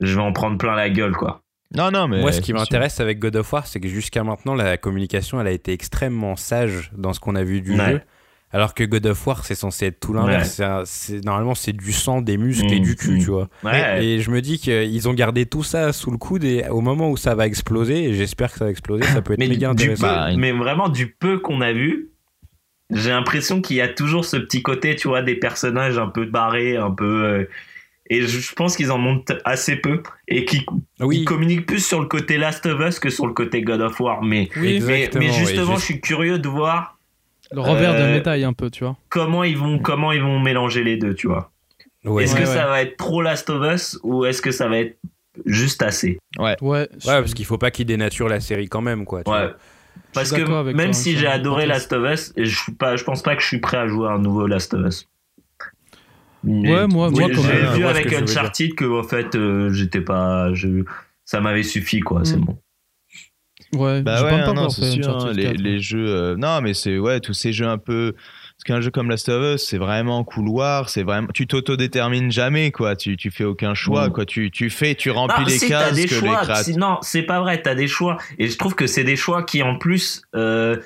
je 0.00 0.14
vais 0.14 0.22
en 0.22 0.32
prendre 0.32 0.58
plein 0.58 0.74
la 0.76 0.88
gueule, 0.90 1.12
quoi. 1.16 1.40
non, 1.74 1.90
non, 1.90 2.06
mais 2.06 2.20
Moi, 2.20 2.32
ce 2.32 2.40
qui 2.40 2.52
m'intéresse 2.52 3.00
avec 3.00 3.18
God 3.18 3.34
of 3.36 3.52
War, 3.52 3.66
c'est 3.66 3.80
que 3.80 3.88
jusqu'à 3.88 4.22
maintenant, 4.22 4.54
la 4.54 4.76
communication, 4.76 5.40
elle 5.40 5.46
a 5.46 5.52
été 5.52 5.72
extrêmement 5.72 6.36
sage 6.36 6.90
dans 6.96 7.12
ce 7.14 7.20
qu'on 7.20 7.34
a 7.34 7.42
vu 7.42 7.62
du 7.62 7.72
Ouais. 7.78 7.92
jeu. 7.92 8.00
Alors 8.54 8.74
que 8.74 8.84
God 8.84 9.06
of 9.06 9.26
War, 9.26 9.44
c'est 9.44 9.54
censé 9.54 9.86
être 9.86 9.98
tout 10.00 10.12
l'inverse. 10.12 10.60
C'est- 10.84 11.24
Normalement, 11.24 11.54
c'est 11.54 11.72
du 11.72 11.92
sang, 11.92 12.20
des 12.20 12.36
muscles 12.36 12.72
et 12.72 12.80
Mm, 12.80 12.82
du 12.82 12.96
cul, 12.96 13.12
mm. 13.12 13.18
tu 13.20 13.30
vois. 13.30 13.48
Ouais. 13.64 14.04
Et 14.04 14.20
je 14.20 14.30
me 14.30 14.42
dis 14.42 14.58
qu'ils 14.58 15.08
ont 15.08 15.14
gardé 15.14 15.46
tout 15.46 15.62
ça 15.62 15.92
sous 15.92 16.10
le 16.10 16.18
coude 16.18 16.44
et 16.44 16.64
au 16.68 16.80
moment 16.82 17.10
où 17.10 17.16
ça 17.16 17.34
va 17.34 17.46
exploser, 17.46 18.04
et 18.04 18.14
j'espère 18.14 18.52
que 18.52 18.58
ça 18.58 18.64
va 18.66 18.70
exploser, 18.70 19.04
ça 19.04 19.22
peut 19.22 19.32
être 19.32 19.38
mais, 19.38 19.48
méga 19.48 19.70
intéressant. 19.70 20.06
peu- 20.32 20.36
mais 20.36 20.52
vraiment 20.52 20.88
du 20.90 21.06
peu 21.08 21.38
qu'on 21.38 21.60
a 21.62 21.72
vu, 21.72 22.10
j'ai 22.90 23.10
l'impression 23.10 23.62
qu'il 23.62 23.76
y 23.76 23.80
a 23.80 23.88
toujours 23.88 24.24
ce 24.26 24.36
petit 24.36 24.62
côté, 24.62 24.96
tu 24.96 25.08
vois, 25.08 25.22
des 25.22 25.36
personnages 25.36 25.96
un 25.98 26.08
peu 26.08 26.26
barrés, 26.26 26.76
un 26.76 26.90
peu. 26.90 27.24
euh, 27.24 27.44
et 28.10 28.20
je, 28.20 28.38
je 28.40 28.52
pense 28.52 28.76
qu'ils 28.76 28.90
en 28.92 28.98
montrent 28.98 29.38
assez 29.46 29.76
peu 29.76 30.02
et 30.28 30.44
qu'ils 30.44 30.64
oui, 31.00 31.24
communiquent 31.24 31.64
plus 31.64 31.86
sur 31.86 32.00
le 32.00 32.06
côté 32.06 32.36
Last 32.36 32.66
of 32.66 32.78
Us 32.86 32.98
que 32.98 33.08
sur 33.08 33.26
le 33.26 33.32
côté 33.32 33.62
God 33.62 33.80
of 33.80 33.98
War. 34.00 34.22
Mais, 34.22 34.50
Oui, 34.56 34.80
mais, 34.86 35.08
oui, 35.14 35.32
justement, 35.32 35.72
juste- 35.76 35.80
je 35.80 35.84
suis 35.84 36.00
curieux 36.02 36.38
de 36.38 36.48
voir 36.48 36.98
Le 37.52 37.60
revers 37.60 37.94
de 37.94 38.00
Euh, 38.00 38.12
médaille 38.14 38.44
un 38.44 38.52
peu, 38.52 38.70
tu 38.70 38.84
vois. 38.84 38.96
comment 39.08 39.44
ils 39.44 39.56
vont, 39.58 39.78
comment 39.78 40.12
ils 40.12 40.22
vont 40.22 40.40
mélanger 40.40 40.82
les 40.84 40.96
deux, 40.96 41.14
tu 41.14 41.26
vois. 41.28 41.50
ouais. 42.04 42.24
Est-ce 42.24 42.34
que 42.34 42.40
ouais. 42.40 42.46
ça 42.46 42.66
va 42.66 42.82
être 42.82 42.96
trop 42.96 43.22
Last 43.22 43.48
of 43.50 43.62
Us 43.74 43.98
ou 44.02 44.24
est-ce 44.24 44.40
que 44.42 44.50
ça 44.50 44.68
va 44.68 44.78
être 44.78 44.96
juste 45.46 45.82
assez? 45.82 46.18
Ouais. 46.38 46.56
je- 46.60 46.64
Ouais, 46.66 46.88
parce 47.04 47.34
qu'il 47.34 47.44
faut 47.46 47.58
pas 47.58 47.70
qu'ils 47.70 47.86
dénaturent 47.86 48.28
la 48.28 48.40
série 48.40 48.68
quand 48.68 48.80
même, 48.82 49.04
quoi. 49.04 49.22
tu 49.24 49.30
Ouais. 49.30 49.38
vois. 49.46 49.56
Parce 50.14 50.30
que 50.32 50.42
même 50.72 50.76
toi, 50.76 50.92
si 50.92 51.16
j'ai 51.16 51.26
adoré. 51.26 51.66
Last 51.66 51.92
of 51.92 52.10
Us, 52.10 52.32
je 52.36 52.44
suis 52.44 52.72
pas, 52.72 52.96
je 52.96 53.04
pense 53.04 53.22
pas 53.22 53.34
que 53.36 53.42
je 53.42 53.46
suis 53.46 53.60
prêt 53.60 53.76
à 53.78 53.86
jouer 53.86 54.08
à 54.08 54.12
un 54.12 54.18
nouveau 54.18 54.46
Last 54.46 54.72
of 54.74 54.86
Us. 54.86 55.08
Ouais, 56.44 56.86
moi, 56.88 57.08
moi, 57.10 57.10
j'ai 57.28 57.34
quand 57.34 57.42
j'ai 57.42 57.48
même. 57.52 57.66
Je 57.72 57.76
vu 57.76 57.84
avec 57.84 58.12
Uncharted 58.12 58.74
que 58.74 58.84
en 58.84 59.04
fait 59.04 59.34
euh, 59.36 59.70
j'étais 59.72 60.00
pas, 60.00 60.52
je, 60.54 60.84
ça 61.24 61.40
m'avait 61.40 61.62
suffi 61.62 62.00
quoi, 62.00 62.24
c'est 62.24 62.36
Mm. 62.36 62.44
bon. 62.44 62.58
Ouais, 63.74 64.02
Bah 64.02 64.22
ouais, 64.22 64.30
pas 64.44 64.52
non, 64.52 64.68
c'est 64.68 64.90
sûr, 64.90 65.08
hein, 65.16 65.32
les, 65.32 65.44
4. 65.44 65.56
les 65.56 65.80
jeux. 65.80 66.06
euh, 66.08 66.36
non, 66.36 66.60
mais 66.60 66.74
c'est 66.74 66.98
ouais, 66.98 67.20
tous 67.20 67.32
ces 67.32 67.52
jeux 67.52 67.66
un 67.66 67.78
peu. 67.78 68.12
Parce 68.14 68.64
qu'un 68.64 68.80
jeu 68.82 68.90
comme 68.90 69.08
Last 69.08 69.28
of 69.30 69.54
Us, 69.56 69.66
c'est 69.66 69.78
vraiment 69.78 70.22
couloir, 70.24 70.88
c'est 70.90 71.02
vraiment. 71.02 71.28
Tu 71.34 71.46
t'autodétermines 71.46 72.30
jamais, 72.30 72.70
quoi. 72.70 72.94
Tu, 72.96 73.16
tu 73.16 73.30
fais 73.30 73.44
aucun 73.44 73.74
choix, 73.74 74.10
quoi. 74.10 74.24
Tu, 74.26 74.50
tu 74.50 74.68
fais, 74.70 74.94
tu 74.94 75.10
remplis 75.10 75.44
les 75.46 75.58
si, 75.58 75.68
cases 75.68 75.94
des 75.94 76.06
que 76.06 76.14
choix. 76.14 76.42
les 76.46 76.54
si- 76.62 76.76
non, 76.76 76.98
c'est 77.00 77.22
pas 77.22 77.40
vrai, 77.40 77.60
t'as 77.62 77.74
des 77.74 77.88
choix. 77.88 78.18
Et 78.38 78.48
je 78.48 78.56
trouve 78.58 78.74
que 78.74 78.86
c'est 78.86 79.04
des 79.04 79.16
choix 79.16 79.42
qui 79.42 79.62
en 79.62 79.78
plus. 79.78 80.22
euh, 80.36 80.76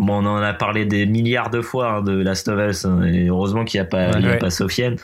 Bon, 0.00 0.22
on 0.22 0.26
en 0.26 0.36
a 0.36 0.54
parlé 0.54 0.84
des 0.84 1.06
milliards 1.06 1.50
de 1.50 1.60
fois 1.60 1.94
hein, 1.94 2.02
de 2.02 2.12
Last 2.12 2.46
of 2.48 2.58
Us, 2.70 2.84
hein, 2.84 3.02
et 3.02 3.26
heureusement 3.26 3.64
qu'il 3.64 3.80
n'y 3.80 3.82
a 3.86 3.88
pas, 3.90 4.12
il 4.18 4.24
y 4.24 4.28
a 4.28 4.30
Ouais. 4.32 4.38
pas 4.38 4.50
Sofiane. 4.50 4.96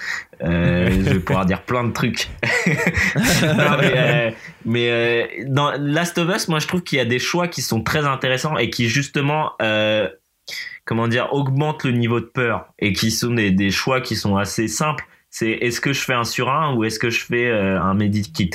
Euh, 0.42 0.88
je 1.05 1.11
vais 1.14 1.18
pouvoir 1.18 1.47
dire 1.47 1.62
plein 1.62 1.82
de 1.84 1.92
trucs. 1.92 2.28
non, 3.42 3.76
mais 3.80 3.92
euh, 3.97 4.30
mais, 4.64 4.90
euh, 4.90 5.26
dans 5.47 5.72
Last 5.78 6.18
of 6.18 6.34
Us, 6.34 6.49
moi 6.49 6.59
je 6.61 6.66
trouve 6.68 6.82
qu'il 6.82 6.99
y 6.99 7.01
a 7.01 7.05
des 7.05 7.18
choix 7.18 7.49
qui 7.49 7.61
sont 7.62 7.82
très 7.82 8.05
intéressants 8.07 8.57
et 8.57 8.70
qui 8.70 8.88
justement, 8.88 9.53
euh, 9.62 10.09
comment 10.84 11.09
dire, 11.09 11.28
augmentent 11.32 11.84
le 11.84 11.92
niveau 11.92 12.20
de 12.20 12.26
peur 12.26 12.66
et 12.78 12.92
qui 12.92 13.11
sont 13.11 13.32
des, 13.34 13.51
des 13.51 13.70
choix 13.70 14.01
qui 14.01 14.16
sont 14.16 14.36
assez 14.36 14.68
simples. 14.68 15.05
C'est 15.30 15.51
est-ce 15.51 15.80
que 15.80 15.92
je 15.92 16.01
fais 16.01 16.14
un 16.14 16.24
sur 16.24 16.51
un 16.53 16.74
ou 16.74 16.84
est-ce 16.84 16.99
que 17.01 17.11
je 17.11 17.24
fais 17.24 17.49
euh, 17.49 17.80
un 17.80 17.95
medikit 17.95 18.51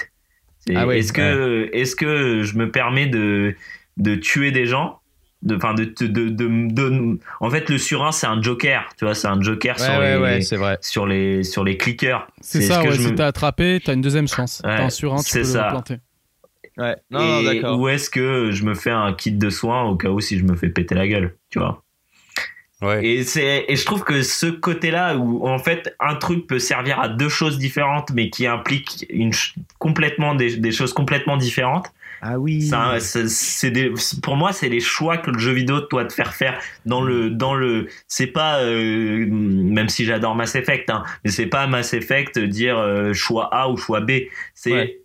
C'est- 0.66 0.76
Ah 0.76 0.88
ouais, 0.88 1.00
Est-ce 1.00 1.12
que 1.12 1.70
est-ce 1.74 1.96
que 1.98 2.44
je 2.44 2.58
me 2.58 2.72
permets 2.72 3.08
de 3.08 3.56
de 3.98 4.16
tuer 4.16 4.52
des 4.52 4.66
gens 4.66 4.99
de, 5.42 5.56
enfin 5.56 5.74
de, 5.74 5.86
de, 5.86 6.08
de, 6.08 6.30
de- 6.30 6.68
de- 6.74 7.20
en 7.40 7.50
fait 7.50 7.70
le 7.70 7.78
sur 7.78 8.04
un 8.06 8.12
c'est 8.12 8.28
un 8.28 8.42
joker 8.42 8.90
tu 8.98 9.06
vois 9.06 9.16
c'est 9.16 9.28
un 9.28 9.42
joker 9.42 9.78
Ouais, 9.80 9.84
sur 9.86 9.98
ouais, 10.00 10.16
les 10.16 10.22
ouais, 10.22 10.42
c'est 10.42 10.58
vrai. 10.58 10.78
sur 10.82 11.08
les 11.08 11.44
sur 11.44 11.64
les 11.64 11.78
clickers 11.78 12.28
C'est 12.42 12.62
ça, 12.62 12.82
que 12.84 12.90
ouais. 12.90 12.96
je 12.96 13.02
Si 13.02 13.12
me- 13.12 13.16
t'as 13.16 13.28
attrapé, 13.28 13.80
t'as 13.84 13.94
une 13.94 14.02
deuxième 14.02 14.28
chance. 14.28 14.62
Ouais, 14.66 14.76
T'as 14.78 14.84
un 14.86 14.90
sur 14.90 15.14
un, 15.14 15.22
tu 15.24 15.38
peux 15.38 15.44
ça. 15.46 15.64
le 15.66 15.70
planter. 15.72 15.96
Ouais. 16.78 16.96
Non, 17.12 17.20
non, 17.20 17.40
Et 17.52 17.56
d'accord. 17.62 17.80
où 17.80 17.88
est-ce 17.90 18.10
que 18.10 18.52
je 18.52 18.64
me 18.64 18.74
fais 18.74 18.92
un 18.92 19.14
kit 19.14 19.32
de 19.32 19.50
soins 19.50 19.84
au 19.84 19.96
cas 19.96 20.10
où 20.10 20.20
si 20.22 20.38
je 20.38 20.44
me 20.44 20.56
fais 20.56 20.70
péter 20.70 20.96
la 20.96 21.08
gueule 21.08 21.36
tu 21.50 21.60
vois? 21.60 21.84
Ouais. 22.82 23.06
et 23.06 23.24
c'est 23.26 23.66
et 23.68 23.76
je 23.76 23.86
trouve 23.86 24.06
que 24.06 24.22
ce 24.22 24.46
côté 24.46 24.90
là 24.90 25.18
où 25.18 25.46
en 25.46 25.60
fait 25.60 25.94
un 26.00 26.16
truc 26.16 26.48
peut 26.48 26.60
servir 26.60 26.98
à 27.02 27.10
deux 27.10 27.28
choses 27.28 27.58
différentes 27.60 28.12
mais 28.14 28.30
qui 28.30 28.48
implique 28.48 29.06
une 29.10 29.34
complètement 29.80 30.34
des, 30.34 30.56
des 30.56 30.72
choses 30.72 30.94
complètement 30.94 31.36
différentes 31.36 31.88
Ah 32.22 32.38
oui. 32.40 32.62
ça, 32.62 32.96
c'est 33.00 33.72
des, 33.72 33.92
pour 34.22 34.36
moi, 34.36 34.52
c'est 34.52 34.70
les 34.70 34.80
choix 34.80 35.18
que 35.18 35.32
le 35.32 35.40
jeu 35.40 35.52
vidéo 35.54 35.82
doit 35.90 36.06
te 36.06 36.14
faire 36.14 36.34
faire 36.34 36.60
dans 36.86 37.02
le, 37.02 37.30
dans 37.30 37.56
le, 37.56 37.88
c'est 38.08 38.28
pas, 38.28 38.60
euh, 38.62 39.26
même 39.30 39.90
si 39.90 40.06
j'adore 40.06 40.36
Mass 40.36 40.56
Effect, 40.56 40.90
hein, 40.90 41.04
mais 41.24 41.32
c'est 41.32 41.46
pas 41.48 41.68
Mass 41.68 41.94
Effect 41.94 42.38
dire 42.40 42.78
euh, 42.78 43.14
choix 43.14 43.50
A 43.54 43.70
ou 43.70 43.78
choix 43.78 44.02
B. 44.02 44.12
C'est 44.54 44.72
Ouais. 44.74 45.00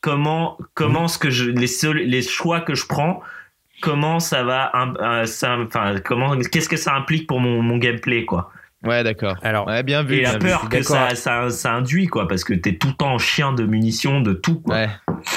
comment, 0.00 0.56
comment 0.74 1.08
ce 1.08 1.18
que 1.18 1.30
je, 1.30 1.50
les, 1.50 1.66
seuls- 1.66 1.96
les 2.06 2.22
choix 2.22 2.60
que 2.60 2.74
je 2.74 2.86
prends, 2.86 3.22
comment 3.80 4.20
ça 4.20 4.42
va, 4.44 4.70
euh, 5.00 5.26
ça, 5.26 5.56
enfin, 5.58 5.96
comment, 6.04 6.36
qu'est-ce 6.38 6.68
que 6.68 6.76
ça 6.76 6.94
implique 6.94 7.26
pour 7.26 7.40
mon, 7.40 7.62
mon 7.62 7.78
gameplay, 7.78 8.24
quoi. 8.24 8.50
Ouais, 8.84 9.04
d'accord. 9.04 9.36
Alors, 9.42 9.68
Ouais, 9.68 9.82
bien 9.84 10.02
vu. 10.02 10.16
Et 10.16 10.22
la 10.22 10.32
vu. 10.32 10.38
peur 10.40 10.68
que 10.68 10.82
ça, 10.82 11.14
ça, 11.14 11.50
ça 11.50 11.72
induit, 11.72 12.06
quoi, 12.08 12.26
parce 12.26 12.42
que 12.42 12.52
t'es 12.52 12.74
tout 12.74 12.88
le 12.88 12.94
temps 12.94 13.16
chien 13.18 13.52
de 13.52 13.64
munitions, 13.64 14.20
de 14.20 14.32
tout, 14.32 14.60
quoi. 14.60 14.74
Ouais. 14.74 14.88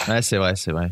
Ouais, 0.07 0.21
c'est 0.23 0.38
vrai, 0.38 0.53
c'est 0.55 0.71
vrai. 0.71 0.91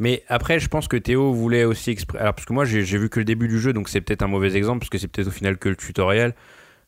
Mais 0.00 0.24
après, 0.28 0.58
je 0.58 0.66
pense 0.68 0.88
que 0.88 0.96
Théo 0.96 1.32
voulait 1.32 1.62
aussi 1.64 1.90
exprimer. 1.90 2.20
Alors, 2.22 2.34
parce 2.34 2.46
que 2.46 2.52
moi, 2.52 2.64
j'ai 2.64 2.82
vu 2.82 3.08
que 3.08 3.20
le 3.20 3.24
début 3.24 3.46
du 3.46 3.60
jeu, 3.60 3.72
donc 3.72 3.88
c'est 3.88 4.00
peut-être 4.00 4.22
un 4.22 4.26
mauvais 4.28 4.56
exemple, 4.56 4.80
parce 4.80 4.90
que 4.90 4.98
c'est 4.98 5.06
peut-être 5.08 5.28
au 5.28 5.30
final 5.30 5.58
que 5.58 5.68
le 5.68 5.76
tutoriel. 5.76 6.34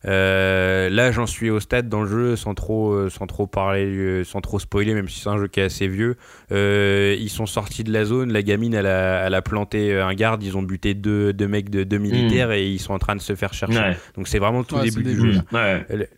Euh, 0.04 0.88
là, 0.90 1.12
j'en 1.12 1.26
suis 1.26 1.48
au 1.50 1.60
stade 1.60 1.88
dans 1.88 2.02
le 2.02 2.08
jeu 2.08 2.34
sans 2.34 2.54
trop, 2.54 2.92
euh, 2.92 3.08
sans 3.08 3.26
trop 3.28 3.46
parler, 3.46 3.84
euh, 3.86 4.24
sans 4.24 4.40
trop 4.40 4.58
spoiler, 4.58 4.94
même 4.94 5.08
si 5.08 5.20
c'est 5.20 5.28
un 5.28 5.38
jeu 5.38 5.46
qui 5.46 5.60
est 5.60 5.64
assez 5.64 5.86
vieux. 5.86 6.16
Euh, 6.50 7.16
ils 7.20 7.28
sont 7.30 7.46
sortis 7.46 7.84
de 7.84 7.92
la 7.92 8.04
zone, 8.04 8.32
la 8.32 8.42
gamine, 8.42 8.74
elle 8.74 8.86
a, 8.86 9.26
elle 9.26 9.34
a 9.34 9.42
planté 9.42 9.94
un 10.00 10.12
garde, 10.14 10.42
ils 10.42 10.56
ont 10.56 10.62
buté 10.62 10.94
deux, 10.94 11.32
deux 11.32 11.46
mecs 11.46 11.70
de 11.70 11.84
deux 11.84 11.98
militaires 11.98 12.50
et 12.50 12.66
ils 12.68 12.80
sont 12.80 12.94
en 12.94 12.98
train 12.98 13.14
de 13.14 13.20
se 13.20 13.36
faire 13.36 13.54
chercher. 13.54 13.78
Ouais. 13.78 13.96
Donc 14.16 14.26
c'est 14.26 14.40
vraiment 14.40 14.58
le 14.60 14.64
tout 14.64 14.74
Ouais, 14.74 14.90
début 14.90 15.04
du 15.04 15.14
jeu. 15.16 15.32
là. 15.32 15.42
Ouais. 15.52 15.86
Le- 15.88 16.08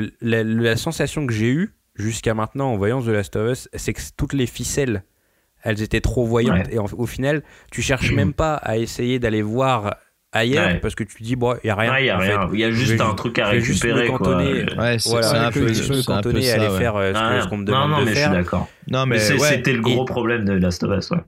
le- 0.00 0.10
la, 0.22 0.42
la 0.42 0.76
sensation 0.76 1.26
que 1.26 1.32
j'ai 1.34 1.50
eue 1.50 1.74
jusqu'à 1.96 2.32
maintenant 2.32 2.72
en 2.72 2.76
voyant 2.78 3.02
The 3.02 3.08
Last 3.08 3.36
of 3.36 3.50
Us, 3.52 3.68
c'est 3.74 3.92
que 3.92 4.00
toutes 4.16 4.32
les 4.32 4.46
ficelles, 4.46 5.02
elles 5.64 5.82
étaient 5.82 6.00
trop 6.00 6.24
voyantes. 6.24 6.68
Et 6.70 6.78
en- 6.78 6.86
au 6.96 7.06
final, 7.06 7.42
tu 7.72 7.82
cherches 7.82 8.12
même 8.12 8.32
pas 8.32 8.54
à 8.54 8.76
essayer 8.78 9.18
d'aller 9.18 9.42
voir 9.42 9.96
ailleurs 10.36 10.66
Ouais. 10.66 10.80
parce 10.80 10.94
que 10.94 11.04
tu 11.04 11.14
te 11.16 11.22
dis, 11.22 11.36
bon, 11.36 11.54
il 11.62 11.66
n'y 11.66 11.70
a 11.70 11.74
rien. 11.76 11.92
Ouais, 11.92 12.02
il 12.02 12.06
y 12.06 12.10
a 12.10 12.16
en 12.16 12.20
fait. 12.20 12.36
rien. 12.36 12.50
Il 12.52 12.58
y 12.60 12.64
a 12.64 12.70
juste 12.70 13.00
un 13.00 13.14
truc 13.14 13.38
à 13.38 13.50
vais 13.52 13.60
juste 13.60 13.82
récupérer, 13.84 14.08
quoi. 14.08 14.36
Ouais, 14.36 14.96
Voilà, 15.06 15.46
un 15.46 15.50
peu. 15.52 15.72
je 15.72 15.92
me 15.92 16.02
cantonner 16.04 16.50
à 16.50 16.54
aller 16.54 16.66
ça, 16.66 16.72
ouais. 16.72 16.78
faire 16.78 16.96
euh, 16.96 17.12
ce 17.12 17.18
Ah, 17.18 17.46
qu'on 17.48 17.56
me 17.58 17.64
non, 17.64 17.72
demande 17.72 17.90
non, 17.90 17.98
de 18.00 18.04
mais 18.04 18.10
je 18.10 18.14
suis 18.16 18.22
faire. 18.24 18.32
d'accord. 18.32 18.68
Non, 18.88 19.06
Mais 19.06 19.14
mais 19.16 19.18
c'est- 19.20 19.38
ouais. 19.40 19.48
c'était 19.48 19.72
le 19.72 19.80
gros 19.80 20.02
Et- 20.02 20.06
problème 20.06 20.44
de 20.44 20.52
Last 20.54 20.82
of 20.82 20.98
Us, 20.98 21.10
ouais. 21.10 21.18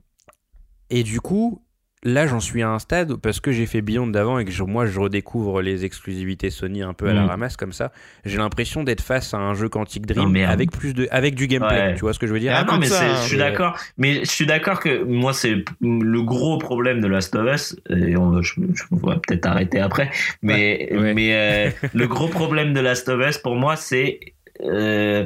Et 0.89 1.03
du 1.03 1.19
coup, 1.21 1.61
là, 2.07 2.25
j'en 2.25 2.39
suis 2.39 2.61
à 2.63 2.69
un 2.69 2.79
stade 2.79 3.15
parce 3.17 3.39
que 3.39 3.51
j'ai 3.51 3.65
fait 3.65 3.81
Beyond 3.81 4.07
d'avant 4.07 4.39
et 4.39 4.45
que 4.45 4.51
je- 4.51 4.63
moi, 4.63 4.85
je 4.85 4.99
redécouvre 4.99 5.61
les 5.61 5.83
exclusivités 5.85 6.49
Sony 6.49 6.81
un 6.81 6.93
peu 6.93 7.09
à 7.09 7.13
la 7.13 7.23
Mm. 7.23 7.27
ramasse 7.27 7.57
comme 7.57 7.73
ça. 7.73 7.91
J'ai 8.25 8.37
l'impression 8.37 8.83
d'être 8.83 9.01
face 9.01 9.33
à 9.33 9.37
un 9.37 9.53
jeu 9.53 9.67
Quantic 9.69 10.05
Dream 10.05 10.31
merde. 10.31 10.51
avec 10.51 10.71
plus 10.71 10.93
de, 10.93 11.07
avec 11.11 11.35
du 11.35 11.47
gameplay. 11.47 11.77
Ouais. 11.89 11.93
Tu 11.95 12.01
vois 12.01 12.13
ce 12.13 12.19
que 12.19 12.27
je 12.27 12.33
veux 12.33 12.39
dire? 12.39 12.53
Ah, 12.55 12.65
Ah 12.67 12.71
non, 12.71 12.79
mais 12.79 12.87
ça, 12.87 13.03
hein. 13.03 13.15
je 13.23 13.27
suis 13.27 13.37
d'accord. 13.37 13.77
Mais 13.97 14.21
je 14.21 14.29
suis 14.31 14.45
d'accord 14.45 14.79
que 14.79 15.03
moi, 15.03 15.33
c'est 15.33 15.63
le 15.81 16.21
gros 16.23 16.57
problème 16.57 17.01
de 17.01 17.07
Last 17.07 17.35
of 17.35 17.53
Us. 17.53 17.75
Et 17.89 18.15
on, 18.17 18.41
je, 18.41 18.53
je 18.73 18.83
vais 18.91 19.15
peut-être 19.27 19.45
arrêter 19.45 19.79
après. 19.79 20.09
Mais, 20.41 20.89
Ouais. 20.93 21.13
mais 21.13 21.29
euh, 21.33 21.69
le 21.93 22.07
gros 22.07 22.27
problème 22.29 22.73
de 22.73 22.79
Last 22.79 23.09
of 23.09 23.19
Us, 23.27 23.37
pour 23.37 23.55
moi, 23.55 23.75
c'est 23.75 24.19
euh, 24.63 25.25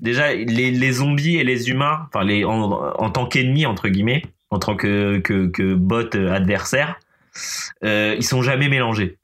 déjà 0.00 0.32
les, 0.34 0.70
les 0.70 0.92
zombies 0.92 1.36
et 1.36 1.44
les 1.44 1.68
humains, 1.70 2.06
enfin 2.12 2.24
les 2.24 2.44
en, 2.44 2.70
en 2.72 3.10
tant 3.10 3.26
qu'ennemis 3.26 3.66
entre 3.66 3.88
guillemets, 3.88 4.22
en 4.52 4.58
tant 4.60 4.76
que 4.76 5.18
que, 5.18 5.46
que 5.48 5.74
bot 5.74 6.14
adversaire, 6.14 7.00
euh, 7.84 8.14
ils 8.16 8.22
sont 8.24 8.42
jamais 8.42 8.68
mélangés. 8.68 9.16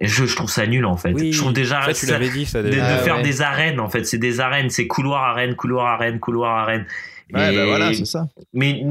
Et 0.00 0.08
je, 0.08 0.26
je 0.26 0.34
trouve 0.34 0.50
ça 0.50 0.66
nul 0.66 0.84
en 0.86 0.96
fait. 0.96 1.12
Oui, 1.12 1.32
je 1.32 1.38
trouve 1.38 1.52
déjà 1.52 1.82
ça, 1.82 1.92
tu 1.92 2.06
ça- 2.06 2.12
l'avais 2.12 2.28
dit, 2.30 2.46
ça 2.46 2.62
de. 2.62 2.70
Ah, 2.80 2.96
faire 2.98 3.16
ouais. 3.18 3.22
des 3.22 3.42
arènes 3.42 3.78
en 3.78 3.88
fait 3.88 4.04
c'est 4.04 4.18
des 4.18 4.40
arènes 4.40 4.68
c'est 4.70 4.88
couloir 4.88 5.22
arène 5.22 5.54
couloir 5.54 5.86
arène 5.86 6.18
couloir 6.18 6.56
arène 6.58 6.84
Ouais, 7.32 7.54
Et- 7.54 7.56
bah 7.56 7.64
voilà, 7.66 7.94
c'est 7.94 8.04
ça. 8.04 8.26
mais 8.52 8.82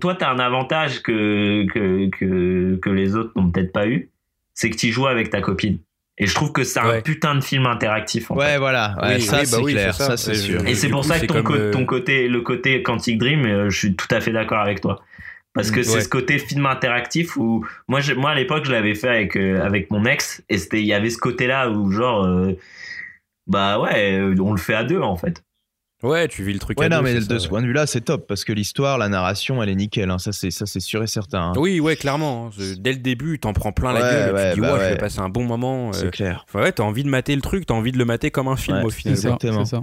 toi 0.00 0.14
t'as 0.14 0.30
un 0.30 0.38
avantage 0.38 1.02
que, 1.02 1.66
que, 1.72 2.08
que, 2.08 2.76
que 2.76 2.90
les 2.90 3.16
autres 3.16 3.32
n'ont 3.36 3.50
peut-être 3.50 3.72
pas 3.72 3.86
eu 3.88 4.08
c'est 4.54 4.70
que 4.70 4.76
tu 4.76 4.92
joues 4.92 5.06
avec 5.08 5.30
ta 5.30 5.40
copine 5.40 5.78
Et 6.18 6.26
je 6.26 6.34
trouve 6.34 6.52
que 6.52 6.62
c'est 6.62 6.78
un 6.78 6.88
Ouais. 6.88 7.02
putain 7.02 7.34
de 7.34 7.40
film 7.42 7.66
interactif. 7.66 8.30
En 8.30 8.36
Ouais, 8.36 8.52
fait. 8.52 8.58
voilà, 8.58 8.94
ouais, 9.02 9.16
Oui, 9.16 9.20
ça 9.22 9.38
oui, 9.38 9.42
bah 9.42 9.44
c'est 9.46 9.56
oui, 9.64 9.72
clair, 9.72 9.94
ça, 9.94 10.04
ça. 10.10 10.16
c'est 10.16 10.30
Et 10.32 10.34
sûr. 10.34 10.64
Et 10.66 10.74
c'est 10.76 10.88
pour 10.88 11.00
coup, 11.02 11.08
ça 11.08 11.18
que 11.18 11.26
ton, 11.26 11.42
co- 11.42 11.54
euh, 11.56 11.72
ton 11.72 11.84
côté, 11.84 12.28
le 12.28 12.40
côté 12.40 12.80
Quantic 12.84 13.18
Dream, 13.18 13.44
euh, 13.44 13.68
je 13.70 13.76
suis 13.76 13.96
tout 13.96 14.06
à 14.12 14.20
fait 14.20 14.30
d'accord 14.30 14.60
avec 14.60 14.80
toi. 14.80 15.02
Parce 15.54 15.70
que 15.70 15.80
Mm, 15.80 15.84
c'est 15.84 15.94
ouais. 15.94 16.00
ce 16.02 16.08
côté 16.08 16.38
film 16.38 16.66
interactif 16.66 17.36
où 17.36 17.64
moi, 17.88 18.00
je- 18.00 18.12
moi 18.14 18.30
à 18.30 18.34
l'époque, 18.34 18.64
je 18.66 18.72
l'avais 18.72 18.94
fait 18.94 19.08
avec 19.08 19.36
euh, 19.36 19.62
avec 19.64 19.90
mon 19.90 20.04
ex 20.04 20.42
et 20.48 20.58
c'était 20.58 20.80
il 20.80 20.86
y 20.86 20.92
avait 20.92 21.10
ce 21.10 21.18
côté-là 21.18 21.70
où 21.70 21.90
genre 21.92 22.24
euh, 22.24 22.52
bah 23.46 23.78
ouais, 23.80 24.18
euh, 24.20 24.34
on 24.40 24.52
le 24.52 24.58
fait 24.58 24.74
à 24.74 24.84
deux 24.84 25.00
en 25.00 25.16
fait. 25.16 25.44
Ouais, 26.04 26.28
tu 26.28 26.44
vis 26.44 26.52
le 26.52 26.58
truc 26.58 26.78
Ouais, 26.78 26.86
à 26.86 26.88
non, 26.90 26.98
deux, 26.98 27.02
mais 27.04 27.20
c'est 27.20 27.28
de 27.28 27.34
ça, 27.34 27.38
ce 27.38 27.44
ouais. 27.44 27.48
point 27.48 27.62
de 27.62 27.66
vue-là, 27.66 27.86
c'est 27.86 28.02
top 28.02 28.26
parce 28.28 28.44
que 28.44 28.52
l'histoire, 28.52 28.98
la 28.98 29.08
narration, 29.08 29.62
elle 29.62 29.70
est 29.70 29.74
nickel. 29.74 30.10
hein. 30.10 30.18
Ça, 30.18 30.32
c'est 30.32 30.50
ça, 30.50 30.66
c'est 30.66 30.80
sûr 30.80 31.02
et 31.02 31.06
certain. 31.06 31.40
hein. 31.48 31.52
Oui, 31.56 31.80
ouais, 31.80 31.96
clairement. 31.96 32.50
hein. 32.56 32.62
Dès 32.78 32.92
le 32.92 32.98
début, 32.98 33.38
t'en 33.38 33.52
prends 33.52 33.72
plein 33.72 33.92
la 33.92 34.00
Ouais, 34.02 34.10
gueule. 34.10 34.34
ouais, 34.34 34.48
tu 34.50 34.54
dis, 34.56 34.60
bah 34.60 34.74
ouais, 34.74 34.80
je 34.84 34.88
vais 34.90 34.96
passer 34.98 35.20
un 35.20 35.28
bon 35.30 35.44
moment. 35.44 35.88
euh, 35.88 35.92
C'est 35.92 36.10
clair. 36.10 36.44
Enfin, 36.48 36.60
ouais, 36.62 36.72
t'as 36.72 36.82
envie 36.82 37.04
de 37.04 37.08
mater 37.08 37.34
le 37.34 37.40
truc, 37.42 37.66
t'as 37.66 37.74
envie 37.74 37.90
de 37.92 37.98
le 37.98 38.04
mater 38.04 38.30
comme 38.30 38.48
un 38.48 38.56
film 38.56 38.76
Ouais, 38.78 38.84
au 38.84 38.90
final. 38.90 39.14
Exactement. 39.16 39.64
ça. 39.64 39.80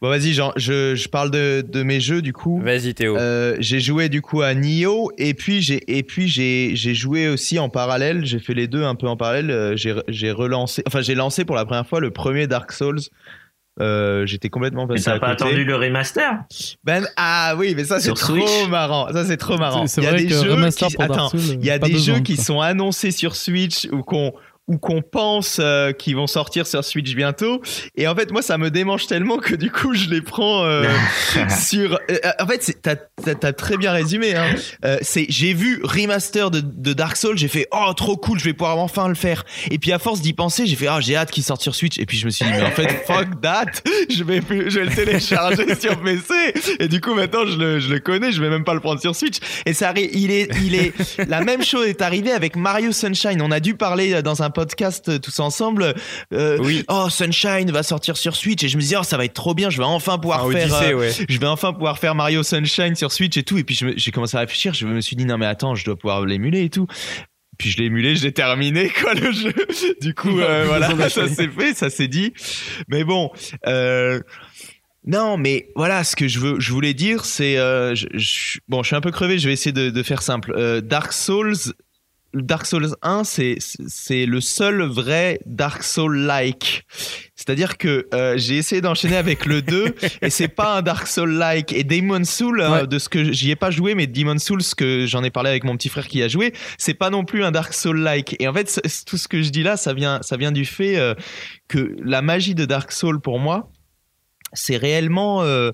Bon, 0.00 0.08
vas-y, 0.08 0.32
Jean, 0.32 0.52
je, 0.56 0.94
je 0.94 1.08
parle 1.08 1.30
de, 1.30 1.64
de 1.68 1.82
mes 1.82 1.98
jeux 2.00 2.22
du 2.22 2.32
coup. 2.32 2.60
Vas-y, 2.62 2.94
Théo. 2.94 3.16
Euh, 3.16 3.56
j'ai 3.58 3.80
joué 3.80 4.08
du 4.08 4.22
coup 4.22 4.42
à 4.42 4.54
Nioh 4.54 5.10
et 5.18 5.34
puis 5.34 5.60
j'ai 5.60 5.82
et 5.98 6.02
puis 6.04 6.28
j'ai 6.28 6.76
j'ai 6.76 6.94
joué 6.94 7.28
aussi 7.28 7.58
en 7.58 7.68
parallèle. 7.68 8.24
J'ai 8.24 8.38
fait 8.38 8.54
les 8.54 8.68
deux 8.68 8.84
un 8.84 8.94
peu 8.94 9.08
en 9.08 9.16
parallèle. 9.16 9.50
Euh, 9.50 9.74
j'ai 9.76 9.94
j'ai 10.08 10.30
relancé, 10.30 10.82
enfin 10.86 11.00
j'ai 11.00 11.14
lancé 11.16 11.44
pour 11.44 11.56
la 11.56 11.64
première 11.64 11.86
fois 11.86 11.98
le 12.00 12.10
premier 12.12 12.46
Dark 12.46 12.70
Souls. 12.70 13.00
Euh, 13.80 14.24
J'étais 14.26 14.50
complètement 14.50 14.86
Mais 14.86 14.94
passé 14.94 15.04
t'as 15.06 15.14
à 15.14 15.18
pas 15.18 15.30
côté. 15.30 15.44
attendu 15.44 15.64
le 15.64 15.74
remaster? 15.74 16.38
Ben 16.84 17.06
ah 17.16 17.54
oui, 17.58 17.74
mais 17.76 17.84
ça 17.84 17.98
c'est 17.98 18.12
trop 18.14 18.34
Switch 18.34 18.68
marrant. 18.68 19.08
Ça 19.12 19.24
c'est 19.24 19.36
trop 19.36 19.58
marrant. 19.58 19.86
C'est 19.88 20.00
Il 20.00 20.04
y 20.04 20.06
a 20.06 20.10
vrai 20.10 20.22
des 20.22 20.28
que 20.28 20.34
jeux 20.34 20.52
remaster 20.52 20.88
qui 20.88 20.94
pour 20.94 21.06
Dark 21.06 21.12
attends, 21.18 21.28
Souls, 21.30 21.40
il 21.60 21.64
y 21.64 21.70
a 21.70 21.78
des 21.80 21.98
jeux 21.98 22.20
qui 22.20 22.36
quoi. 22.36 22.44
sont 22.44 22.60
annoncés 22.60 23.10
sur 23.10 23.34
Switch 23.34 23.88
ou 23.90 24.02
qu'on 24.02 24.32
ou 24.66 24.78
qu'on 24.78 25.02
pense 25.02 25.58
euh, 25.60 25.92
qu'ils 25.92 26.16
vont 26.16 26.26
sortir 26.26 26.66
sur 26.66 26.82
Switch 26.84 27.14
bientôt. 27.14 27.60
Et 27.96 28.08
en 28.08 28.14
fait, 28.14 28.30
moi, 28.30 28.40
ça 28.40 28.56
me 28.56 28.70
démange 28.70 29.06
tellement 29.06 29.38
que 29.38 29.54
du 29.54 29.70
coup, 29.70 29.94
je 29.94 30.08
les 30.08 30.22
prends 30.22 30.64
euh, 30.64 30.84
sur. 31.50 31.98
euh, 32.10 32.16
en 32.40 32.46
fait, 32.46 32.78
t'as 32.82 33.52
très 33.52 33.76
bien 33.76 33.92
résumé. 33.92 34.34
Hein. 34.34 34.54
C'est 35.02 35.26
j'ai 35.28 35.52
vu 35.54 35.80
remaster 35.82 36.50
de, 36.50 36.60
de 36.60 36.92
Dark 36.92 37.16
Souls, 37.16 37.36
j'ai 37.36 37.48
fait 37.48 37.66
oh 37.72 37.92
trop 37.94 38.16
cool, 38.16 38.38
je 38.38 38.44
vais 38.44 38.52
pouvoir 38.52 38.78
enfin 38.78 39.08
le 39.08 39.14
faire. 39.14 39.44
Et 39.70 39.78
puis 39.78 39.92
à 39.92 39.98
force 39.98 40.20
d'y 40.20 40.32
penser, 40.32 40.66
j'ai 40.66 40.76
fait 40.76 40.86
ah 40.86 41.00
j'ai 41.00 41.16
hâte 41.16 41.30
qu'il 41.30 41.42
sorte 41.44 41.60
sur 41.62 41.74
Switch. 41.74 41.98
Et 41.98 42.06
puis 42.06 42.16
je 42.16 42.24
me 42.26 42.30
suis 42.30 42.44
dit 42.44 42.50
mais 42.52 42.62
en 42.62 42.70
fait 42.70 42.88
fuck 43.06 43.40
that, 43.42 43.66
je 44.10 44.24
vais 44.24 44.40
plus- 44.40 44.70
je 44.70 44.80
vais 44.80 44.86
le 44.86 44.94
télécharger 44.94 45.74
sur 45.80 46.00
PC. 46.00 46.32
Et 46.80 46.88
du 46.88 47.00
coup 47.00 47.14
maintenant 47.14 47.44
je 47.46 47.56
le, 47.58 47.80
je 47.80 47.92
le 47.92 48.00
connais, 48.00 48.32
je 48.32 48.40
vais 48.40 48.50
même 48.50 48.64
pas 48.64 48.74
le 48.74 48.80
prendre 48.80 49.00
sur 49.00 49.14
Switch. 49.14 49.38
Et 49.66 49.74
ça 49.74 49.92
il 49.96 50.30
est 50.30 50.48
il 50.62 50.74
est 50.74 50.92
la 51.28 51.40
même 51.42 51.62
chose 51.62 51.86
est 51.86 52.02
arrivée 52.02 52.32
avec 52.32 52.56
Mario 52.56 52.92
Sunshine. 52.92 53.40
On 53.42 53.50
a 53.50 53.60
dû 53.60 53.74
parler 53.74 54.22
dans 54.22 54.42
un 54.42 54.50
podcast 54.54 55.08
euh, 55.10 55.18
tous 55.18 55.38
ensemble. 55.40 55.94
euh, 56.32 56.56
Oui. 56.62 56.84
Oh 56.88 57.08
Sunshine 57.10 57.70
va 57.70 57.82
sortir 57.82 58.16
sur 58.16 58.34
Switch 58.34 58.64
et 58.64 58.68
je 58.68 58.76
me 58.78 58.82
dis 58.82 58.94
oh 58.98 59.02
ça 59.02 59.18
va 59.18 59.26
être 59.26 59.34
trop 59.34 59.52
bien, 59.54 59.68
je 59.68 59.76
vais 59.76 59.84
enfin 59.84 60.16
pouvoir 60.18 60.50
faire. 60.50 60.64
Odyssey, 60.72 60.92
euh, 60.94 60.96
ouais. 60.96 61.12
je 61.28 61.38
vais 61.38 61.46
enfin 61.46 61.72
pouvoir 61.74 61.98
faire 61.98 62.14
Mario 62.14 62.42
Sunshine 62.42 62.94
sur 62.94 63.12
Switch 63.12 63.36
et 63.36 63.42
tout. 63.42 63.58
Et 63.58 63.64
puis 63.64 63.78
j'ai 63.96 64.10
commencé 64.10 64.36
à 64.36 64.40
réfléchir. 64.40 64.72
Je 64.72 64.86
me 64.86 65.00
suis 65.02 65.16
dit 65.16 65.26
non 65.26 65.36
mais 65.36 65.46
attends, 65.46 65.74
je 65.74 65.84
dois 65.84 65.96
pouvoir 65.96 66.24
l'émuler 66.24 66.62
et 66.64 66.70
tout. 66.70 66.86
Puis 67.58 67.70
je 67.70 67.78
l'ai 67.78 67.84
émulé, 67.84 68.16
j'ai 68.16 68.32
terminé 68.32 68.88
quoi 69.02 69.14
le 69.14 69.30
jeu. 69.30 69.52
Du 70.00 70.14
coup 70.14 70.40
euh, 70.40 70.64
voilà, 70.68 70.88
ça 71.10 71.28
s'est 71.28 71.48
fait, 71.48 71.74
ça 71.74 71.90
s'est 71.90 72.08
dit. 72.08 72.32
Mais 72.88 73.04
bon. 73.04 73.30
Euh, 73.66 74.20
non, 75.06 75.36
mais 75.36 75.68
voilà, 75.76 76.02
ce 76.02 76.16
que 76.16 76.28
je 76.28 76.38
veux, 76.38 76.58
je 76.60 76.72
voulais 76.72 76.94
dire, 76.94 77.26
c'est, 77.26 77.58
euh, 77.58 77.94
je- 77.94 78.06
je- 78.14 78.58
bon, 78.68 78.82
je 78.82 78.86
suis 78.86 78.96
un 78.96 79.02
peu 79.02 79.10
crevé, 79.10 79.38
je 79.38 79.46
vais 79.46 79.52
essayer 79.52 79.70
de, 79.72 79.90
de 79.90 80.02
faire 80.02 80.22
simple. 80.22 80.80
Dark 80.80 81.12
Souls, 81.12 81.74
Dark 82.34 82.66
Souls 82.66 82.94
1, 83.02 83.24
c'est 83.24 83.56
c'est 83.60 84.26
le 84.26 84.40
seul 84.40 84.82
vrai 84.82 85.38
Dark 85.46 85.82
Soul-like. 85.82 86.84
C'est-à-dire 87.36 87.78
que 87.78 88.08
euh, 88.14 88.34
j'ai 88.36 88.56
essayé 88.56 88.80
d'enchaîner 88.80 89.16
avec 89.16 89.46
le 89.46 89.62
2 89.62 89.94
et 90.22 90.30
c'est 90.30 90.48
pas 90.48 90.78
un 90.78 90.82
Dark 90.82 91.06
Soul-like. 91.06 91.72
Et 91.72 91.84
Demon 91.84 92.24
Soul, 92.24 92.62
hein, 92.62 92.84
de 92.84 92.98
ce 92.98 93.08
que 93.08 93.32
j'y 93.32 93.50
ai 93.50 93.56
pas 93.56 93.70
joué, 93.70 93.94
mais 93.94 94.06
Demon 94.06 94.38
Souls, 94.38 94.62
ce 94.62 94.74
que 94.74 95.06
j'en 95.06 95.22
ai 95.22 95.30
parlé 95.30 95.50
avec 95.50 95.64
mon 95.64 95.76
petit 95.76 95.88
frère 95.88 96.08
qui 96.08 96.22
a 96.22 96.28
joué, 96.28 96.52
c'est 96.78 96.94
pas 96.94 97.10
non 97.10 97.24
plus 97.24 97.44
un 97.44 97.50
Dark 97.50 97.72
Soul-like. 97.72 98.36
Et 98.40 98.48
en 98.48 98.54
fait, 98.54 98.80
tout 99.06 99.16
ce 99.16 99.28
que 99.28 99.42
je 99.42 99.50
dis 99.50 99.62
là, 99.62 99.76
ça 99.76 99.94
vient, 99.94 100.20
ça 100.22 100.36
vient 100.36 100.52
du 100.52 100.64
fait 100.64 100.96
euh, 100.96 101.14
que 101.68 101.96
la 102.02 102.22
magie 102.22 102.54
de 102.54 102.64
Dark 102.64 102.90
Soul 102.92 103.20
pour 103.20 103.38
moi, 103.38 103.70
c'est 104.52 104.76
réellement 104.76 105.42
euh, 105.42 105.70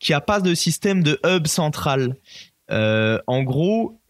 qu'il 0.00 0.12
n'y 0.12 0.16
a 0.16 0.20
pas 0.20 0.40
de 0.40 0.54
système 0.54 1.02
de 1.02 1.18
hub 1.24 1.46
central. 1.46 2.16
En 2.70 3.42
gros, 3.42 4.00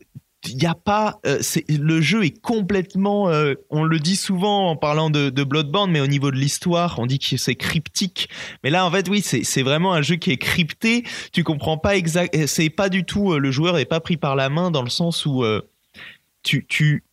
il 0.48 0.56
n'y 0.56 0.66
a 0.66 0.74
pas. 0.74 1.18
euh, 1.26 1.38
le 1.68 2.00
jeu 2.00 2.24
est 2.24 2.40
complètement. 2.40 3.28
euh, 3.28 3.54
on 3.70 3.84
le 3.84 3.98
dit 3.98 4.16
souvent 4.16 4.70
en 4.70 4.76
parlant 4.76 5.10
de, 5.10 5.30
de 5.30 5.44
Bloodborne, 5.44 5.90
mais 5.90 6.00
au 6.00 6.06
niveau 6.06 6.30
de 6.30 6.36
l'histoire, 6.36 6.98
on 6.98 7.06
dit 7.06 7.18
que 7.18 7.36
c'est 7.36 7.54
cryptique. 7.54 8.28
Mais 8.62 8.70
là, 8.70 8.84
en 8.86 8.90
fait, 8.90 9.08
oui, 9.08 9.20
c'est 9.22 9.62
vraiment 9.62 9.92
un 9.92 10.02
jeu 10.02 10.16
qui 10.16 10.30
est 10.30 10.36
crypté. 10.36 11.04
Tu 11.32 11.44
comprends 11.44 11.78
pas 11.78 11.96
exact. 11.96 12.46
C'est 12.46 12.70
pas 12.70 12.88
du 12.88 13.04
tout. 13.04 13.32
euh, 13.32 13.38
le 13.38 13.50
joueur 13.50 13.78
est 13.78 13.84
pas 13.84 14.00
pris 14.00 14.16
par 14.16 14.36
la 14.36 14.48
main 14.48 14.70
dans 14.70 14.82
le 14.82 14.90
sens 14.90 15.26
où 15.26 15.44
euh, 15.44 15.60
tu 16.42 16.66
tu 16.68 17.04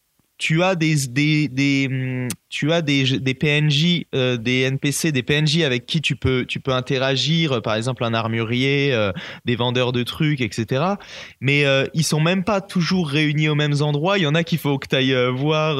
tu 0.42 0.64
as 0.64 0.74
des 0.74 0.96
des, 1.08 1.48
des 1.48 1.88
hum, 1.88 2.28
tu 2.50 2.72
as 2.74 2.82
des 2.82 3.20
des 3.20 3.34
PNJ 3.36 4.06
euh, 4.16 4.38
des 4.38 4.62
NPC 4.62 5.12
des 5.12 5.22
PNJ 5.22 5.62
avec 5.62 5.86
qui 5.86 6.02
tu 6.02 6.16
peux 6.16 6.46
tu 6.46 6.60
peux 6.60 6.72
interagir 6.74 7.52
euh, 7.52 7.62
par 7.62 7.76
exemple 7.76 8.04
un 8.04 8.16
armurier 8.16 8.92
euh, 8.92 9.12
des 9.46 9.56
vendeurs 9.56 9.92
de 9.92 10.02
trucs 10.02 10.42
etc 10.42 10.96
mais 11.42 11.66
euh, 11.66 11.86
ils 11.94 12.04
sont 12.04 12.20
même 12.20 12.44
pas 12.44 12.60
toujours 12.60 13.08
réunis 13.08 13.50
aux 13.50 13.56
mêmes 13.56 13.82
endroits 13.82 14.18
il 14.18 14.24
y 14.24 14.28
en 14.28 14.34
a 14.34 14.44
qu'il 14.44 14.58
faut 14.58 14.80
que 14.80 14.88
tu 14.88 14.96
ailles 14.96 15.16
voir 15.32 15.78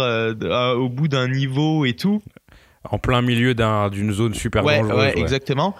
au 0.78 0.89
bout 0.89 1.07
d'un 1.07 1.28
niveau 1.28 1.84
et 1.86 1.93
tout 1.93 2.22
En 2.84 2.99
plein 2.99 3.24
milieu 3.24 3.55
d'un- 3.55 3.89
d'une 3.89 4.12
zone 4.12 4.36
super 4.36 4.64
ouais, 4.64 4.78
dangereuse. 4.80 4.99
ouais, 4.99 5.14
ouais. 5.16 5.20
exactement. 5.20 5.76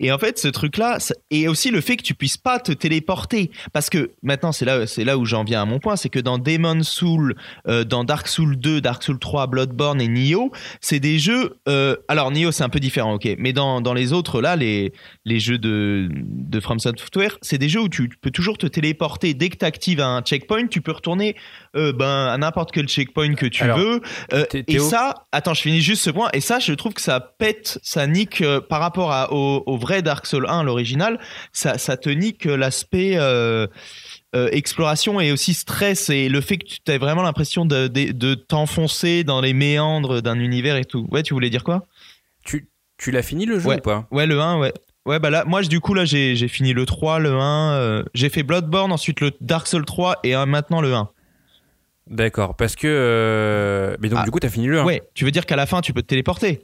Et 0.00 0.10
en 0.10 0.18
fait, 0.18 0.38
ce 0.38 0.48
truc-là, 0.48 0.98
et 1.30 1.46
aussi 1.46 1.70
le 1.70 1.80
fait 1.82 1.96
que 1.96 2.02
tu 2.02 2.14
puisses 2.14 2.38
pas 2.38 2.58
te 2.58 2.72
téléporter, 2.72 3.50
parce 3.72 3.90
que 3.90 4.12
maintenant 4.22 4.50
c'est 4.50 4.64
là, 4.64 4.86
c'est 4.86 5.04
là 5.04 5.18
où 5.18 5.26
j'en 5.26 5.44
viens 5.44 5.62
à 5.62 5.64
mon 5.66 5.78
point, 5.78 5.96
c'est 5.96 6.08
que 6.08 6.18
dans 6.18 6.38
Demon 6.38 6.82
Soul, 6.82 7.36
euh, 7.68 7.84
dans 7.84 8.02
Dark 8.02 8.26
Souls 8.26 8.56
2, 8.56 8.80
Dark 8.80 9.02
Souls 9.02 9.18
3, 9.18 9.46
Bloodborne 9.46 10.00
et 10.00 10.08
Nioh, 10.08 10.50
c'est 10.80 11.00
des 11.00 11.18
jeux. 11.18 11.56
euh, 11.68 11.96
alors 12.08 12.30
Nioh 12.30 12.50
c'est 12.50 12.64
un 12.64 12.70
peu 12.70 12.80
différent, 12.80 13.14
ok, 13.14 13.28
mais 13.38 13.52
dans, 13.52 13.82
dans 13.82 13.94
les 13.94 14.12
autres 14.14 14.40
là, 14.40 14.56
les 14.56 14.92
les 15.26 15.38
jeux 15.38 15.58
de 15.58 16.08
de 16.10 16.60
From 16.60 16.78
Software, 16.78 17.36
c'est 17.42 17.58
des 17.58 17.68
jeux 17.68 17.80
où 17.80 17.88
tu 17.88 18.08
peux 18.08 18.30
toujours 18.30 18.56
te 18.56 18.66
téléporter 18.66 19.34
dès 19.34 19.50
que 19.50 19.58
tu 19.58 19.64
actives 19.66 20.00
un 20.00 20.22
checkpoint, 20.22 20.66
tu 20.66 20.80
peux 20.80 20.92
retourner 20.92 21.36
euh, 21.76 21.92
ben 21.92 22.26
à 22.26 22.36
n'importe 22.38 22.72
quel 22.72 22.88
checkpoint 22.88 23.34
que 23.34 23.46
tu 23.46 23.62
Alors, 23.62 23.78
veux. 23.78 24.00
Euh, 24.32 24.44
et 24.66 24.78
ça, 24.78 25.26
attends, 25.32 25.54
je 25.54 25.62
finis 25.62 25.80
juste 25.80 26.02
ce 26.02 26.10
point. 26.10 26.28
Et 26.32 26.40
ça, 26.40 26.58
je 26.58 26.72
trouve 26.72 26.94
que 26.94 27.00
ça 27.00 27.20
pète, 27.20 27.78
ça 27.82 28.06
nique 28.06 28.40
euh, 28.42 28.60
par 28.60 28.80
rapport 28.80 29.12
à, 29.12 29.32
au, 29.32 29.62
au 29.66 29.76
vrai 29.76 30.02
Dark 30.02 30.26
Souls 30.26 30.46
1, 30.48 30.64
l'original. 30.64 31.20
Ça, 31.52 31.78
ça 31.78 31.96
te 31.96 32.08
nique 32.10 32.44
l'aspect 32.44 33.14
euh, 33.16 33.66
exploration 34.52 35.20
et 35.20 35.32
aussi 35.32 35.54
stress 35.54 36.08
et 36.10 36.28
le 36.28 36.40
fait 36.40 36.58
que 36.58 36.64
tu 36.66 36.92
as 36.92 36.98
vraiment 36.98 37.22
l'impression 37.22 37.64
de, 37.66 37.88
de, 37.88 38.12
de 38.12 38.34
t'enfoncer 38.34 39.24
dans 39.24 39.40
les 39.40 39.52
méandres 39.52 40.22
d'un 40.22 40.38
univers 40.38 40.76
et 40.76 40.84
tout. 40.84 41.06
Ouais, 41.10 41.22
tu 41.22 41.34
voulais 41.34 41.50
dire 41.50 41.64
quoi? 41.64 41.84
Tu, 42.44 42.68
tu 42.96 43.10
l'as 43.10 43.22
fini 43.22 43.46
le 43.46 43.58
jeu 43.58 43.66
Ouais. 43.68 43.76
ou 43.76 43.80
pas? 43.80 44.06
Ouais, 44.10 44.26
le 44.26 44.40
1, 44.40 44.58
ouais. 44.58 44.72
Ouais, 45.06 45.18
bah 45.18 45.30
là, 45.30 45.44
moi, 45.46 45.62
du 45.62 45.80
coup, 45.80 45.94
là, 45.94 46.04
j'ai 46.04 46.36
j'ai 46.36 46.46
fini 46.46 46.72
le 46.74 46.84
3, 46.86 47.18
le 47.20 47.32
1. 47.32 47.72
euh, 47.74 48.04
j'ai 48.14 48.28
fait 48.28 48.42
Bloodborne, 48.42 48.92
ensuite 48.92 49.20
le 49.20 49.32
Dark 49.40 49.66
Souls 49.66 49.84
3 49.84 50.20
et 50.24 50.36
euh, 50.36 50.44
maintenant 50.46 50.80
le 50.80 50.94
1. 50.94 51.08
D'accord, 52.10 52.56
parce 52.56 52.74
que. 52.76 52.86
euh, 52.88 53.96
Mais 54.00 54.08
donc, 54.08 54.18
Ah. 54.20 54.24
du 54.24 54.30
coup, 54.30 54.40
t'as 54.40 54.48
fini 54.50 54.66
le 54.66 54.80
1. 54.80 54.84
Ouais, 54.84 55.00
tu 55.14 55.24
veux 55.24 55.30
dire 55.30 55.46
qu'à 55.46 55.56
la 55.56 55.64
fin, 55.66 55.80
tu 55.80 55.92
peux 55.92 56.02
te 56.02 56.08
téléporter 56.08 56.62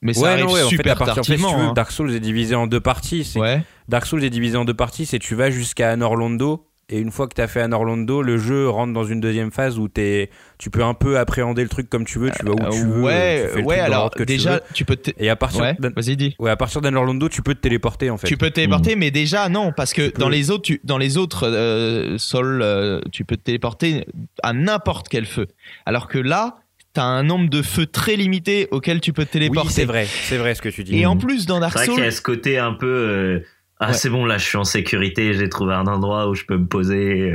Mais 0.00 0.14
ça 0.14 0.22
Ouais, 0.22 0.28
arrive 0.30 0.46
non, 0.46 0.52
ouais, 0.52 0.62
en 0.62 0.68
fait, 0.70 0.76
super 0.76 0.92
à 0.94 0.96
partir, 0.96 1.12
en 1.12 1.16
fait, 1.16 1.22
si 1.22 1.32
tu 1.36 1.38
tardivement. 1.42 1.62
veux, 1.64 1.68
hein. 1.70 1.72
Dark 1.74 1.90
Souls 1.92 2.12
est 2.12 2.18
divisé 2.20 2.54
en 2.56 2.66
deux 2.66 2.80
parties. 2.80 3.22
C'est- 3.24 3.38
Ouais. 3.38 3.62
Dark 3.88 4.04
Souls 4.06 4.24
est 4.24 4.30
divisé 4.30 4.56
en 4.56 4.64
deux 4.64 4.74
parties, 4.74 5.06
c'est 5.06 5.18
tu 5.18 5.34
vas 5.34 5.50
jusqu'à 5.50 5.90
Anor 5.90 6.12
Orlando 6.12 6.66
et 6.92 6.98
une 7.00 7.10
fois 7.10 7.26
que 7.26 7.34
tu 7.34 7.40
as 7.40 7.48
fait 7.48 7.60
Anor 7.60 7.80
Orlando, 7.80 8.22
le 8.22 8.36
jeu 8.38 8.68
rentre 8.68 8.92
dans 8.92 9.04
une 9.04 9.20
deuxième 9.20 9.50
phase 9.50 9.78
où 9.78 9.88
t'es- 9.88 10.30
tu 10.58 10.68
peux 10.70 10.84
un 10.84 10.94
peu 10.94 11.18
appréhender 11.18 11.62
le 11.62 11.68
truc 11.68 11.88
comme 11.88 12.04
tu 12.04 12.18
veux, 12.18 12.30
tu 12.30 12.44
vas 12.44 12.52
où 12.52 12.70
tu 12.70 12.84
veux, 12.86 13.02
ouais, 13.02 13.42
tu 13.46 13.52
fais 13.54 13.60
le 13.60 13.66
ouais, 13.66 13.76
truc 13.78 13.86
alors 13.86 14.10
que 14.10 14.18
tu 14.18 14.26
déjà, 14.26 14.54
veux. 14.54 14.60
tu, 14.74 14.84
peux 14.84 14.96
te... 14.96 15.10
Et 15.18 15.28
à 15.30 15.36
partir 15.36 15.62
Ouais, 15.62 15.76
vas-y, 15.96 16.16
dis. 16.16 16.36
ouais, 16.38 16.50
à 16.50 16.56
partir 16.56 16.80
d'Anor 16.82 17.02
Orlando, 17.02 17.28
tu 17.28 17.42
peux 17.42 17.54
te 17.54 17.60
téléporter 17.60 18.10
en 18.10 18.16
fait. 18.18 18.26
Tu 18.28 18.36
peux 18.36 18.50
te 18.50 18.54
téléporter, 18.56 18.94
mais 18.94 19.10
déjà 19.10 19.48
non, 19.48 19.72
parce 19.76 19.92
que 19.94 20.08
Tu 20.08 20.18
dans 20.18 20.28
les 20.28 20.50
autres, 20.50 20.62
tu- 20.64 20.80
dans 20.84 20.98
les 20.98 21.16
autres 21.16 21.48
euh, 21.48 22.18
sols, 22.18 22.60
euh, 22.62 23.00
tu 23.10 23.24
peux 23.24 23.36
te 23.36 23.42
téléporter 23.42 24.06
à 24.42 24.52
n'importe 24.52 25.08
quel 25.08 25.24
feu. 25.26 25.46
Alors 25.86 26.08
que 26.08 26.18
là, 26.18 26.56
t'as 26.94 27.04
un 27.04 27.22
nombre 27.22 27.48
de 27.48 27.62
feux 27.62 27.86
très 27.86 28.16
limité 28.16 28.68
auquel 28.70 29.00
tu 29.00 29.14
peux 29.14 29.24
te 29.24 29.32
téléporter. 29.32 29.66
Oui, 29.68 29.72
c'est 29.72 29.84
vrai, 29.86 30.06
c'est 30.06 30.36
vrai 30.36 30.54
ce 30.54 30.60
que 30.60 30.68
tu 30.68 30.84
dis. 30.84 30.98
Et 30.98 31.06
en 31.06 31.16
plus, 31.16 31.46
dans 31.46 31.58
Dark 31.58 31.72
C'est 31.72 31.78
vrai 31.78 31.86
qu'il 31.86 31.94
y 31.94 31.96
Souls, 31.96 32.04
a 32.06 32.10
ce 32.10 32.20
côté 32.20 32.58
un 32.58 32.74
peu. 32.74 32.86
euh, 32.86 33.40
ah, 33.82 33.88
Ouais. 33.88 33.94
c'est 33.94 34.10
bon, 34.10 34.24
là, 34.24 34.38
je 34.38 34.44
suis 34.46 34.58
en 34.58 34.64
sécurité, 34.64 35.34
j'ai 35.34 35.48
trouvé 35.48 35.74
un 35.74 35.86
endroit 35.86 36.28
où 36.28 36.34
je 36.34 36.44
peux 36.44 36.56
me 36.56 36.66
poser. 36.66 37.34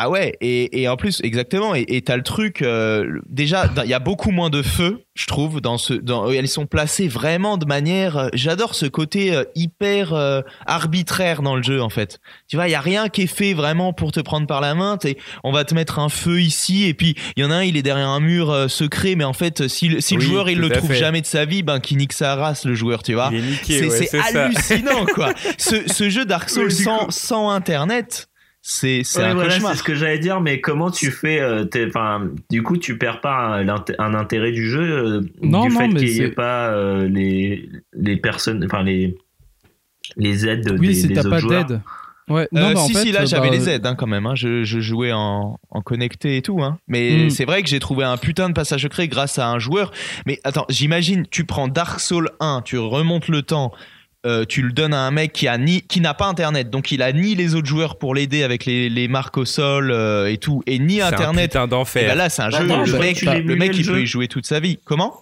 Ah 0.00 0.10
ouais, 0.10 0.36
et, 0.40 0.80
et 0.82 0.88
en 0.88 0.96
plus, 0.96 1.20
exactement, 1.24 1.74
et 1.74 2.02
t'as 2.02 2.16
le 2.16 2.22
truc, 2.22 2.62
euh, 2.62 3.18
déjà, 3.28 3.68
il 3.84 3.90
y 3.90 3.94
a 3.94 3.98
beaucoup 3.98 4.30
moins 4.30 4.48
de 4.48 4.62
feu, 4.62 5.02
je 5.14 5.26
trouve, 5.26 5.60
dans 5.60 5.76
ce, 5.76 5.92
dans, 5.94 6.30
elles 6.30 6.46
sont 6.46 6.66
placées 6.66 7.08
vraiment 7.08 7.56
de 7.56 7.66
manière, 7.66 8.16
euh, 8.16 8.28
j'adore 8.32 8.76
ce 8.76 8.86
côté 8.86 9.34
euh, 9.34 9.42
hyper 9.56 10.12
euh, 10.12 10.42
arbitraire 10.66 11.42
dans 11.42 11.56
le 11.56 11.62
jeu, 11.64 11.82
en 11.82 11.88
fait. 11.88 12.20
Tu 12.48 12.54
vois, 12.56 12.68
il 12.68 12.70
y 12.70 12.76
a 12.76 12.80
rien 12.80 13.08
qui 13.08 13.22
est 13.22 13.26
fait 13.26 13.54
vraiment 13.54 13.92
pour 13.92 14.12
te 14.12 14.20
prendre 14.20 14.46
par 14.46 14.60
la 14.60 14.76
main, 14.76 14.96
t'es- 14.98 15.16
on 15.42 15.50
va 15.50 15.64
te 15.64 15.74
mettre 15.74 15.98
un 15.98 16.08
feu 16.08 16.40
ici, 16.40 16.84
et 16.86 16.94
puis 16.94 17.16
il 17.36 17.42
y 17.42 17.44
en 17.46 17.50
a 17.50 17.56
un, 17.56 17.62
il 17.64 17.76
est 17.76 17.82
derrière 17.82 18.08
un 18.08 18.20
mur 18.20 18.50
euh, 18.50 18.68
secret, 18.68 19.16
mais 19.16 19.24
en 19.24 19.32
fait, 19.32 19.66
si, 19.66 19.88
le- 19.88 20.00
si 20.00 20.14
le 20.14 20.20
joueur, 20.20 20.48
il 20.48 20.60
le 20.60 20.68
trouve 20.70 20.90
fait. 20.90 20.96
jamais 20.96 21.22
de 21.22 21.26
sa 21.26 21.44
vie, 21.44 21.64
ben, 21.64 21.80
qui 21.80 21.96
nique 21.96 22.12
sa 22.12 22.36
race, 22.36 22.64
le 22.64 22.74
joueur, 22.76 23.02
tu 23.02 23.14
vois. 23.14 23.30
Il 23.32 23.38
est 23.38 23.42
niqué, 23.42 23.90
C'est 23.90 24.16
ouais, 24.16 24.22
hallucinant, 24.36 25.06
quoi. 25.06 25.32
Ce, 25.58 25.88
ce 25.92 26.08
jeu 26.08 26.24
Dark 26.24 26.48
Souls 26.50 26.70
sans, 26.70 27.10
sans 27.10 27.50
Internet, 27.50 28.28
c'est 28.70 29.00
c'est 29.02 29.20
Ouais, 29.20 29.24
un 29.24 29.34
voilà, 29.34 29.48
cauchemar. 29.54 29.72
c'est 29.72 29.78
ce 29.78 29.82
que 29.82 29.94
j'allais 29.94 30.18
dire, 30.18 30.42
mais 30.42 30.60
comment 30.60 30.90
tu 30.90 31.10
fais 31.10 31.40
euh, 31.40 31.64
t'es- 31.64 31.86
Enfin, 31.86 32.28
du 32.50 32.62
coup, 32.62 32.76
tu 32.76 32.98
perds 32.98 33.22
pas 33.22 33.56
un, 33.98 34.14
intérêt 34.14 34.52
du 34.52 34.68
jeu 34.68 34.82
euh, 34.82 35.20
Non, 35.40 35.62
du 35.66 35.72
non, 35.72 35.80
fait 35.80 35.88
qu'il 35.88 35.96
n'y 36.08 36.20
ait 36.20 36.26
c'est- 36.26 36.28
pas 36.34 36.68
euh, 36.68 37.08
les 37.08 37.66
les 37.94 38.16
personnes, 38.18 38.62
enfin 38.64 38.82
les 38.82 39.16
les 40.16 40.46
aides 40.46 40.76
Oui, 40.78 40.88
des, 40.88 40.94
si 40.94 41.06
des 41.08 41.18
autres 41.18 41.30
pas 41.30 41.38
joueurs? 41.38 41.64
d'aide. 41.64 41.80
Ouais, 42.28 42.42
Euh, 42.54 42.60
non, 42.60 42.68
mais 42.68 42.76
en 42.76 42.86
si, 42.86 42.92
fait, 42.92 43.02
si, 43.04 43.12
là 43.12 43.24
j'avais 43.24 43.48
bah, 43.48 43.54
les 43.54 43.68
aides 43.70 43.86
hein, 43.86 43.94
quand 43.94 44.06
même. 44.06 44.26
hein. 44.26 44.34
Je, 44.34 44.62
je 44.62 44.80
jouais 44.80 45.12
en, 45.12 45.58
en 45.70 45.80
connecté 45.80 46.36
et 46.36 46.42
tout. 46.42 46.62
Hein. 46.62 46.78
Mais 46.86 47.24
Mm. 47.24 47.30
c'est 47.30 47.46
vrai 47.46 47.62
que 47.62 47.70
j'ai 47.70 47.80
trouvé 47.80 48.04
un 48.04 48.18
putain 48.18 48.50
de 48.50 48.54
passage 48.54 48.82
secret 48.82 49.08
grâce 49.08 49.38
à 49.38 49.48
un 49.48 49.58
joueur. 49.58 49.92
Mais 50.26 50.38
attends, 50.44 50.66
j'imagine, 50.68 51.24
tu 51.30 51.44
prends 51.46 51.68
Dark 51.68 52.00
Souls 52.00 52.28
1, 52.40 52.60
tu 52.66 52.76
remontes 52.76 53.28
le 53.28 53.40
temps, 53.40 53.72
euh, 54.28 54.44
tu 54.44 54.62
le 54.62 54.70
donnes 54.72 54.94
à 54.94 55.00
un 55.00 55.10
mec 55.10 55.32
qui 55.32 55.48
a 55.48 55.58
ni 55.58 55.82
qui 55.82 56.00
n'a 56.00 56.14
pas 56.14 56.26
internet, 56.26 56.70
donc 56.70 56.92
il 56.92 57.02
a 57.02 57.12
ni 57.12 57.34
les 57.34 57.54
autres 57.54 57.66
joueurs 57.66 57.98
pour 57.98 58.14
l'aider 58.14 58.42
avec 58.44 58.64
les, 58.66 58.88
les 58.88 59.08
marques 59.08 59.36
au 59.38 59.44
sol 59.44 59.90
euh, 59.90 60.30
et 60.30 60.36
tout, 60.36 60.62
et 60.66 60.78
ni 60.78 60.96
C'est 60.96 61.02
un 61.02 61.06
internet. 61.08 61.50
putain 61.52 61.64
Et 61.64 61.68
d'enfer. 61.68 62.08
bah 62.08 62.14
là, 62.14 62.28
c'est 62.28 62.42
un 62.42 62.50
Bah 62.50 62.58
jeu. 62.60 62.66
non, 62.66 62.84
le, 62.84 62.98
mec, 62.98 63.22
le 63.22 63.56
mec, 63.56 63.72
il 63.76 63.86
peut 63.86 64.02
y 64.02 64.06
jouer 64.06 64.28
toute 64.28 64.46
sa 64.46 64.60
vie. 64.60 64.78
Comment? 64.84 65.20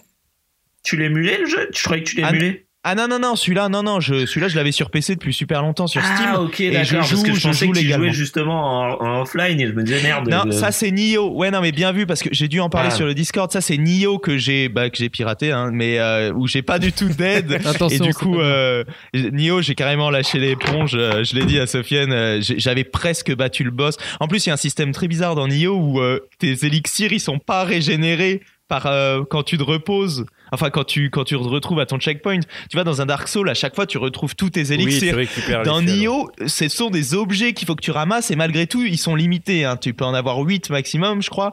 Tu 0.83 0.95
l'émulais 0.97 1.39
le 1.39 1.45
jeu? 1.47 1.69
Je 1.73 1.83
croyais 1.83 2.03
que 2.03 2.09
tu 2.09 2.21
Ah, 2.23 2.31
l'émulais. 2.31 2.66
Ah 2.83 2.95
non 2.95 3.07
non 3.09 3.19
non, 3.19 3.35
celui-là 3.35 3.67
non 3.67 3.83
non, 3.83 3.99
je 3.99 4.25
celui-là 4.25 4.47
je 4.47 4.55
l'avais 4.55 4.71
sur 4.71 4.89
PC 4.91 5.15
depuis 5.15 5.33
super 5.33 5.61
longtemps 5.61 5.87
sur 5.87 6.01
Steam. 6.01 6.29
Ah 6.33 6.41
ok 6.41 6.63
d'accord 6.71 7.03
je 7.03 7.15
parce 7.15 7.23
que 7.23 7.33
je 7.33 7.39
je 7.39 7.47
pensais 7.47 7.65
joue 7.65 7.71
que 7.73 7.79
tu 7.79 7.89
jouais 7.91 8.11
justement 8.13 8.63
en, 9.01 9.05
en 9.05 9.21
offline 9.23 9.59
et 9.59 9.67
je 9.67 9.73
me 9.73 9.83
disais 9.83 10.01
merde. 10.01 10.29
Non, 10.29 10.43
je- 10.45 10.51
ça 10.51 10.71
c'est 10.71 10.91
Nioh. 10.91 11.33
Ouais, 11.35 11.51
non, 11.51 11.59
mais 11.59 11.73
bien 11.73 11.91
vu 11.91 12.05
parce 12.05 12.21
que 12.23 12.29
j'ai 12.31 12.47
dû 12.47 12.61
en 12.61 12.69
parler 12.69 12.89
Ah. 12.93 12.95
sur 12.95 13.05
le 13.05 13.13
Discord. 13.13 13.51
Ça 13.51 13.59
c'est 13.59 13.77
Nioh 13.77 14.19
que 14.19 14.37
j'ai, 14.37 14.69
bah, 14.69 14.89
que 14.89 14.95
j'ai 14.97 15.09
piraté, 15.09 15.51
hein, 15.51 15.69
mais 15.73 15.99
euh, 15.99 16.31
où 16.33 16.47
j'ai 16.47 16.61
pas 16.61 16.79
du 16.79 16.93
tout 16.93 17.09
d'aide. 17.09 17.59
Et 17.91 17.99
du 17.99 18.13
coup, 18.13 18.39
euh, 18.39 18.85
Nioh, 19.13 19.61
j'ai 19.61 19.75
carrément 19.75 20.09
lâché 20.09 20.39
l'éponge. 20.39 20.91
euh, 20.95 21.25
Je 21.25 21.35
l'ai 21.35 21.43
dit 21.45 21.59
à 21.59 21.67
Sofiane, 21.67 22.13
euh, 22.13 22.39
j'avais 22.41 22.85
presque 22.85 23.35
battu 23.35 23.65
le 23.65 23.71
boss. 23.71 23.97
En 24.21 24.29
plus, 24.29 24.45
il 24.45 24.49
y 24.49 24.51
a 24.51 24.53
un 24.53 24.57
système 24.57 24.93
très 24.93 25.09
bizarre 25.09 25.35
dans 25.35 25.47
Nioh 25.49 25.75
où 25.75 25.99
euh, 25.99 26.21
tes 26.39 26.65
élixirs 26.65 27.11
ils 27.11 27.19
sont 27.19 27.39
pas 27.39 27.65
régénérés 27.65 28.41
par 28.69 28.85
euh, 28.85 29.23
quand 29.29 29.43
tu 29.43 29.57
te 29.57 29.63
reposes. 29.63 30.25
Enfin, 30.51 30.69
quand 30.69 30.83
tu 30.83 31.09
quand 31.09 31.23
tu 31.23 31.35
te 31.35 31.39
retrouves 31.39 31.79
à 31.79 31.85
ton 31.85 31.97
checkpoint. 31.99 32.39
Tu 32.69 32.75
vois, 32.75 32.83
dans 32.83 33.01
un 33.01 33.05
Dark 33.05 33.27
Souls, 33.27 33.49
à 33.49 33.53
chaque 33.53 33.75
fois, 33.75 33.85
tu 33.85 33.97
retrouves 33.97 34.35
tous 34.35 34.49
tes 34.49 34.61
Oui, 34.61 34.67
tu 34.67 34.73
élixirs. 34.73 35.15
récupères 35.15 35.63
Dans. 35.63 35.81
Nioh, 35.81 36.29
ce 36.45 36.67
sont 36.69 36.89
des 36.89 37.13
objets 37.13 37.53
qu'il 37.53 37.65
faut 37.67 37.75
que 37.75 37.81
tu 37.83 37.91
ramasses 37.91 38.31
et 38.31 38.35
malgré 38.35 38.67
tout, 38.67 38.83
ils 38.83 38.97
sont 38.97 39.15
limités. 39.15 39.63
hein. 39.65 39.77
Tu 39.77 39.93
peux 39.93 40.05
en 40.05 40.13
avoir 40.13 40.39
8 40.39 40.69
maximum, 40.69 41.21
je 41.21 41.29
crois. 41.29 41.51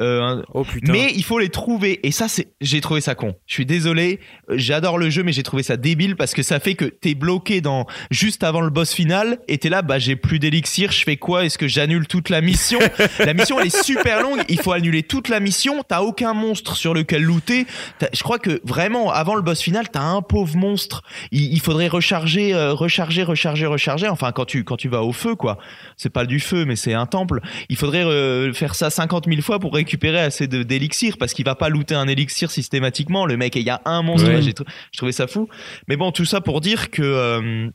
Euh, 0.00 0.42
Oh 0.54 0.64
putain. 0.64 0.92
mais 0.92 1.12
il 1.14 1.22
faut 1.24 1.38
les 1.38 1.48
trouver. 1.48 2.00
Et 2.06 2.10
ça, 2.10 2.28
c'est, 2.28 2.48
j'ai 2.60 2.80
trouvé 2.80 3.00
ça 3.00 3.14
con. 3.14 3.34
Je 3.46 3.54
suis 3.54 3.66
désolé. 3.66 4.20
euh, 4.50 4.54
J'adore 4.56 4.98
le 4.98 5.10
jeu, 5.10 5.22
mais 5.22 5.32
j'ai 5.32 5.42
trouvé 5.42 5.62
ça 5.62 5.76
débile 5.76 6.16
parce 6.16 6.34
que 6.34 6.42
ça 6.42 6.60
fait 6.60 6.74
que 6.74 6.84
t'es 6.84 7.14
bloqué 7.14 7.60
dans 7.60 7.86
juste 8.10 8.42
avant 8.44 8.60
le 8.60 8.70
boss 8.70 8.92
final 8.92 9.38
et 9.48 9.58
t'es 9.58 9.68
là, 9.68 9.82
bah 9.82 9.98
j'ai 9.98 10.16
plus 10.16 10.38
d'élixir. 10.38 10.92
Je 10.92 11.02
fais 11.04 11.16
quoi? 11.16 11.44
Est-ce 11.44 11.58
que 11.58 11.68
j'annule 11.68 12.06
toute 12.06 12.28
la 12.28 12.40
mission? 12.40 12.78
La 13.18 13.34
mission 13.34 13.58
elle 13.60 13.68
est 13.68 13.82
super 13.84 14.22
longue. 14.22 14.40
Il 14.48 14.60
faut 14.60 14.72
annuler 14.72 15.02
toute 15.02 15.28
la 15.28 15.40
mission. 15.40 15.82
T'as 15.86 16.00
aucun 16.02 16.34
monstre 16.34 16.76
sur 16.76 16.92
lequel 16.94 17.22
looter. 17.22 17.66
Je 18.12 18.22
crois 18.22 18.35
que 18.38 18.60
vraiment 18.64 19.10
avant 19.12 19.34
le 19.34 19.42
boss 19.42 19.60
final, 19.60 19.88
t'as 19.90 20.00
un 20.02 20.22
pauvre 20.22 20.56
monstre. 20.56 21.02
Il, 21.30 21.52
il 21.52 21.60
faudrait 21.60 21.88
recharger, 21.88 22.54
euh, 22.54 22.72
recharger, 22.72 23.22
recharger, 23.22 23.66
recharger. 23.66 24.08
Enfin 24.08 24.32
quand 24.32 24.44
tu 24.44 24.64
quand 24.64 24.76
tu 24.76 24.88
vas 24.88 25.02
au 25.02 25.12
feu 25.12 25.34
quoi. 25.34 25.58
C'est 25.96 26.10
pas 26.10 26.26
du 26.26 26.40
feu, 26.40 26.64
mais 26.64 26.76
c'est 26.76 26.94
un 26.94 27.06
temple. 27.06 27.40
Il 27.68 27.76
faudrait 27.76 28.04
euh, 28.04 28.52
faire 28.52 28.74
ça 28.74 28.90
50 28.90 29.26
000 29.28 29.40
fois 29.42 29.58
pour 29.58 29.74
récupérer 29.74 30.20
assez 30.20 30.46
d'élixir 30.46 31.16
parce 31.18 31.32
qu'il 31.34 31.44
va 31.44 31.54
pas 31.54 31.68
looter 31.68 31.94
un 31.94 32.08
élixir 32.08 32.50
systématiquement. 32.50 33.26
Le 33.26 33.36
mec, 33.36 33.56
il 33.56 33.62
y 33.62 33.70
a 33.70 33.80
un 33.84 34.02
monstre. 34.02 34.28
Ouais. 34.28 34.42
j'ai 34.42 34.52
trou- 34.52 34.64
je 34.92 34.96
trouvais 34.98 35.12
ça 35.12 35.26
fou. 35.26 35.48
Mais 35.88 35.96
bon, 35.96 36.12
tout 36.12 36.24
ça 36.24 36.40
pour 36.40 36.60
dire 36.60 36.90
que. 36.90 37.02
euh, 37.02 37.68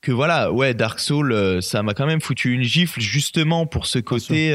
que 0.00 0.10
voilà, 0.10 0.50
ouais, 0.50 0.74
Dark 0.74 0.98
Souls, 0.98 1.62
ça 1.62 1.84
m'a 1.84 1.94
quand 1.94 2.06
même 2.06 2.20
foutu 2.20 2.52
une 2.52 2.64
gifle 2.64 3.00
justement 3.00 3.66
pour 3.66 3.86
ce 3.86 4.00
côté 4.00 4.52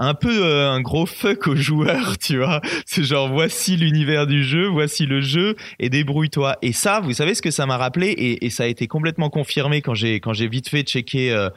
un 0.00 0.14
peu 0.14 0.44
euh, 0.44 0.70
un 0.70 0.80
gros 0.80 1.06
fuck 1.06 1.46
aux 1.46 1.54
joueurs, 1.54 2.18
tu 2.18 2.38
vois. 2.38 2.60
C'est 2.86 3.04
genre 3.04 3.28
voici 3.28 3.76
l'univers 3.76 4.26
du 4.26 4.42
jeu, 4.42 4.66
voici 4.66 5.06
le 5.06 5.20
jeu 5.20 5.56
et 5.78 5.90
débrouille-toi. 5.90 6.56
Et 6.62 6.72
ça, 6.72 7.00
vous 7.00 7.12
savez 7.12 7.34
ce 7.34 7.42
que 7.42 7.50
ça 7.50 7.66
m'a 7.66 7.76
rappelé 7.76 8.38
et, 8.40 8.50
ça 8.50 8.64
a 8.64 8.66
été 8.66 8.88
complètement 8.88 9.30
confirmé 9.30 9.80
quand 9.80 9.94
j'ai 9.94 10.18
quand 10.18 10.32
j'ai 10.32 10.48
vite 10.48 10.68
fait 10.68 10.82
checké 10.82 11.30
euh, 11.30 11.50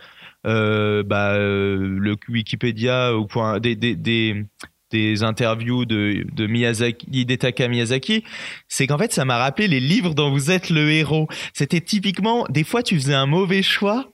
euh, 0.45 1.01
bah, 1.03 1.37
le 1.37 2.15
Wikipédia 2.29 3.11
point 3.29 3.59
des 3.59 3.75
des, 3.75 3.95
des 3.95 4.45
des 4.91 5.23
interviews 5.23 5.85
de, 5.85 6.23
de 6.31 6.45
Miyazaki, 6.45 7.25
Miyazaki, 7.67 8.23
c'est 8.67 8.85
qu'en 8.85 8.99
fait, 8.99 9.11
ça 9.11 9.25
m'a 9.25 9.39
rappelé 9.39 9.67
les 9.67 9.79
livres 9.79 10.13
dont 10.13 10.29
vous 10.29 10.51
êtes 10.51 10.69
le 10.69 10.91
héros. 10.91 11.27
C'était 11.53 11.81
typiquement, 11.81 12.45
des 12.49 12.63
fois, 12.63 12.83
tu 12.83 12.93
faisais 12.95 13.15
un 13.15 13.25
mauvais 13.25 13.63
choix. 13.63 14.12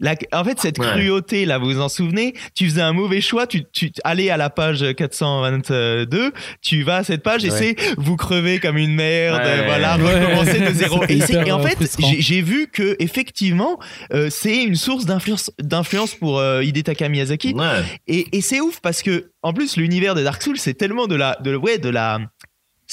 La- 0.00 0.14
en 0.32 0.44
fait, 0.44 0.58
cette 0.60 0.78
Ouais. 0.78 0.86
cruauté, 0.86 1.44
là, 1.46 1.58
vous 1.58 1.66
vous 1.66 1.80
en 1.80 1.88
souvenez? 1.88 2.34
Tu 2.54 2.68
faisais 2.68 2.80
un 2.82 2.92
mauvais 2.92 3.20
choix, 3.20 3.46
tu, 3.46 3.64
tu 3.72 3.90
allais 4.04 4.30
à 4.30 4.36
la 4.36 4.50
page 4.50 4.84
422, 4.96 6.32
tu 6.62 6.82
vas 6.82 6.96
à 6.98 7.04
cette 7.04 7.22
page 7.22 7.44
et 7.44 7.50
Ouais. 7.50 7.58
c'est 7.76 7.94
vous 7.98 8.16
crevez 8.16 8.58
comme 8.60 8.76
une 8.76 8.94
merde, 8.94 9.40
Ouais. 9.42 9.64
voilà, 9.66 9.96
Ouais. 9.98 10.20
recommencer 10.20 10.60
de 10.60 10.72
zéro. 10.72 11.02
Et, 11.08 11.20
c'est- 11.20 11.32
hyper, 11.34 11.46
et 11.46 11.52
en 11.52 11.60
fait, 11.62 11.76
j'ai 11.98 12.20
j'ai 12.20 12.42
vu 12.42 12.68
que 12.72 12.96
effectivement, 12.98 13.78
euh, 14.12 14.28
c'est 14.30 14.62
une 14.64 14.74
source 14.76 15.04
d'influence 15.06 15.50
d'influence 15.60 16.14
pour 16.14 16.38
euh, 16.38 16.62
Hidetaka 16.62 17.08
Miyazaki. 17.08 17.54
Ouais. 17.54 17.82
Et, 18.06 18.26
et 18.36 18.40
c'est 18.40 18.60
ouf 18.60 18.80
parce 18.80 19.02
que 19.02 19.30
en 19.42 19.52
plus 19.52 19.76
l'univers 19.76 20.14
de 20.14 20.22
Dark 20.22 20.42
Souls 20.42 20.58
c'est 20.58 20.74
tellement 20.74 21.06
de 21.06 21.14
la 21.14 21.36
de 21.42 21.54
ouais 21.56 21.78
de 21.78 21.88
la 21.88 22.18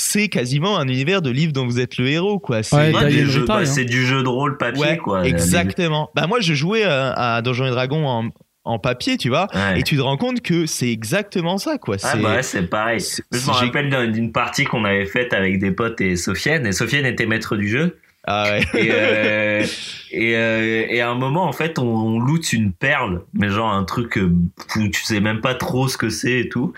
c'est 0.01 0.27
quasiment 0.29 0.77
un 0.79 0.87
univers 0.87 1.21
de 1.21 1.29
livre 1.29 1.53
dont 1.53 1.65
vous 1.65 1.79
êtes 1.79 1.97
le 1.97 2.07
héros 2.07 2.39
quoi. 2.39 2.63
C'est 2.63 2.75
Ouais, 2.75 2.91
jeux- 3.11 3.41
Ritai, 3.41 3.45
bah, 3.47 3.57
hein. 3.61 3.65
c'est 3.65 3.85
du 3.85 4.05
jeu 4.05 4.23
de 4.23 4.27
rôle 4.27 4.57
papier 4.57 4.81
ouais, 4.81 4.97
quoi. 4.97 5.23
exactement. 5.25 6.09
Bah 6.15 6.27
moi 6.27 6.39
je 6.39 6.53
jouais 6.53 6.85
euh, 6.85 7.13
à 7.15 7.41
Donjons 7.41 7.65
et 7.67 7.69
Dragons 7.71 8.07
en, 8.07 8.29
en 8.63 8.79
papier 8.79 9.17
tu 9.17 9.29
vois 9.29 9.47
Ouais. 9.53 9.79
et 9.79 9.83
tu 9.83 9.95
te 9.97 10.01
rends 10.01 10.17
compte 10.17 10.41
que 10.41 10.65
c'est 10.65 10.89
exactement 10.91 11.57
ça 11.57 11.77
quoi. 11.77 11.95
Ah 12.03 12.09
C'est 12.13 12.19
bah 12.21 12.35
ouais, 12.35 12.43
c'est 12.43 12.63
pareil. 12.69 12.99
Je 13.31 13.37
me 13.37 13.51
rappelle 13.51 13.89
d'un- 13.89 14.07
d'une 14.07 14.31
partie 14.31 14.63
qu'on 14.63 14.85
avait 14.85 15.05
faite 15.05 15.33
avec 15.33 15.59
des 15.59 15.71
potes 15.71 16.01
et 16.01 16.15
Sofiane. 16.15 16.65
Et 16.65 16.71
Sofiane 16.71 17.05
était 17.05 17.25
maître 17.25 17.55
du 17.55 17.67
jeu. 17.67 17.97
Ah 18.25 18.43
ouais. 18.51 18.61
Et, 18.75 18.89
euh, 18.91 19.63
et, 20.11 20.35
euh, 20.35 20.85
et 20.89 21.01
à 21.01 21.09
un 21.09 21.15
moment, 21.15 21.45
en 21.45 21.51
fait, 21.53 21.79
on, 21.79 21.83
on 21.87 22.19
loot 22.19 22.53
une 22.53 22.71
perle, 22.71 23.23
mais 23.33 23.49
genre 23.49 23.71
un 23.71 23.83
truc 23.83 24.17
euh, 24.17 24.31
où 24.75 24.87
tu 24.89 25.03
sais 25.03 25.19
même 25.19 25.41
pas 25.41 25.55
trop 25.55 25.87
ce 25.87 25.97
que 25.97 26.09
c'est 26.09 26.39
et 26.41 26.49
tout. 26.49 26.73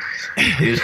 Et, 0.62 0.76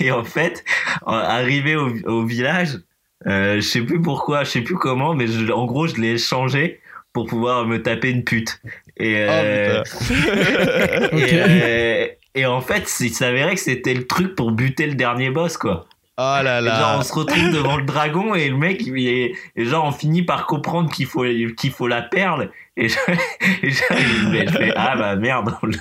et 0.00 0.10
en 0.12 0.24
fait, 0.24 0.64
arrivé 1.06 1.76
au, 1.76 1.90
au 2.06 2.24
village, 2.24 2.78
euh, 3.26 3.56
je 3.56 3.60
sais 3.60 3.80
plus 3.80 4.00
pourquoi, 4.00 4.44
je 4.44 4.50
sais 4.50 4.60
plus 4.60 4.76
comment, 4.76 5.14
mais 5.14 5.26
je- 5.26 5.50
en 5.52 5.64
gros, 5.66 5.86
je 5.86 5.96
l'ai 6.00 6.12
échangé 6.12 6.80
pour 7.12 7.26
pouvoir 7.26 7.66
me 7.66 7.82
taper 7.82 8.10
une 8.10 8.24
pute. 8.24 8.60
Et, 8.98 9.24
Oh, 9.26 9.30
euh, 9.32 9.82
et, 11.12 11.28
euh, 11.32 12.06
et 12.34 12.46
en 12.46 12.60
fait, 12.60 12.92
il 13.00 13.10
s'avérait 13.14 13.54
que 13.54 13.60
c'était 13.60 13.94
le 13.94 14.06
truc 14.06 14.34
pour 14.34 14.52
buter 14.52 14.86
le 14.86 14.94
dernier 14.94 15.30
boss, 15.30 15.56
quoi. 15.56 15.86
Oh 16.18 16.22
là 16.42 16.60
Et 16.60 16.64
genre, 16.64 16.72
là. 16.78 16.96
on 16.98 17.02
se 17.02 17.12
retrouve 17.12 17.52
devant 17.52 17.76
le 17.76 17.84
dragon 17.84 18.34
et 18.34 18.48
le 18.48 18.56
mec, 18.56 18.80
il 18.86 18.96
est, 19.06 19.32
et 19.54 19.64
genre, 19.66 19.84
on 19.84 19.92
finit 19.92 20.22
par 20.22 20.46
comprendre 20.46 20.90
qu'il 20.90 21.04
faut, 21.04 21.24
qu'il 21.58 21.70
faut 21.70 21.86
la 21.88 22.00
perle. 22.00 22.50
Et, 22.78 22.88
je, 22.88 22.96
et 23.62 23.70
je, 23.70 23.76
je 23.76 24.50
fais, 24.50 24.72
ah 24.76 24.96
bah 24.96 25.16
merde, 25.16 25.54
on 25.62 25.66
l'a, 25.66 25.76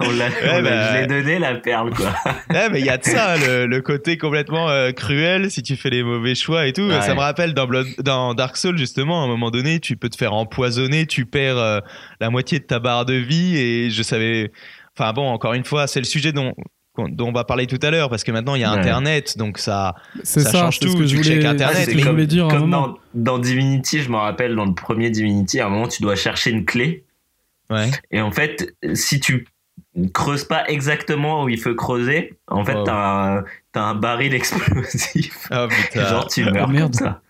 on 0.00 0.10
l'a, 0.10 0.26
on 0.52 0.60
l'a- 0.60 0.62
bah. 0.62 0.92
je 0.94 1.00
l'ai 1.00 1.06
donné 1.08 1.38
la 1.40 1.54
perle, 1.56 1.90
quoi. 1.94 2.12
Ouais, 2.50 2.68
mais 2.70 2.78
il 2.80 2.86
y 2.86 2.90
a 2.90 2.96
de 2.98 3.04
ça, 3.04 3.36
le, 3.36 3.66
le 3.66 3.80
côté 3.80 4.18
complètement 4.18 4.68
euh, 4.70 4.92
cruel 4.92 5.50
si 5.50 5.62
tu 5.64 5.76
fais 5.76 5.90
les 5.90 6.02
mauvais 6.04 6.34
choix 6.36 6.66
et 6.66 6.72
tout. 6.72 6.82
Ouais. 6.88 7.00
Ça 7.00 7.14
me 7.14 7.20
rappelle 7.20 7.52
dans, 7.52 7.66
Blood- 7.66 8.00
dans 8.02 8.34
Dark 8.34 8.56
Souls, 8.56 8.78
justement, 8.78 9.20
à 9.22 9.24
un 9.24 9.28
moment 9.28 9.50
donné, 9.50 9.80
tu 9.80 9.96
peux 9.96 10.08
te 10.08 10.16
faire 10.16 10.32
empoisonner, 10.32 11.06
tu 11.06 11.26
perds 11.26 11.58
euh, 11.58 11.80
la 12.20 12.30
moitié 12.30 12.60
de 12.60 12.64
ta 12.64 12.78
barre 12.78 13.04
de 13.04 13.14
vie 13.14 13.56
et 13.58 13.90
je 13.90 14.02
savais. 14.04 14.52
Enfin 14.96 15.12
bon, 15.12 15.28
encore 15.28 15.54
une 15.54 15.64
fois, 15.64 15.86
c'est 15.86 16.00
le 16.00 16.06
sujet 16.06 16.32
dont, 16.32 16.54
dont 16.96 17.28
on 17.28 17.32
va 17.32 17.44
parler 17.44 17.66
tout 17.66 17.78
à 17.82 17.90
l'heure 17.90 18.10
parce 18.10 18.24
que 18.24 18.32
maintenant 18.32 18.54
il 18.54 18.60
y 18.62 18.64
a 18.64 18.72
Ouais. 18.72 18.78
Internet, 18.78 19.38
donc 19.38 19.58
ça. 19.58 19.94
Ça 20.22 20.40
ça, 20.40 20.50
change 20.52 20.78
c'est 20.78 20.86
ce 20.86 20.92
tout, 20.92 20.98
que 20.98 21.06
je 21.06 21.16
voulais, 21.16 21.36
check 21.36 21.44
Internet, 21.44 21.82
c'est 21.84 21.98
ce 21.98 22.04
que 22.04 22.08
mais 22.10 22.26
dire 22.26 22.48
comme 22.48 22.70
dans, 22.70 22.98
dans 23.14 23.38
Divinity, 23.38 24.02
je 24.02 24.10
me 24.10 24.16
rappelle, 24.16 24.54
dans 24.56 24.64
le 24.66 24.74
premier 24.74 25.10
Divinity, 25.10 25.60
à 25.60 25.66
un 25.66 25.70
moment, 25.70 25.88
tu 25.88 26.02
dois 26.02 26.16
chercher 26.16 26.50
une 26.50 26.64
clé. 26.64 27.04
Ouais. 27.70 27.90
Et 28.10 28.20
en 28.20 28.30
fait, 28.32 28.74
si 28.94 29.20
tu 29.20 29.46
creuses 30.12 30.44
pas 30.44 30.66
exactement 30.68 31.44
où 31.44 31.48
il 31.48 31.58
faut 31.60 31.74
creuser, 31.74 32.38
en 32.48 32.64
fait, 32.64 32.74
Oh. 32.76 32.84
t'as 32.84 33.42
un, 33.74 33.94
baril 33.94 34.34
explosif. 34.34 35.48
Oh 35.52 35.66
putain. 35.68 36.06
Genre, 36.08 36.28
tu 36.28 36.44
meurs 36.44 36.68
merde. 36.68 36.92
comme 36.92 37.06
ça. 37.06 37.20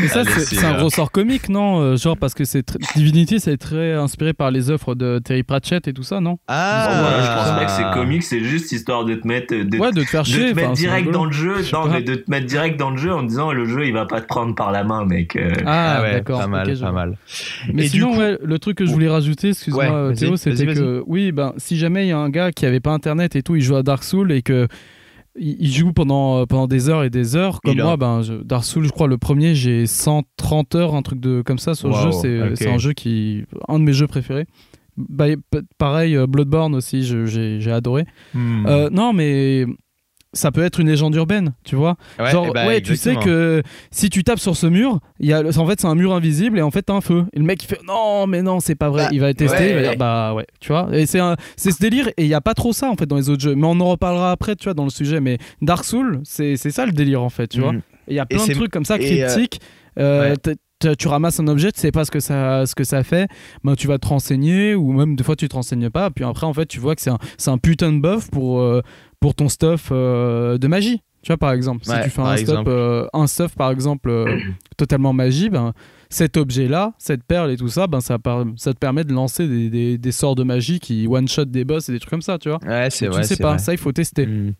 Mais 0.00 0.08
ça, 0.08 0.24
c'est 0.24 0.64
un 0.64 0.74
euh, 0.78 0.82
ressort 0.82 1.10
comique, 1.10 1.48
non 1.48 1.80
Euh, 1.80 1.96
Genre, 1.96 2.16
parce 2.16 2.34
que 2.34 2.44
c'est 2.44 2.64
Divinity, 2.96 3.40
c'est 3.40 3.56
très 3.56 3.92
inspiré 3.92 4.32
par 4.32 4.50
les 4.50 4.70
œuvres 4.70 4.94
de 4.94 5.18
Terry 5.18 5.42
Pratchett 5.42 5.86
et 5.88 5.92
tout 5.92 6.02
ça, 6.02 6.20
non? 6.20 6.38
Ah, 6.48 6.88
Bon, 6.90 7.00
voilà, 7.00 7.22
je 7.22 7.26
pense 7.28 7.58
pas 7.58 7.64
que 7.64 7.70
c'est 7.70 7.98
comique, 8.00 8.22
c'est 8.22 8.40
juste 8.44 8.72
histoire 8.72 9.04
de 9.04 9.14
te 9.14 9.26
mettre, 9.26 9.54
de, 9.54 9.78
Ouais, 9.78 9.92
de 9.92 10.02
te 10.02 10.06
faire 10.08 10.22
de 10.22 10.26
chier. 10.28 10.50
te 10.52 10.56
mettre 10.56 10.72
direct 10.72 11.10
dans 11.10 11.24
le 11.26 11.32
jeu, 11.32 11.54
non, 11.72 11.86
mais 11.88 12.02
de 12.02 12.14
te 12.14 12.30
mettre 12.30 12.46
direct 12.46 12.78
dans 12.78 12.90
le 12.90 12.96
jeu 12.96 13.12
en 13.12 13.22
disant 13.22 13.52
le 13.52 13.66
jeu 13.66 13.86
il 13.86 13.92
va 13.92 14.06
pas 14.06 14.20
te 14.20 14.26
prendre 14.26 14.54
par 14.54 14.72
la 14.72 14.84
main, 14.84 15.04
mec. 15.04 15.36
euh. 15.36 15.52
Ah, 15.66 15.96
Ah 15.98 16.02
ouais, 16.02 16.12
d'accord. 16.12 16.40
pas 16.40 16.46
mal, 16.46 16.78
pas 16.78 16.92
mal. 16.92 17.16
Mais 17.72 17.84
Et 17.84 17.88
sinon, 17.88 18.12
coup- 18.12 18.18
ouais, 18.18 18.38
le 18.42 18.58
truc 18.58 18.78
que 18.78 18.86
je 18.86 18.92
voulais 18.92 19.08
rajouter, 19.08 19.50
excuse-moi, 19.50 19.84
Ouais, 19.84 19.90
euh, 19.92 20.14
Théo, 20.14 20.36
c'était 20.36 20.66
que, 20.66 21.02
oui, 21.06 21.32
ben, 21.32 21.52
si 21.56 21.76
jamais 21.76 22.06
il 22.06 22.08
y 22.08 22.12
a 22.12 22.18
un 22.18 22.30
gars 22.30 22.52
qui 22.52 22.66
avait 22.66 22.80
pas 22.80 22.90
internet 22.92 23.36
et 23.36 23.42
tout, 23.42 23.56
il 23.56 23.62
joue 23.62 23.76
à 23.76 23.82
Dark 23.82 24.02
Souls 24.04 24.32
et 24.32 24.42
que 24.42 24.66
il 25.36 25.70
joue 25.72 25.92
pendant, 25.92 26.38
euh, 26.38 26.46
pendant 26.46 26.66
des 26.66 26.88
heures 26.88 27.02
et 27.04 27.10
des 27.10 27.34
heures, 27.36 27.60
comme 27.62 27.78
a- 27.80 27.82
moi, 27.84 27.96
ben, 27.96 28.22
je- 28.22 28.34
Dark 28.42 28.64
Souls, 28.64 28.84
je 28.84 28.90
crois, 28.90 29.06
le 29.08 29.18
premier, 29.18 29.54
j'ai 29.54 29.86
130 29.86 30.74
heures, 30.74 30.94
un 30.94 31.02
truc 31.02 31.20
de, 31.20 31.42
comme 31.42 31.58
ça 31.58 31.74
sur 31.74 31.88
le 31.88 31.94
jeu. 31.94 32.12
C'est 32.12 32.40
ok. 32.42 32.50
c'est 32.56 32.70
un 32.70 32.78
jeu 32.78 32.92
qui. 32.92 33.44
un 33.68 33.78
de 33.78 33.84
mes 33.84 33.92
jeux 33.92 34.06
préférés. 34.06 34.46
Bah, 34.96 35.24
pareil, 35.76 36.14
euh, 36.16 36.26
Bloodborne 36.28 36.74
aussi, 36.76 37.02
j'ai 37.04 37.72
adoré. 37.72 38.04
Hmm. 38.32 38.64
Euh, 38.66 38.90
non, 38.90 39.12
mais 39.12 39.66
ça 40.34 40.52
peut 40.52 40.62
être 40.62 40.80
une 40.80 40.88
légende 40.88 41.14
urbaine, 41.14 41.54
tu 41.64 41.76
vois. 41.76 41.96
Ouais, 42.18 42.30
Genre, 42.30 42.46
eh 42.48 42.52
ben, 42.52 42.66
ouais, 42.66 42.80
tu 42.80 42.96
sais 42.96 43.16
que 43.16 43.62
si 43.90 44.10
tu 44.10 44.22
tapes 44.24 44.38
sur 44.38 44.56
ce 44.56 44.66
mur, 44.66 45.00
y 45.20 45.32
a, 45.32 45.40
en 45.40 45.66
fait, 45.66 45.80
c'est 45.80 45.86
un 45.86 45.94
mur 45.94 46.12
invisible 46.12 46.58
et 46.58 46.62
en 46.62 46.70
fait, 46.70 46.82
t'as 46.82 46.94
un 46.94 47.00
feu. 47.00 47.24
Et 47.32 47.38
le 47.38 47.44
mec, 47.44 47.62
il 47.62 47.66
fait 47.66 47.80
non, 47.86 48.26
mais 48.26 48.42
non, 48.42 48.60
c'est 48.60 48.74
pas 48.74 48.90
vrai. 48.90 49.04
Bah, 49.04 49.10
il 49.12 49.20
va 49.20 49.32
tester, 49.32 49.56
ouais, 49.56 49.70
il 49.70 49.74
va 49.76 49.82
dire 49.82 49.96
bah 49.96 50.34
ouais, 50.34 50.46
tu 50.60 50.72
vois. 50.72 50.88
Et 50.92 51.06
c'est 51.06 51.20
ce 51.56 51.80
délire 51.80 52.08
et 52.16 52.24
il 52.24 52.28
y 52.28 52.34
a 52.34 52.40
pas 52.40 52.54
trop 52.54 52.72
ça 52.72 52.90
en 52.90 52.96
fait 52.96 53.06
dans 53.06 53.16
les 53.16 53.30
autres 53.30 53.42
jeux. 53.42 53.54
Mais 53.54 53.66
on 53.66 53.80
en 53.80 53.86
reparlera 53.86 54.30
après, 54.30 54.56
tu 54.56 54.64
vois, 54.64 54.74
dans 54.74 54.84
le 54.84 54.90
sujet. 54.90 55.20
Mais 55.20 55.38
Dark 55.62 55.84
Souls, 55.84 56.20
c'est 56.24 56.56
ça 56.56 56.86
le 56.86 56.92
délire 56.92 57.22
en 57.22 57.30
fait, 57.30 57.48
tu 57.48 57.60
vois. 57.60 57.72
Et 58.06 58.12
il 58.12 58.16
y 58.16 58.20
a 58.20 58.26
Et 58.28 58.36
plein 58.36 58.46
de 58.46 58.52
trucs 58.52 58.70
comme 58.70 58.84
ça 58.84 58.94
euh, 58.94 58.98
cryptiques. 58.98 59.60
Euh, 59.98 60.34
ouais. 60.34 60.96
tu 60.96 61.08
ramasses 61.08 61.40
un 61.40 61.46
objet, 61.46 61.72
tu 61.72 61.80
sais 61.80 61.92
pas 61.92 62.04
ce 62.04 62.10
que 62.10 62.20
ça, 62.20 62.66
ce 62.66 62.74
que 62.74 62.84
ça 62.84 63.02
fait, 63.04 63.28
ben, 63.62 63.74
tu 63.76 63.86
vas 63.86 63.98
te 63.98 64.06
renseigner 64.08 64.74
ou 64.74 64.92
même 64.92 65.16
des 65.16 65.24
fois 65.24 65.36
tu 65.36 65.48
te 65.48 65.54
renseignes 65.54 65.88
pas. 65.88 66.10
Puis 66.10 66.24
après, 66.24 66.46
en 66.46 66.52
fait, 66.52 66.66
tu 66.66 66.80
vois 66.80 66.94
que 66.94 67.00
c'est 67.00 67.10
un, 67.10 67.18
un 67.46 67.58
putain 67.58 67.92
de 67.92 68.00
buff 68.00 68.30
pour, 68.30 68.60
euh, 68.60 68.82
pour 69.24 69.34
ton 69.34 69.48
stuff 69.48 69.88
euh, 69.90 70.58
de 70.58 70.68
magie. 70.68 71.00
Tu 71.22 71.28
vois, 71.28 71.38
par 71.38 71.52
exemple, 71.52 71.86
si 71.86 71.92
tu 72.02 72.10
fais 72.10 72.20
un 72.20 72.36
stuff, 72.36 72.66
euh, 72.66 73.06
un 73.14 73.26
stuff, 73.26 73.54
par 73.56 73.70
exemple, 73.70 74.10
euh, 74.10 74.38
totalement 74.76 75.14
magie, 75.14 75.48
ben, 75.48 75.72
cet 76.10 76.36
objet-là, 76.36 76.92
cette 76.98 77.24
perle 77.24 77.50
et 77.50 77.56
tout 77.56 77.68
ça, 77.68 77.86
ben, 77.86 78.02
ça, 78.02 78.18
par- 78.18 78.44
ça 78.56 78.74
te 78.74 78.78
permet 78.78 79.02
de 79.02 79.14
lancer 79.14 79.48
des, 79.48 79.70
des, 79.70 79.96
des 79.96 80.12
sorts 80.12 80.34
de 80.34 80.42
magie 80.42 80.78
qui 80.78 81.06
one-shot 81.08 81.46
des 81.46 81.64
boss 81.64 81.88
et 81.88 81.92
des 81.92 82.00
trucs 82.00 82.10
comme 82.10 82.20
ça, 82.20 82.36
tu 82.38 82.50
vois. 82.50 82.58
Ouais, 82.66 82.90
c'est 82.90 83.06
tu 83.06 83.12
vrai. 83.12 83.22
sais 83.22 83.36
c'est 83.36 83.42
pas, 83.42 83.52
vrai. 83.52 83.58
ça, 83.60 83.72
il 83.72 83.78
faut 83.78 83.92
tester. 83.92 84.26
Hmm. 84.26 84.52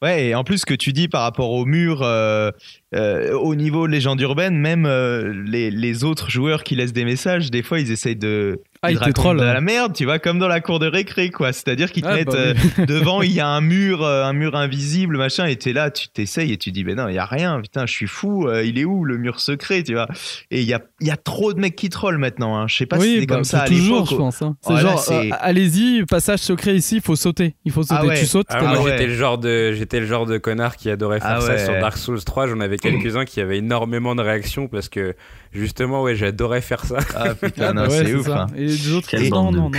Ouais, 0.00 0.28
et 0.28 0.34
en 0.36 0.44
plus, 0.44 0.58
ce 0.58 0.66
que 0.66 0.74
tu 0.74 0.92
dis 0.92 1.08
par 1.08 1.22
rapport 1.22 1.50
au 1.50 1.66
mur, 1.66 2.02
euh, 2.02 2.52
euh, 2.94 3.32
au 3.32 3.56
niveau 3.56 3.88
légende 3.88 4.20
urbaine, 4.20 4.56
même 4.56 4.86
euh, 4.86 5.32
les, 5.44 5.72
les 5.72 6.04
autres 6.04 6.30
joueurs 6.30 6.62
qui 6.62 6.76
laissent 6.76 6.92
des 6.92 7.04
messages, 7.04 7.50
des 7.50 7.64
fois, 7.64 7.80
ils 7.80 7.90
essayent 7.90 8.14
de. 8.14 8.60
Ah, 8.84 8.90
ils 8.90 8.94
te 8.94 8.98
te 8.98 9.04
racontent 9.04 9.22
trollent, 9.22 9.38
de 9.38 9.44
la 9.44 9.60
merde, 9.60 9.92
tu 9.94 10.04
vois, 10.04 10.18
comme 10.18 10.40
dans 10.40 10.48
la 10.48 10.60
cour 10.60 10.80
de 10.80 10.88
récré, 10.88 11.30
quoi. 11.30 11.52
C'est-à-dire 11.52 11.92
qu'ils 11.92 12.02
te 12.02 12.08
Ouais, 12.08 12.14
mettent 12.16 12.26
bah 12.26 12.34
euh, 12.36 12.54
devant, 12.86 13.22
il 13.22 13.30
y 13.30 13.38
a 13.38 13.46
un 13.46 13.60
mur, 13.60 14.02
euh, 14.02 14.24
un 14.24 14.32
mur 14.32 14.56
invisible, 14.56 15.16
machin, 15.18 15.46
et 15.46 15.54
t'es 15.54 15.72
là, 15.72 15.92
tu 15.92 16.08
t'essayes 16.08 16.50
et 16.52 16.56
tu 16.56 16.72
dis, 16.72 16.82
ben 16.82 16.96
non, 16.96 17.08
il 17.08 17.14
y 17.14 17.18
a 17.18 17.24
rien, 17.24 17.60
putain, 17.60 17.86
je 17.86 17.92
suis 17.92 18.08
fou, 18.08 18.48
euh, 18.48 18.64
il 18.64 18.80
est 18.80 18.84
où 18.84 19.04
le 19.04 19.18
mur 19.18 19.38
secret, 19.38 19.84
tu 19.84 19.92
vois. 19.92 20.08
Et 20.50 20.62
il 20.62 20.66
y 20.66 20.74
a, 20.74 20.80
il 21.00 21.06
y 21.06 21.12
a 21.12 21.16
trop 21.16 21.52
de 21.52 21.60
mecs 21.60 21.76
qui 21.76 21.90
trollent 21.90 22.18
maintenant, 22.18 22.56
hein. 22.56 22.66
Je 22.66 22.74
sais 22.76 22.86
pas 22.86 22.98
si 22.98 23.14
c'était 23.14 23.26
bah, 23.26 23.34
comme 23.36 23.44
ça 23.44 23.62
à 23.62 23.66
c'est 23.68 23.74
toujours, 23.74 24.04
je 24.10 24.16
pense. 24.16 24.42
hein. 24.42 24.56
C'est 24.60 24.72
Oh, 24.72 24.76
genre, 24.78 24.98
c'est- 24.98 25.30
euh, 25.30 25.36
allez-y, 25.40 26.04
passage 26.06 26.40
secret 26.40 26.74
ici, 26.74 26.96
il 26.96 27.02
faut 27.02 27.14
sauter. 27.14 27.54
Il 27.64 27.70
faut 27.70 27.84
sauter. 27.84 28.00
Ah 28.02 28.04
ouais. 28.06 28.18
Tu 28.18 28.26
sautes, 28.26 28.48
mort. 28.60 28.82
ouais. 28.82 28.90
j'étais 28.90 29.06
le 29.06 29.14
genre 29.14 29.38
de 29.38 29.72
j'étais 29.74 30.00
le 30.00 30.06
genre 30.06 30.26
de 30.26 30.38
connard 30.38 30.76
qui 30.76 30.90
adorait 30.90 31.20
faire 31.20 31.36
Ah 31.36 31.40
ça 31.40 31.52
ouais. 31.52 31.64
sur 31.64 31.74
Dark 31.74 31.96
Souls 31.96 32.24
3, 32.24 32.48
j'en 32.48 32.58
avais 32.58 32.78
quelques-uns 32.78 33.26
qui 33.26 33.40
avaient 33.40 33.58
énormément 33.58 34.16
de 34.16 34.22
réactions 34.22 34.66
parce 34.66 34.88
que 34.88 35.14
justement 35.52 36.02
ouais, 36.02 36.16
j'adorais 36.16 36.62
faire 36.62 36.84
ça. 36.84 36.98
Ah 37.14 37.34
putain, 37.36 37.76
Ah, 37.76 37.86
c'est 37.88 38.12
ouf. 38.14 38.26
Les 38.72 38.92
autres, 38.92 39.08
Quelle 39.08 39.30
bande 39.30 39.56
non, 39.56 39.70
de 39.70 39.76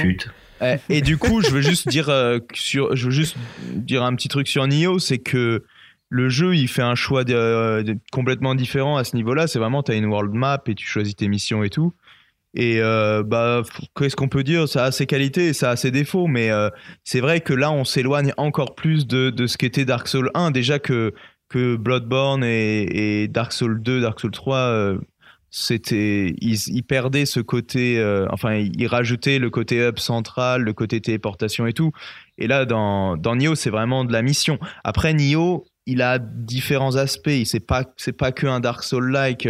Et 0.89 1.01
du 1.01 1.17
coup, 1.17 1.41
je 1.41 1.49
veux 1.49 1.61
juste 1.61 1.87
dire 1.89 2.09
euh, 2.09 2.39
sur, 2.53 2.95
je 2.95 3.05
veux 3.05 3.11
juste 3.11 3.35
dire 3.73 4.03
un 4.03 4.15
petit 4.15 4.27
truc 4.29 4.47
sur 4.47 4.65
Nioh, 4.67 4.99
c'est 4.99 5.19
que 5.19 5.63
le 6.09 6.29
jeu, 6.29 6.55
il 6.55 6.67
fait 6.67 6.83
un 6.83 6.95
choix 6.95 7.23
de- 7.23 7.81
de- 7.81 7.97
complètement 8.11 8.55
différent 8.55 8.97
à 8.97 9.03
ce 9.03 9.15
niveau-là. 9.15 9.47
C'est 9.47 9.59
vraiment, 9.59 9.81
tu 9.83 9.91
as 9.91 9.95
une 9.95 10.05
world 10.05 10.31
map 10.33 10.61
et 10.67 10.75
tu 10.75 10.85
choisis 10.85 11.15
tes 11.15 11.27
missions 11.27 11.63
et 11.63 11.69
tout. 11.69 11.93
Et 12.55 12.79
euh, 12.81 13.23
bah, 13.23 13.63
qu'est-ce 13.97 14.15
qu'on 14.15 14.27
peut 14.29 14.43
dire? 14.43 14.69
Ça 14.69 14.85
a 14.85 14.91
ses 14.91 15.07
qualités 15.07 15.47
et 15.47 15.53
ça 15.53 15.71
a 15.71 15.75
ses 15.75 15.89
défauts, 15.89 16.27
mais 16.27 16.51
euh, 16.51 16.69
c'est 17.03 17.19
vrai 17.19 17.41
que 17.41 17.51
là, 17.53 17.71
on 17.71 17.83
s'éloigne 17.83 18.31
encore 18.37 18.75
plus 18.75 19.07
de, 19.07 19.31
de 19.31 19.47
ce 19.47 19.57
qu'était 19.57 19.85
Dark 19.85 20.07
Souls 20.07 20.29
1. 20.35 20.51
Déjà 20.51 20.77
que, 20.77 21.15
que 21.49 21.75
Bloodborne 21.77 22.43
et, 22.43 23.23
et 23.23 23.27
Dark 23.27 23.51
Souls 23.53 23.81
2, 23.81 24.01
Dark 24.01 24.19
Souls 24.19 24.29
3, 24.29 24.55
euh, 24.57 24.97
c'était 25.55 26.33
ils, 26.41 26.57
ils 26.69 26.81
perdaient 26.81 27.27
ce 27.27 27.39
côté 27.39 27.99
euh, 27.99 28.25
enfin 28.31 28.55
ils 28.55 28.87
rajoutaient 28.87 29.37
le 29.37 29.51
côté 29.51 29.87
hub 29.87 29.99
central 29.99 30.63
le 30.63 30.73
côté 30.73 30.99
téléportation 30.99 31.67
et 31.67 31.73
tout. 31.73 31.91
Et 32.39 32.47
là 32.47 32.65
dans 32.65 33.17
dans 33.17 33.35
Nioh 33.35 33.53
c'est 33.53 33.69
vraiment 33.69 34.03
de 34.03 34.11
la 34.11 34.23
mission. 34.23 34.57
Après 34.83 35.13
Nioh 35.13 35.63
il 35.85 36.01
a 36.01 36.17
différents 36.17 36.95
aspects. 36.95 37.27
Il 37.27 37.45
c'est 37.45 37.59
pas 37.59 37.85
c'est 37.97 38.17
pas 38.17 38.31
que 38.31 38.47
un 38.47 38.61
Dark 38.61 38.81
Soul 38.81 39.11
like 39.11 39.47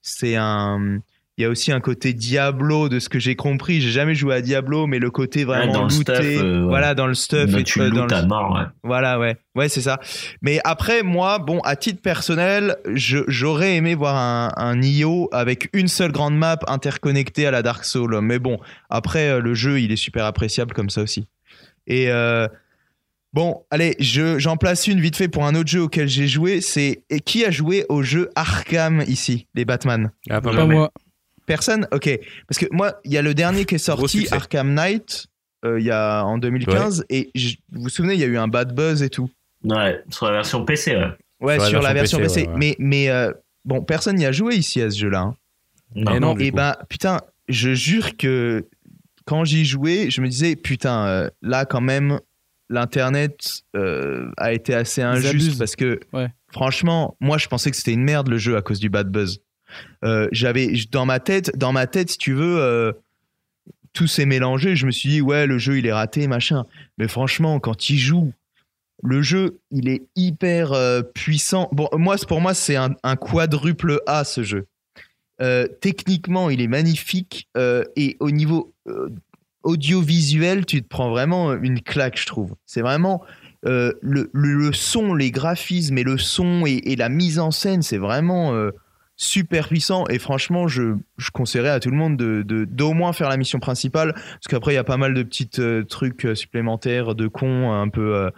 c'est 0.00 0.36
un 0.36 1.00
il 1.36 1.42
y 1.42 1.44
a 1.44 1.48
aussi 1.50 1.72
un 1.72 1.80
côté 1.80 2.12
Diablo 2.12 2.88
de 2.88 3.00
ce 3.00 3.08
que 3.08 3.18
j'ai 3.18 3.34
compris 3.34 3.80
j'ai 3.80 3.90
jamais 3.90 4.14
joué 4.14 4.34
à 4.36 4.40
Diablo 4.40 4.86
mais 4.86 4.98
le 5.00 5.10
côté 5.10 5.44
vraiment 5.44 5.72
dans 5.72 5.82
le 5.84 5.88
looté 5.88 6.14
stuff, 6.14 6.24
euh, 6.44 6.60
ouais. 6.62 6.68
voilà 6.68 6.94
dans 6.94 7.06
le 7.08 7.14
stuff 7.14 7.56
et 7.56 7.64
tu 7.64 7.80
euh, 7.80 7.90
dans 7.90 8.02
lootes 8.02 8.10
le- 8.12 8.16
à 8.18 8.22
mort, 8.26 8.52
ouais. 8.54 8.66
voilà, 8.84 9.18
ouais. 9.18 9.36
Ouais, 9.56 9.68
c'est 9.68 9.80
ça. 9.80 10.00
Mais 10.42 10.60
après, 10.64 11.02
moi, 11.04 11.38
bon, 11.38 11.60
à 11.60 11.76
titre 11.76 12.02
personnel, 12.02 12.76
je- 12.92 13.22
j'aurais 13.28 13.76
aimé 13.76 13.94
voir 13.94 14.16
un, 14.16 14.50
un 14.56 14.76
Nioh 14.76 15.28
avec 15.32 15.68
une 15.72 15.86
seule 15.86 16.10
grande 16.10 16.36
map 16.36 16.58
interconnectée 16.66 17.46
à 17.46 17.52
la 17.52 17.62
Dark 17.62 17.84
Souls. 17.84 18.18
Mais 18.20 18.40
bon, 18.40 18.58
après, 18.90 19.28
euh, 19.28 19.40
le 19.40 19.54
jeu, 19.54 19.80
il 19.80 19.92
est 19.92 19.96
super 19.96 20.24
appréciable 20.24 20.72
comme 20.72 20.90
ça 20.90 21.02
aussi. 21.02 21.28
Et 21.86 22.10
euh, 22.10 22.48
bon, 23.32 23.62
allez, 23.70 23.94
je- 24.00 24.38
j'en 24.40 24.56
place 24.56 24.88
une 24.88 24.98
vite 25.00 25.16
fait 25.16 25.28
pour 25.28 25.46
un 25.46 25.54
autre 25.54 25.68
jeu 25.70 25.82
auquel 25.82 26.08
j'ai 26.08 26.26
joué. 26.26 26.60
C'est 26.60 27.04
et 27.10 27.20
qui 27.20 27.44
a 27.44 27.50
joué 27.52 27.86
au 27.88 28.02
jeu 28.02 28.30
Arkham 28.34 29.02
ici, 29.06 29.46
les 29.54 29.64
Batman? 29.64 30.10
Ah, 30.30 30.40
pas 30.40 30.66
moi. 30.66 30.90
Personne 31.46 31.86
Ok. 31.92 32.08
Parce 32.48 32.58
que 32.58 32.66
moi, 32.70 33.00
il 33.04 33.12
y 33.12 33.18
a 33.18 33.22
le 33.22 33.34
dernier 33.34 33.64
qui 33.64 33.74
est 33.76 33.78
sorti. 33.78 34.26
Arkham 34.30 34.72
Knight, 34.74 35.26
euh, 35.64 35.78
il 35.80 35.86
y 35.86 35.90
a 35.90 36.24
en 36.24 36.38
2015. 36.38 37.04
Et 37.10 37.30
je- 37.34 37.56
vous 37.72 37.82
vous 37.82 37.88
souvenez, 37.88 38.14
il 38.14 38.20
y 38.20 38.24
a 38.24 38.26
eu 38.26 38.38
un 38.38 38.48
bad 38.48 38.74
buzz 38.74 39.02
et 39.02 39.10
tout. 39.10 39.30
Ouais, 39.64 40.02
sur 40.10 40.26
la 40.26 40.32
version 40.32 40.64
PC, 40.64 40.96
ouais. 40.96 41.04
Ouais, 41.40 41.54
Sur 41.54 41.62
la 41.64 41.68
sur 41.68 41.82
la 41.82 41.92
version 41.94 42.18
version 42.18 42.18
PC, 42.18 42.34
PC. 42.34 42.46
ouais, 42.46 42.52
ouais. 42.52 42.58
Mais, 42.58 42.76
mais 42.78 43.08
euh, 43.10 43.32
bon, 43.64 43.82
personne 43.82 44.16
n'y 44.16 44.26
a 44.26 44.32
joué 44.32 44.54
ici 44.56 44.80
à 44.82 44.90
ce 44.90 44.98
jeu-là. 44.98 45.20
hein. 45.20 45.34
Non, 46.20 46.34
du 46.34 46.44
Et 46.44 46.50
ben, 46.50 46.74
putain, 46.88 47.20
je 47.48 47.72
jure 47.74 48.16
que 48.16 48.66
quand 49.26 49.44
j'y 49.44 49.64
jouais, 49.64 50.10
je 50.10 50.20
me 50.20 50.28
disais, 50.28 50.56
putain, 50.56 51.06
euh, 51.06 51.30
là, 51.42 51.64
quand 51.66 51.80
même, 51.80 52.18
l'Internet 52.70 53.62
euh, 53.76 54.30
a 54.36 54.52
été 54.52 54.74
assez 54.74 55.02
injuste 55.02 55.58
parce 55.58 55.76
que, 55.76 56.00
Ouais. 56.12 56.28
franchement, 56.52 57.16
moi, 57.20 57.38
je 57.38 57.46
pensais 57.46 57.70
que 57.70 57.76
c'était 57.76 57.92
une 57.92 58.02
merde 58.04 58.28
le 58.28 58.38
jeu 58.38 58.56
à 58.56 58.62
cause 58.62 58.80
du 58.80 58.88
bad 58.88 59.08
buzz. 59.10 59.40
Euh, 60.04 60.28
J'avais 60.32 60.72
dans 60.90 61.06
ma 61.06 61.20
tête, 61.20 61.56
dans 61.56 61.72
ma 61.72 61.86
tête, 61.86 62.10
si 62.10 62.18
tu 62.18 62.32
veux. 62.32 62.58
euh, 62.58 62.92
tout 63.94 64.08
s'est 64.08 64.26
mélangé, 64.26 64.74
je 64.74 64.86
me 64.86 64.90
suis 64.90 65.08
dit 65.08 65.20
ouais 65.20 65.46
le 65.46 65.56
jeu 65.56 65.78
il 65.78 65.86
est 65.86 65.92
raté 65.92 66.26
machin. 66.26 66.66
Mais 66.98 67.06
franchement 67.06 67.60
quand 67.60 67.88
il 67.90 67.96
joue, 67.96 68.32
le 69.02 69.22
jeu 69.22 69.60
il 69.70 69.88
est 69.88 70.02
hyper 70.16 70.72
euh, 70.72 71.02
puissant. 71.02 71.68
Bon 71.70 71.88
moi 71.92 72.16
pour 72.26 72.40
moi 72.40 72.54
c'est 72.54 72.74
un, 72.74 73.16
quadruple 73.16 74.00
A 74.06 74.24
ce 74.24 74.42
jeu. 74.42 74.66
Techniquement 75.80 76.50
il 76.50 76.60
est 76.60 76.66
magnifique 76.66 77.48
et 77.56 78.16
au 78.18 78.32
niveau 78.32 78.74
audiovisuel 79.62 80.66
tu 80.66 80.82
te 80.82 80.88
prends 80.88 81.10
vraiment 81.10 81.54
une 81.54 81.80
claque 81.80 82.18
je 82.18 82.26
trouve. 82.26 82.54
C'est 82.66 82.82
vraiment 82.82 83.22
le, 83.62 84.00
le, 84.02 84.72
son, 84.72 85.14
les 85.14 85.30
graphismes 85.30 85.98
et 85.98 86.02
le 86.02 86.18
son 86.18 86.66
et, 86.66 86.96
la 86.96 87.08
mise 87.08 87.38
en 87.38 87.52
scène 87.52 87.82
c'est 87.82 87.98
vraiment 87.98 88.52
super 89.16 89.68
puissant 89.68 90.06
et 90.08 90.18
franchement 90.18 90.66
je, 90.66 90.96
je 91.18 91.30
conseillerais 91.30 91.68
à 91.70 91.78
tout 91.80 91.90
le 91.90 91.96
monde 91.96 92.16
de, 92.16 92.42
de- 92.42 92.64
d'au 92.64 92.92
moins 92.94 93.12
faire 93.12 93.28
la 93.28 93.36
mission 93.36 93.60
principale 93.60 94.12
parce 94.14 94.48
qu'après 94.48 94.72
il 94.72 94.74
y 94.74 94.78
a 94.78 94.84
pas 94.84 94.96
mal 94.96 95.14
de 95.14 95.22
petits 95.22 95.48
trucs 95.88 96.26
euh, 96.26 96.34
supplémentaires 96.34 97.14
de 97.14 97.28
cons 97.28 97.72
un 97.72 97.88
peu 97.88 98.16
euh, 98.16 98.30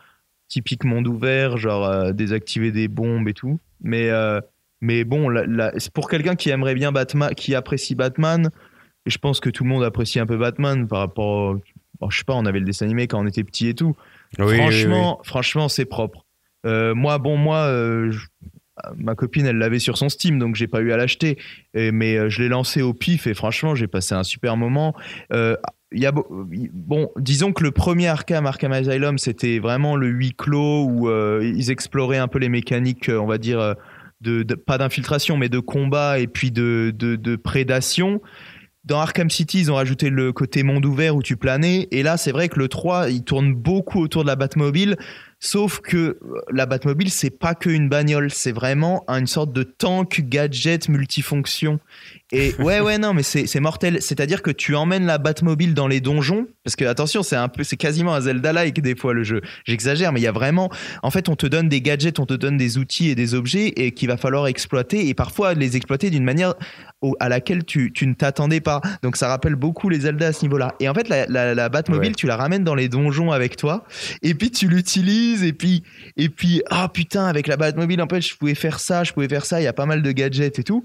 typique 0.49 0.85
monde 0.85 1.07
ouvert 1.09 1.57
genre 1.57 1.87
euh, 1.87 2.13
désactiver 2.13 2.73
des 2.73 2.89
bombes 2.89 3.27
et 3.29 3.33
tout 3.35 3.59
mais 3.81 4.11
euh, 4.11 4.41
mais 4.83 5.05
bon 5.05 5.31
la- 5.31 5.73
pour 5.95 6.11
quelqu'un 6.11 6.35
qui 6.37 6.51
aimerait 6.51 6.75
bien 6.75 6.93
Batman 6.93 7.35
qui 7.35 7.55
apprécie 7.55 7.95
Batman 7.95 8.51
et 9.07 9.11
je 9.11 9.17
pense 9.19 9.41
que 9.41 9.49
tout 9.49 9.65
le 9.65 9.71
monde 9.71 9.83
apprécie 9.85 10.21
un 10.21 10.27
peu 10.27 10.37
Batman 10.37 10.87
par 10.87 10.99
rapport 10.99 11.27
au- 11.55 11.63
bon, 12.01 12.11
je 12.11 12.19
sais 12.19 12.25
pas 12.25 12.35
on 12.35 12.45
avait 12.45 12.59
le 12.59 12.67
dessin 12.67 12.85
animé 12.85 13.07
quand 13.07 13.19
on 13.19 13.27
était 13.27 13.45
petit 13.45 13.69
et 13.69 13.75
tout 13.75 13.97
Oui, 14.39 14.45
oui, 14.45 14.51
oui. 14.53 14.59
franchement, 14.59 15.21
franchement, 15.25 15.69
c'est 15.71 15.85
propre. 15.87 16.27
Euh, 16.67 16.95
moi, 16.97 17.17
bon, 17.19 17.37
moi, 17.37 17.59
euh, 17.69 18.11
je- 18.11 18.27
ma 18.97 19.15
copine, 19.15 19.47
elle 19.47 19.59
l'avait 19.59 19.79
sur 19.79 19.97
son 19.99 20.09
Steam, 20.09 20.39
donc 20.39 20.55
j'ai 20.57 20.67
pas 20.67 20.81
eu 20.81 20.93
à 20.93 20.97
l'acheter. 20.97 21.39
Et- 21.75 21.93
Mais 21.93 22.17
euh, 22.17 22.29
je 22.29 22.43
l'ai 22.43 22.49
lancé 22.49 22.83
au 22.83 22.93
pif 22.95 23.27
et 23.27 23.35
franchement, 23.35 23.75
j'ai 23.75 23.87
passé 23.87 24.15
un 24.15 24.23
super 24.25 24.57
moment. 24.57 24.95
Euh, 25.33 25.57
beau- 26.13 26.27
bon, 26.73 27.11
disons 27.19 27.53
que 27.53 27.63
le 27.63 27.71
premier 27.71 28.09
Arkham, 28.09 28.47
Arkham 28.47 28.73
Asylum, 28.73 29.19
c'était 29.19 29.59
vraiment 29.59 29.97
le 29.97 30.09
huis 30.09 30.35
clos 30.37 30.85
où 30.85 31.09
euh, 31.09 31.41
ils 31.57 31.71
exploraient 31.71 32.19
un 32.19 32.29
peu 32.29 32.39
les 32.39 32.49
mécaniques, 32.49 33.09
euh, 33.09 33.19
on 33.19 33.27
va 33.27 33.39
dire, 33.39 33.61
euh, 33.61 33.75
de- 34.21 34.43
pas 34.55 34.79
d'infiltration, 34.79 35.37
mais 35.37 35.49
de 35.49 35.59
combat 35.59 36.19
et 36.19 36.27
puis 36.27 36.51
de, 36.51 36.93
de, 36.97 37.17
de 37.17 37.37
prédation. 37.37 38.21
Dans 38.85 39.01
Arkham 39.01 39.31
City, 39.31 39.59
ils 39.61 39.73
ont 39.73 39.75
rajouté 39.75 40.11
le 40.11 40.33
côté 40.33 40.63
monde 40.63 40.87
ouvert 40.87 41.17
où 41.17 41.23
tu 41.23 41.37
planais. 41.37 41.89
Et 41.91 42.05
là, 42.05 42.17
c'est 42.17 42.31
vrai 42.31 42.49
que 42.49 42.59
le 42.59 42.69
3, 42.69 43.11
il 43.11 43.25
tourne 43.25 43.53
beaucoup 43.53 44.01
autour 44.01 44.23
de 44.23 44.29
la 44.29 44.37
Batmobile. 44.37 44.97
Sauf 45.39 45.81
que 45.81 46.19
la 46.51 46.67
Batmobile, 46.67 47.11
c'est 47.11 47.31
pas 47.31 47.55
que 47.55 47.69
une 47.69 47.89
bagnole, 47.89 48.31
c'est 48.31 48.53
vraiment 48.53 49.05
une 49.09 49.27
sorte 49.27 49.53
de 49.53 49.63
tank 49.63 50.23
gadget 50.23 50.89
multifonction. 50.89 51.79
Et 52.33 52.55
ouais, 52.59 52.81
ouais, 52.81 52.99
non, 52.99 53.15
mais 53.15 53.23
c'est 53.23 53.61
mortel. 53.61 53.99
C'est-à-dire 54.01 54.43
que 54.43 54.51
tu 54.51 54.75
emmènes 54.75 55.07
la 55.07 55.19
Batmobile 55.19 55.75
dans 55.75 55.87
les 55.87 56.01
donjons, 56.01 56.49
parce 56.65 56.75
que 56.75 56.85
attention, 56.85 57.23
c'est 57.23 57.37
un 57.37 57.47
peu, 57.49 57.63
c'est 57.63 57.77
quasiment 57.77 58.15
un 58.15 58.21
Zelda-like 58.21 58.81
des 58.81 58.97
fois 58.97 59.15
le 59.15 59.23
jeu. 59.23 59.43
J'exagère, 59.65 60.13
mais 60.13 60.19
il 60.19 60.25
y 60.25 60.27
a 60.27 60.33
vraiment, 60.33 60.69
en 61.05 61.13
fait, 61.13 61.29
on 61.29 61.37
te 61.37 61.47
donne 61.47 61.69
des 61.69 61.81
gadgets, 61.81 62.19
on 62.19 62.27
te 62.27 62.35
donne 62.35 62.57
des 62.57 62.79
outils 62.79 63.11
et 63.11 63.15
des 63.15 63.35
objets 63.35 63.69
et 63.77 63.93
qu'il 63.93 64.09
va 64.09 64.17
falloir 64.17 64.49
exploiter 64.49 65.09
et 65.09 65.15
parfois 65.15 65.55
les 65.55 65.77
exploiter 65.77 66.11
d'une 66.11 66.25
manière 66.25 66.55
au- 67.01 67.15
à 67.21 67.29
laquelle 67.29 67.65
tu, 67.65 67.93
tu 67.93 68.09
ne 68.09 68.15
t'attendais 68.15 68.61
pas. 68.61 68.81
Donc 69.03 69.17
ça 69.17 69.29
rappelle 69.29 69.55
beaucoup 69.55 69.89
les 69.89 70.01
Zelda 70.01 70.27
à 70.27 70.33
ce 70.33 70.43
niveau-là. 70.43 70.75
Et 70.81 70.89
en 70.89 70.95
fait, 70.95 71.09
la, 71.09 71.27
la, 71.27 71.55
la 71.55 71.69
Batmobile, 71.69 72.09
Ouais. 72.11 72.15
tu 72.17 72.27
la 72.27 72.37
ramènes 72.37 72.65
dans 72.65 72.75
les 72.75 72.89
donjons 72.89 73.31
avec 73.31 73.57
toi 73.57 73.85
et 74.23 74.35
puis 74.35 74.51
tu 74.51 74.67
l'utilises 74.67 75.45
et 75.45 75.53
puis 75.53 75.85
et 76.17 76.29
puis 76.29 76.63
ah 76.71 76.89
putain 76.93 77.27
avec 77.27 77.47
la 77.47 77.57
Batmobile 77.57 78.03
en 78.03 78.09
fait 78.09 78.21
je 78.21 78.35
pouvais 78.37 78.55
faire 78.55 78.81
ça 78.81 79.05
je 79.05 79.13
pouvais 79.13 79.29
faire 79.29 79.45
ça 79.45 79.61
il 79.61 79.65
y 79.65 79.67
a 79.69 79.73
pas 79.73 79.87
mal 79.87 80.03
de 80.03 80.11
gadgets 80.13 80.59
et 80.59 80.63
tout 80.65 80.83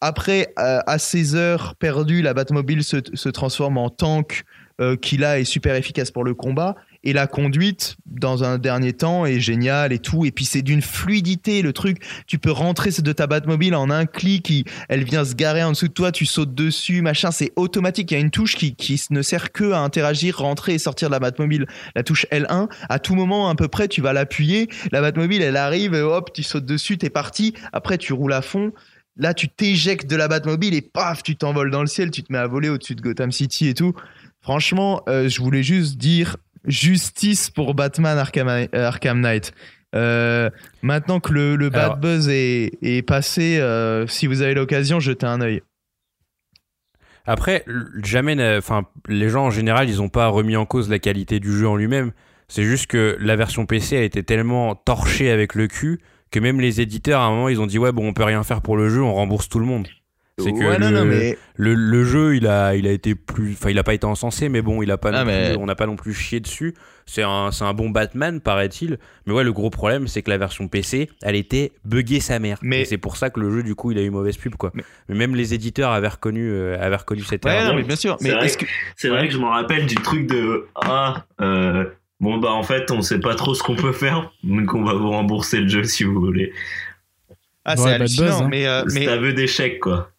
après 0.00 0.52
euh, 0.58 0.80
à 0.86 0.98
16 0.98 1.36
heures 1.36 1.74
perdues 1.76 2.22
la 2.22 2.34
Batmobile 2.34 2.84
se, 2.84 2.96
se 3.14 3.28
transforme 3.28 3.78
en 3.78 3.90
tank 3.90 4.44
euh, 4.80 4.94
qui 4.96 5.16
là 5.16 5.40
est 5.40 5.44
super 5.44 5.74
efficace 5.74 6.12
pour 6.12 6.22
le 6.22 6.34
combat. 6.34 6.76
Et 7.04 7.12
la 7.12 7.26
conduite 7.26 7.96
dans 8.06 8.42
un 8.44 8.58
dernier 8.58 8.92
temps 8.92 9.24
est 9.26 9.40
géniale 9.40 9.92
et 9.92 9.98
tout. 9.98 10.24
Et 10.24 10.30
puis 10.32 10.44
c'est 10.44 10.62
d'une 10.62 10.82
fluidité 10.82 11.62
le 11.62 11.72
truc. 11.72 11.98
Tu 12.26 12.38
peux 12.38 12.50
rentrer 12.50 12.90
de 12.90 13.12
ta 13.12 13.26
Batmobile 13.26 13.74
en 13.74 13.90
un 13.90 14.06
clic 14.06 14.50
il- 14.50 14.64
elle 14.88 15.02
vient 15.04 15.24
se 15.24 15.34
garer 15.34 15.62
en 15.64 15.70
dessous 15.72 15.88
de 15.88 15.92
toi 15.92 16.12
tu 16.12 16.26
sautes 16.26 16.54
dessus 16.54 17.02
machin. 17.02 17.30
C'est 17.32 17.52
automatique. 17.56 18.10
Il 18.12 18.14
y 18.14 18.16
a 18.18 18.20
une 18.20 18.30
touche 18.30 18.54
qui, 18.54 18.76
qui 18.76 19.02
ne 19.10 19.22
sert 19.22 19.50
que 19.52 19.72
à 19.72 19.78
interagir 19.78 20.38
rentrer 20.38 20.74
et 20.74 20.78
sortir 20.78 21.08
de 21.08 21.12
la 21.12 21.20
Batmobile. 21.20 21.66
La 21.96 22.04
touche 22.04 22.26
L1 22.30 22.68
à 22.88 22.98
tout 23.00 23.14
moment 23.16 23.48
à 23.48 23.54
peu 23.56 23.66
près 23.68 23.88
tu 23.88 24.00
vas 24.00 24.12
l'appuyer. 24.12 24.68
La 24.92 25.00
Batmobile 25.00 25.42
elle 25.42 25.56
arrive 25.56 25.94
et 25.94 26.02
hop 26.02 26.32
tu 26.32 26.44
sautes 26.44 26.66
dessus 26.66 26.98
t'es 26.98 27.10
parti. 27.10 27.52
Après 27.72 27.98
tu 27.98 28.12
roules 28.12 28.32
à 28.32 28.42
fond 28.42 28.72
là 29.18 29.34
tu 29.34 29.48
t'éjectes 29.48 30.06
de 30.08 30.16
la 30.16 30.28
Batmobile 30.28 30.74
et 30.74 30.80
paf 30.82 31.22
tu 31.22 31.36
t'envoles 31.36 31.70
dans 31.70 31.80
le 31.82 31.86
ciel 31.86 32.10
tu 32.10 32.22
te 32.22 32.32
mets 32.32 32.38
à 32.38 32.46
voler 32.46 32.68
au-dessus 32.68 32.94
de 32.94 33.02
Gotham 33.02 33.32
City 33.32 33.68
et 33.68 33.74
tout. 33.74 33.94
Franchement 34.40 35.02
euh, 35.08 35.28
je 35.28 35.40
voulais 35.42 35.62
juste 35.62 35.98
dire 35.98 36.36
justice 36.64 37.50
pour 37.50 37.74
Batman 37.74 38.16
Arkham, 38.18 38.48
euh, 38.48 38.66
Arkham 38.72 39.20
Knight. 39.20 39.52
Euh, 39.94 40.50
maintenant 40.82 41.18
que 41.18 41.32
le, 41.32 41.56
le 41.56 41.70
bad 41.70 41.82
Alors- 41.82 41.96
buzz 41.96 42.28
est, 42.28 42.72
est 42.82 43.02
passé 43.02 43.58
euh, 43.58 44.06
si 44.06 44.26
vous 44.26 44.42
avez 44.42 44.54
l'occasion 44.54 45.00
jetez 45.00 45.26
un 45.26 45.40
œil. 45.40 45.62
Après, 47.26 47.64
jamais, 48.02 48.56
enfin, 48.56 48.84
les 49.06 49.28
gens 49.28 49.46
en 49.46 49.50
général, 49.50 49.88
ils 49.90 50.00
ont 50.00 50.08
pas 50.08 50.28
remis 50.28 50.56
en 50.56 50.64
cause 50.64 50.88
la 50.88 50.98
qualité 50.98 51.40
du 51.40 51.52
jeu 51.52 51.68
en 51.68 51.76
lui-même. 51.76 52.12
C'est 52.48 52.64
juste 52.64 52.86
que 52.86 53.18
la 53.20 53.36
version 53.36 53.66
PC 53.66 53.98
a 53.98 54.02
été 54.02 54.22
tellement 54.22 54.74
torchée 54.74 55.30
avec 55.30 55.54
le 55.54 55.66
cul 55.68 56.00
que 56.30 56.38
même 56.40 56.60
les 56.60 56.80
éditeurs, 56.80 57.20
à 57.20 57.24
un 57.26 57.30
moment, 57.30 57.48
ils 57.48 57.60
ont 57.60 57.66
dit 57.66 57.78
ouais, 57.78 57.92
bon, 57.92 58.06
on 58.08 58.12
peut 58.12 58.24
rien 58.24 58.42
faire 58.42 58.60
pour 58.62 58.76
le 58.76 58.88
jeu, 58.88 59.02
on 59.02 59.14
rembourse 59.14 59.48
tout 59.48 59.58
le 59.58 59.66
monde. 59.66 59.88
C'est 60.40 60.52
que 60.52 60.58
Ouais, 60.58 60.78
le, 60.78 60.90
non, 60.90 61.04
mais 61.04 61.36
le, 61.56 61.74
le 61.74 62.04
jeu, 62.04 62.36
il 62.36 62.46
a, 62.46 62.76
il 62.76 62.86
a 62.86 62.92
été 62.92 63.16
plus, 63.16 63.54
enfin, 63.54 63.70
il 63.70 63.78
a 63.80 63.82
pas 63.82 63.94
été 63.94 64.04
encensé, 64.06 64.48
mais 64.48 64.62
bon, 64.62 64.82
il 64.84 64.90
a 64.92 64.96
pas, 64.96 65.10
Ah, 65.12 65.24
non 65.24 65.24
mais- 65.24 65.48
plus- 65.50 65.58
on 65.58 65.66
n'a 65.66 65.74
pas 65.74 65.86
non 65.86 65.96
plus 65.96 66.14
chié 66.14 66.38
dessus. 66.38 66.74
C'est 67.06 67.24
un, 67.24 67.50
c'est 67.50 67.64
un 67.64 67.74
bon 67.74 67.90
Batman, 67.90 68.40
paraît-il. 68.40 68.98
Mais 69.26 69.32
ouais, 69.32 69.42
le 69.42 69.52
gros 69.52 69.68
problème, 69.68 70.06
c'est 70.06 70.22
que 70.22 70.30
la 70.30 70.38
version 70.38 70.68
PC, 70.68 71.10
elle 71.22 71.34
était 71.34 71.72
buggée 71.84 72.20
sa 72.20 72.38
mère. 72.38 72.58
Mais- 72.62 72.82
Et 72.82 72.84
c'est 72.84 72.98
pour 72.98 73.16
ça 73.16 73.30
que 73.30 73.40
le 73.40 73.50
jeu, 73.50 73.64
du 73.64 73.74
coup, 73.74 73.90
il 73.90 73.98
a 73.98 74.02
eu 74.02 74.10
mauvaise 74.10 74.36
pub, 74.36 74.54
quoi. 74.54 74.70
Mais- 74.74 74.84
Mais, 75.08 75.16
même 75.16 75.34
les 75.34 75.54
éditeurs 75.54 75.90
avaient 75.90 76.06
reconnu, 76.06 76.48
euh, 76.48 76.76
avaient 76.80 76.94
reconnu 76.94 77.22
cette 77.22 77.44
Ouais, 77.44 77.56
erreur. 77.56 77.70
non, 77.72 77.76
mais 77.76 77.82
bien 77.82 77.96
sûr. 77.96 78.16
C'est 78.20 78.28
Mais 78.28 78.34
vrai 78.36 78.44
est-ce 78.46 78.58
que 78.58 78.66
C'est 78.94 79.08
vrai 79.08 79.26
que 79.26 79.34
je 79.34 79.38
me 79.38 79.46
rappelle 79.46 79.86
du 79.86 79.96
truc 79.96 80.28
de 80.28 80.68
ah 80.76 81.24
euh, 81.40 81.84
bon 82.20 82.38
bah 82.38 82.50
en 82.52 82.62
fait 82.62 82.90
on 82.90 83.00
sait 83.02 83.20
pas 83.20 83.34
trop 83.34 83.54
ce 83.54 83.62
qu'on 83.62 83.76
peut 83.76 83.92
faire 83.92 84.32
donc 84.42 84.74
on 84.74 84.82
va 84.84 84.94
vous 84.94 85.10
rembourser 85.10 85.60
le 85.60 85.68
jeu 85.68 85.84
si 85.84 86.04
vous 86.04 86.20
voulez. 86.20 86.52
ah, 87.64 87.72
Ouais, 87.72 87.76
c'est 87.76 87.84
bad 87.84 87.94
hallucinant. 88.00 88.26
buzz, 88.26 88.42
hein. 88.42 88.48
Mais 88.50 88.66
euh, 88.66 88.82
C'est 88.88 89.00
mais 89.00 89.06
aveu 89.08 89.32
d'échec 89.32 89.80
quoi. 89.80 90.10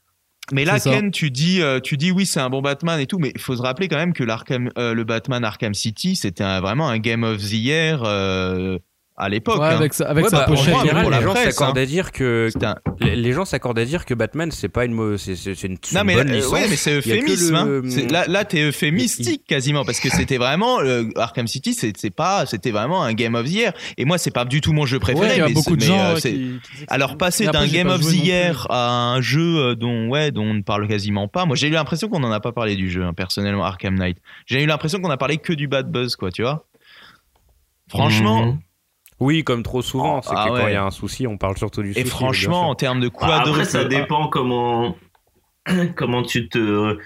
Mais 0.51 0.65
là, 0.65 0.79
C'est. 0.79 0.89
Ken, 0.89 1.11
tu 1.11 1.29
dis, 1.29 1.61
euh, 1.61 1.79
tu 1.79 1.95
dis 1.95 2.11
oui, 2.11 2.25
c'est 2.25 2.39
un 2.39 2.49
bon 2.49 2.63
Batman 2.63 2.99
et 2.99 3.05
tout, 3.05 3.19
mais 3.19 3.31
il 3.35 3.39
faut 3.39 3.55
se 3.55 3.61
rappeler 3.61 3.87
quand 3.87 3.97
même 3.97 4.13
que 4.13 4.23
l'Arkham, 4.23 4.71
euh, 4.79 4.95
le 4.95 5.03
Batman 5.03 5.43
Arkham 5.45 5.75
City, 5.75 6.15
c'était 6.15 6.43
un- 6.43 6.59
vraiment 6.59 6.89
un 6.89 6.97
Game 6.97 7.23
of 7.23 7.37
the 7.37 7.51
Year 7.53 8.01
euh, 8.03 8.79
à 9.19 9.29
l'époque. 9.29 9.59
Ouais, 9.59 9.67
hein. 9.67 9.75
avec 9.77 9.93
sa, 9.93 10.05
avec 10.09 10.23
Ouais, 10.25 10.29
sa 10.31 10.37
bah, 10.39 10.45
pochette. 10.45 10.79
général, 10.79 11.05
les 11.11 11.21
gens 11.21 11.31
presse, 11.33 11.55
s'accordent 11.55 11.77
hein. 11.77 11.81
à 11.81 11.85
dire 11.85 12.11
que 12.11 12.49
un- 12.63 12.75
les, 12.99 13.15
les 13.15 13.31
gens 13.33 13.45
s'accordent 13.45 13.77
à 13.79 13.85
dire 13.85 14.05
que 14.05 14.13
Batman 14.13 14.49
c'est 14.51 14.69
pas 14.69 14.85
une 14.85 15.17
c'est 15.17 15.63
une, 15.63 15.77
Non 15.93 16.03
mais, 16.05 16.15
bonne 16.15 16.29
euh, 16.29 16.35
licence. 16.35 16.51
ouais, 16.53 16.67
mais 16.69 16.75
c'est 16.75 16.99
Il 16.99 17.07
y 17.07 17.11
a 17.11 17.17
que 17.17 17.21
euphémisme. 17.23 17.53
le- 17.65 17.79
hein. 17.79 17.89
C'est- 17.89 18.11
Là, 18.11 18.25
là, 18.27 18.45
t'es 18.45 18.61
euphémistique 18.61 19.43
quasiment 19.45 19.83
parce 19.85 19.99
que 19.99 20.09
c'était 20.09 20.37
vraiment 20.37 20.79
euh, 20.79 21.03
Arkham 21.15 21.47
City, 21.47 21.73
c'est 21.73 21.93
c'est 21.97 22.09
pas, 22.09 22.45
c'était 22.45 22.71
vraiment 22.71 23.03
un 23.03 23.13
Game 23.13 23.35
of 23.35 23.45
the 23.45 23.51
Year. 23.51 23.73
Et 23.97 24.05
moi, 24.05 24.17
c'est 24.17 24.31
pas 24.31 24.45
du 24.45 24.61
tout 24.61 24.73
mon 24.73 24.85
jeu 24.85 24.99
préféré. 24.99 25.27
Ouais, 25.27 25.35
il 25.35 25.39
y 25.39 25.41
a 25.41 25.47
mais 25.47 25.53
beaucoup 25.53 25.75
de 25.75 25.81
mais, 25.81 25.87
gens 25.87 26.15
euh, 26.15 26.19
qui, 26.19 26.59
Alors 26.87 27.17
passer 27.17 27.45
d'un 27.47 27.67
Game 27.67 27.89
of 27.89 28.01
the. 28.01 28.13
Year 28.13 28.67
à 28.69 28.89
un 29.13 29.21
jeu 29.21 29.57
euh, 29.57 29.75
dont 29.75 30.07
ouais 30.09 30.31
dont 30.31 30.43
on 30.43 30.53
ne 30.53 30.61
parle 30.61 30.87
quasiment 30.87 31.27
pas. 31.27 31.45
Moi 31.45 31.55
j'ai 31.55 31.67
eu 31.67 31.71
l'impression 31.71 32.07
qu'on 32.09 32.19
n'en 32.19 32.31
a 32.31 32.39
pas 32.39 32.51
parlé 32.51 32.75
du 32.75 32.89
jeu 32.89 33.03
hein, 33.03 33.13
personnellement 33.13 33.65
Arkham 33.65 33.95
Knight. 33.95 34.17
J'ai 34.45 34.63
eu 34.63 34.65
l'impression 34.65 34.99
qu'on 34.99 35.09
a 35.09 35.17
parlé 35.17 35.37
que 35.37 35.53
du 35.53 35.67
bad 35.67 35.91
buzz 35.91 36.15
quoi, 36.15 36.31
tu 36.31 36.41
vois. 36.41 36.65
Franchement 37.89 38.45
Mhm. 38.45 38.59
Oui, 39.19 39.43
comme 39.43 39.63
trop 39.63 39.81
souvent, 39.81 40.21
c'est 40.21 40.29
Ah 40.35 40.45
que 40.49 40.57
quand 40.59 40.67
il 40.67 40.73
y 40.73 40.77
a 40.77 40.83
un 40.85 40.91
souci, 40.91 41.27
on 41.27 41.37
parle 41.37 41.57
surtout 41.57 41.81
du 41.81 41.89
souci. 41.93 42.05
et 42.05 42.09
franchement 42.09 42.69
en 42.69 42.75
termes 42.75 42.99
de 43.01 43.09
Bah, 43.09 43.13
quadruple 43.17 43.49
après 43.49 43.65
ça 43.65 43.83
dépend 43.85 44.27
comment 44.27 44.95
comment 45.95 46.23
tu 46.23 46.47
te 46.49 46.97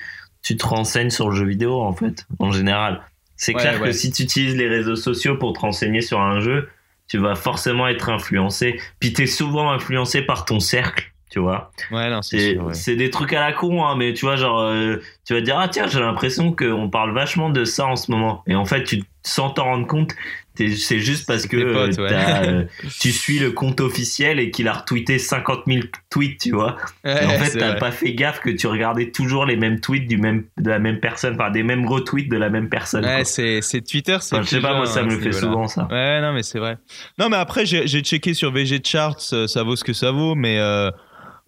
tu 0.41 0.57
te 0.57 0.65
renseignes 0.65 1.09
sur 1.09 1.29
le 1.29 1.35
jeu 1.35 1.45
vidéo 1.45 1.81
en 1.81 1.93
fait 1.93 2.25
en 2.39 2.51
général. 2.51 3.01
C'est 3.35 3.55
Ouais, 3.55 3.61
clair 3.61 3.81
ouais. 3.81 3.87
que 3.87 3.91
si 3.93 4.11
tu 4.11 4.23
utilises 4.23 4.55
les 4.55 4.67
réseaux 4.67 4.95
sociaux 4.95 5.37
pour 5.37 5.53
te 5.53 5.59
renseigner 5.59 6.01
sur 6.01 6.21
un 6.21 6.39
jeu, 6.39 6.69
tu 7.07 7.17
vas 7.17 7.35
forcément 7.35 7.87
être 7.87 8.09
influencé. 8.09 8.79
Puis 8.99 9.11
t'es 9.13 9.25
souvent 9.25 9.71
influencé 9.71 10.21
par 10.21 10.45
ton 10.45 10.59
cercle, 10.59 11.11
tu 11.31 11.39
vois. 11.39 11.71
Ouais 11.91 12.09
non 12.09 12.21
c'est 12.21 12.37
C'est 12.39 12.53
sûr. 12.53 12.65
ouais. 12.65 12.73
c'est 12.73 12.95
des 12.95 13.09
trucs 13.09 13.33
à 13.33 13.41
la 13.41 13.51
con, 13.53 13.83
hein, 13.85 13.95
mais 13.97 14.13
tu 14.13 14.25
vois, 14.25 14.35
genre, 14.35 14.59
euh, 14.61 14.97
tu 15.25 15.33
vas 15.33 15.39
te 15.39 15.45
dire, 15.45 15.57
ah 15.57 15.67
tiens, 15.67 15.87
j'ai 15.87 15.99
l'impression 15.99 16.53
qu'on 16.53 16.89
parle 16.89 17.11
vachement 17.13 17.49
de 17.49 17.65
ça 17.65 17.85
en 17.87 17.95
ce 17.95 18.11
moment. 18.11 18.43
Et 18.47 18.55
en 18.55 18.65
fait, 18.65 18.83
tu, 18.83 19.03
sans 19.23 19.49
t'en 19.49 19.63
rendre 19.65 19.87
compte, 19.87 20.13
c'est 20.55 20.99
juste 20.99 21.25
parce 21.25 21.47
que 21.47 21.73
potes, 21.73 21.99
euh, 21.99 22.07
ouais. 22.07 22.47
euh, 22.47 22.63
tu 22.99 23.11
suis 23.11 23.39
le 23.39 23.51
compte 23.51 23.81
officiel 23.81 24.39
et 24.39 24.51
qu'il 24.51 24.67
a 24.67 24.73
retweeté 24.73 25.17
50 25.17 25.63
000 25.67 25.81
tweets, 26.09 26.41
tu 26.41 26.51
vois. 26.51 26.77
Et 27.03 27.25
en 27.25 27.39
fait, 27.39 27.57
t'as 27.57 27.73
pas 27.75 27.91
fait 27.91 28.13
gaffe 28.13 28.39
que 28.39 28.49
tu 28.49 28.67
regardais 28.67 29.09
toujours 29.11 29.45
les 29.45 29.55
mêmes 29.55 29.79
tweets 29.79 30.07
du 30.07 30.17
même, 30.17 30.43
de 30.57 30.69
la 30.69 30.79
même 30.79 30.99
personne, 30.99 31.35
enfin, 31.35 31.49
des 31.49 31.63
mêmes 31.63 31.87
retweets 31.87 32.29
de 32.29 32.37
la 32.37 32.49
même 32.49 32.69
personne. 32.69 33.05
Ouais, 33.05 33.23
c'est 33.25 33.81
Twitter, 33.81 34.17
c'est. 34.21 34.35
Enfin, 34.35 34.43
je 34.43 34.49
sais 34.49 34.61
pas, 34.61 34.75
moi, 34.75 34.85
ça 34.85 35.03
me 35.03 35.09
le 35.09 35.17
ce 35.17 35.21
fait 35.21 35.31
souvent, 35.31 35.67
ça. 35.67 35.87
Ouais, 35.89 36.21
non, 36.21 36.33
mais 36.33 36.43
c'est 36.43 36.59
vrai. 36.59 36.77
Non, 37.17 37.29
mais 37.29 37.37
après, 37.37 37.65
j'ai 37.65 38.01
checké 38.01 38.33
sur 38.33 38.51
VG 38.51 38.81
Charts, 38.83 39.17
euh, 39.33 39.47
ça 39.47 39.63
vaut 39.63 39.75
ce 39.75 39.83
que 39.83 39.93
ça 39.93 40.11
vaut, 40.11 40.35
mais 40.35 40.59
euh, 40.59 40.91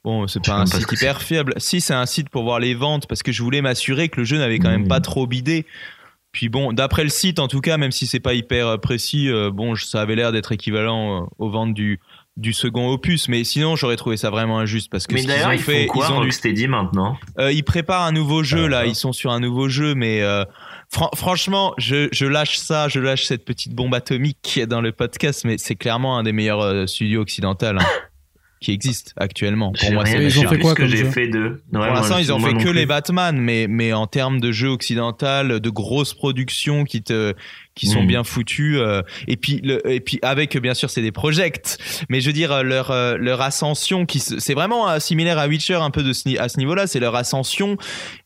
bon, 0.03 0.27
c'est 0.27 0.43
pas 0.43 0.55
un 0.55 0.65
site 0.65 0.91
hyper 0.91 1.21
fiable. 1.21 1.53
Si, 1.57 1.81
c'est 1.81 1.93
un 1.93 2.05
site 2.05 2.29
pour 2.29 2.43
voir 2.43 2.59
les 2.59 2.73
ventes, 2.73 3.07
parce 3.07 3.23
que 3.23 3.31
je 3.31 3.43
voulais 3.43 3.61
m'assurer 3.61 4.09
que 4.09 4.19
le 4.19 4.25
jeu 4.25 4.37
n'avait 4.37 4.59
quand 4.59 4.69
même 4.69 4.87
pas 4.87 4.99
trop 4.99 5.27
bidé. 5.27 5.65
Puis 6.35 6.49
bon, 6.49 6.73
d'après 6.73 7.03
le 7.03 7.09
site, 7.09 7.39
en 7.39 7.47
tout 7.47 7.61
cas, 7.61 7.77
même 7.77 7.93
si 7.93 8.07
c'est 8.07 8.19
pas 8.19 8.33
hyper 8.33 8.67
euh, 8.67 8.77
précis, 8.77 9.29
euh, 9.29 9.51
bon, 9.51 9.73
ça 9.77 10.01
avait 10.01 10.15
l'air 10.15 10.33
d'être 10.33 10.51
équivalent 10.51 11.21
euh, 11.21 11.25
aux 11.39 11.49
ventes 11.49 11.73
du 11.73 12.01
du 12.35 12.51
second 12.51 12.91
opus, 12.91 13.29
mais 13.29 13.45
sinon 13.45 13.77
j'aurais 13.77 13.95
trouvé 13.95 14.17
ça 14.17 14.29
vraiment 14.29 14.59
injuste 14.59 14.91
parce 14.91 15.07
que 15.07 15.13
Mais 15.13 15.21
ce 15.21 15.25
qu'ils 15.27 15.33
d'ailleurs, 15.33 15.47
ont 15.51 15.53
ils 15.53 15.59
fait, 15.59 15.85
font 15.85 15.93
quoi, 15.93 16.07
ils 16.09 16.11
ont 16.13 16.17
Rocksteady, 16.19 16.67
maintenant? 16.67 17.17
Euh, 17.39 17.53
ils 17.53 17.63
préparent 17.63 18.03
un 18.03 18.11
nouveau 18.11 18.43
jeu 18.43 18.65
Ah, 18.65 18.67
là, 18.67 18.85
ils 18.85 18.95
sont 18.95 19.13
sur 19.13 19.31
un 19.31 19.39
nouveau 19.39 19.69
jeu, 19.69 19.95
mais 19.95 20.21
fran- 20.91 21.09
franchement, 21.15 21.73
je, 21.77 22.09
je 22.11 22.25
lâche 22.25 22.57
ça, 22.57 22.89
je 22.89 22.99
lâche 22.99 23.23
cette 23.23 23.45
petite 23.45 23.73
bombe 23.73 23.95
atomique 23.95 24.59
dans 24.67 24.81
le 24.81 24.91
podcast, 24.91 25.43
mais 25.45 25.57
c'est 25.57 25.75
clairement 25.75 26.17
un 26.17 26.23
des 26.23 26.33
meilleurs 26.33 26.89
studios 26.89 27.21
occidentaux 27.21 27.67
hein, 27.67 27.77
qui 28.61 28.71
existe 28.71 29.13
actuellement. 29.17 29.73
Pour 29.79 29.91
moi, 29.91 30.05
c'est 30.05 30.23
Ils 30.23 30.29
je 30.29 30.39
ont 30.39 30.43
fait 30.43 30.55
plus 30.55 30.59
quoi 30.59 30.73
que 30.73 30.81
comme 30.81 30.89
j'ai 30.89 30.97
jeu 30.97 31.11
fait 31.11 31.27
de. 31.27 31.61
pour 31.71 31.81
l'instant, 31.81 32.17
ils 32.17 32.31
ont 32.31 32.39
fait 32.39 32.53
que 32.53 32.69
les 32.69 32.85
Batman, 32.85 33.37
mais, 33.37 33.67
mais 33.69 33.93
en 33.93 34.07
termes 34.07 34.39
de 34.39 34.51
jeux 34.51 34.69
occidentaux, 34.69 35.59
de 35.59 35.69
grosses 35.69 36.13
productions 36.13 36.83
qui 36.83 37.03
te, 37.03 37.33
qui 37.75 37.87
sont 37.87 38.03
Mm. 38.03 38.07
bien 38.07 38.23
foutues, 38.23 38.79
euh, 38.79 39.01
et 39.27 39.35
puis, 39.37 39.59
le, 39.63 39.85
et 39.91 39.99
puis 39.99 40.19
avec, 40.21 40.57
bien 40.57 40.73
sûr, 40.73 40.89
c'est 40.89 41.01
des 41.01 41.11
projects, 41.11 41.77
mais 42.09 42.21
je 42.21 42.27
veux 42.27 42.33
dire, 42.33 42.51
euh, 42.51 42.63
leur, 42.63 42.91
euh, 42.91 43.17
leur 43.17 43.41
ascension, 43.41 44.05
qui, 44.05 44.19
c'est 44.19 44.53
vraiment 44.53 44.89
euh, 44.89 44.99
similaire 44.99 45.37
à 45.37 45.47
Witcher 45.47 45.75
un 45.75 45.91
peu 45.91 46.03
de 46.03 46.13
ce, 46.13 46.39
à 46.39 46.47
ce 46.49 46.57
niveau-là, 46.57 46.87
c'est 46.87 46.99
leur 46.99 47.15
ascension, 47.15 47.77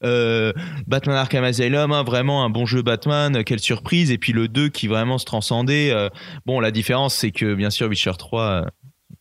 euh, 0.03 0.53
Batman 0.87 1.15
Arkham 1.17 1.43
Asylum, 1.43 1.91
hein, 1.91 2.03
vraiment 2.03 2.43
un 2.43 2.49
bon 2.49 2.65
jeu 2.65 2.81
Batman, 2.81 3.43
quelle 3.43 3.59
surprise, 3.59 4.11
et 4.11 4.17
puis 4.17 4.33
le 4.33 4.47
2 4.47 4.69
qui 4.69 4.87
vraiment 4.87 5.17
se 5.17 5.25
transcendait, 5.25 5.91
euh, 5.91 6.09
bon, 6.45 6.59
la 6.59 6.71
différence, 6.71 7.15
c'est 7.15 7.31
que, 7.31 7.55
bien 7.55 7.69
sûr, 7.71 7.87
Witcher 7.87 8.11
3, 8.17 8.41
euh, 8.43 8.65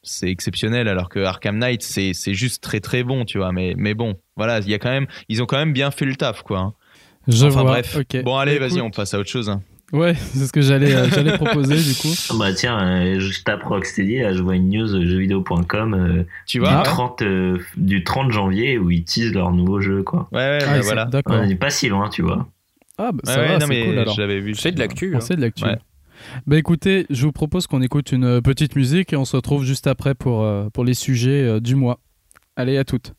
c'est 0.03 0.29
exceptionnel 0.29 0.89
alors 0.89 1.09
que 1.09 1.19
Arkham 1.21 1.59
Knight 1.59 1.83
c'est 1.83 2.13
c'est 2.15 2.35
juste 2.35 2.63
très 2.63 2.81
très 2.81 3.03
bon 3.03 3.25
tu 3.25 3.39
vois 3.39 3.53
mais 3.53 3.75
mais 3.77 3.95
bon 3.95 4.15
voilà 4.37 4.61
il 4.61 4.69
y 4.69 4.75
a 4.75 4.79
quand 4.79 4.91
même 4.91 5.07
ils 5.29 5.43
ont 5.43 5.47
quand 5.47 5.59
même 5.59 5.73
bien 5.73 5.91
fait 5.91 6.05
le 6.05 6.15
taf 6.17 6.43
quoi 6.43 6.59
hein. 6.61 6.75
Je 7.27 7.47
enfin 7.47 7.63
vois. 7.63 7.73
bref 7.73 7.99
bon 8.25 8.37
allez 8.37 8.59
vas-y 8.59 8.81
on 8.81 8.91
passe 8.91 9.13
à 9.15 9.19
autre 9.19 9.29
chose 9.31 9.49
hein. 9.51 9.63
Ouais, 9.91 10.15
c'est 10.35 10.47
ce 10.47 10.53
que 10.53 10.61
j'allais 10.61 10.95
euh, 10.95 11.09
j'allais 11.09 11.33
proposer 11.39 11.77
du 11.77 11.95
coup. 11.95 12.13
Bah 12.39 12.53
tiens, 12.53 12.79
euh, 12.79 13.21
je 13.21 13.43
tape 13.43 13.63
Rocksteady, 13.63 14.19
là, 14.19 14.35
je 14.35 14.43
vois 14.43 14.55
une 14.55 14.69
news 14.69 14.95
euh, 14.95 15.03
jeuxvideo.com 15.07 15.95
euh, 15.95 16.25
Tu 16.47 16.59
du, 16.59 16.65
vois 16.65 16.83
30, 16.83 17.23
euh, 17.23 17.59
du 17.79 18.05
30 18.05 18.31
janvier 18.31 18.77
où 18.77 18.91
ils 18.91 19.05
teasent 19.05 19.33
leur 19.33 19.51
nouveau 19.51 19.81
jeu, 19.81 20.03
quoi. 20.03 20.29
Ouais, 20.31 20.41
ouais, 20.41 20.59
Ah, 20.61 20.67
bah 20.67 20.73
c'est- 20.75 20.81
voilà. 20.83 21.05
D'accord. 21.07 21.37
On 21.41 21.47
n'est 21.47 21.55
pas 21.57 21.71
si 21.71 21.89
loin, 21.89 22.11
tu 22.11 22.21
vois. 22.21 22.47
Ah, 22.99 23.13
bah, 23.13 23.21
Ouais, 23.27 23.33
ça 23.33 23.41
ouais, 23.41 23.47
va, 23.49 23.53
non, 23.55 23.61
c'est 23.61 23.67
mais 23.69 23.87
cool 23.87 23.99
alors. 24.01 24.15
je 24.15 24.21
l'avais 24.21 24.41
vu. 24.41 24.55
C'est 24.57 24.73
de 24.73 24.79
l'actu. 24.79 25.17
Hein. 25.17 25.21
sait 25.21 25.37
de 25.37 25.41
l'actu. 25.41 25.65
Ouais. 25.65 25.79
Bah 26.47 26.57
écoutez, 26.57 27.07
je 27.11 27.27
vous 27.27 27.33
propose 27.33 27.67
qu'on 27.67 27.83
écoute 27.83 28.13
une 28.13 28.25
euh, 28.25 28.41
petite 28.41 28.77
musique 28.77 29.13
et 29.13 29.17
on 29.17 29.25
se 29.25 29.37
retrouve 29.37 29.65
juste 29.65 29.87
après 29.87 30.15
pour, 30.15 30.43
euh, 30.43 30.69
pour 30.71 30.85
les 30.85 30.95
sujets 30.95 31.43
euh, 31.43 31.61
du 31.61 31.75
mois. 31.75 32.01
Allez, 32.57 32.79
à 32.79 32.85
toutes. 32.85 33.13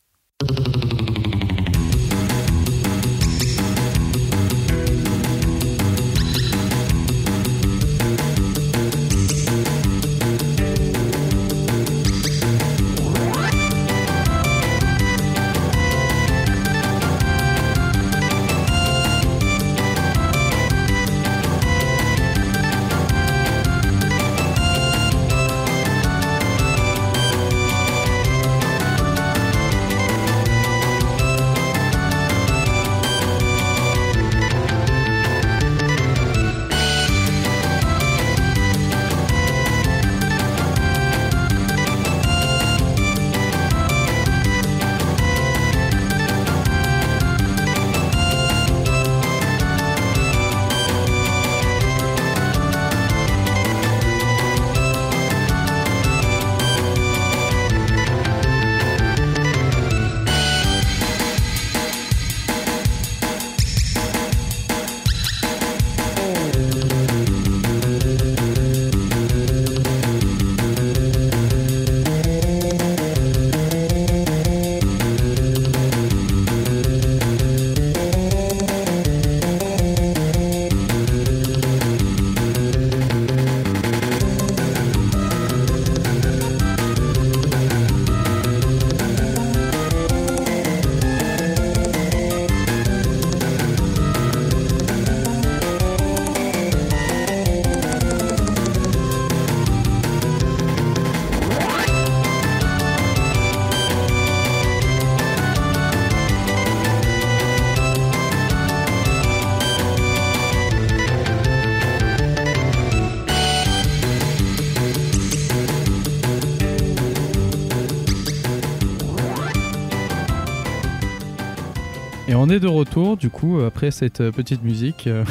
On 122.39 122.49
est 122.49 122.59
de 122.59 122.67
retour, 122.67 123.17
du 123.17 123.29
coup, 123.29 123.59
après 123.61 123.91
cette 123.91 124.21
euh, 124.21 124.31
petite 124.31 124.63
musique 124.63 125.07
euh, 125.07 125.23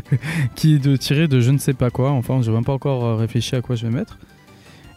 qui 0.54 0.74
est 0.74 0.78
de 0.78 0.96
tirer 0.96 1.28
de 1.28 1.40
je 1.40 1.50
ne 1.50 1.58
sais 1.58 1.74
pas 1.74 1.90
quoi. 1.90 2.10
Enfin, 2.10 2.40
je 2.42 2.48
n'ai 2.50 2.54
même 2.56 2.64
pas 2.64 2.72
encore 2.72 3.04
euh, 3.04 3.16
réfléchi 3.16 3.54
à 3.56 3.60
quoi 3.60 3.76
je 3.76 3.86
vais 3.86 3.92
mettre. 3.92 4.18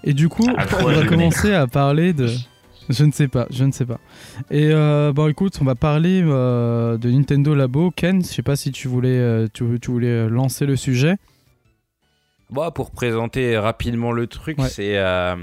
Et 0.03 0.13
du 0.13 0.29
coup, 0.29 0.45
on 0.47 0.83
va 0.85 1.05
commencer 1.05 1.53
à 1.53 1.67
parler 1.67 2.13
de. 2.13 2.29
Je 2.89 3.03
ne 3.03 3.11
sais 3.11 3.27
pas, 3.27 3.47
je 3.49 3.65
ne 3.65 3.71
sais 3.73 3.85
pas. 3.85 3.99
Et 4.49 4.69
euh, 4.71 5.11
bon, 5.11 5.27
écoute, 5.27 5.57
on 5.59 5.65
va 5.65 5.75
parler 5.75 6.21
euh, 6.23 6.97
de 6.97 7.09
Nintendo 7.11 7.53
Labo. 7.53 7.91
Ken, 7.91 8.21
je 8.23 8.27
sais 8.27 8.43
pas 8.43 8.55
si 8.55 8.71
tu 8.71 8.87
voulais, 8.87 9.09
euh, 9.17 9.47
tu, 9.53 9.65
tu 9.81 9.91
voulais 9.91 10.07
euh, 10.07 10.29
lancer 10.29 10.65
le 10.65 10.77
sujet. 10.77 11.17
Bon, 12.49 12.71
pour 12.71 12.91
présenter 12.91 13.57
rapidement 13.57 14.13
le 14.13 14.27
truc, 14.27 14.57
Ouais. 14.57 14.69
c'est 14.69 14.97
euh, 14.97 15.35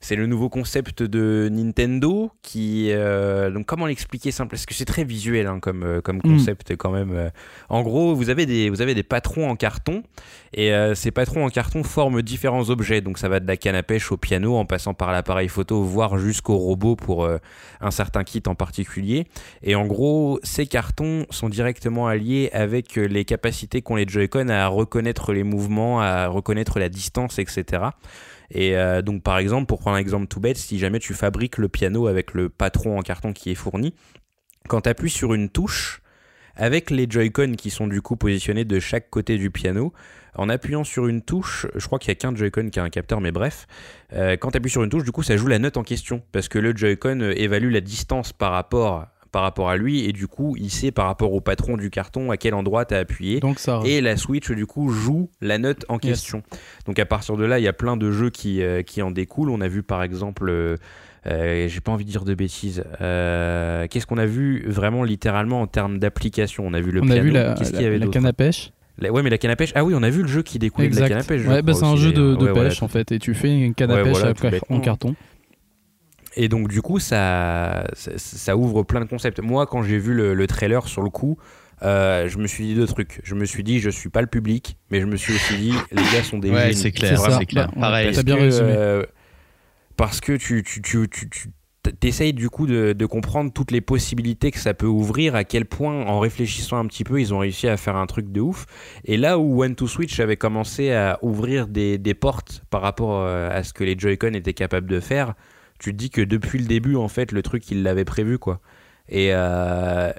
c'est 0.00 0.16
le 0.16 0.26
nouveau 0.26 0.48
concept 0.48 1.02
de 1.02 1.48
Nintendo 1.50 2.30
qui 2.42 2.90
euh, 2.92 3.50
donc 3.50 3.66
comment 3.66 3.86
l'expliquer 3.86 4.30
simple? 4.30 4.50
Parce 4.50 4.66
que 4.66 4.74
c'est 4.74 4.84
très 4.84 5.04
visuel 5.04 5.46
hein, 5.46 5.58
comme 5.60 5.82
euh, 5.82 6.00
comme 6.00 6.20
concept 6.20 6.76
quand 6.76 6.90
même. 6.90 7.12
euh. 7.12 7.30
En 7.68 7.82
gros, 7.82 8.14
vous 8.14 8.30
avez 8.30 8.46
des 8.46 8.70
vous 8.70 8.82
avez 8.82 8.94
des 8.94 9.02
patrons 9.02 9.48
en 9.48 9.56
carton 9.56 10.02
et 10.52 10.72
euh, 10.72 10.94
ces 10.94 11.10
patrons 11.10 11.44
en 11.44 11.48
carton 11.48 11.82
forment 11.82 12.22
différents 12.22 12.70
objets. 12.70 13.00
Donc 13.00 13.18
ça 13.18 13.28
va 13.28 13.40
de 13.40 13.46
la 13.46 13.56
canne 13.56 13.74
à 13.74 13.82
pêche 13.82 14.12
au 14.12 14.16
piano 14.16 14.56
en 14.56 14.64
passant 14.66 14.94
par 14.94 15.12
l'appareil 15.12 15.48
photo 15.48 15.82
voire 15.82 16.18
jusqu'au 16.18 16.56
robot 16.56 16.96
pour 16.96 17.24
euh, 17.24 17.38
un 17.80 17.90
certain 17.90 18.24
kit 18.24 18.42
en 18.46 18.54
particulier. 18.54 19.26
Et 19.62 19.74
en 19.74 19.86
gros, 19.86 20.38
ces 20.42 20.66
cartons 20.66 21.26
sont 21.30 21.48
directement 21.48 22.06
alliés 22.06 22.50
avec 22.52 22.96
les 22.96 23.24
capacités 23.24 23.82
qu'ont 23.82 23.96
les 23.96 24.06
Joy-Con 24.06 24.48
à 24.48 24.66
reconnaître 24.68 25.32
les 25.32 25.42
mouvements, 25.42 26.00
à 26.00 26.26
reconnaître 26.28 26.78
la 26.78 26.88
distance, 26.88 27.38
etc. 27.38 27.84
Et 28.50 28.76
euh, 28.76 29.02
donc, 29.02 29.22
par 29.22 29.38
exemple, 29.38 29.66
pour 29.66 29.80
prendre 29.80 29.96
un 29.96 30.00
exemple 30.00 30.26
tout 30.26 30.40
bête, 30.40 30.56
si 30.56 30.78
jamais 30.78 30.98
tu 30.98 31.14
fabriques 31.14 31.58
le 31.58 31.68
piano 31.68 32.06
avec 32.06 32.34
le 32.34 32.48
patron 32.48 32.98
en 32.98 33.02
carton 33.02 33.32
qui 33.32 33.50
est 33.50 33.54
fourni, 33.54 33.94
quand 34.68 34.82
tu 34.82 34.88
appuies 34.88 35.10
sur 35.10 35.34
une 35.34 35.48
touche, 35.48 36.02
avec 36.56 36.90
les 36.90 37.06
Joy-Con 37.08 37.52
qui 37.56 37.70
sont 37.70 37.86
du 37.86 38.00
coup 38.00 38.16
positionnés 38.16 38.64
de 38.64 38.80
chaque 38.80 39.10
côté 39.10 39.36
du 39.36 39.50
piano, 39.50 39.92
en 40.34 40.48
appuyant 40.48 40.84
sur 40.84 41.06
une 41.06 41.22
touche, 41.22 41.66
je 41.74 41.86
crois 41.86 41.98
qu'il 41.98 42.08
n'y 42.08 42.12
a 42.12 42.14
qu'un 42.16 42.34
Joy-Con 42.34 42.70
qui 42.70 42.80
a 42.80 42.82
un 42.82 42.90
capteur, 42.90 43.20
mais 43.20 43.32
bref, 43.32 43.66
euh, 44.12 44.36
quand 44.36 44.50
tu 44.50 44.58
appuies 44.58 44.70
sur 44.70 44.82
une 44.82 44.90
touche, 44.90 45.04
du 45.04 45.12
coup, 45.12 45.22
ça 45.22 45.36
joue 45.36 45.46
la 45.46 45.58
note 45.58 45.76
en 45.76 45.82
question, 45.82 46.22
parce 46.32 46.48
que 46.48 46.58
le 46.58 46.76
Joy-Con 46.76 47.20
euh, 47.20 47.32
évalue 47.36 47.72
la 47.72 47.80
distance 47.80 48.32
par 48.32 48.52
rapport, 48.52 49.06
par 49.32 49.42
rapport 49.42 49.68
à 49.70 49.76
lui, 49.76 50.04
et 50.04 50.12
du 50.12 50.26
coup, 50.26 50.56
il 50.58 50.70
sait 50.70 50.90
par 50.90 51.06
rapport 51.06 51.32
au 51.32 51.40
patron 51.40 51.76
du 51.76 51.90
carton 51.90 52.30
à 52.30 52.36
quel 52.36 52.54
endroit 52.54 52.84
tu 52.84 52.94
as 52.94 52.98
appuyé. 52.98 53.40
Donc 53.40 53.58
ça. 53.58 53.80
Et 53.84 54.00
la 54.00 54.16
Switch, 54.16 54.50
du 54.50 54.66
coup, 54.66 54.90
joue 54.90 55.30
la 55.40 55.58
note 55.58 55.84
en 55.88 55.98
question. 55.98 56.42
Donc 56.86 56.98
à 56.98 57.04
partir 57.06 57.36
de 57.36 57.44
là, 57.44 57.58
il 57.58 57.62
y 57.64 57.68
a 57.68 57.72
plein 57.72 57.96
de 57.96 58.10
jeux 58.10 58.30
qui, 58.30 58.62
euh, 58.62 58.82
qui 58.82 59.02
en 59.02 59.10
découlent. 59.10 59.50
On 59.50 59.60
a 59.60 59.68
vu 59.68 59.82
par 59.82 60.02
exemple, 60.02 60.48
euh, 60.48 60.76
euh, 61.26 61.66
j'ai 61.68 61.80
pas 61.80 61.92
envie 61.92 62.04
de 62.04 62.10
dire 62.10 62.24
de 62.24 62.34
bêtises, 62.34 62.82
qu'est-ce 63.90 64.06
qu'on 64.06 64.18
a 64.18 64.26
vu 64.26 64.64
vraiment 64.68 65.04
littéralement 65.04 65.60
en 65.60 65.66
termes 65.66 65.98
d'application? 65.98 66.64
On 66.66 66.72
a 66.74 66.80
vu 66.80 66.90
le 66.92 67.00
on 67.02 67.06
piano, 67.06 67.20
a 67.20 67.24
vu 67.24 67.30
la, 67.30 67.54
qu'est-ce 67.54 67.70
qu'il 67.70 67.80
y 67.80 67.82
la- 67.82 67.88
avait 67.88 67.98
la 67.98 68.04
d'autre? 68.06 68.14
canne 68.18 68.26
à 68.26 68.32
pêche. 68.32 68.70
La- 68.98 69.12
Ouais, 69.12 69.22
mais 69.22 69.28
la 69.30 69.36
canne 69.38 69.50
à 69.50 69.56
pêche, 69.56 69.72
ah 69.74 69.84
oui, 69.84 69.92
on 69.94 70.02
a 70.02 70.08
vu 70.08 70.22
le 70.22 70.28
jeu 70.28 70.42
qui 70.42 70.58
découlait 70.58 70.88
de 70.88 70.98
la 70.98 71.08
canne 71.08 71.18
à 71.18 71.22
pêche. 71.22 71.46
Ouais, 71.46 71.60
bah, 71.60 71.74
c'est 71.74 71.84
un 71.84 71.96
jeu 71.96 72.12
de, 72.12 72.20
d'ailleurs. 72.22 72.38
de 72.38 72.44
Ouais, 72.46 72.52
voilà, 72.52 72.68
pêche 72.70 72.82
en 72.82 72.88
fait, 72.88 73.12
et 73.12 73.18
tu 73.18 73.34
fais 73.34 73.54
une 73.54 73.74
canne 73.74 73.90
à 73.90 73.96
Ouais, 73.96 74.02
pêche 74.04 74.12
voilà, 74.18 74.28
à- 74.42 74.74
en 74.74 74.80
carton. 74.80 75.14
Et 76.36 76.48
donc 76.48 76.68
du 76.68 76.82
coup, 76.82 76.98
ça, 76.98 77.86
ça, 77.94 78.10
ça 78.16 78.56
ouvre 78.56 78.82
plein 78.82 79.00
de 79.00 79.06
concepts. 79.08 79.40
Moi, 79.40 79.66
quand 79.66 79.82
j'ai 79.82 79.98
vu 79.98 80.12
le, 80.14 80.34
le 80.34 80.46
trailer 80.46 80.86
sur 80.86 81.02
le 81.02 81.10
coup, 81.10 81.38
euh, 81.82 82.28
je 82.28 82.38
me 82.38 82.46
suis 82.46 82.64
dit 82.66 82.74
deux 82.74 82.86
trucs. 82.86 83.20
Je 83.24 83.34
me 83.34 83.44
suis 83.44 83.62
dit, 83.64 83.80
je 83.80 83.90
suis 83.90 84.08
pas 84.10 84.20
le 84.20 84.26
public, 84.26 84.76
mais 84.90 85.00
je 85.00 85.06
me 85.06 85.16
suis 85.16 85.34
aussi 85.34 85.56
dit, 85.56 85.74
les 85.92 86.02
gars 86.12 86.22
sont 86.22 86.38
des 86.38 86.50
Ouais, 86.50 86.68
génies. 86.68 86.74
c'est 86.76 86.92
clair, 86.92 87.18
C'est 87.38 87.46
clair. 87.46 87.68
Bah, 87.74 87.80
Pareil. 87.80 88.06
Parce 88.12 88.24
bien 88.24 88.36
que, 88.36 88.40
résumé. 88.42 88.72
euh, 88.76 89.02
parce 89.96 90.20
que 90.20 90.32
tu, 90.36 90.62
tu, 90.62 90.82
tu, 90.82 91.08
tu, 91.08 91.28
tu 91.30 91.48
t'essayes 92.00 92.32
du 92.32 92.50
coup 92.50 92.66
de, 92.66 92.92
de 92.92 93.06
comprendre 93.06 93.52
toutes 93.52 93.70
les 93.70 93.80
possibilités 93.80 94.50
que 94.50 94.58
ça 94.58 94.74
peut 94.74 94.86
ouvrir, 94.86 95.34
à 95.36 95.44
quel 95.44 95.64
point, 95.66 96.04
en 96.06 96.18
réfléchissant 96.18 96.76
un 96.78 96.86
petit 96.86 97.04
peu, 97.04 97.20
ils 97.20 97.32
ont 97.32 97.38
réussi 97.38 97.68
à 97.68 97.76
faire 97.76 97.96
un 97.96 98.06
truc 98.06 98.30
de 98.32 98.40
ouf. 98.40 98.66
Et 99.04 99.16
là 99.16 99.38
où 99.38 99.62
One 99.62 99.74
to 99.76 99.86
Switch 99.86 100.18
avait 100.20 100.36
commencé 100.36 100.92
à 100.92 101.18
ouvrir 101.22 101.66
des, 101.68 101.96
des 101.98 102.14
portes 102.14 102.62
par 102.70 102.82
rapport 102.82 103.20
euh, 103.22 103.48
à 103.50 103.62
ce 103.62 103.72
que 103.72 103.84
les 103.84 103.96
Joy-Con 103.98 104.32
étaient 104.34 104.52
capables 104.54 104.88
de 104.88 104.98
faire, 105.00 105.34
tu 105.78 105.92
te 105.92 105.96
dis 105.96 106.10
que 106.10 106.20
depuis 106.20 106.58
le 106.58 106.66
début, 106.66 106.96
en 106.96 107.08
fait, 107.08 107.32
le 107.32 107.42
truc, 107.42 107.70
il 107.70 107.82
l'avait 107.82 108.04
prévu, 108.04 108.38
quoi. 108.38 108.60
Et 109.08 109.28
euh, 109.32 110.12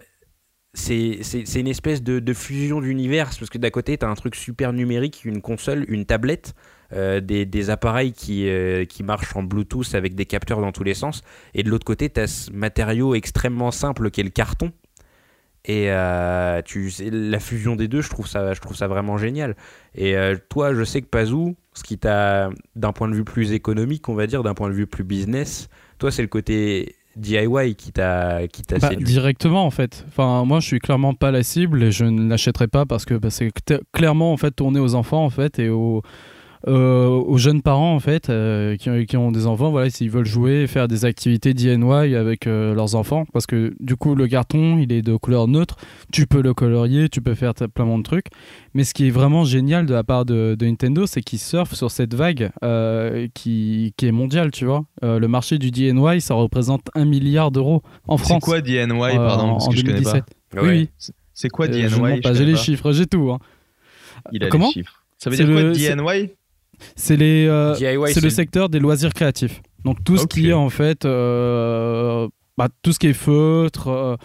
c'est 0.73 1.59
une 1.59 1.67
espèce 1.67 2.03
de, 2.03 2.33
fusion 2.33 2.81
d'univers, 2.81 3.29
parce 3.37 3.49
que 3.49 3.57
d'un 3.57 3.69
côté, 3.69 3.97
tu 3.97 4.05
as 4.05 4.09
un 4.09 4.15
truc 4.15 4.35
super 4.35 4.73
numérique, 4.73 5.25
une 5.25 5.41
console, 5.41 5.85
une 5.87 6.05
tablette, 6.05 6.53
euh, 6.93 7.19
des, 7.19 7.45
des 7.45 7.69
appareils 7.69 8.13
qui, 8.13 8.47
euh, 8.47 8.85
qui 8.85 9.03
marchent 9.03 9.35
en 9.35 9.43
Bluetooth 9.43 9.93
avec 9.93 10.15
des 10.15 10.25
capteurs 10.25 10.61
dans 10.61 10.71
tous 10.71 10.83
les 10.83 10.93
sens, 10.93 11.21
et 11.53 11.63
de 11.63 11.69
l'autre 11.69 11.85
côté, 11.85 12.09
tu 12.09 12.19
as 12.19 12.27
ce 12.27 12.51
matériau 12.51 13.15
extrêmement 13.15 13.71
simple 13.71 14.11
qu'est 14.11 14.23
le 14.23 14.29
carton. 14.29 14.71
Et 15.65 15.91
euh, 15.91 16.61
tu, 16.61 16.93
la 17.11 17.39
fusion 17.39 17.75
des 17.75 17.89
deux, 17.89 18.01
je 18.01 18.09
trouve 18.09 18.27
ça, 18.27 18.53
je 18.53 18.61
trouve 18.61 18.77
ça 18.77 18.87
vraiment 18.87 19.17
génial. 19.17 19.57
Et 19.95 20.15
toi, 20.47 20.73
je 20.73 20.85
sais 20.85 21.01
que 21.01 21.07
Pazou, 21.07 21.57
ce 21.77 21.83
qui 21.83 21.97
t'a, 21.97 22.49
d'un 22.75 22.91
point 22.91 23.07
de 23.07 23.13
vue 23.15 23.23
plus 23.23 23.51
économique, 23.53 24.09
on 24.09 24.13
va 24.15 24.27
dire, 24.27 24.43
d'un 24.43 24.53
point 24.53 24.69
de 24.69 24.73
vue 24.73 24.87
plus 24.87 25.03
business, 25.03 25.69
toi, 25.99 26.11
c'est 26.11 26.21
le 26.21 26.27
côté 26.27 26.95
DIY 27.15 27.75
qui 27.75 27.91
t'a, 27.91 28.47
qui 28.47 28.61
t'a 28.63 28.77
Bah, 28.79 28.89
séduit. 28.89 29.05
directement 29.05 29.65
en 29.65 29.71
fait. 29.71 30.05
Enfin, 30.07 30.45
moi 30.45 30.59
je 30.59 30.67
suis 30.67 30.79
clairement 30.79 31.13
pas 31.15 31.31
la 31.31 31.41
cible 31.41 31.81
et 31.83 31.91
je 31.91 32.05
ne 32.05 32.29
l'achèterai 32.29 32.67
pas 32.67 32.85
parce 32.85 33.05
que 33.05 33.15
bah, 33.15 33.29
c'est 33.31 33.47
cl- 33.47 33.81
clairement 33.91 34.31
en 34.33 34.37
fait 34.37 34.51
tourné 34.51 34.79
aux 34.79 34.93
enfants 34.93 35.25
en 35.25 35.31
fait 35.31 35.57
et 35.57 35.69
aux, 35.69 36.03
euh, 36.67 37.07
aux 37.07 37.37
jeunes 37.37 37.61
parents 37.61 37.95
en 37.95 37.99
fait 37.99 38.29
euh, 38.29 38.75
qui, 38.75 38.89
ont- 38.89 39.05
qui 39.05 39.15
ont 39.17 39.31
des 39.31 39.47
enfants. 39.47 39.71
Voilà, 39.71 39.89
s'ils 39.89 40.09
veulent 40.09 40.25
jouer, 40.25 40.63
et 40.63 40.67
faire 40.67 40.87
des 40.87 41.05
activités 41.05 41.53
DIY 41.53 42.15
avec 42.15 42.45
euh, 42.45 42.73
leurs 42.75 42.95
enfants 42.95 43.25
parce 43.31 43.45
que 43.45 43.73
du 43.79 43.95
coup 43.95 44.15
le 44.15 44.27
carton 44.27 44.77
il 44.77 44.91
est 44.91 45.01
de 45.01 45.15
couleur 45.15 45.47
neutre. 45.47 45.75
Tu 46.11 46.27
peux 46.27 46.41
le 46.41 46.53
colorier, 46.53 47.09
tu 47.09 47.21
peux 47.21 47.35
faire 47.35 47.53
plein 47.53 47.97
de 47.97 48.03
trucs. 48.03 48.27
Mais 48.73 48.83
ce 48.83 48.93
qui 48.93 49.07
est 49.07 49.11
vraiment 49.11 49.43
génial 49.45 49.85
de 49.85 49.93
la 49.93 50.03
part 50.03 50.25
de, 50.25 50.55
de 50.59 50.65
Nintendo, 50.65 51.05
c'est 51.07 51.21
qu'ils 51.21 51.39
surfent 51.39 51.73
sur 51.73 51.89
cette 51.89 52.13
vague 52.13 52.51
euh, 52.63 53.27
qui, 53.33 53.93
qui 53.97 54.05
est 54.07 54.11
mondiale, 54.11 54.51
tu 54.51 54.65
vois. 54.65 54.83
Euh, 55.03 55.19
le 55.19 55.27
marché 55.27 55.57
du 55.57 55.71
DIY, 55.71 56.21
ça 56.21 56.33
représente 56.35 56.81
un 56.95 57.05
milliard 57.05 57.49
d'euros 57.51 57.81
en 58.07 58.17
C'est 58.17 58.25
France. 58.25 58.43
quoi 58.43 58.61
DNY, 58.61 58.75
Euh, 58.91 59.15
pardon, 59.15 59.43
en, 59.45 59.53
parce 59.53 59.67
en 59.67 59.71
que 59.71 59.77
je 59.77 59.81
connais 59.81 59.93
2017. 60.01 60.23
pas. 60.51 60.61
Ouais. 60.61 60.67
Oui, 60.67 60.89
oui. 60.99 61.11
C'est 61.33 61.49
quoi 61.49 61.65
Euh, 61.65 61.69
DNY 61.69 61.87
je 61.89 61.95
ne 61.95 62.01
mens 62.01 62.21
pas, 62.21 62.33
je 62.33 62.39
j'ai 62.39 62.45
les 62.45 62.55
chiffres, 62.55 62.91
j'ai 62.91 63.05
tout. 63.05 63.31
hein. 63.31 63.39
Il 64.31 64.43
a 64.43 64.49
Comment 64.49 64.67
les 64.67 64.73
chiffres. 64.73 65.03
Ça 65.17 65.29
veut 65.29 65.35
C'est 65.35 65.45
dire 65.45 65.53
quoi 65.53 65.63
le- 65.63 65.73
c'est- 65.73 65.95
DNY 65.95 66.29
C'est 66.95 67.15
les, 67.15 67.47
euh, 67.47 67.73
c'est 68.07 68.21
le 68.23 68.29
secteur 68.29 68.69
des 68.69 68.79
loisirs 68.79 69.13
créatifs. 69.13 69.61
Donc 69.85 70.03
tout 70.03 70.17
ce 70.17 70.27
qui 70.27 70.49
est 70.49 70.53
en 70.53 70.69
fait, 70.69 71.05
euh, 71.05 72.27
bah, 72.57 72.67
tout 72.81 72.91
ce 72.91 72.99
qui 72.99 73.07
est 73.07 73.13
feutre, 73.13 73.87
euh, 73.87 74.15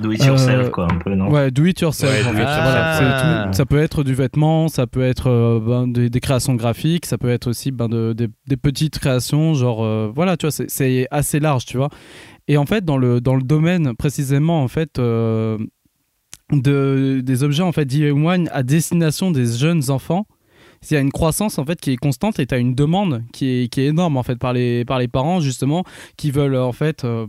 Do 0.00 0.10
it 0.10 0.24
yourself, 0.24 0.66
Euh, 0.66 0.70
quoi, 0.70 0.88
un 0.90 0.98
peu, 0.98 1.14
non? 1.14 1.30
ouais, 1.30 1.50
do 1.50 1.64
it 1.64 1.78
yourself. 1.80 2.10
Ouais, 2.10 2.26
en 2.28 2.32
fait. 2.34 2.44
Ah. 2.46 3.44
tout. 3.50 3.56
Ça 3.56 3.66
peut 3.66 3.78
être 3.78 4.02
du 4.02 4.14
vêtement, 4.14 4.68
ça 4.68 4.86
peut 4.86 5.02
être 5.02 5.28
euh, 5.28 5.60
ben, 5.60 5.86
des, 5.86 6.08
des 6.10 6.20
créations 6.20 6.54
graphiques, 6.54 7.06
ça 7.06 7.18
peut 7.18 7.28
être 7.30 7.46
aussi 7.48 7.70
ben, 7.70 7.88
de- 7.88 8.12
des, 8.12 8.28
des 8.48 8.56
petites 8.56 8.98
créations, 8.98 9.54
genre 9.54 9.84
euh, 9.84 10.10
voilà, 10.12 10.36
tu 10.36 10.46
vois, 10.46 10.50
c'est- 10.50 10.68
c'est 10.70 11.06
assez 11.10 11.38
large, 11.40 11.66
tu 11.66 11.76
vois. 11.76 11.88
Et 12.48 12.56
en 12.56 12.66
fait, 12.66 12.84
dans 12.84 12.96
le, 12.96 13.20
dans 13.20 13.36
le 13.36 13.42
domaine 13.42 13.94
précisément, 13.94 14.62
en 14.62 14.68
fait, 14.68 14.98
euh, 14.98 15.56
de, 16.50 17.20
des 17.24 17.44
objets 17.44 17.62
en 17.62 17.72
fait 17.72 17.84
DIY 17.84 18.48
à 18.50 18.62
destination 18.62 19.30
des 19.30 19.46
jeunes 19.46 19.90
enfants, 19.90 20.26
il 20.90 20.94
y 20.94 20.96
a 20.96 21.00
une 21.00 21.12
croissance 21.12 21.58
en 21.58 21.64
fait 21.64 21.80
qui 21.80 21.92
est 21.92 21.96
constante 21.96 22.38
et 22.38 22.46
tu 22.46 22.54
as 22.54 22.58
une 22.58 22.74
demande 22.74 23.22
qui 23.32 23.46
est, 23.64 23.68
qui 23.72 23.80
est 23.82 23.86
énorme 23.86 24.16
en 24.16 24.22
fait 24.22 24.36
par 24.36 24.52
les, 24.52 24.84
par 24.84 24.98
les 24.98 25.08
parents 25.08 25.40
justement 25.40 25.84
qui 26.16 26.30
veulent 26.30 26.56
en 26.56 26.72
fait 26.72 27.04
euh, 27.04 27.26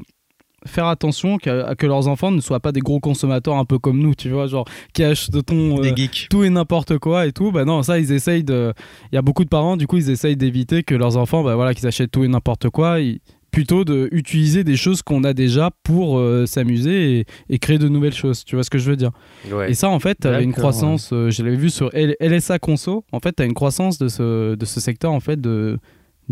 faire 0.66 0.86
attention 0.88 1.38
à 1.46 1.76
que 1.76 1.86
leurs 1.86 2.08
enfants 2.08 2.32
ne 2.32 2.40
soient 2.40 2.62
pas 2.62 2.72
des 2.72 2.80
gros 2.80 3.00
consommateurs 3.02 3.56
un 3.58 3.66
peu 3.66 3.80
comme 3.80 4.00
nous, 4.00 4.16
tu 4.16 4.30
vois, 4.30 4.48
genre 4.48 4.66
qui 4.94 5.04
achètent 5.04 5.46
ton, 5.46 5.78
euh, 5.80 5.82
tout 6.30 6.44
et 6.44 6.50
n'importe 6.50 6.98
quoi 7.00 7.28
et 7.28 7.34
tout. 7.34 7.52
Bah 7.52 7.66
non, 7.66 7.84
ça 7.84 8.00
ils 8.00 8.12
essayent 8.14 8.46
de. 8.46 8.74
Il 9.12 9.16
y 9.16 9.18
a 9.18 9.22
beaucoup 9.22 9.44
de 9.44 9.50
parents, 9.50 9.76
du 9.76 9.88
coup, 9.88 9.98
ils 9.98 10.10
essayent 10.10 10.38
d'éviter 10.38 10.84
que 10.84 10.96
leurs 10.96 11.18
enfants, 11.18 11.44
bah 11.44 11.56
voilà, 11.56 11.74
qu'ils 11.74 11.86
achètent 11.86 12.12
tout 12.12 12.24
et 12.24 12.30
n'importe 12.30 12.70
quoi. 12.70 13.02
Ils- 13.02 13.20
Plutôt 13.54 13.86
de 13.86 14.10
utiliser 14.12 14.64
des 14.66 14.76
choses 14.76 15.02
qu'on 15.04 15.24
a 15.24 15.34
déjà 15.34 15.70
pour 15.84 16.18
euh, 16.18 16.46
s'amuser 16.46 17.20
et, 17.20 17.26
et 17.50 17.60
créer 17.60 17.78
de 17.78 17.88
nouvelles 17.88 18.14
choses. 18.16 18.44
Tu 18.44 18.56
vois 18.56 18.64
ce 18.64 18.70
que 18.70 18.80
je 18.80 18.90
veux 18.90 18.96
dire 18.98 19.12
Ouais. 19.52 19.72
Et 19.72 19.74
ça, 19.76 19.90
en 19.90 20.00
fait, 20.00 20.18
tu 20.22 20.28
une 20.28 20.52
croissance. 20.54 21.12
euh, 21.14 21.30
je 21.30 21.44
l'avais 21.44 21.56
vu 21.56 21.70
sur 21.70 21.90
L- 21.94 22.16
LSA 22.20 22.58
Conso. 22.60 23.06
En 23.12 23.20
fait, 23.20 23.34
tu 23.38 23.44
as 23.44 23.46
une 23.46 23.54
croissance 23.54 23.98
de 24.00 24.08
ce, 24.08 24.56
de 24.56 24.66
ce 24.66 24.80
secteur 24.80 25.12
en 25.12 25.20
fait 25.22 25.40
de 25.40 25.78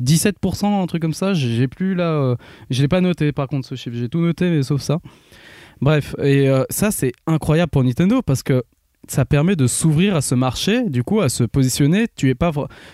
17%, 0.01 0.81
un 0.83 0.87
truc 0.87 1.01
comme 1.01 1.13
ça. 1.13 1.33
J'ai 1.33 1.67
plus 1.67 1.95
là. 1.95 2.09
euh, 2.11 2.35
je 2.69 2.81
l'ai 2.81 2.87
pas 2.87 3.01
noté 3.01 3.31
par 3.31 3.47
contre 3.47 3.67
ce 3.67 3.75
chiffre. 3.75 3.95
J'ai 3.95 4.09
tout 4.09 4.19
noté, 4.21 4.49
mais 4.49 4.63
sauf 4.63 4.81
ça. 4.81 4.99
Bref, 5.81 6.15
et 6.21 6.47
euh, 6.49 6.63
ça, 6.69 6.91
c'est 6.91 7.11
incroyable 7.27 7.69
pour 7.69 7.83
Nintendo 7.83 8.21
parce 8.21 8.43
que 8.43 8.63
ça 9.07 9.25
permet 9.25 9.55
de 9.55 9.65
s'ouvrir 9.67 10.15
à 10.15 10.21
ce 10.21 10.35
marché, 10.35 10.83
du 10.87 11.03
coup, 11.03 11.21
à 11.21 11.29
se 11.29 11.43
positionner. 11.43 12.05
Tu 12.15 12.29
es 12.29 12.35
pas, 12.35 12.51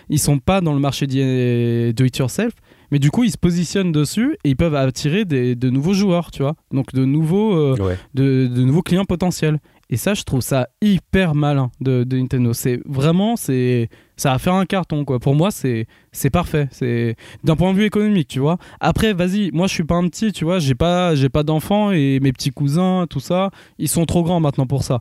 ils 0.09 0.19
sont 0.19 0.39
pas 0.39 0.61
dans 0.61 0.73
le 0.73 0.79
marché 0.79 1.05
do 1.05 2.05
it 2.05 2.17
yourself, 2.17 2.53
mais 2.91 2.99
du 2.99 3.11
coup, 3.11 3.23
ils 3.23 3.31
se 3.31 3.37
positionnent 3.37 3.91
dessus 3.91 4.37
et 4.43 4.49
ils 4.49 4.55
peuvent 4.55 4.75
attirer 4.75 5.25
des, 5.25 5.55
de 5.55 5.69
nouveaux 5.69 5.93
joueurs, 5.93 6.31
tu 6.31 6.41
vois. 6.41 6.55
Donc 6.71 6.93
de 6.93 7.05
nouveaux, 7.05 7.53
euh, 7.55 7.75
Ouais. 7.79 7.97
de, 8.13 8.47
de 8.47 8.61
nouveaux 8.63 8.81
clients 8.81 9.05
potentiels. 9.05 9.59
Et 9.89 9.95
ça, 9.95 10.13
je 10.13 10.23
trouve 10.23 10.41
ça 10.41 10.67
hyper 10.81 11.33
malin 11.33 11.71
de, 11.79 12.03
de 12.03 12.17
Nintendo. 12.17 12.51
C'est 12.51 12.81
vraiment, 12.85 13.37
c'est, 13.37 13.87
ça 14.17 14.31
va 14.33 14.37
faire 14.37 14.53
un 14.55 14.65
carton, 14.65 15.05
quoi. 15.05 15.17
Pour 15.19 15.33
moi, 15.33 15.49
c'est, 15.49 15.85
c'est 16.11 16.29
parfait. 16.29 16.67
C'est 16.71 17.15
d'un 17.45 17.55
point 17.55 17.71
de 17.71 17.77
vue 17.77 17.85
économique, 17.85 18.27
tu 18.27 18.39
vois. 18.39 18.57
Après, 18.81 19.13
vas-y, 19.13 19.49
moi, 19.53 19.67
je 19.67 19.73
suis 19.73 19.85
pas 19.85 19.95
un 19.95 20.05
petit, 20.09 20.33
tu 20.33 20.43
vois. 20.43 20.59
J'ai 20.59 20.75
pas, 20.75 21.15
j'ai 21.15 21.29
pas 21.29 21.43
d'enfants 21.43 21.91
et 21.91 22.19
mes 22.21 22.33
petits 22.33 22.51
cousins, 22.51 23.05
tout 23.09 23.21
ça, 23.21 23.49
ils 23.77 23.87
sont 23.87 24.05
trop 24.05 24.23
grands 24.23 24.41
maintenant 24.41 24.67
pour 24.67 24.83
ça. 24.83 24.99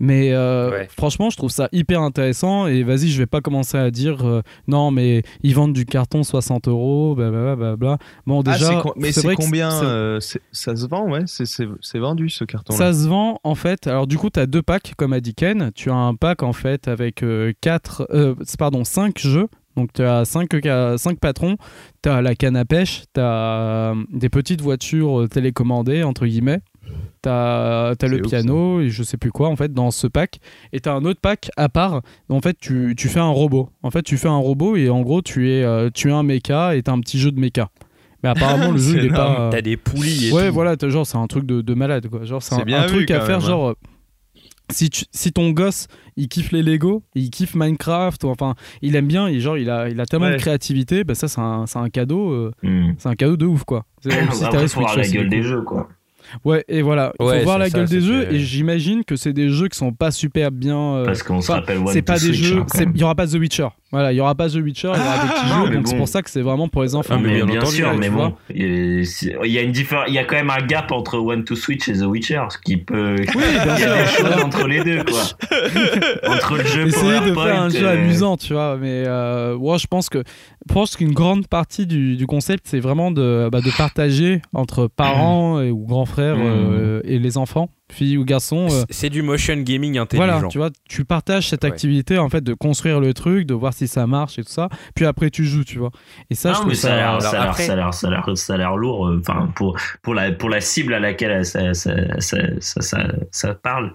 Mais 0.00 0.32
euh, 0.32 0.70
Ouais. 0.70 0.88
franchement, 0.96 1.30
je 1.30 1.36
trouve 1.36 1.50
ça 1.50 1.68
hyper 1.72 2.00
intéressant. 2.02 2.66
Et 2.66 2.82
vas-y, 2.82 3.08
je 3.08 3.18
vais 3.18 3.26
pas 3.26 3.40
commencer 3.40 3.76
à 3.76 3.90
dire 3.90 4.26
euh, 4.26 4.42
non, 4.66 4.90
mais 4.90 5.22
ils 5.42 5.54
vendent 5.54 5.72
du 5.72 5.84
carton 5.86 6.22
60 6.22 6.68
euros, 6.68 7.14
blablabla. 7.16 7.98
Bon, 8.26 8.42
Ah, 8.46 8.52
déjà, 8.52 8.82
mais 8.96 9.12
c'est 9.12 9.34
combien 9.34 9.72
euh, 9.82 10.20
Ça 10.52 10.76
se 10.76 10.86
vend, 10.86 11.08
ouais 11.10 11.22
C'est- 11.26 11.46
C'est 11.46 11.66
c'est 11.80 11.98
vendu 11.98 12.28
ce 12.28 12.44
carton 12.44 12.74
Ça 12.74 12.92
se 12.92 13.08
vend 13.08 13.40
en 13.44 13.54
fait. 13.54 13.86
Alors 13.86 14.06
du 14.06 14.18
coup, 14.18 14.30
tu 14.30 14.38
as 14.40 14.46
deux 14.46 14.62
packs 14.62 14.92
comme 14.96 15.12
a 15.12 15.20
dit 15.20 15.34
Ken. 15.34 15.70
Tu 15.74 15.90
as 15.90 15.94
un 15.94 16.14
pack 16.14 16.42
en 16.42 16.52
fait 16.52 16.88
avec 16.88 17.24
4 17.60 18.06
pardon, 18.58 18.84
5 18.84 19.18
jeux. 19.18 19.48
Donc 19.78 19.92
tu 19.92 20.02
as 20.02 20.24
5 20.24 20.48
cinq 20.96 21.20
patrons, 21.20 21.56
tu 22.02 22.08
as 22.08 22.20
la 22.20 22.34
canne 22.34 22.56
à 22.56 22.64
pêche, 22.64 23.04
tu 23.14 23.20
as 23.20 23.94
des 24.12 24.28
petites 24.28 24.60
voitures 24.60 25.20
euh, 25.20 25.28
télécommandées 25.28 26.02
entre 26.02 26.26
guillemets. 26.26 26.60
Tu 27.22 27.28
as, 27.28 27.94
le 28.00 28.08
C'est 28.08 28.20
ouf, 28.20 28.28
piano 28.28 28.80
et 28.80 28.88
je 28.90 29.02
sais 29.02 29.18
plus 29.18 29.30
quoi 29.30 29.48
en 29.48 29.56
fait 29.56 29.72
dans 29.72 29.90
ce 29.90 30.06
pack 30.06 30.38
et 30.72 30.80
tu 30.80 30.88
as 30.88 30.94
un 30.94 31.04
autre 31.04 31.20
pack 31.20 31.50
à 31.56 31.68
part 31.68 32.00
en 32.28 32.40
fait 32.40 32.56
tu, 32.58 32.94
tu 32.96 33.08
fais 33.08 33.20
un 33.20 33.28
robot 33.28 33.68
en 33.82 33.90
fait 33.90 34.02
tu 34.02 34.16
fais 34.16 34.28
un 34.28 34.36
robot 34.38 34.76
et 34.76 34.88
en 34.88 35.02
gros 35.02 35.20
tu 35.20 35.50
es 35.50 35.62
euh, 35.64 35.90
tu 35.92 36.08
es 36.08 36.12
un 36.12 36.22
mecha 36.22 36.74
et 36.76 36.82
tu 36.82 36.90
un 36.90 36.98
petit 37.00 37.18
jeu 37.18 37.30
de 37.30 37.38
mecha 37.38 37.68
mais 38.22 38.30
apparemment 38.30 38.70
le 38.70 38.78
jeu 38.78 38.92
C'est 38.94 38.98
il 38.98 39.04
est 39.06 39.10
pas 39.10 39.40
euh, 39.40 39.50
T'as 39.50 39.60
des 39.62 39.76
poulies 39.76 40.28
et 40.28 40.32
Ouais, 40.32 40.48
tout. 40.48 40.54
voilà, 40.54 40.76
genre 40.80 41.06
c'est 41.06 41.18
un 41.18 41.26
truc 41.26 41.44
de, 41.44 41.60
de 41.60 41.74
malade 41.74 42.08
quoi. 42.08 42.24
Genre 42.24 42.42
c'est 42.42 42.54
un, 42.54 42.86
truc 42.86 43.10
à 43.10 43.20
faire 43.20 43.38
même, 43.38 43.44
hein. 43.44 43.50
genre 43.50 43.68
euh, 43.68 43.74
si 44.70 44.90
tu, 44.90 45.04
si 45.12 45.32
ton 45.32 45.50
gosse 45.50 45.86
il 46.16 46.28
kiffe 46.28 46.52
les 46.52 46.62
Lego, 46.62 47.02
il 47.14 47.30
kiffe 47.30 47.54
Minecraft, 47.54 48.24
ou 48.24 48.28
enfin 48.28 48.54
il 48.82 48.96
aime 48.96 49.06
bien, 49.06 49.26
et 49.28 49.40
genre 49.40 49.56
il 49.58 49.70
a 49.70 49.88
il 49.88 50.00
a 50.00 50.06
tellement 50.06 50.26
Ouais. 50.26 50.32
de 50.34 50.38
créativité, 50.40 51.04
bah 51.04 51.14
ça 51.14 51.28
c'est 51.28 51.40
un, 51.40 51.66
c'est 51.66 51.78
un 51.78 51.88
cadeau 51.90 52.30
euh, 52.32 52.50
Hmm. 52.62 52.92
c'est 52.98 53.08
un 53.08 53.14
cadeau 53.14 53.36
de 53.36 53.46
ouf 53.46 53.64
quoi. 53.64 53.84
C'est 54.02 54.08
la 54.10 54.26
faut 54.68 54.80
voir 54.80 54.96
la 54.96 55.02
aussi, 55.02 55.12
gueule 55.12 55.28
des 55.28 55.42
jeux, 55.42 55.62
quoi. 55.62 55.88
Ouais, 56.44 56.62
et 56.68 56.82
voilà, 56.82 57.14
il 57.18 57.24
Ouais, 57.24 57.38
faut 57.38 57.44
voir 57.44 57.58
la 57.58 57.70
ça, 57.70 57.78
gueule 57.78 57.88
des 57.88 58.02
jeux 58.02 58.24
que- 58.26 58.34
et 58.34 58.38
j'imagine 58.38 59.02
que 59.02 59.16
c'est 59.16 59.32
des 59.32 59.48
jeux 59.48 59.68
qui 59.68 59.78
sont 59.78 59.92
pas 59.94 60.10
super 60.10 60.50
bien 60.52 60.76
euh, 60.78 61.04
Parce 61.06 61.22
qu'on 61.22 61.40
se 61.40 61.50
rappelle 61.50 61.78
c'est 61.90 62.02
pas 62.02 62.18
des 62.18 62.26
Switch, 62.34 62.36
jeux, 62.42 62.60
hein, 62.60 62.84
il 62.94 63.00
y 63.00 63.04
aura 63.04 63.14
pas 63.14 63.26
The 63.26 63.34
Witcher. 63.36 63.68
Voilà, 63.90 64.12
il 64.12 64.16
y 64.16 64.20
aura 64.20 64.34
pas 64.34 64.50
The 64.50 64.56
Witcher, 64.56 64.92
il 64.94 65.00
y 65.00 65.02
aura 65.02 65.18
des 65.24 65.28
petits 65.32 65.48
non, 65.48 65.66
jeux, 65.66 65.74
donc 65.76 65.88
c'est 65.88 65.96
pour 65.96 66.08
ça 66.08 66.20
que 66.20 66.28
c'est 66.28 66.42
vraiment 66.42 66.68
pour 66.68 66.82
les 66.82 66.94
enfants. 66.94 67.14
Ah, 67.16 67.20
mais 67.22 67.28
mais 67.28 67.34
bien 67.36 67.46
bien 67.46 67.60
entendu, 67.62 67.76
sûr, 67.76 67.94
mais 67.96 68.10
bon, 68.10 68.34
il 68.54 69.04
y 69.46 69.58
a 69.58 69.62
une 69.62 69.72
différence, 69.72 70.04
il 70.08 70.14
y 70.14 70.18
a 70.18 70.24
quand 70.24 70.36
même 70.36 70.50
un 70.50 70.60
gap 70.66 70.92
entre 70.92 71.16
One 71.18 71.42
to 71.44 71.56
Switch 71.56 71.88
et 71.88 71.94
The 71.94 72.02
Witcher, 72.02 72.42
ce 72.50 72.58
qui 72.58 72.76
peut, 72.76 73.16
il 73.34 73.34
y 73.34 73.84
a 73.84 74.02
des 74.02 74.06
choses 74.10 74.44
entre 74.44 74.66
les 74.66 74.84
deux, 74.84 75.04
quoi. 75.04 75.22
entre 76.28 76.56
le 76.58 76.64
jeu 76.64 76.86
essayer 76.88 77.20
de 77.30 77.34
faire 77.34 77.62
un 77.62 77.68
jeu 77.70 77.88
amusant, 77.88 78.36
tu 78.36 78.52
vois. 78.52 78.76
Mais 78.78 79.04
euh, 79.06 79.56
ouais, 79.56 79.78
je 79.78 79.86
pense 79.86 80.10
que 80.10 80.18
je 80.68 80.74
pense 80.74 80.94
qu'une 80.96 81.12
grande 81.14 81.46
partie 81.46 81.86
du, 81.86 82.16
du 82.16 82.26
concept, 82.26 82.66
c'est 82.68 82.80
vraiment 82.80 83.10
de, 83.10 83.48
bah, 83.50 83.62
de 83.62 83.70
partager 83.76 84.42
entre 84.52 84.86
parents 84.86 85.60
et, 85.62 85.70
ou 85.70 85.86
grands 85.86 86.04
frères 86.04 86.36
Mhm. 86.36 86.42
euh, 86.44 87.00
et 87.04 87.18
les 87.18 87.38
enfants, 87.38 87.70
filles 87.92 88.18
ou 88.18 88.24
garçons. 88.24 88.68
euh, 88.70 88.84
C'est- 88.90 89.08
du 89.10 89.22
motion 89.22 89.56
gaming 89.56 89.98
intelligent. 89.98 90.26
voilà, 90.32 90.48
tu 90.48 90.58
vois, 90.58 90.70
tu 90.88 91.04
partages 91.04 91.48
cette 91.48 91.64
Ouais. 91.64 91.70
activité 91.70 92.18
en 92.18 92.28
fait 92.28 92.42
de 92.42 92.52
construire 92.54 93.00
le 93.00 93.14
truc, 93.14 93.46
de 93.46 93.54
voir 93.54 93.72
si 93.72 93.88
ça 93.88 94.06
marche 94.06 94.38
et 94.38 94.42
tout 94.44 94.50
ça. 94.52 94.68
Puis 94.94 95.06
après 95.06 95.30
tu 95.30 95.44
joues, 95.44 95.64
tu 95.64 95.78
vois. 95.78 95.90
Et 96.30 96.34
ça, 96.34 96.50
non, 96.50 96.54
je 96.56 96.60
trouve 96.60 96.74
ça 96.74 96.92
a 96.92 96.96
l'air, 96.96 97.22
ça 97.22 97.28
a 97.28 97.32
l'air, 97.32 97.42
après- 97.50 97.62
ça 97.66 97.72
a 97.72 97.76
l'air, 97.76 97.94
ça 97.94 98.06
a 98.06 98.10
l'air, 98.10 98.30
ça 98.36 98.54
a 98.54 98.56
l'air 98.56 98.76
lourd. 98.76 99.06
euh, 99.08 99.18
Enfin, 99.20 99.50
pour 99.56 99.76
pour 100.02 100.14
la 100.14 100.32
pour 100.32 100.48
la 100.50 100.60
cible 100.60 100.92
à 100.94 101.00
laquelle 101.00 101.44
ça 101.46 101.72
ça 101.74 102.20
ça 102.20 102.36
ça, 102.60 102.80
ça, 102.82 102.98
ça 103.30 103.54
parle. 103.54 103.92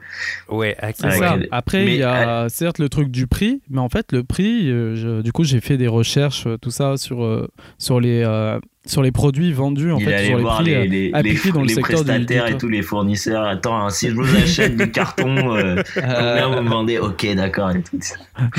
Ouais, 0.49 0.75
C'est 0.95 1.11
ça. 1.11 1.37
Après, 1.51 1.85
il 1.85 1.95
y 1.97 2.03
a 2.03 2.47
certes 2.49 2.79
le 2.79 2.89
truc 2.89 3.09
du 3.11 3.27
prix, 3.27 3.61
mais 3.69 3.79
en 3.79 3.89
fait, 3.89 4.11
le 4.11 4.23
prix, 4.23 4.69
euh, 4.71 4.95
je- 4.95 5.21
du 5.21 5.31
coup, 5.31 5.43
j'ai 5.43 5.61
fait 5.61 5.77
des 5.77 5.87
recherches, 5.87 6.47
euh, 6.47 6.57
tout 6.57 6.71
ça, 6.71 6.97
sur, 6.97 7.23
euh, 7.23 7.47
sur, 7.77 7.99
les, 7.99 8.23
euh, 8.25 8.59
sur 8.85 9.01
les 9.01 9.11
produits 9.13 9.53
vendus, 9.53 9.91
en 9.93 9.97
il 9.97 10.05
fait, 10.05 10.25
sur 10.25 10.35
les 10.37 10.41
voir 10.43 10.57
prix 10.57 10.65
les, 10.65 10.75
euh, 10.75 10.81
les, 10.83 10.87
les, 11.07 11.13
appliqués 11.13 11.51
dans 11.51 11.61
le 11.61 11.67
les 11.67 11.73
secteur 11.73 11.99
du- 12.01 12.05
prestataires 12.05 12.45
du- 12.47 12.53
et 12.53 12.57
tous 12.57 12.67
les 12.67 12.81
fournisseurs. 12.81 13.43
Attends, 13.43 13.77
hein, 13.85 13.89
si 13.89 14.09
je 14.09 14.13
vous 14.15 14.35
achète 14.35 14.75
du 14.75 14.91
carton, 14.91 15.55
euh, 15.55 15.81
combien 15.95 16.47
vous 16.55 16.61
me 16.63 16.69
vendez 16.69 16.99
Ok, 16.99 17.25
d'accord. 17.35 17.71
et 17.71 17.81
tout. 17.81 17.97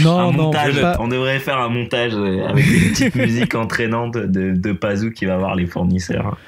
Non, 0.03 0.19
un 0.19 0.25
non, 0.33 0.45
montage, 0.45 0.81
pas- 0.81 0.97
on 1.01 1.09
devrait 1.09 1.39
faire 1.41 1.59
un 1.59 1.69
montage 1.69 2.13
euh, 2.15 2.47
avec 2.47 2.65
une 2.67 2.91
petite 2.91 3.15
musique 3.17 3.55
entraînante 3.55 4.15
de, 4.17 4.53
de 4.57 4.73
Pazou 4.73 5.11
qui 5.11 5.27
va 5.27 5.37
voir 5.37 5.55
les 5.57 5.67
fournisseurs. 5.67 6.39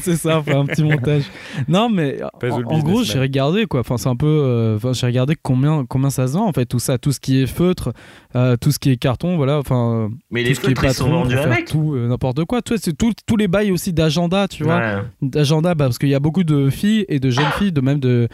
c'est 0.00 0.16
ça, 0.16 0.38
enfin, 0.38 0.60
un 0.60 0.66
petit 0.66 0.84
montage. 0.84 1.24
Non, 1.68 1.88
mais 1.88 2.18
Pas 2.40 2.52
en, 2.52 2.62
en 2.62 2.78
gros, 2.80 3.02
j'ai 3.02 3.18
regardé 3.18 3.66
quoi. 3.66 3.80
Enfin, 3.80 3.96
c'est 3.98 4.08
un 4.08 4.16
peu. 4.16 4.26
euh, 4.26 4.76
Enfin, 4.76 4.92
j'ai 4.92 5.06
regardé 5.06 5.34
combien, 5.42 5.84
combien 5.88 6.10
ça 6.10 6.26
se 6.28 6.34
vend 6.34 6.46
en 6.46 6.52
fait, 6.52 6.66
tout 6.66 6.78
ça, 6.78 6.98
tout 6.98 7.12
ce 7.12 7.20
qui 7.20 7.42
est 7.42 7.46
feutre, 7.46 7.92
euh, 8.34 8.56
tout 8.56 8.70
ce 8.72 8.78
qui 8.78 8.90
est 8.90 8.96
carton, 8.96 9.36
voilà. 9.36 9.58
Enfin, 9.58 10.10
Mais 10.30 10.42
tout 10.42 10.48
les 10.48 10.54
feutres, 10.54 10.84
ils 10.84 10.94
sont 10.94 11.10
vendus 11.10 11.36
avec. 11.36 11.66
tout, 11.66 11.94
euh, 11.94 12.08
n'importe 12.08 12.44
quoi. 12.44 12.62
Tu, 12.62 12.74
c'est 12.78 12.96
tout- 12.96 13.12
tous 13.26 13.36
les 13.36 13.48
bails 13.48 13.70
aussi 13.72 13.92
d'agenda, 13.92 14.48
tu 14.48 14.64
vois. 14.64 14.76
Ouais. 14.78 15.02
D'agenda, 15.20 15.74
bah, 15.74 15.84
parce 15.86 15.98
qu'il 15.98 16.08
y 16.08 16.14
a 16.14 16.20
beaucoup 16.20 16.44
de 16.44 16.70
filles 16.70 17.04
et 17.08 17.20
de 17.20 17.30
jeunes 17.30 17.50
filles, 17.58 17.72
de 17.72 17.80
même 17.80 18.00
de, 18.00 18.28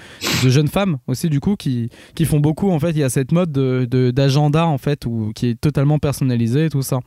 de 0.45 0.49
jeunes 0.51 0.69
femmes 0.69 0.99
aussi, 1.07 1.29
du 1.29 1.41
coup, 1.41 1.57
qui, 1.57 1.91
qui 2.15 2.25
font 2.25 2.41
beaucoup. 2.41 2.70
En 2.70 2.79
fait, 2.79 2.91
il 2.91 2.99
y 2.99 3.03
a 3.03 3.09
cette 3.09 3.33
mode 3.33 3.51
de- 3.53 3.87
de- 3.91 4.11
d'agenda, 4.11 4.66
en 4.66 4.79
fait, 4.79 5.05
où, 5.07 5.33
qui 5.35 5.49
est 5.49 5.61
totalement 5.61 5.99
personnalisé 5.99 6.66
et 6.66 6.70
tout 6.70 6.83
ça. 6.83 7.01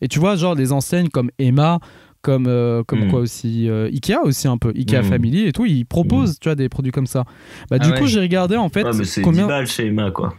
Et 0.00 0.08
tu 0.08 0.18
vois, 0.18 0.36
genre, 0.36 0.54
des 0.56 0.72
enseignes 0.72 1.08
comme 1.08 1.30
Emma, 1.38 1.80
comme, 2.22 2.46
euh, 2.48 2.82
comme 2.84 3.06
Mm. 3.06 3.10
quoi 3.10 3.20
aussi, 3.20 3.68
euh, 3.68 3.88
Ikea 3.92 4.18
aussi 4.24 4.48
un 4.48 4.58
peu, 4.58 4.72
Ikea 4.74 5.00
Mm. 5.02 5.04
Family 5.04 5.46
et 5.46 5.52
tout, 5.52 5.66
ils 5.66 5.84
proposent, 5.84 6.38
tu 6.40 6.48
vois, 6.48 6.54
des 6.56 6.68
produits 6.68 6.92
comme 6.92 7.06
ça. 7.06 7.24
Bah, 7.70 7.76
Ah 7.78 7.78
du 7.78 7.90
ouais. 7.90 7.98
coup, 7.98 8.06
j'ai 8.06 8.20
regardé, 8.20 8.56
en 8.56 8.68
fait, 8.68 8.84
Ouais, 8.84 8.90
mais 8.96 9.04
c'est 9.04 9.22
combien. 9.22 9.42
10 9.44 9.48
balles 9.48 9.66
chez 9.66 9.86
Emma, 9.86 10.10
quoi. 10.10 10.34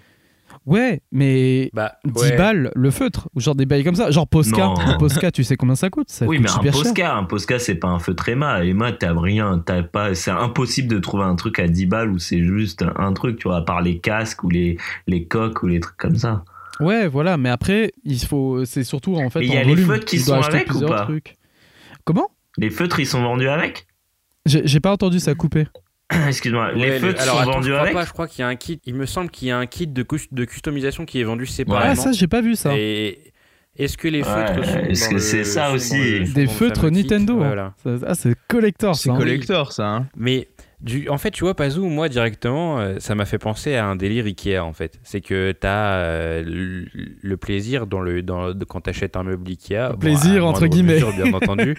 Ouais, 0.65 1.01
mais 1.11 1.69
Bah, 1.73 1.93
10 2.05 2.21
ouais. 2.21 2.37
balles 2.37 2.71
le 2.75 2.91
feutre, 2.91 3.27
ou 3.35 3.39
genre 3.39 3.55
des 3.55 3.65
bails 3.65 3.83
comme 3.83 3.95
ça. 3.95 4.11
Genre 4.11 4.27
Posca, 4.27 4.65
un 4.65 4.97
Posca, 4.99 5.31
tu 5.31 5.43
sais 5.43 5.55
combien 5.55 5.75
ça 5.75 5.89
coûte? 5.89 6.09
Ça 6.09 6.25
Oui, 6.25 6.37
coûte 6.37 6.45
mais 6.45 6.51
un 6.51 6.71
cher. 6.71 6.71
Posca, 6.83 7.15
un 7.15 7.23
Posca, 7.23 7.59
c'est 7.59 7.75
pas 7.75 7.87
un 7.87 7.99
feutre 7.99 8.29
Emma. 8.29 8.63
Emma, 8.63 8.91
t'as 8.91 9.13
rien, 9.19 9.61
t'as 9.65 9.81
pas, 9.83 10.13
c'est 10.15 10.31
impossible 10.31 10.87
de 10.87 10.99
trouver 10.99 11.23
un 11.23 11.35
truc 11.35 11.57
à 11.59 11.67
10 11.67 11.85
balles 11.87 12.11
où 12.11 12.19
c'est 12.19 12.43
juste 12.43 12.85
un 12.97 13.13
truc, 13.13 13.37
tu 13.37 13.47
vois, 13.47 13.57
à 13.57 13.61
part 13.61 13.81
les 13.81 13.99
casques 13.99 14.43
ou 14.43 14.49
les, 14.49 14.77
les 15.07 15.25
coques 15.25 15.63
ou 15.63 15.67
les 15.67 15.79
trucs 15.79 15.97
comme 15.97 16.15
ça. 16.17 16.43
Ouais, 16.79 17.07
voilà, 17.07 17.37
mais 17.37 17.49
après, 17.49 17.91
il 18.03 18.19
faut, 18.23 18.63
c'est 18.65 18.83
surtout 18.83 19.15
en 19.15 19.29
fait. 19.29 19.39
Mais 19.39 19.47
il 19.47 19.53
y 19.53 19.57
a 19.57 19.63
les 19.63 19.69
volume. 19.69 19.85
feutres 19.87 20.05
qui 20.05 20.17
Tu 20.17 20.23
sont 20.23 20.33
avec 20.35 20.63
ou 20.69 20.71
plusieurs 20.71 20.89
pas? 20.89 21.01
trucs. 21.03 21.35
Comment? 22.05 22.29
Les 22.57 22.69
feutres, 22.69 22.99
ils 22.99 23.05
sont 23.05 23.21
vendus 23.21 23.49
avec? 23.49 23.85
J'ai 24.45 24.79
pas 24.79 24.91
entendu 24.91 25.19
ça 25.19 25.35
couper. 25.35 25.67
Excuse-moi, 26.27 26.71
les 26.73 26.79
Ouais, 26.81 26.89
le- 26.93 26.99
feutres 26.99 27.21
alors, 27.21 27.35
sont 27.35 27.41
attends, 27.41 27.51
vendus 27.51 27.67
je 27.67 27.71
crois 27.73 27.81
avec 27.81 27.93
pas, 27.93 28.05
je 28.05 28.11
crois 28.11 28.27
qu'il 28.27 28.39
y 28.39 28.43
a 28.43 28.47
un 28.47 28.55
kit. 28.55 28.79
Il 28.85 28.95
me 28.95 29.05
semble 29.05 29.29
qu'il 29.29 29.47
y 29.47 29.51
a 29.51 29.57
un 29.57 29.65
kit 29.67 29.87
de, 29.87 30.03
cus- 30.03 30.27
de 30.31 30.45
customisation 30.45 31.05
qui 31.05 31.19
est 31.19 31.23
vendu 31.23 31.45
Ah, 31.47 31.51
séparément. 31.51 31.95
ça, 31.95 32.11
j'ai 32.11 32.27
pas 32.27 32.41
vu 32.41 32.55
ça. 32.55 32.71
Et 32.75 33.31
est-ce 33.77 33.97
que 33.97 34.07
les 34.07 34.23
Ouais, 34.23 34.25
feutres 34.47 34.65
sont 34.65 34.79
est-ce 34.79 35.09
que 35.09 35.17
c'est 35.19 35.43
ça 35.43 35.71
aussi 35.71 36.21
Des 36.33 36.47
feutres 36.47 36.89
Nintendo. 36.89 37.37
Voilà. 37.37 37.73
Ah, 38.07 38.15
c'est 38.15 38.33
collector 38.47 38.95
C'est 38.95 39.09
ça. 39.09 39.13
hein. 39.13 39.17
collector, 39.17 39.71
ça. 39.71 39.87
hein. 39.87 40.07
Mais 40.17 40.47
du, 40.81 41.09
en 41.09 41.17
fait, 41.17 41.31
tu 41.31 41.43
vois, 41.43 41.55
Pazou, 41.55 41.87
moi 41.87 42.07
directement, 42.09 42.79
euh, 42.79 42.95
ça 42.99 43.13
m'a 43.15 43.25
fait 43.25 43.37
penser 43.37 43.75
à 43.75 43.85
un 43.85 43.95
délire 43.95 44.25
Ikea 44.25 44.59
en 44.59 44.71
fait. 44.73 44.99
C'est 45.03 45.21
que 45.21 45.51
tu 45.51 45.67
as 45.67 46.41
le, 46.41 46.85
le 47.21 47.37
plaisir 47.37 47.85
dans 47.87 47.99
le, 47.99 48.21
dans, 48.23 48.53
quand 48.67 48.81
tu 48.81 48.89
achètes 48.89 49.17
un 49.17 49.23
meuble 49.23 49.49
Ikea. 49.49 49.95
plaisir, 49.99 50.45
à 50.45 50.47
entre 50.47 50.67
guillemets. 50.67 50.93
mesure, 50.93 51.11
bien 51.13 51.33
entendu. 51.33 51.77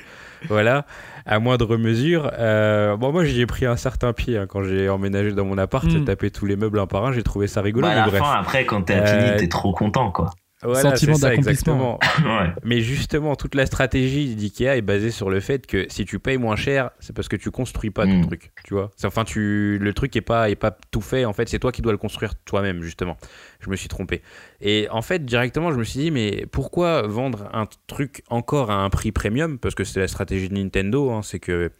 voilà, 0.48 0.84
à 1.26 1.38
moindre 1.38 1.76
mesure. 1.78 2.30
Euh, 2.38 2.96
bon, 2.96 3.10
moi, 3.12 3.24
j'y 3.24 3.40
ai 3.40 3.46
pris 3.46 3.64
un 3.66 3.76
certain 3.76 4.12
pied 4.12 4.36
hein, 4.36 4.46
quand 4.46 4.62
j'ai 4.64 4.88
emménagé 4.88 5.32
dans 5.32 5.44
mon 5.44 5.56
appart, 5.58 5.84
Mm. 5.86 5.90
j'ai 5.90 6.04
tapé 6.04 6.30
tous 6.30 6.44
les 6.46 6.56
meubles 6.56 6.78
un 6.78 6.86
par 6.86 7.04
un, 7.06 7.12
j'ai 7.12 7.22
trouvé 7.22 7.46
ça 7.46 7.62
rigolo. 7.62 7.86
Bah, 7.86 7.92
à 7.92 7.94
mais 7.94 8.00
la 8.02 8.06
bref. 8.08 8.20
fin, 8.22 8.32
après, 8.40 8.66
quand 8.66 8.82
t'es 8.82 8.94
Euh, 9.00 9.06
fini, 9.26 9.36
t'es 9.38 9.48
trop 9.48 9.72
content, 9.72 10.10
quoi. 10.10 10.30
Voilà, 10.62 10.90
Sentiment 10.90 11.14
c'est 11.14 11.20
ça, 11.22 11.28
d'accomplissement. 11.30 11.98
exactement. 12.02 12.38
Ouais. 12.40 12.52
Mais 12.64 12.80
justement, 12.82 13.34
toute 13.34 13.54
la 13.54 13.64
stratégie 13.64 14.34
d'IKEA 14.34 14.76
est 14.76 14.82
basée 14.82 15.10
sur 15.10 15.30
le 15.30 15.40
fait 15.40 15.66
que 15.66 15.86
si 15.88 16.04
tu 16.04 16.18
payes 16.18 16.36
moins 16.36 16.56
cher, 16.56 16.90
c'est 17.00 17.14
parce 17.16 17.28
que 17.28 17.36
tu 17.36 17.50
construis 17.50 17.90
pas 17.90 18.04
ton 18.04 18.18
Mm. 18.18 18.26
truc, 18.26 18.52
tu 18.64 18.74
vois. 18.74 18.90
Enfin, 19.04 19.24
tu, 19.24 19.78
le 19.80 19.94
truc 19.94 20.14
est 20.16 20.20
pas, 20.20 20.50
est 20.50 20.56
pas 20.56 20.76
tout 20.90 21.00
fait. 21.00 21.24
En 21.24 21.32
fait, 21.32 21.48
c'est 21.48 21.58
toi 21.58 21.72
qui 21.72 21.80
dois 21.80 21.92
le 21.92 21.98
construire 21.98 22.34
toi-même, 22.44 22.82
justement. 22.82 23.16
Je 23.60 23.70
me 23.70 23.76
suis 23.76 23.88
trompé. 23.88 24.20
Et 24.60 24.86
en 24.90 25.00
fait, 25.02 25.24
directement, 25.24 25.72
je 25.72 25.78
me 25.78 25.84
suis 25.84 26.00
dit, 26.00 26.10
mais 26.10 26.44
pourquoi 26.52 27.02
vendre 27.02 27.48
un 27.54 27.66
truc 27.86 28.22
encore 28.28 28.70
à 28.70 28.76
un 28.84 28.90
prix 28.90 29.12
premium? 29.12 29.58
Parce 29.58 29.74
que 29.74 29.84
c'est 29.84 30.00
la 30.00 30.08
stratégie 30.08 30.48
de 30.50 30.54
Nintendo, 30.54 31.10
hein, 31.10 31.22
c'est 31.22 31.38
que 31.40 31.70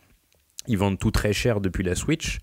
ils 0.69 0.79
vendent 0.79 0.99
tout 0.99 1.11
très 1.11 1.33
cher 1.35 1.61
depuis 1.61 1.83
la 1.85 1.95
Switch. 1.95 2.39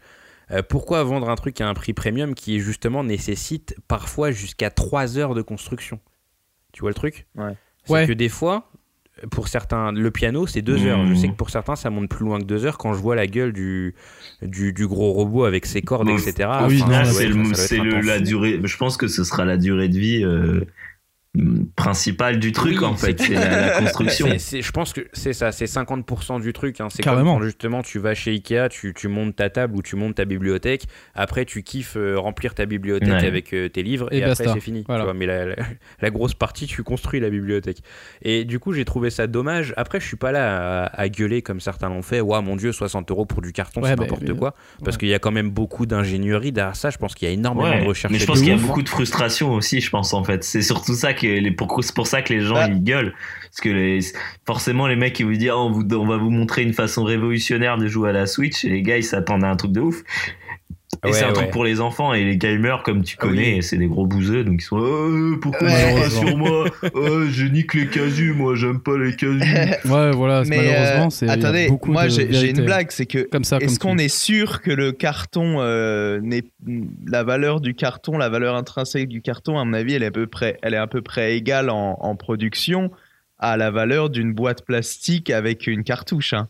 Euh, 0.51 0.61
pourquoi 0.67 1.03
vendre 1.03 1.29
un 1.29 1.35
truc 1.35 1.59
à 1.61 1.67
un 1.67 1.73
prix 1.73 1.93
premium 1.93 2.33
qui 2.35 2.59
justement 2.59 3.03
nécessite 3.03 3.75
parfois 3.87 4.31
jusqu'à 4.31 4.69
3 4.69 5.17
heures 5.17 5.33
de 5.33 5.41
construction? 5.41 5.99
Tu 6.73 6.81
vois 6.81 6.89
le 6.89 6.95
truc? 6.95 7.25
Ouais. 7.35 7.53
C'est 7.85 7.93
Ouais. 7.93 8.07
que 8.07 8.13
des 8.13 8.29
fois, 8.29 8.71
pour 9.31 9.47
certains, 9.47 9.91
le 9.91 10.11
piano 10.11 10.45
c'est 10.45 10.61
2 10.61 10.77
Mmh. 10.77 10.85
heures. 10.87 11.05
Je 11.07 11.15
sais 11.15 11.27
que 11.29 11.33
pour 11.35 11.49
certains 11.49 11.75
ça 11.75 11.89
monte 11.89 12.09
plus 12.09 12.25
loin 12.25 12.39
que 12.39 12.45
2 12.45 12.65
heures 12.65 12.77
quand 12.77 12.93
je 12.93 12.99
vois 13.01 13.15
la 13.15 13.25
gueule 13.27 13.51
du, 13.53 13.95
du, 14.41 14.73
du 14.73 14.85
gros 14.87 15.11
robot 15.13 15.45
avec 15.45 15.65
ses 15.65 15.81
cordes, 15.81 16.07
Bon, 16.07 16.17
etc. 16.17 16.49
Ah 16.51 16.67
oui, 16.67 16.81
Enfin, 16.83 17.05
c'est 17.05 17.77
la 18.03 18.19
durée. 18.19 18.59
Je 18.63 18.77
pense 18.77 18.97
que 18.97 19.07
ce 19.07 19.23
sera 19.23 19.43
la 19.45 19.57
durée 19.57 19.87
de 19.89 19.97
vie 19.97 20.23
euh, 20.23 20.65
principale 21.75 22.39
du 22.39 22.51
truc 22.51 22.79
Oui, 22.81 22.85
en 22.85 22.95
fait. 22.95 23.19
c'est- 23.21 23.33
la, 23.33 23.69
la 23.71 23.79
construction. 23.79 24.27
C'est- 24.31 24.39
c'est- 24.39 24.61
je 24.61 24.71
pense 24.71 24.93
que 24.93 25.01
c'est 25.13 25.33
ça, 25.33 25.51
c'est 25.51 25.65
50% 25.67 26.39
du 26.41 26.53
truc. 26.53 26.79
hein. 26.81 26.87
C'est 26.89 27.03
Carrément. 27.03 27.33
comme 27.33 27.39
quand 27.41 27.45
justement 27.45 27.81
tu 27.83 27.99
vas 27.99 28.13
chez 28.13 28.31
Ikea, 28.31 28.69
tu, 28.69 28.93
tu 28.93 29.07
montes 29.07 29.35
ta 29.35 29.49
table 29.49 29.75
ou 29.75 29.81
tu 29.81 29.95
montes 29.95 30.15
ta 30.15 30.25
bibliothèque. 30.25 30.83
Après, 31.15 31.45
tu 31.45 31.63
kiffes 31.63 31.95
euh, 31.97 32.17
remplir 32.19 32.53
ta 32.53 32.65
bibliothèque 32.65 33.09
Ouais. 33.09 33.25
avec 33.27 33.53
euh, 33.53 33.69
tes 33.69 33.83
livres 33.83 34.07
Et 34.11 34.19
et, 34.19 34.23
après 34.23 34.35
c'est 34.45 34.59
fini. 34.59 34.83
tu 34.83 34.91
vois. 34.91 35.13
mais 35.13 35.25
la, 35.25 35.45
la- 35.45 35.55
la 36.01 36.09
grosse 36.09 36.33
partie, 36.33 36.67
tu 36.67 36.83
construis 36.83 37.19
la 37.19 37.29
bibliothèque. 37.29 37.77
Et 38.21 38.45
du 38.45 38.59
coup, 38.59 38.73
j'ai 38.73 38.85
trouvé 38.85 39.09
ça 39.09 39.27
dommage. 39.27 39.73
Après, 39.77 39.99
je 39.99 40.05
suis 40.05 40.17
pas 40.17 40.31
là 40.31 40.83
à, 40.85 41.01
à 41.01 41.09
gueuler 41.09 41.41
comme 41.41 41.59
certains 41.59 41.89
l'ont 41.89 42.01
fait. 42.01 42.21
Ouah, 42.21 42.41
mon 42.41 42.55
dieu, 42.55 42.71
60 42.71 43.11
euros 43.11 43.25
pour 43.25 43.41
du 43.41 43.51
carton, 43.53 43.81
Ouais, 43.81 43.89
c'est 43.89 43.95
bah, 43.95 44.03
n'importe 44.03 44.33
quoi. 44.33 44.55
Parce 44.83 44.97
qu'il 44.97 45.07
y 45.09 45.13
a 45.13 45.19
quand 45.19 45.31
même 45.31 45.49
beaucoup 45.49 45.85
d'ingénierie 45.85 46.51
derrière 46.51 46.75
ça. 46.75 46.89
Je 46.89 46.97
pense 46.97 47.13
qu'il 47.15 47.27
y 47.27 47.31
a 47.31 47.33
énormément 47.33 47.69
Ouais, 47.69 47.81
de 47.81 47.85
recherche. 47.87 48.11
mais 48.11 48.19
je 48.19 48.25
pense 48.25 48.39
qu'il 48.39 48.49
y 48.49 48.51
a 48.51 48.57
beaucoup 48.57 48.81
de 48.81 48.89
frustration 48.89 49.53
aussi, 49.53 49.81
je 49.81 49.89
pense 49.89 50.13
en 50.13 50.23
fait. 50.23 50.43
C'est 50.43 50.61
surtout 50.61 50.93
ça 50.95 51.13
que 51.27 51.81
c'est 51.81 51.95
pour 51.95 52.07
ça 52.07 52.21
que 52.21 52.33
les 52.33 52.41
gens 52.41 52.55
Bah. 52.55 52.67
ils 52.67 52.83
gueulent, 52.83 53.13
parce 53.43 53.61
que 53.61 53.69
les, 53.69 53.99
forcément 54.45 54.87
les 54.87 54.95
mecs 54.95 55.19
ils 55.19 55.25
vous 55.25 55.33
disent 55.33 55.49
Ah, 55.51 55.57
on, 55.57 55.71
vous, 55.71 55.83
on 55.91 56.05
va 56.05 56.17
vous 56.17 56.29
montrer 56.29 56.63
une 56.63 56.73
façon 56.73 57.03
révolutionnaire 57.03 57.77
de 57.77 57.87
jouer 57.87 58.09
à 58.09 58.13
la 58.13 58.25
Switch 58.25 58.65
et 58.65 58.69
les 58.69 58.81
gars 58.81 58.97
ils 58.97 59.03
s'attendent 59.03 59.43
à 59.43 59.49
un 59.49 59.55
truc 59.55 59.71
de 59.71 59.81
ouf. 59.81 60.03
Et 61.07 61.11
Ouais, 61.11 61.13
c'est 61.19 61.23
un 61.25 61.27
ouais. 61.29 61.33
truc 61.33 61.51
pour 61.51 61.63
les 61.63 61.79
enfants 61.81 62.13
et 62.13 62.23
les 62.23 62.37
gamers 62.37 62.83
comme 62.83 63.03
tu 63.03 63.15
Ah 63.19 63.25
oui. 63.25 63.35
connais, 63.35 63.61
c'est 63.61 63.77
des 63.77 63.87
gros 63.87 64.05
bouseux 64.05 64.43
donc 64.43 64.61
ils 64.61 64.65
sont 64.65 64.77
Euh, 64.79 65.37
pourquoi 65.41 65.67
Ouais. 65.67 65.93
tu 65.95 66.01
pas 66.01 66.09
sur 66.09 66.37
moi 66.37 66.65
Oh, 66.93 67.21
Je 67.29 67.45
nique 67.45 67.73
les 67.73 67.87
casus, 67.87 68.33
moi 68.35 68.55
j'aime 68.55 68.79
pas 68.79 68.97
les 68.97 69.15
casus. 69.15 69.41
Ouais, 69.85 70.11
voilà, 70.11 70.43
c'est- 70.43 70.49
Mais 70.49 70.57
malheureusement, 70.57 71.05
euh, 71.05 71.09
c'est. 71.09 71.29
attendez, 71.29 71.67
beaucoup 71.67 71.91
moi 71.91 72.07
j'ai 72.07 72.49
une 72.49 72.65
blague, 72.65 72.87
c'est 72.91 73.05
que 73.05 73.19
Comme 73.29 73.43
ça, 73.43 73.57
est-ce 73.59 73.79
qu'on 73.79 73.97
est 73.97 74.07
sûr 74.07 74.61
que 74.61 74.71
le 74.71 74.91
carton 74.91 75.57
euh, 75.59 76.19
n'est 76.21 76.43
la 77.07 77.23
valeur 77.23 77.61
du 77.61 77.73
carton, 77.73 78.17
la 78.17 78.29
valeur 78.29 78.55
intrinsèque 78.55 79.07
du 79.07 79.21
carton, 79.21 79.57
à 79.57 79.65
mon 79.65 79.73
avis, 79.73 79.93
elle 79.93 80.03
est 80.03 80.07
à 80.07 80.11
peu 80.11 80.27
près, 80.27 80.57
elle 80.61 80.73
est 80.73 80.77
à 80.77 80.87
peu 80.87 81.01
près 81.01 81.35
égale 81.37 81.69
en, 81.69 81.97
en 82.01 82.15
production 82.15 82.91
à 83.39 83.55
la 83.55 83.69
valeur 83.71 84.09
d'une 84.09 84.33
boîte 84.33 84.65
plastique 84.65 85.29
avec 85.29 85.67
une 85.67 85.83
cartouche. 85.83 86.33
hein. 86.33 86.47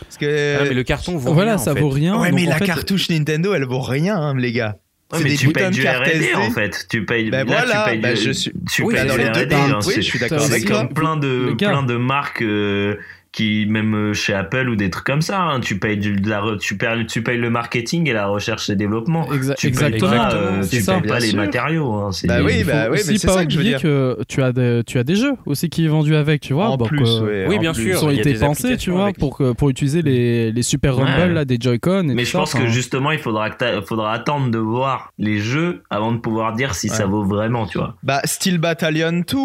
Parce 0.00 0.16
que 0.18 0.56
Ah, 0.60 0.64
mais 0.64 0.74
le 0.74 0.82
carton 0.84 1.16
vaut 1.16 1.34
Voilà, 1.34 1.52
rien, 1.52 1.58
ça 1.58 1.72
en 1.72 1.74
fait. 1.74 1.80
vaut 1.80 1.88
rien. 1.90 2.18
ouais, 2.18 2.32
mais 2.32 2.46
la 2.46 2.56
fait, 2.56 2.64
cartouche 2.66 3.10
Nintendo, 3.10 3.52
elle 3.54 3.64
vaut 3.64 3.80
rien, 3.80 4.16
hein, 4.16 4.34
les 4.36 4.52
gars. 4.52 4.78
Ouais, 5.12 5.18
C'est 5.18 5.24
mais 5.24 5.30
des 5.30 5.36
tu 5.36 5.46
boutons 5.48 5.60
payes 5.60 5.70
du 5.70 5.86
R&D 5.86 6.10
SD. 6.10 6.34
en 6.34 6.50
fait. 6.50 6.86
Tu 6.88 7.04
payes, 7.04 7.30
Ben 7.30 7.38
là, 7.38 7.44
voilà, 7.44 7.84
tu 7.84 7.90
payes 7.90 8.00
ben 8.00 8.14
du, 8.14 8.20
je 8.22 8.30
suis- 8.30 8.52
tu 8.72 8.82
Oui, 8.82 8.94
payes 8.94 9.06
dans 9.06 9.14
du 9.14 9.20
les 9.20 9.28
deux 9.30 9.40
R&D, 9.42 9.48
cas, 9.48 9.56
hein, 9.58 9.78
oui, 9.84 9.92
c'est- 9.92 9.94
je 9.96 10.06
suis 10.06 10.18
d'accord 10.18 10.42
avec 10.42 10.62
ça. 10.62 10.68
toi. 10.68 10.78
comme 10.78 10.94
plein 10.94 11.16
de, 11.18 11.46
Les 11.50 11.54
gars. 11.56 11.68
plein 11.68 11.82
de 11.82 11.96
marques 11.96 12.40
euh, 12.42 12.96
qui, 13.32 13.64
même 13.66 13.94
euh, 13.94 14.12
chez 14.12 14.34
Apple 14.34 14.68
ou 14.68 14.76
des 14.76 14.90
trucs 14.90 15.06
comme 15.06 15.22
ça, 15.22 15.40
hein, 15.40 15.60
tu, 15.60 15.78
payes 15.78 15.96
du, 15.96 16.12
de 16.16 16.28
la, 16.28 16.42
tu, 16.60 16.76
payes, 16.76 17.06
tu 17.06 17.22
payes 17.22 17.38
le 17.38 17.48
marketing 17.48 18.06
et 18.08 18.12
la 18.12 18.26
recherche 18.26 18.68
et 18.68 18.76
développement. 18.76 19.24
Exa- 19.32 19.54
Tu 19.56 19.70
payes 19.70 19.94
exactement. 19.94 20.10
pas, 20.10 20.34
euh, 20.34 20.62
c'est 20.62 20.76
tu 20.76 20.82
ça. 20.82 21.00
payes 21.00 21.08
pas 21.10 21.18
les 21.18 21.28
sûr. 21.28 21.38
matériaux. 21.38 21.92
Hein, 21.94 22.12
c'est- 22.12 22.26
Bah 22.28 22.42
oui, 22.44 22.62
bah 22.62 22.88
oui, 22.90 22.98
mais 22.98 22.98
c'est 22.98 23.16
ça 23.16 23.46
que 23.46 23.50
je 23.50 23.56
veux 23.56 23.64
dire. 23.64 23.80
que 23.80 24.18
tu 24.28 24.42
as, 24.42 24.52
des, 24.52 24.82
tu 24.86 24.98
as 24.98 25.04
des 25.04 25.14
jeux 25.16 25.32
aussi 25.46 25.70
qui 25.70 25.86
est 25.86 25.88
vendu 25.88 26.14
avec, 26.14 26.42
tu 26.42 26.52
vois. 26.52 26.68
En 26.68 26.76
donc, 26.76 26.88
plus, 26.88 27.08
euh, 27.08 27.22
ouais, 27.24 27.46
Oui, 27.48 27.56
en 27.56 27.60
bien 27.60 27.72
plus. 27.72 27.84
sûr. 27.96 28.02
Ils 28.02 28.04
ont 28.04 28.10
été 28.10 28.34
pensés, 28.34 28.76
tu 28.76 28.90
vois, 28.90 29.04
avec- 29.04 29.18
pour, 29.18 29.38
que- 29.38 29.52
pour 29.52 29.70
utiliser 29.70 30.02
les, 30.02 30.52
les 30.52 30.62
super 30.62 30.98
Ouais. 30.98 31.04
rumble 31.04 31.32
là, 31.32 31.44
des 31.46 31.56
Joy-Con. 31.58 32.02
Mais 32.14 32.26
je 32.26 32.30
ça, 32.32 32.38
pense 32.40 32.52
que 32.52 32.66
justement, 32.66 33.12
il 33.12 33.18
faudra, 33.18 33.48
faudra 33.86 34.12
attendre 34.12 34.50
de 34.50 34.58
voir 34.58 35.10
les 35.18 35.38
jeux 35.38 35.82
avant 35.88 36.12
de 36.12 36.18
pouvoir 36.18 36.52
dire 36.52 36.74
si 36.74 36.90
ça 36.90 37.06
vaut 37.06 37.24
vraiment, 37.24 37.66
tu 37.66 37.78
vois. 37.78 37.96
Bah, 38.02 38.20
Steel 38.24 38.58
Battalion 38.58 39.12
2. 39.26 39.38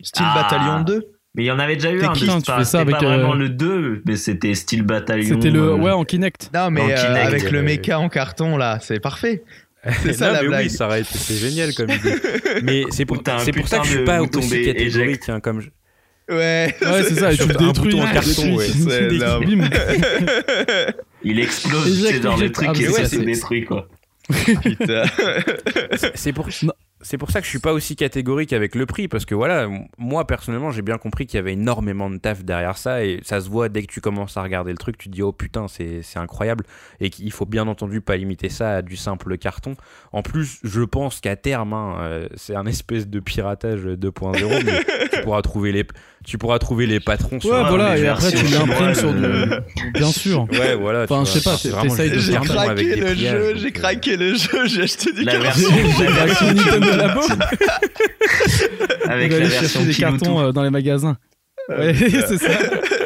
Steel 0.00 0.26
Ah. 0.28 0.42
Bataillon 0.48 0.84
2. 0.84 1.04
Mais 1.34 1.44
il 1.44 1.46
y 1.46 1.50
en 1.50 1.58
avait 1.58 1.74
déjà 1.76 1.90
eu 1.92 2.02
un. 2.02 2.12
Putain, 2.12 2.38
tu 2.40 2.46
pas, 2.46 2.58
fais 2.58 2.64
ça 2.64 2.78
c'était 2.78 2.78
avec, 2.78 2.96
pas 2.98 3.04
euh, 3.04 3.16
vraiment 3.16 3.34
le 3.34 3.48
2, 3.48 4.02
mais 4.06 4.16
c'était 4.16 4.54
style 4.54 4.82
bataillon. 4.82 5.28
C'était 5.36 5.50
le. 5.50 5.60
euh, 5.60 5.74
Ouais, 5.76 5.90
en 5.92 6.04
Kinect. 6.04 6.50
Non, 6.54 6.70
mais 6.70 6.80
En 6.80 6.88
euh, 6.90 6.94
Kinect, 6.94 7.26
avec 7.26 7.50
le 7.50 7.58
euh, 7.58 7.62
méca 7.62 7.98
en 8.00 8.08
carton, 8.08 8.56
là, 8.56 8.78
c'est 8.80 8.98
parfait. 8.98 9.42
C'est 10.02 10.12
ça 10.14 10.28
Non, 10.28 10.32
la 10.32 10.42
mais 10.42 10.48
blague. 10.48 10.64
Oui, 10.64 10.70
ça 10.70 10.86
aurait 10.86 11.00
été 11.02 11.10
c'est 11.16 11.36
génial 11.36 11.72
comme 11.74 11.90
idée. 11.90 12.14
Mais 12.64 12.82
c'est 12.90 13.04
pour, 13.04 13.22
c'est 13.38 13.52
pour 13.52 13.68
ça 13.68 13.78
que 13.78 13.86
je 13.86 13.90
suis 13.92 14.04
pas 14.04 14.20
aussi 14.20 14.62
catégorique 14.64 15.28
hein, 15.28 15.40
comme 15.40 15.60
je- 15.60 15.68
Ouais. 16.30 16.74
Ouais, 16.82 17.02
c'est 17.04 17.14
ça, 17.14 17.34
tu 17.34 17.46
le 17.48 17.54
détruis. 17.54 17.94
en 18.00 18.04
carton, 18.12 18.56
ouais. 18.56 18.66
Il 21.22 21.40
explose, 21.40 21.86
Éjecte, 21.88 22.16
c'est 22.16 22.22
genre 22.22 22.36
le 22.36 22.42
éjecte. 22.42 22.54
truc 22.54 22.68
Ah, 22.70 22.72
qui 22.74 22.84
se 22.84 23.16
détruire, 23.20 23.66
quoi. 23.66 23.88
Putain. 24.62 25.02
C'est- 26.14 26.32
pour. 26.32 26.48
C'est 27.00 27.18
pour 27.18 27.30
ça 27.30 27.40
que 27.40 27.44
je 27.44 27.50
suis 27.50 27.58
pas 27.58 27.72
aussi 27.72 27.96
catégorique 27.96 28.52
avec 28.52 28.74
le 28.74 28.84
prix 28.86 29.08
parce 29.08 29.24
que 29.24 29.34
voilà, 29.34 29.68
moi 29.98 30.26
personnellement 30.26 30.70
j'ai 30.70 30.82
bien 30.82 30.98
compris 30.98 31.26
qu'il 31.26 31.36
y 31.36 31.40
avait 31.40 31.52
énormément 31.52 32.10
de 32.10 32.16
taf 32.18 32.44
derrière 32.44 32.76
ça 32.76 33.04
et 33.04 33.20
ça 33.22 33.40
se 33.40 33.48
voit 33.48 33.68
dès 33.68 33.82
que 33.82 33.92
tu 33.92 34.00
commences 34.00 34.36
à 34.36 34.42
regarder 34.42 34.72
le 34.72 34.78
truc, 34.78 34.98
tu 34.98 35.08
te 35.08 35.14
dis 35.14 35.22
oh 35.22 35.32
putain 35.32 35.68
c'est 35.68 36.02
c'est 36.02 36.18
incroyable 36.18 36.64
et 37.00 37.10
qu'il 37.10 37.30
faut 37.32 37.46
bien 37.46 37.68
entendu 37.68 38.00
pas 38.00 38.16
limiter 38.16 38.48
ça 38.48 38.76
à 38.76 38.82
du 38.82 38.96
simple 38.96 39.38
carton. 39.38 39.76
En 40.12 40.22
plus, 40.22 40.58
je 40.64 40.82
pense 40.82 41.20
qu'à 41.20 41.36
terme, 41.36 41.72
hein, 41.72 41.96
euh, 42.00 42.28
c'est 42.34 42.56
un 42.56 42.66
espèce 42.66 43.06
de 43.08 43.20
piratage 43.20 43.84
2.0, 43.86 44.64
mais 44.64 45.08
tu 45.12 45.22
pourras 45.22 45.42
trouver 45.42 45.72
les 45.72 45.84
tu 46.28 46.36
pourras 46.38 46.58
trouver 46.58 46.86
les 46.86 47.00
patrons 47.00 47.40
sur 47.40 47.50
Ouais, 47.50 47.56
un- 47.56 47.68
voilà, 47.68 47.96
les 47.96 48.02
et 48.02 48.08
après 48.08 48.30
tu 48.30 48.44
l'imprimes 48.46 48.94
sur 48.94 49.12
du. 49.14 49.22
Bien 49.94 50.12
sûr. 50.12 50.46
Ouais, 50.52 50.76
voilà. 50.76 51.04
Enfin, 51.04 51.24
je 51.24 51.30
sais 51.38 51.40
pas, 51.42 51.56
c'est 51.56 51.70
t'essayes 51.72 52.10
de 52.10 52.18
J'ai 52.18 52.32
craqué 52.34 52.96
le 52.96 53.14
jeu, 53.14 53.54
j'ai 53.56 53.66
euh, 53.66 53.70
craqué 53.70 54.16
le 54.16 54.34
jeu, 54.34 54.66
j'ai 54.66 54.82
acheté 54.82 55.12
du 55.12 55.24
carton. 55.24 55.40
version 55.42 56.46
Nintendo 56.54 56.96
là-bas. 56.96 57.20
avec 59.08 59.32
la 59.32 59.38
version 59.38 59.82
des 59.84 59.94
cartons 59.94 60.40
euh, 60.40 60.52
dans 60.52 60.62
les 60.62 60.70
magasins. 60.70 61.16
Ouais, 61.68 61.94
c'est 61.94 62.38
ça. 62.38 62.48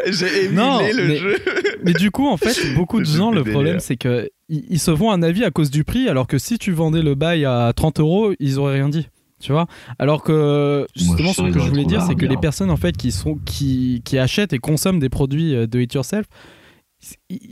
J'ai 0.06 0.44
émulé 0.44 0.54
Non, 0.56 0.80
le 0.80 1.04
mais- 1.08 1.16
jeu. 1.16 1.36
Mais 1.84 1.92
du 1.92 2.10
coup, 2.10 2.28
en 2.28 2.36
fait, 2.36 2.74
beaucoup 2.74 3.00
de 3.00 3.06
Le 3.06 3.16
gens, 3.16 3.30
le 3.32 3.42
problème, 3.44 3.80
c'est 3.80 3.96
que 3.96 4.30
ils, 4.48 4.64
ils 4.70 4.78
se 4.78 4.94
font 4.94 5.10
un 5.10 5.22
avis 5.22 5.44
à 5.44 5.50
cause 5.50 5.70
du 5.70 5.82
prix, 5.84 6.08
alors 6.08 6.26
que 6.28 6.38
si 6.38 6.58
tu 6.58 6.70
vendais 6.72 7.02
le 7.02 7.14
bail 7.16 7.44
à 7.44 7.72
30 7.74 7.98
euros, 8.00 8.32
ils 8.38 8.58
auraient 8.58 8.74
rien 8.74 8.88
dit. 8.88 9.08
Tu 9.42 9.50
vois. 9.50 9.66
Alors 9.98 10.22
que 10.22 10.86
justement, 10.94 11.32
ce 11.32 11.42
que 11.42 11.58
je 11.58 11.68
voulais 11.68 11.84
dire, 11.84 12.00
c'est 12.02 12.14
que 12.14 12.26
les 12.26 12.36
personnes 12.36 12.70
en 12.70 12.76
fait 12.76 12.96
qui 12.96 13.10
sont 13.10 13.38
qui, 13.44 14.00
qui 14.04 14.16
achètent 14.16 14.52
et 14.52 14.58
consomment 14.58 15.00
des 15.00 15.08
produits 15.08 15.56
euh, 15.56 15.66
de 15.66 15.80
it 15.80 15.92
yourself, 15.92 16.26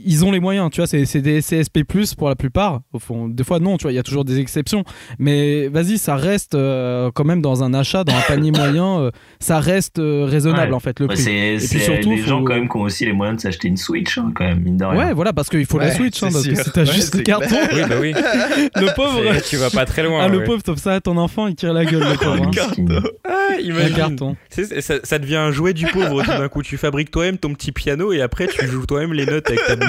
ils- 0.05 0.25
ont 0.25 0.31
les 0.31 0.39
moyens. 0.39 0.69
Tu 0.71 0.77
vois, 0.81 0.87
c'est 0.87 1.05
c'est 1.05 1.21
des 1.21 1.41
CSP+ 1.41 1.83
pour 2.17 2.29
la 2.29 2.35
plupart. 2.35 2.81
Au 2.93 2.99
fond, 2.99 3.27
des 3.27 3.43
fois 3.43 3.59
non. 3.59 3.77
Tu 3.77 3.83
vois, 3.83 3.91
il 3.91 3.95
y 3.95 3.99
a 3.99 4.03
toujours 4.03 4.25
des 4.25 4.39
exceptions. 4.39 4.83
Mais 5.19 5.67
vas-y, 5.67 5.97
ça 5.97 6.15
reste 6.15 6.55
euh, 6.55 7.09
quand 7.13 7.23
même 7.23 7.41
dans 7.41 7.63
un 7.63 7.73
achat, 7.73 8.03
dans 8.03 8.13
un 8.15 8.21
panier 8.21 8.51
moyen, 8.55 8.99
euh, 8.99 9.11
ça 9.39 9.59
reste 9.59 9.99
euh, 9.99 10.25
raisonnable 10.25 10.69
Ouais. 10.71 10.75
en 10.75 10.79
fait 10.79 10.99
le 10.99 11.07
Bah, 11.07 11.13
prix. 11.15 11.23
c'est 11.23 11.57
puis 11.57 11.79
surtout, 11.79 12.09
des 12.15 12.21
gens 12.21 12.39
faut- 12.39 12.45
quand 12.45 12.53
même 12.55 12.69
qui 12.69 12.77
ont 12.77 12.81
aussi 12.81 13.05
les 13.05 13.13
moyens 13.13 13.37
de 13.37 13.41
s'acheter 13.41 13.67
une 13.67 13.77
Switch, 13.77 14.17
hein, 14.17 14.31
quand 14.35 14.45
même, 14.45 14.59
mine 14.61 14.77
de 14.77 14.85
rien. 14.85 15.07
Ouais, 15.07 15.13
voilà, 15.13 15.33
parce 15.33 15.49
qu'il 15.49 15.65
faut 15.65 15.79
la 15.79 15.91
Switch, 15.91 16.21
hein, 16.23 16.29
c'est 16.31 16.33
parce 16.33 16.47
que 16.47 16.63
si 16.63 16.71
t'as 16.71 16.81
Ouais, 16.85 16.93
juste 16.93 17.15
le 17.15 17.21
carton. 17.23 17.55
Oui, 17.73 17.81
bah 17.89 17.95
oui. 17.99 18.13
le 18.75 18.93
pauvre, 18.95 19.21
Tu 19.49 19.55
vas 19.57 19.69
pas 19.69 19.85
très 19.85 20.03
loin. 20.03 20.21
ah, 20.23 20.27
le 20.27 20.43
pauvre, 20.43 20.61
comme 20.63 20.77
ça, 20.77 20.99
ton 21.01 21.17
enfant, 21.17 21.47
il 21.47 21.55
tire 21.55 21.73
la 21.73 21.85
gueule, 21.85 22.03
le 22.03 22.17
pauvre. 22.17 22.43
hein. 22.43 22.47
Miskin. 22.47 23.01
Ah, 23.27 23.31
Un 23.57 23.89
carton. 23.95 24.35
Ça 25.03 25.19
devient 25.19 25.35
un 25.37 25.51
jouet 25.51 25.73
du 25.73 25.85
pauvre 25.87 26.21
tout 26.23 26.29
d'un 26.31 26.47
coup. 26.49 26.61
Tu 26.63 26.77
fabriques 26.77 27.11
toi-même 27.11 27.37
ton 27.37 27.53
petit 27.53 27.71
piano 27.71 28.11
et 28.13 28.21
après 28.21 28.47
tu 28.47 28.65
joues 28.67 28.85
toi-même 28.85 29.13
les 29.13 29.25
notes 29.25 29.49
avec 29.49 29.59
putain. 29.77 29.87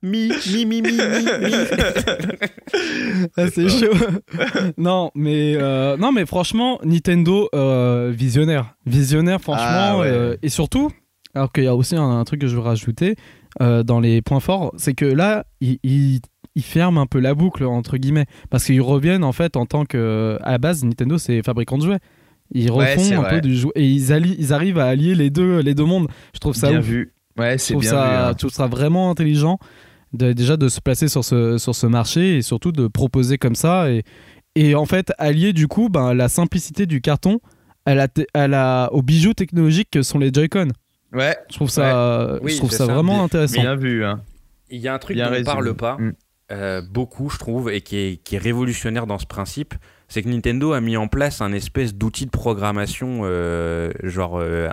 Mi, 0.00 0.28
mi, 0.52 0.64
mi, 0.64 0.80
mi, 0.80 0.92
mi. 0.92 1.00
Ah, 3.36 3.46
c'est 3.52 3.68
chaud. 3.68 3.92
non, 4.76 5.10
mais 5.16 5.56
euh, 5.56 5.96
non, 5.96 6.12
mais 6.12 6.24
franchement, 6.24 6.78
Nintendo 6.84 7.48
euh, 7.54 8.12
visionnaire, 8.14 8.74
visionnaire, 8.86 9.40
franchement, 9.40 9.64
Ah, 9.68 9.98
ouais. 9.98 10.06
euh, 10.06 10.36
et 10.42 10.50
surtout, 10.50 10.92
alors 11.34 11.50
qu'il 11.52 11.64
y 11.64 11.66
a 11.66 11.74
aussi 11.74 11.96
un, 11.96 12.20
un 12.20 12.24
truc 12.24 12.40
que 12.40 12.46
je 12.46 12.54
veux 12.54 12.62
rajouter 12.62 13.16
dans 13.60 13.98
les 13.98 14.22
points 14.22 14.38
forts, 14.38 14.72
c'est 14.76 14.94
que 14.94 15.04
là, 15.04 15.44
ils 15.60 16.20
ferment 16.62 17.00
un 17.00 17.06
peu 17.06 17.18
la 17.18 17.34
boucle 17.34 17.64
entre 17.64 17.96
guillemets, 17.96 18.26
parce 18.50 18.64
qu'ils 18.66 18.80
reviennent 18.82 19.24
en 19.24 19.32
fait 19.32 19.56
en 19.56 19.66
tant 19.66 19.84
que, 19.84 20.38
à 20.42 20.52
la 20.52 20.58
base, 20.58 20.84
Nintendo 20.84 21.18
c'est 21.18 21.42
fabricant 21.42 21.76
de 21.76 21.82
jouets. 21.82 21.98
Ils 22.52 22.70
refont 22.70 23.12
un 23.16 23.20
vrai. 23.20 23.30
peu 23.30 23.40
du 23.40 23.56
jouet 23.56 23.72
et 23.74 23.84
ils, 23.86 24.12
allient- 24.12 24.36
ils 24.38 24.52
arrivent 24.52 24.78
à 24.78 24.86
allier 24.86 25.14
les 25.14 25.30
deux, 25.30 25.58
les 25.60 25.74
deux 25.74 25.84
mondes. 25.84 26.08
Je 26.34 26.38
trouve 26.38 26.54
ça 26.54 26.70
Bien 26.70 26.80
ouf. 26.80 26.86
vu. 26.86 27.12
Ouais, 27.38 27.52
Je 27.52 27.56
c'est 27.58 27.72
trouve 27.74 27.82
bien 27.82 27.90
ça, 27.90 28.08
vu. 28.08 28.14
hein. 28.16 28.28
je 28.32 28.38
trouve 28.38 28.50
ça 28.50 28.66
vraiment 28.66 29.10
intelligent 29.10 29.58
de, 30.12 30.32
déjà 30.32 30.56
de 30.56 30.68
se 30.68 30.80
placer 30.80 31.08
sur 31.08 31.24
ce, 31.24 31.58
sur 31.58 31.74
ce 31.74 31.86
marché 31.86 32.38
et 32.38 32.42
surtout 32.42 32.72
de 32.72 32.86
proposer 32.88 33.36
comme 33.38 33.54
ça 33.54 33.90
et, 33.90 34.02
et 34.56 34.74
en 34.74 34.86
fait 34.86 35.12
allier 35.18 35.52
du 35.52 35.68
coup 35.68 35.88
ben, 35.90 36.14
la 36.14 36.28
simplicité 36.28 36.86
du 36.86 37.00
carton 37.02 37.38
à 37.86 37.94
la, 37.94 38.08
à 38.34 38.48
la, 38.48 38.88
aux 38.92 39.02
bijoux 39.02 39.34
technologiques 39.34 39.90
que 39.90 40.02
sont 40.02 40.18
les 40.18 40.30
Joy-Con. 40.32 40.68
Ouais, 41.12 41.36
Je 41.50 41.54
trouve 41.56 41.70
ça, 41.70 42.38
Oui, 42.42 42.52
je 42.52 42.56
trouve 42.58 42.70
ça, 42.70 42.86
ça. 42.86 42.92
vraiment 42.92 43.14
Bien- 43.16 43.24
intéressant. 43.24 43.60
bien 43.60 43.76
vu. 43.76 44.04
Hein. 44.04 44.20
Il 44.70 44.80
y 44.80 44.88
a 44.88 44.94
un 44.94 44.98
truc 44.98 45.16
Bien 45.16 45.24
dont 45.26 45.30
on 45.30 45.34
résumé. 45.34 45.52
parle 45.54 45.74
pas 45.74 45.96
Mm. 45.98 46.12
euh, 46.52 46.82
beaucoup, 46.82 47.30
je 47.30 47.38
trouve, 47.38 47.70
et 47.70 47.80
qui 47.82 47.96
est, 47.96 48.16
qui 48.22 48.34
est 48.34 48.38
révolutionnaire 48.38 49.06
dans 49.06 49.18
ce 49.18 49.24
principe, 49.26 49.74
c'est 50.08 50.22
que 50.22 50.28
Nintendo 50.28 50.72
a 50.72 50.80
mis 50.80 50.96
en 50.96 51.06
place 51.06 51.40
un 51.40 51.52
espèce 51.52 51.94
d'outil 51.94 52.24
de 52.24 52.30
programmation, 52.30 53.20
euh, 53.22 53.90
genre 54.02 54.38
euh, 54.38 54.68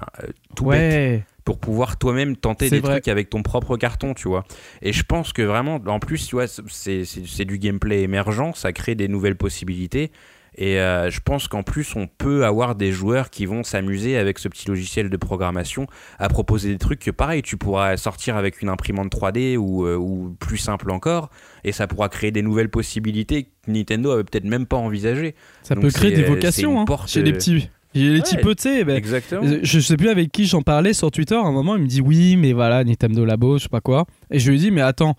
tout 0.55 0.65
bête, 0.65 1.23
pour 1.43 1.59
pouvoir 1.59 1.97
toi-même 1.97 2.35
tenter 2.35 2.69
des 2.69 2.79
vrai. 2.79 2.93
trucs 2.93 3.07
avec 3.09 3.29
ton 3.29 3.43
propre 3.43 3.77
carton, 3.77 4.13
tu 4.13 4.27
vois. 4.27 4.45
Et 4.81 4.93
je 4.93 5.03
pense 5.03 5.33
que 5.33 5.41
vraiment, 5.41 5.75
en 5.85 5.99
plus, 5.99 6.25
tu 6.25 6.35
vois, 6.35 6.47
c'est 6.47 7.45
du 7.45 7.59
gameplay 7.59 8.01
émergent, 8.01 8.55
ça 8.55 8.73
crée 8.73 8.95
des 8.95 9.07
nouvelles 9.07 9.35
possibilités. 9.35 10.11
Et 10.57 10.79
euh, 10.79 11.09
je 11.09 11.19
pense 11.19 11.47
qu'en 11.49 11.63
plus, 11.63 11.95
on 11.95 12.07
peut 12.07 12.45
avoir 12.45 12.75
des 12.75 12.91
joueurs 12.93 13.29
qui 13.29 13.45
vont 13.45 13.63
s'amuser 13.63 14.17
avec 14.17 14.39
ce 14.39 14.47
petit 14.47 14.67
logiciel 14.69 15.09
de 15.09 15.17
programmation 15.17 15.85
à 16.17 16.29
proposer 16.29 16.71
des 16.71 16.77
trucs 16.77 16.99
que, 16.99 17.11
pareil, 17.11 17.41
tu 17.41 17.57
pourras 17.57 17.97
sortir 17.97 18.37
avec 18.37 18.61
une 18.61 18.69
imprimante 18.69 19.11
3D 19.11 19.57
ou, 19.57 19.85
euh, 19.85 19.97
ou 19.97 20.35
plus 20.39 20.57
simple 20.57 20.91
encore, 20.91 21.29
et 21.65 21.71
ça 21.73 21.87
pourra 21.87 22.07
créer 22.07 22.31
des 22.31 22.41
nouvelles 22.41 22.69
possibilités 22.69 23.43
que 23.43 23.49
Nintendo 23.71 24.11
avait 24.11 24.23
peut-être 24.23 24.45
même 24.45 24.65
pas 24.65 24.77
envisagées. 24.77 25.35
ça 25.61 25.75
Donc 25.75 25.83
peut 25.83 25.91
créer 25.91 26.11
des 26.11 26.23
euh, 26.23 26.27
vocations 26.27 26.79
hein, 26.79 26.85
porte, 26.85 27.09
chez 27.09 27.21
les 27.21 27.33
petits. 27.33 27.69
Les 27.93 28.19
petits 28.21 28.37
peu, 28.37 28.55
tu 28.55 28.63
sais, 28.63 28.83
ben, 28.83 28.95
Exactement. 28.97 29.43
Je 29.61 29.79
sais 29.79 29.95
plus 29.97 30.09
avec 30.09 30.31
qui 30.31 30.45
j'en 30.45 30.61
parlais 30.61 30.93
sur 30.93 31.11
Twitter. 31.11 31.35
À 31.35 31.39
un 31.45 31.51
moment, 31.53 31.75
il 31.77 31.81
me 31.83 31.87
dit 31.87 32.01
oui, 32.01 32.35
mais 32.35 32.51
voilà, 32.53 32.83
Nintendo 32.83 33.23
Labo, 33.23 33.57
je 33.57 33.63
sais 33.63 33.69
pas 33.69 33.79
quoi. 33.81 34.05
Et 34.31 34.39
je 34.39 34.51
lui 34.51 34.59
dit, 34.59 34.69
mais 34.71 34.81
attends, 34.81 35.15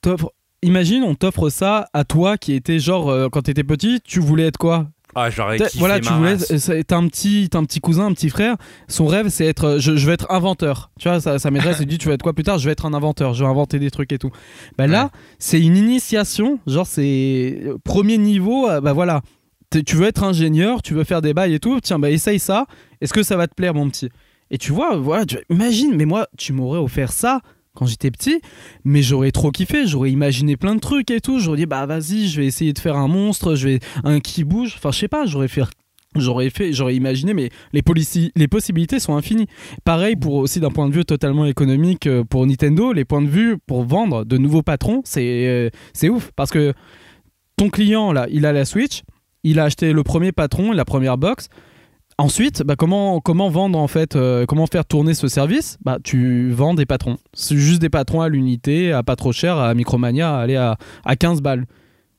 t'offres- 0.00 0.30
imagine, 0.64 1.02
on 1.04 1.14
t'offre 1.14 1.48
ça 1.50 1.88
à 1.92 2.04
toi 2.04 2.36
qui 2.38 2.52
était 2.54 2.78
genre, 2.78 3.08
euh, 3.10 3.28
quand 3.30 3.42
t'étais 3.42 3.64
petit, 3.64 4.00
tu 4.04 4.20
voulais 4.20 4.44
être 4.46 4.56
quoi? 4.58 4.88
Ah, 5.16 5.30
j'aurais 5.30 5.58
kiffé 5.58 5.78
Voilà, 5.78 5.94
ma 5.96 6.00
tu 6.00 6.12
voulais. 6.12 6.36
euh, 6.50 6.82
T'as 6.82 6.96
un, 6.96 7.06
petit, 7.06 7.48
t'as 7.48 7.58
un 7.58 7.64
petit 7.64 7.78
cousin, 7.80 8.06
un 8.06 8.12
petit 8.12 8.28
frère. 8.30 8.56
Son 8.88 9.06
rêve, 9.06 9.28
c'est 9.28 9.44
être. 9.46 9.64
euh, 9.64 9.78
Je, 9.78 9.94
je 9.94 10.06
vais 10.06 10.14
être 10.14 10.26
inventeur. 10.30 10.90
Tu 10.98 11.08
vois, 11.08 11.20
sa, 11.20 11.38
sa 11.38 11.50
maîtresse, 11.52 11.76
elle 11.80 11.86
dit 11.86 11.98
Tu 11.98 12.08
vas 12.08 12.14
être 12.14 12.22
quoi 12.22 12.32
plus 12.32 12.42
tard? 12.42 12.58
Je 12.58 12.64
vais 12.64 12.72
être 12.72 12.84
un 12.84 12.94
inventeur. 12.94 13.32
Je 13.32 13.44
vais 13.44 13.48
inventer 13.48 13.78
des 13.78 13.92
trucs 13.92 14.10
et 14.12 14.18
tout. 14.18 14.30
Bah 14.76 14.88
là, 14.88 15.10
c'est 15.38 15.60
une 15.60 15.76
initiation. 15.76 16.58
Genre, 16.66 16.86
c'est. 16.86 17.60
euh, 17.64 17.76
Premier 17.84 18.18
niveau, 18.18 18.66
bah 18.82 18.92
voilà. 18.92 19.22
Tu 19.86 19.96
veux 19.96 20.06
être 20.06 20.22
ingénieur, 20.24 20.82
tu 20.82 20.94
veux 20.94 21.04
faire 21.04 21.20
des 21.22 21.32
bails 21.34 21.54
et 21.54 21.60
tout. 21.60 21.80
Tiens, 21.80 21.98
bah 22.00 22.10
essaye 22.10 22.38
ça. 22.40 22.66
Est-ce 23.00 23.12
que 23.12 23.22
ça 23.22 23.36
va 23.36 23.46
te 23.46 23.54
plaire, 23.54 23.72
mon 23.74 23.88
petit? 23.88 24.08
Et 24.50 24.58
tu 24.58 24.72
vois, 24.72 24.96
voilà, 24.96 25.24
tu 25.26 25.36
imagine, 25.50 25.94
mais 25.96 26.04
moi, 26.04 26.26
tu 26.36 26.52
m'aurais 26.52 26.78
offert 26.78 27.12
ça 27.12 27.40
quand 27.74 27.86
j'étais 27.86 28.10
petit, 28.10 28.40
mais 28.84 29.02
j'aurais 29.02 29.32
trop 29.32 29.50
kiffé, 29.50 29.86
j'aurais 29.86 30.10
imaginé 30.10 30.56
plein 30.56 30.74
de 30.74 30.80
trucs 30.80 31.10
et 31.10 31.20
tout, 31.20 31.40
j'aurais 31.40 31.58
dit 31.58 31.66
bah 31.66 31.86
vas-y, 31.86 32.28
je 32.28 32.40
vais 32.40 32.46
essayer 32.46 32.72
de 32.72 32.78
faire 32.78 32.96
un 32.96 33.08
monstre, 33.08 33.54
je 33.54 33.68
vais 33.68 33.80
un 34.04 34.20
qui 34.20 34.44
bouge, 34.44 34.74
enfin 34.76 34.92
je 34.92 35.00
sais 35.00 35.08
pas, 35.08 35.26
j'aurais 35.26 35.48
fait 35.48 35.62
j'aurais 36.16 36.48
fait 36.50 36.72
j'aurais 36.72 36.94
imaginé 36.94 37.34
mais 37.34 37.50
les 37.72 37.82
possibilités 38.48 39.00
sont 39.00 39.16
infinies. 39.16 39.48
Pareil 39.84 40.14
pour 40.14 40.34
aussi 40.34 40.60
d'un 40.60 40.70
point 40.70 40.88
de 40.88 40.94
vue 40.94 41.04
totalement 41.04 41.44
économique 41.44 42.06
euh, 42.06 42.22
pour 42.22 42.46
Nintendo, 42.46 42.92
les 42.92 43.04
points 43.04 43.22
de 43.22 43.28
vue 43.28 43.58
pour 43.66 43.82
vendre 43.84 44.24
de 44.24 44.38
nouveaux 44.38 44.62
patrons, 44.62 45.02
c'est 45.04 45.48
euh, 45.48 45.70
c'est 45.92 46.08
ouf 46.08 46.30
parce 46.36 46.50
que 46.50 46.72
ton 47.56 47.70
client 47.70 48.12
là, 48.12 48.26
il 48.30 48.46
a 48.46 48.52
la 48.52 48.64
Switch, 48.64 49.02
il 49.42 49.58
a 49.58 49.64
acheté 49.64 49.92
le 49.92 50.02
premier 50.04 50.32
patron, 50.32 50.72
la 50.72 50.84
première 50.84 51.18
box. 51.18 51.48
Ensuite, 52.16 52.62
bah, 52.62 52.76
comment, 52.76 53.20
comment 53.20 53.48
vendre 53.48 53.78
en 53.78 53.88
fait, 53.88 54.14
euh, 54.14 54.46
comment 54.46 54.66
faire 54.66 54.84
tourner 54.84 55.14
ce 55.14 55.26
service? 55.26 55.78
Bah, 55.84 55.98
Tu 56.04 56.50
vends 56.52 56.74
des 56.74 56.86
patrons. 56.86 57.16
C'est 57.32 57.56
juste 57.56 57.80
des 57.80 57.88
patrons 57.90 58.20
à 58.20 58.28
l'unité, 58.28 58.92
à 58.92 59.02
pas 59.02 59.16
trop 59.16 59.32
cher, 59.32 59.58
à 59.58 59.74
Micromania, 59.74 60.36
à 60.36 60.40
aller 60.40 60.56
à, 60.56 60.76
à 61.04 61.16
15 61.16 61.42
balles. 61.42 61.66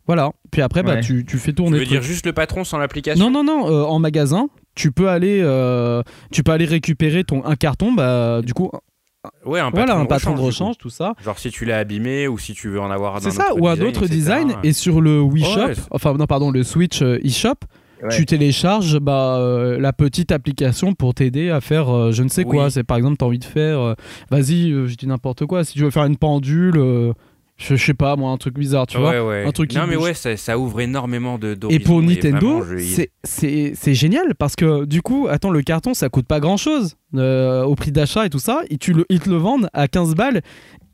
Voilà. 0.07 0.31
Puis 0.51 0.61
après, 0.61 0.83
bah, 0.83 0.95
Ouais. 0.95 1.01
tu, 1.01 1.25
tu 1.25 1.37
fais 1.37 1.51
Tu 1.51 1.55
tourner. 1.55 1.77
veux 1.77 1.83
le 1.83 1.89
dire 1.89 2.01
juste 2.01 2.25
le 2.25 2.33
patron 2.33 2.63
sans 2.63 2.77
l'application? 2.77 3.29
Non, 3.29 3.31
non, 3.31 3.43
non. 3.43 3.69
euh, 3.71 3.83
en 3.85 3.99
magasin, 3.99 4.49
tu 4.75 4.91
peux 4.91 5.07
aller, 5.09 5.39
euh, 5.41 6.03
tu 6.31 6.43
peux 6.43 6.51
aller 6.51 6.65
récupérer 6.65 7.23
ton 7.23 7.43
un 7.45 7.55
carton. 7.55 7.93
Bah, 7.93 8.41
du 8.43 8.53
coup, 8.53 8.69
Ouais, 9.43 9.59
un 9.59 9.71
voilà, 9.71 9.87
patron 9.87 9.99
un 9.99 10.03
de 10.03 10.07
patron 10.07 10.35
de 10.35 10.39
rechange, 10.41 10.77
tout 10.77 10.91
ça. 10.91 11.13
Genre 11.23 11.39
si 11.39 11.49
tu 11.49 11.65
l'as 11.65 11.79
abîmé 11.79 12.27
ou 12.27 12.37
si 12.37 12.53
tu 12.53 12.69
veux 12.69 12.79
en 12.79 12.91
avoir 12.91 13.15
un 13.15 13.19
C'est 13.21 13.31
ça, 13.31 13.55
ou 13.55 13.67
un 13.67 13.73
autre 13.81 14.03
etc. 14.03 14.07
design. 14.07 14.53
Et 14.61 14.71
sur 14.71 15.01
le 15.01 15.19
Wii 15.19 15.43
Shop, 15.43 15.65
ouais. 15.65 15.73
enfin 15.89 16.13
non, 16.13 16.27
pardon, 16.27 16.51
le 16.51 16.61
Switch 16.61 17.01
euh, 17.01 17.17
eShop, 17.23 17.55
Ouais. 18.03 18.09
tu 18.15 18.25
télécharges 18.25 18.99
bah, 18.99 19.37
euh, 19.37 19.79
la 19.79 19.93
petite 19.93 20.31
application 20.31 20.93
pour 20.93 21.13
t'aider 21.13 21.49
à 21.49 21.61
faire 21.61 21.89
euh, 21.89 22.11
je 22.11 22.23
ne 22.23 22.29
sais 22.29 22.43
quoi. 22.43 22.65
Oui. 22.65 22.71
C'est 22.71 22.83
par 22.83 22.97
exemple, 22.97 23.17
tu 23.17 23.23
as 23.23 23.27
envie 23.27 23.39
de 23.39 23.43
faire, 23.45 23.79
euh, 23.79 23.93
vas-y, 24.29 24.71
je 24.71 24.95
dis 24.95 25.07
n'importe 25.07 25.45
quoi. 25.45 25.63
Si 25.63 25.73
tu 25.73 25.79
veux 25.83 25.89
faire 25.91 26.03
une 26.05 26.17
pendule, 26.17 26.75
je, 27.57 27.75
je 27.75 27.75
sais 27.85 27.93
pas 27.93 28.15
moi, 28.17 28.31
un 28.31 28.37
truc 28.37 28.55
bizarre, 28.59 28.85
tu 28.85 28.97
vois. 28.97 29.11
ouais, 29.11 29.19
ouais. 29.21 29.45
un 29.45 29.51
truc 29.51 29.69
qui 29.69 29.77
non, 29.77 29.87
mais 29.87 29.95
bouge. 29.95 30.03
ouais, 30.03 30.13
ça, 30.13 30.35
ça 30.35 30.59
ouvre 30.59 30.81
énormément 30.81 31.37
de 31.37 31.57
Et 31.69 31.79
pour 31.79 32.01
Nintendo, 32.01 32.63
c'est- 33.23 33.93
génial 33.93 34.35
parce 34.37 34.55
que 34.57 34.83
du 34.85 35.01
coup, 35.01 35.27
attends, 35.29 35.51
le 35.51 35.61
carton 35.61 35.93
ça 35.93 36.09
coûte 36.09 36.27
pas 36.27 36.39
grand 36.41 36.57
chose 36.57 36.95
au 37.13 37.75
prix 37.75 37.91
d'achat 37.93 38.25
et 38.25 38.29
tout 38.29 38.39
ça. 38.39 38.61
Et 38.69 38.77
tu 38.77 38.91
le, 38.93 39.05
ils 39.09 39.21
te 39.21 39.29
le 39.29 39.37
vendent 39.37 39.69
à 39.73 39.87
15 39.87 40.15
balles. 40.15 40.41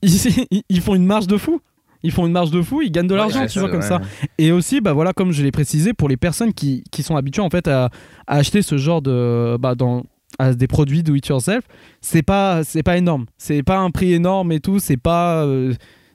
Ils, 0.03 0.11
ils- 0.51 0.61
ils 0.69 0.81
font 0.81 0.93
une 0.95 1.05
marge 1.05 1.27
de 1.27 1.37
fou. 1.37 1.61
Ils 2.03 2.11
font 2.11 2.25
une 2.25 2.31
marge 2.33 2.51
de 2.51 2.61
fou, 2.61 2.81
ils 2.81 2.91
gagnent 2.91 3.07
de 3.07 3.15
l'argent, 3.15 3.41
Ouais, 3.41 3.47
tu 3.47 3.59
vois, 3.59 3.69
comme 3.69 3.81
ça. 3.81 4.01
Et 4.37 4.51
aussi, 4.51 4.81
bah 4.81 4.93
voilà, 4.93 5.13
comme 5.13 5.31
je 5.31 5.43
l'ai 5.43 5.51
précisé, 5.51 5.93
pour 5.93 6.09
les 6.09 6.17
personnes 6.17 6.53
qui, 6.53 6.83
qui 6.91 7.03
sont 7.03 7.15
habituées 7.15 7.41
en 7.43 7.49
fait 7.49 7.67
à, 7.67 7.85
à 8.27 8.37
acheter 8.37 8.61
ce 8.61 8.77
genre 8.77 9.01
de. 9.01 9.57
Bah, 9.57 9.75
dans, 9.75 10.03
à 10.39 10.53
des 10.53 10.67
produits 10.67 11.03
do 11.03 11.13
it 11.13 11.27
yourself, 11.27 11.63
c'est 11.99 12.23
pas, 12.23 12.63
c'est 12.63 12.83
pas 12.83 12.97
énorme. 12.97 13.25
C'est 13.37 13.63
pas 13.63 13.77
un 13.77 13.91
prix 13.91 14.13
énorme 14.13 14.51
et 14.51 14.59
tout, 14.59 14.79
c'est 14.79 14.97
pas. 14.97 15.43
euh, 15.45 15.73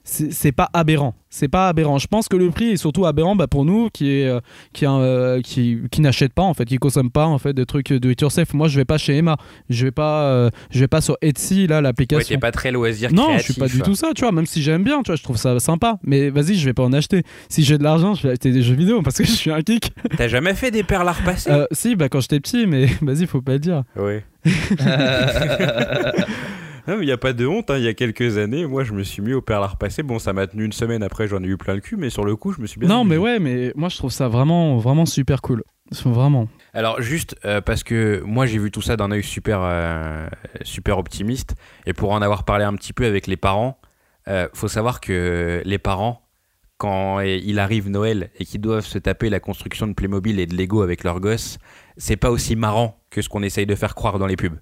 c'est 0.09 0.53
pas 0.53 0.71
aberrant. 0.73 1.15
C'est 1.29 1.49
pas 1.49 1.69
aberrant. 1.69 1.99
Je 1.99 2.07
pense 2.07 2.29
que 2.29 2.37
le 2.37 2.51
prix 2.51 2.71
est 2.71 2.77
surtout 2.77 3.05
aberrant 3.07 3.35
bah, 3.35 3.49
pour 3.49 3.65
nous 3.65 3.91
qui, 3.93 4.11
est, 4.11 4.27
euh, 4.27 4.41
qui, 4.73 4.87
euh, 4.87 5.41
qui, 5.43 5.81
qui 5.91 6.01
n'achètent 6.01 6.33
pas 6.33 6.43
en 6.45 6.55
fait, 6.55 6.65
qui 6.65 6.79
consomment 6.79 7.11
pas 7.11 7.27
en 7.27 7.39
fait 7.39 7.53
des 7.53 7.67
trucs 7.67 7.93
do 7.93 8.09
it 8.09 8.21
yourself. 8.21 8.55
Moi, 8.55 8.69
je 8.69 8.77
vais 8.79 8.85
pas 8.85 8.99
chez 8.99 9.17
Emma, 9.17 9.37
je 9.69 9.85
vais 9.87 9.91
pas, 9.91 10.23
euh, 10.29 10.51
je 10.71 10.79
vais 10.79 10.87
pas 10.89 11.01
sur 11.01 11.17
Etsy 11.23 11.67
là 11.67 11.77
Ouais, 11.77 11.83
l'application. 11.83 12.35
t'es 12.37 12.39
pas 12.41 12.53
très 12.53 12.71
loisir 12.71 13.13
Non, 13.13 13.25
créatif. 13.25 13.47
je 13.49 13.53
suis 13.53 13.61
pas 13.61 13.67
du 13.69 13.81
tout 13.83 13.97
ça, 13.97 14.13
tu 14.15 14.23
vois, 14.23 14.31
même 14.33 14.47
si 14.47 14.63
j'aime 14.63 14.85
bien, 14.85 15.03
tu 15.03 15.09
vois, 15.11 15.17
je 15.17 15.23
trouve 15.25 15.37
ça 15.37 15.59
sympa. 15.59 15.99
Mais 16.05 16.31
vas-y, 16.31 16.55
je 16.55 16.65
vais 16.65 16.73
pas 16.75 16.85
en 16.85 16.93
acheter. 16.93 17.25
Si 17.49 17.65
j'ai 17.65 17.77
de 17.77 17.83
l'argent, 17.83 18.15
je 18.15 18.23
vais 18.23 18.31
acheter 18.31 18.53
des 18.53 18.63
jeux 18.63 18.77
vidéo 18.77 19.03
parce 19.03 19.19
que 19.19 19.25
je 19.27 19.33
suis 19.33 19.51
un 19.51 19.59
geek. 19.59 19.91
T'as 20.17 20.29
jamais 20.29 20.55
fait 20.55 20.71
des 20.71 20.85
perles 20.85 21.09
à 21.09 21.13
repasser? 21.13 21.51
Si, 21.73 21.97
bah 21.97 22.09
quand 22.09 22.21
j'étais 22.21 22.39
petit, 22.41 22.67
mais 22.67 22.87
vas-y, 23.03 23.27
faut 23.27 23.43
pas 23.43 23.55
le 23.55 23.59
dire. 23.59 23.83
Ouais. 23.97 24.25
Non, 26.87 26.97
mais 26.97 27.05
il 27.05 27.09
y 27.09 27.13
a 27.13 27.19
pas 27.19 27.33
de 27.33 27.47
honte, 27.47 27.71
hein. 27.71 27.79
il 27.79 27.85
y 27.85 27.89
a 27.89 27.95
quelques 27.95 28.39
années, 28.39 28.67
moi 28.67 28.85
je 28.85 28.93
me 28.93 29.03
suis 29.03 29.23
mis 29.23 29.33
au 29.33 29.43
perles 29.43 29.65
à 29.65 29.69
repasser. 29.69 30.03
Bon, 30.03 30.19
ça 30.19 30.33
m'a 30.33 30.47
tenu 30.47 30.65
une 30.65 30.73
semaine 30.73 31.03
après, 31.03 31.27
j'en 31.29 31.43
ai 31.43 31.47
eu 31.47 31.57
plein 31.57 31.75
le 31.75 31.81
cul, 31.81 31.97
mais 31.97 32.11
sur 32.11 32.25
le 32.25 32.37
coup, 32.37 32.53
je 32.53 32.61
me 32.61 32.67
suis 32.67 32.79
bien. 32.79 32.89
non, 32.89 33.05
mais 33.05 33.17
ouais, 33.17 33.39
mais 33.39 33.73
moi 33.75 33.89
je 33.89 33.97
trouve 33.97 34.13
ça 34.13 34.29
vraiment, 34.29 34.79
vraiment 34.79 35.07
super 35.07 35.43
cool. 35.43 35.63
Vraiment. 36.05 36.49
Alors 36.75 37.01
juste 37.01 37.37
euh, 37.45 37.61
parce 37.61 37.85
que 37.85 38.21
moi 38.25 38.47
j'ai 38.47 38.59
vu 38.59 38.71
tout 38.71 38.83
ça 38.83 38.97
d'un 38.97 39.13
œil 39.13 39.23
super 39.23 39.61
euh, 39.63 40.27
super 40.63 40.99
optimiste 40.99 41.55
et 41.87 41.93
pour 41.93 42.11
en 42.11 42.23
avoir 42.23 42.45
parlé 42.45 42.65
un 42.65 42.75
petit 42.75 42.93
peu 42.93 43.07
avec 43.07 43.29
les 43.29 43.37
parents, 43.37 43.79
euh, 44.29 44.49
faut 44.53 44.69
savoir 44.69 45.01
que 45.01 45.63
les 45.65 45.79
parents 45.79 46.23
quand 46.77 47.21
il 47.21 47.59
arrive 47.59 47.89
Noël 47.89 48.31
et 48.39 48.45
qu'ils 48.45 48.61
doivent 48.61 48.85
se 48.85 48.99
taper 48.99 49.31
la 49.31 49.41
construction 49.41 49.87
de 49.87 49.95
Playmobil 49.95 50.39
et 50.41 50.47
de 50.47 50.55
Lego 50.55 50.83
avec 50.83 51.05
leurs 51.05 51.21
gosses, 51.21 51.59
c'est 51.97 52.17
pas 52.17 52.31
aussi 52.31 52.55
marrant 52.55 53.01
que 53.09 53.23
ce 53.23 53.31
qu'on 53.31 53.43
essaye 53.43 53.65
de 53.65 53.75
faire 53.75 53.95
croire 53.95 54.19
dans 54.19 54.27
les 54.27 54.37
pubs. 54.37 54.59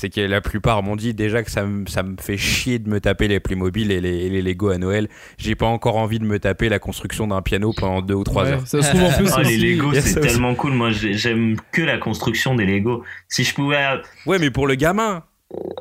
C'est 0.00 0.10
que 0.10 0.20
la 0.20 0.40
plupart 0.40 0.84
m'ont 0.84 0.94
dit 0.94 1.12
déjà 1.12 1.42
que 1.42 1.50
ça 1.50 1.64
me, 1.64 1.84
ça 1.88 2.04
me 2.04 2.14
fait 2.20 2.36
chier 2.36 2.78
de 2.78 2.88
me 2.88 3.00
taper 3.00 3.26
les 3.26 3.40
Playmobil 3.40 3.90
et 3.90 4.00
les, 4.00 4.26
et 4.26 4.28
les 4.28 4.42
Lego 4.42 4.68
à 4.68 4.78
Noël. 4.78 5.08
J'ai 5.38 5.56
pas 5.56 5.66
encore 5.66 5.96
envie 5.96 6.20
de 6.20 6.24
me 6.24 6.38
taper 6.38 6.68
la 6.68 6.78
construction 6.78 7.26
d'un 7.26 7.42
piano 7.42 7.72
pendant 7.76 8.00
deux 8.00 8.14
ou 8.14 8.22
trois 8.22 8.44
Ouais, 8.44 8.52
heures. 8.52 8.66
ça 8.66 8.80
se 8.80 8.90
trouve 8.90 9.02
en 9.02 9.12
plus. 9.12 9.28
Ah, 9.36 9.42
les 9.42 9.56
Lego, 9.56 9.92
c'est 9.94 10.20
tellement 10.20 10.54
cool. 10.54 10.70
Moi, 10.74 10.90
j'ai- 10.92 11.14
j'aime 11.14 11.56
que 11.72 11.82
la 11.82 11.98
construction 11.98 12.54
des 12.54 12.64
Lego. 12.64 13.02
Si 13.28 13.42
je 13.42 13.52
pouvais. 13.52 13.84
Ouais, 14.24 14.38
mais 14.38 14.50
pour 14.52 14.68
le 14.68 14.76
gamin, 14.76 15.24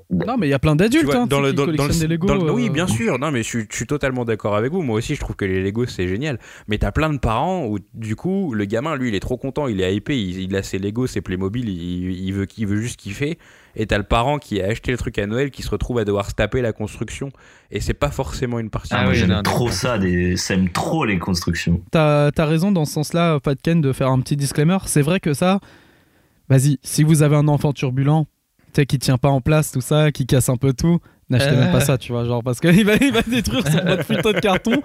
Non, 0.09 0.37
mais 0.37 0.47
il 0.47 0.49
y 0.49 0.53
a 0.53 0.59
plein 0.59 0.75
d'adultes 0.77 1.13
hein, 1.13 1.27
dans 1.27 1.41
le, 1.41 1.51
dans, 1.53 1.65
dans 1.65 1.71
le- 1.71 1.77
collectionnent 1.77 2.07
des 2.07 2.15
Lego. 2.15 2.25
dans 2.27 2.35
le- 2.43 2.51
oui, 2.53 2.69
euh, 2.69 2.71
bien 2.71 2.87
sûr. 2.87 3.19
Non, 3.19 3.29
mais 3.31 3.43
je, 3.43 3.47
suis- 3.49 3.65
je 3.69 3.75
suis 3.75 3.85
totalement 3.85 4.25
d'accord 4.25 4.55
avec 4.55 4.71
vous. 4.71 4.81
Moi 4.81 4.95
aussi, 4.97 5.13
je 5.13 5.19
trouve 5.19 5.35
que 5.35 5.45
les 5.45 5.61
Lego 5.61 5.85
c'est 5.85 6.07
génial. 6.07 6.39
Mais 6.67 6.77
t'as 6.79 6.91
plein 6.91 7.11
de 7.13 7.19
parents 7.19 7.65
où, 7.67 7.77
du 7.93 8.15
coup, 8.15 8.53
le 8.55 8.65
gamin, 8.65 8.95
lui, 8.95 9.09
il 9.09 9.15
est 9.15 9.19
trop 9.19 9.37
content, 9.37 9.67
il 9.67 9.79
est 9.81 9.93
hypé, 9.95 10.17
il, 10.19 10.39
il 10.39 10.55
a 10.55 10.63
ses 10.63 10.79
Lego, 10.79 11.05
ses 11.05 11.21
Playmobil, 11.21 11.69
il, 11.69 12.11
il 12.25 12.31
veut, 12.33 12.47
il 12.57 12.65
veut 12.65 12.81
juste 12.81 12.99
kiffer. 12.99 13.37
Et 13.79 13.85
t'as 13.85 13.97
le 13.97 14.03
parent 14.03 14.39
qui 14.39 14.61
a 14.61 14.65
acheté 14.65 14.91
le 14.91 14.97
truc 14.97 15.17
à 15.19 15.27
Noël 15.27 15.51
qui 15.51 15.61
se 15.61 15.69
retrouve 15.69 15.99
à 15.99 16.03
devoir 16.03 16.29
se 16.29 16.35
taper 16.35 16.61
la 16.61 16.73
construction. 16.73 17.29
Et 17.71 17.79
c'est 17.79 17.93
pas 17.93 18.09
forcément 18.09 18.59
une 18.59 18.69
partie. 18.69 18.89
Ah 18.91 19.03
moi, 19.03 19.11
oui, 19.11 19.17
j'aime 19.17 19.41
trop 19.43 19.69
ça. 19.69 19.97
Des... 19.97 20.35
J'aime 20.35 20.69
trop 20.69 21.05
les 21.05 21.19
constructions. 21.19 21.81
T'as 21.91 22.31
as 22.35 22.45
raison 22.45 22.71
dans 22.71 22.85
ce 22.85 22.93
sens-là, 22.93 23.39
Pat 23.39 23.57
Ken, 23.61 23.79
de 23.79 23.93
faire 23.93 24.09
un 24.09 24.19
petit 24.19 24.35
disclaimer. 24.35 24.79
C'est 24.85 25.03
vrai 25.03 25.19
que 25.19 25.33
ça, 25.33 25.59
vas-y, 26.49 26.79
si 26.81 27.03
vous 27.03 27.21
avez 27.21 27.35
un 27.35 27.47
enfant 27.47 27.71
turbulent, 27.71 28.25
qui 28.85 28.99
tient 28.99 29.17
pas 29.17 29.29
en 29.29 29.41
place, 29.41 29.71
tout 29.71 29.81
ça, 29.81 30.11
qui 30.11 30.25
casse 30.25 30.49
un 30.49 30.57
peu 30.57 30.73
tout, 30.73 30.99
n'achetez 31.29 31.49
Euh. 31.55 31.59
même 31.59 31.71
pas 31.71 31.79
ça, 31.81 31.97
tu 31.97 32.11
vois, 32.11 32.25
genre, 32.25 32.41
parce 32.43 32.59
qu'il 32.59 32.85
va, 32.85 32.95
il 33.01 33.11
va 33.11 33.21
détruire 33.21 33.63
son 33.67 33.77
votre 33.85 34.05
putain 34.05 34.31
de 34.31 34.39
carton 34.39 34.81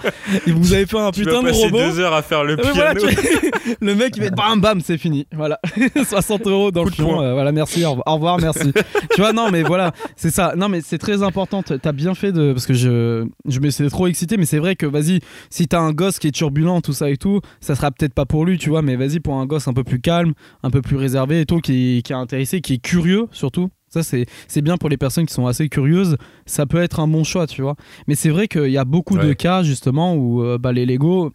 et 0.46 0.50
vous 0.50 0.72
avez 0.72 0.86
fait 0.86 0.98
un 0.98 1.10
tu 1.10 1.20
putain 1.20 1.36
vas 1.36 1.42
de 1.42 1.46
passer 1.48 1.64
robot. 1.64 1.78
deux 1.78 2.00
heures 2.00 2.14
à 2.14 2.22
faire 2.22 2.44
le 2.44 2.56
Ouais, 2.56 2.62
piano. 2.62 2.74
voilà, 2.74 2.94
tu- 2.94 3.50
le 3.80 3.94
mec 3.94 4.16
il 4.16 4.22
fait 4.24 4.30
bam 4.34 4.60
bam 4.60 4.80
c'est 4.80 4.98
fini 4.98 5.26
voilà 5.32 5.58
60 6.08 6.46
euros 6.46 6.70
dans 6.70 6.84
Coup 6.84 6.90
le 6.98 7.04
poing. 7.04 7.22
euh, 7.24 7.32
voilà 7.34 7.52
merci 7.52 7.84
au 7.84 7.90
revoir, 7.90 8.06
au 8.08 8.14
revoir, 8.14 8.38
merci 8.40 8.72
tu 9.14 9.20
vois 9.20 9.32
non 9.32 9.50
mais 9.50 9.62
voilà 9.62 9.92
c'est 10.16 10.30
ça 10.30 10.54
non 10.56 10.68
mais 10.68 10.80
c'est 10.82 10.98
très 10.98 11.22
important 11.22 11.62
t'as 11.62 11.92
bien 11.92 12.14
fait 12.14 12.32
de 12.32 12.52
parce 12.52 12.66
que 12.66 12.74
je 12.74 13.26
je 13.48 13.60
m'étais 13.60 13.88
trop 13.88 14.06
excité 14.06 14.36
mais 14.36 14.44
c'est 14.46 14.58
vrai 14.58 14.76
que 14.76 14.86
vas-y 14.86 15.20
si 15.50 15.68
t'as 15.68 15.80
un 15.80 15.92
gosse 15.92 16.18
qui 16.18 16.28
est 16.28 16.32
turbulent 16.32 16.80
tout 16.82 16.92
ça 16.92 17.08
et 17.10 17.16
tout 17.16 17.40
ça 17.60 17.74
sera 17.74 17.90
peut-être 17.90 18.14
pas 18.14 18.26
pour 18.26 18.44
lui 18.44 18.58
tu 18.58 18.68
vois 18.68 18.82
mais 18.82 18.96
vas-y 18.96 19.20
pour 19.20 19.34
un 19.34 19.46
gosse 19.46 19.68
un 19.68 19.72
peu 19.74 19.84
plus 19.84 20.00
calme 20.00 20.32
un 20.62 20.70
peu 20.70 20.82
plus 20.82 20.96
réservé 20.96 21.40
et 21.40 21.46
tout 21.46 21.58
qui, 21.60 22.02
qui 22.04 22.12
est 22.12 22.16
intéressé 22.16 22.60
qui 22.60 22.74
est 22.74 22.82
curieux 22.82 23.26
surtout 23.32 23.70
ça 23.92 24.02
c'est 24.02 24.62
bien 24.62 24.76
pour 24.76 24.88
les 24.88 24.96
personnes 24.96 25.26
qui 25.26 25.34
sont 25.34 25.46
assez 25.46 25.68
curieuses 25.68 26.16
ça 26.46 26.66
peut 26.66 26.82
être 26.82 27.00
un 27.00 27.08
bon 27.08 27.24
choix 27.24 27.46
tu 27.46 27.62
vois 27.62 27.76
mais 28.08 28.14
c'est 28.14 28.30
vrai 28.30 28.48
qu'il 28.48 28.70
y 28.70 28.78
a 28.78 28.84
beaucoup 28.84 29.18
de 29.18 29.32
cas 29.34 29.62
justement 29.62 30.14
où 30.14 30.42
euh, 30.42 30.58
bah, 30.58 30.72
les 30.72 30.86
Lego 30.86 31.32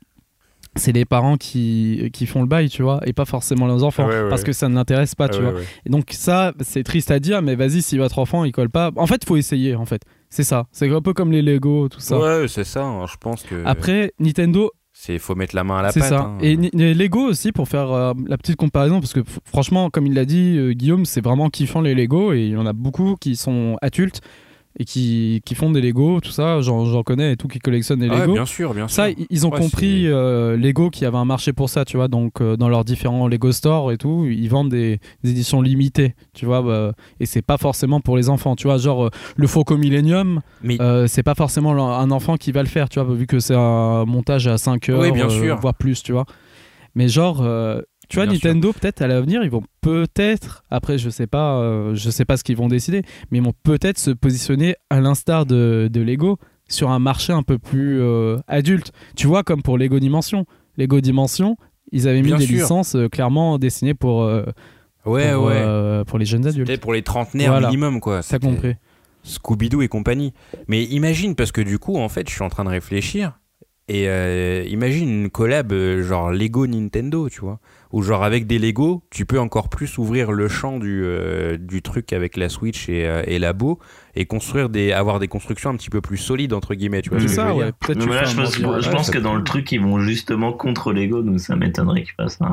c'est 0.76 0.92
les 0.92 1.06
parents 1.06 1.38
qui, 1.38 2.10
qui 2.14 2.28
font 2.28 2.42
le 2.42 2.48
bail, 2.48 2.70
tu 2.70 2.84
vois, 2.84 3.00
et 3.06 3.12
pas 3.12 3.26
forcément 3.26 3.66
leurs 3.66 3.84
enfants, 3.84 4.08
Ouais, 4.08 4.22
ouais, 4.22 4.30
parce 4.30 4.44
que 4.44 4.52
ça 4.52 4.70
ne 4.70 4.76
l'intéresse 4.76 5.16
pas, 5.16 5.28
tu 5.28 5.42
vois. 5.42 5.54
Et 5.86 5.90
donc 5.90 6.10
ça, 6.12 6.54
c'est 6.60 6.84
triste 6.84 7.10
à 7.10 7.20
dire, 7.20 7.42
mais 7.42 7.56
vas-y, 7.56 7.82
si 7.82 7.98
votre 7.98 8.20
enfant 8.20 8.44
il 8.46 8.52
colle 8.52 8.70
pas, 8.70 8.92
en 8.96 9.08
fait, 9.08 9.26
faut 9.26 9.38
essayer, 9.38 9.76
en 9.76 9.86
fait. 9.86 10.04
C'est 10.30 10.44
ça. 10.44 10.68
C'est 10.72 10.88
un 10.92 11.02
peu 11.02 11.14
comme 11.14 11.32
les 11.32 11.42
Lego, 11.42 11.90
tout 11.90 12.00
ça. 12.00 12.20
Ouais, 12.20 12.48
c'est 12.48 12.64
ça. 12.64 12.84
hein, 12.84 13.06
Je 13.08 13.16
pense 13.20 13.42
que. 13.42 13.64
Après, 13.66 14.14
Nintendo, 14.20 14.72
c'est 15.00 15.20
faut 15.20 15.36
mettre 15.36 15.56
la 15.56 15.64
main 15.64 15.78
à 15.78 15.82
la 15.84 15.92
c'est 15.92 16.00
pâte. 16.00 16.10
ça. 16.10 16.20
hein. 16.22 16.38
Et 16.42 16.56
les 16.56 16.94
Lego 16.96 17.20
aussi, 17.22 17.52
pour 17.52 17.70
faire 17.70 17.92
euh, 17.92 18.14
la 18.28 18.38
petite 18.38 18.56
comparaison, 18.56 19.00
parce 19.00 19.14
que 19.14 19.22
franchement, 19.46 19.90
comme 19.90 20.08
il 20.08 20.14
l'a 20.16 20.26
dit, 20.26 20.58
euh, 20.58 20.74
Guillaume, 20.74 21.06
c'est 21.06 21.22
vraiment 21.22 21.50
kiffant 21.50 21.82
les 21.82 21.94
Lego, 21.94 22.34
et 22.34 22.42
il 22.42 22.50
y 22.52 22.58
en 22.58 22.66
a 22.66 22.74
beaucoup 22.74 23.16
qui 23.16 23.36
sont 23.36 23.78
adultes 23.82 24.22
et 24.80 24.86
qui, 24.86 25.42
qui 25.44 25.56
font 25.56 25.72
des 25.72 25.82
Lego, 25.82 26.20
tout 26.22 26.30
ça. 26.32 26.62
J'en 26.62 27.02
connais 27.04 27.34
et 27.34 27.36
tout 27.36 27.48
qui 27.48 27.58
collectionnent 27.60 28.00
des 28.00 28.10
Ah 28.10 28.14
ouais, 28.14 28.20
Lego. 28.22 28.34
bien 28.34 28.46
sûr, 28.46 28.74
bien 28.76 28.88
sûr. 28.88 28.96
Ça, 28.96 29.08
ils 29.30 29.48
ont 29.48 29.52
Ouais, 29.52 29.60
compris 29.60 30.08
euh, 30.08 30.56
Lego 30.56 30.90
qu'il 30.92 31.04
y 31.04 31.06
avait 31.08 31.18
un 31.18 31.26
marché 31.26 31.52
pour 31.52 31.70
ça, 31.70 31.84
tu 31.84 31.98
vois. 31.98 32.08
Donc, 32.08 32.42
euh, 32.42 32.58
dans 32.58 32.70
leurs 32.70 32.86
différents 32.86 33.28
Lego 33.28 33.52
stores 33.52 33.92
et 33.92 33.98
tout, 33.98 34.26
ils 34.30 34.48
vendent 34.50 34.70
des, 34.70 35.00
des 35.24 35.32
éditions 35.32 35.62
limitées, 35.62 36.14
tu 36.34 36.46
vois. 36.46 36.62
bah, 36.62 36.92
et 37.20 37.26
c'est 37.26 37.42
pas 37.42 37.58
forcément 37.58 38.02
pour 38.02 38.18
les 38.18 38.30
enfants, 38.30 38.56
tu 38.56 38.68
vois. 38.68 38.78
Genre, 38.78 39.06
euh, 39.06 39.10
le 39.36 39.48
Foco 39.48 39.78
Millennium, 39.78 40.42
Mais 40.62 40.78
c'est 41.08 41.24
pas 41.24 41.36
forcément 41.36 41.72
un 41.98 42.12
enfant 42.12 42.36
qui 42.38 42.52
va 42.52 42.62
le 42.62 42.70
faire, 42.70 42.88
tu 42.90 43.00
vois, 43.00 43.14
vu 43.16 43.26
que 43.26 43.40
c'est 43.40 43.56
un 43.56 44.06
montage 44.06 44.48
à 44.48 44.58
5 44.58 44.90
heures, 44.90 45.00
Oui, 45.02 45.12
bien 45.12 45.30
sûr. 45.30 45.58
voire 45.60 45.74
plus, 45.74 46.04
tu 46.04 46.12
vois. 46.12 46.26
Mais 46.94 47.08
genre, 47.08 47.44
tu 48.10 48.16
vois, 48.18 48.26
Nintendo, 48.26 48.72
peut-être 48.74 49.02
à 49.02 49.08
l'avenir, 49.08 49.44
ils 49.44 49.50
vont 49.50 49.64
peut-être, 49.82 50.64
après, 50.70 50.98
je 50.98 51.10
sais 51.10 51.28
pas, 51.28 51.58
euh, 51.60 51.94
je 51.96 52.10
sais 52.10 52.26
pas 52.26 52.38
ce 52.38 52.44
qu'ils 52.44 52.56
vont 52.58 52.68
décider, 52.68 53.02
mais 53.32 53.40
ils 53.40 53.44
vont 53.44 53.54
peut-être 53.64 53.98
se 53.98 54.12
positionner 54.12 54.76
à 54.90 55.02
l'instar 55.02 55.46
de, 55.46 55.90
de 55.92 56.02
Lego 56.02 56.38
sur 56.70 56.90
un 56.90 57.00
marché 57.00 57.34
un 57.34 57.44
peu 57.44 57.58
plus 57.58 58.00
euh, 58.02 58.38
adulte. 58.48 58.92
Tu 59.16 59.28
vois, 59.28 59.44
comme 59.44 59.62
pour 59.62 59.78
Lego 59.78 60.00
Dimension. 60.00 60.46
Lego 60.78 61.02
Dimension, 61.02 61.58
ils 61.92 62.08
avaient 62.08 62.22
mis 62.22 62.28
Bien 62.28 62.38
des 62.38 62.46
sûr. 62.46 62.56
licences 62.62 62.96
euh, 62.96 63.10
clairement 63.10 63.58
dessinées 63.58 63.94
pour, 63.94 64.20
ouais, 65.06 65.34
pour, 65.34 65.44
ouais. 65.46 66.04
pour 66.06 66.18
les 66.20 66.26
jeunes 66.26 66.46
adultes. 66.48 66.68
C'était 66.68 66.80
pour 66.80 66.94
les 66.94 67.02
trentenaires 67.02 67.52
Voilà. 67.52 67.68
minimum, 67.68 68.00
quoi. 68.00 68.22
T'as 68.24 68.40
compris 68.40 68.76
Scooby-Doo 69.24 69.82
et 69.82 69.88
compagnie. 69.90 70.34
Mais 70.68 70.84
imagine, 70.86 71.36
parce 71.36 71.52
que 71.52 71.62
du 71.62 71.80
coup, 71.80 71.98
en 71.98 72.08
fait, 72.10 72.30
je 72.30 72.34
suis 72.34 72.44
en 72.44 72.50
train 72.50 72.64
de 72.64 72.70
réfléchir. 72.70 73.40
Et 73.90 74.04
imagine 74.70 75.08
une 75.10 75.30
collab 75.30 75.74
genre 76.02 76.32
Lego 76.32 76.68
Nintendo, 76.68 77.30
tu 77.30 77.40
vois. 77.42 77.60
Ou 77.94 78.02
genre 78.02 78.24
avec 78.24 78.48
des 78.48 78.60
Lego, 78.60 79.04
tu 79.12 79.26
peux 79.26 79.40
encore 79.40 79.70
plus 79.70 79.98
ouvrir 79.98 80.32
le 80.32 80.48
champ 80.50 80.78
du, 80.80 81.04
euh, 81.06 81.58
du 81.58 81.82
truc 81.82 82.12
avec 82.14 82.36
la 82.38 82.50
Switch 82.50 82.90
et, 82.90 83.06
euh, 83.06 83.24
et 83.26 83.40
Labo 83.40 83.80
et 84.16 84.26
construire 84.26 84.70
des, 84.70 84.92
avoir 84.92 85.20
des 85.20 85.28
constructions 85.28 85.70
un 85.70 85.76
petit 85.76 85.90
peu 85.92 86.02
plus 86.02 86.18
solides, 86.18 86.52
entre 86.54 86.74
guillemets, 86.74 87.02
tu 87.04 87.10
vois. 87.12 87.20
C'est 87.20 87.28
ce 87.28 87.36
que 87.36 87.42
je 87.42 87.48
ça, 87.48 87.54
veux 87.54 87.60
ouais. 87.60 87.64
dire. 87.66 87.74
Peut-être 87.80 88.00
tu 88.00 88.10
là, 88.10 88.24
je 88.26 88.32
un 88.40 88.44
pense, 88.44 88.60
mordir- 88.60 88.82
je 88.82 88.90
ouais, 88.90 88.96
pense 88.96 89.06
ça 89.06 89.12
que 89.14 89.18
peut- 89.20 89.24
dans 89.24 89.36
le 89.36 89.44
truc, 89.44 89.72
ils 89.72 89.80
vont 89.82 90.00
justement 90.00 90.52
contre 90.54 90.92
Lego, 90.92 91.22
donc 91.22 91.40
ça 91.40 91.56
m'étonnerait 91.56 92.04
qu'ils 92.04 92.14
fassent 92.14 92.38
ça. 92.38 92.52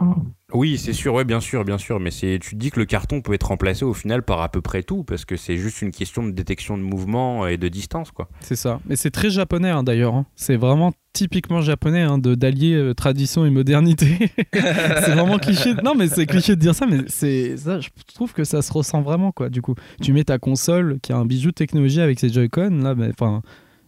Oui, 0.53 0.77
c'est 0.79 0.93
sûr, 0.93 1.15
ouais, 1.15 1.25
bien 1.25 1.41
sûr, 1.41 1.65
bien 1.65 1.79
sûr. 1.79 1.99
Mais 2.01 2.11
c'est, 2.11 2.39
tu 2.41 2.51
te 2.51 2.57
dis 2.57 2.71
que 2.71 2.79
le 2.79 2.87
carton 2.87 3.23
peut 3.23 3.33
être 3.33 3.49
remplacé 3.49 3.85
au 3.85 3.95
final 3.95 4.23
par 4.23 4.41
à 4.43 4.49
peu 4.51 4.61
près 4.61 4.83
tout 4.83 5.03
parce 5.05 5.25
que 5.25 5.37
c'est 5.37 5.57
juste 5.57 5.83
une 5.83 5.91
question 5.91 6.23
de 6.23 6.31
détection 6.31 6.77
de 6.79 6.83
mouvement 6.83 7.47
et 7.49 7.57
de 7.57 7.69
distance, 7.69 8.11
quoi. 8.13 8.29
C'est 8.41 8.57
ça. 8.57 8.79
Mais 8.87 8.95
c'est 8.95 9.11
très 9.11 9.31
japonais 9.31 9.71
hein, 9.71 9.83
d'ailleurs. 9.83 10.15
hein. 10.15 10.27
C'est 10.37 10.57
vraiment 10.57 10.93
typiquement 11.15 11.61
japonais 11.61 12.03
hein, 12.03 12.19
de 12.19 12.35
d'allier 12.35 12.75
euh, 12.75 12.93
tradition 12.93 13.47
et 13.47 13.51
modernité. 13.51 14.19
c'est 14.53 15.11
vraiment 15.13 15.24
cliché. 15.39 15.75
Non, 15.85 15.95
mais 15.95 16.09
c'est 16.09 16.27
cliché 16.27 16.55
de 16.57 16.61
dire 16.61 16.75
ça, 16.75 16.87
mais 16.87 16.99
c'est 17.09 17.57
ça. 17.57 17.81
Je 17.81 17.89
trouve 18.15 18.33
que 18.33 18.45
ça 18.45 18.63
se 18.63 18.73
ressent 18.73 19.03
vraiment 19.03 19.33
quoi. 19.33 19.49
Du 19.49 19.63
coup, 19.63 19.75
tu 20.01 20.13
mets 20.13 20.25
ta 20.25 20.39
console 20.39 20.99
qui 21.03 21.13
a 21.13 21.17
un 21.17 21.25
bijou 21.27 21.49
de 21.51 21.55
technologie 21.55 22.01
avec 22.01 22.19
ses 22.21 22.29
Joy-Con 22.29 22.81
là, 22.83 22.95
mais 22.95 23.09
enfin. 23.09 23.43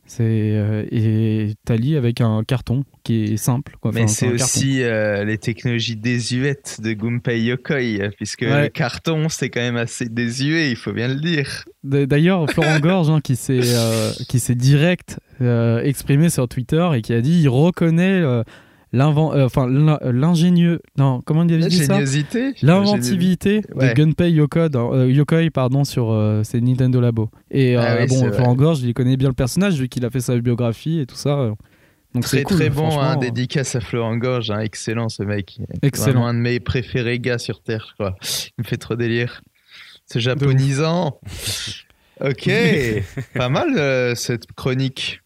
C'est 0.08 0.22
euh, 0.22 0.84
et 0.92 1.54
t'allies 1.64 1.96
avec 1.96 2.20
un 2.20 2.44
carton 2.44 2.84
qui 3.02 3.24
est 3.24 3.36
simple. 3.36 3.74
Quoi. 3.80 3.90
Mais 3.92 4.06
c'est 4.06 4.28
aussi 4.28 4.84
euh, 4.84 5.24
les 5.24 5.36
technologies 5.36 5.96
désuètes 5.96 6.78
de 6.80 6.92
Gunpei 6.92 7.40
Yokoi, 7.42 8.10
puisque 8.16 8.42
Ouais. 8.42 8.62
le 8.62 8.68
carton, 8.68 9.28
c'est 9.28 9.50
quand 9.50 9.58
même 9.60 9.76
assez 9.76 10.08
désuet, 10.08 10.70
il 10.70 10.76
faut 10.76 10.92
bien 10.92 11.08
le 11.08 11.16
dire. 11.16 11.64
D'ailleurs, 11.82 12.48
Florent 12.48 12.78
Gorge, 12.78 13.10
hein, 13.10 13.20
qui 13.20 13.34
s'est 13.34 13.58
euh, 13.64 14.12
qui 14.28 14.38
s'est 14.38 14.54
direct 14.54 15.18
euh, 15.40 15.80
exprimé 15.82 16.30
sur 16.30 16.46
Twitter 16.46 16.88
et 16.94 17.02
qui 17.02 17.12
a 17.12 17.20
dit 17.20 17.40
il 17.42 17.48
reconnaît 17.48 18.22
euh, 19.01 19.48
euh, 19.56 20.12
l'ingénieux, 20.12 20.81
non, 20.97 21.20
comment 21.24 21.43
avait 21.43 21.59
dit 21.59 21.77
ça? 21.77 21.94
L'ingéniosité 21.94 22.52
L'inventivité 22.62 23.62
Ouais. 23.74 23.90
de 23.90 23.94
Gunpei 23.94 24.31
Yokoi, 24.32 24.68
dans- 24.68 24.94
euh, 24.94 25.10
Yokoi 25.10 25.51
pardon, 25.52 25.85
sur 25.85 26.10
euh, 26.12 26.43
ses 26.44 26.60
Nintendo 26.60 27.01
Labo. 27.01 27.31
Et 27.51 27.77
Ah 27.77 27.97
oui, 28.01 28.06
bon. 28.09 28.32
Florent 28.32 28.55
Gorge, 28.55 28.81
il 28.82 28.94
connaît 28.94 29.16
bien 29.16 29.28
le 29.28 29.35
personnage 29.35 29.74
vu 29.81 29.89
qu'il 29.89 30.05
a 30.05 30.10
fait 30.10 30.20
sa 30.20 30.36
biographie 30.39 31.01
et 31.01 31.06
tout 31.06 31.16
ça. 31.16 31.51
Donc 32.14 32.23
Très 32.24 32.44
cool, 32.44 32.56
très 32.56 32.70
bon, 32.70 32.98
hein, 32.98 33.16
dédicace 33.16 33.74
à 33.77 33.81
Florent 33.81 34.16
Gorge, 34.16 34.51
hein, 34.51 34.60
excellent 34.60 35.09
ce 35.10 35.23
mec. 35.23 35.59
Excellent. 35.82 36.12
Vraiment 36.12 36.27
un 36.28 36.35
de 36.35 36.39
mes 36.39 36.60
préférés 36.60 37.18
gars 37.18 37.39
sur 37.39 37.60
Terre, 37.62 37.86
je 37.90 37.94
crois. 37.94 38.16
Il 38.56 38.62
me 38.62 38.64
fait 38.64 38.78
trop 38.78 38.94
délire. 38.97 39.43
C'est 40.06 40.20
japonisant. 40.20 41.18
ok, 42.24 42.51
pas 43.35 43.48
mal 43.48 44.16
cette 44.16 44.47
chronique. 44.52 45.20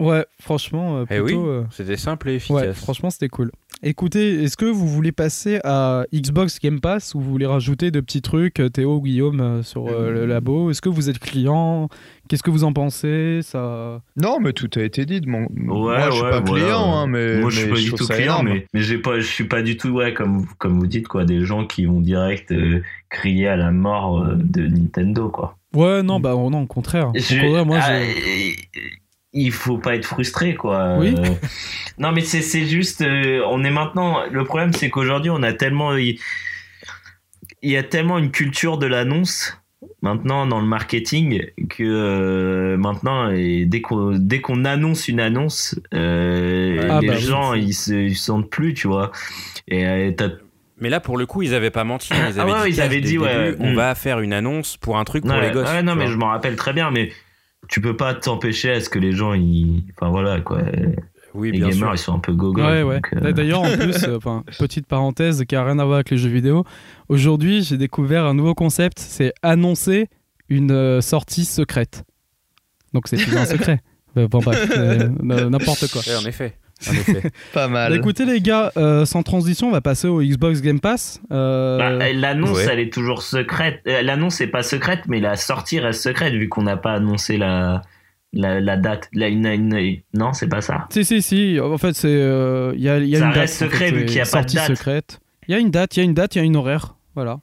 Ouais, 0.00 0.24
franchement, 0.40 0.98
euh, 0.98 1.04
Eh 1.10 1.20
oui, 1.20 1.34
euh, 1.36 1.62
c'était 1.70 1.96
simple 1.96 2.28
et 2.28 2.34
efficace. 2.34 2.62
Ouais, 2.62 2.72
franchement, 2.72 3.10
c'était 3.10 3.28
cool. 3.28 3.52
Écoutez, 3.82 4.42
est-ce 4.42 4.56
que 4.56 4.64
vous 4.64 4.88
voulez 4.88 5.12
passer 5.12 5.60
à 5.62 6.04
Xbox 6.12 6.58
Game 6.58 6.80
Pass 6.80 7.14
ou 7.14 7.20
vous 7.20 7.30
voulez 7.30 7.46
rajouter 7.46 7.90
de 7.92 8.00
petits 8.00 8.22
trucs, 8.22 8.58
euh, 8.58 8.68
Théo, 8.68 9.00
Guillaume, 9.00 9.62
sur 9.62 9.86
euh, 9.88 10.10
le 10.10 10.26
labo? 10.26 10.70
Est-ce 10.70 10.80
que 10.80 10.88
vous 10.88 11.10
êtes 11.10 11.18
client? 11.20 11.88
Qu'est-ce 12.28 12.42
que 12.42 12.50
vous 12.50 12.64
en 12.64 12.72
pensez? 12.72 13.40
Ça. 13.42 14.00
Non, 14.16 14.40
mais 14.40 14.52
tout 14.52 14.68
a 14.76 14.82
été 14.82 15.04
dit 15.06 15.20
de 15.20 15.28
mon. 15.28 15.42
Ouais, 15.42 15.48
Moi, 15.54 16.00
je 16.10 16.14
suis 16.14 16.22
ouais, 16.24 16.30
pas 16.30 16.40
voilà. 16.40 16.64
client, 16.64 16.94
hein, 16.96 17.06
mais 17.06 17.40
Moi, 17.40 17.50
je 17.50 17.56
suis 17.60 17.66
mais 17.68 17.72
pas 17.74 17.80
du 17.80 17.90
tout 17.92 18.06
client, 18.06 18.22
énorme. 18.22 18.48
mais, 18.48 18.66
mais 18.74 18.80
j'ai 18.80 18.98
pas, 18.98 19.18
je 19.20 19.26
suis 19.26 19.44
pas 19.44 19.62
du 19.62 19.76
tout, 19.76 19.90
ouais, 19.90 20.12
comme, 20.14 20.46
comme 20.58 20.78
vous 20.78 20.86
dites, 20.88 21.06
quoi, 21.06 21.24
des 21.24 21.44
gens 21.44 21.66
qui 21.66 21.84
vont 21.84 22.00
direct 22.00 22.50
euh, 22.52 22.82
crier 23.10 23.46
à 23.48 23.56
la 23.56 23.70
mort 23.70 24.22
euh, 24.24 24.34
de 24.36 24.66
Nintendo, 24.66 25.28
quoi. 25.28 25.56
Ouais, 25.74 26.02
non, 26.02 26.18
bah 26.20 26.34
non, 26.34 26.62
au 26.62 26.66
contraire. 26.66 27.10
Au 27.10 27.12
Je- 27.18 27.40
contraire, 27.40 27.66
moi, 27.66 27.78
ah, 27.82 27.98
il 29.34 29.52
faut 29.52 29.78
pas 29.78 29.94
être 29.96 30.06
frustré 30.06 30.54
quoi. 30.54 30.96
Oui. 30.98 31.14
Euh, 31.18 31.24
non 31.98 32.12
mais 32.12 32.20
c'est 32.22 32.40
c'est 32.42 32.64
juste 32.66 33.02
euh, 33.02 33.42
on 33.50 33.62
est 33.64 33.70
maintenant 33.70 34.24
le 34.30 34.44
problème 34.44 34.72
c'est 34.72 34.88
qu'aujourd'hui 34.90 35.30
on 35.30 35.42
a 35.42 35.52
tellement 35.52 35.96
il, 35.96 36.18
il 37.62 37.70
y 37.70 37.76
a 37.76 37.82
tellement 37.82 38.18
une 38.18 38.30
culture 38.30 38.78
de 38.78 38.86
l'annonce 38.86 39.58
maintenant 40.02 40.46
dans 40.46 40.60
le 40.60 40.66
marketing 40.66 41.42
que 41.68 41.82
euh, 41.82 42.76
maintenant 42.76 43.30
et 43.30 43.64
dès 43.66 43.80
qu'on 43.80 44.12
dès 44.18 44.40
qu'on 44.40 44.64
annonce 44.64 45.08
une 45.08 45.20
annonce 45.20 45.78
euh, 45.94 46.88
Ah 46.90 47.00
les 47.00 47.08
bah 47.08 47.14
oui. 47.16 47.20
gens 47.22 47.54
ils 47.54 47.74
se 47.74 47.92
ils 47.94 48.16
sentent 48.16 48.48
plus 48.50 48.72
tu 48.74 48.86
vois 48.88 49.10
et 49.68 49.84
euh, 49.86 50.10
t'as 50.16 50.28
Mais 50.80 50.90
là, 50.90 51.00
pour 51.00 51.16
le 51.16 51.24
coup, 51.24 51.40
ils 51.42 51.54
avaient 51.54 51.70
pas 51.70 51.84
menti. 51.84 52.12
hein. 52.12 52.28
Ils 52.30 52.38
Ah 52.40 52.42
avaient 52.42 52.52
ouais, 52.52 52.64
dit, 52.70 52.76
ils 52.76 52.80
avaient 52.82 53.00
dit, 53.00 53.16
ouais, 53.18 53.52
début, 53.52 53.56
on 53.60 53.72
mm. 53.72 53.76
va 53.76 53.94
faire 53.94 54.20
une 54.20 54.32
annonce 54.34 54.76
pour 54.76 54.98
un 54.98 55.04
truc 55.04 55.24
pour 55.24 55.38
Ouais, 55.38 55.46
les 55.48 55.52
gosses. 55.52 55.68
ouais, 55.70 55.82
non 55.82 55.94
mais 55.94 56.04
vois. 56.04 56.12
je 56.12 56.18
m'en 56.18 56.26
rappelle 56.28 56.56
très 56.56 56.72
bien 56.72 56.90
mais 56.90 57.12
tu 57.68 57.80
peux 57.80 57.96
pas 57.96 58.14
t'empêcher 58.14 58.70
à 58.72 58.80
ce 58.80 58.88
que 58.88 58.98
les 58.98 59.12
gens 59.12 59.32
ils 59.34 59.82
enfin 59.96 60.10
voilà 60.10 60.40
quoi 60.40 60.60
Oui, 61.34 61.50
les 61.52 61.58
bien 61.58 61.68
gamers 61.70 61.76
sûr. 61.88 61.94
ils 61.94 61.98
sont 61.98 62.14
un 62.14 62.18
peu 62.18 62.32
gogo 62.32 62.60
Ouais, 62.62 62.82
ouais. 62.82 63.00
D'ailleurs, 63.32 63.62
en 63.62 63.76
plus, 63.76 64.04
euh, 64.04 64.16
enfin, 64.16 64.44
petite 64.58 64.86
parenthèse 64.86 65.44
qui 65.44 65.56
a 65.56 65.64
rien 65.64 65.78
à 65.78 65.84
voir 65.84 65.96
avec 65.96 66.10
les 66.10 66.16
jeux 66.18 66.28
vidéo. 66.30 66.64
Aujourd'hui, 67.08 67.62
j'ai 67.62 67.76
découvert 67.76 68.24
un 68.24 68.34
nouveau 68.34 68.54
concept. 68.54 68.98
C'est 68.98 69.32
annoncer 69.42 70.08
une 70.48 70.70
euh, 70.70 71.00
sortie 71.00 71.44
secrète. 71.44 72.04
Donc 72.92 73.08
c'est 73.08 73.16
un 73.36 73.44
secret. 73.46 73.80
Euh, 74.16 74.28
bon 74.28 74.38
bref, 74.38 74.70
euh, 74.76 75.08
n'importe 75.48 75.90
quoi. 75.90 76.02
Ouais, 76.06 76.14
en 76.16 76.26
effet. 76.28 76.56
En 76.88 76.92
effet. 76.92 77.30
Pas 77.54 77.68
mal. 77.68 77.92
Bah, 77.92 77.96
écoutez 77.98 78.24
les 78.24 78.40
gars, 78.40 78.72
euh, 78.76 79.04
sans 79.04 79.22
transition, 79.22 79.68
on 79.68 79.72
va 79.72 79.80
passer 79.80 80.08
au 80.08 80.20
Xbox 80.22 80.60
Game 80.60 80.80
Pass. 80.80 81.20
Euh, 81.32 81.98
Bah, 81.98 82.12
l'annonce, 82.12 82.56
ouais. 82.58 82.66
elle 82.70 82.80
est 82.80 82.92
toujours 82.92 83.22
secrète. 83.22 83.80
Euh, 83.86 84.02
L'annonce 84.02 84.40
est 84.40 84.46
pas 84.48 84.62
secrète, 84.62 85.00
mais 85.08 85.20
la 85.20 85.36
sortie 85.36 85.78
reste 85.80 86.02
secrète 86.02 86.34
vu 86.34 86.48
qu'on 86.48 86.62
n'a 86.62 86.76
pas 86.76 86.92
annoncé 86.92 87.36
la, 87.38 87.82
la, 88.32 88.60
la 88.60 88.76
date. 88.76 89.08
La, 89.12 89.28
une- 89.28 89.46
une- 89.46 90.00
non, 90.12 90.32
c'est 90.32 90.48
pas 90.48 90.60
ça. 90.60 90.86
Si, 90.90 91.04
si, 91.04 91.22
si. 91.22 91.58
En 91.60 91.78
fait, 91.78 91.94
c'est. 91.94 92.08
euh, 92.08 92.72
Il 92.76 92.82
y 92.82 92.88
a, 92.88 92.98
il 92.98 93.08
y 93.08 93.16
a 93.16 93.20
Ça 93.20 93.24
une 93.26 93.30
date. 93.32 93.40
reste 93.40 93.62
en 93.62 93.64
secret, 93.66 93.88
fait, 93.90 93.96
vu 93.96 94.04
qu'il 94.06 94.16
y 94.16 94.20
a 94.20 94.24
pas 94.24 94.42
de 94.42 94.50
sortie 94.50 94.56
date. 94.56 94.66
secrète. 94.66 95.20
Il 95.48 95.52
y 95.52 95.54
a 95.54 95.60
une 95.60 95.70
date, 95.70 95.96
il 95.96 96.00
y 96.00 96.02
a 96.02 96.04
une 96.04 96.14
date, 96.14 96.34
il 96.34 96.38
y 96.38 96.42
a 96.42 96.44
une 96.44 96.56
horaire. 96.56 96.96
Voilà. 97.14 97.38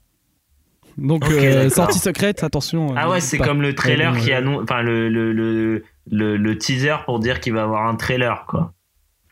Donc, 0.98 1.24
euh, 1.32 1.70
sortie 1.70 2.00
secrète, 2.00 2.44
attention. 2.44 2.94
Ah 2.98 3.10
ouais, 3.10 3.22
c'est 3.22 3.38
pas- 3.38 3.46
comme 3.48 3.62
le 3.62 3.74
trailer 3.74 4.14
Ouais, 4.14 4.20
qui 4.20 4.34
annonce, 4.34 4.64
enfin 4.64 4.82
le, 4.82 5.08
le, 5.10 5.32
le, 5.32 5.84
le, 6.12 6.36
le 6.38 6.58
teaser 6.58 6.96
pour 7.06 7.20
dire 7.20 7.40
qu'il 7.40 7.54
va 7.54 7.64
avoir 7.64 7.88
un 7.88 7.96
trailer 7.96 8.46
quoi. 8.48 8.74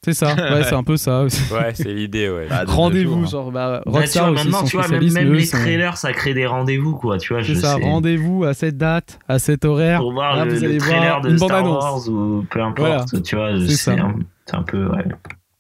C'est 0.04 0.14
ça, 0.14 0.34
ouais, 0.34 0.64
c'est 0.64 0.76
un 0.76 0.84
peu 0.84 0.96
ça 0.96 1.22
aussi. 1.24 1.42
Ouais, 1.54 1.74
c'est 1.74 1.94
l'idée, 1.94 2.30
ouais. 2.30 2.48
Ah, 2.50 2.64
de 2.66 2.70
Rendez-vous, 2.72 3.22
jours, 3.22 3.28
genre, 3.30 3.52
bah, 3.52 3.70
Là, 3.70 3.82
tu 3.84 3.90
Rockstar 3.90 4.24
vois, 4.32 4.34
aussi, 4.40 4.50
maintenant, 4.50 4.64
tu 4.68 4.78
vois, 4.78 4.88
même, 4.88 5.34
les 5.34 5.46
sont- 5.46 5.58
trailers, 5.58 5.98
ça 5.98 6.14
crée 6.14 6.34
des 6.34 6.46
rendez-vous 6.46 6.96
quoi. 6.96 7.18
Tu 7.18 7.34
vois, 7.34 7.44
C'est 7.44 7.54
je 7.56 7.60
ça, 7.60 7.76
sais. 7.76 7.84
rendez-vous 7.84 8.46
à 8.46 8.54
cette 8.54 8.78
date, 8.78 9.20
à 9.28 9.40
cette 9.40 9.66
horaire. 9.66 10.00
pour 10.00 10.14
voir 10.14 10.38
Là, 10.38 10.46
le, 10.46 10.54
vous 10.54 10.62
le 10.62 10.68
allez 10.68 10.78
trailer 10.78 11.20
voir 11.20 11.22
de 11.22 11.38
Star. 11.38 11.64
Wars 11.70 12.08
ou 12.10 12.46
peu 12.50 12.62
importe. 12.62 13.22
Tu 13.24 13.36
vois, 13.36 13.56
je 13.58 13.66
C'est 13.66 13.72
sais. 13.72 13.76
ça. 13.78 13.92
hein. 13.94 14.16
C'est 14.46 14.56
un 14.56 14.64
peu 14.64 14.88
ouais. 14.88 15.04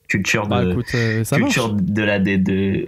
culture 0.07 0.47
Bah 0.47 0.63
de 0.63 0.71
écoute, 0.71 0.85
euh, 0.95 1.23
ça 1.25 1.37
marche. 1.37 1.53
culture 1.53 1.73
de 1.73 2.01
la 2.01 2.19
de, 2.19 2.37
de- 2.37 2.87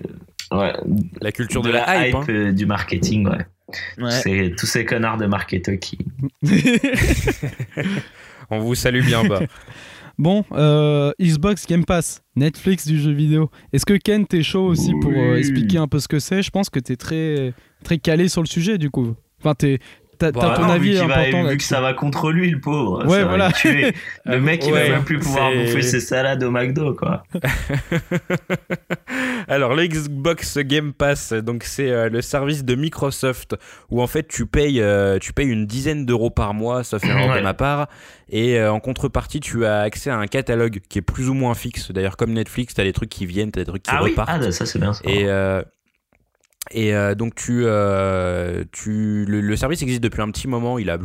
ouais, 0.54 0.74
La 1.22 1.32
culture 1.34 1.62
de, 1.62 1.70
la, 1.72 2.08
hype. 2.08 2.16
hein. 2.16 2.24
euh, 2.30 2.52
du 2.54 2.66
marketing, 2.66 3.28
ouais. 3.28 3.46
Ouais. 4.04 4.10
C'est 4.12 4.54
tous 4.58 4.66
ces 4.66 4.84
connards 4.86 5.18
de 5.18 5.26
marketo 5.28 5.74
qui. 5.78 5.98
On 8.50 8.60
vous 8.60 8.76
salue 8.76 9.04
bien 9.04 9.24
bas. 9.24 9.40
Bon, 10.22 10.46
euh, 10.52 11.12
Xbox 11.20 11.66
Game 11.66 11.84
Pass, 11.84 12.22
Netflix 12.36 12.86
du 12.86 13.00
jeu 13.00 13.12
vidéo. 13.12 13.50
Est-ce 13.74 13.88
que 13.88 13.96
Ken, 13.96 14.28
t'es 14.28 14.44
chaud 14.44 14.68
aussi 14.68 14.94
pour 15.02 15.12
euh, 15.12 15.36
expliquer 15.36 15.80
un 15.80 15.88
peu 15.88 16.00
ce 16.00 16.08
que 16.08 16.20
c'est? 16.20 16.44
Je 16.44 16.52
pense 16.52 16.70
que 16.70 16.78
t'es 16.80 16.96
très, 16.96 17.56
très 17.84 17.98
calé 17.98 18.28
sur 18.28 18.44
le 18.44 18.48
sujet 18.48 18.78
du 18.78 18.92
coup. 18.92 19.16
Enfin, 19.40 19.56
t'es, 19.56 19.80
t'as, 20.30 20.40
Bah, 20.50 20.54
ton 20.56 20.64
non, 20.68 20.70
avis 20.74 20.92
vu, 20.92 21.08
va- 21.08 21.50
vu 21.50 21.58
que 21.58 21.64
ça 21.64 21.82
va 21.82 21.94
contre 21.94 22.32
lui, 22.32 22.50
le 22.52 22.60
pauvre. 22.60 23.06
Ouais, 23.06 23.10
ça 23.18 23.22
va 23.24 23.28
voilà. 23.30 23.48
le 23.48 23.54
tuer. 23.54 23.94
Le 24.26 24.40
mec, 24.40 24.64
il 24.66 24.72
Ouais, 24.74 24.90
va 24.90 24.96
même 24.98 25.04
plus 25.04 25.18
pouvoir 25.20 25.52
bouffer 25.52 25.82
ses 25.82 26.00
salades 26.00 26.44
au 26.44 26.52
McDo, 26.52 26.94
quoi. 26.94 27.24
Alors, 29.48 29.76
le 29.76 29.86
Xbox 29.88 30.58
Game 30.60 30.94
Pass, 30.94 31.34
donc 31.34 31.64
c'est 31.64 31.90
euh, 31.90 32.10
le 32.10 32.22
service 32.22 32.64
de 32.64 32.76
Microsoft 32.76 33.56
où 33.90 34.02
en 34.02 34.08
fait 34.08 34.28
tu 34.28 34.46
payes, 34.46 34.82
euh, 34.82 35.18
tu 35.20 35.34
payes 35.34 35.48
une 35.50 35.66
dizaine 35.66 36.06
d'euros 36.06 36.30
par 36.30 36.54
mois, 36.54 36.84
sauf 36.84 37.04
erreur 37.04 37.28
de 37.28 37.32
Ouais. 37.34 37.42
ma 37.42 37.54
part, 37.54 37.88
et 38.30 38.58
euh, 38.60 38.72
en 38.72 38.80
contrepartie 38.80 39.40
tu 39.40 39.66
as 39.66 39.80
accès 39.82 40.10
à 40.10 40.18
un 40.18 40.28
catalogue 40.28 40.80
qui 40.90 41.00
est 41.00 41.02
plus 41.02 41.30
ou 41.30 41.34
moins 41.34 41.54
fixe. 41.56 41.92
D'ailleurs, 41.92 42.18
comme 42.18 42.34
Netflix, 42.34 42.74
t'as 42.74 42.84
des 42.84 42.94
trucs 42.94 43.10
qui 43.10 43.26
viennent, 43.26 43.52
t'as 43.52 43.62
des 43.62 43.66
trucs 43.66 43.84
qui 43.84 43.92
Ah 43.94 44.04
oui, 44.04 44.12
repartent. 44.12 44.30
ah, 44.34 44.38
bah, 44.40 44.52
ça 44.52 44.66
c'est 44.66 44.80
bien 44.80 44.94
ça. 44.94 45.02
Et, 45.06 45.26
euh, 45.26 45.62
et 46.70 46.94
euh, 46.94 47.16
donc 47.16 47.36
tu, 47.36 47.64
euh, 47.66 48.64
tu 48.72 49.26
le, 49.26 49.56
service 49.56 49.82
existe 49.82 50.02
depuis 50.02 50.22
un 50.22 50.30
petit 50.30 50.48
moment. 50.48 50.78
Il 50.78 50.90
a, 50.90 51.00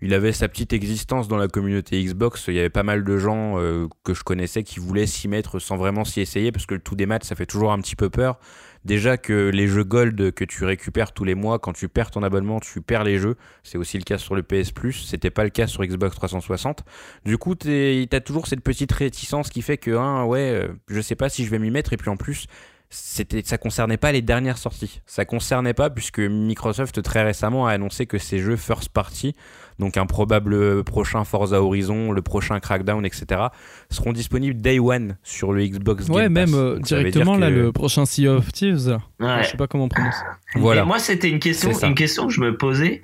il 0.00 0.14
avait 0.14 0.32
sa 0.32 0.48
petite 0.48 0.72
existence 0.72 1.26
dans 1.26 1.36
la 1.36 1.48
communauté 1.48 2.02
Xbox. 2.02 2.44
Il 2.48 2.54
y 2.54 2.60
avait 2.60 2.70
pas 2.70 2.84
mal 2.84 3.02
de 3.02 3.18
gens 3.18 3.58
euh, 3.58 3.88
que 4.04 4.14
je 4.14 4.22
connaissais 4.22 4.62
qui 4.62 4.78
voulaient 4.78 5.06
s'y 5.06 5.26
mettre 5.26 5.58
sans 5.58 5.76
vraiment 5.76 6.04
s'y 6.04 6.20
essayer 6.20 6.52
parce 6.52 6.66
que 6.66 6.76
tout 6.76 6.94
des 6.94 7.06
maths 7.06 7.24
ça 7.24 7.34
fait 7.34 7.46
toujours 7.46 7.72
un 7.72 7.80
petit 7.80 7.96
peu 7.96 8.10
peur. 8.10 8.38
Déjà 8.84 9.16
que 9.16 9.50
les 9.52 9.66
jeux 9.66 9.82
Gold 9.82 10.32
que 10.32 10.44
tu 10.44 10.64
récupères 10.64 11.10
tous 11.10 11.24
les 11.24 11.34
mois, 11.34 11.58
quand 11.58 11.72
tu 11.72 11.88
perds 11.88 12.12
ton 12.12 12.22
abonnement, 12.22 12.60
tu 12.60 12.80
perds 12.80 13.02
les 13.02 13.18
jeux. 13.18 13.34
C'est 13.64 13.78
aussi 13.78 13.98
le 13.98 14.04
cas 14.04 14.16
sur 14.16 14.36
le 14.36 14.44
PS 14.44 14.70
Plus. 14.70 14.92
C'était 14.92 15.30
pas 15.30 15.42
le 15.42 15.50
cas 15.50 15.66
sur 15.66 15.84
Xbox 15.84 16.14
360. 16.14 16.84
Du 17.24 17.36
coup, 17.36 17.56
t'as 17.56 18.20
toujours 18.20 18.46
cette 18.46 18.60
petite 18.60 18.92
réticence 18.92 19.48
qui 19.50 19.62
fait 19.62 19.76
que, 19.76 19.90
hein, 19.90 20.24
ouais, 20.24 20.70
je 20.86 21.00
sais 21.00 21.16
pas 21.16 21.28
si 21.28 21.44
je 21.44 21.50
vais 21.50 21.58
m'y 21.58 21.72
mettre. 21.72 21.94
Et 21.94 21.96
puis 21.96 22.10
en 22.10 22.16
plus, 22.16 22.46
c'était, 22.90 23.42
ça 23.44 23.58
concernait 23.58 23.96
pas 23.96 24.12
les 24.12 24.22
dernières 24.22 24.58
sorties. 24.58 25.00
Ça 25.06 25.24
concernait 25.24 25.74
pas 25.74 25.90
puisque 25.90 26.20
Microsoft 26.20 27.02
très 27.02 27.22
récemment 27.22 27.66
a 27.66 27.72
annoncé 27.72 28.06
que 28.06 28.18
ces 28.18 28.38
jeux 28.38 28.56
first 28.56 28.90
party, 28.90 29.34
donc 29.78 29.96
un 29.96 30.06
probable 30.06 30.84
prochain 30.84 31.24
Forza 31.24 31.60
Horizon, 31.60 32.12
le 32.12 32.22
prochain 32.22 32.60
Crackdown, 32.60 33.04
etc., 33.04 33.42
seront 33.90 34.12
disponibles 34.12 34.60
day 34.60 34.78
one 34.78 35.18
sur 35.22 35.52
le 35.52 35.66
Xbox 35.66 36.06
Game 36.06 36.14
Ouais, 36.16 36.22
Pass. 36.24 36.32
même 36.32 36.54
euh, 36.54 36.78
directement 36.78 37.36
là, 37.36 37.48
que- 37.50 37.54
le 37.54 37.72
prochain 37.72 38.06
Sea 38.06 38.28
of 38.28 38.52
Thieves. 38.52 38.88
là. 38.88 39.00
Ouais. 39.20 39.44
Je 39.44 39.50
sais 39.50 39.56
pas 39.56 39.66
comment 39.66 39.84
on 39.84 39.88
prononce. 39.88 40.14
Voilà. 40.54 40.82
Et 40.82 40.84
moi, 40.86 40.98
c'était 40.98 41.28
une 41.28 41.40
question, 41.40 41.72
une 41.72 41.94
question 41.94 42.26
que 42.28 42.32
je 42.32 42.40
me 42.40 42.56
posais. 42.56 43.02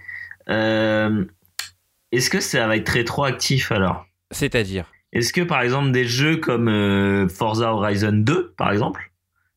Euh, 0.48 1.24
Est-ce 2.12 2.30
que 2.30 2.40
ça 2.40 2.66
va 2.66 2.76
être 2.76 2.88
rétroactif 2.88 3.72
alors? 3.72 4.06
C'est-à-dire? 4.30 4.86
Est-ce 5.12 5.32
que 5.32 5.42
par 5.42 5.60
exemple 5.60 5.92
des 5.92 6.04
jeux 6.06 6.38
comme 6.38 6.68
euh, 6.68 7.28
Forza 7.28 7.72
Horizon 7.74 8.12
2 8.12 8.54
par 8.56 8.72
exemple 8.72 9.11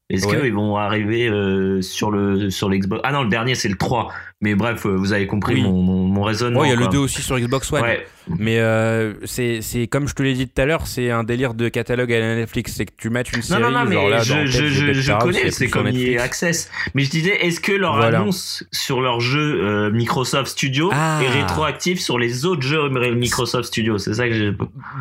est-ce 0.10 0.28
Ouais. 0.28 0.40
qu'ils 0.40 0.54
vont 0.54 0.78
arriver 0.78 1.28
euh, 1.28 1.82
sur 1.82 2.12
le 2.12 2.50
sur 2.52 2.70
l'Xbox? 2.70 3.02
Ah 3.04 3.12
non, 3.12 3.24
le 3.24 3.30
dernier 3.30 3.56
c'est 3.56 3.70
le 3.70 3.76
3. 3.78 4.12
Mais 4.42 4.54
bref, 4.54 4.86
euh, 4.86 4.90
vous 4.96 5.14
avez 5.14 5.26
compris 5.28 5.56
Oui. 5.56 5.64
mon, 5.64 5.82
mon, 5.82 6.04
mon 6.08 6.22
raisonnement. 6.22 6.64
Il 6.64 6.70
y 6.70 6.74
a 6.74 6.76
le 6.76 6.82
quoi. 6.84 6.92
2 6.92 6.98
aussi 7.00 7.22
sur 7.22 7.40
Xbox 7.40 7.72
One. 7.74 7.82
Ouais. 7.82 8.06
Mais 8.38 8.60
euh, 8.60 9.14
c'est, 9.26 9.62
comme 9.90 10.08
je 10.08 10.14
te 10.14 10.22
l'ai 10.22 10.34
dit 10.34 10.48
tout 10.48 10.62
à 10.62 10.66
l'heure, 10.66 10.86
c'est 10.88 11.10
un 11.10 11.24
délire 11.24 11.54
de 11.54 11.70
catalogue 11.70 12.12
à 12.12 12.20
la 12.20 12.36
Netflix. 12.36 12.74
C'est 12.76 12.86
que 12.86 12.92
tu 12.98 13.10
matches 13.10 13.32
une 13.32 13.38
Non, 13.40 13.44
série, 13.44 13.62
non, 13.64 13.72
non, 13.72 13.86
mais 13.86 13.94
genre 13.96 14.10
là, 14.10 14.22
je, 14.22 14.46
je, 14.46 14.94
je, 14.94 15.14
connais, 15.20 15.52
c'est 15.52 15.68
comme 15.70 15.88
EA 15.88 15.92
Netflix. 15.92 16.22
Access. 16.24 16.72
Mais 16.94 17.04
je 17.04 17.10
disais, 17.12 17.46
est-ce 17.46 17.60
que 17.60 17.72
leur 17.72 17.96
Voilà. 17.96 18.20
annonce 18.20 18.64
sur 18.72 19.00
leur 19.02 19.20
jeu 19.22 19.62
euh, 19.64 19.92
Microsoft 19.92 20.48
Studio 20.52 20.90
Ah. 20.94 21.20
est 21.24 21.30
rétroactive 21.30 22.00
sur 22.00 22.20
les 22.20 22.46
autres 22.46 22.62
jeux 22.64 22.90
Microsoft 23.16 23.66
Studio 23.70 23.98
C'est 23.98 24.14
ça 24.16 24.28
que 24.28 24.34
j'ai. 24.34 24.52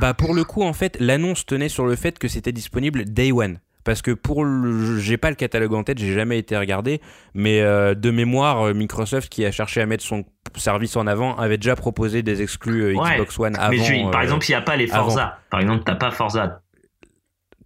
Bah 0.00 0.14
pour 0.14 0.34
le 0.34 0.44
coup 0.44 0.62
en 0.62 0.72
fait 0.72 0.96
l'annonce 1.00 1.44
tenait 1.44 1.68
sur 1.68 1.86
le 1.86 1.96
fait 1.96 2.18
que 2.18 2.28
c'était 2.28 2.52
disponible 2.52 3.04
day 3.04 3.32
one. 3.32 3.58
Parce 3.84 4.00
que 4.02 4.10
pour 4.12 4.44
le, 4.44 4.98
j'ai 4.98 5.18
pas 5.18 5.28
le 5.30 5.36
catalogue 5.36 5.74
en 5.74 5.82
tête, 5.84 5.98
j'ai 5.98 6.12
jamais 6.14 6.38
été 6.38 6.56
regardé, 6.56 7.00
mais 7.34 7.60
euh, 7.60 7.94
de 7.94 8.10
mémoire, 8.10 8.62
euh, 8.62 8.74
Microsoft 8.74 9.28
qui 9.28 9.44
a 9.44 9.50
cherché 9.52 9.80
à 9.82 9.86
mettre 9.86 10.02
son 10.02 10.24
service 10.56 10.96
en 10.96 11.06
avant 11.06 11.36
avait 11.36 11.58
déjà 11.58 11.76
proposé 11.76 12.22
des 12.22 12.40
exclus 12.42 12.82
euh, 12.82 12.94
Ouais. 12.94 13.14
Xbox 13.14 13.38
One 13.38 13.56
avant. 13.56 13.70
Mais 13.70 14.06
par 14.10 14.22
exemple, 14.22 14.46
il 14.48 14.52
n'y 14.52 14.56
a 14.56 14.62
pas 14.62 14.76
les 14.76 14.90
avant. 14.92 15.04
Forza. 15.04 15.38
Par 15.50 15.60
exemple, 15.60 15.82
t'as 15.84 15.96
pas 15.96 16.10
Forza. 16.10 16.62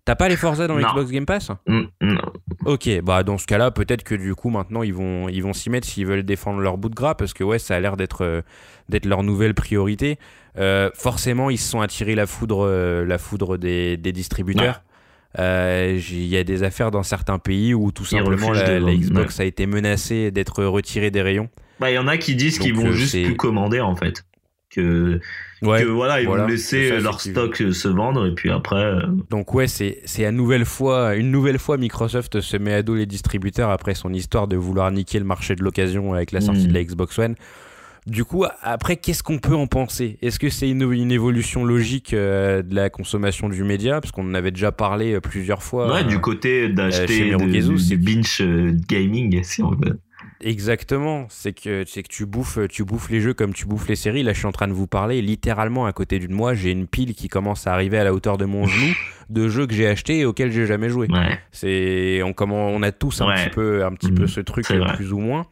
t'as 0.04 0.16
pas 0.16 0.28
les 0.28 0.36
Forza 0.36 0.66
dans 0.66 0.74
Non. 0.78 0.88
Xbox 0.88 1.10
Game 1.10 1.26
Pass? 1.26 1.50
Mm, 1.66 1.82
non. 2.00 2.32
Ok, 2.64 2.88
bah 3.02 3.22
dans 3.22 3.38
ce 3.38 3.46
cas-là, 3.46 3.70
peut-être 3.70 4.02
que 4.02 4.14
du 4.16 4.34
coup 4.34 4.50
maintenant 4.50 4.82
ils 4.82 4.92
vont 4.94 5.28
ils 5.28 5.42
vont 5.42 5.52
s'y 5.52 5.70
mettre 5.70 5.86
s'ils 5.86 6.06
veulent 6.06 6.24
défendre 6.24 6.60
leur 6.60 6.76
bout 6.78 6.88
de 6.88 6.94
gras 6.94 7.14
parce 7.14 7.32
que 7.32 7.44
ouais, 7.44 7.58
ça 7.60 7.76
a 7.76 7.80
l'air 7.80 7.96
d'être 7.96 8.24
euh, 8.24 8.42
d'être 8.88 9.06
leur 9.06 9.22
nouvelle 9.22 9.54
priorité. 9.54 10.18
Euh, 10.58 10.90
forcément, 10.94 11.50
ils 11.50 11.58
se 11.58 11.70
sont 11.70 11.80
attirés 11.80 12.16
la 12.16 12.26
foudre 12.26 12.66
euh, 12.66 13.04
la 13.04 13.18
foudre 13.18 13.56
des, 13.58 13.96
des 13.96 14.10
distributeurs. 14.12 14.82
Euh, 15.38 15.98
Il 16.10 16.26
y 16.26 16.36
a 16.36 16.44
des 16.44 16.62
affaires 16.62 16.90
dans 16.90 17.02
certains 17.02 17.38
pays 17.38 17.74
où 17.74 17.92
tout 17.92 18.04
simplement 18.04 18.52
la, 18.52 18.80
Xbox 18.80 19.40
a 19.40 19.44
été 19.44 19.66
menacée 19.66 20.30
d'être 20.30 20.64
retirée 20.64 21.10
des 21.10 21.22
rayons. 21.22 21.48
Bah, 21.80 21.90
il 21.90 21.94
y 21.94 21.98
en 21.98 22.08
a 22.08 22.16
qui 22.16 22.34
disent 22.34 22.58
qu'ils 22.58 22.74
vont 22.74 22.86
euh, 22.88 22.92
juste 22.92 23.22
plus 23.22 23.36
commander 23.36 23.80
en 23.80 23.94
fait. 23.94 24.24
Que, 24.70 25.20
Ouais. 25.60 25.82
que 25.82 25.88
voilà, 25.88 26.20
ils 26.20 26.26
voilà, 26.26 26.44
vont 26.44 26.48
laisser 26.50 26.88
ça, 26.90 27.00
leur 27.00 27.20
stock 27.20 27.56
se 27.56 27.88
vendre 27.88 28.26
et 28.26 28.34
puis 28.34 28.48
après. 28.50 28.76
euh, 28.76 29.00
Donc 29.28 29.54
ouais, 29.54 29.66
c'est 29.66 30.24
à 30.24 30.30
nouvelle 30.30 30.64
fois 30.64 31.16
une 31.16 31.30
nouvelle 31.32 31.58
fois 31.58 31.78
Microsoft 31.78 32.40
se 32.40 32.56
met 32.56 32.74
à 32.74 32.82
dos 32.82 32.94
les 32.94 33.06
distributeurs 33.06 33.70
après 33.70 33.94
son 33.94 34.12
histoire 34.12 34.46
de 34.46 34.56
vouloir 34.56 34.90
niquer 34.92 35.18
le 35.18 35.24
marché 35.24 35.56
de 35.56 35.64
l'occasion 35.64 36.12
avec 36.14 36.30
la 36.32 36.40
sortie 36.40 36.64
Mm. 36.66 36.68
de 36.68 36.74
la 36.74 36.84
Xbox 36.84 37.18
One. 37.18 37.34
Du 38.06 38.24
coup, 38.24 38.44
après, 38.62 38.96
qu'est-ce 38.96 39.22
qu'on 39.22 39.38
peut 39.38 39.54
en 39.54 39.66
penser? 39.66 40.18
Est-ce 40.22 40.38
que 40.38 40.48
c'est 40.48 40.68
une, 40.70 40.90
une 40.92 41.12
évolution 41.12 41.64
logique 41.64 42.14
euh, 42.14 42.62
de 42.62 42.74
la 42.74 42.88
consommation 42.90 43.48
du 43.48 43.64
média? 43.64 44.00
Parce 44.00 44.12
qu'on 44.12 44.28
en 44.28 44.34
avait 44.34 44.50
déjà 44.50 44.72
parlé 44.72 45.12
euh, 45.14 45.20
plusieurs 45.20 45.62
fois. 45.62 45.92
ouais, 45.92 46.00
euh, 46.00 46.04
du 46.04 46.18
côté 46.20 46.66
chez 46.66 46.72
d'acheter 46.72 47.36
du, 47.36 47.96
binge 47.98 48.38
euh, 48.40 48.76
gaming, 48.88 49.42
si 49.42 49.62
on 49.62 49.70
veut. 49.70 49.98
Exactement, 50.40 51.26
c'est 51.30 51.52
que 51.52 51.84
c'est 51.86 52.02
que 52.04 52.08
tu 52.08 52.24
bouffes 52.24 52.60
tu 52.68 52.84
bouffes 52.84 53.10
les 53.10 53.20
jeux 53.20 53.34
comme 53.34 53.52
tu 53.52 53.66
bouffes 53.66 53.88
les 53.88 53.96
séries. 53.96 54.22
Là, 54.22 54.32
je 54.32 54.38
suis 54.38 54.46
en 54.46 54.52
train 54.52 54.68
de 54.68 54.72
vous 54.72 54.86
parler 54.86 55.20
littéralement 55.20 55.84
à 55.86 55.92
côté 55.92 56.18
d'une 56.20 56.32
moi, 56.32 56.54
j'ai 56.54 56.70
une 56.70 56.86
pile 56.86 57.14
qui 57.14 57.28
commence 57.28 57.66
à 57.66 57.72
arriver 57.74 57.98
à 57.98 58.04
la 58.04 58.14
hauteur 58.14 58.38
de 58.38 58.44
mon 58.44 58.64
genou 58.68 58.92
de 59.30 59.48
jeux 59.48 59.66
que 59.66 59.74
j'ai 59.74 59.88
achetés 59.88 60.20
et 60.20 60.24
auxquels 60.24 60.52
j'ai 60.52 60.66
jamais 60.66 60.90
joué. 60.90 61.08
Ouais. 61.10 61.38
C'est 61.50 62.22
on 62.22 62.32
comment 62.32 62.68
on 62.68 62.82
a 62.82 62.92
tous 62.92 63.20
un 63.20 63.26
Ouais. 63.28 63.34
petit 63.44 63.50
peu 63.50 63.84
un 63.84 63.92
petit 63.92 64.12
Mhm. 64.12 64.18
peu 64.18 64.26
ce 64.28 64.40
truc 64.40 64.70
euh, 64.70 64.84
plus 64.94 65.12
ou 65.12 65.18
moins. 65.18 65.46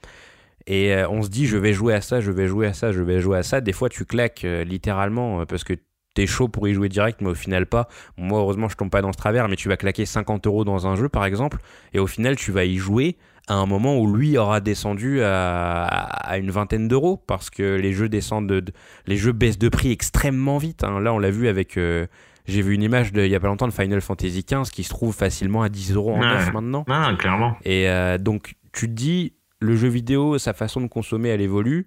Et 0.66 0.93
euh, 0.94 1.09
on 1.09 1.22
se 1.22 1.28
dit 1.28 1.47
je 1.47 1.56
vais 1.56 1.72
jouer 1.72 1.94
à 1.94 2.01
ça, 2.01 2.20
je 2.20 2.30
vais 2.30 2.47
jouer 2.47 2.66
à 2.66 2.72
ça, 2.72 2.90
je 2.93 3.02
vais 3.02 3.20
jouer 3.20 3.38
à 3.38 3.43
ça. 3.43 3.60
Des 3.60 3.72
fois 3.72 3.88
tu 3.88 4.05
claques 4.05 4.44
euh, 4.44 4.64
littéralement 4.64 5.40
euh, 5.40 5.44
parce 5.44 5.62
que 5.64 5.74
t'es 6.14 6.26
chaud 6.26 6.48
pour 6.48 6.66
y 6.66 6.74
jouer 6.74 6.88
direct, 6.88 7.20
mais 7.20 7.28
au 7.30 7.34
final 7.34 7.66
pas. 7.66 7.88
Moi 8.16 8.40
heureusement 8.40 8.68
je 8.68 8.76
tombe 8.76 8.90
pas 8.90 9.02
dans 9.02 9.12
ce 9.12 9.18
travers, 9.18 9.48
mais 9.48 9.56
tu 9.56 9.68
vas 9.68 9.76
claquer 9.76 10.06
50 10.06 10.47
euros 10.47 10.64
dans 10.64 10.86
un 10.86 10.97
jeu 10.97 11.09
par 11.09 11.24
exemple, 11.24 11.59
et 11.93 11.98
au 11.98 12.06
final 12.06 12.36
tu 12.36 12.51
vas 12.52 12.64
y 12.64 12.76
jouer 12.76 13.16
à 13.48 13.55
un 13.55 13.66
moment 13.66 13.97
où 13.97 14.12
lui 14.12 14.36
aura 14.38 14.60
descendu 14.60 15.22
à, 15.22 15.84
à 15.84 16.38
une 16.38 16.51
vingtaine 16.51 16.88
d'euros 16.88 17.22
parce 17.28 17.48
que 17.48 17.76
les 17.76 17.93
jeux 17.93 18.09
descendent, 18.09 18.48
de, 18.48 18.59
de- 18.59 18.72
les 19.06 19.16
jeux 19.16 19.30
baissent 19.32 19.59
de 19.59 19.68
prix 19.68 19.93
extrêmement 19.93 20.59
vite. 20.59 20.82
hein. 20.82 20.98
Là 21.01 21.14
on 21.14 21.18
l'a 21.20 21.30
vu 21.30 21.47
avec, 21.47 21.76
euh, 21.76 22.06
j'ai 22.47 22.60
vu 22.60 22.74
une 22.74 22.82
image 22.82 23.12
de, 23.12 23.22
il 23.24 23.30
y 23.30 23.36
a 23.36 23.40
pas 23.40 23.47
longtemps 23.47 23.68
de 23.68 23.72
Final 23.72 24.01
Fantasy 24.01 24.44
XV 24.51 24.62
qui 24.72 24.82
se 24.82 24.88
trouve 24.88 25.14
facilement 25.14 25.62
à 25.62 25.68
10 25.68 25.94
euros 25.94 26.14
en 26.14 26.22
neuf 26.34 26.52
maintenant. 26.52 26.84
Ah, 26.88 27.12
clairement. 27.16 27.56
Et 27.64 27.88
euh, 27.88 28.18
donc, 28.18 28.55
tu 28.72 28.86
te 28.88 28.93
dis, 28.93 29.32
le 29.60 29.76
jeu 29.76 29.88
vidéo, 29.88 30.38
sa 30.38 30.52
façon 30.52 30.80
de 30.80 30.86
consommer, 30.86 31.28
elle 31.30 31.40
évolue. 31.40 31.86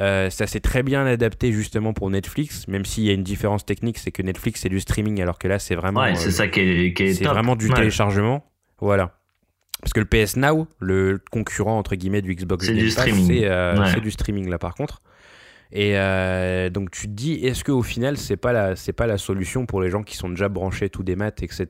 Euh, 0.00 0.30
ça 0.30 0.46
s'est 0.46 0.60
très 0.60 0.82
bien 0.82 1.04
adapté 1.04 1.52
justement 1.52 1.92
pour 1.92 2.08
Netflix, 2.08 2.66
même 2.66 2.84
s'il 2.86 3.04
y 3.04 3.10
a 3.10 3.12
une 3.12 3.22
différence 3.22 3.66
technique, 3.66 3.98
c'est 3.98 4.10
que 4.10 4.22
Netflix 4.22 4.60
c'est 4.62 4.70
du 4.70 4.80
streaming, 4.80 5.20
alors 5.20 5.38
que 5.38 5.46
là 5.48 5.58
c'est 5.58 5.74
vraiment, 5.74 6.00
Ouais, 6.00 6.12
euh, 6.12 6.14
c'est 6.14 6.30
ça 6.30 6.48
qui 6.48 6.60
est, 6.60 6.94
qui 6.94 7.02
est 7.02 7.12
c'est 7.14 7.24
top. 7.24 7.34
vraiment 7.34 7.56
du 7.56 7.68
Ouais. 7.68 7.74
téléchargement. 7.74 8.42
Voilà. 8.80 9.18
Parce 9.82 9.92
que 9.92 10.00
le 10.00 10.06
PS 10.06 10.36
Now, 10.36 10.66
le 10.78 11.20
concurrent 11.30 11.76
entre 11.78 11.94
guillemets 11.96 12.22
du 12.22 12.34
Xbox 12.34 12.64
C'est 12.64 12.72
Game 12.72 12.80
du 12.88 12.94
Pass, 12.94 13.04
streaming. 13.04 13.26
c'est 13.26 13.44
euh, 13.46 13.78
Ouais. 13.80 13.90
c'est 13.92 14.00
du 14.00 14.10
streaming 14.10 14.48
là 14.48 14.58
par 14.58 14.74
contre. 14.74 15.02
Et 15.72 15.92
donc 16.70 16.90
tu 16.90 17.06
te 17.08 17.12
dis, 17.12 17.34
est-ce 17.46 17.64
qu'au 17.64 17.82
final 17.82 18.16
c'est 18.16 18.36
pas 18.36 18.52
la 18.52 18.76
c'est 18.76 18.92
pas 18.92 19.06
la 19.06 19.18
solution 19.18 19.66
pour 19.66 19.80
les 19.82 19.90
gens 19.90 20.02
qui 20.02 20.16
sont 20.16 20.28
déjà 20.28 20.48
branchés 20.48 20.88
tout 20.90 21.02
des 21.02 21.16
maths, 21.16 21.42
etc. 21.42 21.66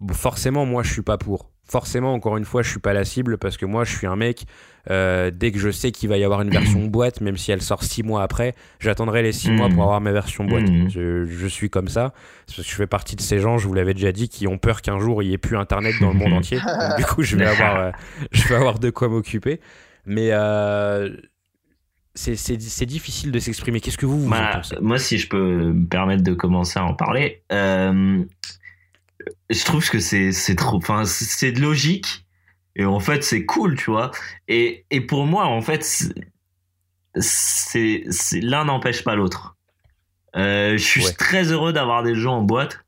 Bon, 0.00 0.14
forcément, 0.14 0.64
moi 0.66 0.82
je 0.82 0.92
suis 0.92 1.02
pas 1.02 1.18
pour. 1.18 1.50
Forcément, 1.70 2.14
encore 2.14 2.36
une 2.38 2.44
fois, 2.46 2.62
je 2.62 2.70
suis 2.70 2.80
pas 2.80 2.94
la 2.94 3.04
cible 3.04 3.36
parce 3.38 3.56
que 3.58 3.66
moi 3.66 3.84
je 3.84 3.94
suis 3.94 4.06
un 4.06 4.16
mec. 4.16 4.44
euh, 4.90 5.30
dès 5.30 5.52
que 5.52 5.58
je 5.58 5.70
sais 5.70 5.92
qu'il 5.92 6.08
va 6.08 6.16
y 6.16 6.24
avoir 6.24 6.40
une 6.40 6.48
version 6.50 6.82
boîte, 6.86 7.20
même 7.20 7.36
si 7.36 7.52
elle 7.52 7.60
sort 7.60 7.82
six 7.84 8.02
mois 8.02 8.22
après, 8.22 8.54
j'attendrai 8.80 9.22
les 9.22 9.32
six 9.32 9.50
mois 9.50 9.68
pour 9.68 9.82
avoir 9.82 10.00
ma 10.00 10.12
version 10.12 10.44
boîte. 10.44 10.68
Mm. 10.70 10.88
Je, 10.88 11.26
je 11.26 11.46
suis 11.46 11.68
comme 11.68 11.88
ça. 11.88 12.14
Parce 12.46 12.56
que 12.58 12.62
je 12.64 12.74
fais 12.74 12.86
partie 12.86 13.14
de 13.14 13.20
ces 13.20 13.38
gens, 13.38 13.58
je 13.58 13.68
vous 13.68 13.74
l'avais 13.74 13.92
déjà 13.92 14.12
dit, 14.12 14.30
qui 14.30 14.46
ont 14.48 14.56
peur 14.56 14.80
qu'un 14.80 14.98
jour 14.98 15.22
il 15.22 15.28
n'y 15.28 15.34
ait 15.34 15.38
plus 15.38 15.58
internet 15.58 15.94
dans 16.00 16.08
le 16.12 16.14
monde 16.18 16.32
entier. 16.38 16.58
Donc, 16.58 16.96
du 16.96 17.04
coup, 17.04 17.22
je 17.22 17.36
vais 17.36 17.44
avoir, 17.46 17.76
euh, 17.78 17.90
je 18.32 18.48
vais 18.48 18.54
avoir 18.54 18.78
de 18.78 18.88
quoi 18.88 19.08
m'occuper. 19.08 19.60
Mais 20.06 20.30
euh, 20.32 21.10
c'est- 22.14 22.86
difficile 22.86 23.30
de 23.30 23.38
s'exprimer. 23.40 23.80
Qu'est-ce 23.80 23.98
que 23.98 24.06
vous, 24.06 24.20
vous 24.22 24.26
en 24.28 24.30
Bah, 24.30 24.50
pensez? 24.54 24.76
moi, 24.80 24.98
si 24.98 25.18
je 25.18 25.28
peux 25.28 25.72
me 25.72 25.86
permettre 25.86 26.22
de 26.22 26.32
commencer 26.32 26.78
à 26.78 26.84
en 26.84 26.94
parler, 26.94 27.42
je 29.50 29.64
trouve 29.64 29.88
que 29.90 29.98
c'est 29.98 30.32
c'est 30.32 30.54
trop, 30.54 30.76
enfin, 30.76 31.04
c'est- 31.04 31.50
logique 31.58 32.24
et 32.76 32.84
en 32.84 33.00
fait 33.00 33.24
c'est 33.24 33.44
cool, 33.44 33.76
tu 33.76 33.90
vois. 33.90 34.10
Et, 34.48 34.84
et 34.90 35.00
pour 35.00 35.26
moi, 35.26 35.46
en 35.46 35.60
fait, 35.62 35.82
c'est- 35.84 36.14
l'un 38.40 38.64
n'empêche 38.64 39.04
pas 39.04 39.14
l'autre. 39.14 39.56
Euh, 40.36 40.72
je 40.72 40.82
suis 40.84 41.04
Ouais. 41.04 41.12
très 41.12 41.52
heureux 41.52 41.72
d'avoir 41.72 42.02
des 42.02 42.14
jeux 42.14 42.28
en 42.28 42.42
boîte, 42.42 42.80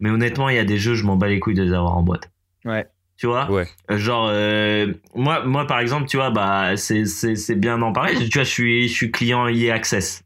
mais 0.00 0.10
honnêtement, 0.10 0.48
il 0.48 0.56
y 0.56 0.58
a 0.58 0.64
des 0.64 0.78
jeux, 0.78 0.94
je 0.94 1.04
m'en 1.04 1.16
bats 1.16 1.28
les 1.28 1.40
couilles 1.40 1.54
de 1.54 1.62
les 1.62 1.72
avoir 1.72 1.96
en 1.96 2.02
boîte. 2.02 2.30
Ouais. 2.64 2.86
Tu 3.16 3.26
vois? 3.26 3.50
Ouais. 3.50 3.66
Euh, 3.90 3.98
Genre, 3.98 4.28
euh, 4.30 4.92
moi, 5.14 5.44
moi, 5.44 5.66
par 5.66 5.80
exemple, 5.80 6.06
tu 6.06 6.16
vois, 6.16 6.30
bah, 6.30 6.76
c'est, 6.76 7.06
c'est, 7.06 7.34
c'est 7.34 7.54
bien 7.56 7.78
d'en 7.78 7.92
parler. 7.92 8.14
Tu 8.28 8.38
vois, 8.38 8.44
je 8.44 8.50
suis, 8.50 8.88
je 8.88 8.94
suis 8.94 9.10
client 9.10 9.48
EA 9.48 9.74
Access. 9.74 10.22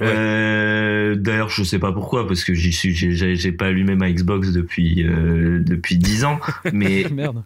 Ouais. 0.00 0.08
Euh, 0.10 1.14
d'ailleurs, 1.14 1.50
je 1.50 1.62
sais 1.62 1.78
pas 1.78 1.92
pourquoi, 1.92 2.26
parce 2.26 2.42
que 2.44 2.52
j'y 2.52 2.72
suis, 2.72 2.92
j'ai, 2.94 3.52
pas 3.52 3.66
allumé 3.66 3.94
ma 3.94 4.10
Xbox 4.10 4.50
depuis, 4.52 5.04
euh, 5.06 5.60
depuis 5.64 5.96
10 5.98 6.24
ans. 6.24 6.40
Mais, 6.72 7.04
Merde. 7.12 7.44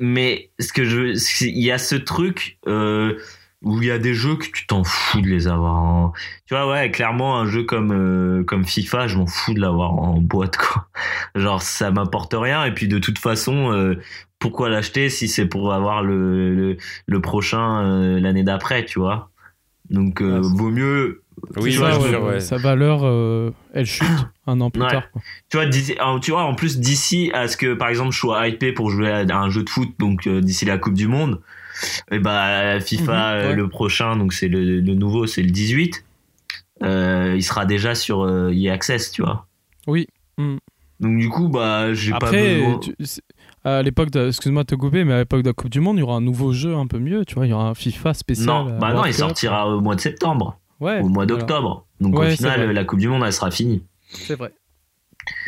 mais 0.00 0.50
ce 0.58 0.72
que 0.72 0.84
je, 0.84 1.44
il 1.46 1.62
y 1.62 1.70
a 1.70 1.78
ce 1.78 1.94
truc, 1.94 2.58
euh, 2.66 3.16
où 3.62 3.80
il 3.80 3.86
y 3.86 3.90
a 3.92 3.98
des 3.98 4.14
jeux 4.14 4.34
que 4.36 4.46
tu 4.52 4.66
t'en 4.66 4.82
fous 4.82 5.20
de 5.20 5.28
les 5.28 5.46
avoir 5.48 5.74
en, 5.76 6.12
tu 6.46 6.54
vois, 6.54 6.68
ouais, 6.70 6.90
clairement, 6.90 7.38
un 7.38 7.46
jeu 7.46 7.62
comme, 7.62 7.92
euh, 7.92 8.42
comme 8.44 8.64
FIFA, 8.64 9.06
je 9.06 9.16
m'en 9.18 9.26
fous 9.26 9.54
de 9.54 9.60
l'avoir 9.60 9.94
en 9.94 10.20
boîte, 10.20 10.56
quoi. 10.56 10.88
Genre, 11.36 11.62
ça 11.62 11.90
m'apporte 11.92 12.34
rien, 12.36 12.64
et 12.64 12.72
puis 12.74 12.88
de 12.88 12.98
toute 12.98 13.18
façon, 13.18 13.96
pourquoi 14.40 14.68
l'acheter 14.68 15.08
si 15.08 15.28
c'est 15.28 15.46
pour 15.46 15.72
avoir 15.72 16.02
le, 16.02 16.54
le, 16.54 16.76
le 17.06 17.20
prochain 17.20 18.18
l'année 18.18 18.42
d'après, 18.44 18.84
tu 18.84 18.98
vois? 18.98 19.30
Donc, 19.90 20.18
Ouais, 20.20 20.26
c'est- 20.42 20.56
vaut 20.56 20.70
mieux, 20.70 21.22
Oui, 21.56 21.72
Ça, 21.74 21.98
ouais, 21.98 22.08
sûr, 22.08 22.22
ouais, 22.22 22.28
ouais. 22.34 22.40
Sa 22.40 22.56
valeur, 22.58 23.00
euh, 23.04 23.50
elle 23.74 23.86
chute 23.86 24.06
un 24.46 24.60
an 24.60 24.70
plus 24.70 24.82
Ouais. 24.82 24.88
tard. 24.90 25.10
quoi. 25.12 25.20
tu 25.50 25.56
vois, 25.56 25.66
d'ici- 25.66 25.96
tu 26.22 26.30
vois, 26.30 26.44
en 26.44 26.54
plus, 26.54 26.78
d'ici 26.78 27.30
à 27.34 27.48
ce 27.48 27.56
que, 27.56 27.74
par 27.74 27.88
exemple, 27.88 28.12
je 28.12 28.18
sois 28.18 28.46
hypé 28.48 28.72
pour 28.72 28.90
jouer 28.90 29.10
à 29.10 29.20
un 29.38 29.50
jeu 29.50 29.62
de 29.62 29.68
foot, 29.70 29.90
donc 29.98 30.26
euh, 30.26 30.40
d'ici 30.40 30.64
la 30.64 30.78
Coupe 30.78 30.94
du 30.94 31.06
Monde, 31.08 31.40
et 32.10 32.18
bah, 32.18 32.80
FIFA, 32.80 33.02
Mhm, 33.02 33.18
euh, 33.18 33.48
ouais. 33.50 33.54
le 33.56 33.68
prochain, 33.68 34.16
donc 34.16 34.32
c'est 34.32 34.48
le, 34.48 34.80
le 34.80 34.94
nouveau, 34.94 35.26
c'est 35.26 35.42
le 35.42 35.50
18, 35.50 36.04
euh, 36.82 37.34
il 37.36 37.42
sera 37.42 37.66
déjà 37.66 37.94
sur 37.94 38.22
euh, 38.24 38.50
EA 38.52 38.72
Access, 38.72 39.10
tu 39.10 39.22
vois. 39.22 39.46
Oui. 39.86 40.06
Mm. 40.38 40.56
Donc, 41.00 41.16
du 41.18 41.28
coup, 41.28 41.48
bah, 41.48 41.94
j'ai 41.94 42.10
pas 42.10 42.16
Après, 42.16 42.56
besoin. 42.56 42.78
tu- 42.78 42.94
à 43.64 43.82
l'époque, 43.82 44.10
de- 44.10 44.28
excuse-moi 44.28 44.62
de 44.62 44.66
te 44.68 44.74
couper, 44.74 45.04
mais 45.04 45.12
à 45.14 45.18
l'époque 45.18 45.42
de 45.42 45.48
la 45.48 45.52
Coupe 45.52 45.70
du 45.70 45.80
Monde, 45.80 45.96
il 45.96 46.00
y 46.00 46.02
aura 46.02 46.16
un 46.16 46.20
nouveau 46.20 46.52
jeu 46.52 46.74
un 46.74 46.86
peu 46.86 46.98
mieux. 46.98 47.24
Tu 47.24 47.34
vois, 47.34 47.46
il 47.46 47.50
y 47.50 47.52
aura 47.52 47.68
un 47.68 47.74
FIFA 47.74 48.14
spécial. 48.14 48.46
Non, 48.46 48.78
bah 48.78 48.92
non, 48.92 49.04
il 49.04 49.14
sortira 49.14 49.68
au 49.68 49.80
mois 49.80 49.94
de 49.94 50.00
septembre, 50.00 50.58
Ouais, 50.80 51.00
au 51.00 51.08
mois 51.08 51.24
voilà. 51.24 51.26
d'octobre. 51.26 51.86
Donc, 52.00 52.18
Ouais, 52.18 52.32
au 52.32 52.36
final, 52.36 52.70
la 52.70 52.84
Coupe 52.84 53.00
du 53.00 53.08
Monde, 53.08 53.22
elle 53.26 53.32
sera 53.32 53.50
finie. 53.50 53.82
C'est 54.08 54.36
vrai. 54.36 54.52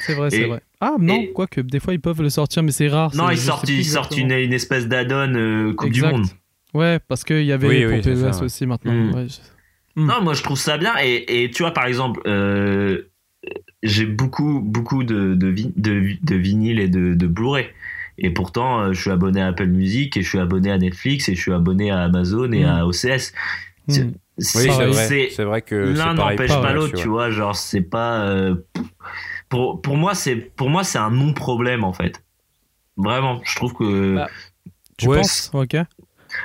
C'est 0.00 0.14
vrai, 0.14 0.30
c'est 0.30 0.44
vrai. 0.44 0.60
Ah 0.80 0.96
non, 0.98 1.14
et- 1.20 1.32
quoique 1.32 1.60
des 1.60 1.80
fois 1.80 1.94
ils 1.94 2.00
peuvent 2.00 2.20
le 2.20 2.28
sortir, 2.30 2.62
mais 2.62 2.72
c'est 2.72 2.88
rare. 2.88 3.14
Non, 3.14 3.30
ils 3.30 3.38
sortent, 3.38 3.64
plus 3.64 3.74
ils 3.78 3.84
sortent 3.84 4.16
une, 4.16 4.30
espèce 4.32 4.88
d'add-on 4.88 5.34
euh, 5.34 5.72
Coupe 5.74 5.88
Exact. 5.88 6.08
du 6.08 6.12
Monde. 6.20 6.26
Ouais, 6.74 6.98
parce 7.08 7.24
qu'il 7.24 7.44
y 7.44 7.52
avait 7.52 7.66
Oui, 7.68 8.02
ça, 8.02 8.10
ouais. 8.38 8.42
aussi 8.42 8.66
maintenant. 8.66 8.92
Mm. 8.92 9.14
Ouais, 9.14 9.26
je- 9.28 9.38
Mm. 10.00 10.06
Non, 10.06 10.22
moi 10.22 10.34
je 10.34 10.42
trouve 10.44 10.58
ça 10.58 10.78
bien. 10.78 10.92
Et, 11.02 11.42
et 11.44 11.50
tu 11.50 11.62
vois, 11.64 11.72
par 11.72 11.86
exemple, 11.86 12.20
euh, 12.26 13.10
j'ai 13.82 14.06
beaucoup, 14.06 14.60
beaucoup 14.60 15.02
de, 15.02 15.34
de, 15.34 15.48
vi- 15.48 15.72
de, 15.76 16.12
de 16.22 16.34
vinyles 16.36 16.78
et 16.78 16.88
de, 16.88 17.14
de 17.14 17.26
Blu-ray. 17.26 17.66
Et 18.18 18.30
pourtant, 18.30 18.80
euh, 18.80 18.92
je 18.92 19.00
suis 19.00 19.10
abonné 19.10 19.40
à 19.40 19.48
Apple 19.48 19.66
Music 19.66 20.16
et 20.16 20.22
je 20.22 20.28
suis 20.28 20.38
abonné 20.38 20.70
à 20.70 20.78
Netflix 20.78 21.28
et 21.28 21.34
je 21.34 21.40
suis 21.40 21.52
abonné 21.52 21.90
à 21.90 22.02
Amazon 22.02 22.52
et 22.52 22.64
Mm. 22.64 22.68
à 22.68 22.86
OCS. 22.86 23.32
C'est-. 24.40 24.58
Oui, 24.58 24.66
vrai. 24.86 25.06
c'est- 25.06 25.30
C'est 25.30 25.44
vrai 25.44 25.62
que 25.62 25.74
L'un 25.76 26.14
n'empêche 26.14 26.48
pas 26.62 26.72
l'autre, 26.72 26.94
tu 27.00 27.08
vois. 27.08 27.30
Genre, 27.30 27.54
c'est 27.54 27.82
pas. 27.82 28.22
euh, 28.26 28.56
pour, 29.48 29.80
pour 29.82 29.96
moi, 29.96 30.14
c'est 30.14 30.36
pour 30.36 30.70
moi, 30.70 30.84
c'est 30.84 30.98
un 30.98 31.10
non-problème 31.10 31.84
en 31.84 31.92
fait. 31.92 32.22
Vraiment, 32.96 33.40
je 33.44 33.54
trouve 33.56 33.74
que. 33.74 34.14
Bah, 34.16 34.28
Tu 34.98 35.08
Ouais, 35.08 35.18
penses 35.18 35.50
Ok. 35.54 35.76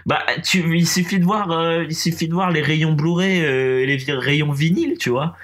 Bah, 0.05 0.23
tu, 0.43 0.77
il 0.77 0.87
suffit 0.87 1.19
de 1.19 1.25
voir, 1.25 1.51
euh, 1.51 1.83
il 1.83 1.95
suffit 1.95 2.27
de 2.27 2.33
voir 2.33 2.49
les 2.51 2.61
rayons 2.61 2.93
Blu-ray 2.93 3.43
euh, 3.45 3.81
et 3.81 3.85
les 3.85 4.13
rayons 4.13 4.51
vinyle, 4.51 4.97
tu 4.97 5.09
vois. 5.09 5.35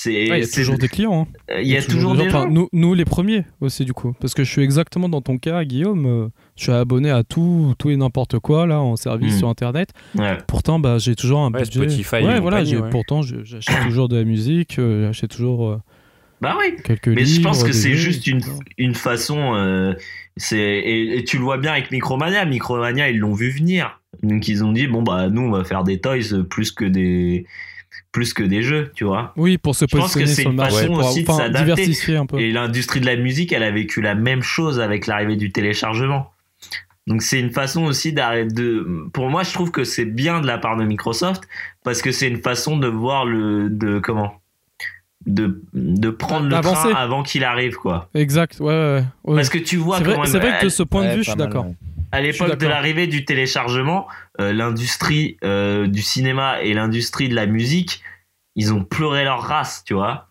C'est, 0.00 0.10
Ouais, 0.10 0.24
Il 0.24 0.28
y 0.28 0.32
a 0.42 0.46
c'est- 0.46 0.60
toujours 0.60 0.78
des 0.78 0.86
clients. 0.86 1.22
hein. 1.28 1.40
euh, 1.50 1.60
il 1.60 1.66
y 1.66 1.76
a 1.76 1.82
toujours 1.82 2.14
des 2.14 2.28
enfin, 2.28 2.42
gens. 2.42 2.50
nous, 2.50 2.68
nous, 2.72 2.94
les 2.94 3.04
premiers 3.04 3.42
aussi, 3.60 3.84
du 3.84 3.92
coup. 3.92 4.14
Parce 4.20 4.32
que 4.32 4.44
je 4.44 4.50
suis 4.52 4.62
exactement 4.62 5.08
dans 5.08 5.22
ton 5.22 5.38
cas, 5.38 5.64
Guillaume. 5.64 6.06
euh, 6.06 6.28
Je 6.56 6.62
suis 6.64 6.72
abonné 6.72 7.10
à 7.10 7.24
tout, 7.24 7.74
tout 7.78 7.90
et 7.90 7.96
n'importe 7.96 8.38
quoi, 8.38 8.66
là, 8.68 8.80
en 8.80 8.94
service 8.94 9.34
Mm. 9.34 9.38
sur 9.38 9.48
Internet. 9.48 9.88
Ouais. 10.16 10.38
Pourtant, 10.46 10.78
bah, 10.78 10.98
j'ai 10.98 11.16
toujours 11.16 11.40
un 11.40 11.50
Ouais, 11.52 11.62
budget. 11.62 11.80
Spotify 11.80 12.16
et 12.16 12.24
ouais, 12.26 12.38
voilà. 12.40 12.62
ouais. 12.62 12.90
Pourtant, 12.90 13.22
j'achète 13.22 13.82
toujours 13.82 14.08
de 14.08 14.16
la 14.16 14.24
musique, 14.24 14.78
euh, 14.78 15.06
j'achète 15.08 15.30
toujours 15.32 15.68
euh, 15.68 15.80
Bah 16.40 16.54
oui. 16.60 16.76
quelques 16.84 17.08
Mais 17.08 17.24
je 17.24 17.40
pense 17.40 17.64
que 17.64 17.72
c'est 17.72 17.94
juste 17.94 18.28
une, 18.28 18.40
une 18.76 18.94
façon. 18.94 19.54
euh, 19.56 19.94
c'est 20.36 20.58
et, 20.58 21.18
et 21.18 21.24
tu 21.24 21.38
le 21.38 21.42
vois 21.42 21.58
bien 21.58 21.72
avec 21.72 21.90
Micromania. 21.90 22.44
Micromania, 22.44 23.10
ils 23.10 23.18
l'ont 23.18 23.34
vu 23.34 23.50
venir. 23.50 24.00
Donc 24.22 24.46
ils 24.46 24.62
ont 24.64 24.70
dit 24.72 24.86
bon 24.86 25.02
bah 25.02 25.28
nous 25.28 25.42
on 25.42 25.50
va 25.50 25.64
faire 25.64 25.82
des 25.82 26.00
toys 26.00 26.42
plus 26.48 26.70
que 26.70 26.84
des 26.84 27.44
plus 28.18 28.34
que 28.34 28.42
des 28.42 28.62
jeux, 28.62 28.90
tu 28.96 29.04
vois. 29.04 29.32
Oui, 29.36 29.58
pour 29.58 29.76
se 29.76 29.84
Je 29.88 29.96
pense 29.96 30.12
que 30.12 30.18
positionner 30.18 30.42
sur 30.42 30.50
le 30.50 30.54
une 30.54 30.56
marché, 30.56 30.86
pour 30.86 30.98
aussi 30.98 31.22
de 31.22 31.30
enfin, 31.30 31.48
diversifier 31.50 32.16
un 32.16 32.26
peu. 32.26 32.40
Et 32.40 32.50
l'industrie 32.50 32.98
de 32.98 33.06
la 33.06 33.14
musique, 33.14 33.52
elle 33.52 33.62
a 33.62 33.70
vécu 33.70 34.00
la 34.00 34.16
même 34.16 34.42
chose 34.42 34.80
avec 34.80 35.06
l'arrivée 35.06 35.36
du 35.36 35.52
téléchargement. 35.52 36.32
Donc 37.06 37.22
c'est 37.22 37.38
une 37.38 37.50
façon 37.52 37.84
aussi 37.84 38.12
d'arrêter 38.12 38.52
de. 38.52 39.04
Pour 39.12 39.30
moi, 39.30 39.44
je 39.44 39.52
trouve 39.52 39.70
que 39.70 39.84
c'est 39.84 40.04
bien 40.04 40.40
de 40.40 40.48
la 40.48 40.58
part 40.58 40.76
de 40.76 40.84
Microsoft 40.84 41.44
parce 41.84 42.02
que 42.02 42.10
c'est 42.10 42.26
une 42.26 42.42
façon 42.42 42.76
de 42.76 42.88
voir 42.88 43.24
le 43.24 43.70
de 43.70 44.00
comment? 44.00 44.40
De 45.24 45.62
de 45.74 46.10
prendre 46.10 46.48
le 46.48 46.60
train 46.60 46.92
avant 46.94 47.22
qu'il 47.22 47.44
arrive 47.44 47.76
quoi. 47.76 48.08
Exact, 48.14 48.58
ouais, 48.58 48.66
ouais. 48.66 49.04
ouais. 49.24 49.36
Parce 49.36 49.48
que 49.48 49.58
tu 49.58 49.76
vois 49.76 49.98
C'est 49.98 50.02
quand 50.04 50.10
vrai, 50.10 50.18
même, 50.18 50.26
c'est 50.26 50.38
vrai 50.40 50.58
que 50.58 50.64
de 50.64 50.70
ce 50.70 50.82
point 50.82 51.02
de 51.04 51.08
Ouais, 51.08 51.16
vue, 51.16 51.22
je 51.22 51.30
suis 51.30 51.38
d'accord. 51.38 51.66
à 52.10 52.20
l'époque 52.20 52.58
de 52.58 52.66
l'arrivée 52.66 53.06
du 53.06 53.24
téléchargement, 53.24 54.08
euh, 54.40 54.52
l'industrie 54.52 55.36
euh, 55.44 55.86
du 55.86 56.02
cinéma 56.02 56.60
et 56.62 56.74
l'industrie 56.74 57.28
de 57.28 57.34
la 57.36 57.46
musique, 57.46 58.02
ils 58.60 58.72
ont 58.74 58.84
pleuré 58.84 59.24
leur 59.24 59.40
race, 59.42 59.82
tu 59.86 59.94
vois. 59.94 60.26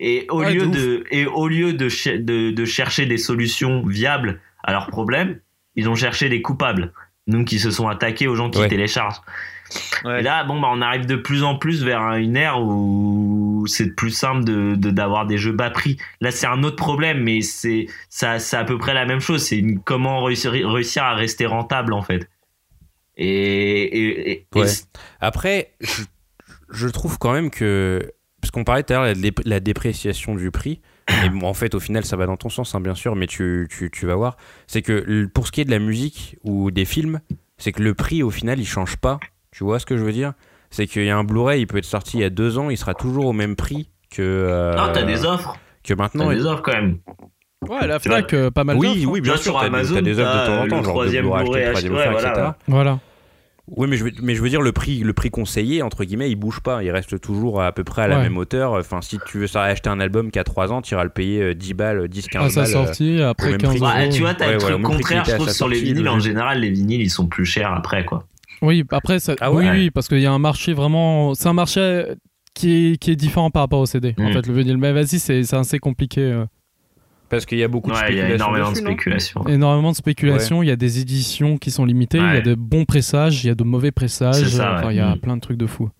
Et 0.00 0.26
au 0.30 0.40
Ouais, 0.40 0.52
lieu 0.54 0.66
de 0.68 1.04
et 1.10 1.26
au 1.26 1.48
lieu 1.48 1.72
de, 1.72 1.88
ch- 1.88 2.20
de 2.20 2.50
de 2.50 2.64
chercher 2.64 3.06
des 3.06 3.18
solutions 3.18 3.82
viables 3.86 4.40
à 4.62 4.72
leurs 4.72 4.88
problèmes, 4.88 5.40
ils 5.76 5.88
ont 5.88 5.94
cherché 5.96 6.28
des 6.28 6.42
coupables. 6.42 6.92
nous 7.30 7.44
qui 7.44 7.58
se 7.58 7.70
sont 7.70 7.88
attaqués 7.88 8.26
aux 8.26 8.34
gens 8.34 8.48
qui 8.48 8.58
Ouais. 8.58 8.68
téléchargent. 8.68 9.20
Ouais. 10.04 10.20
Et 10.20 10.22
là, 10.22 10.44
bon, 10.44 10.58
bah, 10.62 10.68
on 10.72 10.80
arrive 10.80 11.04
de 11.04 11.14
plus 11.16 11.42
en 11.44 11.56
plus 11.56 11.84
vers 11.84 12.00
une 12.14 12.38
ère 12.38 12.58
où 12.62 13.66
c'est 13.66 13.94
plus 13.94 14.12
simple 14.12 14.44
de 14.44 14.76
de- 14.76 14.90
d'avoir 14.90 15.26
des 15.26 15.36
jeux 15.36 15.52
bas 15.52 15.68
prix. 15.68 15.98
Là, 16.22 16.30
c'est 16.30 16.46
un 16.46 16.62
autre 16.62 16.76
problème, 16.76 17.22
mais 17.22 17.42
c'est 17.42 17.86
ça, 18.08 18.38
c'est 18.38 18.56
à 18.56 18.64
peu 18.64 18.78
près 18.78 18.94
la 18.94 19.04
même 19.04 19.20
chose. 19.20 19.42
C'est 19.44 19.62
comment 19.84 20.22
réussir, 20.24 20.52
réussir 20.52 21.02
à 21.04 21.12
rester 21.14 21.44
rentable 21.44 21.92
en 21.92 22.00
fait. 22.02 22.30
Et, 23.18 23.26
et, 23.82 24.30
et- 24.30 24.46
Ouais. 24.54 24.66
Après, 25.20 25.72
je, 26.70 26.88
trouve 26.88 27.18
quand 27.18 27.32
même 27.32 27.50
que. 27.50 28.12
Parce 28.40 28.50
qu'on 28.52 28.62
parlait 28.64 28.82
tout 28.84 28.92
à 28.92 28.96
l'heure 28.96 29.04
de 29.14 29.20
la, 29.22 29.30
dé- 29.30 29.42
la 29.44 29.60
dépréciation 29.60 30.34
du 30.34 30.50
prix. 30.50 30.80
Et 31.24 31.28
bon, 31.30 31.46
en 31.48 31.54
fait, 31.54 31.74
au 31.74 31.80
final, 31.80 32.04
ça 32.04 32.16
va 32.16 32.26
dans 32.26 32.36
ton 32.36 32.48
sens, 32.50 32.74
hein, 32.74 32.80
bien 32.80 32.94
sûr, 32.94 33.16
mais 33.16 33.26
tu, 33.26 33.66
tu, 33.70 33.90
tu 33.90 34.06
vas 34.06 34.14
voir. 34.14 34.36
C'est 34.66 34.82
que 34.82 35.26
pour 35.26 35.46
ce 35.46 35.52
qui 35.52 35.60
est 35.60 35.64
de 35.64 35.70
la 35.70 35.78
musique 35.80 36.36
ou 36.44 36.70
des 36.70 36.84
films, 36.84 37.20
c'est 37.56 37.72
que 37.72 37.82
le 37.82 37.94
prix, 37.94 38.22
au 38.22 38.30
final, 38.30 38.60
il 38.60 38.66
change 38.66 38.96
pas. 38.98 39.18
Tu 39.50 39.64
vois 39.64 39.78
ce 39.80 39.86
que 39.86 39.96
je 39.96 40.04
veux 40.04 40.12
dire? 40.12 40.34
C'est 40.70 40.86
qu'il 40.86 41.04
y 41.04 41.10
a 41.10 41.16
un 41.16 41.24
Blu-ray, 41.24 41.62
il 41.62 41.66
peut 41.66 41.78
être 41.78 41.84
sorti 41.86 42.18
il 42.18 42.20
y 42.20 42.24
a 42.24 42.30
deux 42.30 42.58
ans, 42.58 42.68
il 42.70 42.76
sera 42.76 42.94
toujours 42.94 43.26
au 43.26 43.32
même 43.32 43.56
prix 43.56 43.88
que. 44.10 44.22
euh, 44.22 44.76
non, 44.76 44.92
t'as 44.92 45.02
des 45.04 45.24
offres, 45.24 45.56
Que 45.82 45.94
t'as 45.94 45.96
maintenant. 46.02 46.30
des 46.30 46.44
offres 46.44 46.62
quand 46.62 46.72
même. 46.74 46.98
Ouais, 47.68 47.86
la. 47.88 47.98
Fnac, 47.98 48.32
euh, 48.34 48.50
pas 48.52 48.62
mal 48.64 48.76
Oui, 48.76 48.86
d'offres, 48.88 49.00
hein. 49.08 49.10
oui, 49.10 49.20
bien 49.22 49.32
sûr, 49.36 49.42
sur 49.44 49.54
t'as 49.54 49.60
des- 49.62 49.66
Amazon, 49.74 49.94
t'as 49.96 50.00
des 50.02 50.18
offres 50.20 50.30
de 50.32 50.38
t'as 50.38 50.46
temps 50.46 50.62
en 50.62 50.68
temps, 50.68 50.68
genre 50.68 50.82
de 50.82 50.88
troisième 50.88 51.24
Blu-ray 51.24 51.42
Blu-ray 51.44 51.62
acheté, 51.64 51.70
troisième 51.88 51.94
ouais, 51.94 52.08
voilà, 52.20 52.30
etc. 52.32 52.50
Voilà. 52.68 52.98
Oui, 53.76 53.86
mais 53.88 53.96
je, 53.96 54.04
veux, 54.04 54.12
mais 54.22 54.34
je 54.34 54.42
veux 54.42 54.48
dire, 54.48 54.62
le 54.62 54.72
prix, 54.72 55.00
le 55.00 55.12
prix 55.12 55.30
conseillé, 55.30 55.82
entre 55.82 56.04
guillemets, 56.04 56.30
il 56.30 56.36
bouge 56.36 56.60
pas. 56.60 56.82
Il 56.82 56.90
reste 56.90 57.20
toujours 57.20 57.62
à 57.62 57.70
peu 57.72 57.84
près 57.84 58.02
à 58.02 58.08
la 58.08 58.16
Ouais. 58.16 58.22
même 58.22 58.36
hauteur. 58.38 58.72
Enfin, 58.72 59.00
si 59.02 59.18
tu 59.26 59.38
veux 59.38 59.56
acheter 59.56 59.90
un 59.90 60.00
album 60.00 60.30
qui 60.30 60.38
a 60.38 60.44
3 60.44 60.72
ans, 60.72 60.80
tu 60.82 60.94
iras 60.94 61.04
le 61.04 61.10
payer 61.10 61.42
euh, 61.42 61.54
10 61.54 61.74
balles, 61.74 62.08
10, 62.08 62.28
15 62.28 62.44
À 62.44 62.48
sa 62.48 62.60
balles. 62.62 62.70
euh, 62.70 62.86
sortie, 62.86 63.22
après 63.22 63.50
même 63.50 63.60
15 63.60 63.70
prix. 63.70 63.78
euros. 63.80 63.90
Ouais, 63.90 64.08
tu 64.08 64.20
vois, 64.22 64.34
t'as 64.34 64.46
Ouais, 64.46 64.52
le 64.54 64.58
ouais, 64.64 64.70
truc 64.72 64.82
contraire, 64.82 65.24
je 65.26 65.32
trouve, 65.34 65.50
sur 65.50 65.68
les 65.68 65.80
vinyles. 65.80 66.02
le 66.04 66.10
En 66.10 66.18
général, 66.18 66.60
les 66.60 66.70
vinyles, 66.70 67.02
ils 67.02 67.10
sont 67.10 67.26
plus 67.26 67.44
chers 67.44 67.72
après, 67.72 68.04
quoi. 68.04 68.24
Oui, 68.62 68.84
après, 68.90 69.18
ça... 69.20 69.34
Ah 69.40 69.52
oui, 69.52 69.64
ouais. 69.66 69.70
oui, 69.70 69.90
parce 69.90 70.08
qu'il 70.08 70.20
y 70.20 70.26
a 70.26 70.32
un 70.32 70.38
marché 70.38 70.72
vraiment. 70.72 71.34
C'est 71.34 71.48
un 71.48 71.52
marché 71.52 72.04
qui 72.54 72.92
est, 72.92 72.96
qui 72.96 73.10
est 73.12 73.16
différent 73.16 73.50
par 73.50 73.62
rapport 73.62 73.80
au 73.80 73.86
CD. 73.86 74.14
En 74.18 74.30
Mm. 74.30 74.32
fait, 74.32 74.46
le 74.46 74.54
vinyle. 74.54 74.78
Mais 74.78 74.92
vas-y, 74.92 75.18
c'est 75.20 75.44
c'est 75.44 75.56
assez 75.56 75.78
compliqué. 75.78 76.42
Euh. 77.28 77.30
Parce 77.30 77.46
qu'il 77.46 77.58
y 77.58 77.62
a 77.64 77.68
beaucoup 77.68 77.90
de 77.90 77.96
Ouais, 77.96 78.02
il 78.10 78.16
y 78.16 78.20
a 78.20 78.24
spéculation. 78.24 78.46
énormément 78.46 78.68
de 78.68 78.74
dessus, 78.74 78.84
spéculation. 78.84 79.46
Énormément 79.48 79.90
de 79.90 79.96
spéculation. 79.96 80.62
Il 80.62 80.68
y 80.68 80.72
a 80.72 80.76
des 80.76 81.00
éditions 81.00 81.58
qui 81.58 81.70
sont 81.70 81.84
limitées. 81.84 82.18
Il 82.18 82.24
y 82.34 82.38
a 82.38 82.40
de 82.40 82.54
bons 82.54 82.84
pressages. 82.84 83.44
Il 83.44 83.48
y 83.48 83.50
a 83.50 83.54
de 83.54 83.64
mauvais 83.64 83.90
pressages. 83.92 84.36
C'est 84.36 84.56
ça, 84.56 84.74
Enfin, 84.76 84.88
ouais. 84.88 84.94
il 84.94 84.98
y 84.98 85.00
a 85.00 85.14
Mm. 85.14 85.20
plein 85.20 85.36
de 85.36 85.40
trucs 85.40 85.58
de 85.58 85.66
fou. 85.66 85.90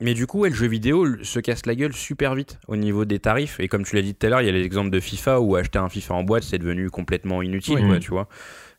Mais 0.00 0.14
du 0.14 0.26
coup, 0.26 0.40
ouais, 0.40 0.48
le 0.48 0.54
jeu 0.56 0.66
vidéo 0.66 1.06
se 1.22 1.38
casse 1.38 1.64
la 1.64 1.76
gueule 1.76 1.92
super 1.92 2.34
vite 2.34 2.58
au 2.66 2.74
niveau 2.74 3.04
des 3.04 3.20
tarifs. 3.20 3.60
Et 3.60 3.68
comme 3.68 3.84
tu 3.84 3.94
l'as 3.94 4.02
dit 4.02 4.14
tout 4.16 4.26
à 4.26 4.30
l'heure, 4.30 4.40
il 4.42 4.46
y 4.46 4.48
a 4.48 4.52
l'exemple 4.52 4.90
de 4.90 4.98
FIFA 4.98 5.40
où 5.40 5.54
acheter 5.54 5.78
un 5.78 5.88
FIFA 5.88 6.14
en 6.14 6.24
boîte, 6.24 6.42
c'est 6.42 6.58
devenu 6.58 6.90
complètement 6.90 7.40
inutile, 7.40 7.76
Oui. 7.76 7.86
quoi, 7.86 7.98
tu 8.00 8.10
vois. 8.10 8.26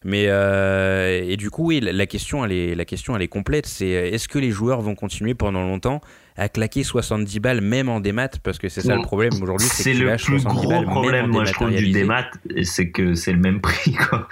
Mais 0.03 0.25
euh, 0.27 1.23
et 1.25 1.37
du 1.37 1.49
coup, 1.49 1.67
oui, 1.67 1.79
la, 1.79 1.93
la 1.93 2.05
question, 2.07 2.43
elle 2.43 2.51
est, 2.51 2.75
la 2.75 2.83
question, 2.83 3.15
elle 3.15 3.21
est 3.21 3.29
complète. 3.29 3.67
C'est 3.67 3.87
est-ce 3.87 4.27
que 4.27 4.37
les 4.37 4.51
joueurs 4.51 4.81
vont 4.81 4.95
continuer 4.95 5.33
pendant 5.33 5.61
longtemps 5.61 6.01
à 6.37 6.49
claquer 6.49 6.83
70 6.83 7.39
balles 7.39 7.61
même 7.61 7.89
en 7.89 7.99
démat 7.99 8.29
Parce 8.43 8.57
que 8.59 8.69
c'est 8.69 8.81
ça 8.81 8.95
le 8.95 9.01
problème 9.01 9.33
aujourd'hui. 9.41 9.67
C'est 9.71 9.93
le 9.93 10.07
plus 10.15 10.39
70 10.39 10.43
gros 10.45 10.69
balles, 10.69 10.85
problème, 10.85 11.27
moi, 11.27 11.45
je 11.45 11.53
trouve, 11.53 11.71
du 11.71 11.91
démat, 11.91 12.25
c'est 12.63 12.89
que 12.91 13.13
c'est 13.15 13.33
le 13.33 13.39
même 13.39 13.61
prix, 13.61 13.93
quoi. 14.09 14.27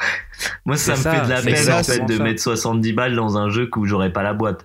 Moi, 0.66 0.78
ça 0.78 0.94
me 0.94 0.98
ça, 0.98 1.14
fait 1.16 1.26
de 1.26 1.30
la 1.30 1.42
peine, 1.42 1.72
en 1.74 1.84
fait, 1.84 2.06
de 2.06 2.18
ça. 2.18 2.24
mettre 2.24 2.42
70 2.42 2.94
balles 2.94 3.16
dans 3.16 3.38
un 3.38 3.50
jeu 3.50 3.70
où 3.76 3.86
j'aurais 3.86 4.12
pas 4.12 4.24
la 4.24 4.34
boîte. 4.34 4.64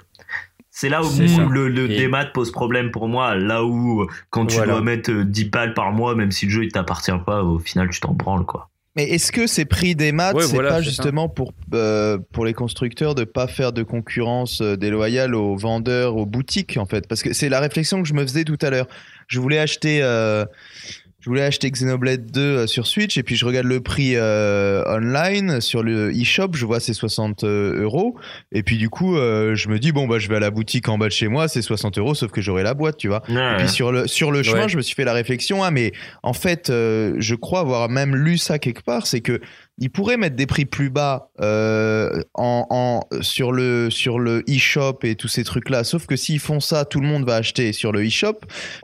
C'est 0.70 0.88
là 0.90 1.02
où 1.02 1.08
le, 1.50 1.68
le 1.68 1.90
Et- 1.90 1.96
démat 1.96 2.26
pose 2.26 2.52
problème 2.52 2.90
pour 2.90 3.08
moi. 3.08 3.34
Là 3.34 3.64
où, 3.64 4.02
euh, 4.02 4.06
quand 4.30 4.44
tu 4.46 4.56
Voilà. 4.56 4.72
dois 4.74 4.82
mettre 4.82 5.10
euh, 5.10 5.24
10 5.24 5.44
balles 5.46 5.72
par 5.72 5.90
mois, 5.92 6.14
même 6.14 6.30
si 6.30 6.44
le 6.46 6.52
jeu 6.52 6.64
il 6.64 6.72
t'appartient 6.72 7.10
pas, 7.24 7.42
au 7.42 7.58
final, 7.58 7.88
tu 7.88 7.98
t'en 8.00 8.12
branles, 8.12 8.44
quoi. 8.44 8.68
Mais 8.97 9.05
est-ce 9.05 9.31
que 9.31 9.47
ces 9.47 9.66
prix 9.66 9.94
des 9.94 10.10
maths, 10.10 10.35
Ouais, 10.35 10.43
c'est 10.43 10.55
voilà, 10.55 10.70
pas 10.70 10.82
justement 10.82 11.28
pour, 11.28 11.52
euh, 11.74 12.16
pour 12.32 12.47
les 12.47 12.55
constructeurs 12.55 13.14
de 13.14 13.24
pas 13.24 13.47
faire 13.47 13.73
de 13.73 13.82
concurrence 13.82 14.62
euh, 14.62 14.77
déloyale 14.77 15.35
aux 15.35 15.55
vendeurs, 15.55 16.16
aux 16.16 16.24
boutiques 16.24 16.78
en 16.78 16.86
fait? 16.86 17.06
Parce 17.06 17.23
que 17.23 17.35
c'est 17.35 17.51
la 17.51 17.60
réflexion 17.60 18.02
que 18.02 18.09
je 18.09 18.14
me 18.14 18.23
faisais 18.23 18.44
tout 18.44 18.59
à 18.62 18.70
l'heure. 18.70 18.89
Je 19.28 19.39
voulais 19.39 19.59
acheter, 19.59 20.02
euh, 20.02 20.47
je 21.27 21.31
voulais 21.31 21.43
acheter 21.43 21.69
Xenoblade 21.69 22.31
2 22.31 22.40
euh, 22.40 22.66
sur 22.69 22.86
Switch 22.86 23.16
et 23.16 23.24
puis 23.24 23.35
je 23.35 23.44
regarde 23.44 23.66
le 23.66 23.81
prix 23.81 24.12
euh, 24.15 24.85
online 24.86 25.61
sur 25.61 25.82
le 25.82 26.15
eShop, 26.16 26.51
je 26.55 26.65
vois 26.65 26.78
c'est 26.78 26.93
60 26.93 27.43
euh, 27.43 27.82
euros 27.82 28.15
et 28.53 28.62
puis 28.62 28.77
du 28.78 28.89
coup 28.89 29.16
euh, 29.16 29.57
je 29.57 29.69
me 29.69 29.81
dis 29.81 29.90
bon 29.90 30.07
bah 30.07 30.20
je 30.20 30.28
vais 30.28 30.36
à 30.36 30.39
la 30.39 30.53
boutique 30.53 30.89
en 30.89 30.98
bas 30.98 31.07
de 31.09 31.12
chez 31.12 31.27
moi, 31.27 31.48
c'est 31.48 31.62
60 31.62 31.98
euros 31.98 32.15
sauf 32.15 32.31
que 32.31 32.40
j'aurai 32.40 32.62
la 32.62 32.74
boîte, 32.74 32.97
tu 32.97 33.09
vois. 33.09 33.23
Et 33.28 33.57
puis 33.59 33.69
sur 33.69 33.90
le, 33.90 34.07
sur 34.07 34.31
le 34.31 34.44
chemin, 34.44 34.62
Ouais. 34.62 34.69
je 34.69 34.77
me 34.77 34.82
suis 34.82 34.94
fait 34.94 35.05
la 35.05 35.15
réflexion, 35.15 35.65
ah 35.65 35.73
mais 35.73 35.90
en 36.23 36.32
fait, 36.32 36.70
euh, 36.70 37.15
je 37.19 37.35
crois 37.35 37.59
avoir 37.59 37.89
même 37.89 38.15
lu 38.15 38.39
ça 38.39 38.61
quelque 38.61 38.82
part, 38.85 39.09
c'est 39.09 39.20
que 39.20 39.40
ils 39.78 39.90
pourraient 39.90 40.16
mettre 40.16 40.36
des 40.36 40.47
prix 40.47 40.65
plus 40.65 40.89
bas 40.89 41.31
euh, 41.40 42.23
en, 42.35 42.66
en, 42.70 43.23
sur 43.23 43.53
le 43.53 43.90
sur 43.90 44.19
le 44.19 44.43
e-shop 44.48 45.01
et 45.03 45.16
tous 45.16 45.28
ces 45.28 45.44
trucs 45.44 45.69
là. 45.69 45.85
Sauf 45.85 46.07
que 46.07 46.16
s'ils 46.16 46.40
font 46.40 46.61
ça, 46.61 46.85
tout 46.85 47.01
le 47.01 47.07
monde 47.07 47.24
va 47.27 47.36
acheter 47.36 47.73
sur 47.73 47.93
le 47.93 48.07
e-shop, 48.07 48.39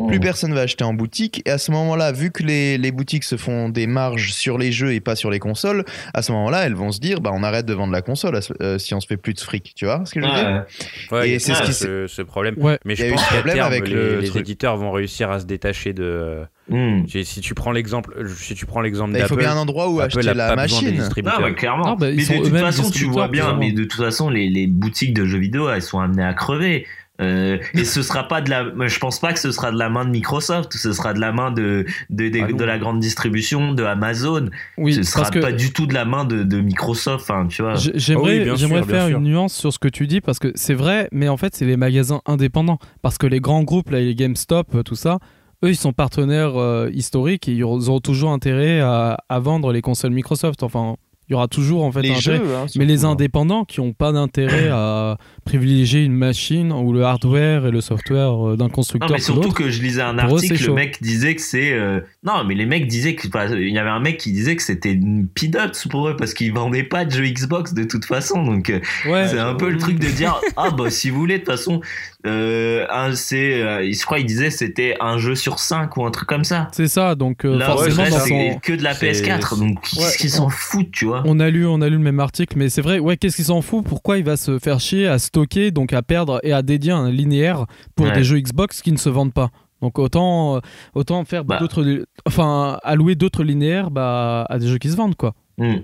plus 0.06 0.20
personne 0.20 0.52
va 0.52 0.62
acheter 0.62 0.84
en 0.84 0.92
boutique. 0.92 1.42
Et 1.46 1.50
à 1.50 1.58
ce 1.58 1.70
moment-là, 1.70 2.12
vu 2.12 2.30
que 2.30 2.42
les, 2.42 2.76
les 2.76 2.92
boutiques 2.92 3.24
se 3.24 3.36
font 3.36 3.70
des 3.70 3.86
marges 3.86 4.32
sur 4.32 4.58
les 4.58 4.70
jeux 4.70 4.92
et 4.92 5.00
pas 5.00 5.16
sur 5.16 5.30
les 5.30 5.38
consoles, 5.38 5.84
à 6.12 6.20
ce 6.20 6.30
moment-là, 6.32 6.66
elles 6.66 6.74
vont 6.74 6.92
se 6.92 7.00
dire, 7.00 7.20
bah 7.20 7.30
on 7.32 7.42
arrête 7.42 7.64
de 7.66 7.74
vendre 7.74 7.92
la 7.92 8.02
console 8.02 8.38
euh, 8.60 8.78
si 8.78 8.94
on 8.94 9.00
se 9.00 9.06
fait 9.06 9.16
plus 9.16 9.32
de 9.34 9.40
fric. 9.40 9.72
Tu 9.74 9.86
vois 9.86 10.02
ce 10.04 10.12
que 10.14 10.20
je 10.20 10.26
veux 10.26 10.32
dire 10.32 10.64
Ouais. 11.10 11.26
Et 11.26 11.30
il 11.30 11.32
y 11.32 11.36
a 11.36 11.38
c'est 11.38 11.54
ce 11.54 11.62
ce, 11.62 11.66
qui 11.66 11.72
ce, 11.72 12.06
ce 12.06 12.22
problème. 12.22 12.54
Ouais. 12.58 12.78
Mais 12.84 12.94
Il 12.94 13.00
y 13.00 13.02
je 13.02 13.04
a 13.04 13.08
eu 13.08 13.12
pense 13.12 13.20
ce 13.22 13.28
qu'à 13.28 13.34
problème 13.36 13.56
terme, 13.56 13.66
avec 13.72 13.88
les, 13.88 13.94
le 13.94 14.20
les 14.20 14.38
éditeurs 14.38 14.76
vont 14.76 14.92
réussir 14.92 15.30
à 15.30 15.40
se 15.40 15.46
détacher 15.46 15.92
de. 15.94 16.42
Hmm. 16.68 17.06
Si 17.08 17.24
si 17.24 17.40
tu 17.40 17.54
prends 17.54 17.72
l'exemple, 17.72 18.14
si 18.36 18.54
tu 18.54 18.66
prends 18.66 18.80
l'exemple 18.80 19.12
Bah, 19.12 19.18
Il 19.18 19.22
faut 19.26 19.34
d'Apple, 19.34 19.40
bien 19.42 19.52
un 19.56 19.60
endroit 19.60 19.88
où 19.90 20.00
Apple 20.00 20.18
acheter 20.18 20.30
a 20.30 20.34
la 20.34 20.54
pas 20.54 20.62
besoin 20.62 20.82
des 20.82 20.96
machine. 20.98 21.42
ouais, 21.42 21.54
clairement. 21.54 21.86
Non, 21.86 21.94
bah, 21.96 22.06
mais 22.14 22.24
de 22.24 22.38
toute 22.44 22.56
façon, 22.56 22.90
tu 22.90 23.04
vois 23.06 23.28
bien, 23.28 23.56
mais 23.56 23.72
de 23.72 23.84
toute 23.84 24.00
façon, 24.00 24.30
les, 24.30 24.48
les 24.48 24.66
boutiques 24.68 25.12
de 25.14 25.24
jeux 25.24 25.38
vidéo, 25.38 25.68
elles 25.70 25.82
sont 25.82 25.98
amenées 26.00 26.24
à 26.24 26.34
crever. 26.34 26.86
Euh, 27.20 27.58
et 27.74 27.84
ce 27.84 28.02
sera 28.02 28.26
pas 28.26 28.40
de 28.40 28.50
la, 28.50 28.64
je 28.88 28.98
pense 28.98 29.20
pas 29.20 29.32
que 29.32 29.38
ce 29.38 29.52
sera 29.52 29.70
de 29.70 29.78
la 29.78 29.90
main 29.90 30.04
de 30.04 30.10
Microsoft, 30.10 30.72
ce 30.72 30.92
sera 30.92 31.12
de 31.12 31.20
la 31.20 31.30
main 31.30 31.52
de, 31.52 31.84
de, 32.10 32.28
de, 32.30 32.40
Ah 32.48 32.52
de 32.52 32.64
la 32.64 32.78
grande 32.78 33.00
distribution, 33.00 33.74
de 33.74 33.84
Amazon. 33.84 34.48
Oui, 34.78 34.94
ce 34.94 35.02
sera 35.02 35.20
parce 35.20 35.30
que 35.30 35.38
pas 35.38 35.52
du 35.52 35.72
tout 35.72 35.86
de 35.86 35.94
la 35.94 36.04
main 36.04 36.24
de, 36.24 36.42
de 36.42 36.60
Microsoft, 36.60 37.30
enfin, 37.30 37.46
tu 37.48 37.62
vois. 37.62 37.74
J'aimerais 37.76 38.44
Ah 38.48 38.52
oui, 38.52 38.56
j'aimerais 38.58 38.80
bien 38.80 38.88
faire 38.88 39.06
sûr. 39.08 39.18
une 39.18 39.24
nuance 39.24 39.54
sur 39.54 39.72
ce 39.72 39.78
que 39.78 39.88
tu 39.88 40.06
dis 40.06 40.20
parce 40.20 40.38
que 40.38 40.52
c'est 40.56 40.74
vrai, 40.74 41.08
mais 41.12 41.28
en 41.28 41.36
fait, 41.36 41.54
c'est 41.54 41.66
les 41.66 41.76
magasins 41.76 42.22
indépendants. 42.26 42.78
Parce 43.02 43.18
que 43.18 43.26
les 43.26 43.40
grands 43.40 43.62
groupes, 43.62 43.90
là, 43.90 44.00
les 44.00 44.14
GameStop, 44.16 44.74
euh, 44.74 44.82
tout 44.82 44.96
ça, 44.96 45.18
eux, 45.64 45.70
ils 45.70 45.76
sont 45.76 45.92
partenaires 45.92 46.56
euh, 46.56 46.90
historiques 46.92 47.48
et 47.48 47.52
ils 47.52 47.64
auront 47.64 48.00
toujours 48.00 48.30
intérêt 48.32 48.80
à, 48.80 49.18
à 49.28 49.38
vendre 49.38 49.72
les 49.72 49.80
consoles 49.82 50.12
Microsoft. 50.12 50.62
Enfin, 50.62 50.96
il 51.28 51.32
y 51.32 51.34
aura 51.36 51.46
toujours 51.48 51.84
en 51.84 51.92
fait 51.92 52.02
Les 52.02 52.10
un 52.10 52.16
intérêt. 52.16 52.38
jeux, 52.38 52.56
hein, 52.56 52.66
Mais 52.76 52.84
les 52.84 53.04
hein. 53.04 53.10
indépendants 53.10 53.64
qui 53.64 53.80
n'ont 53.80 53.92
pas 53.92 54.12
d'intérêt 54.12 54.68
à 54.70 55.16
privilégier 55.44 56.02
une 56.02 56.12
machine 56.14 56.72
ou 56.72 56.92
le 56.92 57.04
hardware 57.04 57.64
et 57.66 57.70
le 57.70 57.80
software 57.80 58.48
euh, 58.50 58.56
d'un 58.56 58.64
Non, 58.64 58.70
constructeur 58.70 59.10
mais 59.12 59.20
surtout 59.20 59.52
que 59.52 59.70
je 59.70 59.80
lisais 59.82 60.02
un 60.02 60.16
eux, 60.16 60.20
article, 60.20 60.46
c'est 60.48 60.54
le 60.54 60.66
chaud. 60.66 60.74
mec 60.74 61.00
disait 61.02 61.34
que 61.36 61.40
c'est. 61.40 61.72
euh, 61.72 62.00
Non, 62.24 62.44
mais 62.44 62.54
les 62.54 62.66
mecs 62.66 62.86
disaient 62.86 63.16
que. 63.16 63.26
enfin, 63.26 63.48
il 63.52 63.70
y 63.74 63.78
avait 63.78 63.90
un 63.90 63.98
mec 63.98 64.16
qui 64.16 64.30
disait 64.30 64.54
que 64.54 64.62
c'était 64.62 64.92
une 64.92 65.26
peanuts 65.26 65.88
pour 65.90 66.08
eux 66.08 66.14
parce 66.16 66.34
qu'ils 66.34 66.52
vendaient 66.52 66.84
pas 66.84 67.04
de 67.04 67.10
jeux 67.10 67.24
Xbox 67.26 67.74
de 67.74 67.82
toute 67.82 68.04
façon. 68.04 68.44
Donc, 68.44 68.70
euh, 68.70 68.78
Ouais, 69.08 69.26
c'est 69.26 69.40
un 69.40 69.54
peu 69.54 69.68
le 69.68 69.76
truc 69.76 69.98
de 69.98 70.06
dire 70.06 70.40
Ah, 70.56 70.70
bah, 70.70 70.88
si 70.88 71.10
vous 71.10 71.18
voulez, 71.18 71.34
de 71.34 71.44
toute 71.44 71.50
façon, 71.50 71.80
euh, 72.24 72.86
un, 72.90 73.16
c'est. 73.16 73.60
euh, 73.60 73.90
je 73.92 74.04
crois 74.04 74.18
qu'il 74.18 74.26
disait 74.26 74.50
c'était 74.50 74.94
un 75.00 75.18
jeu 75.18 75.34
sur 75.34 75.58
5 75.58 75.96
ou 75.96 76.06
un 76.06 76.12
truc 76.12 76.28
comme 76.28 76.44
ça. 76.44 76.68
c'est 76.72 76.86
ça. 76.86 77.16
Donc, 77.16 77.44
euh, 77.44 77.58
Là, 77.58 77.66
forcément, 77.66 78.04
ouais, 78.04 78.10
dans 78.10 78.18
c'est 78.20 78.52
son- 78.52 78.58
que 78.60 78.72
de 78.74 78.84
la 78.84 78.94
c'est- 78.94 79.10
PS4. 79.10 79.58
Donc, 79.58 79.80
qu'est-ce 79.82 80.18
qu'ils 80.18 80.30
s'en 80.30 80.48
foutent, 80.48 80.92
tu 80.92 81.06
vois? 81.06 81.24
On 81.26 81.40
a 81.40 81.50
lu, 81.50 81.66
on 81.66 81.80
a 81.80 81.88
lu 81.88 81.96
le 81.96 82.02
même 82.04 82.20
article, 82.20 82.56
mais 82.56 82.68
c'est 82.68 82.82
vrai. 82.82 83.00
Ouais, 83.00 83.16
qu'est-ce 83.16 83.34
qu'il 83.34 83.46
s'en 83.46 83.62
fout 83.62 83.84
Pourquoi 83.84 84.18
il 84.18 84.24
va 84.24 84.36
se 84.36 84.60
faire 84.60 84.78
chier 84.78 85.08
à 85.08 85.18
stocker, 85.18 85.72
donc 85.72 85.92
à 85.92 86.02
perdre 86.02 86.38
et 86.44 86.52
à 86.52 86.62
dédier 86.62 86.92
un 86.92 87.10
linéaire 87.10 87.66
pour 87.96 88.06
Ouais. 88.06 88.12
des 88.12 88.22
jeux 88.22 88.38
Xbox 88.38 88.80
qui 88.80 88.92
ne 88.92 88.96
se 88.98 89.08
vendent 89.08 89.34
pas? 89.34 89.50
Donc 89.82 89.98
autant, 89.98 90.56
euh, 90.56 90.60
autant 90.94 91.24
faire 91.26 91.44
Bah. 91.44 91.58
d'autres, 91.58 91.84
enfin 92.26 92.78
allouer 92.82 93.14
d'autres 93.16 93.42
linéaires 93.44 93.90
bah, 93.90 94.46
à 94.48 94.58
des 94.58 94.66
jeux 94.68 94.78
qui 94.78 94.88
se 94.90 94.96
vendent 94.96 95.16
quoi. 95.16 95.34
Hmm. 95.58 95.80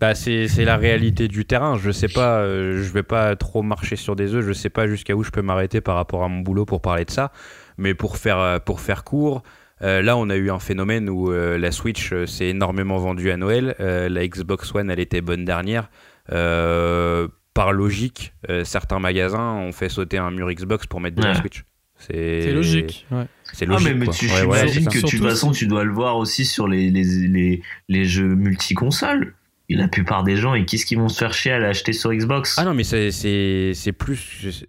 Bah, 0.00 0.14
c'est 0.14 0.46
c'est 0.48 0.64
la 0.64 0.76
réalité 0.76 1.26
du 1.28 1.44
terrain. 1.44 1.76
Je 1.76 1.90
sais 1.90 2.08
pas, 2.08 2.38
euh, 2.38 2.82
je 2.82 2.92
vais 2.92 3.02
pas 3.02 3.34
trop 3.36 3.62
marcher 3.62 3.96
sur 3.96 4.14
des 4.16 4.34
œufs. 4.34 4.44
Je 4.46 4.52
sais 4.52 4.70
pas 4.70 4.86
jusqu'à 4.86 5.14
où 5.16 5.22
je 5.24 5.30
peux 5.30 5.42
m'arrêter 5.42 5.80
par 5.80 5.96
rapport 5.96 6.22
à 6.22 6.28
mon 6.28 6.40
boulot 6.40 6.64
pour 6.64 6.80
parler 6.80 7.04
de 7.04 7.10
ça. 7.10 7.32
Mais 7.78 7.94
pour 7.94 8.16
faire, 8.16 8.38
euh, 8.38 8.58
pour 8.60 8.80
faire 8.80 9.02
court, 9.04 9.42
euh, 9.82 10.00
là, 10.02 10.16
on 10.16 10.30
a 10.30 10.36
eu 10.36 10.50
un 10.50 10.58
phénomène 10.60 11.08
où 11.08 11.32
euh, 11.32 11.58
la 11.58 11.72
Switch 11.72 12.12
euh, 12.12 12.26
s'est 12.26 12.48
énormément 12.48 12.98
vendue 12.98 13.30
à 13.32 13.36
Noël. 13.36 13.74
Euh, 13.80 14.08
la 14.08 14.26
Xbox 14.26 14.72
One, 14.74 14.88
elle 14.90 15.00
était 15.00 15.20
bonne 15.20 15.44
dernière. 15.44 15.90
Euh, 16.32 17.26
par 17.54 17.72
logique, 17.72 18.34
euh, 18.50 18.62
certains 18.64 19.00
magasins 19.00 19.54
ont 19.54 19.72
fait 19.72 19.88
sauter 19.88 20.18
un 20.18 20.30
mur 20.30 20.48
Xbox 20.52 20.86
pour 20.86 21.00
mettre 21.00 21.16
de 21.16 21.22
la 21.22 21.30
Ouais. 21.30 21.34
Switch. 21.34 21.64
C'est 21.98 22.52
logique. 22.52 23.06
ouais. 23.10 23.24
C'est 23.52 23.66
Ah, 23.66 23.72
logique. 23.72 23.88
mais, 23.88 23.94
mais 23.94 24.04
quoi. 24.06 24.14
tu 24.14 24.26
Ouais, 24.26 24.68
ça. 24.68 24.90
que 24.90 24.98
tu, 24.98 25.06
de 25.06 25.10
toute 25.18 25.22
façon, 25.28 25.52
tu 25.52 25.66
dois 25.66 25.84
le 25.84 25.92
voir 25.92 26.16
aussi 26.16 26.44
sur 26.44 26.68
les, 26.68 26.90
les, 26.90 27.02
les, 27.04 27.62
les 27.88 28.04
jeux 28.04 28.34
multi-consoles. 28.34 29.34
La 29.70 29.86
plupart 29.88 30.24
des 30.24 30.36
gens, 30.36 30.54
et 30.54 30.64
qu'est-ce 30.64 30.86
qu'ils 30.86 30.96
vont 30.98 31.10
se 31.10 31.18
faire 31.18 31.34
chier 31.34 31.52
à 31.52 31.58
l'acheter 31.58 31.92
sur 31.92 32.10
Xbox? 32.12 32.56
Ah 32.58 32.64
non, 32.64 32.72
mais 32.72 32.84
c'est- 32.84 33.10
c'est 33.10 33.72
c'est 33.74 33.92
plus. 33.92 34.64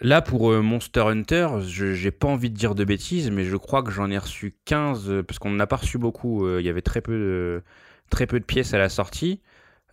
Là, 0.00 0.22
pour 0.22 0.50
euh, 0.52 0.60
Monster 0.62 1.00
Hunter, 1.02 1.48
je 1.66 1.92
j'ai 1.94 2.10
pas 2.10 2.26
envie 2.28 2.50
de 2.50 2.56
dire 2.56 2.74
de 2.74 2.84
bêtises, 2.84 3.30
mais 3.30 3.44
je 3.44 3.56
crois 3.56 3.82
que 3.84 3.90
j'en 3.92 4.10
ai 4.10 4.18
reçu 4.18 4.54
15, 4.64 5.08
euh, 5.10 5.22
parce 5.22 5.38
qu'on 5.38 5.50
n'a 5.50 5.66
pas 5.68 5.76
reçu 5.76 5.98
beaucoup. 5.98 6.46
euh, 6.46 6.58
Il 6.60 6.66
y 6.66 6.68
avait 6.68 6.82
très 6.82 7.00
peu, 7.00 7.12
de, 7.12 7.62
très 8.10 8.26
peu 8.26 8.38
de 8.40 8.44
pièces 8.44 8.74
à 8.74 8.78
la 8.78 8.88
sortie. 8.88 9.40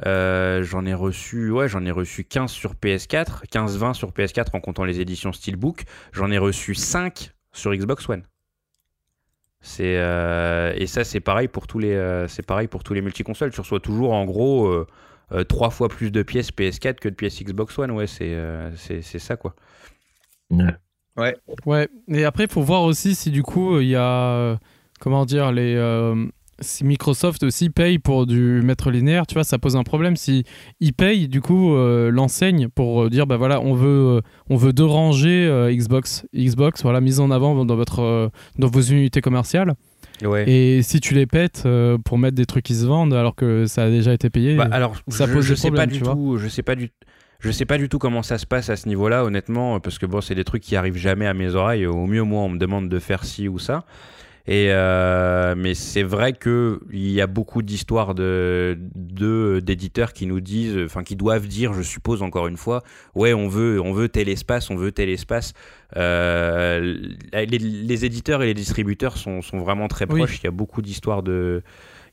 Euh, 0.05 0.61
j'en 0.63 0.85
ai 0.85 0.93
reçu, 0.93 1.51
ouais, 1.51 1.69
j'en 1.69 1.85
ai 1.85 1.91
reçu 1.91 2.25
15 2.25 2.51
sur 2.51 2.73
PS4, 2.75 3.45
15-20 3.49 3.93
sur 3.93 4.11
PS4 4.11 4.47
en 4.53 4.59
comptant 4.59 4.83
les 4.83 4.99
éditions 4.99 5.31
Steelbook. 5.31 5.83
J'en 6.11 6.31
ai 6.31 6.37
reçu 6.37 6.75
5 6.75 7.31
sur 7.53 7.73
Xbox 7.73 8.09
One. 8.09 8.23
C'est 9.61 9.97
euh, 9.97 10.73
et 10.75 10.85
ça 10.85 11.03
c'est 11.03 11.21
pareil 11.21 11.47
pour 11.47 11.65
tous 11.65 11.79
les 11.79 11.93
euh, 11.93 12.27
c'est 12.27 12.45
pareil 12.45 12.67
pour 12.67 12.83
tous 12.83 12.93
les 12.93 13.01
multiconsoles. 13.01 13.51
Tu 13.51 13.61
reçois 13.61 13.79
toujours 13.79 14.13
en 14.13 14.25
gros 14.25 14.67
euh, 14.67 14.85
euh, 15.31 15.43
trois 15.43 15.71
fois 15.71 15.87
plus 15.89 16.11
de 16.11 16.21
pièces 16.23 16.51
PS4 16.51 16.95
que 16.99 17.09
de 17.09 17.15
pièces 17.15 17.41
Xbox 17.41 17.77
One. 17.79 17.91
Ouais, 17.91 18.05
c'est 18.05 18.35
euh, 18.35 18.75
c'est 18.75 19.01
c'est 19.01 19.17
ça 19.19 19.37
quoi. 19.37 19.55
Ouais. 21.17 21.35
Ouais, 21.65 21.87
et 22.09 22.25
après, 22.25 22.43
il 22.43 22.49
faut 22.51 22.61
voir 22.61 22.83
aussi 22.83 23.15
si 23.15 23.31
du 23.31 23.41
coup, 23.41 23.79
il 23.79 23.87
y 23.87 23.95
a. 23.95 24.33
euh, 24.33 24.57
Comment 24.99 25.25
dire 25.25 25.51
les, 25.51 25.75
euh, 25.75 26.25
Si 26.61 26.85
Microsoft 26.85 27.43
aussi 27.43 27.69
paye 27.69 27.99
pour 27.99 28.25
du 28.25 28.61
maître 28.63 28.89
linéaire, 28.89 29.27
tu 29.27 29.33
vois, 29.33 29.43
ça 29.43 29.57
pose 29.57 29.75
un 29.75 29.83
problème. 29.83 30.15
Si 30.15 30.45
ils 30.79 30.93
payent, 30.93 31.27
du 31.27 31.41
coup, 31.41 31.75
euh, 31.75 32.09
l'enseigne 32.11 32.69
pour 32.69 33.03
euh, 33.03 33.09
dire, 33.09 33.27
bah 33.27 33.35
voilà, 33.35 33.59
on 33.59 33.73
veut, 33.73 34.17
euh, 34.17 34.21
on 34.49 34.55
veut 34.55 34.71
deux 34.71 34.85
rangées 34.85 35.47
euh, 35.47 35.73
Xbox, 35.73 36.25
Xbox, 36.33 36.83
voilà, 36.83 37.01
mise 37.01 37.19
en 37.19 37.29
avant 37.29 37.65
dans, 37.65 37.75
votre, 37.75 38.31
dans 38.57 38.67
vos 38.67 38.81
unités 38.81 39.19
commerciales. 39.19 39.73
Ouais. 40.23 40.49
Et 40.49 40.81
si 40.81 41.01
tu 41.01 41.13
les 41.13 41.25
pètes 41.25 41.67
pour 42.05 42.17
mettre 42.17 42.35
des 42.35 42.45
trucs 42.45 42.63
qui 42.63 42.75
se 42.75 42.85
vendent 42.85 43.13
alors 43.13 43.35
que 43.35 43.65
ça 43.65 43.83
a 43.83 43.89
déjà 43.89 44.13
été 44.13 44.29
payé. 44.29 44.55
Bah, 44.55 44.69
alors, 44.71 44.95
ça 45.09 45.27
je, 45.27 45.33
pose 45.33 45.43
je 45.43 45.55
des 45.55 45.59
sais 45.59 45.71
pas 45.71 45.85
du 45.85 45.99
tout. 45.99 46.37
Je 46.37 46.47
sais 46.47 46.63
pas 46.63 46.75
du. 46.75 46.89
Je 47.39 47.51
sais 47.51 47.65
pas 47.65 47.77
du 47.77 47.89
tout 47.89 47.99
comment 47.99 48.23
ça 48.23 48.37
se 48.37 48.45
passe 48.45 48.69
à 48.69 48.77
ce 48.77 48.87
niveau-là, 48.87 49.25
honnêtement, 49.25 49.81
parce 49.81 49.99
que 49.99 50.05
bon, 50.05 50.21
c'est 50.21 50.35
des 50.35 50.45
trucs 50.45 50.63
qui 50.63 50.77
arrivent 50.77 50.97
jamais 50.97 51.27
à 51.27 51.33
mes 51.33 51.53
oreilles. 51.53 51.85
Au 51.85 52.07
mieux, 52.07 52.23
moi, 52.23 52.41
on 52.41 52.49
me 52.49 52.57
demande 52.57 52.87
de 52.87 52.97
faire 52.97 53.25
ci 53.25 53.49
ou 53.49 53.59
ça. 53.59 53.83
Et 54.47 54.67
euh, 54.69 55.55
mais 55.57 55.73
c'est 55.73 56.03
vrai 56.03 56.33
que 56.33 56.79
il 56.91 57.09
y 57.09 57.19
a 57.19 57.25
beaucoup 57.25 57.63
d'histoires 57.63 58.13
de 58.13 58.77
de- 58.93 59.59
d'éditeurs 59.63 60.13
qui 60.13 60.27
nous 60.27 60.39
disent, 60.39 60.77
enfin 60.85 61.03
qui 61.03 61.15
doivent 61.15 61.47
dire, 61.47 61.73
je 61.73 61.81
suppose 61.81 62.21
encore 62.21 62.45
une 62.47 62.57
fois, 62.57 62.83
ouais, 63.15 63.33
on 63.33 63.47
veut 63.47 63.81
on 63.81 63.91
veut 63.91 64.07
tel 64.07 64.29
espace, 64.29 64.69
on 64.69 64.75
veut 64.75 64.91
tel 64.91 65.09
espace. 65.09 65.53
Euh, 65.97 66.95
les, 67.33 67.45
les 67.57 68.05
éditeurs 68.05 68.43
et 68.43 68.45
les 68.47 68.53
distributeurs 68.53 69.17
sont, 69.17 69.41
sont 69.41 69.57
vraiment 69.57 69.87
très 69.87 70.05
Oui. 70.11 70.19
proches. 70.19 70.39
Il 70.39 70.43
y 70.43 70.47
a 70.47 70.51
beaucoup 70.51 70.81
d'histoires 70.83 71.23
de 71.23 71.63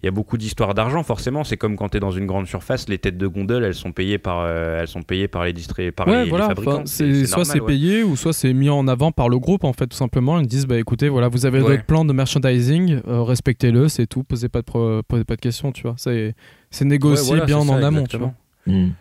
il 0.02 0.06
y 0.06 0.08
a 0.08 0.10
beaucoup 0.10 0.36
d'histoires 0.36 0.74
d'argent 0.74 1.02
forcément 1.04 1.44
c'est 1.44 1.56
comme 1.56 1.76
quand 1.76 1.90
tu 1.90 1.96
es 1.96 2.00
dans 2.00 2.10
une 2.10 2.26
grande 2.26 2.46
surface 2.48 2.88
les 2.88 2.98
têtes 2.98 3.18
de 3.18 3.26
gondole 3.28 3.64
elles 3.64 3.74
sont 3.74 3.92
payées 3.92 4.18
par 4.18 4.40
euh, 4.40 4.80
elles 4.80 4.88
sont 4.88 5.02
payées 5.02 5.28
par 5.28 5.44
les 5.44 5.52
distri- 5.52 5.92
par 5.92 6.08
Ouais, 6.08 6.24
les, 6.24 6.30
fabricants 6.30 6.72
enfin, 6.72 6.82
c'est- 6.86 7.24
soit 7.26 7.38
normal, 7.38 7.46
c'est 7.46 7.60
ouais. 7.60 7.66
payé 7.66 8.02
ou 8.02 8.16
soit 8.16 8.32
c'est 8.32 8.52
mis 8.52 8.68
en 8.68 8.88
avant 8.88 9.12
par 9.12 9.28
le 9.28 9.38
groupe 9.38 9.62
en 9.64 9.72
fait 9.72 9.86
tout 9.86 9.96
simplement. 9.96 10.40
Ils 10.40 10.46
disent 10.46 10.66
bah 10.66 10.78
écoutez 10.78 11.08
voilà 11.08 11.28
vous 11.28 11.46
avez 11.46 11.60
Ouais. 11.60 11.70
votre 11.76 11.84
plan 11.84 12.04
de 12.04 12.12
merchandising, 12.12 13.00
euh, 13.06 13.22
respectez-le, 13.22 13.88
c'est 13.88 14.06
tout, 14.06 14.24
posez 14.24 14.48
pas 14.48 14.60
de 14.60 14.64
pro- 14.64 15.02
posez 15.04 15.24
pas 15.24 15.36
de 15.36 15.40
questions, 15.40 15.70
tu 15.72 15.82
vois. 15.82 15.94
C'est 15.98 16.34
c'est 16.70 16.84
négocié 16.84 17.22
Ouais, 17.22 17.28
voilà, 17.38 17.44
bien 17.46 17.60
c'est 17.62 17.70
en 17.70 17.80
ça, 17.80 17.86
amont, 17.86 17.96
tu 17.98 18.16
exactement. 18.16 18.34
vois. 18.66 18.74
Mm. 18.74 18.92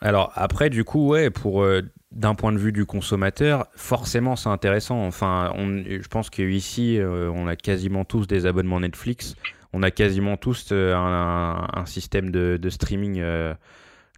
Alors 0.00 0.32
après, 0.34 0.68
du 0.70 0.84
coup, 0.84 1.08
ouais, 1.08 1.30
pour 1.30 1.62
euh, 1.62 1.80
d'un 2.12 2.34
point 2.34 2.52
de 2.52 2.58
vue 2.58 2.72
du 2.72 2.84
consommateur, 2.84 3.66
forcément, 3.76 4.36
c'est 4.36 4.48
intéressant. 4.50 5.04
Enfin, 5.06 5.52
on, 5.56 5.82
je 5.88 6.06
pense 6.08 6.30
qu'ici, 6.30 6.98
euh, 6.98 7.30
on 7.34 7.46
a 7.46 7.56
quasiment 7.56 8.04
tous 8.04 8.26
des 8.26 8.46
abonnements 8.46 8.80
Netflix. 8.80 9.34
On 9.76 9.82
a 9.82 9.90
quasiment 9.90 10.36
tous 10.36 10.68
euh, 10.72 10.94
un, 10.94 11.68
un 11.74 11.84
système 11.86 12.30
de, 12.30 12.56
de 12.60 12.70
streaming, 12.70 13.18
euh, 13.20 13.52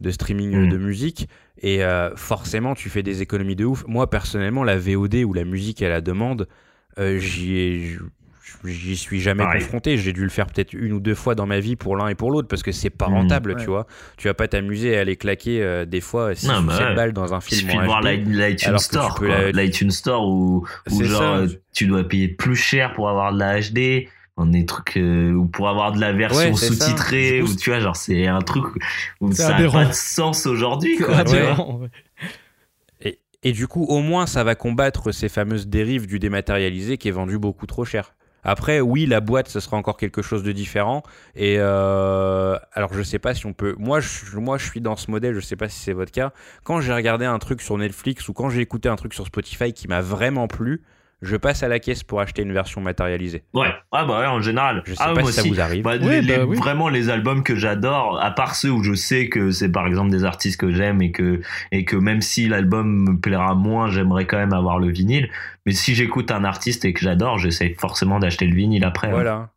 de 0.03 0.11
streaming 0.11 0.55
euh, 0.55 0.67
Mm. 0.67 0.69
de 0.69 0.77
musique. 0.77 1.29
Et 1.63 1.81
forcément, 2.17 2.75
tu 2.75 2.91
fais 2.91 3.03
des 3.03 3.23
économies 3.23 3.57
de 3.57 3.65
ouf. 3.65 3.83
Moi, 3.89 4.11
personnellement, 4.11 4.63
la 4.63 4.77
VOD 4.77 5.15
ou 5.25 5.33
la 5.33 5.45
musique 5.45 5.81
à 5.81 5.89
la 5.89 6.03
demande, 6.03 6.47
j'y 8.65 8.97
suis 8.97 9.21
jamais 9.21 9.43
Pareil. 9.45 9.63
confronté. 9.63 9.97
J'ai 9.97 10.13
dû 10.13 10.23
le 10.23 10.29
faire 10.29 10.47
peut-être 10.47 10.73
une 10.73 10.93
ou 10.93 11.01
deux 11.01 11.15
fois 11.15 11.35
dans 11.35 11.47
ma 11.47 11.61
vie 11.61 11.77
pour 11.77 11.97
l'un 11.97 12.09
et 12.09 12.15
pour 12.15 12.31
l'autre 12.31 12.49
parce 12.49 12.63
que 12.63 12.73
c'est 12.73 12.91
pas 12.91 13.09
Mm. 13.09 13.15
rentable, 13.15 13.53
Ouais. 13.53 13.61
tu 13.61 13.67
vois. 13.67 13.87
Tu 14.17 14.29
vas 14.29 14.35
pas 14.35 14.49
t'amuser 14.49 14.97
à 14.97 15.01
aller 15.01 15.17
claquer 15.17 15.63
euh, 15.63 15.85
des 15.85 16.01
fois 16.01 16.35
6 16.35 16.49
Non, 16.49 16.61
ou 16.61 16.63
bah 16.67 16.77
7 16.77 16.87
ouais. 16.89 16.95
balles 16.95 17.13
dans 17.13 17.35
un 17.35 17.39
Il 17.39 17.43
film 17.43 17.61
suffit 17.63 17.77
en 17.79 17.81
de 17.81 17.87
voir 17.87 18.03
l'iTunes 18.03 18.79
Store, 18.79 19.23
la- 19.25 19.51
l'iTunes 19.53 19.91
Store 19.91 20.29
où, 20.29 20.67
genre 21.03 21.49
ça. 21.49 21.55
tu 21.73 21.87
dois 21.87 22.07
payer 22.07 22.29
plus 22.29 22.57
cher 22.57 22.93
pour 22.93 23.09
avoir 23.09 23.33
de 23.33 23.39
la 23.39 23.61
HD. 23.61 24.09
On 24.37 24.53
est 24.53 24.69
trucs 24.69 24.99
euh, 24.99 25.33
ou 25.33 25.47
pour 25.47 25.69
avoir 25.69 25.93
de 25.93 26.01
la 26.01 26.13
version 26.13 26.51
Ouais, 26.51 26.55
sous-titrée 26.55 27.41
ou 27.41 27.55
tu 27.57 27.71
vois 27.71 27.81
genre 27.81 27.97
c'est 27.97 28.27
un 28.27 28.41
truc 28.41 28.67
où 29.21 29.33
ça 29.33 29.59
n'a 29.59 29.71
pas 29.71 29.87
de 29.87 29.93
sens 29.93 30.47
aujourd'hui 30.47 30.99
quoi. 30.99 31.25
Tu 31.25 31.37
vois. 31.41 31.89
Et, 33.01 33.19
et 33.43 33.53
du 33.53 33.67
coup, 33.67 33.85
au 33.85 34.01
moins, 34.01 34.27
ça 34.27 34.45
va 34.45 34.55
combattre 34.55 35.11
ces 35.13 35.29
fameuses 35.29 35.69
dérives 35.69 36.07
du 36.07 36.19
dématérialisé 36.19 36.99
qui 36.99 37.09
est 37.09 37.13
vendu 37.13 37.39
beaucoup 37.39 37.67
trop 37.67 37.85
cher. 37.85 38.15
Après, 38.45 38.81
oui, 38.81 39.07
la 39.07 39.21
boîte, 39.21 39.49
ce 39.49 39.59
sera 39.59 39.77
encore 39.77 39.97
quelque 39.97 40.23
chose 40.23 40.45
de 40.45 40.53
différent. 40.53 41.03
Et 41.35 41.57
euh, 41.59 42.57
alors, 42.75 42.95
je 42.95 43.03
sais 43.03 43.19
pas 43.19 43.35
si 43.35 43.45
on 43.47 43.53
peut. 43.53 43.75
Moi 43.79 43.99
je, 44.01 44.37
moi, 44.37 44.57
je 44.57 44.67
suis 44.67 44.81
dans 44.81 44.97
ce 44.97 45.11
modèle. 45.11 45.35
Je 45.35 45.41
sais 45.41 45.57
pas 45.57 45.69
si 45.69 45.81
c'est 45.81 45.93
votre 45.93 46.13
cas. 46.13 46.33
Quand 46.63 46.81
j'ai 46.81 46.93
regardé 46.93 47.25
un 47.25 47.39
truc 47.41 47.61
sur 47.61 47.77
Netflix 47.77 48.29
ou 48.29 48.33
quand 48.35 48.49
j'ai 48.49 48.61
écouté 48.61 48.89
un 48.89 48.97
truc 48.97 49.15
sur 49.15 49.27
Spotify 49.27 49.73
qui 49.73 49.89
m'a 49.89 50.01
vraiment 50.01 50.47
plu, 50.47 50.83
je 51.23 51.37
passe 51.37 51.63
à 51.63 51.69
la 51.69 51.79
caisse 51.79 52.03
pour 52.05 52.21
acheter 52.21 52.43
une 52.43 52.53
version 52.53 52.81
matérialisée. 52.81 53.43
Ouais, 53.55 53.73
ah 53.93 54.05
bah 54.05 54.21
ouais, 54.21 54.27
en 54.27 54.41
général. 54.41 54.83
Je 54.87 54.93
sais 54.95 55.03
ah, 55.03 55.15
pas 55.15 55.21
moi 55.23 55.31
si 55.31 55.37
ça 55.37 55.41
aussi. 55.43 55.51
vous 55.51 55.61
arrive. 55.61 55.83
Bah, 55.85 55.93
Ouais, 55.97 56.21
les- 56.21 56.23
les- 56.23 56.37
bah 56.39 56.45
oui. 56.47 56.57
Vraiment, 56.57 56.89
les 56.89 57.09
albums 57.09 57.43
que 57.43 57.57
j'adore, 57.57 58.21
à 58.23 58.31
part 58.31 58.55
ceux 58.55 58.71
où 58.71 58.83
je 58.83 58.95
sais 58.95 59.29
que 59.29 59.51
c'est 59.51 59.71
par 59.73 59.87
exemple 59.87 60.11
des 60.11 60.25
artistes 60.25 60.61
que 60.61 60.71
j'aime 60.73 61.01
et 61.03 61.13
que, 61.13 61.41
et 61.73 61.85
que 61.85 61.97
même 61.97 62.21
si 62.21 62.49
l'album 62.49 63.11
me 63.11 63.19
plaira 63.19 63.55
moins, 63.55 63.89
j'aimerais 63.91 64.27
quand 64.27 64.37
même 64.39 64.53
avoir 64.53 64.79
le 64.79 64.89
vinyle. 64.91 65.31
Mais 65.65 65.73
si 65.73 65.95
j'écoute 65.95 66.31
un 66.31 66.45
artiste 66.45 66.85
et 66.85 66.93
que 66.93 67.01
j'adore, 67.01 67.39
j'essaie 67.39 67.75
forcément 67.79 68.19
d'acheter 68.19 68.47
le 68.47 68.55
vinyle 68.55 68.85
après. 68.85 69.09
hein. 69.09 69.13
Voilà. 69.13 69.51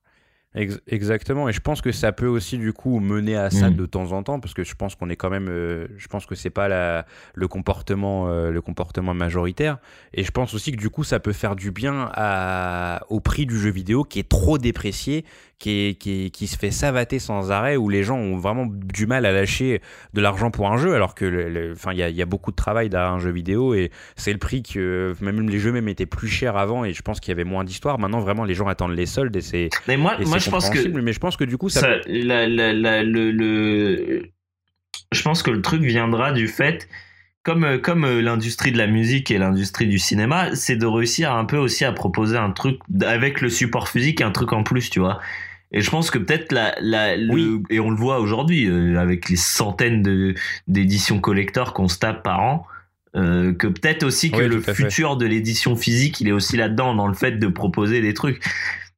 Exactement. 0.88 1.47
Et 1.47 1.53
je 1.53 1.59
pense 1.59 1.81
que 1.81 1.91
ça 1.91 2.11
peut 2.11 2.26
aussi 2.27 2.57
du 2.57 2.73
coup 2.73 2.99
mener 2.99 3.35
à 3.35 3.49
ça 3.51 3.69
Mm. 3.69 3.76
de 3.76 3.85
temps 3.85 4.11
en 4.13 4.23
temps, 4.23 4.39
parce 4.39 4.53
que 4.53 4.63
je 4.63 4.73
pense 4.76 4.95
qu'on 4.95 5.09
est 5.09 5.15
quand 5.15 5.30
même, 5.30 5.47
euh, 5.49 5.88
je 5.97 6.07
pense 6.07 6.26
que 6.26 6.34
c'est 6.35 6.49
pas 6.49 6.67
la, 6.67 7.05
le 7.35 7.47
comportement, 7.47 8.27
euh, 8.30 8.49
le 8.51 8.61
comportement 8.61 9.13
majoritaire. 9.13 9.77
Et 10.13 10.23
je 10.23 10.31
pense 10.31 10.53
aussi 10.53 10.71
que 10.71 10.77
du 10.77 10.89
coup 10.89 11.03
ça 11.03 11.19
peut 11.19 11.34
faire 11.34 11.55
du 11.55 11.71
bien 11.71 12.09
à, 12.13 13.01
au 13.09 13.19
prix 13.19 13.45
du 13.45 13.59
jeu 13.59 13.69
vidéo 13.69 14.03
qui 14.03 14.19
est 14.19 14.27
trop 14.27 14.57
déprécié, 14.57 15.23
qui, 15.59 15.89
est, 15.89 15.95
qui, 15.95 16.26
est- 16.26 16.30
qui 16.30 16.47
se 16.47 16.57
fait 16.57 16.71
savater 16.71 17.19
sans 17.19 17.51
arrêt, 17.51 17.76
où 17.76 17.89
les 17.89 18.01
gens 18.03 18.17
ont 18.17 18.38
vraiment 18.38 18.65
du 18.65 19.05
mal 19.07 19.26
à 19.26 19.31
lâcher 19.34 19.81
de 20.13 20.21
l'argent 20.21 20.51
pour 20.51 20.71
un 20.71 20.77
jeu, 20.77 20.95
alors 20.95 21.13
que, 21.15 21.26
le- 21.26 21.73
enfin, 21.73 21.91
il 21.91 21.99
y 21.99 22.03
a, 22.03 22.09
il 22.09 22.15
y 22.15 22.21
a 22.21 22.26
beaucoup 22.26 22.51
de 22.51 22.55
travail 22.55 22.89
derrière 22.89 23.11
un 23.11 23.19
jeu 23.19 23.30
vidéo 23.31 23.73
et 23.76 23.91
c'est 24.15 24.31
le 24.31 24.39
prix 24.39 24.63
que 24.63 25.13
même 25.21 25.47
les 25.49 25.59
jeux 25.59 25.71
même 25.73 25.89
étaient 25.89 26.05
plus 26.05 26.27
chers 26.30 26.55
avant 26.57 26.85
et 26.85 26.93
je 26.93 27.01
pense 27.01 27.19
qu'il 27.19 27.30
y 27.31 27.34
avait 27.34 27.43
moins 27.43 27.63
d'histoire. 27.65 27.99
Maintenant 27.99 28.19
vraiment 28.21 28.45
les 28.45 28.53
gens 28.55 28.67
attendent 28.67 28.95
les 28.95 29.05
soldes 29.05 29.35
et 29.35 29.41
c'est 29.41 29.69
Mais 29.88 29.97
moi, 29.97 30.13
et 30.19 30.26
moi 30.39 30.45
je 30.45 30.49
pense 30.49 30.69
que 30.69 30.87
mais 31.01 31.13
je 31.13 31.19
pense 31.19 31.37
que 31.37 31.43
du 31.43 31.57
coup, 31.57 31.69
ça. 31.69 31.81
ça, 31.81 31.87
la- 32.07 32.47
la- 32.47 32.73
la- 32.73 33.03
le, 33.03 33.31
le- 33.31 34.23
je 35.11 35.21
pense 35.21 35.43
que 35.43 35.51
le 35.51 35.61
truc 35.61 35.81
viendra 35.81 36.31
du 36.31 36.47
fait, 36.47 36.87
comme, 37.43 37.63
euh, 37.63 37.77
comme 37.77 38.03
euh, 38.05 38.21
l'industrie 38.21 38.71
de 38.71 38.77
la 38.77 38.87
musique 38.87 39.31
et 39.31 39.37
l'industrie 39.37 39.87
du 39.87 39.97
cinéma, 39.99 40.55
c'est 40.55 40.75
de 40.75 40.85
réussir 40.85 41.33
un 41.33 41.45
peu 41.45 41.57
aussi 41.57 41.85
à 41.85 41.91
proposer 41.91 42.37
un 42.37 42.51
truc 42.51 42.79
avec 43.01 43.41
le 43.41 43.49
support 43.49 43.87
physique, 43.89 44.21
un 44.21 44.31
truc 44.31 44.53
en 44.53 44.63
plus, 44.63 44.89
tu 44.89 44.99
vois. 44.99 45.19
Et 45.71 45.81
je 45.81 45.89
pense 45.91 46.09
que 46.11 46.17
peut-être 46.17 46.51
la, 46.51 46.75
la, 46.81 47.15
le- 47.15 47.31
Oui. 47.33 47.63
et 47.69 47.79
on 47.79 47.89
le 47.91 47.95
voit 47.95 48.19
aujourd'hui 48.19 48.67
euh, 48.67 48.97
avec 48.99 49.29
les 49.29 49.35
centaines 49.35 50.01
de 50.01 50.33
d'éditions 50.67 51.19
collector 51.19 51.73
qu'on 51.73 51.87
se 51.87 51.97
tape 51.99 52.23
par 52.23 52.39
an. 52.41 52.65
euh, 53.15 53.53
que 53.53 53.65
peut-être 53.67 54.03
aussi 54.03 54.29
que 54.29 54.37
Oui, 54.37 54.47
le 54.47 54.61
fait. 54.61 54.73
futur 54.75 55.17
de 55.17 55.25
l'édition 55.25 55.75
physique, 55.75 56.21
il 56.21 56.27
est 56.27 56.31
aussi 56.31 56.57
là-dedans, 56.57 56.93
dans 56.93 57.07
le 57.07 57.15
fait 57.15 57.33
de 57.39 57.47
proposer 57.47 58.01
des 58.01 58.13
trucs. 58.13 58.43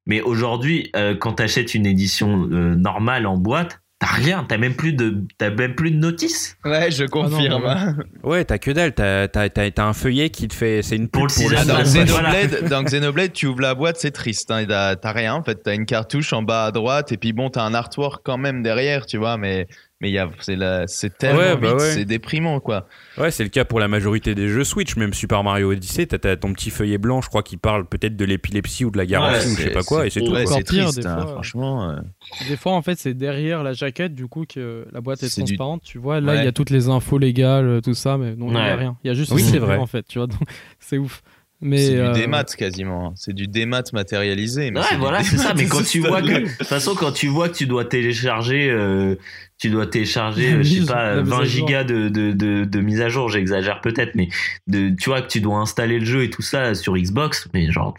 Mais 0.06 0.22
aujourd'hui, 0.22 0.90
euh, 0.96 1.16
quand 1.16 1.34
tu 1.34 1.44
achètes 1.44 1.74
une 1.76 1.86
édition 1.86 2.48
euh, 2.52 2.76
normale 2.76 3.28
en 3.28 3.38
boîte, 3.38 3.80
t'as 4.00 4.08
rien, 4.08 4.44
t'as 4.48 4.58
même 4.58 4.74
plus 4.74 4.94
de, 4.94 5.26
t'as 5.38 5.52
même 5.52 5.76
plus 5.76 5.92
de 5.92 5.98
notice. 5.98 6.58
Ouais, 6.66 6.90
je 6.90 7.04
confirme. 7.06 7.62
bah 7.62 7.94
Ouais, 8.24 8.44
t'as 8.44 8.58
que 8.58 8.72
dalle. 8.72 8.94
T'as, 8.94 9.28
t'as, 9.28 9.50
t'as, 9.50 9.70
t'as 9.70 9.86
un 9.86 9.94
feuillet 9.94 10.32
qui 10.32 10.48
te 10.48 10.56
fait. 10.56 10.82
C'est 10.82 10.96
une 10.96 11.08
Pour 11.08 11.28
le 11.28 11.34
pour 11.34 11.52
Ah, 11.56 11.66
dans. 11.66 11.84
Xenoblade, 11.84 12.68
dans 12.68 12.84
Xenoblade, 12.84 13.32
tu 13.32 13.46
ouvres 13.46 13.62
la 13.62 13.76
boîte, 13.76 13.98
c'est 13.98 14.10
triste. 14.12 14.50
Hein, 14.50 14.66
t'as 14.68 14.96
t'as 14.96 15.12
rien, 15.12 15.36
en 15.36 15.44
fait. 15.44 15.62
T'as 15.64 15.76
une 15.76 15.86
cartouche 15.86 16.34
en 16.34 16.42
bas 16.42 16.66
à 16.66 16.72
droite, 16.72 17.12
et 17.12 17.18
puis 17.18 17.32
bon, 17.32 17.50
t'as 17.52 17.62
un 17.64 17.76
artwork 17.76 18.22
quand 18.26 18.38
même 18.40 18.64
derrière, 18.64 19.06
tu 19.06 19.18
vois, 19.18 19.38
mais, 19.38 19.68
mais 20.02 20.10
il 20.10 20.14
y 20.14 20.18
a- 20.18 20.30
c'est 20.40 20.56
la- 20.56 20.88
c'est 20.88 21.18
tellement 21.18 21.40
Ouais, 21.40 21.56
bah 21.56 21.70
vite, 21.74 21.80
ouais. 21.82 21.92
c'est 21.94 22.06
déprimant, 22.06 22.60
quoi. 22.60 22.88
Ouais, 23.18 23.32
c'est 23.32 23.44
le 23.44 23.50
cas 23.50 23.64
pour 23.64 23.80
la 23.80 23.88
majorité 23.88 24.36
des 24.36 24.48
jeux 24.48 24.64
Switch. 24.64 24.96
Même 24.98 25.14
Super 25.14 25.44
Mario 25.44 25.72
Odyssey, 25.72 26.08
t'as, 26.08 26.18
t'as 26.18 26.36
ton 26.36 26.52
petit 26.54 26.70
feuillet 26.72 26.98
blanc, 26.98 27.22
je 27.22 27.30
crois, 27.30 27.44
qui 27.44 27.56
parle 27.58 27.86
peut-être 27.88 28.16
de 28.18 28.26
l'épilepsie 28.26 28.84
ou 28.84 28.92
de 28.92 28.98
la 28.98 29.06
garantie 29.06 29.46
Ouais, 29.48 29.52
ou 29.54 29.56
je 29.58 29.62
sais 29.62 29.70
pas 29.70 29.84
quoi, 29.84 30.06
et 30.06 30.10
c'est 30.10 30.20
tout. 30.22 30.32
Ouais, 30.32 30.44
quoi. 30.44 30.54
Encore 30.54 30.58
c'est 30.68 30.74
pire, 30.76 30.84
triste, 30.86 31.00
des 31.00 31.08
hein, 31.08 31.22
fois. 31.22 31.32
franchement. 31.34 31.90
euh. 31.92 31.96
Des 32.50 32.58
fois, 32.58 32.74
en 32.74 32.82
fait, 32.82 32.98
c'est 33.00 33.14
derrière 33.14 33.64
la 33.64 33.74
jaquette, 33.74 34.16
du 34.16 34.28
coup, 34.28 34.46
que 34.48 34.86
la 34.92 35.00
boîte 35.02 35.24
est, 35.24 35.28
du- 35.36 35.44
transparente. 35.46 35.84
Tu 35.84 35.98
vois, 36.00 36.20
là, 36.20 36.36
il 36.36 36.44
y 36.44 36.48
a 36.48 36.52
toutes 36.52 36.72
les 36.72 36.90
infos 36.90 37.18
légales, 37.18 37.68
euh, 37.68 37.82
tout 37.82 37.94
ça, 37.94 38.18
mais 38.18 38.36
non, 38.36 38.48
il 38.48 38.54
n'y 38.54 38.58
a 38.60 38.76
rien. 38.76 38.98
Il 39.04 39.08
y 39.08 39.12
a 39.12 39.14
juste 39.14 39.32
Oui, 39.32 39.42
c'est 39.44 39.60
vrai. 39.60 39.78
en 39.78 39.86
fait, 39.88 40.04
tu 40.08 40.18
vois. 40.20 40.28
C'est 40.80 40.98
ouf. 40.98 41.22
Mais 41.62 41.78
C'est 41.78 41.98
euh, 41.98 42.12
du 42.12 42.20
démat 42.22 42.44
quasiment. 42.44 43.08
hein. 43.10 43.14
C'est 43.16 43.34
du 43.34 43.48
démat 43.48 43.84
matérialisé. 43.94 44.72
Mais 44.72 44.80
Ouais, 44.80 44.98
voilà, 44.98 45.24
c'est 45.24 45.38
ça. 45.38 45.54
Mais 45.56 45.66
quand 45.66 45.84
tu 45.84 46.00
vois 46.00 46.22
que, 46.22 46.28
de 46.44 46.48
toute 46.58 46.68
façon, 46.68 46.96
quand 46.96 47.12
tu 47.12 47.28
vois 47.28 47.50
que 47.50 47.56
tu 47.56 47.68
dois 47.68 47.86
télécharger, 47.86 48.70
euh, 48.72 49.16
tu 49.60 49.70
dois 49.70 49.86
télécharger, 49.86 50.54
euh, 50.54 50.64
je 50.64 50.82
sais 50.82 50.86
pas, 50.92 51.16
la 51.16 51.22
mise 51.22 51.32
à 51.32 51.36
20 51.38 51.44
jour. 51.44 51.46
gigas 51.68 51.84
de, 51.84 52.10
de, 52.10 52.32
de, 52.32 52.66
de 52.66 52.80
mise 52.82 53.00
à 53.02 53.10
jour, 53.10 53.30
j'exagère 53.30 53.80
peut-être, 53.82 54.16
mais 54.16 54.30
de, 54.68 54.90
tu 55.00 55.10
vois 55.10 55.22
que 55.22 55.28
tu 55.28 55.40
dois 55.40 55.58
installer 55.60 56.00
le 56.00 56.06
jeu 56.06 56.24
et 56.24 56.30
tout 56.32 56.42
ça 56.42 56.74
sur 56.74 56.98
Xbox, 56.98 57.48
mais 57.54 57.72
genre, 57.72 57.96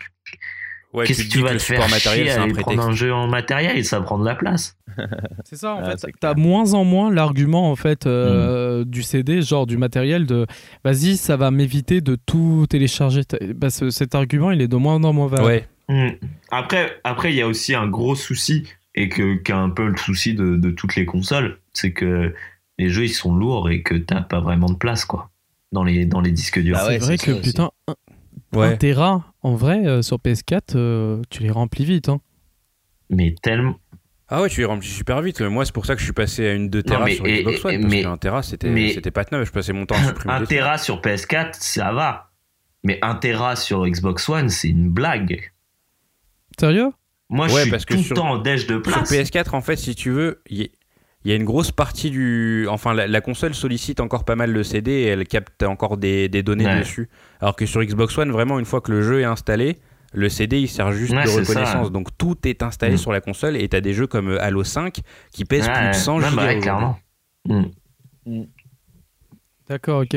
Ouais, 0.93 1.06
qu'est-ce 1.06 1.24
que 1.24 1.28
tu 1.31 1.40
vas 1.40 1.51
que 1.51 1.55
te 1.55 1.59
faire 1.62 1.89
matériel, 1.89 2.27
chier 2.27 2.36
à 2.36 2.43
aller 2.43 2.52
prendre 2.52 2.82
un 2.82 2.93
jeu 2.93 3.12
en 3.14 3.27
matériel, 3.27 3.82
ça 3.85 4.01
prend 4.02 4.19
de 4.19 4.24
la 4.27 4.35
place. 4.35 4.77
C'est 5.44 5.56
ça, 5.56 5.74
en 5.74 5.81
Ah, 5.82 5.97
fait. 5.97 6.12
T'as 6.20 6.35
clair. 6.35 6.44
moins 6.47 6.74
en 6.74 6.85
moins 6.85 7.10
l'argument 7.10 7.70
en 7.70 7.77
fait 7.77 8.06
euh, 8.06 8.85
du 8.85 9.02
CD, 9.02 9.40
genre 9.40 9.66
du 9.66 9.78
matériel 9.78 10.27
de 10.27 10.47
vas-y, 10.85 11.16
ça 11.16 11.36
va 11.39 11.51
m'éviter 11.51 12.01
de 12.02 12.16
tout 12.27 12.66
télécharger. 12.69 13.23
Bah, 13.55 13.70
ce- 13.70 13.89
cet 13.90 14.14
argument, 14.14 14.51
il 14.51 14.60
est 14.60 14.69
de 14.69 14.77
moins 14.77 15.02
en 15.02 15.12
moins 15.14 15.28
valable. 15.28 15.47
Ouais. 15.48 15.69
Hmm. 15.89 16.10
Après, 16.51 17.01
après, 17.05 17.32
il 17.32 17.36
y 17.36 17.43
a 17.43 17.47
aussi 17.47 17.74
un 17.74 17.86
gros 17.89 18.14
souci 18.14 18.64
et 18.94 19.09
que 19.09 19.36
qui 19.36 19.51
est 19.51 19.55
un 19.55 19.70
peu 19.70 19.86
le 19.89 19.97
souci 19.97 20.35
de, 20.35 20.56
de 20.56 20.70
toutes 20.70 20.94
les 20.97 21.06
consoles, 21.06 21.59
c'est 21.73 21.93
que 21.93 22.35
les 22.78 22.90
jeux 22.90 23.05
ils 23.05 23.09
sont 23.14 23.35
lourds 23.35 23.70
et 23.70 23.82
que 23.82 23.94
t'as 23.94 24.20
pas 24.20 24.40
vraiment 24.40 24.69
de 24.69 24.77
place 24.77 25.05
quoi 25.06 25.31
dans 25.73 25.85
les 25.85 26.05
dans 26.05 26.20
les 26.20 26.31
disques 26.32 26.60
durs. 26.60 26.77
Ah 26.78 26.86
ouais, 26.86 26.98
c'est 27.01 27.06
vrai 27.06 27.16
c'est 27.16 27.27
que 27.35 27.40
putain, 27.40 27.70
un, 27.89 27.94
Ouais. 28.55 28.69
un 28.69 28.77
Tera, 28.77 29.33
en 29.43 29.55
vrai, 29.55 29.87
euh, 29.87 30.03
sur 30.03 30.19
PS4, 30.19 30.74
euh, 30.77 31.23
tu 31.31 31.43
les 31.43 31.51
remplis 31.51 31.85
vite. 31.85 32.09
Hein. 32.09 32.20
Mais 33.11 33.35
tellement. 33.43 33.77
Ah 34.29 34.41
ouais, 34.43 34.49
tu 34.49 34.61
les 34.61 34.66
remplis 34.66 34.89
super 34.89 35.20
vite. 35.20 35.41
Moi, 35.43 35.65
c'est 35.66 35.74
pour 35.74 35.85
ça 35.87 35.95
que 35.95 36.01
je 36.01 36.05
suis 36.05 36.12
passé 36.15 36.47
à 36.49 36.53
une 36.55 36.70
2 36.70 36.83
Tera 36.83 37.09
sur 37.11 37.27
et- 37.27 37.41
Xbox 37.43 37.65
One. 37.65 37.73
et- 37.74 37.79
parce 37.81 37.93
mais- 37.93 38.03
qu'un 38.03 38.16
Tera, 38.16 38.43
c'était 38.43 39.11
pas 39.11 39.24
neuf. 39.31 39.47
Je 39.49 39.53
passais 39.53 39.73
mon 39.73 39.85
temps 39.87 39.95
à 39.97 40.05
supprimer 40.09 40.35
Un 40.35 40.41
des 40.41 40.47
trucs. 40.47 40.59
Tera 40.59 40.79
sur 40.79 41.01
PS4, 41.03 41.55
ça 41.61 41.93
va. 41.93 42.31
Mais 42.85 42.99
un 43.03 43.15
Tera 43.15 43.57
sur 43.57 43.87
Xbox 43.87 44.29
One, 44.29 44.49
c'est 44.49 44.69
une 44.69 44.89
blague. 44.91 45.53
Sérieux? 46.59 46.91
Moi, 47.29 47.47
Ouais, 47.47 47.53
je 47.53 47.61
suis 47.62 47.70
parce 47.70 47.85
que 47.85 47.95
tout 47.95 48.03
sur- 48.03 48.15
le 48.16 48.20
temps 48.20 48.31
en 48.31 48.39
déj 48.39 48.66
de 48.66 48.74
Sur 48.74 48.83
place. 48.83 49.11
PS4, 49.11 49.55
en 49.55 49.61
fait, 49.62 49.77
si 49.77 49.95
tu 49.95 50.11
veux, 50.11 50.43
il 50.51 50.62
y, 50.62 50.70
il 51.24 51.31
y 51.31 51.35
a 51.35 51.36
une 51.36 51.44
grosse 51.44 51.70
partie 51.70 52.11
du. 52.11 52.66
Enfin, 52.69 52.94
la, 52.94 53.07
la 53.07 53.20
console 53.20 53.55
sollicite 53.55 54.01
encore 54.01 54.24
pas 54.24 54.35
mal 54.36 54.51
le 54.53 54.62
CD 54.62 54.90
et 54.90 55.07
elle 55.07 55.27
capte 55.27 55.62
encore 55.62 55.97
des, 55.97 56.28
des 56.28 56.43
données 56.43 56.66
Ouais. 56.66 56.78
dessus. 56.81 57.09
Alors 57.40 57.55
que 57.57 57.65
sur 57.66 57.82
Xbox 57.82 58.16
One, 58.19 58.31
vraiment, 58.32 58.59
une 58.59 58.65
fois 58.65 58.81
que 58.81 58.90
le 58.93 59.03
jeu 59.03 59.20
est 59.20 59.24
installé, 59.24 59.78
le 60.12 60.28
CD 60.28 60.59
il 60.61 60.69
sert 60.69 60.93
juste 60.93 61.12
Ouais, 61.15 61.23
de 61.24 61.28
ça. 61.28 61.39
reconnaissance. 61.40 61.93
Donc 61.93 62.09
tout 62.19 62.36
est 62.44 62.62
installé 62.62 62.94
Mm. 62.94 62.99
sur 62.99 63.12
la 63.12 63.20
console 63.20 63.57
et 63.57 63.69
t'as 63.69 63.81
des 63.81 63.93
jeux 63.94 64.07
comme 64.07 64.31
euh, 64.31 64.43
Halo 64.43 64.65
5 64.65 65.01
qui 65.32 65.44
pèsent 65.44 65.69
plus 65.69 65.89
de 65.89 65.93
100 65.94 66.19
ouais, 66.20 66.28
gigas. 66.28 66.36
bah 66.36 66.55
clairement. 66.57 66.99
Hmm. 67.47 67.62
D'accord, 69.69 70.03
ok. 70.03 70.16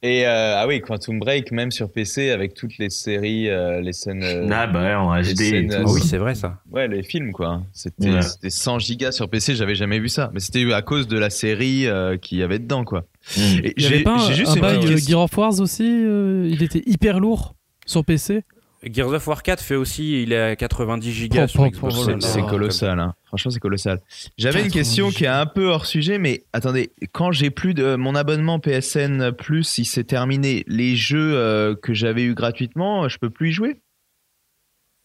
Et 0.00 0.26
euh, 0.26 0.54
ah 0.56 0.66
oui, 0.68 0.80
Quantum 0.80 1.18
Break, 1.18 1.50
même 1.50 1.72
sur 1.72 1.90
PC, 1.90 2.30
avec 2.30 2.54
toutes 2.54 2.78
les 2.78 2.88
séries, 2.88 3.48
euh, 3.48 3.80
les 3.80 3.92
scènes. 3.92 4.22
euh, 4.22 4.46
Ah 4.52 4.68
bah 4.68 4.80
ouais, 4.82 4.94
en 4.94 5.10
HD 5.20 5.26
et 5.28 5.34
scènes, 5.34 5.68
tout. 5.68 5.74
euh, 5.74 5.84
Ah 5.88 5.90
oui, 5.92 6.00
c'est 6.04 6.18
vrai 6.18 6.36
ça. 6.36 6.60
Ouais, 6.70 6.86
les 6.86 7.02
films, 7.02 7.32
quoi. 7.32 7.62
C'était 7.72 8.10
Ouais. 8.10 8.22
c'était 8.22 8.50
100 8.50 8.78
gigas 8.78 9.10
sur 9.10 9.28
PC, 9.28 9.56
j'avais 9.56 9.74
jamais 9.74 9.98
vu 9.98 10.08
ça. 10.08 10.30
Mais 10.32 10.38
c'était 10.38 10.72
à 10.72 10.82
cause 10.82 11.08
de 11.08 11.18
la 11.18 11.30
série 11.30 11.88
euh, 11.88 12.16
qu'il 12.16 12.38
y 12.38 12.44
avait 12.44 12.60
dedans, 12.60 12.84
quoi. 12.84 13.06
Et 13.36 13.74
Il 13.76 13.82
y 13.82 13.86
avait 13.86 13.98
j'ai- 13.98 14.02
pas 14.04 14.14
un, 14.14 14.18
j'ai 14.28 14.34
juste 14.34 14.56
un 14.56 14.60
bail 14.60 14.76
euh. 14.86 14.96
Gear 14.98 15.20
of 15.22 15.36
Wars 15.36 15.58
aussi 15.60 15.82
euh, 15.88 16.48
Il 16.48 16.62
était 16.62 16.82
hyper 16.86 17.18
lourd 17.18 17.56
sur 17.84 18.04
PC 18.04 18.44
Gears 18.82 19.12
of 19.12 19.26
War 19.26 19.42
4 19.42 19.60
fait 19.60 19.74
aussi, 19.74 20.22
il 20.22 20.32
est 20.32 20.40
à 20.40 20.56
90 20.56 21.12
gigas 21.12 21.44
Oh, 21.44 21.48
sur 21.48 21.66
Xbox 21.66 21.94
oh. 21.98 22.20
C'est 22.20 22.42
colossal, 22.42 23.00
hein. 23.00 23.14
franchement 23.24 23.50
c'est 23.50 23.60
colossal. 23.60 24.00
J'avais 24.36 24.60
une 24.60 24.66
90 24.66 24.72
question 24.72 25.10
qui 25.10 25.24
est 25.24 25.28
un 25.28 25.46
peu 25.46 25.66
hors 25.66 25.86
sujet, 25.86 26.18
mais 26.18 26.44
attendez, 26.52 26.92
quand 27.12 27.32
j'ai 27.32 27.50
plus 27.50 27.74
de 27.74 27.96
mon 27.96 28.14
abonnement 28.14 28.60
PSN 28.60 29.32
Plus, 29.32 29.78
il 29.78 29.84
s'est 29.84 30.04
terminé. 30.04 30.64
Les 30.68 30.94
jeux 30.94 31.34
euh, 31.34 31.74
que 31.74 31.92
j'avais 31.92 32.22
eu 32.22 32.34
gratuitement, 32.34 33.08
je 33.08 33.18
peux 33.18 33.30
plus 33.30 33.48
y 33.48 33.52
jouer? 33.52 33.80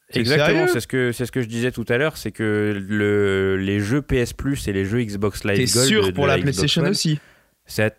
Exactement, 0.09 0.67
c'est 0.67 0.79
ce 0.79 0.87
que 0.87 1.11
c'est 1.11 1.25
ce 1.25 1.31
que 1.31 1.41
je 1.41 1.47
disais 1.47 1.71
tout 1.71 1.85
à 1.89 1.97
l'heure, 1.97 2.17
c'est 2.17 2.31
que 2.31 2.79
le, 2.87 3.57
les 3.57 3.79
jeux 3.79 4.01
PS 4.03 4.33
Plus 4.33 4.67
et 4.67 4.73
les 4.73 4.85
jeux 4.85 5.01
Xbox 5.01 5.43
Live 5.43 5.57
T'es 5.57 5.73
Gold 5.73 5.87
sûr 5.87 6.05
de 6.07 6.11
pour 6.11 6.27
la 6.27 6.37
la 6.37 6.43
PlayStation 6.43 6.83
One, 6.83 6.89
aussi? 6.89 7.19
c'est 7.65 7.95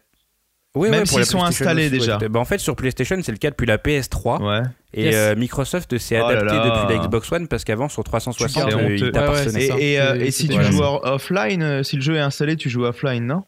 Ouais, 0.77 0.91
Même 0.91 1.01
ouais, 1.01 1.07
s'ils 1.07 1.25
sont 1.27 1.43
installés 1.43 1.85
aussi, 1.87 1.93
ouais. 1.95 1.99
déjà. 2.01 2.19
Bah, 2.29 2.41
en 2.41 2.45
fait, 2.45 2.59
sur 2.59 2.75
PlayStation, 2.75 3.17
c'est 3.23 3.31
le 3.33 3.39
cas 3.39 3.51
depuis 3.51 3.67
la 3.67 3.79
PS3. 3.79 4.43
Ouais. 4.43 4.63
Et 4.93 5.05
Yes. 5.05 5.15
euh, 5.15 5.37
Microsoft 5.37 5.97
s'est 5.99 6.21
Oh 6.21 6.25
adapté 6.27 6.47
là. 6.57 6.65
depuis 6.85 6.97
la 6.97 7.01
Xbox 7.03 7.31
One 7.31 7.47
parce 7.49 7.63
qu'avant, 7.65 7.89
sur 7.89 8.03
360, 8.03 8.71
C'est 8.71 8.77
euh, 8.77 8.97
il 8.97 9.11
t'appartenait. 9.13 9.53
ouais, 9.55 9.63
Et, 9.65 9.69
ça. 9.69 9.75
et, 9.79 10.01
euh, 10.01 10.25
et 10.25 10.31
si 10.33 10.49
tu 10.49 10.61
joues 10.63 10.83
offline, 10.83 11.63
euh, 11.63 11.83
si 11.85 11.97
le 11.97 12.03
jeu 12.03 12.17
est 12.17 12.21
installé, 12.21 12.57
tu 12.57 12.69
joues 12.71 12.85
offline, 12.85 13.25
non? 13.27 13.43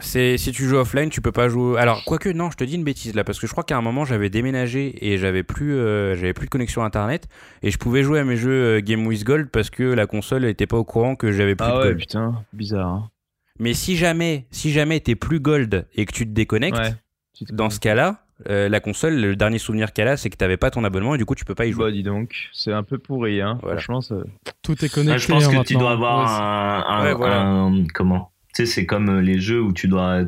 C'est 0.00 0.38
si 0.38 0.52
tu 0.52 0.66
joues 0.66 0.76
offline, 0.78 1.10
tu 1.10 1.20
peux 1.20 1.32
pas 1.32 1.48
jouer. 1.50 1.78
Alors 1.78 2.02
quoique 2.04 2.30
non, 2.30 2.50
je 2.50 2.56
te 2.56 2.64
dis 2.64 2.76
une 2.76 2.82
bêtise 2.84 3.14
là 3.14 3.24
parce 3.24 3.38
que 3.38 3.46
je 3.46 3.52
crois 3.52 3.62
qu'à 3.62 3.76
un 3.76 3.82
moment 3.82 4.06
j'avais 4.06 4.30
déménagé 4.30 4.94
et 5.06 5.18
j'avais 5.18 5.42
plus 5.42 5.74
euh, 5.76 6.16
j'avais 6.16 6.32
plus 6.32 6.46
de 6.46 6.50
connexion 6.50 6.82
internet 6.82 7.28
et 7.62 7.70
je 7.70 7.76
pouvais 7.76 8.02
jouer 8.02 8.18
à 8.20 8.24
mes 8.24 8.36
jeux 8.36 8.80
Game 8.80 9.06
with 9.06 9.22
Gold 9.22 9.50
parce 9.50 9.68
que 9.68 9.82
la 9.82 10.06
console 10.06 10.46
était 10.46 10.66
pas 10.66 10.78
au 10.78 10.84
courant 10.84 11.14
que 11.14 11.30
j'avais 11.30 11.54
plus 11.56 11.66
Ah 11.68 11.72
de 11.74 11.76
ouais, 11.78 11.84
gold. 11.88 11.98
putain, 11.98 12.42
bizarre. 12.54 12.86
hein. 12.88 13.10
Mais 13.62 13.74
si 13.74 13.96
jamais 13.96 14.46
si 14.50 14.72
jamais 14.72 15.00
t'es 15.00 15.14
plus 15.14 15.40
gold 15.40 15.86
et 15.94 16.04
que 16.04 16.12
tu 16.12 16.24
te 16.26 16.30
déconnectes, 16.32 16.76
Ouais. 16.78 16.94
dans 17.50 17.70
ce 17.70 17.78
cas-là, 17.80 18.24
euh, 18.48 18.68
la 18.68 18.80
console, 18.80 19.14
le 19.20 19.36
dernier 19.36 19.58
souvenir 19.58 19.92
qu'elle 19.92 20.08
a, 20.08 20.16
c'est 20.16 20.28
que 20.30 20.36
t'avais 20.36 20.56
pas 20.56 20.70
ton 20.70 20.82
abonnement 20.84 21.14
et 21.14 21.18
du 21.18 21.24
coup 21.24 21.34
tu 21.36 21.44
peux 21.44 21.54
pas 21.54 21.66
y 21.66 21.72
jouer. 21.72 21.84
Bah 21.84 21.90
dis 21.92 22.02
donc, 22.02 22.34
c'est 22.52 22.72
un 22.72 22.82
peu 22.82 22.98
pourri, 22.98 23.40
hein. 23.40 23.58
Voilà. 23.62 23.76
Franchement, 23.76 24.00
ça... 24.00 24.16
Tout 24.62 24.72
est 24.72 24.82
Ouais, 24.84 24.88
connecté. 24.88 25.18
je 25.20 25.28
pense 25.28 25.44
hein, 25.46 25.62
que 25.62 25.66
tu 25.66 25.74
dois 25.74 25.92
avoir 25.92 26.18
Ouais, 26.18 26.86
un, 26.88 26.96
un- 26.96 27.04
Ouais, 27.04 27.14
voilà. 27.14 27.40
un- 27.42 27.86
comment? 27.94 28.32
Tu 28.54 28.64
sais, 28.64 28.66
c'est 28.66 28.84
comme 28.86 29.08
euh, 29.08 29.20
les 29.22 29.38
jeux 29.40 29.62
où 29.62 29.72
tu 29.72 29.86
dois 29.88 30.22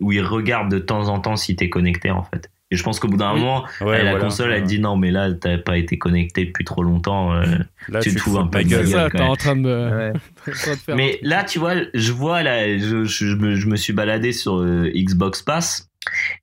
où 0.00 0.10
ils 0.10 0.20
regardent 0.24 0.70
de 0.72 0.80
temps 0.80 1.08
en 1.08 1.20
temps 1.20 1.36
si 1.36 1.54
t'es 1.54 1.68
connecté 1.70 2.10
en 2.10 2.24
fait. 2.24 2.50
Et 2.72 2.76
je 2.76 2.82
pense 2.82 2.98
qu'au 2.98 3.08
bout 3.08 3.18
d'un 3.18 3.34
Oui. 3.34 3.40
moment, 3.40 3.64
Ouais, 3.82 4.02
la 4.02 4.10
voilà. 4.12 4.24
console 4.24 4.50
elle 4.52 4.62
dit 4.62 4.78
non 4.80 4.96
mais 4.96 5.10
là 5.10 5.30
t'as 5.32 5.58
pas 5.58 5.76
été 5.76 5.98
connecté 5.98 6.46
depuis 6.46 6.64
trop 6.64 6.82
longtemps. 6.82 7.34
euh. 7.34 7.44
Là, 7.88 8.00
tu 8.00 8.14
te 8.14 8.18
fous 8.18 8.38
un 8.38 8.46
peu 8.46 8.64
de 8.64 8.68
gueule. 8.68 8.86
ça, 8.86 9.10
t'es 9.12 9.20
en 9.20 9.36
train 9.36 9.56
de, 9.56 10.12
Ouais. 10.48 10.94
Mais 10.96 11.18
là 11.22 11.44
tu 11.44 11.58
vois, 11.58 11.74
je 11.92 12.12
vois 12.12 12.42
là, 12.42 12.78
je, 12.78 13.04
je, 13.04 13.26
je 13.26 13.34
me, 13.36 13.54
je 13.56 13.66
me 13.66 13.76
suis 13.76 13.92
baladé 13.92 14.32
sur 14.32 14.56
euh, 14.60 14.90
Xbox 14.94 15.42
Pass 15.42 15.90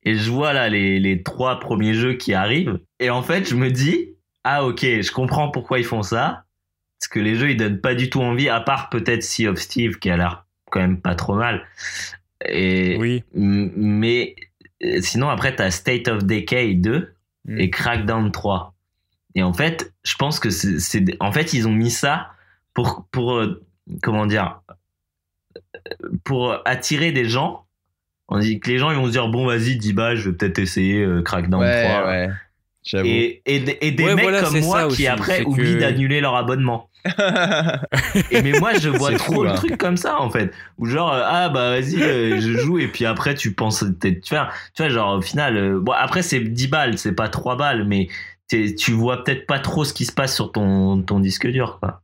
et 0.04 0.14
je 0.16 0.30
vois 0.30 0.52
là 0.52 0.68
les, 0.68 1.00
les 1.00 1.22
trois 1.22 1.58
premiers 1.58 1.94
jeux 1.94 2.14
qui 2.14 2.32
arrivent 2.32 2.78
et 3.00 3.10
en 3.10 3.22
fait 3.22 3.48
je 3.48 3.56
me 3.56 3.68
dis 3.70 4.10
ah 4.44 4.64
ok 4.64 4.80
je 4.82 5.10
comprends 5.12 5.50
pourquoi 5.50 5.78
ils 5.80 5.84
font 5.84 6.02
ça 6.02 6.44
parce 7.00 7.08
que 7.08 7.18
les 7.18 7.34
jeux 7.34 7.50
ils 7.50 7.56
donnent 7.56 7.80
pas 7.80 7.94
du 7.94 8.08
tout 8.08 8.20
envie 8.22 8.48
à 8.48 8.60
part 8.60 8.88
peut-être 8.88 9.22
Sea 9.24 9.48
of 9.48 9.58
Steve 9.58 9.98
qui 9.98 10.08
a 10.10 10.16
l'air 10.16 10.46
quand 10.70 10.80
même 10.80 11.00
pas 11.00 11.14
trop 11.16 11.34
mal 11.34 11.66
et 12.48 12.96
Oui. 12.98 13.22
Mais 13.34 14.34
sinon 15.00 15.28
après 15.28 15.54
t'as 15.54 15.70
State 15.70 16.08
of 16.08 16.24
Decay 16.24 16.74
2 16.74 17.14
Mm. 17.46 17.58
et 17.58 17.70
Crackdown 17.70 18.30
3 18.32 18.74
et 19.34 19.42
en 19.42 19.52
fait 19.52 19.94
je 20.02 20.14
pense 20.16 20.38
que 20.38 20.50
c'est 20.50 21.04
en 21.20 21.32
fait 21.32 21.54
ils 21.54 21.66
ont 21.66 21.72
mis 21.72 21.90
ça 21.90 22.32
pour 22.74 23.06
pour 23.10 23.36
euh, 23.36 23.64
comment 24.02 24.26
dire 24.26 24.60
euh, 24.70 26.08
pour 26.24 26.56
attirer 26.66 27.12
des 27.12 27.24
gens 27.24 27.64
on 28.28 28.38
dit 28.38 28.60
que 28.60 28.68
les 28.68 28.78
gens 28.78 28.90
ils 28.90 28.96
vont 28.96 29.06
se 29.06 29.12
dire 29.12 29.28
bon 29.28 29.46
vas-y 29.46 29.76
10 29.76 29.92
balles 29.94 30.16
je 30.16 30.28
vais 30.28 30.36
peut-être 30.36 30.58
essayer 30.58 31.02
euh, 31.02 31.22
Crackdown 31.22 31.62
ouais, 31.62 31.88
3 31.88 32.06
ouais. 32.08 32.28
J'avoue. 32.90 33.06
et, 33.08 33.40
et, 33.46 33.60
des- 33.60 33.78
et 33.80 33.90
des 33.92 34.04
Ouais, 34.04 34.14
mecs 34.14 34.22
voilà, 34.24 34.42
comme 34.42 34.60
moi 34.60 34.80
qui 34.80 34.86
aussi, 34.86 35.06
après 35.06 35.44
oublient 35.44 35.74
que- 35.76 35.80
d'annuler 35.80 36.20
leur 36.20 36.34
abonnement. 36.34 36.88
Et 38.30 38.42
mais 38.42 38.52
moi 38.58 38.74
je 38.74 38.88
vois 38.90 39.12
trop 39.14 39.32
fou, 39.34 39.42
le 39.44 39.50
hein. 39.50 39.54
truc 39.54 39.78
comme 39.78 39.96
ça 39.96 40.20
en 40.20 40.28
fait. 40.30 40.52
Où 40.78 40.86
genre 40.86 41.12
euh, 41.12 41.22
ah 41.24 41.48
bah 41.48 41.70
vas-y 41.70 42.02
euh, 42.02 42.40
je 42.40 42.52
joue 42.58 42.78
et 42.78 42.88
puis 42.88 43.06
après 43.06 43.34
tu 43.34 43.52
penses 43.54 43.80
peut-être 44.00 44.28
faire. 44.28 44.52
Tu 44.74 44.82
vois 44.82 44.90
genre 44.90 45.16
au 45.18 45.22
final 45.22 45.56
euh, 45.56 45.80
bon 45.80 45.92
après 45.92 46.22
c'est 46.22 46.40
10 46.40 46.68
balles 46.68 46.98
c'est 46.98 47.12
pas 47.14 47.28
3 47.28 47.56
balles 47.56 47.84
mais 47.86 48.08
t'es- 48.48 48.74
tu 48.74 48.92
vois 48.92 49.24
peut-être 49.24 49.46
pas 49.46 49.58
trop 49.60 49.84
ce 49.84 49.94
qui 49.94 50.04
se 50.04 50.12
passe 50.12 50.34
sur 50.34 50.52
ton 50.52 51.00
ton 51.02 51.20
disque 51.20 51.46
dur 51.50 51.78
quoi. 51.80 52.02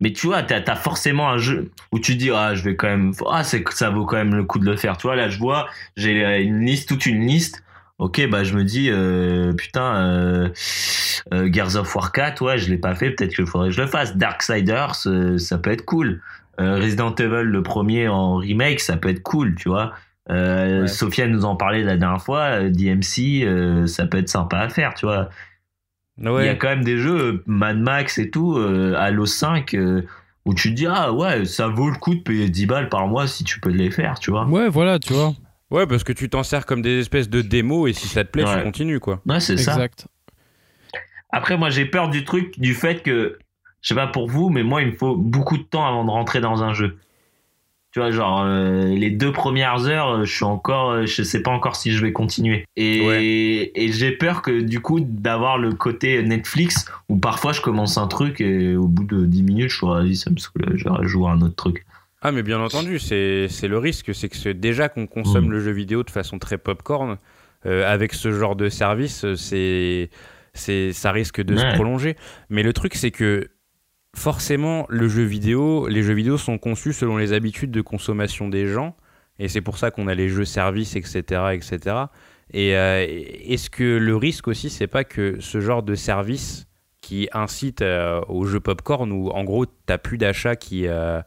Mais 0.00 0.12
tu 0.12 0.26
vois 0.26 0.42
t'as 0.42 0.62
as 0.66 0.76
forcément 0.76 1.28
un 1.28 1.38
jeu 1.38 1.70
où 1.92 1.98
tu 1.98 2.14
dis 2.14 2.30
ah 2.30 2.54
je 2.54 2.62
vais 2.64 2.76
quand 2.76 2.88
même 2.88 3.12
ah 3.30 3.44
c'est 3.44 3.62
que 3.62 3.74
ça 3.74 3.90
vaut 3.90 4.06
quand 4.06 4.16
même 4.16 4.34
le 4.34 4.44
coup 4.44 4.58
de 4.58 4.64
le 4.64 4.76
faire. 4.76 4.96
Tu 4.96 5.06
vois 5.06 5.16
là 5.16 5.28
je 5.28 5.38
vois 5.38 5.66
j'ai 5.98 6.40
une 6.42 6.64
liste 6.64 6.88
toute 6.88 7.04
une 7.04 7.26
liste 7.26 7.62
Ok, 8.04 8.20
bah 8.28 8.44
je 8.44 8.54
me 8.54 8.64
dis, 8.64 8.90
euh, 8.90 9.54
putain, 9.54 9.96
euh, 9.96 10.48
euh, 11.32 11.48
Gears 11.50 11.76
of 11.76 11.94
War 11.96 12.12
4, 12.12 12.42
ouais, 12.42 12.58
je 12.58 12.68
l'ai 12.68 12.76
pas 12.76 12.94
fait, 12.94 13.10
peut-être 13.10 13.34
qu'il 13.34 13.46
faudrait 13.46 13.68
que 13.70 13.74
je 13.74 13.80
le 13.80 13.86
fasse. 13.86 14.14
Darksiders, 14.14 14.94
euh, 15.06 15.38
ça 15.38 15.56
peut 15.56 15.70
être 15.70 15.86
cool. 15.86 16.20
Euh, 16.60 16.76
Resident 16.76 17.14
Evil, 17.14 17.44
le 17.44 17.62
premier 17.62 18.06
en 18.08 18.36
remake, 18.36 18.80
ça 18.80 18.98
peut 18.98 19.08
être 19.08 19.22
cool, 19.22 19.54
tu 19.54 19.70
vois. 19.70 19.94
Ouais. 20.28 20.86
Sophia 20.86 21.26
nous 21.28 21.46
en 21.46 21.56
parlait 21.56 21.82
la 21.82 21.96
dernière 21.96 22.22
fois, 22.22 22.68
DMC, 22.68 23.86
ça 23.86 24.06
peut 24.06 24.18
être 24.18 24.28
sympa 24.28 24.58
à 24.58 24.68
faire, 24.68 24.92
tu 24.92 25.06
vois. 25.06 25.30
Il 26.18 26.26
y 26.26 26.48
a 26.48 26.54
quand 26.56 26.68
même 26.68 26.84
des 26.84 26.98
jeux, 26.98 27.42
Mad 27.46 27.78
Max 27.78 28.18
et 28.18 28.28
tout, 28.28 28.56
Halo 28.56 29.24
5, 29.24 29.74
euh, 29.74 30.02
où 30.44 30.52
tu 30.52 30.70
te 30.70 30.74
dis, 30.74 30.86
ah 30.86 31.10
ouais, 31.10 31.46
ça 31.46 31.68
vaut 31.68 31.88
le 31.88 31.96
coup 31.96 32.14
de 32.14 32.20
payer 32.20 32.50
10 32.50 32.66
balles 32.66 32.88
par 32.90 33.06
mois 33.08 33.26
si 33.26 33.44
tu 33.44 33.60
peux 33.60 33.70
les 33.70 33.90
faire, 33.90 34.18
tu 34.18 34.30
vois. 34.30 34.46
Ouais, 34.46 34.68
voilà, 34.68 34.98
tu 34.98 35.14
vois. 35.14 35.32
Ouais, 35.74 35.86
parce 35.88 36.04
que 36.04 36.12
tu 36.12 36.28
t'en 36.28 36.42
sers 36.44 36.66
comme 36.66 36.82
des 36.82 37.00
espèces 37.00 37.28
de 37.28 37.42
démos 37.42 37.90
et 37.90 37.92
si 37.92 38.06
ça 38.08 38.24
te 38.24 38.30
plaît, 38.30 38.44
Ouais. 38.44 38.56
tu 38.58 38.62
continues 38.62 39.00
quoi. 39.00 39.20
Ouais, 39.26 39.40
c'est 39.40 39.56
ça. 39.56 39.72
Exact. 39.72 40.06
Après, 41.30 41.56
moi, 41.56 41.68
j'ai 41.70 41.84
peur 41.84 42.08
du 42.10 42.24
truc, 42.24 42.58
du 42.60 42.74
fait 42.74 43.02
que, 43.02 43.38
je 43.82 43.88
sais 43.88 43.94
pas 43.96 44.06
pour 44.06 44.28
vous, 44.28 44.50
mais 44.50 44.62
moi, 44.62 44.82
il 44.82 44.88
me 44.88 44.92
faut 44.92 45.16
beaucoup 45.16 45.58
de 45.58 45.64
temps 45.64 45.84
avant 45.86 46.04
de 46.04 46.10
rentrer 46.10 46.40
dans 46.40 46.62
un 46.62 46.72
jeu. 46.74 46.96
Tu 47.90 48.00
vois, 48.00 48.10
genre, 48.12 48.42
euh, 48.44 48.86
les 48.86 49.10
deux 49.10 49.32
premières 49.32 49.86
heures, 49.86 50.10
euh, 50.10 50.24
je 50.24 50.32
suis 50.34 50.44
encore, 50.44 50.90
euh, 50.92 51.06
je 51.06 51.22
sais 51.22 51.42
pas 51.42 51.50
encore 51.52 51.76
si 51.76 51.90
je 51.92 52.04
vais 52.04 52.12
continuer. 52.12 52.64
Et, 52.76 53.06
Ouais. 53.06 53.72
et 53.74 53.92
j'ai 53.92 54.12
peur 54.12 54.42
que, 54.42 54.60
du 54.60 54.80
coup, 54.80 54.98
d'avoir 55.00 55.58
le 55.58 55.72
côté 55.72 56.22
Netflix, 56.22 56.86
où 57.08 57.16
parfois 57.16 57.52
je 57.52 57.60
commence 57.60 57.96
un 57.98 58.06
truc 58.08 58.40
et 58.40 58.76
au 58.76 58.86
bout 58.88 59.04
de 59.04 59.26
10 59.26 59.42
minutes, 59.42 59.70
je 59.70 59.76
suis, 59.76 59.86
vas-y, 59.86 60.16
ça 60.16 60.30
me 60.30 60.36
saoule, 60.36 60.72
je 60.76 60.84
vais 60.88 61.06
jouer 61.08 61.28
à 61.28 61.32
un 61.32 61.40
autre 61.42 61.54
truc. 61.56 61.84
Ah, 62.24 62.32
mais 62.32 62.42
bien 62.42 62.58
entendu, 62.60 62.98
c'est 62.98 63.48
le 63.68 63.78
risque. 63.78 64.14
C'est 64.14 64.28
que 64.30 64.48
déjà 64.50 64.88
qu'on 64.88 65.06
consomme 65.06 65.46
Mm. 65.46 65.50
le 65.52 65.60
jeu 65.60 65.70
vidéo 65.72 66.02
de 66.02 66.10
façon 66.10 66.38
très 66.38 66.58
popcorn, 66.58 67.18
euh, 67.66 67.86
avec 67.90 68.12
ce 68.14 68.32
genre 68.32 68.56
de 68.56 68.68
service, 68.68 69.24
c'est 69.34 70.08
ça 70.92 71.12
risque 71.12 71.42
de 71.42 71.54
se 71.56 71.62
prolonger. 71.74 72.16
Mais 72.48 72.62
le 72.62 72.72
truc, 72.72 72.94
c'est 72.94 73.10
que 73.10 73.48
forcément, 74.16 74.86
le 74.88 75.08
jeu 75.08 75.22
vidéo, 75.24 75.86
les 75.88 76.02
jeux 76.02 76.14
vidéo 76.14 76.38
sont 76.38 76.58
conçus 76.58 76.92
selon 76.92 77.16
les 77.16 77.32
habitudes 77.32 77.70
de 77.70 77.80
consommation 77.80 78.48
des 78.48 78.66
gens. 78.68 78.96
Et 79.38 79.48
c'est 79.48 79.60
pour 79.60 79.78
ça 79.78 79.90
qu'on 79.90 80.06
a 80.06 80.14
les 80.14 80.28
jeux 80.28 80.44
services, 80.44 80.94
etc. 80.96 81.22
etc. 81.52 81.96
Et 82.52 82.76
euh, 82.76 83.04
est-ce 83.06 83.68
que 83.68 83.98
le 83.98 84.16
risque 84.16 84.46
aussi, 84.48 84.70
c'est 84.70 84.86
pas 84.86 85.02
que 85.04 85.40
ce 85.40 85.60
genre 85.60 85.82
de 85.82 85.94
service 85.96 86.66
qui 87.00 87.28
incite 87.32 87.82
euh, 87.82 88.20
au 88.28 88.44
jeu 88.44 88.60
popcorn, 88.60 89.10
où 89.12 89.28
en 89.30 89.44
gros, 89.44 89.66
t'as 89.66 89.98
plus 89.98 90.16
d'achat 90.18 90.56
qui. 90.56 90.86
euh, 90.86 91.20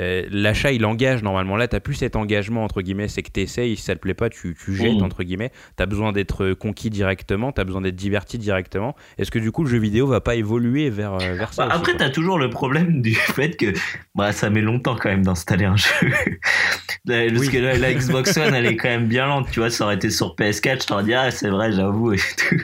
euh, 0.00 0.22
L'achat 0.30 0.72
il 0.72 0.84
engage 0.86 1.22
normalement. 1.22 1.56
Là, 1.56 1.68
t'as 1.68 1.80
plus 1.80 1.94
cet 1.94 2.16
engagement 2.16 2.64
entre 2.64 2.82
guillemets, 2.82 3.08
c'est 3.08 3.22
que 3.22 3.30
t'essayes, 3.30 3.76
si 3.76 3.82
ça 3.82 3.94
te 3.94 4.00
plaît 4.00 4.14
pas, 4.14 4.28
tu, 4.30 4.54
tu 4.54 4.74
jettes 4.74 4.96
Mhm. 4.98 5.02
entre 5.04 5.22
guillemets. 5.22 5.50
T'as 5.76 5.86
besoin 5.86 6.12
d'être 6.12 6.52
conquis 6.54 6.90
directement, 6.90 7.52
t'as 7.52 7.64
besoin 7.64 7.80
d'être 7.80 7.96
diverti 7.96 8.38
directement. 8.38 8.94
Est-ce 9.18 9.30
que 9.30 9.38
du 9.38 9.50
coup 9.52 9.64
le 9.64 9.70
jeu 9.70 9.78
vidéo 9.78 10.06
va 10.06 10.20
pas 10.20 10.34
évoluer 10.34 10.90
vers, 10.90 11.14
euh, 11.14 11.34
vers 11.34 11.52
ça 11.52 11.66
Bah, 11.66 11.74
après, 11.76 11.92
quoi 11.92 11.98
t'as 12.00 12.10
toujours 12.10 12.38
le 12.38 12.50
problème 12.50 13.02
du 13.02 13.14
fait 13.14 13.56
que 13.56 13.72
bah, 14.14 14.32
ça 14.32 14.50
met 14.50 14.60
longtemps 14.62 14.96
quand 14.96 15.08
même 15.10 15.24
d'installer 15.24 15.64
un 15.66 15.76
jeu. 15.76 15.88
Parce 17.06 17.32
Oui. 17.38 17.48
que 17.50 17.58
la, 17.58 17.76
la 17.78 17.92
Xbox 17.94 18.36
One, 18.36 18.54
elle 18.54 18.66
est 18.66 18.76
quand 18.76 18.88
même 18.88 19.06
bien 19.08 19.26
lente. 19.26 19.48
Tu 19.50 19.58
vois, 19.60 19.70
ça 19.70 19.84
aurait 19.84 19.96
été 19.96 20.08
sur 20.10 20.34
PS4, 20.36 20.82
je 20.82 20.86
t'aurais 20.86 21.04
dit, 21.04 21.14
ah, 21.14 21.30
c'est 21.30 21.48
vrai, 21.48 21.72
j'avoue. 21.72 22.14
tout. 22.14 22.56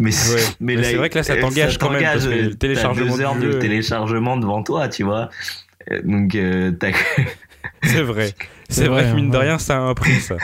Mais, 0.00 0.10
Ouais. 0.10 0.42
Mais 0.60 0.82
c'est 0.82 0.94
vrai 0.96 1.10
que 1.10 1.16
là, 1.18 1.22
ça 1.22 1.36
t'engage 1.36 1.78
quand 1.78 1.90
même, 1.90 2.02
parce 2.02 2.24
que 2.26 2.30
le 2.30 2.50
t'as 2.50 2.56
téléchargement 2.56 3.16
deux 3.16 3.22
heures 3.22 3.36
de 3.38 3.52
téléchargement 3.54 4.36
devant 4.36 4.62
toi, 4.62 4.88
tu 4.88 5.02
vois. 5.04 5.28
Donc, 6.04 6.34
euh, 6.34 6.72
t'as. 6.72 6.92
C'est 7.82 8.02
vrai. 8.02 8.32
C'est 8.68 8.88
vrai, 8.88 9.02
vrai, 9.02 9.10
que 9.12 9.16
mine 9.16 9.30
de 9.30 9.36
ouais. 9.36 9.44
rien, 9.44 9.58
ça 9.58 9.76
a 9.76 9.80
un 9.80 9.94
prix 9.94 10.20
ça. 10.20 10.36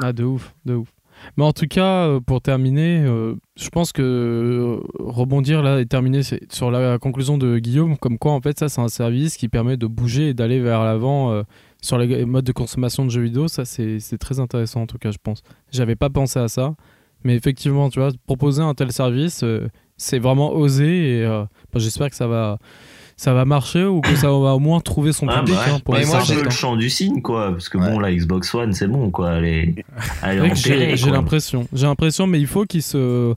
Ah, 0.00 0.12
de 0.12 0.24
ouf, 0.24 0.54
de 0.64 0.74
ouf. 0.74 0.88
Mais 1.36 1.44
en 1.44 1.52
tout 1.52 1.66
cas, 1.66 2.06
euh, 2.06 2.20
pour 2.20 2.40
terminer, 2.40 3.02
euh, 3.04 3.34
je 3.56 3.68
pense 3.70 3.90
que 3.92 4.02
euh, 4.02 4.80
rebondir 5.00 5.62
là 5.62 5.80
et 5.80 5.86
terminer 5.86 6.22
c'est- 6.22 6.52
sur 6.52 6.70
la 6.70 6.98
conclusion 6.98 7.38
de 7.38 7.58
Guillaume, 7.58 7.96
comme 7.96 8.18
quoi 8.18 8.32
en 8.32 8.40
fait 8.40 8.56
ça 8.58 8.68
c'est 8.68 8.80
un 8.80 8.88
service 8.88 9.36
qui 9.36 9.48
permet 9.48 9.76
de 9.76 9.86
bouger 9.86 10.28
et 10.28 10.34
d'aller 10.34 10.60
vers 10.60 10.84
l'avant 10.84 11.32
euh, 11.32 11.42
sur 11.82 11.98
les 11.98 12.24
modes 12.24 12.44
de 12.44 12.52
consommation 12.52 13.04
de 13.04 13.10
jeux 13.10 13.22
vidéo. 13.22 13.48
Ça 13.48 13.64
c'est 13.64 13.98
très 14.20 14.38
intéressant 14.38 14.82
en 14.82 14.86
tout 14.86 14.98
cas, 14.98 15.10
je 15.10 15.18
pense. 15.20 15.42
J'avais 15.72 15.96
pas 15.96 16.08
pensé 16.10 16.38
à 16.38 16.46
ça, 16.46 16.74
mais 17.24 17.34
effectivement, 17.34 17.90
tu 17.90 17.98
vois, 17.98 18.10
proposer 18.26 18.62
un 18.62 18.74
tel 18.74 18.92
service, 18.92 19.42
euh, 19.42 19.68
c'est 19.96 20.20
vraiment 20.20 20.52
oser 20.52 21.22
et 21.22 21.42
j'espère 21.74 22.10
que 22.10 22.16
ça 22.16 22.28
va, 22.28 22.58
ça 23.18 23.34
va 23.34 23.44
marcher 23.44 23.84
ou 23.84 24.00
que 24.00 24.14
ça 24.16 24.28
va 24.28 24.32
au 24.54 24.58
moins 24.60 24.80
trouver 24.80 25.12
son 25.12 25.26
Ah, 25.28 25.40
public. 25.40 25.56
bah 25.56 25.62
ouais. 25.66 25.72
hein, 25.74 25.80
pour 25.84 25.94
Mais 25.94 26.06
moi, 26.06 26.20
j'ai 26.24 26.40
le 26.40 26.48
champ 26.50 26.76
du 26.76 26.88
signe, 26.88 27.20
quoi. 27.20 27.50
Parce 27.50 27.68
que 27.68 27.76
Ouais. 27.76 27.90
bon, 27.90 27.98
la 27.98 28.14
Xbox 28.14 28.54
One, 28.54 28.72
c'est 28.72 28.86
bon, 28.88 29.10
quoi. 29.10 29.32
Elle 29.32 29.44
est, 29.44 29.74
elle 30.22 30.38
est 30.38 30.38
C'est 30.38 30.38
vrai 30.38 30.48
que 30.50 30.54
J'ai 30.56 30.72
enterrée, 30.72 30.96
j'ai 30.96 31.02
quoi. 31.08 31.12
l'impression, 31.16 31.68
j'ai 31.74 31.86
l'impression, 31.86 32.26
mais 32.26 32.40
il 32.40 32.46
faut 32.46 32.64
qu'il 32.64 32.82
se. 32.82 33.34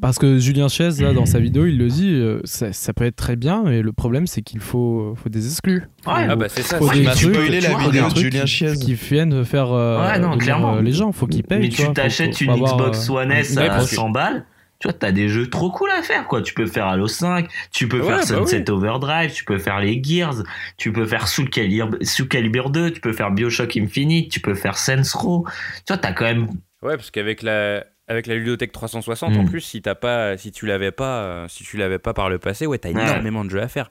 Parce 0.00 0.18
que 0.18 0.38
Julien 0.38 0.68
Chaise, 0.68 1.00
là, 1.00 1.12
dans 1.14 1.24
sa 1.26 1.38
vidéo, 1.38 1.66
il 1.66 1.78
le 1.78 1.88
dit, 1.88 2.10
euh, 2.12 2.40
ça, 2.44 2.72
ça 2.72 2.92
peut 2.92 3.04
être 3.04 3.16
très 3.16 3.36
bien, 3.36 3.62
mais 3.64 3.80
le 3.80 3.92
problème, 3.92 4.26
c'est 4.26 4.42
qu'il 4.42 4.60
faut, 4.60 5.14
faut 5.22 5.28
des 5.30 5.46
exclus. 5.46 5.82
Ouais, 6.06 6.26
Ah 6.28 6.36
bah 6.36 6.46
c'est 6.48 6.62
ça. 6.62 6.78
Faut 6.78 6.90
des 6.90 7.04
Tu 7.14 7.30
trucs, 7.32 7.36
la 7.36 7.78
vidéo 7.78 8.08
de 8.10 8.16
Julien 8.16 8.40
qui, 8.42 8.46
Chiez. 8.48 8.72
qui 8.74 8.94
viennent 8.94 9.44
faire 9.44 9.72
euh, 9.72 10.00
Ouais, 10.02 10.18
non, 10.18 10.30
venir, 10.32 10.42
clairement. 10.42 10.74
euh, 10.76 10.82
les 10.82 10.92
gens, 10.92 11.12
faut 11.12 11.26
qu'ils 11.26 11.44
payent. 11.44 11.60
Mais 11.60 11.68
tu 11.68 11.90
t'achètes 11.92 12.40
une 12.40 12.54
Xbox 12.54 13.08
euh, 13.08 13.12
One 13.14 13.32
S 13.32 13.56
à 13.56 13.66
parce 13.68 13.88
que- 13.90 13.96
100 13.96 14.10
balles. 14.10 14.44
Tu 14.84 14.88
vois, 14.88 14.98
t'as 14.98 15.12
des 15.12 15.30
jeux 15.30 15.48
trop 15.48 15.70
cool 15.70 15.90
à 15.92 16.02
faire, 16.02 16.26
quoi. 16.26 16.42
Tu 16.42 16.52
peux 16.52 16.66
faire 16.66 16.86
Halo 16.88 17.06
5, 17.06 17.48
tu 17.72 17.88
peux 17.88 18.00
Ouais, 18.00 18.06
faire 18.06 18.16
bah 18.18 18.26
Sunset 18.26 18.68
Overdrive, 18.68 19.32
tu 19.32 19.42
peux 19.46 19.56
faire 19.56 19.80
les 19.80 19.98
Gears, 20.04 20.42
tu 20.76 20.92
peux 20.92 21.06
faire 21.06 21.26
Soul 21.26 21.48
Calibur, 21.48 21.88
Soul 22.02 22.28
Calibur 22.28 22.68
2, 22.68 22.90
tu 22.90 23.00
peux 23.00 23.14
faire 23.14 23.30
Bioshock 23.30 23.78
Infinite, 23.78 24.30
tu 24.30 24.40
peux 24.40 24.52
faire 24.54 24.76
Saints 24.76 25.00
Row. 25.14 25.46
Tu 25.86 25.94
vois, 25.94 25.96
t'as 25.96 26.12
quand 26.12 26.26
même. 26.26 26.48
Ouais, 26.82 26.96
parce 26.98 27.10
qu'avec 27.10 27.40
la 27.42 27.86
avec 28.08 28.26
la 28.26 28.34
ludothèque 28.34 28.72
360 28.72 29.34
en 29.38 29.44
Mm. 29.44 29.48
plus, 29.48 29.62
si 29.62 29.80
t'as 29.80 29.94
pas, 29.94 30.36
si 30.36 30.52
tu 30.52 30.66
l'avais 30.66 30.92
pas, 30.92 31.22
euh, 31.22 31.48
si 31.48 31.64
tu 31.64 31.78
l'avais 31.78 31.98
pas 31.98 32.12
par 32.12 32.28
le 32.28 32.38
passé, 32.38 32.66
ouais, 32.66 32.76
t'as 32.76 32.90
Ouais. 32.90 33.00
énormément 33.00 33.42
de 33.46 33.48
jeux 33.48 33.62
à 33.62 33.68
faire. 33.68 33.90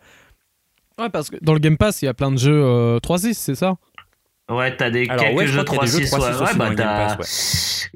Ouais, 1.00 1.10
parce 1.10 1.32
que 1.32 1.38
dans 1.42 1.54
le 1.54 1.60
Game 1.60 1.78
Pass, 1.78 2.04
il 2.04 2.06
y 2.06 2.08
a 2.08 2.14
plein 2.14 2.32
de 2.32 2.38
jeux 2.38 2.54
euh, 2.64 3.00
3.6, 3.00 3.34
c'est 3.40 3.56
ça? 3.56 3.78
Ouais, 4.50 4.76
t'as 4.76 4.90
des 4.90 5.08
Alors, 5.10 5.24
quelques 5.26 5.38
ouais, 5.38 5.48
je 5.48 5.54
jeux 5.54 5.64
crois 5.64 5.86
qu'il 5.86 5.94
y 5.94 5.96
a 5.96 6.00
des 6.00 6.06
3-6. 6.06 6.10
jeux 6.10 6.18
3.6 6.18 6.44
Ouais, 6.44 6.58
bah 6.58 6.72
t'as. 6.76 7.18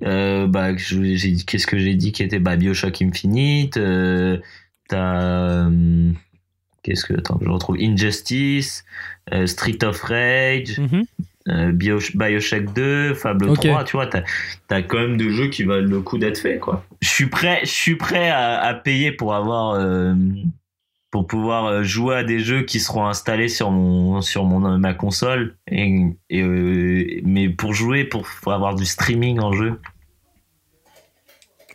Euh, 0.07 0.47
bah, 0.47 0.73
qu'est-ce 0.73 1.67
que 1.67 1.77
j'ai 1.77 1.95
dit 1.95 2.11
qui 2.11 2.23
était 2.23 2.39
bah, 2.39 2.55
Bioshock 2.55 3.01
Infinite. 3.01 3.77
euh, 3.77 4.37
t'as. 4.89 5.65
hum, 5.65 6.15
Qu'est-ce 6.83 7.03
que. 7.05 7.13
Attends, 7.17 7.39
je 7.43 7.49
retrouve. 7.49 7.77
Injustice, 7.79 8.85
euh, 9.33 9.45
Street 9.45 9.79
of 9.83 10.01
Rage. 10.03 10.79
Mhm. 10.79 11.03
euh, 11.49 11.71
Bio- 11.73 11.99
Bioshock 12.15 12.73
2, 12.73 13.13
Fable 13.13 13.49
Ok. 13.49 13.65
3, 13.67 13.83
tu 13.83 13.97
vois, 13.97 14.07
t'as 14.07 14.21
as 14.69 14.81
quand 14.83 14.99
même 14.99 15.17
des 15.17 15.29
jeux 15.31 15.49
qui 15.49 15.63
valent 15.63 15.87
le 15.89 16.01
coup 16.01 16.17
d'être 16.17 16.37
faits, 16.39 16.59
quoi. 16.61 16.85
Je 17.01 17.09
suis 17.09 17.27
prêt, 17.27 17.59
je 17.63 17.69
suis 17.71 17.95
prêt 17.95 18.29
à, 18.29 18.59
à 18.61 18.73
payer 18.73 19.11
pour 19.11 19.33
avoir, 19.35 19.71
euh, 19.75 20.13
pour 21.11 21.25
pouvoir 21.27 21.65
euh, 21.65 21.83
jouer 21.83 22.15
à 22.15 22.23
des 22.23 22.39
jeux 22.39 22.63
qui 22.63 22.79
seront 22.79 23.05
installés 23.07 23.47
sur 23.49 23.71
mon, 23.71 24.21
sur 24.21 24.43
mon 24.43 24.77
ma 24.77 24.93
console, 24.93 25.55
et, 25.71 26.01
et, 26.29 26.41
euh, 26.41 27.21
mais 27.23 27.49
pour 27.49 27.73
jouer, 27.73 28.03
pour, 28.03 28.27
pour 28.41 28.51
avoir 28.53 28.75
du 28.75 28.85
streaming 28.85 29.39
en 29.39 29.53
jeu, 29.53 29.79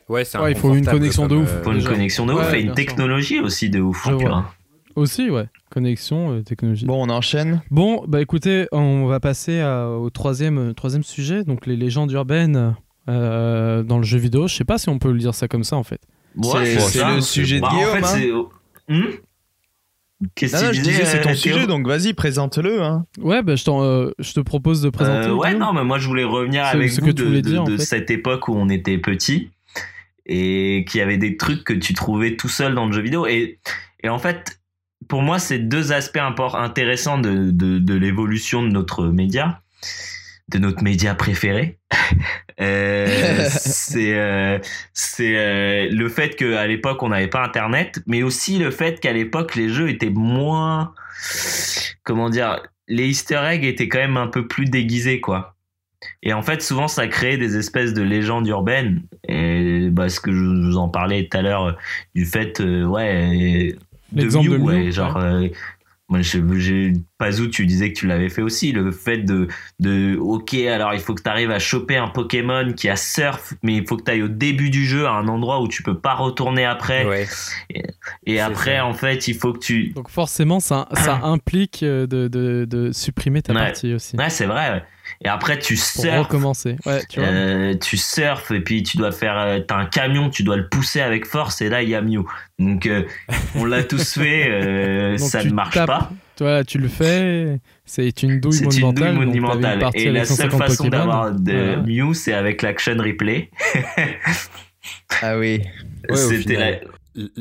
Ouais, 0.09 0.25
c'est 0.25 0.37
Ouais, 0.39 0.53
il 0.53 0.59
faut 0.59 0.75
une 0.75 0.85
connexion 0.85 1.27
de 1.27 1.37
ouf. 1.37 1.49
euh, 1.51 1.63
faut 1.63 1.73
une 1.73 1.85
connexion 1.85 2.27
de 2.27 2.33
ouf 2.35 2.51
Ouais, 2.51 2.59
et 2.59 2.63
une 2.63 2.67
sûr. 2.69 2.75
technologie 2.75 3.41
aussi 3.41 3.71
de 3.71 3.81
ouf. 3.81 4.07
Aussi, 4.95 5.31
ouais. 5.31 5.47
Connexion, 5.71 6.33
euh, 6.33 6.43
technologie. 6.43 6.85
Bon, 6.85 7.03
on 7.03 7.09
enchaîne. 7.09 7.63
Bon, 7.71 8.05
bah 8.07 8.21
écoutez, 8.21 8.67
on 8.73 9.07
va 9.07 9.21
passer 9.21 9.61
à- 9.61 9.89
au 9.89 10.11
troisième, 10.11 10.59
euh, 10.59 10.73
troisième 10.75 11.03
sujet, 11.03 11.45
donc 11.45 11.65
les 11.67 11.77
légendes 11.77 12.13
urbaines 12.13 12.75
euh, 13.09 13.83
dans 13.83 13.97
le 13.97 14.03
jeu 14.05 14.19
vidéo. 14.19 14.49
Je 14.49 14.55
sais 14.55 14.65
pas 14.65 14.77
si 14.77 14.91
on 14.91 14.99
peut 14.99 15.13
le 15.13 15.19
dire 15.19 15.35
ça 15.35 15.49
comme 15.49 15.65
ça 15.65 15.77
en 15.77 15.83
fait. 15.83 16.01
Ouais, 16.37 16.67
C'est- 16.79 17.15
le 17.15 17.21
sujet 17.23 17.57
de 17.57 17.61
Bah, 17.63 17.69
en 17.71 17.75
Guillaume, 17.77 18.05
fait, 18.05 18.31
hein. 18.33 18.45
Hmm 18.93 19.07
Qu'est-ce 20.37 20.53
que 20.53 20.71
tu 20.71 20.77
je 20.77 20.81
disais, 20.83 20.91
disais, 20.99 21.05
c'est 21.05 21.21
ton 21.23 21.31
euh, 21.31 21.35
sujet, 21.35 21.55
Théo 21.57 21.67
donc 21.67 21.85
vas-y, 21.89 22.13
présente-le. 22.13 22.81
Hein. 22.81 23.07
Ouais, 23.21 23.43
bah 23.43 23.57
je, 23.57 23.65
euh, 23.69 24.13
je 24.21 24.33
te 24.35 24.39
propose 24.41 24.81
de 24.81 24.89
présenter. 24.89 25.27
Euh, 25.29 25.35
ouais, 25.35 25.53
non, 25.55 25.73
mais 25.73 25.83
moi 25.83 25.99
je 25.99 26.07
voulais 26.07 26.23
revenir 26.23 26.65
avec 26.65 26.91
ce 26.91 27.01
vous 27.01 27.09
que 27.09 27.11
tu 27.13 27.23
de, 27.23 27.27
voulais 27.27 27.43
de- 27.43 27.49
dire, 27.51 27.63
en 27.63 27.65
de 27.65 27.77
fait. 27.77 27.85
cette 27.85 28.11
époque 28.13 28.47
où 28.47 28.55
on 28.55 28.69
était 28.69 28.99
petit 28.99 29.51
et 30.27 30.85
qu'il 30.89 30.99
y 31.01 31.03
avait 31.03 31.17
des 31.17 31.37
trucs 31.37 31.65
que 31.65 31.73
tu 31.73 31.93
trouvais 31.95 32.37
tout 32.37 32.49
seul 32.49 32.77
dans 32.77 32.87
le 32.87 32.93
jeu 32.93 33.01
vidéo. 33.03 33.27
Et, 33.27 33.59
et 34.05 34.09
en 34.09 34.21
fait, 34.21 34.61
pour 35.09 35.23
moi, 35.23 35.41
c'est 35.41 35.59
deux 35.59 35.91
aspects 35.91 36.19
import- 36.19 36.55
intéressants 36.57 37.19
de, 37.19 37.51
de, 37.51 37.81
de 37.81 37.95
l'évolution 37.95 38.63
de 38.63 38.69
notre 38.69 39.07
média, 39.07 39.61
de 40.49 40.59
notre 40.59 40.83
média 40.83 41.15
préféré. 41.15 41.79
Euh, 42.61 43.49
c'est 43.51 44.15
euh, 44.15 44.59
c'est 44.93 45.37
euh, 45.37 45.89
le 45.91 46.09
fait 46.11 46.37
qu'à 46.37 46.67
l'époque 46.67 47.03
on 47.03 47.09
n'avait 47.09 47.27
pas 47.27 47.43
internet 47.43 48.01
mais 48.07 48.23
aussi 48.23 48.59
le 48.59 48.71
fait 48.71 49.01
qu'à 49.01 49.13
l'époque 49.13 49.57
les 49.57 49.71
jeux 49.71 49.89
étaient 49.89 50.11
moins 50.11 50.95
comment 52.05 52.29
dire 52.29 52.63
les 52.89 53.07
easter 53.07 53.41
eggs 53.51 53.65
étaient 53.65 53.89
quand 53.89 53.99
même 53.99 54.19
un 54.19 54.27
peu 54.27 54.47
plus 54.47 54.67
déguisés 54.67 55.21
quoi. 55.21 55.57
Et 56.23 56.33
en 56.33 56.43
fait 56.43 56.63
souvent 56.63 56.89
ça 56.89 57.09
créait 57.09 57.39
des 57.39 57.57
espèces 57.57 57.95
de 57.95 58.03
légendes 58.03 58.47
urbaines. 58.47 59.03
Et 59.27 59.89
bah, 59.91 60.09
ce 60.09 60.21
que 60.21 60.33
je 60.33 60.45
vous 60.45 60.77
en 60.77 60.89
parlais 60.89 61.27
tout 61.27 61.39
à 61.39 61.43
l'heure 61.43 61.77
du 62.15 62.27
fait 62.27 62.61
euh, 62.61 62.85
ouais 62.85 63.75
de 64.13 64.23
L'exemple 64.23 64.51
de 64.51 64.57
Mew, 64.59 64.65
ouais, 64.65 64.85
Mew, 64.85 64.93
genre 64.93 65.17
euh, 65.17 65.49
moi, 66.13 66.21
je, 66.21 66.39
j'ai, 66.59 66.93
Pazou, 67.17 67.47
tu 67.49 67.65
disais 67.65 67.91
que 67.91 67.99
tu 67.99 68.07
l'avais 68.07 68.29
fait 68.29 68.43
aussi. 68.43 68.71
Le 68.73 68.91
fait 68.91 69.19
de, 69.19 69.49
de, 69.81 70.19
ok, 70.19 70.53
alors 70.55 70.93
il 70.93 71.01
faut 71.01 71.15
que 71.15 71.23
tu 71.23 71.29
arrives 71.31 71.51
à 71.51 71.59
choper 71.59 71.97
un 71.97 72.09
Pokémon 72.09 72.75
qui 72.75 72.91
a 72.91 72.97
surf, 72.97 73.55
mais 73.63 73.77
il 73.77 73.87
faut 73.89 73.97
que 73.97 74.03
tu 74.05 74.11
ailles 74.11 74.23
au 74.23 74.29
début 74.29 74.69
du 74.69 74.85
jeu 74.85 75.07
à 75.07 75.13
un 75.13 75.27
endroit 75.29 75.63
où 75.63 75.69
tu 75.69 75.83
peux 75.83 75.99
pas 75.99 76.13
retourner 76.15 76.67
après. 76.67 77.07
Ouais. 77.07 77.27
Et 78.27 78.41
après, 78.41 78.77
ça. 78.77 78.85
en 78.87 78.93
fait, 78.93 79.27
il 79.27 79.35
faut 79.35 79.55
que 79.55 79.59
tu. 79.61 79.89
Donc 79.95 80.11
forcément, 80.11 80.61
ça, 80.61 80.87
ça 80.93 81.21
implique 81.23 81.83
euh, 81.83 82.07
de, 82.07 82.29
de, 82.29 82.67
de 82.69 82.93
supprimer 82.93 83.41
ta 83.41 83.55
Ouais. 83.55 83.59
partie 83.61 83.95
aussi. 83.95 84.15
Ouais, 84.17 84.29
c'est 84.29 84.47
vrai. 84.47 84.71
ouais. 84.71 84.83
Et 85.25 85.29
après, 85.29 85.59
tu 85.59 85.75
Pour 85.75 85.85
surfes. 85.85 86.19
recommencer. 86.19 86.77
Ouais, 86.87 87.03
tu 87.09 87.21
vois. 87.21 87.29
Euh, 87.29 87.75
tu 87.75 87.97
surfes 87.97 88.51
et 88.51 88.61
puis 88.61 88.83
tu 88.83 88.97
dois 88.97 89.13
faire 89.13 89.39
euh, 89.39 89.61
t'as 89.61 89.77
un 89.77 89.87
camion 89.87 90.31
tu 90.31 90.43
dois 90.43 90.57
le 90.57 90.69
pousser 90.69 91.01
avec 91.01 91.27
force 91.27 91.61
et 91.61 91.69
là 91.69 91.83
il 91.83 91.89
y 91.89 91.95
a 91.95 92.01
Mew 92.03 92.25
donc 92.59 92.87
euh, 92.87 93.05
on 93.55 93.65
l'a 93.65 93.83
tous 93.83 94.15
fait 94.19 94.49
euh, 94.51 95.17
ça 95.19 95.43
ne 95.45 95.51
marche 95.51 95.75
tapes, 95.75 95.87
pas 95.87 96.11
là, 96.41 96.65
tu 96.65 96.79
le 96.79 96.89
fais, 96.89 97.61
c'est 97.85 98.23
une 98.23 98.41
douille 98.41 98.53
c'est 98.53 98.65
une 98.81 98.93
douille 98.93 99.13
monumentale. 99.13 99.15
donc 99.15 99.27
monumentale 99.27 99.91
et 99.95 100.11
la 100.11 100.25
seule 100.25 100.51
150 100.51 100.59
façon 100.61 100.89
d'avoir 100.89 101.31
de. 101.33 101.77
Mew 101.87 102.15
c'est 102.15 102.33
avec 102.33 102.63
l'action 102.63 102.97
replay 102.99 103.51
Ah 105.23 105.39
oui. 105.39 105.63
Ouais, 106.09 106.17
c'était. 106.17 106.81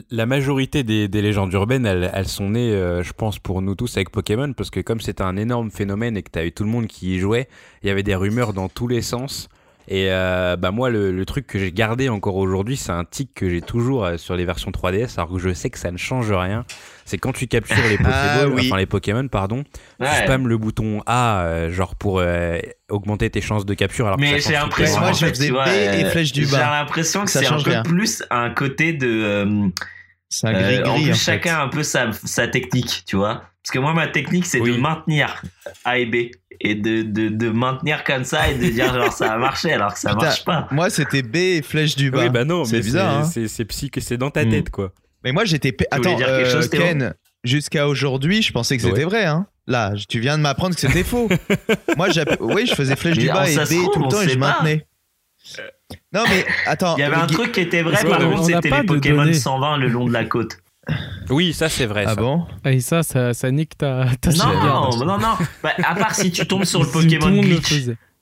La- 0.10 0.26
majorité 0.26 0.84
des, 0.84 1.07
des 1.07 1.22
légendes 1.22 1.53
urbaines, 1.53 1.85
elles, 1.85 2.11
elles 2.14 2.27
sont 2.27 2.49
nées, 2.49 2.73
euh, 2.73 3.03
je 3.03 3.14
pense, 3.14 3.39
pour 3.39 3.61
nous 3.61 3.76
tous 3.76 3.95
avec 3.98 4.10
Pokémon, 4.10 4.53
parce 4.53 4.69
que 4.69 4.80
comme 4.80 4.99
c'était 5.02 5.23
un 5.23 5.38
énorme 5.38 5.72
phénomène 5.72 6.18
et 6.18 6.23
que 6.23 6.30
t'avais 6.31 6.52
tout 6.52 6.64
le 6.64 6.69
monde 6.69 6.88
qui 6.88 7.15
y 7.15 7.19
jouait, 7.19 7.48
il 7.84 7.88
y 7.88 7.89
avait 7.89 8.03
des 8.03 8.15
rumeurs 8.15 8.53
dans 8.53 8.69
tous 8.69 8.88
les 8.88 9.02
sens. 9.02 9.49
Et 9.87 10.07
euh, 10.11 10.55
bah 10.55 10.71
moi, 10.71 10.89
le, 10.89 11.11
le 11.11 11.25
truc 11.25 11.47
que 11.47 11.59
j'ai 11.59 11.71
gardé 11.71 12.07
encore 12.07 12.35
aujourd'hui, 12.37 12.77
c'est 12.77 12.91
un 12.91 13.03
tic 13.03 13.33
que 13.33 13.49
j'ai 13.49 13.61
toujours 13.61 14.05
euh, 14.05 14.17
sur 14.17 14.35
les 14.35 14.45
versions 14.45 14.71
3DS, 14.71 15.15
alors 15.17 15.31
que 15.33 15.39
je 15.39 15.53
sais 15.53 15.69
que 15.69 15.77
ça 15.79 15.91
ne 15.91 15.97
change 15.97 16.31
rien. 16.31 16.63
C'est 17.05 17.17
quand 17.17 17.33
tu 17.33 17.47
captures 17.47 17.75
les 17.89 17.97
Pokéballs, 17.97 18.13
Ah 18.43 18.47
oui. 18.47 18.67
enfin 18.67 18.77
les 18.77 18.85
Pokémon, 18.85 19.27
pardon, 19.27 19.63
tu 19.99 20.05
spammes 20.23 20.47
le 20.47 20.57
bouton 20.57 21.01
A, 21.07 21.41
euh, 21.43 21.71
genre 21.71 21.95
pour 21.95 22.19
euh, 22.19 22.59
augmenter 22.89 23.29
tes 23.29 23.41
chances 23.41 23.65
de 23.65 23.73
capture. 23.73 24.05
Alors 24.05 24.17
que 24.17 24.21
mais 24.21 24.39
j'ai 24.39 24.53
l'impression 24.53 24.99
moi, 25.01 25.11
je 25.11 25.25
faisais 25.25 25.47
et 25.47 26.05
euh, 26.05 26.09
flèche 26.11 26.31
du 26.31 26.45
j'ai 26.45 26.55
l'impression 26.57 27.25
que 27.25 27.31
Ça 27.31 27.39
c'est 27.41 27.47
un 27.47 27.49
change 27.49 27.63
peu 27.65 27.71
rien. 27.71 27.83
plus 27.83 28.23
un 28.29 28.49
côté 28.51 28.93
de 28.93 29.07
euh, 29.07 29.67
C'est 30.29 30.47
un 30.47 30.53
Euh, 30.55 30.61
gris-gris. 30.61 30.89
en 30.89 30.93
plus, 30.95 31.01
en 31.11 31.13
fait. 31.13 31.19
chacun 31.19 31.55
a 31.55 31.63
un 31.63 31.67
peu 31.67 31.83
sa, 31.83 32.11
sa 32.13 32.47
technique, 32.47 33.03
tu 33.05 33.17
vois. 33.17 33.43
Parce 33.63 33.71
que 33.73 33.79
moi, 33.79 33.93
ma 33.93 34.07
technique, 34.07 34.45
c'est 34.45 34.59
Oui. 34.59 34.71
de 34.75 34.77
maintenir 34.81 35.41
A 35.85 35.97
et 35.99 36.05
B. 36.05 36.31
Et 36.63 36.75
de, 36.75 37.01
de, 37.01 37.29
de 37.29 37.49
maintenir 37.49 38.03
comme 38.03 38.23
ça 38.23 38.49
et 38.49 38.55
de 38.55 38.67
dire 38.69 38.93
genre 38.93 39.11
ça 39.11 39.33
a 39.33 39.38
marché 39.38 39.73
alors 39.73 39.93
que 39.95 39.99
ça 39.99 40.11
Putain. 40.11 40.25
marche 40.25 40.45
pas. 40.45 40.67
Moi, 40.71 40.89
c'était 40.91 41.23
B 41.23 41.35
et 41.38 41.61
flèche 41.63 41.95
du 41.95 42.11
bas. 42.11 42.23
Oui, 42.23 42.29
bah 42.29 42.45
non, 42.45 42.65
c'est 42.65 42.75
mais 42.77 42.81
bizarre. 42.83 43.19
hein. 43.19 43.23
c'est 43.47 43.65
psy- 43.65 43.89
c'est 43.99 44.17
dans 44.17 44.29
ta 44.29 44.45
Hmm. 44.45 44.49
tête, 44.51 44.69
quoi. 44.69 44.91
Mais 45.23 45.31
moi, 45.31 45.43
j'étais. 45.45 45.75
Attends, 45.89 46.15
dire 46.17 46.27
quelque 46.27 46.47
euh, 46.47 46.51
chose, 46.51 46.69
Ken, 46.69 47.13
jusqu'à 47.43 47.88
aujourd'hui, 47.88 48.41
je 48.43 48.51
pensais 48.51 48.77
que 48.77 48.83
c'était 48.83 48.99
Ouais. 48.99 49.03
vrai. 49.05 49.25
Hein. 49.25 49.47
Là, 49.67 49.93
tu 50.07 50.19
viens 50.19 50.38
de 50.38 50.43
m'apprendre 50.43 50.75
que 50.75 50.81
c'était 50.81 51.03
faux. 51.03 51.29
moi, 51.97 52.09
oui, 52.41 52.65
je 52.67 52.75
faisais 52.75 52.95
flèche 52.95 53.15
Mais 53.17 53.23
du 53.23 53.27
bas 53.29 53.49
et 53.49 53.55
B 53.55 53.59
trouve, 53.67 53.91
tout 53.93 54.03
le 54.03 54.07
temps 54.09 54.21
et 54.21 54.29
je 54.29 54.33
pas. 54.38 54.47
maintenais. 54.47 54.85
Non, 56.13 56.23
mais 56.29 56.45
attends. 56.67 56.95
Il 56.97 57.01
y 57.01 57.03
avait 57.03 57.15
un 57.15 57.27
truc 57.27 57.51
qui 57.53 57.61
était 57.61 57.81
vrai, 57.81 58.03
par 58.03 58.19
contre, 58.19 58.43
c'était 58.43 58.69
pas 58.69 58.81
les 58.81 58.85
Pokémon 58.85 59.17
données. 59.23 59.33
120 59.33 59.77
le 59.77 59.88
long 59.88 60.05
de 60.05 60.13
la 60.13 60.25
côte. 60.25 60.57
Oui, 61.29 61.53
ça 61.53 61.69
c'est 61.69 61.85
vrai. 61.85 62.03
Ah 62.07 62.15
ça. 62.15 62.21
bon 62.21 62.45
Et 62.65 62.79
ça, 62.79 63.03
ça, 63.03 63.33
ça 63.33 63.51
nique 63.51 63.77
ta, 63.77 64.05
ta 64.19 64.31
Non, 64.31 64.89
non, 64.97 65.17
non. 65.17 65.35
Bah, 65.63 65.71
à 65.83 65.95
part 65.95 66.15
si 66.15 66.31
tu 66.31 66.45
tombes 66.47 66.65
sur 66.65 66.81
le 66.83 66.87
Pokémon 66.91 67.29
glitch. 67.41 67.73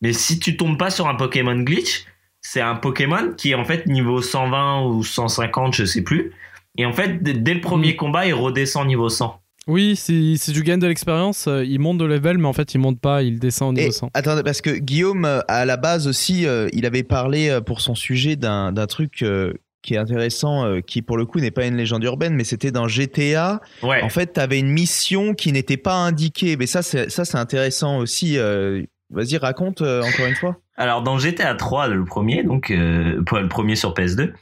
Mais 0.01 0.13
si 0.13 0.39
tu 0.39 0.57
tombes 0.57 0.77
pas 0.77 0.89
sur 0.89 1.07
un 1.07 1.15
Pokémon 1.15 1.55
glitch, 1.59 2.05
c'est 2.41 2.61
un 2.61 2.75
Pokémon 2.75 3.33
qui 3.37 3.51
est 3.51 3.55
en 3.55 3.65
fait 3.65 3.85
niveau 3.87 4.21
120 4.21 4.83
ou 4.85 5.03
150, 5.03 5.73
je 5.73 5.85
sais 5.85 6.01
plus. 6.03 6.31
Et 6.77 6.85
en 6.85 6.93
fait, 6.93 7.21
dès 7.23 7.53
le 7.53 7.61
premier 7.61 7.93
Mm. 7.93 7.97
combat, 7.97 8.25
il 8.27 8.33
redescend 8.33 8.87
niveau 8.87 9.09
100. 9.09 9.41
Oui, 9.67 9.95
si, 9.95 10.37
si 10.37 10.51
tu 10.53 10.63
gagnes 10.63 10.79
de 10.79 10.87
l'expérience, 10.87 11.47
euh, 11.47 11.63
il 11.63 11.79
monte 11.79 11.97
de 11.99 12.05
level, 12.05 12.37
mais 12.39 12.47
en 12.47 12.53
fait, 12.53 12.73
il 12.73 12.79
monte 12.79 12.99
pas, 12.99 13.21
il 13.23 13.39
descend 13.39 13.69
au 13.69 13.73
niveau 13.73 13.89
Et 13.89 13.91
100. 13.91 14.09
attendez, 14.13 14.41
parce 14.41 14.61
que 14.61 14.71
Guillaume, 14.71 15.25
euh, 15.25 15.41
à 15.47 15.65
la 15.65 15.77
base 15.77 16.07
aussi, 16.07 16.47
euh, 16.47 16.69
il 16.73 16.85
avait 16.85 17.03
parlé 17.03 17.49
euh, 17.49 17.61
pour 17.61 17.81
son 17.81 17.93
sujet 17.93 18.35
d'un 18.35 18.71
d'un 18.71 18.87
truc 18.87 19.21
euh, 19.21 19.53
qui 19.81 19.93
est 19.93 19.97
intéressant, 19.97 20.65
euh, 20.65 20.81
qui 20.81 21.01
pour 21.01 21.17
le 21.17 21.25
coup 21.25 21.39
n'est 21.39 21.51
pas 21.51 21.65
une 21.65 21.77
légende 21.77 22.03
urbaine, 22.03 22.33
mais 22.35 22.43
c'était 22.43 22.71
dans 22.71 22.87
GTA. 22.87 23.61
Ouais. 23.83 24.01
En 24.01 24.09
fait, 24.09 24.33
tu 24.33 24.39
avais 24.39 24.59
une 24.59 24.69
mission 24.71 25.33
qui 25.33 25.51
n'était 25.51 25.77
pas 25.77 25.95
indiquée. 25.95 26.57
Mais 26.57 26.67
ça, 26.67 26.81
c'est 26.81 27.09
ça, 27.09 27.25
c'est 27.25 27.37
intéressant 27.37 27.97
aussi. 27.99 28.37
euh, 28.37 28.83
Vas-y, 29.11 29.37
raconte 29.37 29.81
euh, 29.81 30.03
encore 30.03 30.25
une 30.27 30.35
fois. 30.35 30.57
Alors 30.77 31.01
dans 31.01 31.17
GTA 31.17 31.55
3, 31.55 31.87
le 31.87 32.05
premier, 32.05 32.43
donc 32.43 32.69
le 32.69 33.47
premier 33.47 33.75
sur 33.75 33.93
PS2, 33.95 34.33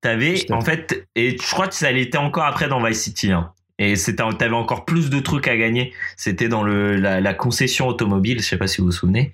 t'avais 0.00 0.34
Putain. 0.34 0.54
en 0.56 0.60
fait, 0.62 1.06
et 1.14 1.36
je 1.40 1.50
crois 1.50 1.68
que 1.68 1.74
ça 1.74 1.92
l'était 1.92 2.16
encore 2.18 2.44
après 2.44 2.66
dans 2.68 2.82
Vice 2.82 3.02
City. 3.02 3.32
hein. 3.32 3.50
Et 3.78 3.96
c'était, 3.96 4.22
t'avais 4.38 4.54
encore 4.54 4.84
plus 4.86 5.10
de 5.10 5.18
trucs 5.20 5.46
à 5.48 5.56
gagner. 5.56 5.92
C'était 6.16 6.48
dans 6.48 6.62
le 6.62 6.94
la, 6.96 7.20
la 7.20 7.34
concession 7.34 7.86
automobile, 7.88 8.38
je 8.40 8.44
sais 8.44 8.56
pas 8.56 8.66
si 8.68 8.78
vous 8.80 8.86
vous 8.86 8.92
souvenez. 8.92 9.32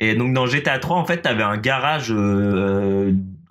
Et 0.00 0.14
donc 0.14 0.32
dans 0.34 0.46
GTA 0.46 0.78
3, 0.78 0.96
en 0.96 1.04
fait, 1.04 1.22
t'avais 1.22 1.42
un 1.42 1.56
garage, 1.58 2.10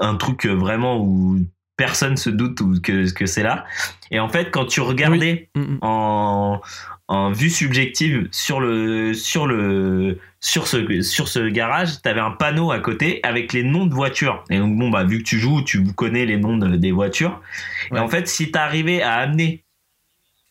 un 0.02 0.16
truc 0.16 0.46
vraiment 0.46 1.00
où 1.00 1.40
personne 1.78 2.18
se 2.18 2.30
doute 2.30 2.60
ou 2.62 2.80
que 2.82 3.12
que 3.14 3.26
c'est 3.26 3.44
là. 3.44 3.66
Et 4.12 4.20
en 4.20 4.28
fait, 4.30 4.52
quand 4.52 4.66
tu 4.66 4.82
regardais 4.82 5.50
Mm, 5.56 5.62
mm. 5.62 5.78
en, 5.82 6.62
en 7.08 7.32
vue 7.32 7.50
subjective 7.50 8.28
sur 8.32 8.60
le 8.60 9.14
sur 9.14 9.48
le 9.48 10.20
sur 10.40 10.68
ce 10.68 11.02
sur 11.02 11.28
ce 11.28 11.48
garage, 11.48 12.02
tu 12.04 12.10
avais 12.10 12.20
un 12.20 12.32
panneau 12.32 12.72
à 12.72 12.80
côté 12.80 13.20
avec 13.24 13.54
les 13.54 13.64
noms 13.64 13.86
de 13.86 13.94
voitures. 13.94 14.44
Et 14.50 14.58
donc 14.60 14.78
bon 14.78 14.90
bah 14.90 15.04
vu 15.06 15.20
que 15.20 15.24
tu 15.24 15.40
joues, 15.40 15.62
tu 15.64 15.84
connais 15.94 16.26
les 16.26 16.38
noms 16.38 16.58
de- 16.58 16.76
des 16.76 16.92
voitures. 16.92 17.42
Ouais. 17.92 17.98
Et 17.98 18.02
en 18.02 18.08
fait, 18.08 18.28
si 18.28 18.52
tu 18.52 18.58
arrivais 18.60 19.02
à 19.02 19.14
amener 19.16 19.64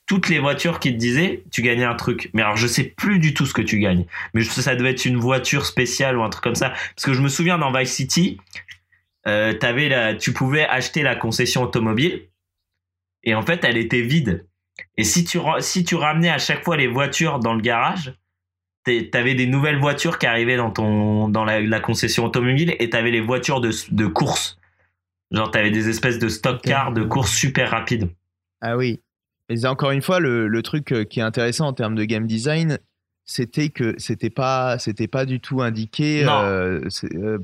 toutes 0.07 0.29
les 0.29 0.41
voitures 0.41 0.81
qui 0.81 0.93
te 0.93 0.99
disaient, 0.99 1.45
tu 1.53 1.63
gagnais 1.63 1.85
un 1.85 1.95
truc. 1.95 2.31
Mais 2.35 2.43
alors 2.43 2.57
je 2.57 2.67
sais 2.67 2.83
plus 2.83 3.21
du 3.21 3.33
tout 3.35 3.47
ce 3.47 3.55
que 3.55 3.63
tu 3.63 3.79
gagnes. 3.79 4.07
Mais 4.35 4.41
je- 4.41 4.51
ça 4.51 4.75
devait 4.75 4.91
être 4.91 5.05
une 5.05 5.17
voiture 5.17 5.65
spéciale 5.67 6.17
ou 6.19 6.25
un 6.25 6.31
truc 6.31 6.43
comme 6.43 6.57
ça 6.57 6.71
parce 6.97 7.05
que 7.05 7.13
je 7.15 7.21
me 7.23 7.29
souviens 7.29 7.59
dans 7.59 7.71
Vice 7.73 7.93
City, 7.93 8.39
euh, 9.27 9.53
t'avais 9.53 9.89
la, 9.89 10.15
tu 10.15 10.33
pouvais 10.33 10.67
acheter 10.67 11.03
la 11.03 11.17
concession 11.17 11.63
automobile 11.63 12.29
et 13.23 13.35
en 13.35 13.43
fait 13.43 13.65
elle 13.65 13.77
était 13.77 14.03
vide. 14.03 14.47
Et 14.97 15.05
si 15.05 15.25
tu, 15.25 15.39
si 15.61 15.85
tu 15.85 15.95
ramenais 15.95 16.31
à 16.31 16.39
chaque 16.39 16.65
fois 16.65 16.77
les 16.77 16.87
voitures 16.87 17.39
dans 17.39 17.55
le 17.55 17.61
garage, 17.61 18.15
t'avais 18.85 19.35
des 19.35 19.47
nouvelles 19.47 19.79
voitures 19.79 20.19
qui 20.19 20.27
arrivaient 20.27 20.57
dans, 20.57 20.71
ton, 20.71 21.29
dans 21.29 21.45
la, 21.45 21.61
la 21.61 21.81
concession 21.81 22.25
automobile 22.25 22.75
et 22.79 22.89
t'avais 22.89 23.11
les 23.11 23.21
voitures 23.21 23.61
de, 23.61 23.71
de 23.91 24.07
course. 24.07 24.59
Genre 25.31 25.51
t'avais 25.51 25.71
des 25.71 25.89
espèces 25.89 26.19
de 26.19 26.29
stock 26.29 26.63
cars 26.63 26.93
de 26.93 27.03
course 27.03 27.33
super 27.33 27.71
rapides. 27.71 28.11
Ah 28.61 28.77
oui. 28.77 29.01
Mais 29.49 29.67
encore 29.67 29.91
une 29.91 30.03
fois, 30.03 30.21
le, 30.21 30.49
le 30.49 30.63
truc 30.63 30.93
euh, 30.93 31.05
qui 31.05 31.21
est 31.21 31.25
intéressant 31.25 31.67
en 31.67 31.73
termes 31.73 31.97
de 31.97 32.05
game 32.05 32.27
design, 32.27 32.79
c'était 33.25 33.69
que 33.69 33.95
c'était 33.99 34.31
pas, 34.31 34.79
c'était 34.79 35.09
pas 35.09 35.27
du 35.27 35.41
tout 35.41 35.61
indiqué 35.61 36.25
euh, 36.25 36.89
euh, 37.15 37.39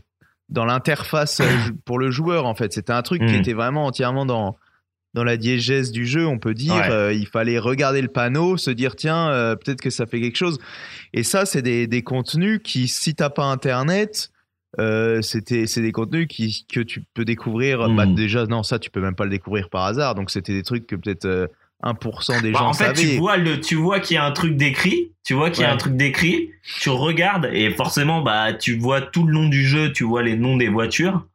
dans 0.49 0.65
l'interface 0.65 1.41
euh, 1.41 1.47
pour 1.85 1.99
le 1.99 2.11
joueur. 2.11 2.47
En 2.47 2.55
fait, 2.55 2.73
c'était 2.73 2.93
un 2.93 3.03
truc 3.03 3.25
qui 3.27 3.33
Mm. 3.35 3.41
était 3.41 3.53
vraiment 3.53 3.87
entièrement 3.87 4.27
dans 4.27 4.57
dans 5.15 5.25
la 5.25 5.39
diégèse 5.39 5.93
du 5.93 6.05
jeu, 6.05 6.27
on 6.27 6.39
peut 6.39 6.53
dire. 6.53 6.75
Ouais. 6.75 6.91
Euh, 6.91 7.13
il 7.15 7.27
fallait 7.27 7.59
regarder 7.59 8.03
le 8.03 8.09
panneau, 8.09 8.59
se 8.59 8.71
dire 8.71 8.97
tiens, 8.97 9.31
euh, 9.31 9.57
peut-être 9.57 9.81
que 9.81 9.89
ça 9.89 10.05
fait 10.05 10.21
quelque 10.21 10.37
chose. 10.37 10.59
Et 11.15 11.23
ça, 11.23 11.47
c'est 11.47 11.63
des, 11.63 11.87
des 11.87 12.03
contenus 12.03 12.61
qui, 12.63 12.87
si 12.87 13.15
t'as 13.15 13.31
pas 13.31 13.45
Internet, 13.45 14.31
euh, 14.79 15.23
c'était 15.23 15.67
c'est 15.67 15.81
des 15.81 15.93
contenus 15.93 16.27
qui, 16.29 16.67
que 16.71 16.81
tu 16.81 17.03
peux 17.15 17.25
découvrir. 17.25 17.89
Bah, 17.95 18.05
déjà, 18.05 18.45
non, 18.45 18.63
ça, 18.63 18.79
tu 18.79 18.91
peux 18.91 19.01
même 19.01 19.15
pas 19.15 19.25
le 19.25 19.31
découvrir 19.31 19.71
par 19.71 19.85
hasard. 19.85 20.15
Donc, 20.17 20.31
c'était 20.31 20.53
des 20.53 20.63
trucs 20.63 20.87
que 20.87 20.97
peut-être 20.97 21.51
1% 21.83 22.41
des 22.43 22.51
Bah, 22.53 22.59
gens 22.61 22.69
en 22.69 22.73
fait, 22.73 22.85
savaient. 22.87 23.03
tu 23.03 23.17
vois 23.19 23.37
le, 23.37 23.61
tu 23.61 23.75
vois 23.75 24.01
qu'il 24.01 24.15
y 24.15 24.19
a 24.19 24.25
un 24.25 24.33
truc 24.33 24.57
décrit, 24.57 25.13
tu 25.25 25.35
vois 25.35 25.51
qu'il 25.51 25.63
y 25.63 25.65
a 25.65 25.69
Ouais. 25.69 25.75
un 25.75 25.79
truc 25.79 25.97
décrit, 25.97 26.51
tu 26.81 26.89
regardes 26.89 27.49
et 27.53 27.71
forcément, 27.71 28.23
bah, 28.23 28.53
tu 28.55 28.79
vois 28.79 29.01
tout 29.03 29.27
le 29.27 29.33
long 29.33 29.49
du 29.49 29.65
jeu, 29.67 29.93
tu 29.93 30.05
vois 30.05 30.23
les 30.23 30.37
noms 30.37 30.57
des 30.57 30.69
voitures. 30.69 31.27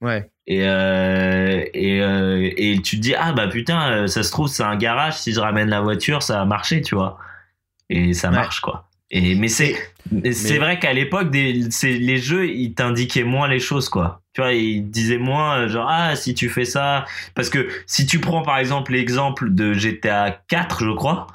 Ouais. 0.00 0.28
Et, 0.46 0.60
euh, 0.62 1.64
et, 1.72 2.00
euh, 2.02 2.50
et 2.56 2.80
tu 2.82 2.96
te 2.96 3.00
dis, 3.02 3.14
ah 3.14 3.32
bah 3.32 3.48
putain, 3.48 3.90
euh, 3.92 4.06
ça 4.06 4.22
se 4.22 4.30
trouve, 4.30 4.48
c'est 4.48 4.62
un 4.62 4.76
garage, 4.76 5.14
si 5.18 5.32
je 5.32 5.40
ramène 5.40 5.68
la 5.70 5.80
voiture, 5.80 6.22
ça 6.22 6.38
va 6.38 6.44
marcher, 6.44 6.82
tu 6.82 6.94
vois. 6.94 7.18
Et 7.88 8.12
ça 8.14 8.28
Ouais. 8.28 8.34
marche, 8.36 8.60
quoi. 8.60 8.88
Et, 9.10 9.34
mais 9.36 9.48
c'est, 9.48 9.76
mais 10.10 10.32
vrai 10.58 10.78
qu'à 10.78 10.92
l'époque, 10.92 11.28
les 11.32 12.16
jeux, 12.16 12.48
ils 12.50 12.74
t'indiquaient 12.74 13.22
moins 13.24 13.48
les 13.48 13.60
choses, 13.60 13.88
quoi. 13.88 14.22
Tu 14.34 14.40
vois, 14.40 14.52
ils 14.52 14.90
disaient 14.90 15.18
moins, 15.18 15.60
euh, 15.60 15.68
genre, 15.68 15.86
ah, 15.88 16.16
si 16.16 16.34
tu 16.34 16.48
fais 16.48 16.64
ça. 16.64 17.04
Parce 17.34 17.48
que 17.50 17.68
si 17.86 18.04
tu 18.04 18.18
prends 18.20 18.42
par 18.42 18.58
exemple 18.58 18.92
l'exemple 18.92 19.54
de 19.54 19.72
GTA 19.74 20.40
4, 20.48 20.84
je 20.84 20.90
crois, 20.90 21.28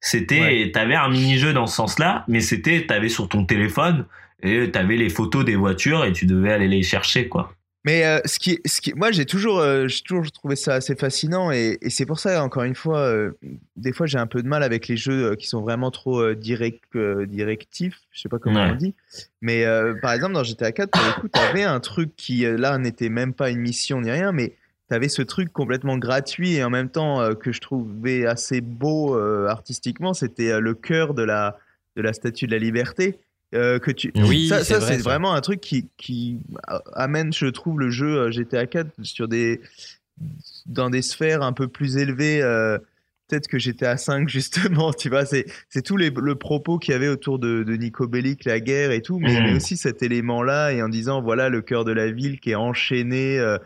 c'était, 0.00 0.40
Ouais. 0.40 0.70
t'avais 0.72 0.96
un 0.96 1.08
mini-jeu 1.08 1.52
dans 1.52 1.66
ce 1.66 1.76
sens-là, 1.76 2.24
mais 2.26 2.40
c'était, 2.40 2.86
t'avais 2.86 3.08
sur 3.08 3.28
ton 3.28 3.44
téléphone 3.44 4.04
et 4.42 4.70
t'avais 4.70 4.96
les 4.96 5.10
photos 5.10 5.44
des 5.44 5.54
voitures 5.56 6.04
et 6.04 6.12
tu 6.12 6.26
devais 6.26 6.52
aller 6.52 6.66
les 6.68 6.82
chercher, 6.82 7.28
quoi. 7.28 7.54
Mais 7.84 8.04
euh, 8.04 8.20
ce 8.26 8.38
qui, 8.38 8.60
ce 8.66 8.82
qui, 8.82 8.92
moi, 8.92 9.10
j'ai 9.10 9.24
toujours, 9.24 9.58
euh, 9.58 9.88
j'ai 9.88 10.02
toujours 10.02 10.30
trouvé 10.30 10.54
ça 10.54 10.74
assez 10.74 10.94
fascinant 10.94 11.50
et, 11.50 11.78
et 11.80 11.88
c'est 11.88 12.04
pour 12.04 12.18
ça, 12.20 12.44
encore 12.44 12.64
une 12.64 12.74
fois, 12.74 12.98
euh, 12.98 13.30
des 13.76 13.94
fois, 13.94 14.06
j'ai 14.06 14.18
un 14.18 14.26
peu 14.26 14.42
de 14.42 14.48
mal 14.48 14.62
avec 14.62 14.86
les 14.86 14.98
jeux 14.98 15.34
qui 15.36 15.46
sont 15.46 15.62
vraiment 15.62 15.90
trop 15.90 16.34
direct, 16.34 16.84
directifs. 17.28 17.98
Je 18.12 18.20
sais 18.20 18.28
pas 18.28 18.38
comment 18.38 18.60
Ouais. 18.64 18.70
on 18.72 18.76
dit. 18.76 18.94
Mais 19.40 19.64
par 20.02 20.12
exemple, 20.12 20.34
dans 20.34 20.44
GTA 20.44 20.72
4, 20.72 20.90
pour 20.90 21.02
le 21.02 21.20
coup, 21.22 21.28
t'avais 21.28 21.62
un 21.62 21.80
truc 21.80 22.14
qui, 22.16 22.42
là, 22.42 22.76
n'était 22.76 23.08
même 23.08 23.32
pas 23.32 23.48
une 23.50 23.60
mission 23.60 24.00
ni 24.02 24.10
rien, 24.10 24.32
mais 24.32 24.52
t'avais 24.88 25.08
ce 25.08 25.22
truc 25.22 25.50
complètement 25.52 25.96
gratuit 25.96 26.54
et 26.56 26.64
en 26.64 26.70
même 26.70 26.90
temps 26.90 27.34
que 27.34 27.52
je 27.52 27.60
trouvais 27.60 28.26
assez 28.26 28.60
beau 28.60 29.16
artistiquement. 29.46 30.12
C'était 30.12 30.60
le 30.60 30.74
cœur 30.74 31.14
de 31.14 31.22
la, 31.22 31.56
de 31.96 32.02
la 32.02 32.12
statue 32.12 32.46
de 32.46 32.52
la 32.52 32.58
liberté. 32.58 33.18
Euh, 33.54 33.78
que 33.78 33.90
tu, 33.90 34.12
Oui, 34.16 34.48
ça, 34.48 34.62
c'est 34.64 34.78
vrai, 34.78 34.98
vraiment 34.98 35.34
un 35.34 35.40
truc 35.40 35.60
qui, 35.60 36.38
amène, 36.94 37.32
je 37.32 37.46
trouve, 37.46 37.80
le 37.80 37.90
jeu 37.90 38.18
euh, 38.18 38.30
GTA 38.30 38.66
4 38.66 38.88
sur 39.02 39.28
des, 39.28 39.60
dans 40.66 40.90
des 40.90 41.02
sphères 41.02 41.42
un 41.42 41.52
peu 41.52 41.68
plus 41.68 41.96
élevées. 41.96 42.42
euh, 42.42 42.78
Peut-être 43.28 43.46
que 43.46 43.60
GTA 43.60 43.96
5, 43.96 44.28
justement, 44.28 44.92
tu 44.92 45.08
vois, 45.08 45.24
c'est 45.24 45.46
tout 45.84 45.96
les, 45.96 46.10
le 46.10 46.34
propos 46.34 46.78
qu'il 46.78 46.92
y 46.92 46.94
avait 46.96 47.06
autour 47.08 47.38
de, 47.38 47.62
de 47.62 47.76
Nico 47.76 48.08
Bellic, 48.08 48.44
la 48.44 48.58
guerre 48.58 48.90
et 48.90 49.02
tout, 49.02 49.20
mais 49.20 49.40
Mhm. 49.40 49.54
aussi 49.54 49.76
cet 49.76 50.02
élément-là, 50.02 50.72
et 50.72 50.82
en 50.82 50.88
disant, 50.88 51.22
voilà, 51.22 51.48
le 51.48 51.62
cœur 51.62 51.84
de 51.84 51.92
la 51.92 52.10
ville 52.10 52.40
qui 52.40 52.50
est 52.50 52.54
enchaîné 52.56 53.38
euh, 53.38 53.56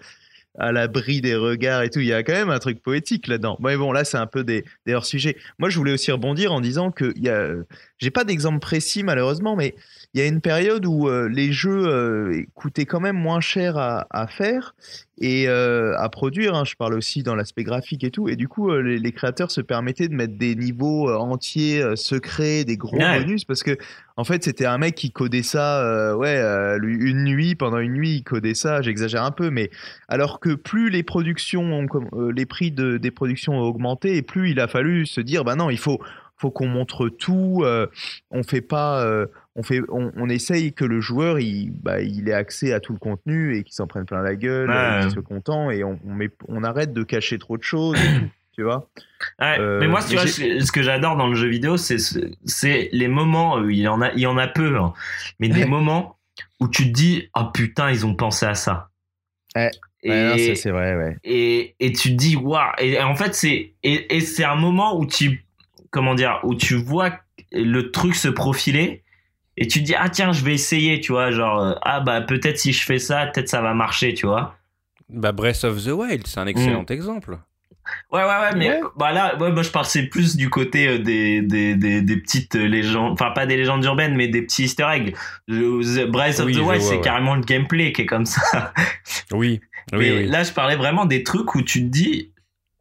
à 0.59 0.73
l'abri 0.73 1.21
des 1.21 1.35
regards 1.35 1.83
et 1.83 1.91
tout. 1.91 2.01
Il 2.01 2.07
y 2.07 2.13
a 2.13 2.23
quand 2.23 2.33
même 2.33 2.51
un 2.51 2.59
truc 2.59 2.83
poétique 2.83 3.27
là-dedans. 3.27 3.57
Mais 3.61 3.77
bon, 3.77 3.93
là, 3.93 4.05
c'est 4.05 4.17
un 4.17 4.27
peu 4.27 4.45
des, 4.45 4.65
hors-sujets. 4.89 5.37
Moi, 5.59 5.69
je 5.69 5.79
voulais 5.79 5.93
aussi 5.93 6.13
rebondir 6.13 6.53
en 6.53 6.61
disant 6.61 6.91
que 6.91 7.13
a, 7.29 7.65
j'ai 7.99 8.11
pas 8.11 8.25
d'exemple 8.25 8.61
précis 8.61 9.03
malheureusement, 9.03 9.57
mais 9.57 9.75
il 10.15 10.21
y 10.21 10.23
a 10.23 10.27
une 10.27 10.41
période 10.41 10.87
où 10.87 11.09
euh, 11.09 11.29
les 11.29 11.51
jeux 11.53 11.87
euh, 11.89 12.43
coûtaient 12.55 12.87
quand 12.87 13.01
même 13.01 13.17
moins 13.17 13.41
cher 13.41 13.77
à, 13.77 14.07
à 14.11 14.29
faire 14.29 14.75
et 15.21 15.49
euh, 15.49 15.97
à 15.99 16.09
produire. 16.09 16.55
hein. 16.55 16.65
Je 16.65 16.77
parle 16.77 16.95
aussi 16.95 17.23
dans 17.25 17.35
l'aspect 17.35 17.65
graphique 17.65 18.05
et 18.05 18.11
tout. 18.13 18.29
Et 18.29 18.37
du 18.37 18.47
coup, 18.47 18.73
les, 18.73 18.99
les 18.99 19.13
créateurs 19.13 19.51
se 19.51 19.61
permettaient 19.61 20.07
de 20.09 20.15
mettre 20.15 20.39
des 20.39 20.55
niveaux 20.55 21.11
entiers, 21.11 21.83
secrets, 21.97 22.65
des 22.65 22.77
gros 22.77 22.97
Ouais. 22.97 23.19
bonus 23.21 23.45
parce 23.45 23.63
que 23.65 23.77
en 24.17 24.23
fait, 24.23 24.45
c'était 24.45 24.67
un 24.67 24.79
mec 24.79 24.95
qui 24.95 25.11
codait 25.11 25.43
ça, 25.43 26.17
ouais, 26.17 26.39
une 26.81 27.25
nuit 27.25 27.57
pendant 27.57 27.79
une 27.79 27.95
nuit, 27.95 28.17
il 28.19 28.23
codait 28.23 28.55
ça. 28.55 28.81
J'exagère 28.83 29.25
un 29.25 29.33
peu, 29.33 29.51
mais 29.51 29.71
alors 30.07 30.39
que 30.39 30.55
plus 30.55 30.89
les 30.91 31.03
productions, 31.03 31.63
ont, 31.63 32.31
les 32.31 32.47
prix 32.47 32.71
de, 32.71 32.97
des 32.97 33.11
productions 33.11 33.55
ont 33.59 33.63
augmenté, 33.63 34.17
et 34.17 34.23
plus 34.23 34.51
il 34.51 34.61
a 34.61 34.69
fallu 34.69 35.05
se 35.07 35.21
dire, 35.21 35.43
bah 35.43 35.57
non, 35.57 35.69
il 35.71 35.79
faut 35.79 35.99
faut 36.37 36.51
qu'on 36.53 36.67
montre 36.69 37.09
tout. 37.09 37.65
on 38.31 38.43
fait 38.45 38.61
pas, 38.61 39.05
on 39.57 39.63
fait, 39.63 39.81
on, 39.89 40.11
on 40.17 40.29
essaye 40.29 40.73
que 40.73 40.85
le 40.85 41.01
joueur 41.01 41.39
il, 41.39 41.71
bah, 41.73 42.01
il 42.01 42.29
ait 42.29 42.33
accès 42.35 42.73
à 42.73 42.81
tout 42.81 42.93
le 42.93 42.99
contenu 42.99 43.57
et 43.57 43.63
qu'il 43.63 43.73
s'en 43.75 43.87
prenne 43.87 44.05
plein 44.05 44.23
la 44.23 44.35
gueule, 44.35 44.69
Ouais, 44.71 44.77
euh, 44.77 44.99
qu'il 44.99 45.07
ouais. 45.09 45.13
soit 45.15 45.23
content 45.23 45.71
et 45.71 45.85
on, 45.85 45.99
on, 46.07 46.13
met, 46.15 46.31
on 46.49 46.65
arrête 46.65 46.93
de 46.93 47.03
cacher 47.05 47.39
trop 47.39 47.57
de 47.57 47.63
choses. 47.63 47.97
tu 48.57 48.63
vois. 48.63 48.89
Ouais, 49.41 49.57
Euh, 49.59 49.81
mais 49.81 49.89
moi, 49.89 50.01
tu 50.01 50.11
mais 50.11 50.15
vois, 50.23 50.27
j'ai- 50.27 50.61
ce 50.61 50.71
que 50.73 50.83
j'adore 50.83 51.17
dans 51.17 51.27
le 51.29 51.35
jeu 51.35 51.49
vidéo, 51.49 51.77
c'est 51.77 51.99
ce- 51.99 52.31
c'est 52.45 52.89
les 52.93 53.09
moments 53.09 53.57
où 53.59 53.69
il 53.71 53.79
y 53.79 53.89
en 53.89 54.01
a, 54.01 54.13
il 54.13 54.21
y 54.21 54.27
en 54.27 54.39
a 54.39 54.47
peu, 54.49 54.77
hein, 54.79 54.93
mais 55.41 55.49
des 55.49 55.65
moments 55.67 56.19
où 56.61 56.69
tu 56.69 56.85
te 56.85 56.93
dis, 56.93 57.29
oh 57.37 57.45
putain, 57.53 57.91
ils 57.91 58.07
ont 58.07 58.15
pensé 58.15 58.47
à 58.47 58.55
ça. 58.55 58.91
Ouais. 59.57 59.71
Et, 60.03 60.11
Ouais, 60.11 60.29
non, 60.29 60.37
ça, 60.37 60.55
c'est 60.57 60.71
vrai, 60.71 60.97
ouais. 60.97 61.17
et, 61.25 61.75
et 61.81 61.93
tu 61.93 62.11
te 62.11 62.15
dis, 62.17 62.37
waouh. 62.37 62.73
Et 62.79 63.01
en 63.01 63.15
fait, 63.15 63.35
c'est 63.35 63.73
et, 63.83 64.17
et 64.17 64.21
c'est 64.21 64.45
un 64.45 64.57
moment 64.57 64.99
où 64.99 65.07
tu, 65.07 65.45
comment 65.91 66.15
dire, 66.15 66.41
où 66.43 66.55
tu 66.57 66.75
vois 66.75 67.21
le 67.53 67.91
truc 67.93 68.15
se 68.17 68.29
profiler. 68.29 69.03
Et 69.57 69.67
tu 69.69 69.81
te 69.81 69.85
dis, 69.85 69.95
ah 69.97 70.09
tiens, 70.09 70.33
je 70.33 70.45
vais 70.45 70.55
essayer, 70.55 71.01
tu 71.01 71.13
vois, 71.13 71.31
genre, 71.31 71.61
euh, 71.61 71.73
ah 71.83 72.01
bah 72.01 72.21
peut-être 72.23 72.59
si 72.59 72.73
je 72.73 72.85
fais 72.85 72.99
ça, 72.99 73.27
peut-être 73.27 73.49
ça 73.49 73.61
va 73.63 73.73
marcher, 73.75 74.13
tu 74.15 74.27
vois. 74.27 74.57
Bah, 75.09 75.33
Breath 75.33 75.65
of 75.65 75.85
the 75.85 75.89
Wild, 75.91 76.27
c'est 76.27 76.41
un 76.41 76.47
excellent 76.47 76.85
exemple. 76.87 77.39
Ouais, 78.11 78.21
ouais, 78.23 78.27
ouais, 78.27 78.57
mais 78.57 78.69
Ouais. 78.71 78.81
bah 78.97 79.13
là, 79.13 79.37
ouais, 79.39 79.53
moi 79.53 79.63
je 79.63 79.69
pensais 79.69 80.05
plus 80.05 80.37
du 80.37 80.49
côté 80.49 80.89
euh, 80.89 80.99
des, 80.99 81.43
des, 81.43 81.75
des, 81.75 82.01
des 82.01 82.17
petites 82.17 82.55
légendes, 82.55 83.13
enfin 83.13 83.31
pas 83.33 83.45
des 83.45 83.57
légendes 83.59 83.85
urbaines, 83.85 84.17
mais 84.17 84.27
des 84.27 84.41
petits 84.41 84.65
easter 84.65 84.87
eggs. 84.91 85.15
The 85.49 86.07
Breath 86.11 86.41
of 86.41 86.47
Oui, 86.47 86.55
the 86.57 86.61
Wild, 86.61 86.81
c'est 86.81 86.97
ouais. 86.97 87.01
carrément 87.03 87.35
le 87.35 87.43
gameplay 87.43 87.93
qui 87.93 88.03
est 88.03 88.07
comme 88.07 88.25
ça. 88.25 88.73
Oui, 89.33 89.61
oui, 89.93 89.99
mais 89.99 90.11
oui. 90.17 90.27
là, 90.29 90.43
je 90.45 90.53
parlais 90.53 90.77
vraiment 90.77 91.05
des 91.05 91.23
trucs 91.25 91.55
où 91.55 91.61
tu 91.61 91.81
te 91.81 91.89
dis, 91.89 92.33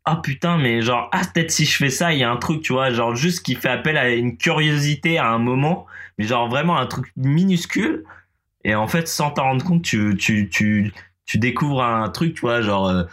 ah 0.06 0.17
putain, 0.17 0.57
mais 0.57 0.82
genre, 0.82 1.09
ah 1.14 1.22
peut-être 1.33 1.51
si 1.51 1.65
je 1.65 1.77
fais 1.77 1.90
ça, 1.90 2.14
il 2.14 2.19
y 2.19 2.23
a 2.23 2.32
un 2.32 2.38
truc, 2.38 2.61
tu 2.61 2.73
vois, 2.73 2.91
genre 2.91 3.15
juste 3.15 3.43
qui 3.45 3.56
fait 3.56 3.69
appel 3.69 3.98
à 3.98 4.09
une 4.09 4.38
curiosité 4.38 5.17
à 5.17 5.30
un 5.30 5.38
moment, 5.40 5.85
mais 6.17 6.25
genre 6.25 6.49
vraiment 6.49 6.77
un 6.77 6.85
truc 6.88 7.11
minuscule. 7.15 8.03
Et 8.65 8.75
en 8.75 8.88
fait, 8.88 9.07
sans 9.07 9.32
t'en 9.32 9.43
rendre 9.43 9.65
compte, 9.65 9.83
tu, 9.83 10.15
tu, 10.17 10.49
tu, 10.49 10.93
tu 11.25 11.38
découvres 11.38 11.83
un 11.83 12.09
truc, 12.09 12.33
tu 12.35 12.41
vois, 12.41 12.61
genre, 12.61 12.88
euh, 12.90 13.03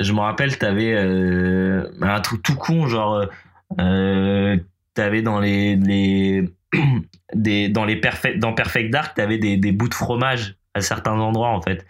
je 0.00 0.12
me 0.12 0.20
rappelle, 0.20 0.56
t'avais 0.58 0.94
euh, 0.94 1.90
un 2.00 2.20
truc 2.20 2.42
tout 2.42 2.56
con, 2.56 2.86
genre, 2.88 3.26
euh, 3.80 4.56
t'avais 4.94 5.22
dans 5.22 5.40
les, 5.40 5.76
les, 5.76 6.48
des, 7.34 7.68
dans 7.68 7.84
les 7.84 7.96
perfect, 7.96 8.38
dans 8.38 8.52
Perfect 8.52 8.90
Dark, 8.90 9.14
t'avais 9.14 9.38
des, 9.38 9.56
des 9.56 9.72
bouts 9.72 9.88
de 9.88 9.94
fromage 9.94 10.56
à 10.74 10.80
certains 10.80 11.12
endroits, 11.12 11.50
en 11.50 11.62
fait. 11.62 11.86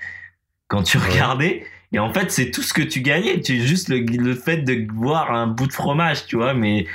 Quand 0.69 0.83
tu 0.83 0.99
regardais, 0.99 1.65
et 1.93 1.99
en 1.99 2.13
fait, 2.13 2.31
c'est 2.31 2.51
tout 2.51 2.63
ce 2.63 2.73
que 2.73 2.83
tu 2.83 3.01
gagnais. 3.01 3.41
Tu 3.41 3.61
juste 3.61 3.89
le, 3.89 3.99
le 4.01 4.35
fait 4.35 4.59
de 4.59 4.87
voir 4.95 5.31
un 5.33 5.47
bout 5.47 5.67
de 5.67 5.73
fromage, 5.73 6.27
tu 6.27 6.37
vois. 6.37 6.55
Mais 6.55 6.87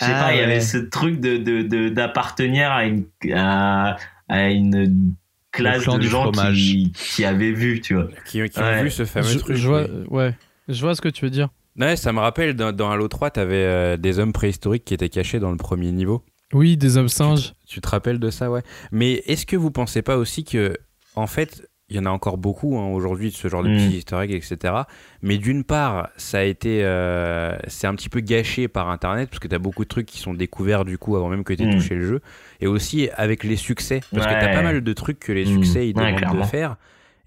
je 0.00 0.04
sais 0.06 0.12
Ah, 0.14 0.24
pas, 0.24 0.34
il 0.34 0.38
y 0.38 0.42
avait 0.42 0.60
ce 0.60 0.78
truc 0.78 1.20
de 1.20 1.36
de- 1.38 1.62
de- 1.62 1.88
d'appartenir 1.88 2.70
à 2.70 2.84
une 2.84 3.04
à, 3.34 3.96
à 4.28 4.48
une 4.50 5.14
classe 5.52 5.86
de 5.86 6.00
gens 6.02 6.32
fromage. 6.32 6.56
qui, 6.56 6.92
qui 6.92 7.24
avaient 7.24 7.52
vu, 7.52 7.80
tu 7.80 7.94
vois. 7.94 8.08
Qui, 8.26 8.48
qui 8.48 8.58
Ouais. 8.60 8.80
ont 8.80 8.82
vu 8.82 8.90
ce 8.90 9.04
fameux 9.04 9.28
je, 9.28 9.38
truc. 9.38 9.56
je 9.56 9.68
vois, 9.68 9.82
oui. 9.84 10.06
ouais, 10.10 10.34
je 10.68 10.80
vois 10.80 10.94
ce 10.94 11.00
que 11.00 11.08
tu 11.08 11.24
veux 11.24 11.30
dire. 11.30 11.48
Ouais, 11.78 11.96
ça 11.96 12.12
me 12.12 12.18
rappelle 12.20 12.54
dans, 12.54 12.70
dans 12.72 12.90
Halo 12.90 13.08
3, 13.08 13.30
t'avais 13.30 13.54
euh, 13.56 13.96
des 13.96 14.18
hommes 14.18 14.32
préhistoriques 14.34 14.84
qui 14.84 14.92
étaient 14.94 15.08
cachés 15.08 15.40
dans 15.40 15.50
le 15.50 15.56
premier 15.56 15.90
niveau. 15.92 16.22
Oui, 16.52 16.76
des 16.76 16.98
hommes 16.98 17.08
singes. 17.08 17.54
Tu 17.66 17.80
te 17.80 17.88
rappelles 17.88 18.18
de 18.18 18.28
ça, 18.28 18.50
ouais. 18.50 18.60
Mais 18.90 19.22
est-ce 19.26 19.46
que 19.46 19.56
vous 19.56 19.70
pensez 19.70 20.02
pas 20.02 20.18
aussi 20.18 20.44
que, 20.44 20.76
en 21.14 21.26
fait, 21.26 21.66
il 21.92 21.96
y 21.96 21.98
en 22.00 22.06
a 22.06 22.10
encore 22.10 22.38
beaucoup 22.38 22.76
hein, 22.78 22.86
aujourd'hui 22.88 23.30
de 23.30 23.34
ce 23.34 23.48
genre 23.48 23.62
de 23.62 23.68
Mm. 23.68 23.76
petits 23.76 23.96
easter 23.98 24.16
eggs, 24.22 24.32
etc. 24.32 24.74
Mais 25.22 25.38
d'une 25.38 25.62
part, 25.64 26.08
ça 26.16 26.38
a 26.38 26.42
été, 26.42 26.82
euh, 26.84 27.56
c'est 27.68 27.86
un 27.86 27.94
petit 27.94 28.08
peu 28.08 28.20
gâché 28.20 28.68
par 28.68 28.88
Internet 28.90 29.28
parce 29.30 29.38
que 29.40 29.48
t'as 29.48 29.58
beaucoup 29.58 29.84
de 29.84 29.88
trucs 29.88 30.06
qui 30.06 30.18
sont 30.18 30.34
découverts 30.34 30.84
du 30.84 30.98
coup 30.98 31.16
avant 31.16 31.28
même 31.28 31.44
que 31.44 31.52
t'aies 31.54 31.66
Mm. 31.66 31.70
touché 31.74 31.94
le 31.94 32.06
jeu, 32.06 32.20
et 32.60 32.66
aussi 32.66 33.08
avec 33.16 33.44
les 33.44 33.56
succès 33.56 34.00
parce 34.12 34.26
que 34.26 34.32
t'as 34.32 34.46
Ouais. 34.46 34.54
pas 34.54 34.62
mal 34.62 34.80
de 34.82 34.92
trucs 34.92 35.20
que 35.20 35.32
les 35.32 35.44
Mm. 35.44 35.46
succès 35.46 35.88
ils 35.88 35.96
Ouais, 35.96 36.12
demandent 36.12 36.38
de 36.40 36.42
faire, 36.46 36.76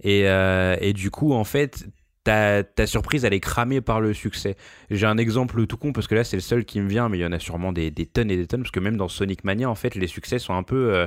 et, 0.03 0.23
euh, 0.27 0.75
et 0.81 0.93
du 0.93 1.11
coup 1.11 1.33
en 1.33 1.43
fait. 1.43 1.85
Ta, 2.27 2.63
ta 2.63 2.87
surprise, 2.87 3.23
elle 3.23 3.35
est 3.35 3.39
cramée 3.39 3.81
par 3.81 4.01
le 4.01 4.11
succès. 4.15 4.55
J'ai 4.89 5.05
un 5.05 5.17
exemple 5.19 5.67
tout 5.67 5.77
con 5.77 5.93
parce 5.93 6.07
que 6.07 6.15
là, 6.15 6.23
c'est 6.23 6.37
le 6.37 6.41
seul 6.41 6.65
qui 6.65 6.81
me 6.81 6.89
vient, 6.89 7.07
mais 7.07 7.19
il 7.19 7.21
y 7.21 7.25
en 7.27 7.31
a 7.31 7.37
sûrement 7.37 7.71
des, 7.71 7.91
des 7.91 8.07
tonnes 8.07 8.31
et 8.31 8.35
des 8.35 8.47
tonnes. 8.47 8.61
Parce 8.61 8.71
que 8.71 8.79
même 8.79 8.97
dans 8.97 9.07
Sonic 9.07 9.43
Mania, 9.43 9.69
en 9.69 9.75
fait, 9.75 9.93
les 9.93 10.07
succès 10.07 10.39
sont 10.39 10.55
un 10.55 10.63
peu. 10.63 10.91
euh, 10.95 11.05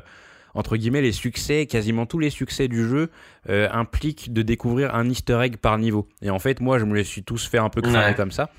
entre 0.55 0.77
guillemets, 0.77 1.03
les 1.03 1.13
succès, 1.13 1.67
quasiment 1.67 2.07
tous 2.07 2.19
les 2.19 2.31
succès 2.31 2.69
du 2.69 2.87
jeu 2.89 3.11
euh, 3.49 3.69
impliquent 3.73 4.33
de 4.33 4.43
découvrir 4.43 4.95
un 4.95 5.09
easter 5.09 5.39
egg 5.43 5.57
par 5.59 5.79
niveau. 5.79 6.09
Et 6.23 6.31
en 6.31 6.39
fait, 6.39 6.61
moi, 6.61 6.79
je 6.79 6.85
me 6.85 6.95
les 6.95 7.05
suis 7.05 7.23
tous 7.23 7.47
fait 7.47 7.59
un 7.59 7.69
peu 7.69 7.81
cramer 7.83 7.99
Ouais. 7.99 8.15
comme 8.15 8.33
ça. 8.33 8.51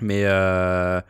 Mais 0.00 0.22
euh, 0.24 1.00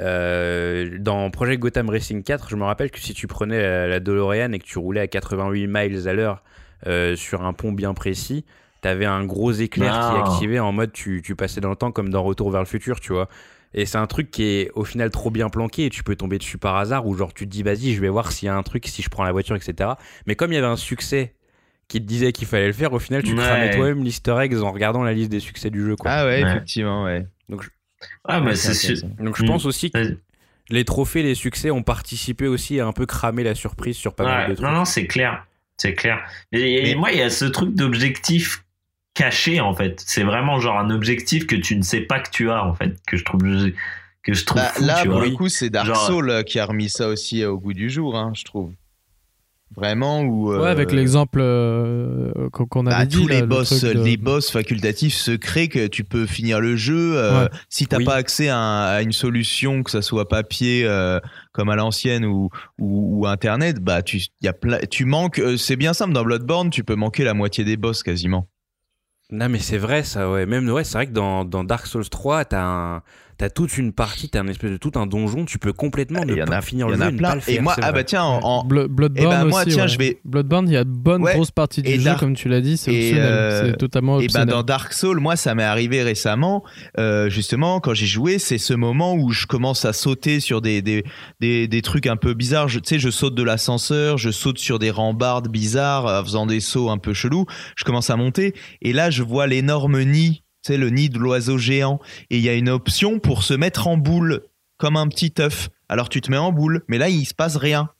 euh, 0.00 0.98
dans 0.98 1.30
Project 1.30 1.60
Gotham 1.60 1.88
Racing 1.88 2.22
4, 2.22 2.48
je 2.50 2.56
me 2.56 2.64
rappelle 2.64 2.90
que 2.90 3.00
si 3.00 3.14
tu 3.14 3.26
prenais 3.26 3.60
la, 3.60 3.86
la 3.86 4.00
DeLorean 4.00 4.52
et 4.52 4.58
que 4.58 4.64
tu 4.64 4.78
roulais 4.78 5.00
à 5.00 5.06
88 5.06 5.66
miles 5.66 6.08
à 6.08 6.12
l'heure 6.12 6.42
sur 7.16 7.44
un 7.44 7.52
pont 7.52 7.72
bien 7.72 7.94
précis, 7.94 8.44
t'avais 8.82 9.06
un 9.06 9.24
gros 9.24 9.50
éclair 9.52 9.92
qui 9.92 9.98
Ah. 10.00 10.24
activait 10.26 10.58
en 10.60 10.70
mode 10.72 10.92
tu, 10.92 11.22
tu 11.24 11.34
passais 11.34 11.60
dans 11.60 11.70
le 11.70 11.76
temps 11.76 11.90
comme 11.90 12.10
dans 12.10 12.22
Retour 12.22 12.50
vers 12.50 12.60
le 12.60 12.66
futur, 12.66 13.00
tu 13.00 13.12
vois. 13.12 13.28
Et 13.74 13.84
c'est 13.86 13.98
un 13.98 14.06
truc 14.06 14.30
qui 14.30 14.44
est 14.44 14.70
au 14.74 14.84
final 14.84 15.10
trop 15.10 15.30
bien 15.30 15.48
planqué 15.50 15.86
et 15.86 15.90
tu 15.90 16.02
peux 16.02 16.16
tomber 16.16 16.38
dessus 16.38 16.56
par 16.58 16.76
hasard 16.76 17.06
ou 17.06 17.14
genre 17.16 17.34
tu 17.34 17.44
te 17.46 17.50
dis 17.50 17.62
vas-y 17.62 17.92
je 17.94 18.00
vais 18.00 18.08
voir 18.08 18.32
s'il 18.32 18.46
y 18.46 18.48
a 18.48 18.56
un 18.56 18.62
truc 18.62 18.86
si 18.86 19.02
je 19.02 19.08
prends 19.10 19.24
la 19.24 19.32
voiture 19.32 19.54
etc. 19.56 19.90
Mais 20.26 20.34
comme 20.34 20.52
il 20.52 20.54
y 20.54 20.58
avait 20.58 20.66
un 20.66 20.76
succès 20.76 21.34
qui 21.88 22.00
te 22.00 22.06
disait 22.06 22.32
qu'il 22.32 22.46
fallait 22.48 22.66
le 22.68 22.72
faire, 22.72 22.92
au 22.92 22.98
final 22.98 23.22
tu 23.22 23.32
Ouais. 23.34 23.42
cramais 23.44 23.70
toi-même 23.76 24.02
l'easter 24.02 24.34
eggs 24.40 24.56
en 24.62 24.72
regardant 24.72 25.02
la 25.04 25.12
liste 25.12 25.30
des 25.30 25.40
succès 25.40 25.70
du 25.70 25.84
jeu 25.84 25.94
quoi. 25.96 26.10
Ah 26.10 26.24
ouais, 26.26 26.42
Ouais. 26.42 26.50
effectivement, 26.50 27.04
ouais. 27.04 27.26
Donc, 27.48 27.62
je, 27.62 27.68
Ah, 28.24 28.40
mais 28.40 28.48
Ouais, 28.50 28.56
c'est 28.56 28.94
donc 29.22 29.36
je 29.38 29.42
Mm. 29.42 29.46
pense 29.46 29.64
aussi 29.66 29.90
que 29.90 30.18
les 30.68 30.84
trophées, 30.84 31.22
les 31.22 31.34
succès 31.34 31.70
ont 31.70 31.82
participé 31.82 32.46
aussi 32.46 32.78
à 32.80 32.86
un 32.86 32.92
peu 32.92 33.06
cramer 33.06 33.42
la 33.44 33.54
surprise 33.54 33.96
sur 33.96 34.14
pas 34.14 34.24
mal 34.24 34.50
de 34.50 34.54
trucs. 34.54 34.66
non, 34.66 34.72
non, 34.72 34.84
c'est 34.84 35.06
clair. 35.06 35.46
C'est 35.78 35.94
clair. 35.94 36.24
Et, 36.52 36.74
et 36.74 36.82
Mais- 36.82 36.94
moi, 36.96 37.12
il 37.12 37.18
y 37.18 37.22
a 37.22 37.30
ce 37.30 37.44
truc 37.44 37.74
d'objectif 37.74 38.64
caché, 39.16 39.60
en 39.60 39.74
fait. 39.74 40.00
C'est 40.06 40.22
vraiment 40.22 40.60
genre 40.60 40.78
un 40.78 40.90
objectif 40.90 41.46
que 41.46 41.56
tu 41.56 41.76
ne 41.76 41.82
sais 41.82 42.02
pas 42.02 42.20
que 42.20 42.30
tu 42.30 42.50
as, 42.50 42.64
en 42.64 42.74
fait, 42.74 42.96
que 43.08 43.16
je 43.16 43.24
trouve, 43.24 43.42
que 44.22 44.34
je 44.34 44.44
trouve 44.44 44.62
Bah, 44.62 44.68
fou, 44.74 44.84
là, 44.84 45.00
tu 45.02 45.08
pour 45.08 45.16
vois. 45.18 45.26
le 45.26 45.32
coup, 45.32 45.48
c'est 45.48 45.70
Dark 45.70 45.86
Genre- 45.86 46.06
Souls 46.06 46.30
euh, 46.30 46.42
qui 46.44 46.58
a 46.60 46.66
remis 46.66 46.88
ça 46.88 47.08
aussi 47.08 47.42
euh, 47.42 47.50
au 47.50 47.58
goût 47.58 47.72
du 47.72 47.90
jour, 47.90 48.16
hein, 48.16 48.32
je 48.36 48.44
trouve. 48.44 48.70
Vraiment, 49.74 50.22
ou. 50.22 50.54
Ouais, 50.56 50.68
avec 50.68 50.92
l'exemple 50.92 51.40
euh, 51.42 52.30
qu'on 52.50 52.86
avait 52.86 52.96
Bah, 52.96 53.04
dit. 53.04 53.16
tous 53.16 53.28
là, 53.28 53.34
les 53.34 53.40
le 53.40 53.46
boss, 53.48 53.80
de- 53.82 53.90
les 54.04 54.16
boss 54.16 54.50
facultatifs 54.50 55.14
secrets 55.14 55.66
que 55.68 55.88
tu 55.88 56.04
peux 56.04 56.24
finir 56.24 56.60
le 56.60 56.76
jeu. 56.76 57.16
euh, 57.16 57.42
Ouais. 57.44 57.50
Si 57.68 57.86
t'as 57.86 57.98
Oui. 57.98 58.04
pas 58.04 58.14
accès 58.14 58.48
à, 58.48 58.56
un- 58.58 58.84
à 58.96 59.02
une 59.02 59.12
solution, 59.12 59.82
que 59.82 59.90
ça 59.90 60.02
soit 60.02 60.28
papier 60.28 60.84
euh, 60.84 61.18
comme 61.52 61.68
à 61.68 61.74
l'ancienne 61.76 62.24
ou, 62.24 62.48
ou, 62.78 63.20
ou 63.22 63.26
internet, 63.26 63.80
bah 63.80 64.02
tu 64.02 64.22
y 64.40 64.48
a 64.48 64.54
tu 64.88 65.04
manques. 65.04 65.40
euh, 65.40 65.56
c'est 65.56 65.76
bien 65.76 65.92
simple 65.92 66.12
dans 66.12 66.22
Bloodborne, 66.24 66.70
tu 66.70 66.84
peux 66.84 66.94
manquer 66.94 67.24
la 67.24 67.34
moitié 67.34 67.64
des 67.64 67.76
boss 67.76 68.02
quasiment. 68.04 68.48
Non 69.30 69.48
mais 69.48 69.58
c'est 69.58 69.78
vrai 69.78 70.04
ça 70.04 70.30
ouais. 70.30 70.46
Même 70.46 70.68
ouais 70.70 70.84
c'est 70.84 70.98
vrai 70.98 71.06
que 71.08 71.12
dans, 71.12 71.44
dans 71.44 71.64
Dark 71.64 71.86
Souls 71.86 72.08
3 72.08 72.44
t'as 72.44 72.62
un 72.62 73.02
t'as 73.38 73.50
toute 73.50 73.76
une 73.76 73.92
partie 73.92 74.28
t'as 74.30 74.40
un 74.40 74.48
espèce 74.48 74.70
de 74.70 74.76
tout 74.76 74.92
un 74.96 75.06
donjon 75.06 75.44
tu 75.44 75.58
peux 75.58 75.72
complètement 75.72 76.20
Il 76.22 76.28
ne 76.32 76.36
y 76.36 76.42
en 76.42 76.46
pas 76.46 76.56
a, 76.58 76.62
finir 76.62 76.86
y 76.88 76.90
le 76.90 76.96
en 76.96 76.98
jeu 76.98 77.02
a 77.04 77.08
et 77.08 77.12
ne 77.12 77.18
plein. 77.18 77.28
pas 77.28 77.34
le 77.34 77.40
faire, 77.40 77.54
Et 77.54 77.60
moi, 77.60 77.76
ah 77.82 77.92
bah 77.92 78.04
tiens, 78.04 78.22
en, 78.24 78.40
en- 78.42 78.64
Blo- 78.64 78.88
Bloodborne 78.88 79.26
Eh 79.34 79.36
ben, 79.42 79.44
moi, 79.46 79.60
aussi, 79.62 79.70
tiens, 79.70 79.82
ouais. 79.84 79.88
je 79.88 79.98
vais- 79.98 80.20
Bloodborne, 80.24 80.68
il 80.68 80.72
y 80.72 80.76
a 80.76 80.84
de 80.84 80.90
bonnes 80.90 81.22
Ouais. 81.22 81.34
grosses 81.34 81.50
parties 81.50 81.82
du 81.82 81.90
Et 81.90 81.98
jeu, 81.98 82.04
Dark- 82.04 82.20
comme 82.20 82.34
tu 82.34 82.48
l'as 82.48 82.60
dit, 82.60 82.76
c'est 82.76 82.92
et, 82.94 82.98
optionnel. 83.10 83.24
euh, 83.32 83.66
c'est 83.72 83.76
totalement 83.76 84.16
Et 84.18 84.20
bah 84.20 84.24
optionnel. 84.24 84.48
dans 84.48 84.62
Dark 84.62 84.92
Souls, 84.92 85.20
moi 85.20 85.36
ça 85.36 85.54
m'est 85.54 85.62
arrivé 85.64 86.02
récemment, 86.02 86.64
euh, 86.98 87.28
justement 87.28 87.80
quand 87.80 87.94
j'ai 87.94 88.06
joué, 88.06 88.38
c'est 88.38 88.58
ce 88.58 88.72
moment 88.74 89.14
où 89.14 89.30
je 89.32 89.46
commence 89.46 89.84
à 89.84 89.92
sauter 89.92 90.40
sur 90.40 90.60
des 90.60 90.80
des, 90.82 91.04
des, 91.40 91.68
des 91.68 91.82
trucs 91.82 92.06
un 92.06 92.16
peu 92.16 92.34
bizarres. 92.34 92.68
Je- 92.68 92.78
Tu 92.80 92.88
sais, 92.94 92.98
je 92.98 93.10
saute 93.10 93.34
de 93.34 93.42
l'ascenseur, 93.42 94.18
je 94.18 94.30
saute 94.30 94.58
sur 94.58 94.78
des 94.78 94.90
rambardes 94.90 95.48
bizarres, 95.48 96.06
en 96.06 96.24
faisant 96.24 96.46
des 96.46 96.60
sauts 96.60 96.90
un 96.90 96.98
peu 96.98 97.12
chelous. 97.14 97.46
Je 97.76 97.84
commence 97.84 98.10
à 98.10 98.16
monter 98.16 98.54
et 98.82 98.92
là 98.92 99.10
je 99.10 99.22
vois 99.22 99.46
l'énorme 99.46 100.02
nid, 100.02 100.42
sais 100.66 100.76
le 100.76 100.90
nid 100.90 101.08
de 101.08 101.18
l'oiseau 101.18 101.58
géant. 101.58 102.00
Et 102.30 102.38
il 102.38 102.42
y 102.42 102.48
a 102.48 102.54
une 102.54 102.68
option 102.68 103.18
pour 103.18 103.42
se 103.42 103.54
mettre 103.54 103.86
en 103.86 103.96
boule 103.96 104.42
comme 104.78 104.96
un 104.96 105.08
petit 105.08 105.32
œuf. 105.38 105.68
Alors 105.88 106.08
tu 106.08 106.20
te 106.20 106.30
mets 106.30 106.36
en 106.36 106.52
boule, 106.52 106.82
mais 106.88 106.98
là 106.98 107.08
il 107.08 107.24
se 107.24 107.34
passe 107.34 107.56
rien. 107.56 107.90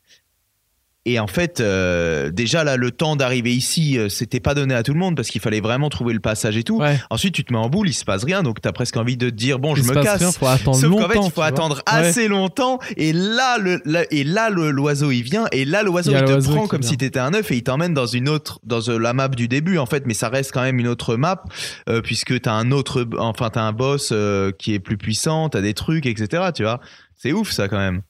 Et 1.08 1.20
en 1.20 1.28
fait, 1.28 1.60
euh, 1.60 2.30
déjà 2.32 2.64
là, 2.64 2.76
le 2.76 2.90
temps 2.90 3.14
d'arriver 3.14 3.54
ici, 3.54 3.96
euh, 3.96 4.08
c'était 4.08 4.40
pas 4.40 4.54
donné 4.54 4.74
à 4.74 4.82
tout 4.82 4.92
le 4.92 4.98
monde 4.98 5.14
parce 5.14 5.28
qu'il 5.28 5.40
fallait 5.40 5.60
vraiment 5.60 5.88
trouver 5.88 6.12
le 6.12 6.18
passage 6.18 6.56
et 6.56 6.64
tout. 6.64 6.78
Ouais. 6.78 6.98
Ensuite, 7.10 7.32
tu 7.32 7.44
te 7.44 7.52
mets 7.52 7.58
en 7.60 7.68
boule, 7.68 7.88
il 7.88 7.92
se 7.94 8.04
passe 8.04 8.24
rien, 8.24 8.42
donc 8.42 8.60
t'as 8.60 8.72
presque 8.72 8.96
envie 8.96 9.16
de 9.16 9.30
te 9.30 9.34
dire 9.34 9.60
bon, 9.60 9.76
Il 9.76 9.84
je 9.84 9.88
me 9.88 9.94
casse. 10.02 10.18
rien, 10.18 10.32
faut 10.32 10.46
attendre 10.48 10.76
Sauf 10.78 10.90
qu'en 10.90 11.08
fait, 11.08 11.18
il 11.18 11.22
faut 11.30 11.30
vois. 11.36 11.44
attendre 11.46 11.76
Ouais. 11.76 11.82
assez 12.08 12.26
longtemps. 12.26 12.80
Et 12.96 13.12
là, 13.12 13.56
le, 13.58 13.80
là- 13.84 14.04
et 14.10 14.24
là, 14.24 14.50
l'oiseau 14.50 15.12
il 15.12 15.22
vient, 15.22 15.46
et 15.52 15.64
là, 15.64 15.84
l'oiseau 15.84 16.10
Il 16.10 16.18
te 16.24 16.42
prend 16.50 16.66
comme 16.66 16.80
vient. 16.80 16.90
si 16.90 16.96
t'étais 16.96 17.20
un 17.20 17.32
œuf 17.34 17.52
et 17.52 17.56
il 17.56 17.62
t'emmène 17.62 17.94
dans 17.94 18.06
une 18.06 18.28
autre, 18.28 18.58
dans 18.64 18.80
euh, 18.88 18.98
la 18.98 19.12
map 19.12 19.28
du 19.28 19.46
début 19.46 19.78
en 19.78 19.86
fait, 19.86 20.02
mais 20.06 20.14
ça 20.14 20.28
reste 20.28 20.50
quand 20.52 20.62
même 20.62 20.80
une 20.80 20.88
autre 20.88 21.14
map 21.14 21.44
euh, 21.88 22.00
puisque 22.02 22.40
t'as 22.40 22.52
un 22.54 22.72
autre, 22.72 23.06
enfin 23.18 23.48
t'as 23.50 23.62
un 23.62 23.72
boss 23.72 24.12
qui 24.58 24.74
est 24.74 24.80
plus 24.80 24.96
puissant, 24.98 25.48
t'as 25.50 25.60
des 25.60 25.72
trucs, 25.74 26.06
etc. 26.06 26.46
Tu 26.52 26.64
vois, 26.64 26.80
c'est 27.14 27.32
ouf 27.32 27.52
ça 27.52 27.68
quand 27.68 27.78
même. 27.78 28.02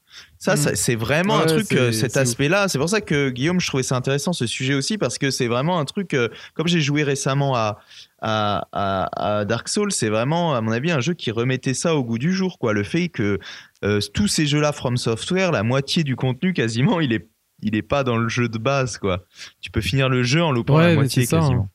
Ça, 0.47 0.55
Mm. 0.55 0.57
ça, 0.59 0.75
c'est 0.77 0.95
vraiment 0.95 1.41
un 1.41 1.47
truc, 1.47 1.73
euh, 1.73 1.91
cet 1.91 2.17
aspect-là. 2.17 2.69
C'est 2.69 2.79
pour 2.79 2.89
ça 2.89 3.01
que 3.01 3.31
Guillaume, 3.31 3.59
je 3.59 3.67
trouvais 3.67 3.83
ça 3.83 3.97
intéressant 3.97 4.33
ce 4.33 4.47
sujet 4.47 4.75
aussi 4.75 4.97
parce 4.97 5.19
que 5.19 5.31
c'est 5.33 5.49
vraiment 5.49 5.81
un 5.81 5.85
truc. 5.85 6.15
euh, 6.15 6.29
comme 6.55 6.69
j'ai 6.69 6.81
joué 6.81 7.03
récemment 7.03 7.57
à, 7.57 7.79
à, 8.23 8.69
à- 8.71 9.39
à 9.41 9.45
Dark 9.45 9.69
Souls, 9.69 9.91
c'est 9.91 10.09
vraiment, 10.09 10.55
à 10.55 10.61
mon 10.61 10.71
avis, 10.71 10.93
un 10.93 11.01
jeu 11.01 11.15
qui 11.15 11.33
remettait 11.33 11.75
ça 11.75 11.97
au 11.97 12.05
goût 12.05 12.19
du 12.19 12.33
jour. 12.33 12.59
Quoi. 12.61 12.73
Le 12.75 12.85
fait 12.85 13.09
que 13.09 13.41
euh, 13.85 13.99
tous 14.15 14.29
ces 14.29 14.47
jeux-là, 14.47 14.71
From 14.73 14.97
Software, 14.97 15.51
la 15.51 15.65
moitié 15.65 16.05
du 16.05 16.15
contenu 16.15 16.53
quasiment, 16.53 17.01
il 17.01 17.13
est, 17.13 17.27
il 17.63 17.75
est 17.75 17.83
pas 17.83 18.05
dans 18.05 18.17
le 18.17 18.29
jeu 18.29 18.49
de 18.49 18.59
base. 18.59 18.99
Quoi. 18.99 19.25
Tu 19.61 19.71
peux 19.73 19.81
finir 19.81 20.09
le 20.09 20.23
jeu 20.23 20.45
en 20.45 20.53
loupant 20.53 20.77
Ouais, 20.77 20.89
la 20.91 20.95
moitié 20.95 21.27
ça, 21.27 21.39
quasiment. 21.39 21.69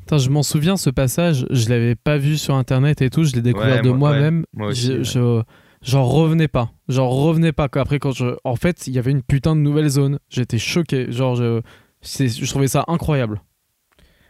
Putain, 0.00 0.18
je 0.18 0.28
m'en 0.30 0.42
souviens 0.42 0.76
ce 0.76 0.90
passage, 0.90 1.46
je 1.50 1.68
l'avais 1.68 1.94
pas 1.94 2.18
vu 2.18 2.36
sur 2.36 2.54
internet 2.54 3.00
et 3.02 3.08
tout, 3.10 3.24
je 3.24 3.34
l'ai 3.34 3.40
découvert 3.42 3.76
Ouais, 3.76 3.82
de 3.82 3.88
moi- 3.90 4.10
moi-même. 4.10 4.44
moi 4.52 4.68
aussi, 4.68 4.86
Je- 4.86 4.92
ouais. 4.92 5.04
je- 5.04 5.42
J'en 5.84 6.04
revenais 6.04 6.48
pas. 6.48 6.72
J'en 6.88 7.08
revenais 7.08 7.52
pas. 7.52 7.68
Après, 7.72 7.98
quand 7.98 8.12
je. 8.12 8.36
En 8.44 8.56
fait, 8.56 8.86
il 8.86 8.94
y 8.94 8.98
avait 8.98 9.10
une 9.10 9.22
putain 9.22 9.54
de 9.54 9.60
nouvelle 9.60 9.88
zone. 9.88 10.18
J'étais 10.30 10.58
choqué. 10.58 11.12
Genre, 11.12 11.36
je. 11.36 11.60
c'est- 12.00 12.28
Je 12.28 12.48
trouvais 12.50 12.68
ça 12.68 12.84
incroyable. 12.88 13.40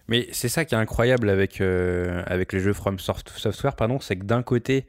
Mais 0.09 0.29
c'est 0.33 0.49
ça 0.51 0.65
qui 0.67 0.75
est 0.75 0.79
incroyable 0.79 1.31
avec, 1.31 1.61
euh, 1.63 2.23
avec 2.27 2.53
les 2.53 2.61
jeux 2.61 2.75
From 2.75 2.99
Soft- 2.99 3.31
Software, 3.39 3.75
pardon, 3.75 4.01
c'est 4.01 4.17
que 4.17 4.25
d'un 4.25 4.43
côté, 4.43 4.85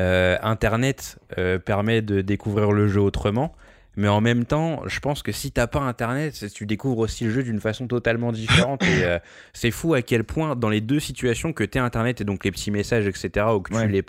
euh, 0.00 0.38
Internet 0.42 1.18
euh, 1.36 1.58
permet 1.58 2.00
de 2.00 2.22
découvrir 2.22 2.72
le 2.72 2.88
jeu 2.88 3.00
autrement, 3.02 3.54
mais 3.96 4.08
en 4.08 4.22
même 4.22 4.46
temps, 4.46 4.80
je 4.86 5.00
pense 5.00 5.22
que 5.22 5.32
si 5.32 5.52
t'as 5.52 5.66
pas 5.66 5.80
Internet, 5.80 6.46
tu 6.54 6.64
découvres 6.64 7.00
aussi 7.00 7.24
le 7.24 7.30
jeu 7.30 7.42
d'une 7.42 7.60
façon 7.60 7.86
totalement 7.86 8.32
différente. 8.32 8.82
et 8.84 9.04
euh, 9.04 9.18
c'est 9.52 9.70
fou 9.70 9.92
à 9.92 10.00
quel 10.00 10.24
point, 10.24 10.56
dans 10.56 10.70
les 10.70 10.80
deux 10.80 10.98
situations, 11.00 11.52
que 11.52 11.62
t'aies 11.64 11.78
Internet 11.78 12.22
et 12.22 12.24
donc 12.24 12.42
les 12.44 12.50
petits 12.50 12.70
messages, 12.70 13.06
etc., 13.06 13.46
ou 13.54 13.60
que 13.60 13.74
Ouais. 13.74 13.84
tu 13.84 13.92
l'aies 13.92 14.00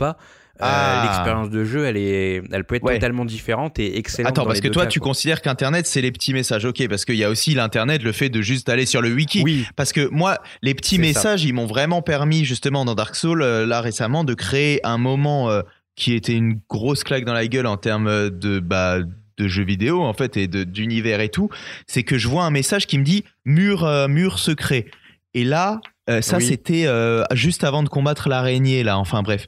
euh, 0.61 0.66
Ah. 0.66 1.03
l'expérience 1.06 1.50
de 1.50 1.64
jeu, 1.66 1.85
elle, 1.85 1.98
est, 1.98 2.42
elle 2.51 2.64
peut 2.64 2.75
être 2.75 2.84
Ouais. 2.84 2.93
totalement 2.95 3.25
différente 3.25 3.77
et 3.80 3.98
excellente. 3.98 4.30
Attends, 4.32 4.45
parce 4.45 4.61
que 4.61 4.67
toi, 4.69 4.84
cas, 4.84 4.90
tu 4.90 5.00
quoi. 5.00 5.09
considères 5.09 5.42
qu'Internet, 5.42 5.85
c'est 5.85 6.01
les 6.01 6.11
petits 6.11 6.34
messages. 6.34 6.66
Ok, 6.66 6.88
parce 6.88 7.03
qu'il 7.06 7.16
y 7.16 7.24
a 7.24 7.30
aussi 7.30 7.53
l'Internet, 7.53 8.03
le 8.03 8.11
fait 8.11 8.30
de 8.30 8.42
juste 8.42 8.69
aller 8.69 8.85
sur 8.85 9.01
le 9.01 9.09
wiki. 9.14 9.42
Oui, 9.43 9.66
Parce 9.75 9.92
que 9.92 10.08
moi, 10.09 10.38
les 10.61 10.74
petits 10.74 10.98
messages, 11.00 11.43
ils 11.43 11.53
m'ont 11.53 11.66
vraiment 11.66 12.01
permis, 12.01 12.45
justement, 12.45 12.85
dans 12.85 12.95
Dark 12.95 13.16
Souls, 13.16 13.42
euh, 13.42 13.66
là 13.66 13.82
récemment, 13.82 14.24
de 14.24 14.34
créer 14.34 14.80
un 14.85 14.98
moment 14.98 15.50
euh, 15.50 15.61
qui 15.95 16.14
était 16.14 16.35
une 16.35 16.59
grosse 16.69 17.03
claque 17.03 17.25
dans 17.25 17.34
la 17.34 17.48
gueule 17.48 17.67
en 17.67 17.77
termes 17.77 18.30
de, 18.30 18.59
bah, 18.59 19.00
de 19.38 19.48
jeux 19.48 19.66
vidéo, 19.66 20.01
en 20.03 20.14
fait, 20.14 20.38
et 20.38 20.48
d'univers 20.48 21.19
et 21.19 21.30
tout. 21.30 21.50
C'est 21.88 22.03
que 22.03 22.17
je 22.17 22.27
vois 22.30 22.43
un 22.45 22.51
message 22.51 22.88
qui 22.88 22.98
me 22.98 23.03
dit 23.03 23.24
mur, 23.43 23.84
euh, 23.84 24.08
mur 24.08 24.40
secret. 24.40 24.85
Et 25.34 25.43
là, 25.43 25.82
euh, 26.09 26.22
ça, 26.22 26.38
Oui. 26.38 26.45
c'était 26.45 26.85
euh, 26.85 27.24
juste 27.34 27.64
avant 27.64 27.84
de 27.84 27.90
combattre 27.90 28.30
l'araignée, 28.30 28.84
là. 28.84 28.98
Enfin, 28.98 29.24
bref. 29.24 29.48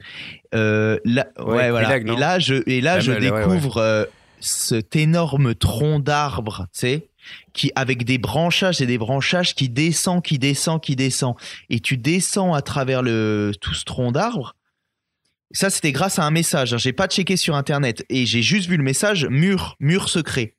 Euh, 0.55 0.97
là, 1.05 1.27
ouais, 1.39 1.45
Ouais, 1.45 1.69
voilà. 1.71 1.97
Et 1.97 2.03
là, 2.03 2.39
je, 2.39 2.55
et 2.67 2.81
là, 2.81 2.95
La 2.95 2.99
je 2.99 3.11
meule, 3.11 3.23
ouais, 3.23 3.31
ouais. 3.31 3.39
découvre 3.47 4.07
cet 4.39 4.95
énorme 4.95 5.55
tronc 5.55 5.99
d'arbre, 5.99 6.67
tu 6.73 6.79
sais 6.79 7.09
qui 7.51 7.73
avec 7.75 8.05
des 8.05 8.17
branchages 8.19 8.79
et 8.81 8.85
des 8.85 8.97
branchages 8.97 9.53
qui 9.53 9.67
descend, 9.67 10.23
qui 10.23 10.39
descend, 10.39 10.79
qui 10.81 10.95
descend, 10.95 11.35
et 11.69 11.81
tu 11.81 11.97
descends 11.97 12.53
à 12.53 12.61
travers 12.61 13.01
le 13.03 13.51
tout 13.59 13.73
ce 13.73 13.83
tronc 13.83 14.13
d'arbre. 14.13 14.55
Ça, 15.51 15.69
c'était 15.69 15.91
grâce 15.91 16.19
à 16.19 16.23
un 16.23 16.31
message. 16.31 16.73
hein. 16.73 16.77
J'ai 16.77 16.93
pas 16.93 17.07
checké 17.07 17.35
sur 17.35 17.55
internet 17.57 18.05
et 18.09 18.25
j'ai 18.25 18.41
juste 18.41 18.69
vu 18.69 18.77
le 18.77 18.83
message 18.83 19.25
mur, 19.25 19.75
mur 19.81 20.07
secret. 20.07 20.55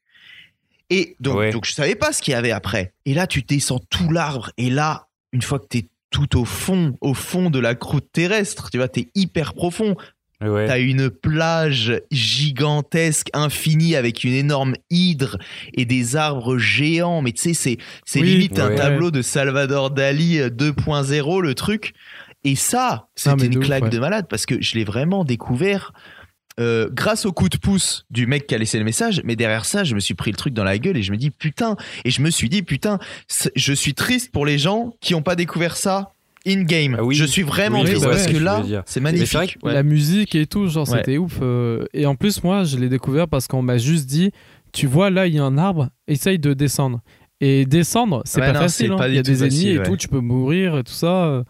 Et 0.91 1.17
donc, 1.21 1.37
Ouais. 1.39 1.51
donc 1.53 1.65
je 1.65 1.73
savais 1.73 1.95
pas 1.95 2.13
ce 2.13 2.21
qu'il 2.21 2.33
y 2.33 2.35
avait 2.35 2.51
après. 2.53 2.93
Et 3.07 3.15
là, 3.15 3.27
tu 3.27 3.41
descends 3.41 3.81
tout 3.89 4.11
l'arbre. 4.11 4.51
Et 4.59 4.69
là, 4.69 5.08
une 5.33 5.43
fois 5.43 5.59
que 5.59 5.67
tu 5.71 5.79
es 5.79 5.87
tout 6.11 6.39
au 6.39 6.45
fond, 6.45 6.97
au 7.01 7.15
fond 7.15 7.51
de 7.51 7.59
la 7.59 7.75
croûte 7.75 8.09
terrestre, 8.13 8.71
tu 8.71 8.79
vois, 8.79 8.89
tu 8.89 9.01
es 9.01 9.09
hyper 9.15 9.55
profond. 9.55 9.95
ouais. 10.41 10.67
T'as 10.67 10.81
une 10.81 11.11
plage 11.11 12.01
gigantesque, 12.11 13.29
infinie, 13.35 13.95
avec 13.95 14.25
une 14.25 14.33
énorme 14.33 14.75
hydre 14.91 15.39
et 15.75 15.85
des 15.85 16.17
arbres 16.17 16.59
géants. 16.59 17.23
Mais 17.23 17.33
tu 17.33 17.43
sais, 17.43 17.55
c'est, 17.55 17.79
c'est 18.05 18.21
Oui, 18.21 18.29
limite 18.29 18.59
un 18.59 18.75
tableau 18.75 19.11
de 19.11 19.23
Salvador 19.23 19.91
Dali 19.91 20.39
euh, 20.39 20.49
2.0, 20.49 21.43
le 21.43 21.55
truc. 21.55 21.93
Et 22.45 22.55
ça, 22.55 23.09
c'était 23.17 23.37
mais 23.37 23.49
de 23.49 23.55
une 23.57 23.61
claque 23.61 23.85
ouais. 23.85 23.91
de 23.91 23.99
malade 23.99 24.27
parce 24.31 24.47
que 24.47 24.63
je 24.63 24.75
l'ai 24.77 24.85
vraiment 24.85 25.25
découvert 25.25 25.93
euh, 26.59 26.89
grâce 26.93 27.25
au 27.27 27.33
coup 27.33 27.49
de 27.49 27.57
pouce 27.57 28.05
du 28.11 28.27
mec 28.27 28.47
qui 28.47 28.55
a 28.55 28.59
laissé 28.59 28.79
le 28.79 28.85
message. 28.85 29.21
Mais 29.25 29.37
derrière 29.37 29.65
ça, 29.65 29.85
je 29.85 29.95
me 29.95 30.01
suis 30.01 30.15
pris 30.15 30.31
le 30.31 30.37
truc 30.37 30.55
dans 30.55 30.65
la 30.65 30.79
gueule 30.79 30.97
et 30.97 31.03
je 31.03 31.13
me 31.13 31.17
dis 31.17 31.31
putain. 31.31 31.77
Et 32.05 32.11
je 32.11 32.21
me 32.23 32.31
suis 32.31 32.49
dit 32.49 32.63
putain, 32.63 32.99
je 33.57 33.73
suis 33.73 33.95
triste 33.95 34.33
pour 34.33 34.45
les 34.47 34.59
gens 34.59 34.93
qui 35.01 35.13
n'ont 35.15 35.23
pas 35.23 35.37
découvert 35.37 35.77
ça 35.77 36.13
in-game. 36.47 36.97
Ah 36.99 37.05
oui. 37.05 37.15
je 37.15 37.25
suis 37.25 37.43
vraiment 37.43 37.81
Oui, 37.81 37.87
triste 37.87 38.05
parce 38.05 38.25
ce 38.25 38.29
que 38.29 38.37
là, 38.39 38.63
c'est 38.87 39.01
vrai 39.01 39.13
magnifique. 39.13 39.59
Ouais. 39.63 39.73
La 39.75 39.83
musique 39.83 40.35
et 40.35 40.47
tout, 40.47 40.67
genre, 40.69 40.89
Ouais. 40.89 40.99
c'était 40.99 41.19
ouf. 41.19 41.39
euh, 41.43 41.85
Et 41.93 42.07
en 42.07 42.15
plus, 42.15 42.43
moi, 42.43 42.65
je 42.65 42.77
l'ai 42.79 42.89
découvert 42.89 43.29
parce 43.29 43.47
qu'on 43.49 43.63
m'a 43.63 43.79
juste 43.79 44.07
dit 44.07 44.31
tu 44.73 44.87
vois, 44.87 45.11
là, 45.11 45.27
il 45.27 45.35
y 45.35 45.39
a 45.39 45.45
un 45.45 45.57
arbre, 45.59 45.89
essaye 46.07 46.39
de 46.39 46.53
descendre. 46.55 47.01
Et 47.41 47.65
descendre, 47.67 48.23
c'est 48.27 48.41
Ouais, 48.41 48.49
pas 48.49 48.53
non, 48.53 48.61
facile. 48.61 48.93
hein. 48.93 48.99
Il 49.09 49.15
y 49.15 49.19
a 49.19 49.23
des 49.23 49.43
ennemis 49.45 49.51
facile, 49.57 49.69
et 49.71 49.79
ouais. 49.79 49.85
tout, 49.87 49.97
tu 49.97 50.09
peux 50.09 50.21
mourir 50.21 50.77
et 50.79 50.85
tout 50.85 50.93
ça. 50.93 51.25
euh. 51.27 51.45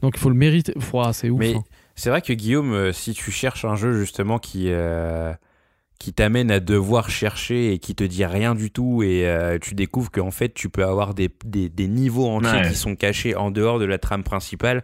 Donc, 0.00 0.14
il 0.16 0.20
faut 0.20 0.28
le 0.28 0.34
mériter. 0.36 0.72
Ouah, 0.92 1.12
c'est 1.12 1.30
ouf. 1.30 1.38
Mais 1.40 1.54
hein. 1.54 1.62
C'est 1.94 2.10
vrai 2.10 2.22
que 2.22 2.32
Guillaume, 2.32 2.72
euh, 2.72 2.92
si 2.92 3.12
tu 3.14 3.30
cherches 3.30 3.64
un 3.64 3.76
jeu 3.76 3.92
justement 3.98 4.38
qui, 4.38 4.66
euh, 4.68 5.32
qui 5.98 6.12
t'amène 6.12 6.50
à 6.50 6.58
devoir 6.60 7.10
chercher 7.10 7.72
et 7.72 7.78
qui 7.78 7.94
te 7.94 8.04
dit 8.04 8.24
rien 8.24 8.54
du 8.54 8.70
tout 8.70 9.02
et 9.02 9.26
euh, 9.28 9.58
tu 9.60 9.74
découvres 9.74 10.10
qu'en 10.10 10.30
fait 10.30 10.52
tu 10.54 10.68
peux 10.68 10.84
avoir 10.84 11.14
des, 11.14 11.30
des, 11.44 11.68
des 11.68 11.88
niveaux 11.88 12.28
entiers 12.28 12.50
Ouais. 12.60 12.68
qui 12.68 12.74
sont 12.74 12.96
cachés 12.96 13.36
en 13.36 13.50
dehors 13.50 13.78
de 13.78 13.84
la 13.84 13.98
trame 13.98 14.24
principale. 14.24 14.82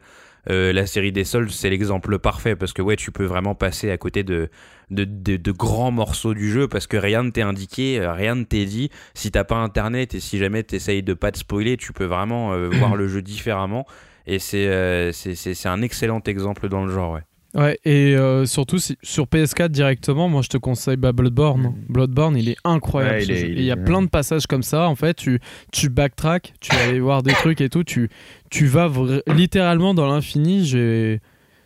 euh, 0.51 0.73
la 0.73 0.87
série 0.87 1.13
des 1.13 1.25
soldes, 1.25 1.51
c'est 1.51 1.69
l'exemple 1.69 2.19
parfait 2.19 2.57
parce 2.57 2.73
que 2.73 2.81
ouais, 2.81 2.97
tu 2.97 3.11
peux 3.11 3.25
vraiment 3.27 3.55
passer 3.55 3.91
à 3.91 3.99
côté 3.99 4.23
de, 4.23 4.49
de, 4.91 5.05
de, 5.05 5.37
de 5.37 5.53
grands 5.53 5.91
morceaux 5.91 6.33
du 6.33 6.51
jeu 6.51 6.69
parce 6.69 6.87
que 6.87 6.97
rien 6.97 7.23
ne 7.25 7.31
t'est 7.31 7.43
indiqué, 7.43 8.01
rien 8.07 8.35
ne 8.37 8.45
t'est 8.45 8.65
dit. 8.65 8.89
Si 9.13 9.31
t'as 9.31 9.45
pas 9.45 9.57
internet 9.57 10.15
et 10.15 10.21
si 10.21 10.39
jamais 10.39 10.63
t'essayes 10.63 11.03
de 11.03 11.13
pas 11.15 11.33
te 11.33 11.39
spoiler, 11.39 11.77
tu 11.77 11.93
peux 11.93 12.07
vraiment 12.07 12.53
euh, 12.55 12.69
voir 12.71 12.95
le 12.97 13.09
jeu 13.09 13.21
différemment. 13.21 13.85
Et 14.31 14.39
c'est 14.39 14.69
euh, 14.69 15.11
c'est- 15.13 15.35
c'est 15.35 15.69
un 15.69 15.81
excellent 15.83 16.21
exemple 16.27 16.69
dans 16.69 16.85
le 16.85 16.93
genre, 16.93 17.13
ouais. 17.15 17.23
Ouais, 17.55 17.79
et 17.87 18.15
euh, 18.15 18.45
surtout 18.45 18.79
si- 18.79 18.99
sur 19.03 19.27
PS4 19.27 19.71
directement, 19.71 20.29
moi 20.29 20.43
je 20.43 20.49
te 20.49 20.59
conseille 20.59 20.99
bah, 20.99 21.13
Bloodborne. 21.13 21.75
Bloodborne, 21.89 22.37
il 22.37 22.51
est 22.51 22.59
incroyable. 22.63 23.17
Ouais, 23.17 23.25
il 23.25 23.31
est- 23.61 23.65
y 23.65 23.71
a 23.71 23.77
plein 23.87 24.03
de 24.03 24.07
passages 24.09 24.47
comme 24.47 24.63
ça. 24.63 24.87
En 24.87 24.95
fait, 24.97 25.15
tu, 25.15 25.41
tu 25.73 25.89
backtrack, 25.89 26.53
tu 26.61 26.77
vas 26.77 26.83
aller 26.85 27.01
voir 27.01 27.23
des 27.23 27.33
trucs 27.33 27.63
et 27.63 27.71
tout. 27.71 27.85
Tu, 27.85 28.11
tu 28.51 28.67
vas 28.67 28.93
littéralement 29.29 29.95
dans 29.95 30.07
l'infini. 30.07 30.67
J'ai. 30.67 31.21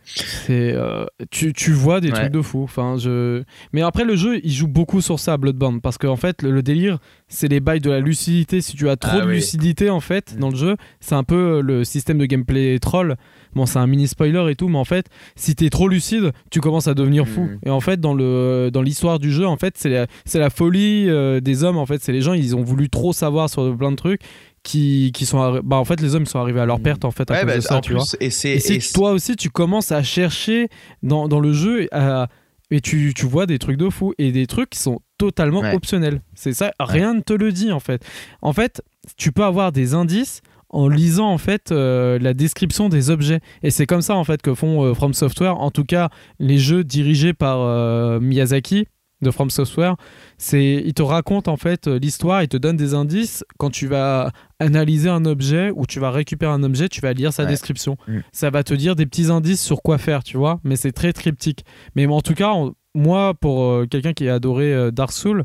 C'est, 0.05 0.73
euh, 0.73 1.05
tu, 1.31 1.53
tu 1.53 1.71
vois 1.71 2.01
des 2.01 2.09
Ouais. 2.09 2.13
trucs 2.15 2.31
de 2.31 2.41
fou. 2.41 2.63
Enfin, 2.63 2.95
je... 2.97 3.43
Mais 3.71 3.81
après, 3.81 4.03
le 4.03 4.15
jeu, 4.15 4.39
il 4.43 4.51
joue 4.51 4.67
beaucoup 4.67 5.01
sur 5.01 5.19
ça, 5.19 5.37
Bloodborne. 5.37 5.81
Parce 5.81 5.97
qu'en 5.97 6.15
fait, 6.17 6.41
le, 6.41 6.51
le 6.51 6.61
délire, 6.61 6.99
c'est 7.27 7.47
les 7.47 7.59
bails 7.59 7.79
de 7.79 7.89
la 7.89 7.99
lucidité. 7.99 8.61
Si 8.61 8.75
tu 8.75 8.89
as 8.89 8.95
trop 8.97 9.17
Ah 9.19 9.21
de 9.21 9.27
oui. 9.29 9.35
lucidité, 9.35 9.89
en 9.89 9.99
fait, 10.01 10.33
Mm. 10.35 10.39
dans 10.39 10.49
le 10.49 10.55
jeu, 10.55 10.75
c'est 10.99 11.15
un 11.15 11.23
peu 11.23 11.35
euh, 11.35 11.61
le 11.61 11.83
système 11.83 12.17
de 12.17 12.25
gameplay 12.25 12.77
troll. 12.79 13.15
Bon, 13.55 13.65
c'est 13.65 13.79
un 13.79 13.87
mini 13.87 14.07
spoiler 14.07 14.45
et 14.49 14.55
tout, 14.55 14.67
mais 14.67 14.77
en 14.79 14.83
fait, 14.85 15.05
si 15.35 15.55
t'es 15.55 15.69
trop 15.69 15.87
lucide, 15.87 16.31
tu 16.51 16.59
commences 16.59 16.87
à 16.87 16.93
devenir 16.95 17.27
fou. 17.27 17.41
Mhm. 17.43 17.59
Et 17.65 17.69
en 17.69 17.79
fait, 17.79 17.99
dans 18.01 18.13
le 18.13 18.69
dans 18.73 18.81
l'histoire 18.81 19.19
du 19.19 19.31
jeu, 19.31 19.45
en 19.45 19.57
fait, 19.57 19.75
c'est 19.77 19.89
la, 19.89 20.07
c'est 20.25 20.39
la 20.39 20.49
folie 20.49 21.05
euh, 21.07 21.39
des 21.39 21.63
hommes. 21.63 21.77
En 21.77 21.85
fait, 21.85 22.01
c'est 22.01 22.11
les 22.11 22.21
gens, 22.21 22.33
ils 22.33 22.55
ont 22.55 22.63
voulu 22.63 22.89
trop 22.89 23.13
savoir 23.13 23.49
sur 23.49 23.75
plein 23.77 23.91
de 23.91 23.95
trucs 23.95 24.21
qui, 24.63 25.11
qui 25.13 25.25
sont, 25.25 25.59
bah 25.63 25.75
en 25.75 25.85
fait, 25.85 25.99
les 26.01 26.15
hommes 26.15 26.25
sont 26.25 26.39
arrivés 26.39 26.61
à 26.61 26.65
leur 26.65 26.79
perte 26.79 27.05
en 27.05 27.11
fait 27.11 27.29
à 27.29 27.33
Ouais, 27.33 27.39
cause 27.41 27.47
bah, 27.47 27.55
de 27.57 27.61
ça, 27.61 27.81
tu 27.81 27.89
plus, 27.91 27.95
vois. 27.97 28.05
et 28.21 28.29
c'est 28.29 28.79
toi 28.93 29.11
aussi, 29.11 29.35
tu 29.35 29.49
commences 29.49 29.91
à 29.91 30.01
chercher 30.03 30.69
dans, 31.03 31.27
dans 31.27 31.39
le 31.39 31.51
jeu 31.53 31.87
à- 31.91 32.27
et 32.71 32.79
tu, 32.81 33.13
tu 33.15 33.25
vois 33.27 33.45
des 33.45 33.59
trucs 33.59 33.77
de 33.77 33.89
fou 33.89 34.13
et 34.17 34.31
des 34.31 34.47
trucs 34.47 34.69
qui 34.71 34.79
sont 34.79 34.99
totalement 35.17 35.59
Ouais. 35.59 35.75
optionnels. 35.75 36.21
C'est 36.33 36.53
ça, 36.53 36.71
rien 36.79 37.13
ne 37.13 37.19
te 37.21 37.33
le 37.33 37.51
dit 37.51 37.71
en 37.71 37.79
fait. 37.79 38.03
En 38.41 38.51
fait, 38.53 38.81
tu 39.17 39.31
peux 39.31 39.43
avoir 39.43 39.71
des 39.71 39.93
indices 39.93 40.41
en 40.69 40.87
lisant 40.87 41.27
en 41.29 41.37
fait 41.37 41.71
euh, 41.71 42.17
la 42.19 42.33
description 42.33 42.89
des 42.89 43.11
objets 43.11 43.41
et 43.61 43.69
c'est 43.69 43.85
comme 43.85 44.01
ça 44.01 44.15
en 44.15 44.23
fait 44.23 44.41
que 44.41 44.55
font 44.55 44.83
euh, 44.83 44.93
From 44.95 45.13
Software 45.13 45.57
en 45.57 45.69
tout 45.69 45.83
cas 45.83 46.09
les 46.39 46.57
jeux 46.57 46.83
dirigés 46.83 47.33
par 47.33 47.59
euh, 47.61 48.19
Miyazaki 48.19 48.87
de 49.23 49.31
From 49.31 49.49
Software 49.49 49.95
c'est 50.37 50.83
il 50.85 50.93
te 50.93 51.01
raconte 51.01 51.47
en 51.47 51.57
fait 51.57 51.87
euh, 51.87 51.97
l'histoire 51.99 52.43
il 52.43 52.47
te 52.47 52.57
donne 52.57 52.77
des 52.77 52.93
indices 52.93 53.43
quand 53.57 53.69
tu 53.69 53.87
vas 53.87 54.31
analyser 54.59 55.09
un 55.09 55.25
objet 55.25 55.71
ou 55.75 55.85
tu 55.85 55.99
vas 55.99 56.11
récupérer 56.11 56.51
un 56.51 56.63
objet 56.63 56.89
tu 56.89 57.01
vas 57.01 57.13
lire 57.13 57.33
sa 57.33 57.43
Ouais. 57.43 57.49
description 57.49 57.97
Mm. 58.07 58.19
ça 58.31 58.49
va 58.49 58.63
te 58.63 58.73
dire 58.73 58.95
des 58.95 59.05
petits 59.05 59.31
indices 59.31 59.61
sur 59.61 59.81
quoi 59.81 59.97
faire 59.97 60.23
tu 60.23 60.37
vois 60.37 60.59
mais 60.63 60.75
c'est 60.75 60.91
très 60.91 61.13
cryptique 61.13 61.63
mais 61.95 62.05
en 62.05 62.21
tout 62.21 62.33
cas 62.35 62.51
on- 62.53 62.73
moi 62.95 63.33
pour 63.33 63.63
euh, 63.63 63.87
quelqu'un 63.89 64.13
qui 64.13 64.27
a 64.29 64.35
adoré 64.35 64.71
euh, 64.73 64.91
Dark 64.91 65.11
Souls 65.11 65.43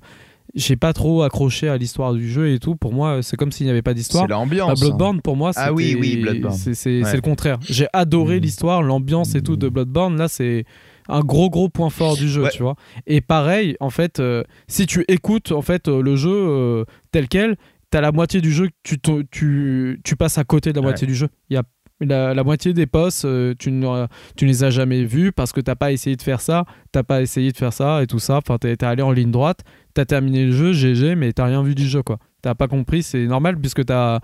j'ai 0.55 0.77
pas 0.77 0.95
trop 0.95 1.23
accroché 1.25 1.69
à 1.69 1.77
l'histoire 1.77 2.15
du 2.15 2.29
jeu 2.29 2.51
et 2.53 2.59
tout 2.59 2.75
pour 2.75 2.93
moi 2.95 3.23
c'est 3.23 3.37
comme 3.37 3.53
s'il 3.53 3.67
n'y 3.67 3.71
avait 3.71 3.83
pas 3.83 3.93
d'histoire 3.95 4.25
c'est 4.27 4.31
l'ambiance. 4.33 4.69
bah, 4.69 4.75
hein. 4.77 4.81
Bloodborne 4.89 5.21
pour 5.21 5.37
moi 5.37 5.51
Ah 5.57 5.73
oui, 5.75 5.95
oui, 6.01 6.17
Bloodborne. 6.23 6.55
c'est 6.57 7.03
Ouais. 7.03 7.15
le 7.15 7.21
contraire 7.21 7.59
j'ai 7.69 7.87
adoré 7.93 8.39
Mm. 8.39 8.43
l'histoire 8.43 8.83
l'ambiance 8.83 9.35
et 9.35 9.43
tout 9.43 9.57
de 9.57 9.69
Bloodborne 9.69 10.17
là 10.17 10.27
c'est 10.29 10.65
un 11.09 11.21
gros 11.21 11.51
gros 11.51 11.69
point 11.69 11.91
fort 11.91 12.17
du 12.17 12.29
jeu 12.29 12.43
Ouais. 12.45 12.51
tu 12.51 12.63
vois 12.63 12.77
et 13.07 13.21
pareil 13.21 13.77
en 13.81 13.91
fait 13.91 14.21
euh, 14.21 14.43
si 14.67 14.87
tu 14.87 15.05
écoutes 15.09 15.53
en 15.53 15.63
fait 15.63 15.89
euh, 15.89 16.03
le 16.03 16.17
jeu 16.17 16.31
euh, 16.33 16.85
tel 17.13 17.29
quel 17.29 17.57
t'as 17.91 18.01
la 18.01 18.13
moitié 18.13 18.41
du 18.41 18.53
jeu 18.53 18.69
tu, 18.83 18.99
tu, 19.31 20.01
tu 20.05 20.17
passes 20.17 20.39
à 20.39 20.45
côté 20.45 20.71
de 20.71 20.77
la 20.77 20.81
Ouais. 20.83 20.87
moitié 20.89 21.07
du 21.07 21.15
jeu 21.15 21.29
il 21.51 21.55
y 21.55 21.57
a 21.57 21.63
La, 22.01 22.33
la 22.33 22.45
moitié 22.45 22.75
des 22.75 22.87
euh, 23.25 23.55
tu, 23.59 23.73
ne 23.73 24.07
tu 24.37 24.47
les 24.47 24.63
as 24.63 24.71
jamais 24.71 25.03
vus 25.05 25.33
parce 25.33 25.53
que 25.53 25.61
t'as 25.61 25.75
pas 25.75 25.91
essayé 25.91 26.15
de 26.15 26.23
faire 26.23 26.41
ça, 26.41 26.65
t'as 26.93 27.03
pas 27.03 27.23
essayé 27.23 27.51
de 27.51 27.57
faire 27.57 27.73
ça 27.73 28.03
et 28.03 28.07
tout 28.07 28.21
ça. 28.21 28.37
Enfin, 28.37 28.57
t'es 28.57 28.77
t'es 28.77 28.87
allé 28.87 29.03
en 29.03 29.11
ligne 29.11 29.33
droite, 29.33 29.65
t'as 29.95 30.05
terminé 30.05 30.45
le 30.47 30.53
jeu, 30.53 30.73
GG, 30.73 31.17
mais 31.17 31.33
t'as 31.33 31.47
rien 31.47 31.61
vu 31.65 31.75
du 31.75 31.89
jeu, 31.89 32.05
quoi. 32.05 32.19
T'as 32.41 32.55
pas 32.55 32.69
compris, 32.69 33.03
c'est 33.03 33.27
normal 33.27 33.59
puisque 33.59 33.85
t'as 33.85 34.21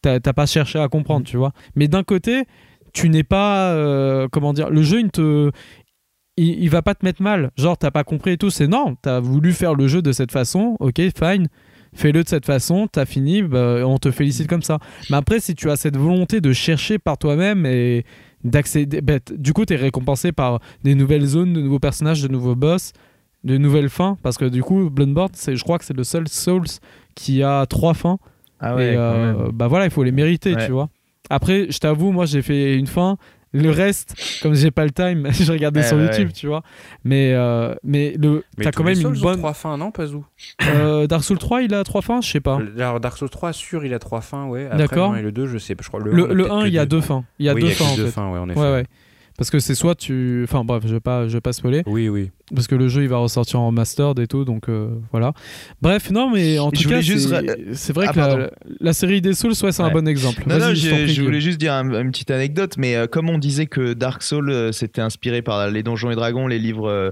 t'as 0.00 0.20
t'as 0.20 0.32
pas 0.32 0.46
cherché 0.46 0.78
à 0.78 0.88
comprendre, 0.88 1.26
tu 1.26 1.36
vois. 1.36 1.52
Mais 1.76 1.86
d'un 1.86 2.02
côté, 2.02 2.44
tu 2.94 3.10
n'es 3.10 3.24
pas, 3.24 3.72
euh, 3.74 4.26
comment 4.32 4.54
dire, 4.54 4.70
le 4.70 4.80
jeu, 4.82 5.00
il 5.00 5.10
te, 5.10 5.50
il, 6.38 6.62
il 6.62 6.70
va 6.70 6.82
pas 6.82 6.94
te 6.94 7.04
mettre 7.04 7.22
mal. 7.22 7.50
Genre, 7.56 7.76
t'as 7.76 7.90
pas 7.90 8.04
compris 8.04 8.32
et 8.32 8.36
tout, 8.38 8.50
c'est 8.50 8.66
non. 8.68 8.96
T'as 9.02 9.20
voulu 9.20 9.52
faire 9.52 9.74
le 9.74 9.86
jeu 9.88 10.00
de 10.02 10.12
cette 10.12 10.32
façon, 10.32 10.76
ok, 10.80 11.00
fine. 11.16 11.48
Fais-le 11.94 12.22
de 12.22 12.28
cette 12.28 12.44
façon, 12.44 12.86
t'as 12.86 13.06
fini, 13.06 13.42
bah, 13.42 13.78
on 13.86 13.96
te 13.98 14.10
félicite 14.10 14.46
comme 14.46 14.62
ça. 14.62 14.78
Mais 15.10 15.16
après, 15.16 15.40
si 15.40 15.54
tu 15.54 15.70
as 15.70 15.76
cette 15.76 15.96
volonté 15.96 16.40
de 16.40 16.52
chercher 16.52 16.98
par 16.98 17.16
toi-même 17.16 17.64
et 17.66 18.04
d'accéder, 18.44 19.00
bah, 19.00 19.14
du 19.36 19.52
coup, 19.54 19.64
t'es 19.64 19.76
récompensé 19.76 20.30
par 20.32 20.60
des 20.84 20.94
nouvelles 20.94 21.24
zones, 21.24 21.54
de 21.54 21.62
nouveaux 21.62 21.78
personnages, 21.78 22.22
de 22.22 22.28
nouveaux 22.28 22.54
boss, 22.54 22.92
de 23.44 23.56
nouvelles 23.56 23.88
fins. 23.88 24.18
Parce 24.22 24.36
que 24.36 24.44
du 24.44 24.62
coup, 24.62 24.90
Bloodborne, 24.90 25.30
c'est, 25.32 25.56
je 25.56 25.64
crois 25.64 25.78
que 25.78 25.84
c'est 25.84 25.96
le 25.96 26.04
seul 26.04 26.28
Souls 26.28 26.66
qui 27.14 27.42
a 27.42 27.64
trois 27.66 27.94
fins. 27.94 28.18
Ah 28.60 28.74
et 28.74 28.94
euh, 28.96 29.50
bah 29.52 29.66
voilà, 29.68 29.86
il 29.86 29.90
faut 29.90 30.02
les 30.04 30.12
mériter, 30.12 30.54
Ouais. 30.54 30.66
tu 30.66 30.72
vois. 30.72 30.88
Après, 31.30 31.66
je 31.70 31.78
t'avoue, 31.78 32.10
moi 32.12 32.26
j'ai 32.26 32.42
fait 32.42 32.76
une 32.76 32.86
fin. 32.86 33.16
Le 33.52 33.70
reste, 33.70 34.14
comme 34.42 34.54
j'ai 34.54 34.70
pas 34.70 34.84
le 34.84 34.90
time, 34.90 35.28
je 35.32 35.50
regardais 35.50 35.80
Ouais, 35.80 35.86
sur 35.86 35.96
ouais, 35.96 36.04
YouTube, 36.04 36.30
tu 36.34 36.46
vois. 36.48 36.62
Mais, 37.04 37.32
euh, 37.32 37.74
mais 37.82 38.14
le, 38.18 38.44
Mais 38.58 38.64
t'as 38.64 38.72
quand 38.72 38.84
même 38.84 39.00
une 39.00 39.18
bonne. 39.20 39.38
trois 39.38 39.54
fins, 39.54 39.76
non, 39.78 39.90
pas 39.90 40.06
où 40.14 40.24
Euh, 40.66 41.06
Dark 41.06 41.24
Souls 41.24 41.38
3, 41.38 41.62
il 41.62 41.72
a 41.74 41.82
trois 41.84 42.02
fins, 42.02 42.20
je 42.20 42.30
sais 42.30 42.40
pas. 42.40 42.58
Alors 42.78 43.00
Dark 43.00 43.16
Souls 43.16 43.30
3, 43.30 43.52
sûr, 43.54 43.84
il 43.86 43.94
a 43.94 43.98
trois 43.98 44.20
fins, 44.20 44.46
ouais. 44.46 44.68
D'accord. 44.76 45.12
le 45.12 45.16
1 45.18 45.20
et 45.20 45.22
le 45.22 45.32
2, 45.32 45.46
je 45.46 45.58
sais 45.58 45.74
pas. 45.74 45.82
Je 45.82 45.88
crois 45.88 46.00
le, 46.00 46.12
Le, 46.12 46.30
1, 46.30 46.34
le 46.34 46.52
1, 46.52 46.66
il 46.66 46.74
y 46.74 46.78
a 46.78 46.84
deux 46.86 47.00
fins. 47.00 47.24
Il 47.38 47.46
y 47.46 47.48
a 47.48 47.54
oui, 47.54 47.62
deux 47.62 47.70
fins 47.70 47.84
en 47.86 47.96
deux 47.96 48.04
fait. 48.06 48.10
fins, 48.12 48.30
ouais, 48.30 48.38
en 48.38 48.48
effet. 48.50 48.60
Ouais, 48.60 48.72
ouais. 48.72 48.84
Parce 49.38 49.48
que 49.50 49.60
c'est 49.60 49.74
soit 49.76 49.94
tu. 49.94 50.42
Enfin 50.44 50.64
bref, 50.64 50.82
je 50.86 50.92
vais 50.94 51.00
pas, 51.00 51.26
je 51.28 51.32
vais 51.34 51.40
pas 51.40 51.52
spoiler. 51.54 51.82
Oui, 51.86 52.08
oui. 52.08 52.30
Parce 52.54 52.66
que 52.66 52.74
le 52.74 52.88
jeu 52.88 53.02
il 53.04 53.08
va 53.08 53.18
ressortir 53.18 53.60
en 53.60 53.70
mastered 53.72 54.18
et 54.18 54.26
tout, 54.26 54.44
donc 54.44 54.68
euh, 54.68 54.90
voilà. 55.12 55.32
Bref, 55.80 56.10
non, 56.10 56.28
mais 56.30 56.58
en 56.58 56.70
Je 56.70 56.82
tout 56.82 56.82
cas, 56.82 56.96
voulais 56.96 57.02
juste 57.02 57.28
c'est 57.28 57.34
ra- 57.36 57.42
c'est 57.72 57.92
vrai 57.94 58.06
Ah, 58.08 58.12
que 58.12 58.50
la, 58.80 58.92
série 58.92 59.20
des 59.22 59.34
Souls, 59.34 59.52
ouais, 59.62 59.72
c'est 59.72 59.82
un 59.82 59.90
bon 59.90 60.06
exemple. 60.08 60.42
Non, 60.46 60.58
non, 60.58 60.74
je 60.74 61.22
voulais 61.22 61.40
juste 61.40 61.58
dire 61.58 61.72
un- 61.72 62.02
une 62.02 62.10
petite 62.10 62.30
anecdote, 62.32 62.74
mais 62.78 62.96
euh, 62.96 63.06
comme 63.06 63.30
on 63.30 63.38
disait 63.38 63.66
que 63.66 63.92
Dark 63.94 64.22
Souls 64.22 64.50
euh, 64.50 64.72
s'était 64.72 65.00
inspiré 65.02 65.40
par 65.40 65.70
les 65.70 65.82
Donjons 65.84 66.10
et 66.10 66.16
Dragons, 66.16 66.46
les 66.48 66.58
livres 66.58 66.88
euh, 66.90 67.10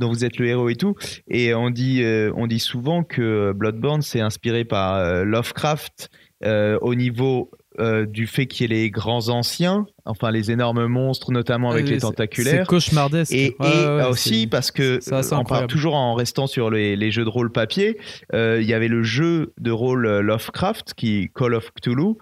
dont 0.00 0.08
vous 0.08 0.24
êtes 0.24 0.38
le 0.38 0.46
héros 0.46 0.68
et 0.68 0.74
tout, 0.76 0.94
et 1.28 1.54
on 1.54 1.70
dit, 1.70 2.02
euh, 2.02 2.32
on 2.36 2.46
dit 2.48 2.60
souvent 2.60 3.02
que 3.04 3.52
Bloodborne 3.52 4.02
s'est 4.02 4.20
inspiré 4.20 4.64
par 4.64 4.94
euh, 4.96 5.24
Lovecraft 5.24 6.10
euh, 6.44 6.78
au 6.82 6.94
niveau 6.94 7.50
euh, 7.78 8.06
du 8.06 8.26
fait 8.26 8.46
qu'il 8.46 8.70
y 8.70 8.74
ait 8.74 8.80
les 8.82 8.90
grands 8.90 9.28
anciens, 9.28 9.86
enfin 10.04 10.30
les 10.30 10.50
énormes 10.50 10.86
monstres, 10.86 11.30
notamment 11.32 11.70
avec 11.70 11.86
Euh, 11.86 11.88
les 11.90 11.94
c'est- 11.96 12.00
tentaculaires. 12.06 12.62
C'est 12.64 12.66
cauchemardesque. 12.68 13.32
Et, 13.32 13.54
Ouais, 13.60 13.66
et 13.68 13.86
ouais, 13.86 14.04
aussi 14.08 14.46
parce 14.46 14.70
que 14.70 14.98
euh, 15.12 15.22
on 15.32 15.44
parle 15.44 15.66
toujours 15.66 15.94
en 15.94 16.14
restant 16.14 16.46
sur 16.46 16.70
les, 16.70 16.96
les 16.96 17.10
jeux 17.10 17.24
de 17.24 17.28
rôle 17.30 17.52
papier, 17.52 17.98
euh, 18.34 18.58
il 18.60 18.66
y 18.68 18.74
avait 18.74 18.88
le 18.88 19.02
jeu 19.02 19.52
de 19.60 19.70
rôle 19.70 20.06
Lovecraft 20.20 20.94
qui 20.94 21.30
Call 21.34 21.54
of 21.54 21.70
Cthulhu 21.74 22.14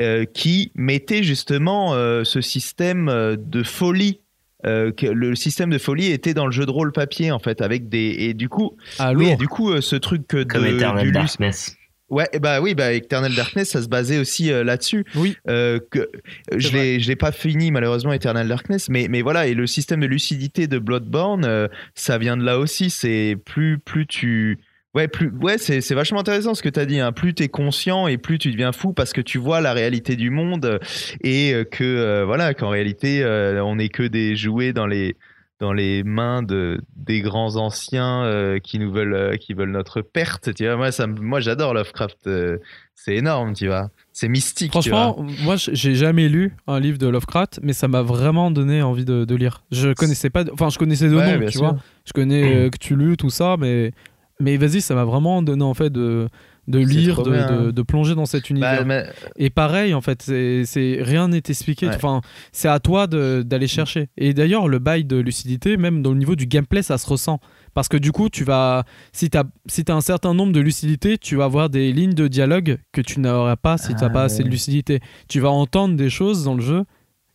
euh, 0.00 0.24
qui 0.24 0.72
mettait 0.74 1.22
justement 1.22 1.94
euh, 1.94 2.24
ce 2.24 2.40
système 2.40 3.06
de 3.38 3.62
folie. 3.62 4.20
euh, 4.66 4.90
que 4.92 5.06
le 5.06 5.34
système 5.36 5.68
de 5.70 5.76
folie 5.78 6.06
était 6.10 6.32
dans 6.34 6.46
le 6.46 6.52
jeu 6.52 6.64
de 6.64 6.70
rôle 6.70 6.90
papier 6.90 7.30
en 7.30 7.38
fait 7.38 7.60
avec 7.60 7.90
des 7.90 8.16
et 8.18 8.32
du 8.34 8.48
coup 8.48 8.76
Ah, 8.98 9.12
oui 9.12 9.28
et 9.28 9.36
du 9.36 9.46
coup 9.46 9.70
euh, 9.70 9.82
ce 9.82 9.94
truc 9.94 10.26
que 10.26 10.42
Comme 10.42 10.62
de, 10.62 10.68
Eternal 10.68 11.02
du 11.02 11.08
lus- 11.10 11.12
Darkness. 11.12 11.76
Ouais, 12.10 12.28
et 12.32 12.38
bah 12.38 12.60
oui, 12.60 12.74
bah 12.74 12.92
Eternal 12.92 13.34
Darkness, 13.34 13.70
ça 13.70 13.82
se 13.82 13.88
basait 13.88 14.18
aussi 14.18 14.52
euh, 14.52 14.62
là-dessus. 14.62 15.04
Oui. 15.14 15.36
Euh, 15.48 15.80
que, 15.90 16.10
je 16.54 16.70
l'ai, 16.70 17.00
je 17.00 17.08
l'ai 17.08 17.16
pas 17.16 17.32
fini 17.32 17.70
malheureusement 17.70 18.12
Eternal 18.12 18.46
Darkness, 18.46 18.88
mais 18.90 19.06
mais 19.08 19.22
voilà 19.22 19.46
et 19.46 19.54
le 19.54 19.66
système 19.66 20.00
de 20.00 20.06
lucidité 20.06 20.66
de 20.66 20.78
Bloodborne, 20.78 21.44
euh, 21.44 21.68
ça 21.94 22.18
vient 22.18 22.36
de 22.36 22.44
là 22.44 22.58
aussi. 22.58 22.90
C'est 22.90 23.36
plus 23.44 23.78
plus 23.78 24.06
tu 24.06 24.58
Ouais, 24.94 25.08
plus, 25.08 25.32
ouais, 25.42 25.58
c'est, 25.58 25.80
c'est 25.80 25.96
vachement 25.96 26.20
intéressant 26.20 26.54
ce 26.54 26.62
que 26.62 26.68
tu 26.68 26.78
as 26.78 26.86
dit. 26.86 27.00
Hein. 27.00 27.10
Plus 27.10 27.34
tu 27.34 27.42
es 27.42 27.48
conscient 27.48 28.06
et 28.06 28.16
plus 28.16 28.38
tu 28.38 28.52
deviens 28.52 28.70
fou 28.70 28.92
parce 28.92 29.12
que 29.12 29.20
tu 29.20 29.38
vois 29.38 29.60
la 29.60 29.72
réalité 29.72 30.14
du 30.14 30.30
monde 30.30 30.78
et 31.20 31.52
que 31.72 31.82
euh, 31.82 32.24
voilà 32.24 32.54
qu'en 32.54 32.68
réalité 32.68 33.24
euh, 33.24 33.60
on 33.64 33.76
n'est 33.76 33.88
que 33.88 34.04
des 34.04 34.36
jouets 34.36 34.72
dans 34.72 34.86
les 34.86 35.16
dans 35.64 35.72
les 35.72 36.02
mains 36.04 36.42
de 36.42 36.80
des 36.94 37.20
grands 37.22 37.56
anciens 37.56 38.22
euh, 38.24 38.58
qui 38.58 38.78
nous 38.78 38.92
veulent 38.92 39.14
euh, 39.14 39.36
qui 39.36 39.54
veulent 39.54 39.70
notre 39.72 40.02
perte. 40.02 40.52
Tu 40.54 40.64
vois, 40.66 40.76
moi 40.76 40.92
ça, 40.92 41.06
moi 41.06 41.40
j'adore 41.40 41.72
Lovecraft. 41.74 42.26
euh, 42.26 42.58
c'est 42.94 43.16
énorme, 43.16 43.52
tu 43.54 43.66
vois. 43.66 43.90
C'est 44.12 44.28
mystique. 44.28 44.72
tu 44.80 44.90
vois. 44.90 45.12
Franchement, 45.14 45.26
moi 45.42 45.56
j'ai 45.56 45.94
jamais 45.94 46.28
lu 46.28 46.54
un 46.66 46.80
livre 46.80 46.98
de 46.98 47.06
Lovecraft, 47.08 47.60
mais 47.62 47.72
ça 47.72 47.88
m'a 47.88 48.02
vraiment 48.02 48.50
donné 48.50 48.82
envie 48.82 49.04
de, 49.04 49.24
de 49.24 49.34
lire. 49.34 49.62
Je 49.72 49.92
connaissais 49.94 50.30
pas, 50.30 50.44
enfin 50.52 50.68
je 50.70 50.78
connaissais 50.78 51.08
de 51.08 51.16
Ouais, 51.16 51.38
nom, 51.38 51.46
tu 51.46 51.52
sûr. 51.52 51.60
vois. 51.62 51.76
Je 52.06 52.12
connais 52.12 52.66
euh, 52.66 52.70
Cthulhu, 52.74 53.16
tout 53.16 53.30
ça, 53.30 53.56
mais 53.58 53.92
mais 54.40 54.56
vas-y, 54.56 54.80
ça 54.80 54.94
m'a 54.94 55.04
vraiment 55.04 55.42
donné 55.42 55.62
en 55.64 55.74
fait 55.74 55.90
de 55.90 56.28
de 56.66 56.78
lire, 56.78 57.22
de, 57.22 57.30
bien. 57.30 57.46
de, 57.66 57.70
de 57.70 57.82
plonger 57.82 58.14
dans 58.14 58.24
cet 58.26 58.48
univers. 58.50 58.78
Bah, 58.78 58.84
mais- 58.84 59.04
Et 59.36 59.50
pareil, 59.50 59.92
en 59.94 60.00
fait, 60.00 60.22
c'est 60.22 60.64
c'est- 60.64 60.98
rien 61.02 61.28
n'est 61.28 61.42
expliqué. 61.48 61.86
Ouais. 61.88 61.94
Enfin, 61.94 62.20
c'est 62.52 62.68
à 62.68 62.80
toi 62.80 63.06
de- 63.06 63.42
d'aller 63.44 63.66
chercher. 63.66 64.08
Et 64.16 64.32
d'ailleurs, 64.34 64.68
le 64.68 64.78
bail 64.78 65.04
de 65.04 65.16
lucidité, 65.16 65.76
même 65.76 66.02
dans 66.02 66.10
le 66.12 66.18
niveau 66.18 66.36
du 66.36 66.46
gameplay, 66.46 66.82
ça 66.82 66.96
se 66.98 67.06
ressent. 67.08 67.38
Parce 67.74 67.88
que 67.88 67.96
du 67.96 68.12
coup, 68.12 68.28
tu 68.28 68.44
vas, 68.44 68.84
si 69.12 69.28
tu 69.30 69.36
as, 69.36 69.44
si 69.66 69.84
as 69.88 69.94
un 69.94 70.00
certain 70.00 70.32
nombre 70.32 70.52
de 70.52 70.60
lucidité, 70.60 71.18
tu 71.18 71.36
vas 71.36 71.44
avoir 71.44 71.68
des 71.70 71.92
lignes 71.92 72.14
de 72.14 72.28
dialogue 72.28 72.78
que 72.92 73.00
tu 73.00 73.20
n'auras 73.20 73.56
pas 73.56 73.76
si 73.78 73.88
tu 73.88 74.00
n'as 74.00 74.06
Ah, 74.06 74.10
pas 74.10 74.22
assez 74.24 74.42
de 74.44 74.48
lucidité. 74.48 75.00
Tu 75.28 75.40
vas 75.40 75.50
entendre 75.50 75.96
des 75.96 76.08
choses 76.10 76.44
dans 76.44 76.54
le 76.54 76.62
jeu 76.62 76.84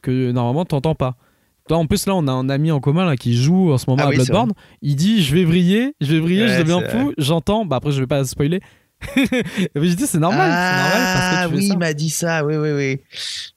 que 0.02 0.32
normalement 0.32 0.66
tu 0.66 0.74
n'entends 0.76 0.96
pas. 0.96 1.16
En 1.72 1.86
plus, 1.86 2.08
là, 2.08 2.16
on 2.16 2.26
a 2.28 2.32
un 2.32 2.50
ami 2.50 2.72
en 2.72 2.80
commun 2.80 3.06
là, 3.06 3.16
qui 3.16 3.36
joue 3.36 3.72
en 3.72 3.78
ce 3.78 3.86
moment 3.88 4.02
Ah 4.04 4.08
à 4.08 4.10
oui, 4.10 4.16
Bloodborne. 4.16 4.54
Il 4.82 4.96
dit 4.96 5.22
Je 5.22 5.36
vais 5.36 5.46
briller, 5.46 5.94
je 6.02 6.14
vais 6.16 6.20
briller, 6.20 6.46
Ouais, 6.46 6.58
je 6.58 6.62
deviens 6.64 6.82
fou. 6.90 7.14
J'entends, 7.20 7.64
bah 7.64 7.76
après, 7.76 7.92
je 7.92 8.00
vais 8.00 8.08
pas 8.08 8.24
spoiler. 8.24 8.60
mais 9.16 9.86
je 9.88 9.94
dis 9.96 10.06
C'est 10.08 10.20
normal, 10.20 10.50
c'est 10.52 10.78
normal 10.78 10.92
parce 10.92 11.30
que 11.32 11.36
Ah 11.36 11.48
fais 11.50 11.56
oui, 11.56 11.68
ça. 11.68 11.74
il 11.74 11.80
m'a 11.80 11.94
dit 11.94 12.10
ça. 12.10 12.46
Oui, 12.46 12.56
oui, 12.58 12.70
oui. 12.72 13.00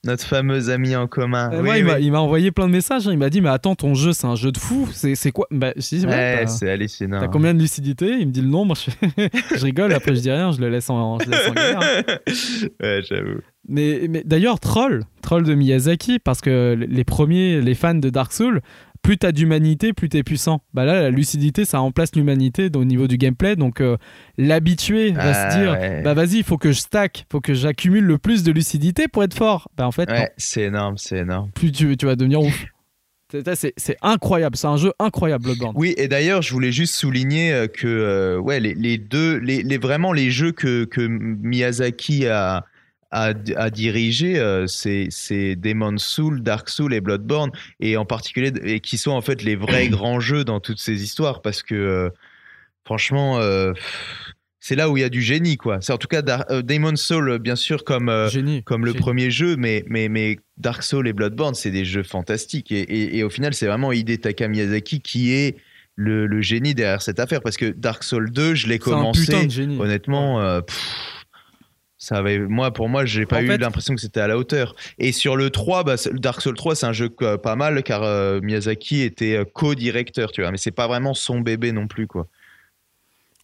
Notre 0.05 0.25
fameux 0.25 0.69
ami 0.69 0.95
en 0.95 1.07
commun. 1.07 1.51
Euh, 1.53 1.57
Oui, 1.61 1.63
moi, 1.63 1.77
il 1.77 1.83
oui. 1.85 1.91
m'a- 1.91 1.99
il 1.99 2.11
m'a 2.11 2.19
envoyé 2.19 2.51
plein 2.51 2.67
de 2.67 2.71
messages. 2.71 3.07
hein. 3.07 3.11
Il 3.11 3.17
m'a 3.17 3.29
dit 3.29 3.41
Mais 3.41 3.49
attends, 3.49 3.75
ton 3.75 3.93
jeu, 3.93 4.13
c'est 4.13 4.25
un 4.27 4.35
jeu 4.35 4.51
de 4.51 4.57
fou. 4.57 4.87
C'est 4.93 5.31
quoi? 5.31 5.47
Bah, 5.51 5.73
je 5.75 5.95
dis, 5.97 6.05
Ouais, 6.05 6.45
c'est 6.47 6.69
hallucinant. 6.69 7.19
T'as 7.19 7.27
combien 7.27 7.53
de 7.53 7.59
lucidité 7.59 8.17
Il 8.19 8.27
me 8.27 8.31
dit 8.31 8.41
le 8.41 8.47
nombre. 8.47 8.75
Je, 8.77 9.63
rigole. 9.63 9.93
Après, 9.93 10.15
je 10.15 10.21
dis 10.21 10.31
rien. 10.31 10.51
Je 10.51 10.59
le 10.61 10.69
laisse 10.69 10.89
en, 10.89 11.19
je 11.19 11.25
le 11.25 11.31
laisse 11.31 11.49
en 11.49 11.53
galère. 11.53 11.79
ouais, 12.81 13.01
j'avoue. 13.07 13.39
Mais, 13.67 14.07
mais 14.09 14.23
d'ailleurs, 14.25 14.59
Troll, 14.59 15.03
Troll 15.21 15.43
de 15.43 15.53
Miyazaki, 15.55 16.19
parce 16.19 16.41
que 16.41 16.75
les 16.77 17.03
premiers, 17.03 17.61
les 17.61 17.75
fans 17.75 17.93
de 17.95 18.09
Dark 18.09 18.33
Souls, 18.33 18.61
plus 19.03 19.17
t'as 19.19 19.31
d'humanité, 19.31 19.93
plus 19.93 20.09
t'es 20.09 20.23
puissant. 20.23 20.61
Bah 20.73 20.85
là, 20.85 20.99
la 21.01 21.09
lucidité, 21.11 21.65
ça 21.65 21.77
remplace 21.79 22.15
l'humanité 22.15 22.69
au 22.75 22.85
niveau 22.85 23.07
du 23.07 23.17
gameplay. 23.17 23.55
Donc, 23.55 23.81
euh, 23.81 23.97
l'habitué 24.37 25.11
va 25.11 25.21
Ah, 25.35 25.51
se 25.51 25.57
dire 25.59 25.71
ouais. 25.73 26.01
Bah 26.01 26.13
vas-y, 26.15 26.37
il 26.37 26.43
faut 26.43 26.57
que 26.57 26.71
je 26.71 26.79
stack, 26.79 27.25
faut 27.31 27.41
que 27.41 27.53
j'accumule 27.53 28.05
le 28.05 28.17
plus 28.17 28.41
de 28.43 28.51
lucidité 28.51 29.07
pour 29.07 29.23
être 29.23 29.35
fort. 29.35 29.69
Bah 29.77 29.85
en 29.85 29.91
fait. 29.91 30.09
Ouais, 30.09 30.31
c'est 30.37 30.63
énorme, 30.63 30.97
c'est 30.97 31.17
énorme. 31.19 31.51
plus 31.53 31.71
tu, 31.71 31.95
tu 31.97 32.05
vas 32.07 32.15
devenir 32.15 32.41
ouf. 32.41 32.65
C'est- 33.55 33.97
incroyable, 34.03 34.55
c'est 34.55 34.67
un 34.67 34.77
jeu 34.77 34.93
incroyable, 34.99 35.45
Bloodborne. 35.45 35.73
Oui, 35.75 35.95
et 35.97 36.07
d'ailleurs, 36.07 36.43
je 36.43 36.53
voulais 36.53 36.71
juste 36.71 36.93
souligner 36.93 37.51
euh, 37.51 37.65
que 37.65 37.87
euh, 37.87 38.37
ouais, 38.37 38.59
les, 38.59 38.75
les 38.75 38.99
deux, 38.99 39.37
les, 39.37 39.63
les- 39.63 39.79
vraiment 39.79 40.13
les 40.13 40.29
jeux 40.29 40.51
que, 40.51 40.83
que 40.85 41.01
Miyazaki 41.07 42.27
a, 42.27 42.63
a, 43.13 43.33
a 43.55 43.69
dirigé, 43.69 44.39
euh, 44.39 44.67
c'est 44.67 45.07
c'est 45.09 45.55
Demon 45.55 45.97
Soul, 45.97 46.41
Dark 46.41 46.67
Soul 46.69 46.93
et 46.93 47.01
Bloodborne, 47.01 47.51
et 47.79 47.95
en 47.97 48.05
particulier, 48.05 48.51
et 48.63 48.79
qui 48.79 48.97
sont 48.97 49.11
en 49.11 49.21
fait 49.21 49.43
les 49.43 49.55
vrais 49.55 49.87
grands 49.89 50.19
jeux 50.19 50.43
dans 50.43 50.59
toutes 50.59 50.79
ces 50.79 51.03
histoires, 51.03 51.41
parce 51.41 51.61
que 51.63 51.75
euh, 51.75 52.09
franchement, 52.85 53.39
euh, 53.39 53.73
c'est 54.59 54.75
là 54.75 54.89
où 54.89 54.97
il 54.97 55.01
y 55.01 55.03
a 55.03 55.09
du 55.09 55.21
génie, 55.21 55.57
quoi. 55.57 55.79
C'est 55.81 55.91
en 55.93 55.97
tout 55.97 56.07
cas 56.07 56.21
Dar- 56.21 56.45
euh, 56.49 56.61
Demon 56.61 56.95
Soul, 56.95 57.37
bien 57.39 57.55
sûr, 57.57 57.83
comme 57.83 58.09
Génie. 58.29 58.63
comme 58.63 58.85
le 58.85 58.93
premier 58.93 59.29
jeu, 59.29 59.55
mais, 59.57 59.83
mais, 59.87 60.07
mais 60.09 60.39
Dark 60.57 60.83
Souls 60.83 61.07
et 61.07 61.13
Bloodborne, 61.13 61.53
c'est 61.53 61.71
des 61.71 61.83
jeux 61.85 62.03
fantastiques. 62.03 62.71
Et, 62.71 62.81
et, 62.81 63.17
et 63.17 63.23
au 63.23 63.29
final, 63.29 63.53
c'est 63.53 63.67
vraiment 63.67 63.91
Hidetaka 63.91 64.47
Miyazaki 64.47 65.01
qui 65.01 65.33
est 65.33 65.57
le, 65.95 66.25
le 66.27 66.41
génie 66.41 66.73
derrière 66.73 67.01
cette 67.01 67.19
affaire. 67.19 67.41
Parce 67.41 67.57
que 67.57 67.65
Dark 67.71 68.03
Souls 68.03 68.31
2, 68.31 68.55
je 68.55 68.67
l'ai 68.67 68.75
un 68.75 68.77
commencé, 68.77 69.25
putain 69.25 69.43
de 69.45 69.51
génie. 69.51 69.77
honnêtement, 69.79 70.61
pff, 70.61 71.22
ça 72.03 72.17
avait, 72.17 72.37
moi, 72.37 72.71
pour 72.71 72.89
moi, 72.89 73.05
j'ai 73.05 73.25
pas 73.25 73.37
En 73.37 73.41
eu 73.43 73.47
fait- 73.47 73.57
l'impression 73.57 73.95
que 73.95 74.01
c'était 74.01 74.19
à 74.19 74.27
la 74.27 74.37
hauteur. 74.37 74.75
Et 74.99 75.13
sur 75.13 75.37
le 75.37 75.49
3, 75.49 75.85
bah, 75.85 75.95
Dark 76.11 76.41
Souls 76.41 76.53
3, 76.53 76.75
c'est 76.75 76.85
un 76.85 76.91
jeu 76.91 77.09
pas 77.09 77.55
mal, 77.55 77.81
car 77.83 78.03
euh, 78.03 78.41
Miyazaki 78.41 79.01
était 79.03 79.37
euh, 79.37 79.45
co-directeur, 79.45 80.33
tu 80.33 80.41
vois. 80.41 80.51
Mais 80.51 80.57
c'est 80.57 80.71
pas 80.71 80.87
vraiment 80.87 81.13
son 81.13 81.39
bébé 81.39 81.71
non 81.71 81.87
plus, 81.87 82.05
quoi. 82.07 82.27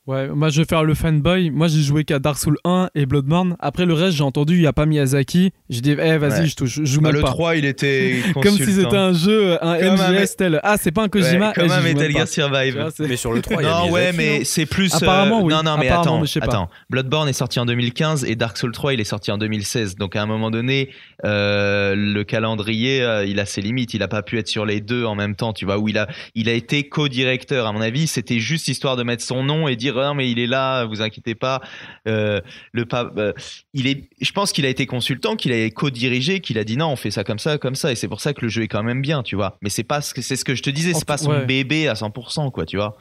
Ouais, 0.08 0.28
moi 0.30 0.50
je 0.50 0.62
vais 0.62 0.66
faire 0.68 0.84
le 0.84 0.96
fanboy. 0.96 1.52
Moi 1.52 1.68
j'ai 1.68 1.82
joué 1.82 2.04
qu'à 2.04 2.18
Dark 2.18 2.40
Souls 2.40 2.58
1 2.64 2.90
et 2.96 3.06
Bloodborne. 3.06 3.56
Après 3.60 3.86
le 3.86 3.94
reste, 3.94 4.18
j'ai 4.18 4.24
entendu, 4.24 4.56
il 4.56 4.62
n'y 4.62 4.66
a 4.66 4.74
pas 4.74 4.88
Miyazaki. 4.88 5.52
J'ai 5.70 5.82
dit, 5.82 5.92
eh 5.92 6.18
vas-y, 6.18 6.42
Ouais. 6.42 6.46
je, 6.48 6.56
touche- 6.56 6.80
je 6.80 6.86
joue 6.86 7.00
Bah, 7.02 7.10
même 7.10 7.18
le 7.18 7.22
pas. 7.22 7.28
3, 7.28 7.56
il 7.58 7.66
était 7.66 8.16
Comme 8.42 8.56
si 8.58 8.72
c'était 8.74 8.96
un 8.96 9.14
jeu, 9.14 9.64
un 9.64 9.78
Comme 9.78 10.00
un 10.00 10.12
MGS 10.14 10.36
tel. 10.36 10.60
Ah, 10.64 10.78
c'est 10.82 10.92
pas 10.92 11.04
un 11.04 11.10
Kojima. 11.10 11.50
Ouais, 11.50 11.54
comme 11.54 11.68
eh, 11.68 11.72
un 11.74 11.82
Metal 11.82 12.12
Gear. 12.12 12.28
Survive. 12.28 12.74
Vois, 12.80 12.90
Mais 13.08 13.18
sur 13.18 13.34
le 13.34 13.42
3, 13.42 13.62
il 13.62 13.66
y 13.66 13.68
a 13.68 13.72
Non, 13.72 13.92
ouais, 13.92 14.12
mais 14.14 14.44
c'est 14.46 14.66
plus. 14.66 14.92
euh, 14.94 14.98
Apparemment, 14.98 15.44
oui. 15.44 15.54
Non, 15.54 15.62
non, 15.64 15.78
mais 15.78 15.90
attends, 15.90 16.22
mais. 16.22 16.28
Bloodborne 16.90 17.30
est 17.30 17.34
sorti 17.34 17.60
en 17.60 17.66
2015 17.68 18.26
et 18.26 18.36
Dark 18.36 18.58
Souls 18.58 18.72
3, 18.72 18.94
il 18.96 19.00
est 19.00 19.04
sorti 19.04 19.30
en 19.32 19.38
2016. 19.38 19.96
Donc 19.96 20.16
à 20.16 20.24
un 20.24 20.26
moment 20.26 20.50
donné, 20.50 20.90
euh, 21.26 21.94
le 21.96 22.24
calendrier, 22.24 23.04
euh, 23.04 23.26
il 23.26 23.40
a 23.40 23.46
ses 23.46 23.62
limites. 23.62 23.94
Il 23.94 24.02
a 24.02 24.08
pas 24.08 24.24
pu 24.24 24.40
être 24.40 24.48
sur 24.48 24.66
les 24.66 24.82
deux 24.82 25.06
en 25.06 25.14
même 25.14 25.36
temps, 25.36 25.54
tu 25.54 25.66
vois. 25.66 25.78
Où 25.78 25.88
il 25.88 26.00
a, 26.00 26.08
il 26.34 26.50
a 26.50 26.54
été 26.54 26.90
co-directeur. 26.90 27.68
À 27.68 27.74
mon 27.74 27.82
avis, 27.82 28.08
c'était 28.08 28.40
juste 28.40 28.68
histoire 28.70 28.96
de 28.96 29.04
mettre 29.04 29.24
son 29.24 29.44
nom 29.44 29.68
et 29.68 29.76
dire 29.76 29.89
non, 29.96 30.14
mais 30.14 30.30
il 30.30 30.40
est 30.40 30.48
là, 30.48 30.86
vous 30.86 31.02
inquiétez 31.02 31.36
pas. 31.36 31.62
Euh, 32.08 32.42
le 32.72 32.86
pa- 32.86 33.12
euh, 33.18 33.34
il 33.74 33.88
est, 33.88 34.10
je 34.22 34.32
pense 34.32 34.52
qu'il 34.52 34.66
a 34.66 34.70
été 34.70 34.86
consultant, 34.86 35.36
qu'il 35.36 35.52
a 35.52 35.70
co-dirigé, 35.70 36.40
qu'il 36.40 36.58
a 36.58 36.64
dit 36.64 36.78
non, 36.78 36.90
on 36.90 36.96
fait 36.96 37.12
ça 37.12 37.24
comme 37.24 37.40
ça, 37.40 37.58
comme 37.58 37.76
ça. 37.76 37.92
Et 37.92 37.96
c'est 37.96 38.08
pour 38.08 38.22
ça 38.22 38.34
que 38.34 38.42
le 38.42 38.50
jeu 38.50 38.64
est 38.64 38.68
quand 38.68 38.84
même 38.84 39.02
bien, 39.02 39.24
tu 39.24 39.36
vois. 39.36 39.58
Mais 39.62 39.70
c'est 39.70 39.84
pas 39.84 40.02
ce 40.02 40.14
que 40.14 40.22
c'est 40.22 40.36
ce 40.36 40.46
que 40.46 40.56
je 40.56 40.64
te 40.64 40.70
disais, 40.70 40.94
c'est 40.94 41.06
pas 41.06 41.18
son 41.18 41.32
ouais. 41.32 41.46
bébé 41.46 41.88
à 41.88 41.94
100%, 41.94 42.52
quoi, 42.52 42.66
tu 42.66 42.78
vois. 42.78 42.98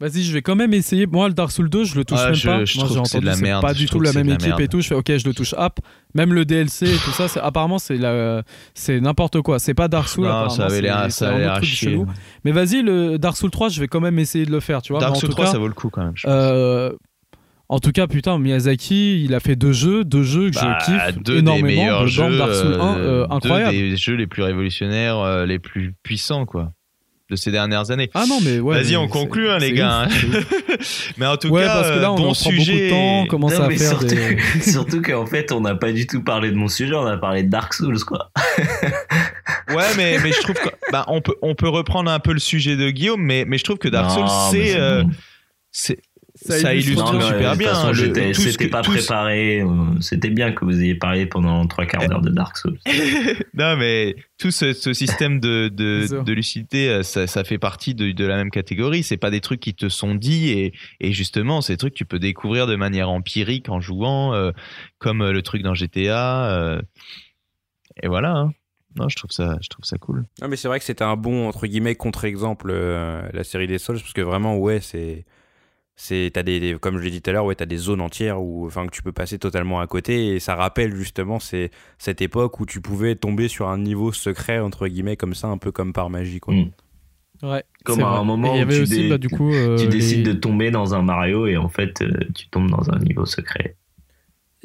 Vas-y, 0.00 0.22
je 0.22 0.32
vais 0.32 0.42
quand 0.42 0.54
même 0.54 0.72
essayer. 0.74 1.06
Moi, 1.06 1.26
le 1.26 1.34
Dark 1.34 1.50
Souls 1.50 1.68
2, 1.68 1.82
je 1.82 1.96
le 1.96 2.04
touche 2.04 2.18
Ah, 2.22 2.26
même 2.26 2.34
je- 2.34 2.46
pas. 2.46 2.64
je 2.64 2.78
Moi, 2.78 2.86
j'ai 2.88 2.98
entendu, 2.98 3.26
c'est 3.34 3.60
pas 3.60 3.74
du 3.74 3.86
tout 3.86 3.98
la 3.98 4.12
même 4.12 4.28
la 4.28 4.34
équipe 4.34 4.46
merde. 4.50 4.60
et 4.60 4.68
tout. 4.68 4.80
Je 4.80 4.86
fais, 4.86 4.94
ok, 4.94 5.16
je 5.16 5.26
le 5.26 5.34
touche. 5.34 5.54
Hop. 5.58 5.80
Même 6.14 6.32
le 6.34 6.44
DLC 6.44 6.86
et 6.86 6.96
tout 6.98 7.10
ça, 7.10 7.26
c'est 7.26 7.40
apparemment 7.40 7.80
c'est 7.80 7.96
la, 7.96 8.44
c'est 8.74 9.00
n'importe 9.00 9.40
quoi. 9.42 9.58
C'est 9.58 9.74
pas 9.74 9.88
Dark 9.88 10.08
Souls. 10.08 10.22
Non, 10.22 10.30
apparemment, 10.30 10.50
ça 10.50 10.66
avait 10.66 10.80
l'air, 10.82 11.10
ça 11.10 11.30
avait 11.30 11.40
l'air 11.40 11.64
chelou. 11.64 12.06
Mais 12.44 12.52
vas-y, 12.52 12.82
le 12.82 13.18
Dark 13.18 13.36
Souls 13.36 13.50
3, 13.50 13.70
je 13.70 13.80
vais 13.80 13.88
quand 13.88 14.00
même 14.00 14.20
essayer 14.20 14.46
de 14.46 14.52
le 14.52 14.60
faire, 14.60 14.82
tu 14.82 14.92
vois. 14.92 15.00
Dark 15.00 15.16
Souls 15.16 15.30
tout 15.30 15.34
3, 15.34 15.46
cas, 15.46 15.50
ça 15.52 15.58
vaut 15.58 15.66
le 15.68 15.74
coup 15.74 15.90
quand 15.90 16.04
même. 16.04 16.12
je 16.14 16.22
pense. 16.26 16.32
euh, 16.32 16.92
en 17.70 17.80
tout 17.80 17.90
cas, 17.92 18.06
putain, 18.06 18.38
Miyazaki, 18.38 19.22
il 19.24 19.34
a 19.34 19.40
fait 19.40 19.56
deux 19.56 19.72
jeux, 19.72 20.02
deux 20.04 20.22
jeux 20.22 20.48
que 20.50 20.54
Bah, 20.54 20.78
je 20.80 20.84
kiffe 20.86 21.22
deux 21.22 21.32
des 21.34 21.38
énormément. 21.40 21.66
meilleurs 21.66 22.06
jeux, 22.06 22.38
Dark 22.38 22.54
Souls 22.54 22.72
1, 22.80 22.96
euh, 22.96 22.98
euh, 22.98 23.26
deux 23.26 23.34
incroyable. 23.34 23.72
des 23.72 23.96
jeux 23.96 24.14
les 24.14 24.26
plus 24.28 24.42
révolutionnaires, 24.42 25.18
euh, 25.18 25.44
les 25.44 25.58
plus 25.58 25.92
puissants, 26.02 26.46
quoi, 26.46 26.72
de 27.30 27.36
ces 27.36 27.50
dernières 27.50 27.90
années. 27.90 28.10
Ah 28.14 28.24
non, 28.26 28.38
mais 28.42 28.58
ouais. 28.58 28.82
Vas-y, 28.82 28.96
on 28.96 29.06
conclut, 29.06 29.50
hein, 29.50 29.58
les 29.58 29.72
gars, 29.72 30.06
ouf, 30.06 30.34
hein. 30.34 30.76
Mais 31.18 31.26
en 31.26 31.36
tout 31.36 31.48
Ouais, 31.48 31.62
cas, 31.64 31.74
parce 31.74 31.90
que 31.90 31.98
là, 31.98 32.08
euh, 32.08 32.12
on 32.12 32.16
bon 32.16 32.30
en 32.30 32.32
prend 32.32 32.44
beaucoup 32.50 32.56
de 32.56 32.60
sujet. 32.64 32.88
temps, 32.88 33.20
on 33.22 33.26
commence 33.26 33.52
Non, 33.54 33.64
à 33.64 33.68
mais 33.68 33.76
faire 33.76 33.88
surtout, 33.90 34.06
des. 34.06 34.38
surtout 34.62 35.02
qu'en 35.02 35.26
fait, 35.26 35.52
on 35.52 35.60
n'a 35.60 35.74
pas 35.74 35.92
du 35.92 36.06
tout 36.06 36.22
parlé 36.22 36.50
de 36.50 36.56
mon 36.56 36.68
sujet, 36.68 36.94
on 36.94 37.06
a 37.06 37.16
parlé 37.18 37.42
de 37.42 37.50
Dark 37.50 37.74
Souls, 37.74 38.02
quoi. 38.04 38.30
Ouais, 39.70 39.84
mais, 39.98 40.18
mais 40.22 40.32
je 40.32 40.40
trouve 40.40 40.56
que, 40.56 40.70
bah, 40.90 41.04
on 41.08 41.20
peut, 41.20 41.34
on 41.42 41.54
peut 41.54 41.68
reprendre 41.68 42.10
un 42.10 42.20
peu 42.20 42.32
le 42.32 42.38
sujet 42.38 42.74
de 42.76 42.88
Guillaume, 42.90 43.20
mais, 43.22 43.44
mais 43.46 43.58
je 43.58 43.64
trouve 43.64 43.76
que 43.76 43.88
Dark 43.88 44.08
Non, 44.18 44.26
Souls, 44.26 44.36
c'est, 44.50 44.66
c'est 44.72 44.80
euh, 44.80 45.02
bon. 45.02 45.10
c'est, 45.70 45.98
Ça 46.40 46.58
ça 46.58 46.74
illustre. 46.74 47.12
Non, 47.12 47.20
super 47.20 47.38
de 47.38 47.48
toute 47.50 47.58
bien. 47.58 47.68
façon, 47.70 47.88
le- 47.90 48.32
tout 48.32 48.40
c'était 48.40 48.68
pas 48.68 48.82
ce- 48.84 48.90
préparé. 48.90 49.60
euh, 49.60 49.66
C'était 50.00 50.30
bien 50.30 50.52
que 50.52 50.64
vous 50.64 50.80
ayez 50.80 50.94
parlé 50.94 51.26
pendant 51.26 51.66
trois 51.66 51.84
quarts 51.84 52.06
d'heure 52.08 52.20
de 52.20 52.30
Dark 52.30 52.56
Souls. 52.56 52.78
Non, 53.54 53.76
mais 53.76 54.14
tout 54.38 54.52
ce, 54.52 54.72
ce 54.72 54.92
système 54.92 55.40
de, 55.40 55.68
de, 55.68 56.32
lucidité, 56.32 56.88
euh, 56.90 57.02
ça, 57.02 57.26
ça 57.26 57.42
fait 57.42 57.58
partie 57.58 57.94
de, 57.94 58.12
de 58.12 58.24
la 58.24 58.36
même 58.36 58.50
catégorie. 58.50 59.02
C'est 59.02 59.16
pas 59.16 59.30
des 59.30 59.40
trucs 59.40 59.58
qui 59.60 59.74
te 59.74 59.88
sont 59.88 60.14
dits 60.14 60.50
et, 60.50 60.72
et 61.00 61.12
justement, 61.12 61.60
c'est 61.60 61.72
des 61.72 61.76
trucs 61.78 61.94
que 61.94 61.98
tu 61.98 62.04
peux 62.04 62.20
découvrir 62.20 62.66
de 62.68 62.76
manière 62.76 63.10
empirique 63.10 63.68
en 63.68 63.80
jouant, 63.80 64.32
euh, 64.34 64.52
comme 64.98 65.28
le 65.28 65.42
truc 65.42 65.62
dans 65.62 65.74
GTA. 65.74 66.50
euh, 66.52 66.80
et 68.02 68.06
voilà. 68.08 68.30
hein. 68.36 68.52
Non, 68.96 69.08
je 69.08 69.16
trouve 69.16 69.30
ça, 69.30 69.56
je 69.60 69.68
trouve 69.68 69.84
ça 69.84 69.98
cool. 69.98 70.24
Non, 70.40 70.48
mais 70.48 70.56
c'est 70.56 70.66
vrai 70.68 70.78
que 70.78 70.84
c'était 70.84 71.04
un 71.04 71.16
bon, 71.16 71.48
entre 71.48 71.66
guillemets, 71.66 71.94
contre-exemple, 71.94 72.68
euh, 72.70 73.22
la 73.32 73.44
série 73.44 73.66
des 73.66 73.78
Souls, 73.78 73.98
parce 74.00 74.12
que 74.12 74.20
vraiment, 74.22 74.56
ouais, 74.56 74.80
c'est. 74.80 75.24
C'est, 76.00 76.30
t'as 76.32 76.44
des, 76.44 76.60
des- 76.60 76.78
comme 76.78 76.96
je 76.98 77.02
l'ai 77.02 77.10
dit 77.10 77.20
tout 77.20 77.30
à 77.30 77.32
l'heure, 77.32 77.44
ouais, 77.44 77.56
t'as 77.56 77.66
des 77.66 77.76
zones 77.76 78.00
entières 78.00 78.40
où, 78.40 78.66
enfin, 78.66 78.86
que 78.86 78.92
tu 78.92 79.02
peux 79.02 79.10
passer 79.10 79.36
totalement 79.40 79.80
à 79.80 79.86
côté, 79.88 80.28
et 80.36 80.38
ça 80.38 80.54
rappelle 80.54 80.94
justement 80.94 81.40
c'est 81.40 81.72
cette 81.98 82.22
époque 82.22 82.60
où 82.60 82.66
tu 82.66 82.80
pouvais 82.80 83.16
tomber 83.16 83.48
sur 83.48 83.68
un 83.68 83.78
niveau 83.78 84.12
secret 84.12 84.60
entre 84.60 84.86
guillemets 84.86 85.16
comme 85.16 85.34
ça, 85.34 85.48
un 85.48 85.58
peu 85.58 85.72
comme 85.72 85.92
par 85.92 86.08
magie, 86.08 86.38
quoi. 86.38 86.54
Mm. 86.54 86.70
Ouais, 87.42 87.64
Comme 87.84 88.00
à 88.02 88.18
un 88.18 88.24
moment 88.24 88.54
Et 88.54 88.64
où 88.64 88.68
tu 88.68 88.82
aussi, 88.82 88.96
dé- 89.02 89.08
bah, 89.10 89.18
du 89.18 89.28
coup, 89.28 89.52
euh, 89.54 89.76
tu 89.76 89.88
décides 89.88 90.26
les- 90.26 90.34
de 90.34 90.38
tomber 90.38 90.70
dans 90.70 90.94
un 90.94 91.02
Mario 91.02 91.46
et 91.46 91.56
en 91.56 91.68
fait, 91.68 92.00
euh, 92.02 92.12
tu 92.34 92.48
tombes 92.48 92.70
dans 92.70 92.90
un 92.90 92.98
niveau 93.00 93.26
secret. 93.26 93.76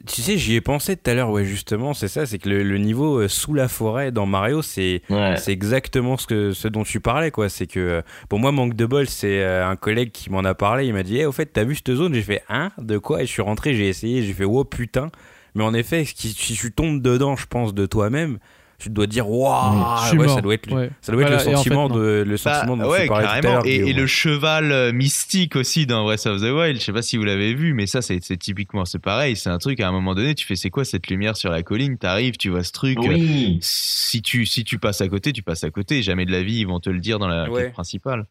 Tu 0.05 0.21
sais, 0.21 0.37
j'y 0.37 0.55
ai 0.55 0.61
pensé 0.61 0.97
tout 0.97 1.09
à 1.09 1.13
l'heure, 1.13 1.29
ouais, 1.29 1.45
justement, 1.45 1.93
c'est 1.93 2.09
ça, 2.09 2.25
c'est 2.25 2.37
que 2.37 2.49
le, 2.49 2.61
le 2.61 2.77
niveau 2.77 3.19
euh, 3.21 3.29
sous 3.29 3.53
la 3.53 3.69
forêt 3.69 4.11
dans 4.11 4.25
Mario, 4.25 4.61
c'est 4.61 5.01
Ouais. 5.09 5.37
C'est 5.37 5.53
exactement 5.53 6.17
ce, 6.17 6.27
que, 6.27 6.51
ce 6.51 6.67
dont 6.67 6.83
tu 6.83 6.99
parlais, 6.99 7.31
quoi. 7.31 7.47
C'est 7.47 7.67
que, 7.67 7.79
euh, 7.79 8.01
pour 8.27 8.39
moi, 8.39 8.51
manque 8.51 8.73
de 8.75 8.85
bol, 8.85 9.07
c'est 9.07 9.41
euh, 9.41 9.65
un 9.65 9.77
collègue 9.77 10.11
qui 10.11 10.29
m'en 10.29 10.43
a 10.43 10.55
parlé. 10.55 10.87
Il 10.87 10.93
m'a 10.93 11.03
dit, 11.03 11.19
Eh, 11.19 11.25
au 11.25 11.31
fait, 11.31 11.45
t'as 11.45 11.63
vu 11.63 11.75
cette 11.75 11.93
zone? 11.95 12.13
J'ai 12.13 12.21
fait, 12.21 12.43
hein? 12.49 12.71
De 12.79 12.97
quoi? 12.97 13.23
Et 13.23 13.25
je 13.25 13.31
suis 13.31 13.41
rentré, 13.41 13.75
j'ai 13.75 13.87
essayé, 13.87 14.23
j'ai 14.23 14.33
fait, 14.33 14.43
oh 14.43 14.65
putain. 14.65 15.09
Mais 15.55 15.63
en 15.63 15.73
effet, 15.73 16.03
si 16.03 16.33
tu 16.33 16.71
tombes 16.73 17.01
dedans, 17.01 17.37
je 17.37 17.45
pense, 17.45 17.73
de 17.73 17.85
toi-même, 17.85 18.39
tu 18.83 18.89
dois 18.89 19.07
dire, 19.07 19.29
waouh 19.29 19.73
ouais, 19.73 20.25
mort. 20.25 20.35
ça 20.35 20.41
doit 20.41 20.53
être, 20.53 20.71
Ouais. 20.71 20.89
ça 21.01 21.11
doit 21.11 21.21
être 21.23 21.27
Voilà, 21.29 21.43
le 21.43 21.49
en 21.49 21.51
fait, 21.51 21.55
sentiment, 21.55 21.89
de, 21.89 22.23
le 22.25 22.31
Bah, 22.31 22.37
sentiment 22.37 22.77
dont 22.77 22.89
ouais, 22.89 23.03
tu 23.03 23.07
parlais 23.07 23.23
tout 23.25 23.29
à 23.31 23.41
carrément. 23.41 23.53
l'heure. 23.63 23.65
Et, 23.65 23.93
le 23.93 24.07
cheval 24.07 24.71
euh, 24.71 24.91
mystique 24.91 25.55
aussi 25.55 25.85
dans 25.85 26.03
Breath 26.03 26.25
of 26.25 26.41
the 26.41 26.45
Wild. 26.51 26.79
Je 26.79 26.83
sais 26.85 26.93
pas 26.93 27.01
si 27.01 27.17
vous 27.17 27.23
l'avez 27.23 27.53
vu, 27.53 27.73
mais 27.73 27.87
ça, 27.87 28.01
c'est 28.01 28.19
typiquement, 28.37 28.85
c'est 28.85 28.99
pareil. 28.99 29.35
C'est 29.35 29.49
un 29.49 29.57
truc, 29.57 29.79
à 29.79 29.87
un 29.87 29.91
moment 29.91 30.15
donné, 30.15 30.35
tu 30.35 30.45
fais, 30.45 30.55
c'est 30.55 30.69
quoi 30.69 30.85
cette 30.85 31.07
lumière 31.07 31.35
sur 31.37 31.49
la 31.51 31.63
colline? 31.63 31.97
T'arrives, 31.97 32.37
tu 32.37 32.49
vois 32.49 32.63
ce 32.63 32.71
truc. 32.71 32.97
euh, 32.99 33.07
Oui. 33.07 33.57
si 33.61 34.21
tu, 34.21 34.45
si 34.45 34.63
tu 34.63 34.77
passes 34.79 35.01
à 35.01 35.07
côté, 35.07 35.31
tu 35.33 35.43
passes 35.43 35.63
à 35.63 35.69
côté. 35.71 36.01
Jamais 36.01 36.25
de 36.25 36.31
la 36.31 36.43
vie, 36.43 36.57
ils 36.59 36.67
vont 36.67 36.79
te 36.79 36.89
le 36.89 36.99
dire 36.99 37.19
dans 37.19 37.27
la 37.27 37.49
Ouais. 37.49 37.63
quête 37.63 37.73
principale. 37.73 38.25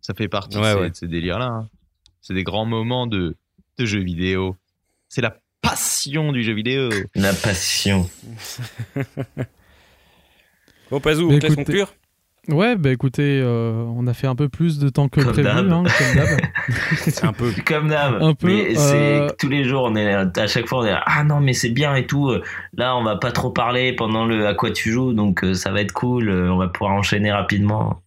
Ça 0.00 0.14
fait 0.14 0.28
partie 0.28 0.56
Ouais, 0.58 0.64
de, 0.64 0.68
ces, 0.76 0.80
ouais. 0.80 0.90
de 0.90 0.94
ces 0.96 1.06
délires-là. 1.08 1.46
hein. 1.46 1.68
C'est 2.22 2.34
des 2.34 2.44
grands 2.44 2.66
moments 2.66 3.06
de, 3.06 3.36
de 3.78 3.84
jeux 3.86 4.02
vidéo. 4.02 4.56
C'est 5.08 5.20
la 5.22 5.36
passion 5.62 6.32
du 6.32 6.42
jeu 6.42 6.52
vidéo. 6.54 6.88
La 7.14 7.32
passion. 7.34 8.08
Bon, 10.90 11.00
Pazou, 11.00 11.28
on 11.28 11.32
Mais 11.32 11.38
te 11.38 11.46
laisse 11.46 11.52
écoutez- 11.52 11.64
conclure 11.64 11.94
Ouais, 12.48 12.74
bah 12.74 12.90
écoutez, 12.90 13.38
euh, 13.44 13.84
on 13.96 14.06
a 14.06 14.14
fait 14.14 14.26
un 14.26 14.34
peu 14.34 14.48
plus 14.48 14.78
de 14.78 14.88
temps 14.88 15.08
que 15.08 15.20
Comme 15.20 15.32
prévu, 15.32 15.46
d'hab. 15.46 15.70
hein, 15.70 15.84
comme 15.84 16.16
d'hab. 16.16 16.40
Un 17.22 17.32
peu. 17.34 17.52
Comme 17.66 17.88
d'hab. 17.88 18.22
Un 18.22 18.34
peu, 18.34 18.46
Mais 18.46 18.76
euh, 18.78 19.28
c'est 19.28 19.36
tous 19.36 19.48
les 19.50 19.62
jours, 19.64 19.82
on 19.84 19.94
est 19.94 20.12
à 20.14 20.46
chaque 20.46 20.66
fois, 20.66 20.78
on 20.80 20.84
est 20.86 20.90
là, 20.90 21.02
ah 21.06 21.22
non 21.22 21.40
mais 21.40 21.52
c'est 21.52 21.68
bien 21.68 21.94
et 21.94 22.06
tout. 22.06 22.32
Là, 22.76 22.96
on 22.96 23.04
va 23.04 23.16
pas 23.16 23.30
trop 23.30 23.50
parler 23.50 23.92
pendant 23.92 24.24
le 24.24 24.46
à 24.46 24.54
quoi 24.54 24.70
tu 24.70 24.90
joues, 24.90 25.12
donc 25.12 25.44
euh, 25.44 25.52
ça 25.52 25.70
va 25.70 25.82
être 25.82 25.92
cool. 25.92 26.30
euh, 26.30 26.50
On 26.50 26.56
va 26.56 26.68
pouvoir 26.68 26.94
enchaîner 26.94 27.30
rapidement. 27.30 28.00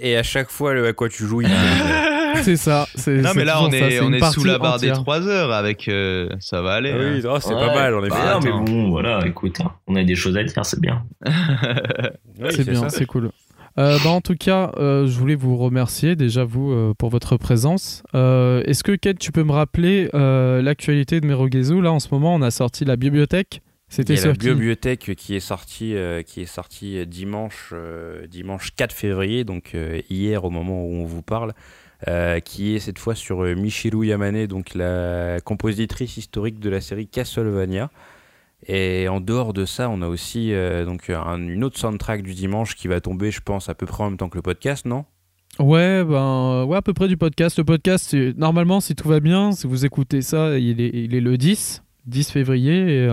Et 0.00 0.16
à 0.16 0.22
chaque 0.22 0.50
fois, 0.50 0.72
le 0.72 0.86
à 0.86 0.92
quoi 0.92 1.08
tu 1.08 1.24
joues, 1.26 1.42
il 1.42 1.48
c'est 2.42 2.56
ça. 2.56 2.86
c'est- 2.94 3.16
Non, 3.22 3.30
c'est 3.32 3.38
mais 3.38 3.44
là, 3.44 3.62
on 3.62 3.70
est, 3.70 4.00
on 4.00 4.12
est 4.12 4.32
sous 4.32 4.44
la 4.44 4.58
barre 4.58 4.78
des 4.78 4.90
entière. 4.90 5.02
3 5.02 5.28
heures 5.28 5.52
avec. 5.52 5.88
euh, 5.88 6.28
ça 6.40 6.62
va 6.62 6.72
aller. 6.74 6.90
Ah 6.92 6.98
hein. 7.00 7.12
oui, 7.14 7.22
oh, 7.28 7.36
c'est 7.40 7.54
Ouais. 7.54 7.60
pas 7.66 7.74
mal, 7.74 7.94
en 7.94 8.00
effet. 8.04 8.10
Bah, 8.10 8.38
mais 8.42 8.48
Attends. 8.50 8.62
bon, 8.62 8.90
voilà, 8.90 9.26
écoute, 9.26 9.60
hein, 9.60 9.72
on 9.86 9.96
a 9.96 10.04
des 10.04 10.14
choses 10.14 10.36
à 10.36 10.42
dire, 10.44 10.64
c'est 10.66 10.80
bien. 10.80 11.04
Oui, 12.40 12.48
c'est 12.50 12.68
bien, 12.68 12.80
ça. 12.80 12.88
c'est 12.90 13.06
cool. 13.06 13.30
Euh, 13.78 13.98
bah, 14.04 14.10
en 14.10 14.20
tout 14.20 14.36
cas, 14.36 14.70
euh, 14.76 15.06
je 15.06 15.18
voulais 15.18 15.34
vous 15.34 15.56
remercier 15.56 16.14
déjà 16.16 16.44
vous 16.44 16.72
euh, 16.72 16.94
pour 16.96 17.10
votre 17.10 17.36
présence. 17.36 18.02
Euh, 18.14 18.62
Est-ce 18.66 18.84
que 18.84 18.92
Kate, 18.92 19.18
tu 19.18 19.32
peux 19.32 19.42
me 19.42 19.52
rappeler 19.52 20.08
euh, 20.14 20.62
l'actualité 20.62 21.20
de 21.20 21.26
Merogezu? 21.26 21.80
Là, 21.80 21.90
en 21.92 21.98
ce 22.00 22.08
moment, 22.12 22.34
on 22.34 22.42
a 22.42 22.50
sorti 22.52 22.84
la 22.84 22.96
bibliothèque. 22.96 23.62
C'était 23.88 24.14
la 24.16 24.32
bibliothèque 24.32 25.12
qui 25.16 25.36
est 25.36 25.40
sortie, 25.40 25.94
euh, 25.94 26.22
qui 26.22 26.40
est 26.42 26.46
sortie 26.46 27.06
dimanche, 27.06 27.70
euh, 27.72 28.26
dimanche 28.26 28.70
4 28.74 28.92
février, 28.92 29.44
donc 29.44 29.72
euh, 29.74 30.00
hier 30.10 30.44
au 30.44 30.50
moment 30.50 30.82
où 30.84 30.94
on 30.94 31.04
vous 31.04 31.22
parle, 31.22 31.52
euh, 32.08 32.40
qui 32.40 32.74
est 32.74 32.78
cette 32.80 32.98
fois 32.98 33.14
sur 33.14 33.42
euh, 33.44 33.54
Michiru 33.54 34.06
Yamane, 34.06 34.46
donc 34.46 34.74
la 34.74 35.40
compositrice 35.42 36.16
historique 36.16 36.60
de 36.60 36.70
la 36.70 36.80
série 36.80 37.06
Castlevania. 37.06 37.90
Et 38.66 39.08
en 39.08 39.20
dehors 39.20 39.52
de 39.52 39.64
ça, 39.66 39.90
on 39.90 40.00
a 40.02 40.08
aussi 40.08 40.52
euh, 40.54 40.84
donc 40.86 41.10
un- 41.10 41.36
une 41.38 41.62
autre 41.64 41.78
soundtrack 41.78 42.22
du 42.22 42.32
dimanche 42.34 42.76
qui 42.76 42.88
va 42.88 43.00
tomber, 43.00 43.30
je 43.30 43.40
pense, 43.40 43.68
à 43.68 43.74
peu 43.74 43.84
près 43.86 44.02
en 44.04 44.10
même 44.10 44.16
temps 44.18 44.28
que 44.28 44.36
le 44.38 44.42
podcast, 44.42 44.86
non? 44.86 45.04
Ouais, 45.58 46.02
ben, 46.02 46.64
ouais, 46.64 46.76
à 46.78 46.82
peu 46.82 46.94
près 46.94 47.06
du 47.08 47.16
podcast. 47.16 47.58
Le 47.58 47.64
podcast, 47.64 48.14
normalement, 48.36 48.80
si 48.80 48.94
tout 48.94 49.06
va 49.08 49.20
bien, 49.20 49.52
si 49.52 49.66
vous 49.66 49.84
écoutez 49.84 50.20
ça, 50.22 50.58
il 50.58 50.80
est, 50.80 51.20
le 51.20 51.36
10, 51.36 51.82
10 52.06 52.30
février. 52.30 53.08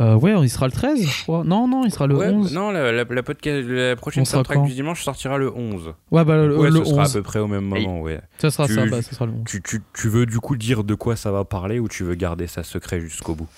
Euh, 0.00 0.14
ouais, 0.14 0.32
il 0.42 0.48
sera 0.48 0.66
le 0.66 0.72
13, 0.72 1.02
je 1.06 1.22
crois. 1.24 1.44
Non, 1.44 1.68
non, 1.68 1.84
il 1.84 1.92
sera 1.92 2.06
le 2.06 2.16
Ouais, 2.16 2.28
11. 2.28 2.54
Non, 2.54 2.70
la, 2.70 2.92
la- 2.92 3.04
la 3.04 3.22
podcast, 3.22 3.66
la 3.68 3.94
prochaine 3.96 4.24
soundtrack 4.24 4.56
quand 4.58 4.64
du 4.64 4.72
dimanche 4.72 5.02
sortira 5.04 5.36
le 5.38 5.52
11. 5.54 5.92
Ouais, 6.10 6.24
bah, 6.24 6.36
le, 6.36 6.56
ouais, 6.56 6.70
le 6.70 6.78
ce 6.78 6.84
sera 6.90 7.02
à 7.02 7.04
11. 7.06 7.12
peu 7.12 7.22
près 7.22 7.38
au 7.40 7.46
même 7.46 7.64
moment, 7.64 8.00
ouais. 8.00 8.20
Ça 8.38 8.50
sera 8.50 8.66
Tu- 8.66 8.74
ça, 8.74 8.86
bah, 8.86 9.02
ça 9.02 9.12
sera 9.12 9.26
le 9.26 9.32
11. 9.32 9.44
Tu, 9.46 9.60
tu, 9.62 9.82
tu 9.94 10.08
veux 10.08 10.24
du 10.26 10.40
coup 10.40 10.56
dire 10.56 10.82
de 10.84 10.94
quoi 10.94 11.14
ça 11.16 11.30
va 11.30 11.44
parler 11.44 11.78
ou 11.78 11.88
tu 11.88 12.04
veux 12.04 12.14
garder 12.14 12.46
ça 12.46 12.62
secret 12.62 13.00
jusqu'au 13.00 13.34
bout? 13.34 13.48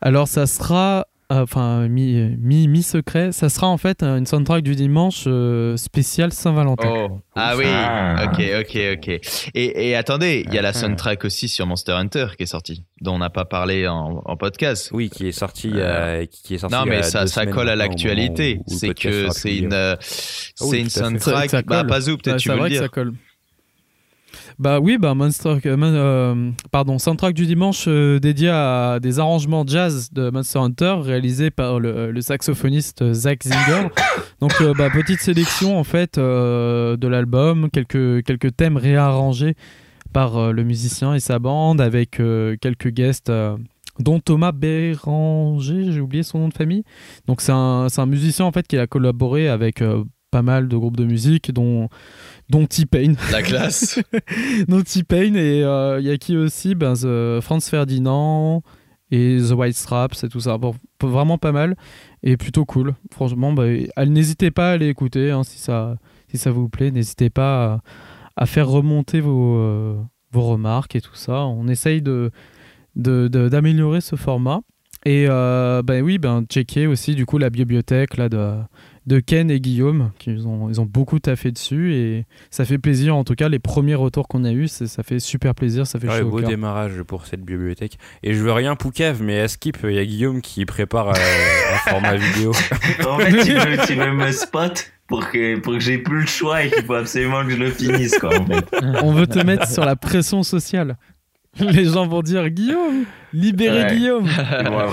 Alors, 0.00 0.26
ça 0.28 0.46
sera. 0.46 1.06
Euh, 1.34 1.42
Enfin, 1.42 1.88
mi, 1.88 2.14
mi, 2.38 2.68
mi-secret, 2.68 3.32
ça 3.32 3.48
sera 3.48 3.66
en 3.68 3.76
fait 3.78 4.02
une 4.02 4.26
soundtrack 4.26 4.62
du 4.62 4.74
dimanche 4.74 5.24
euh, 5.26 5.76
spécial 5.76 6.32
Saint-Valentin. 6.32 6.88
Oh. 7.10 7.20
Ah 7.34 7.54
oui, 7.56 7.64
Ah. 7.66 8.26
ok, 8.32 8.42
ok, 8.60 8.78
ok. 8.94 9.08
Et, 9.54 9.88
et 9.90 9.96
attendez, 9.96 10.44
il 10.46 10.54
y 10.54 10.58
a 10.58 10.62
la 10.62 10.68
Ah. 10.70 10.72
soundtrack 10.72 11.24
aussi 11.24 11.48
sur 11.48 11.66
Monster 11.66 11.92
Hunter 11.92 12.26
qui 12.36 12.42
est 12.44 12.46
sortie, 12.46 12.84
dont 13.00 13.14
on 13.14 13.18
n'a 13.18 13.30
pas 13.30 13.44
parlé 13.44 13.86
en, 13.88 14.22
en 14.24 14.36
podcast. 14.36 14.90
Oui, 14.92 15.10
qui 15.10 15.28
est 15.28 15.32
sorti, 15.32 15.70
euh, 15.74 16.24
qui 16.30 16.54
est 16.54 16.58
sorti 16.58 16.74
Non, 16.76 16.84
mais 16.86 17.02
ça, 17.02 17.46
colle 17.46 17.68
à 17.68 17.76
l'actualité. 17.76 18.60
C'est 18.66 18.94
que 18.94 19.28
c'est 19.30 19.56
une, 19.56 19.72
euh, 19.72 19.96
oui, 20.60 20.68
c'est 20.70 20.80
une 20.80 20.90
soundtrack. 20.90 21.66
Bah. 21.66 21.84
Pazou, 21.84 22.16
peut-être 22.16 22.34
Ouais, 22.36 22.40
tu 22.40 22.48
veux 22.50 22.62
le 22.62 22.68
dire. 22.68 22.80
ça 22.82 22.88
colle. 22.88 23.12
Bah 24.58 24.78
oui, 24.78 24.98
bah 24.98 25.14
Monster, 25.14 25.56
euh, 25.66 25.76
euh, 25.82 26.50
pardon, 26.70 26.98
soundtrack 26.98 27.34
du 27.34 27.44
dimanche 27.44 27.86
euh, 27.88 28.20
dédié 28.20 28.50
à 28.50 28.98
des 29.02 29.18
arrangements 29.18 29.64
jazz 29.66 30.10
de 30.12 30.30
Monster 30.30 30.60
Hunter 30.60 30.96
réalisés 31.02 31.50
par 31.50 31.80
le, 31.80 32.12
le 32.12 32.20
saxophoniste 32.20 33.12
Zach 33.14 33.42
Zinger. 33.42 33.88
Donc 34.40 34.52
euh, 34.60 34.72
bah, 34.76 34.90
petite 34.90 35.20
sélection 35.20 35.76
en 35.76 35.82
fait 35.84 36.18
euh, 36.18 36.96
de 36.96 37.08
l'album, 37.08 37.68
quelques 37.70 38.22
quelques 38.24 38.54
thèmes 38.56 38.76
réarrangés 38.76 39.54
par 40.12 40.36
euh, 40.36 40.52
le 40.52 40.62
musicien 40.62 41.14
et 41.14 41.20
sa 41.20 41.40
bande 41.40 41.80
avec 41.80 42.20
euh, 42.20 42.56
quelques 42.60 42.88
guests. 42.90 43.30
euh, 43.30 43.56
dont 44.00 44.18
Thomas 44.18 44.50
Béranger, 44.50 45.92
j'ai 45.92 46.00
oublié 46.00 46.24
son 46.24 46.38
nom 46.40 46.48
de 46.48 46.54
famille. 46.54 46.82
Donc 47.28 47.40
c'est 47.40 47.52
un, 47.52 47.86
un 47.96 48.06
musicien 48.06 48.44
en 48.44 48.50
fait 48.50 48.66
qui 48.66 48.76
a 48.76 48.88
collaboré 48.88 49.48
avec 49.48 49.82
euh, 49.82 50.02
pas 50.32 50.42
mal 50.42 50.66
de 50.66 50.76
groupes 50.76 50.96
de 50.96 51.04
musique, 51.04 51.52
dont 51.52 51.88
dont 52.50 52.66
T-Pain. 52.66 53.14
La 53.32 53.42
classe. 53.42 53.98
dont 54.68 54.82
T-Pain 54.82 55.34
et 55.34 55.62
euh, 55.62 55.98
il 56.00 56.06
y 56.06 56.10
a 56.10 56.16
qui 56.18 56.36
aussi? 56.36 56.74
Ben, 56.74 56.94
The 56.94 57.40
Franz 57.40 57.68
Ferdinand 57.70 58.62
et 59.10 59.38
The 59.48 59.52
White 59.52 59.76
Straps 59.76 60.24
et 60.24 60.28
tout 60.28 60.40
ça. 60.40 60.58
Bon, 60.58 60.74
vraiment 61.02 61.38
pas 61.38 61.52
mal 61.52 61.76
et 62.22 62.36
plutôt 62.36 62.64
cool. 62.64 62.94
Franchement, 63.12 63.54
allez- 63.56 63.90
n'hésitez 64.06 64.50
pas 64.50 64.72
à 64.72 64.76
les 64.76 64.88
écouter 64.88 65.30
hein, 65.30 65.42
si, 65.44 65.58
ça, 65.58 65.96
si 66.28 66.38
ça 66.38 66.50
vous 66.50 66.68
plaît. 66.68 66.90
N'hésitez 66.90 67.30
pas 67.30 67.64
à, 68.36 68.42
à 68.42 68.46
faire 68.46 68.68
remonter 68.68 69.20
vos, 69.20 69.56
euh, 69.58 69.96
vos 70.32 70.42
remarques 70.42 70.96
et 70.96 71.00
tout 71.00 71.14
ça. 71.14 71.44
On 71.46 71.68
essaye 71.68 72.02
de, 72.02 72.30
de- 72.96 73.28
de- 73.28 73.48
d'améliorer 73.48 74.00
ce 74.00 74.16
format. 74.16 74.60
Et 75.06 75.26
euh, 75.28 75.82
ben 75.82 76.02
oui, 76.02 76.16
ben 76.18 76.44
checker 76.48 76.86
aussi 76.86 77.14
du 77.14 77.26
coup 77.26 77.36
la 77.36 77.50
bibliothèque 77.50 78.16
là 78.16 78.30
de, 78.30 78.54
de 79.06 79.20
Ken 79.20 79.50
et 79.50 79.60
Guillaume, 79.60 80.10
qui 80.18 80.30
ils 80.30 80.46
ont, 80.48 80.68
ils 80.70 80.80
ont 80.80 80.86
beaucoup 80.86 81.18
taffé 81.18 81.50
dessus 81.52 81.94
et 81.94 82.24
ça 82.50 82.64
fait 82.64 82.78
plaisir. 82.78 83.14
En 83.16 83.22
tout 83.24 83.34
cas, 83.34 83.48
les 83.50 83.58
premiers 83.58 83.94
retours 83.94 84.28
qu'on 84.28 84.44
a 84.44 84.52
eus, 84.52 84.68
c'est- 84.68 84.86
ça 84.86 85.02
fait 85.02 85.18
super 85.18 85.54
plaisir, 85.54 85.86
ça 85.86 86.00
fait 86.00 86.08
Ouais, 86.08 86.20
chaud 86.20 86.26
au 86.28 86.30
beau 86.30 86.40
démarrage 86.40 87.02
pour 87.02 87.26
cette 87.26 87.42
bibliothèque. 87.42 87.98
Et 88.22 88.32
je 88.32 88.42
veux 88.42 88.52
rien 88.52 88.76
Poucave, 88.76 89.22
mais 89.22 89.40
à 89.40 89.48
Skip, 89.48 89.76
il 89.84 89.90
y 89.92 89.98
a 89.98 90.04
Guillaume 90.06 90.40
qui 90.40 90.64
prépare 90.64 91.08
euh, 91.08 91.12
un 91.74 91.90
format 91.90 92.16
vidéo. 92.16 92.52
En 93.06 93.18
fait, 93.18 93.30
tu 93.44 93.52
veux, 93.52 93.86
tu 93.86 93.94
veux 93.94 94.12
me 94.12 94.30
spot 94.32 94.90
pour 95.06 95.28
que, 95.30 95.58
pour 95.58 95.74
que 95.74 95.80
j'ai 95.80 95.98
plus 95.98 96.20
le 96.22 96.26
choix 96.26 96.62
et 96.64 96.70
qu'il 96.70 96.82
faut 96.84 96.94
absolument 96.94 97.44
que 97.44 97.50
je 97.50 97.56
le 97.56 97.70
finisse, 97.70 98.18
quoi, 98.18 98.30
en 98.40 98.46
fait. 98.46 98.64
On 99.02 99.12
veut 99.12 99.26
te 99.26 99.38
mettre 99.44 99.68
sur 99.68 99.84
la 99.84 99.96
pression 99.96 100.42
sociale. 100.42 100.96
Les 101.60 101.84
gens 101.84 102.06
vont 102.06 102.22
dire 102.22 102.48
Guillaume, 102.48 103.04
libérez 103.34 103.82
Ouais. 103.84 103.96
Guillaume. 103.96 104.24
Wow. 104.24 104.92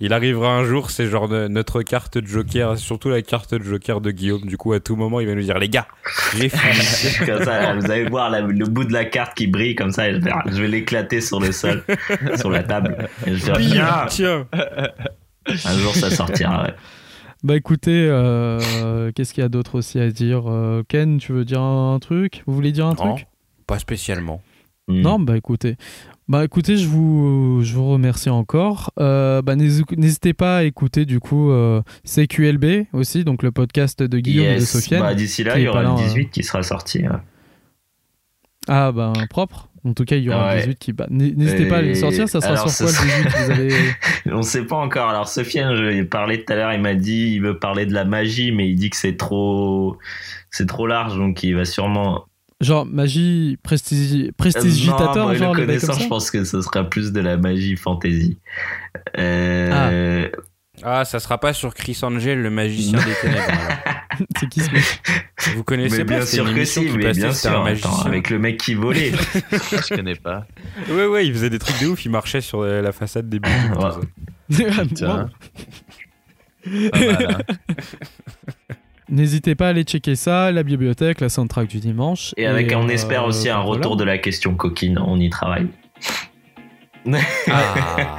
Il 0.00 0.12
arrivera 0.12 0.54
un 0.56 0.62
jour, 0.62 0.90
c'est 0.92 1.06
genre 1.08 1.28
notre 1.28 1.82
carte 1.82 2.18
de 2.18 2.26
Joker, 2.26 2.78
surtout 2.78 3.08
la 3.08 3.20
carte 3.22 3.52
de 3.54 3.62
Joker 3.64 4.00
de 4.00 4.12
Guillaume. 4.12 4.42
Du 4.42 4.56
coup, 4.56 4.72
à 4.72 4.78
tout 4.78 4.94
moment, 4.94 5.18
il 5.18 5.26
va 5.26 5.34
nous 5.34 5.42
dire 5.42 5.58
Les 5.58 5.68
gars, 5.68 5.88
j'ai 6.36 6.48
fini. 6.48 7.26
comme 7.26 7.42
ça, 7.44 7.74
vous 7.74 7.90
allez 7.90 8.08
voir 8.08 8.30
la- 8.30 8.42
le 8.42 8.66
bout 8.66 8.84
de 8.84 8.92
la 8.92 9.04
carte 9.04 9.36
qui 9.36 9.48
brille 9.48 9.74
comme 9.74 9.90
ça. 9.90 10.12
je 10.12 10.18
vais, 10.18 10.30
je 10.46 10.62
vais 10.62 10.68
l'éclater 10.68 11.20
sur 11.20 11.40
le 11.40 11.50
sol, 11.50 11.82
sur 12.36 12.48
la 12.50 12.62
table. 12.62 13.08
Et 13.26 13.34
je 13.34 13.46
vais 13.52 13.58
dire, 13.58 14.06
Tiens, 14.08 14.46
un 15.64 15.78
jour 15.78 15.94
ça 15.94 16.10
sortira. 16.10 16.62
ouais. 16.64 16.74
Bah 17.44 17.56
écoutez, 17.56 18.06
euh, 18.10 19.10
qu'est-ce 19.14 19.32
qu'il 19.32 19.42
y 19.42 19.46
a 19.46 19.48
d'autre 19.48 19.76
aussi 19.78 19.98
à 20.00 20.10
dire 20.10 20.44
Euh, 20.46 20.82
Ken, 20.88 21.18
tu 21.18 21.32
veux 21.32 21.44
dire 21.44 21.60
un 21.60 21.98
truc? 22.00 22.42
Vous 22.46 22.54
voulez 22.54 22.72
dire 22.72 22.86
un 22.86 22.94
Non. 22.94 23.14
truc? 23.14 23.26
pas 23.66 23.78
spécialement. 23.78 24.42
Hmm. 24.88 25.00
Non, 25.02 25.20
bah 25.20 25.36
écoutez. 25.36 25.76
Bah 26.28 26.44
écoutez, 26.44 26.76
je 26.76 26.86
vous, 26.86 27.60
je 27.62 27.74
vous 27.74 27.88
remercie 27.88 28.28
encore. 28.28 28.92
Euh, 29.00 29.40
bah, 29.40 29.56
n'hési- 29.56 29.84
n'hésitez 29.96 30.34
pas 30.34 30.58
à 30.58 30.62
écouter 30.64 31.06
du 31.06 31.20
coup 31.20 31.50
euh, 31.50 31.80
CQLB 32.04 32.86
aussi, 32.92 33.24
donc 33.24 33.42
le 33.42 33.50
podcast 33.50 34.02
de 34.02 34.18
Guillaume 34.18 34.44
et 34.46 34.54
de. 34.56 34.60
Sofiane. 34.60 35.00
Bah, 35.00 35.14
D'ici 35.14 35.42
là, 35.42 35.58
il 35.58 35.64
y 35.64 35.68
aura 35.68 35.82
le 35.82 35.88
là, 35.88 35.94
18 35.96 36.28
qui 36.30 36.42
sera 36.42 36.62
sorti. 36.62 36.98
ouais. 37.00 37.08
Ah 38.68 38.92
bah 38.92 39.14
propre. 39.30 39.70
En 39.84 39.94
tout 39.94 40.04
cas, 40.04 40.16
il 40.16 40.24
y 40.24 40.28
aura 40.28 40.48
Ouais. 40.48 40.54
le 40.56 40.60
18 40.74 40.78
qui... 40.78 40.92
Bah, 40.92 41.06
n'hé- 41.08 41.32
N'hésitez 41.34 41.66
pas 41.66 41.78
à 41.78 41.82
le 41.82 41.90
Et- 41.90 41.94
sortir, 41.94 42.28
ça 42.28 42.42
sera 42.42 42.52
alors, 42.52 42.68
sur 42.68 42.84
quoi 42.84 42.94
le 43.06 43.22
18 43.22 43.28
Vous 43.44 43.50
avez... 43.52 43.74
On 44.36 44.42
sait 44.42 44.66
pas 44.66 44.76
encore. 44.76 45.08
Alors, 45.08 45.28
Sofiane, 45.28 45.74
je 45.76 45.82
lui 45.82 45.96
ai 45.98 46.04
parlé 46.04 46.44
tout 46.44 46.52
à 46.52 46.56
l'heure. 46.56 46.74
Il 46.74 46.82
m'a 46.82 46.94
dit 46.94 47.30
il 47.32 47.40
veut 47.40 47.58
parler 47.58 47.86
de 47.86 47.94
la 47.94 48.04
magie, 48.04 48.52
mais 48.52 48.68
il 48.68 48.74
dit 48.76 48.90
que 48.90 48.96
c'est 48.96 49.16
trop, 49.16 49.96
c'est 50.50 50.66
trop 50.66 50.86
large, 50.86 51.16
donc 51.16 51.42
il 51.42 51.54
va 51.56 51.64
sûrement. 51.64 52.26
Genre 52.60 52.86
magie 52.86 53.56
prestigi... 53.62 54.32
prestigitateur, 54.36 55.28
non, 55.28 55.34
genre 55.34 55.54
le 55.54 55.60
les 55.60 55.66
bails 55.66 55.78
comme 55.78 55.88
connaissant, 55.88 55.92
ça 55.92 56.00
je 56.00 56.08
pense 56.08 56.30
que 56.30 56.42
ce 56.42 56.60
sera 56.60 56.82
plus 56.88 57.12
de 57.12 57.20
la 57.20 57.36
magie 57.36 57.76
fantasy. 57.76 58.38
Euh, 59.16 60.28
Ah, 60.82 61.04
ça 61.04 61.20
sera 61.20 61.38
pas 61.38 61.52
sur 61.52 61.74
Chris 61.74 61.98
Angel, 62.02 62.40
le 62.42 62.50
magicien 62.50 62.98
des 62.98 63.14
ténèbres. 63.20 63.42
C'est 64.40 64.48
qui 64.48 64.60
ce 64.60 64.70
mec 64.72 64.84
Vous 65.54 65.62
connaissez 65.62 65.98
mais 65.98 66.04
pas 66.04 66.16
bien 66.16 66.26
sûr 66.26 66.52
que 66.52 66.64
si, 66.64 66.80
mais 66.80 67.04
passait, 67.04 67.20
bien 67.20 67.32
sûr. 67.32 67.60
un 67.60 67.66
attends, 67.66 68.02
avec 68.02 68.30
le 68.30 68.40
mec 68.40 68.58
qui 68.58 68.74
volait. 68.74 69.12
Je 69.34 69.94
connais 69.94 70.16
pas. 70.16 70.44
Ouais, 70.90 71.06
ouais, 71.06 71.26
il 71.26 71.32
faisait 71.32 71.50
des 71.50 71.60
trucs 71.60 71.80
de 71.80 71.86
ouf, 71.86 72.04
il 72.04 72.10
marchait 72.10 72.40
sur 72.40 72.64
la 72.64 72.90
façade 72.90 73.28
des 73.28 73.38
buildings. 73.38 73.72
Ouais. 73.76 73.90
ça. 74.50 74.82
Putain. 74.84 75.30
Pas 76.90 76.98
mal, 76.98 77.28
hein. 77.30 77.54
N'hésitez 79.10 79.54
pas 79.54 79.66
à 79.66 79.70
aller 79.70 79.84
checker 79.84 80.16
ça, 80.16 80.52
la 80.52 80.62
bibliothèque, 80.62 81.20
la 81.20 81.28
soundtrack 81.28 81.68
du 81.68 81.78
dimanche. 81.78 82.34
Et 82.36 82.46
avec, 82.46 82.72
on 82.76 82.86
euh, 82.88 82.92
espère 82.92 83.24
aussi 83.24 83.48
un 83.48 83.54
voilà. 83.62 83.70
retour 83.78 83.96
de 83.96 84.04
la 84.04 84.18
question 84.18 84.54
coquine. 84.54 84.98
On 85.04 85.18
y 85.18 85.30
travaille. 85.30 85.66
Ah. 87.50 88.18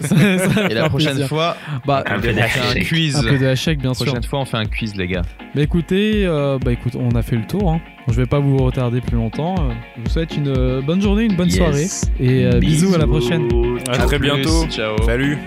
Ça- 0.00 0.16
ça 0.38 0.48
va 0.48 0.68
Et 0.70 0.74
la 0.74 0.88
prochaine 0.88 1.10
plaisir. 1.12 1.28
fois, 1.28 1.56
Bah, 1.86 2.02
Un 2.06 2.18
peu 2.18 2.30
on 2.30 2.34
fait 2.34 2.80
un 2.80 2.84
quiz. 2.84 3.16
un 3.16 3.22
peu 3.22 3.32
de 3.32 3.36
bien 3.38 3.48
La 3.48 3.56
sûr. 3.56 3.76
prochaine 3.94 4.22
fois, 4.24 4.40
on 4.40 4.44
fait 4.44 4.56
un 4.56 4.64
quiz, 4.66 4.94
les 4.96 5.06
gars. 5.06 5.22
Bah 5.54 5.62
écoutez, 5.62 6.26
euh, 6.26 6.58
bah 6.58 6.72
écoute, 6.72 6.96
on 6.96 7.10
a 7.14 7.22
fait 7.22 7.36
le 7.36 7.46
tour. 7.46 7.70
hein. 7.72 7.80
Je 8.08 8.14
vais 8.14 8.26
pas 8.26 8.40
vous 8.40 8.56
retarder 8.58 9.00
plus 9.00 9.16
longtemps. 9.16 9.54
Euh, 9.58 9.72
Je 9.96 10.02
vous 10.02 10.08
souhaite 10.10 10.36
une 10.36 10.48
euh, 10.48 10.82
bonne 10.82 11.00
journée, 11.00 11.22
une 11.24 11.36
bonne 11.36 11.48
Yes. 11.48 11.56
soirée. 11.56 11.86
Et 12.20 12.44
euh, 12.46 12.58
bisous, 12.58 12.94
à 12.94 12.98
la 12.98 13.06
prochaine. 13.06 13.48
À 13.88 13.96
très 13.98 14.18
plus. 14.18 14.30
bientôt. 14.30 14.66
Ciao. 14.68 15.00
Salut. 15.04 15.38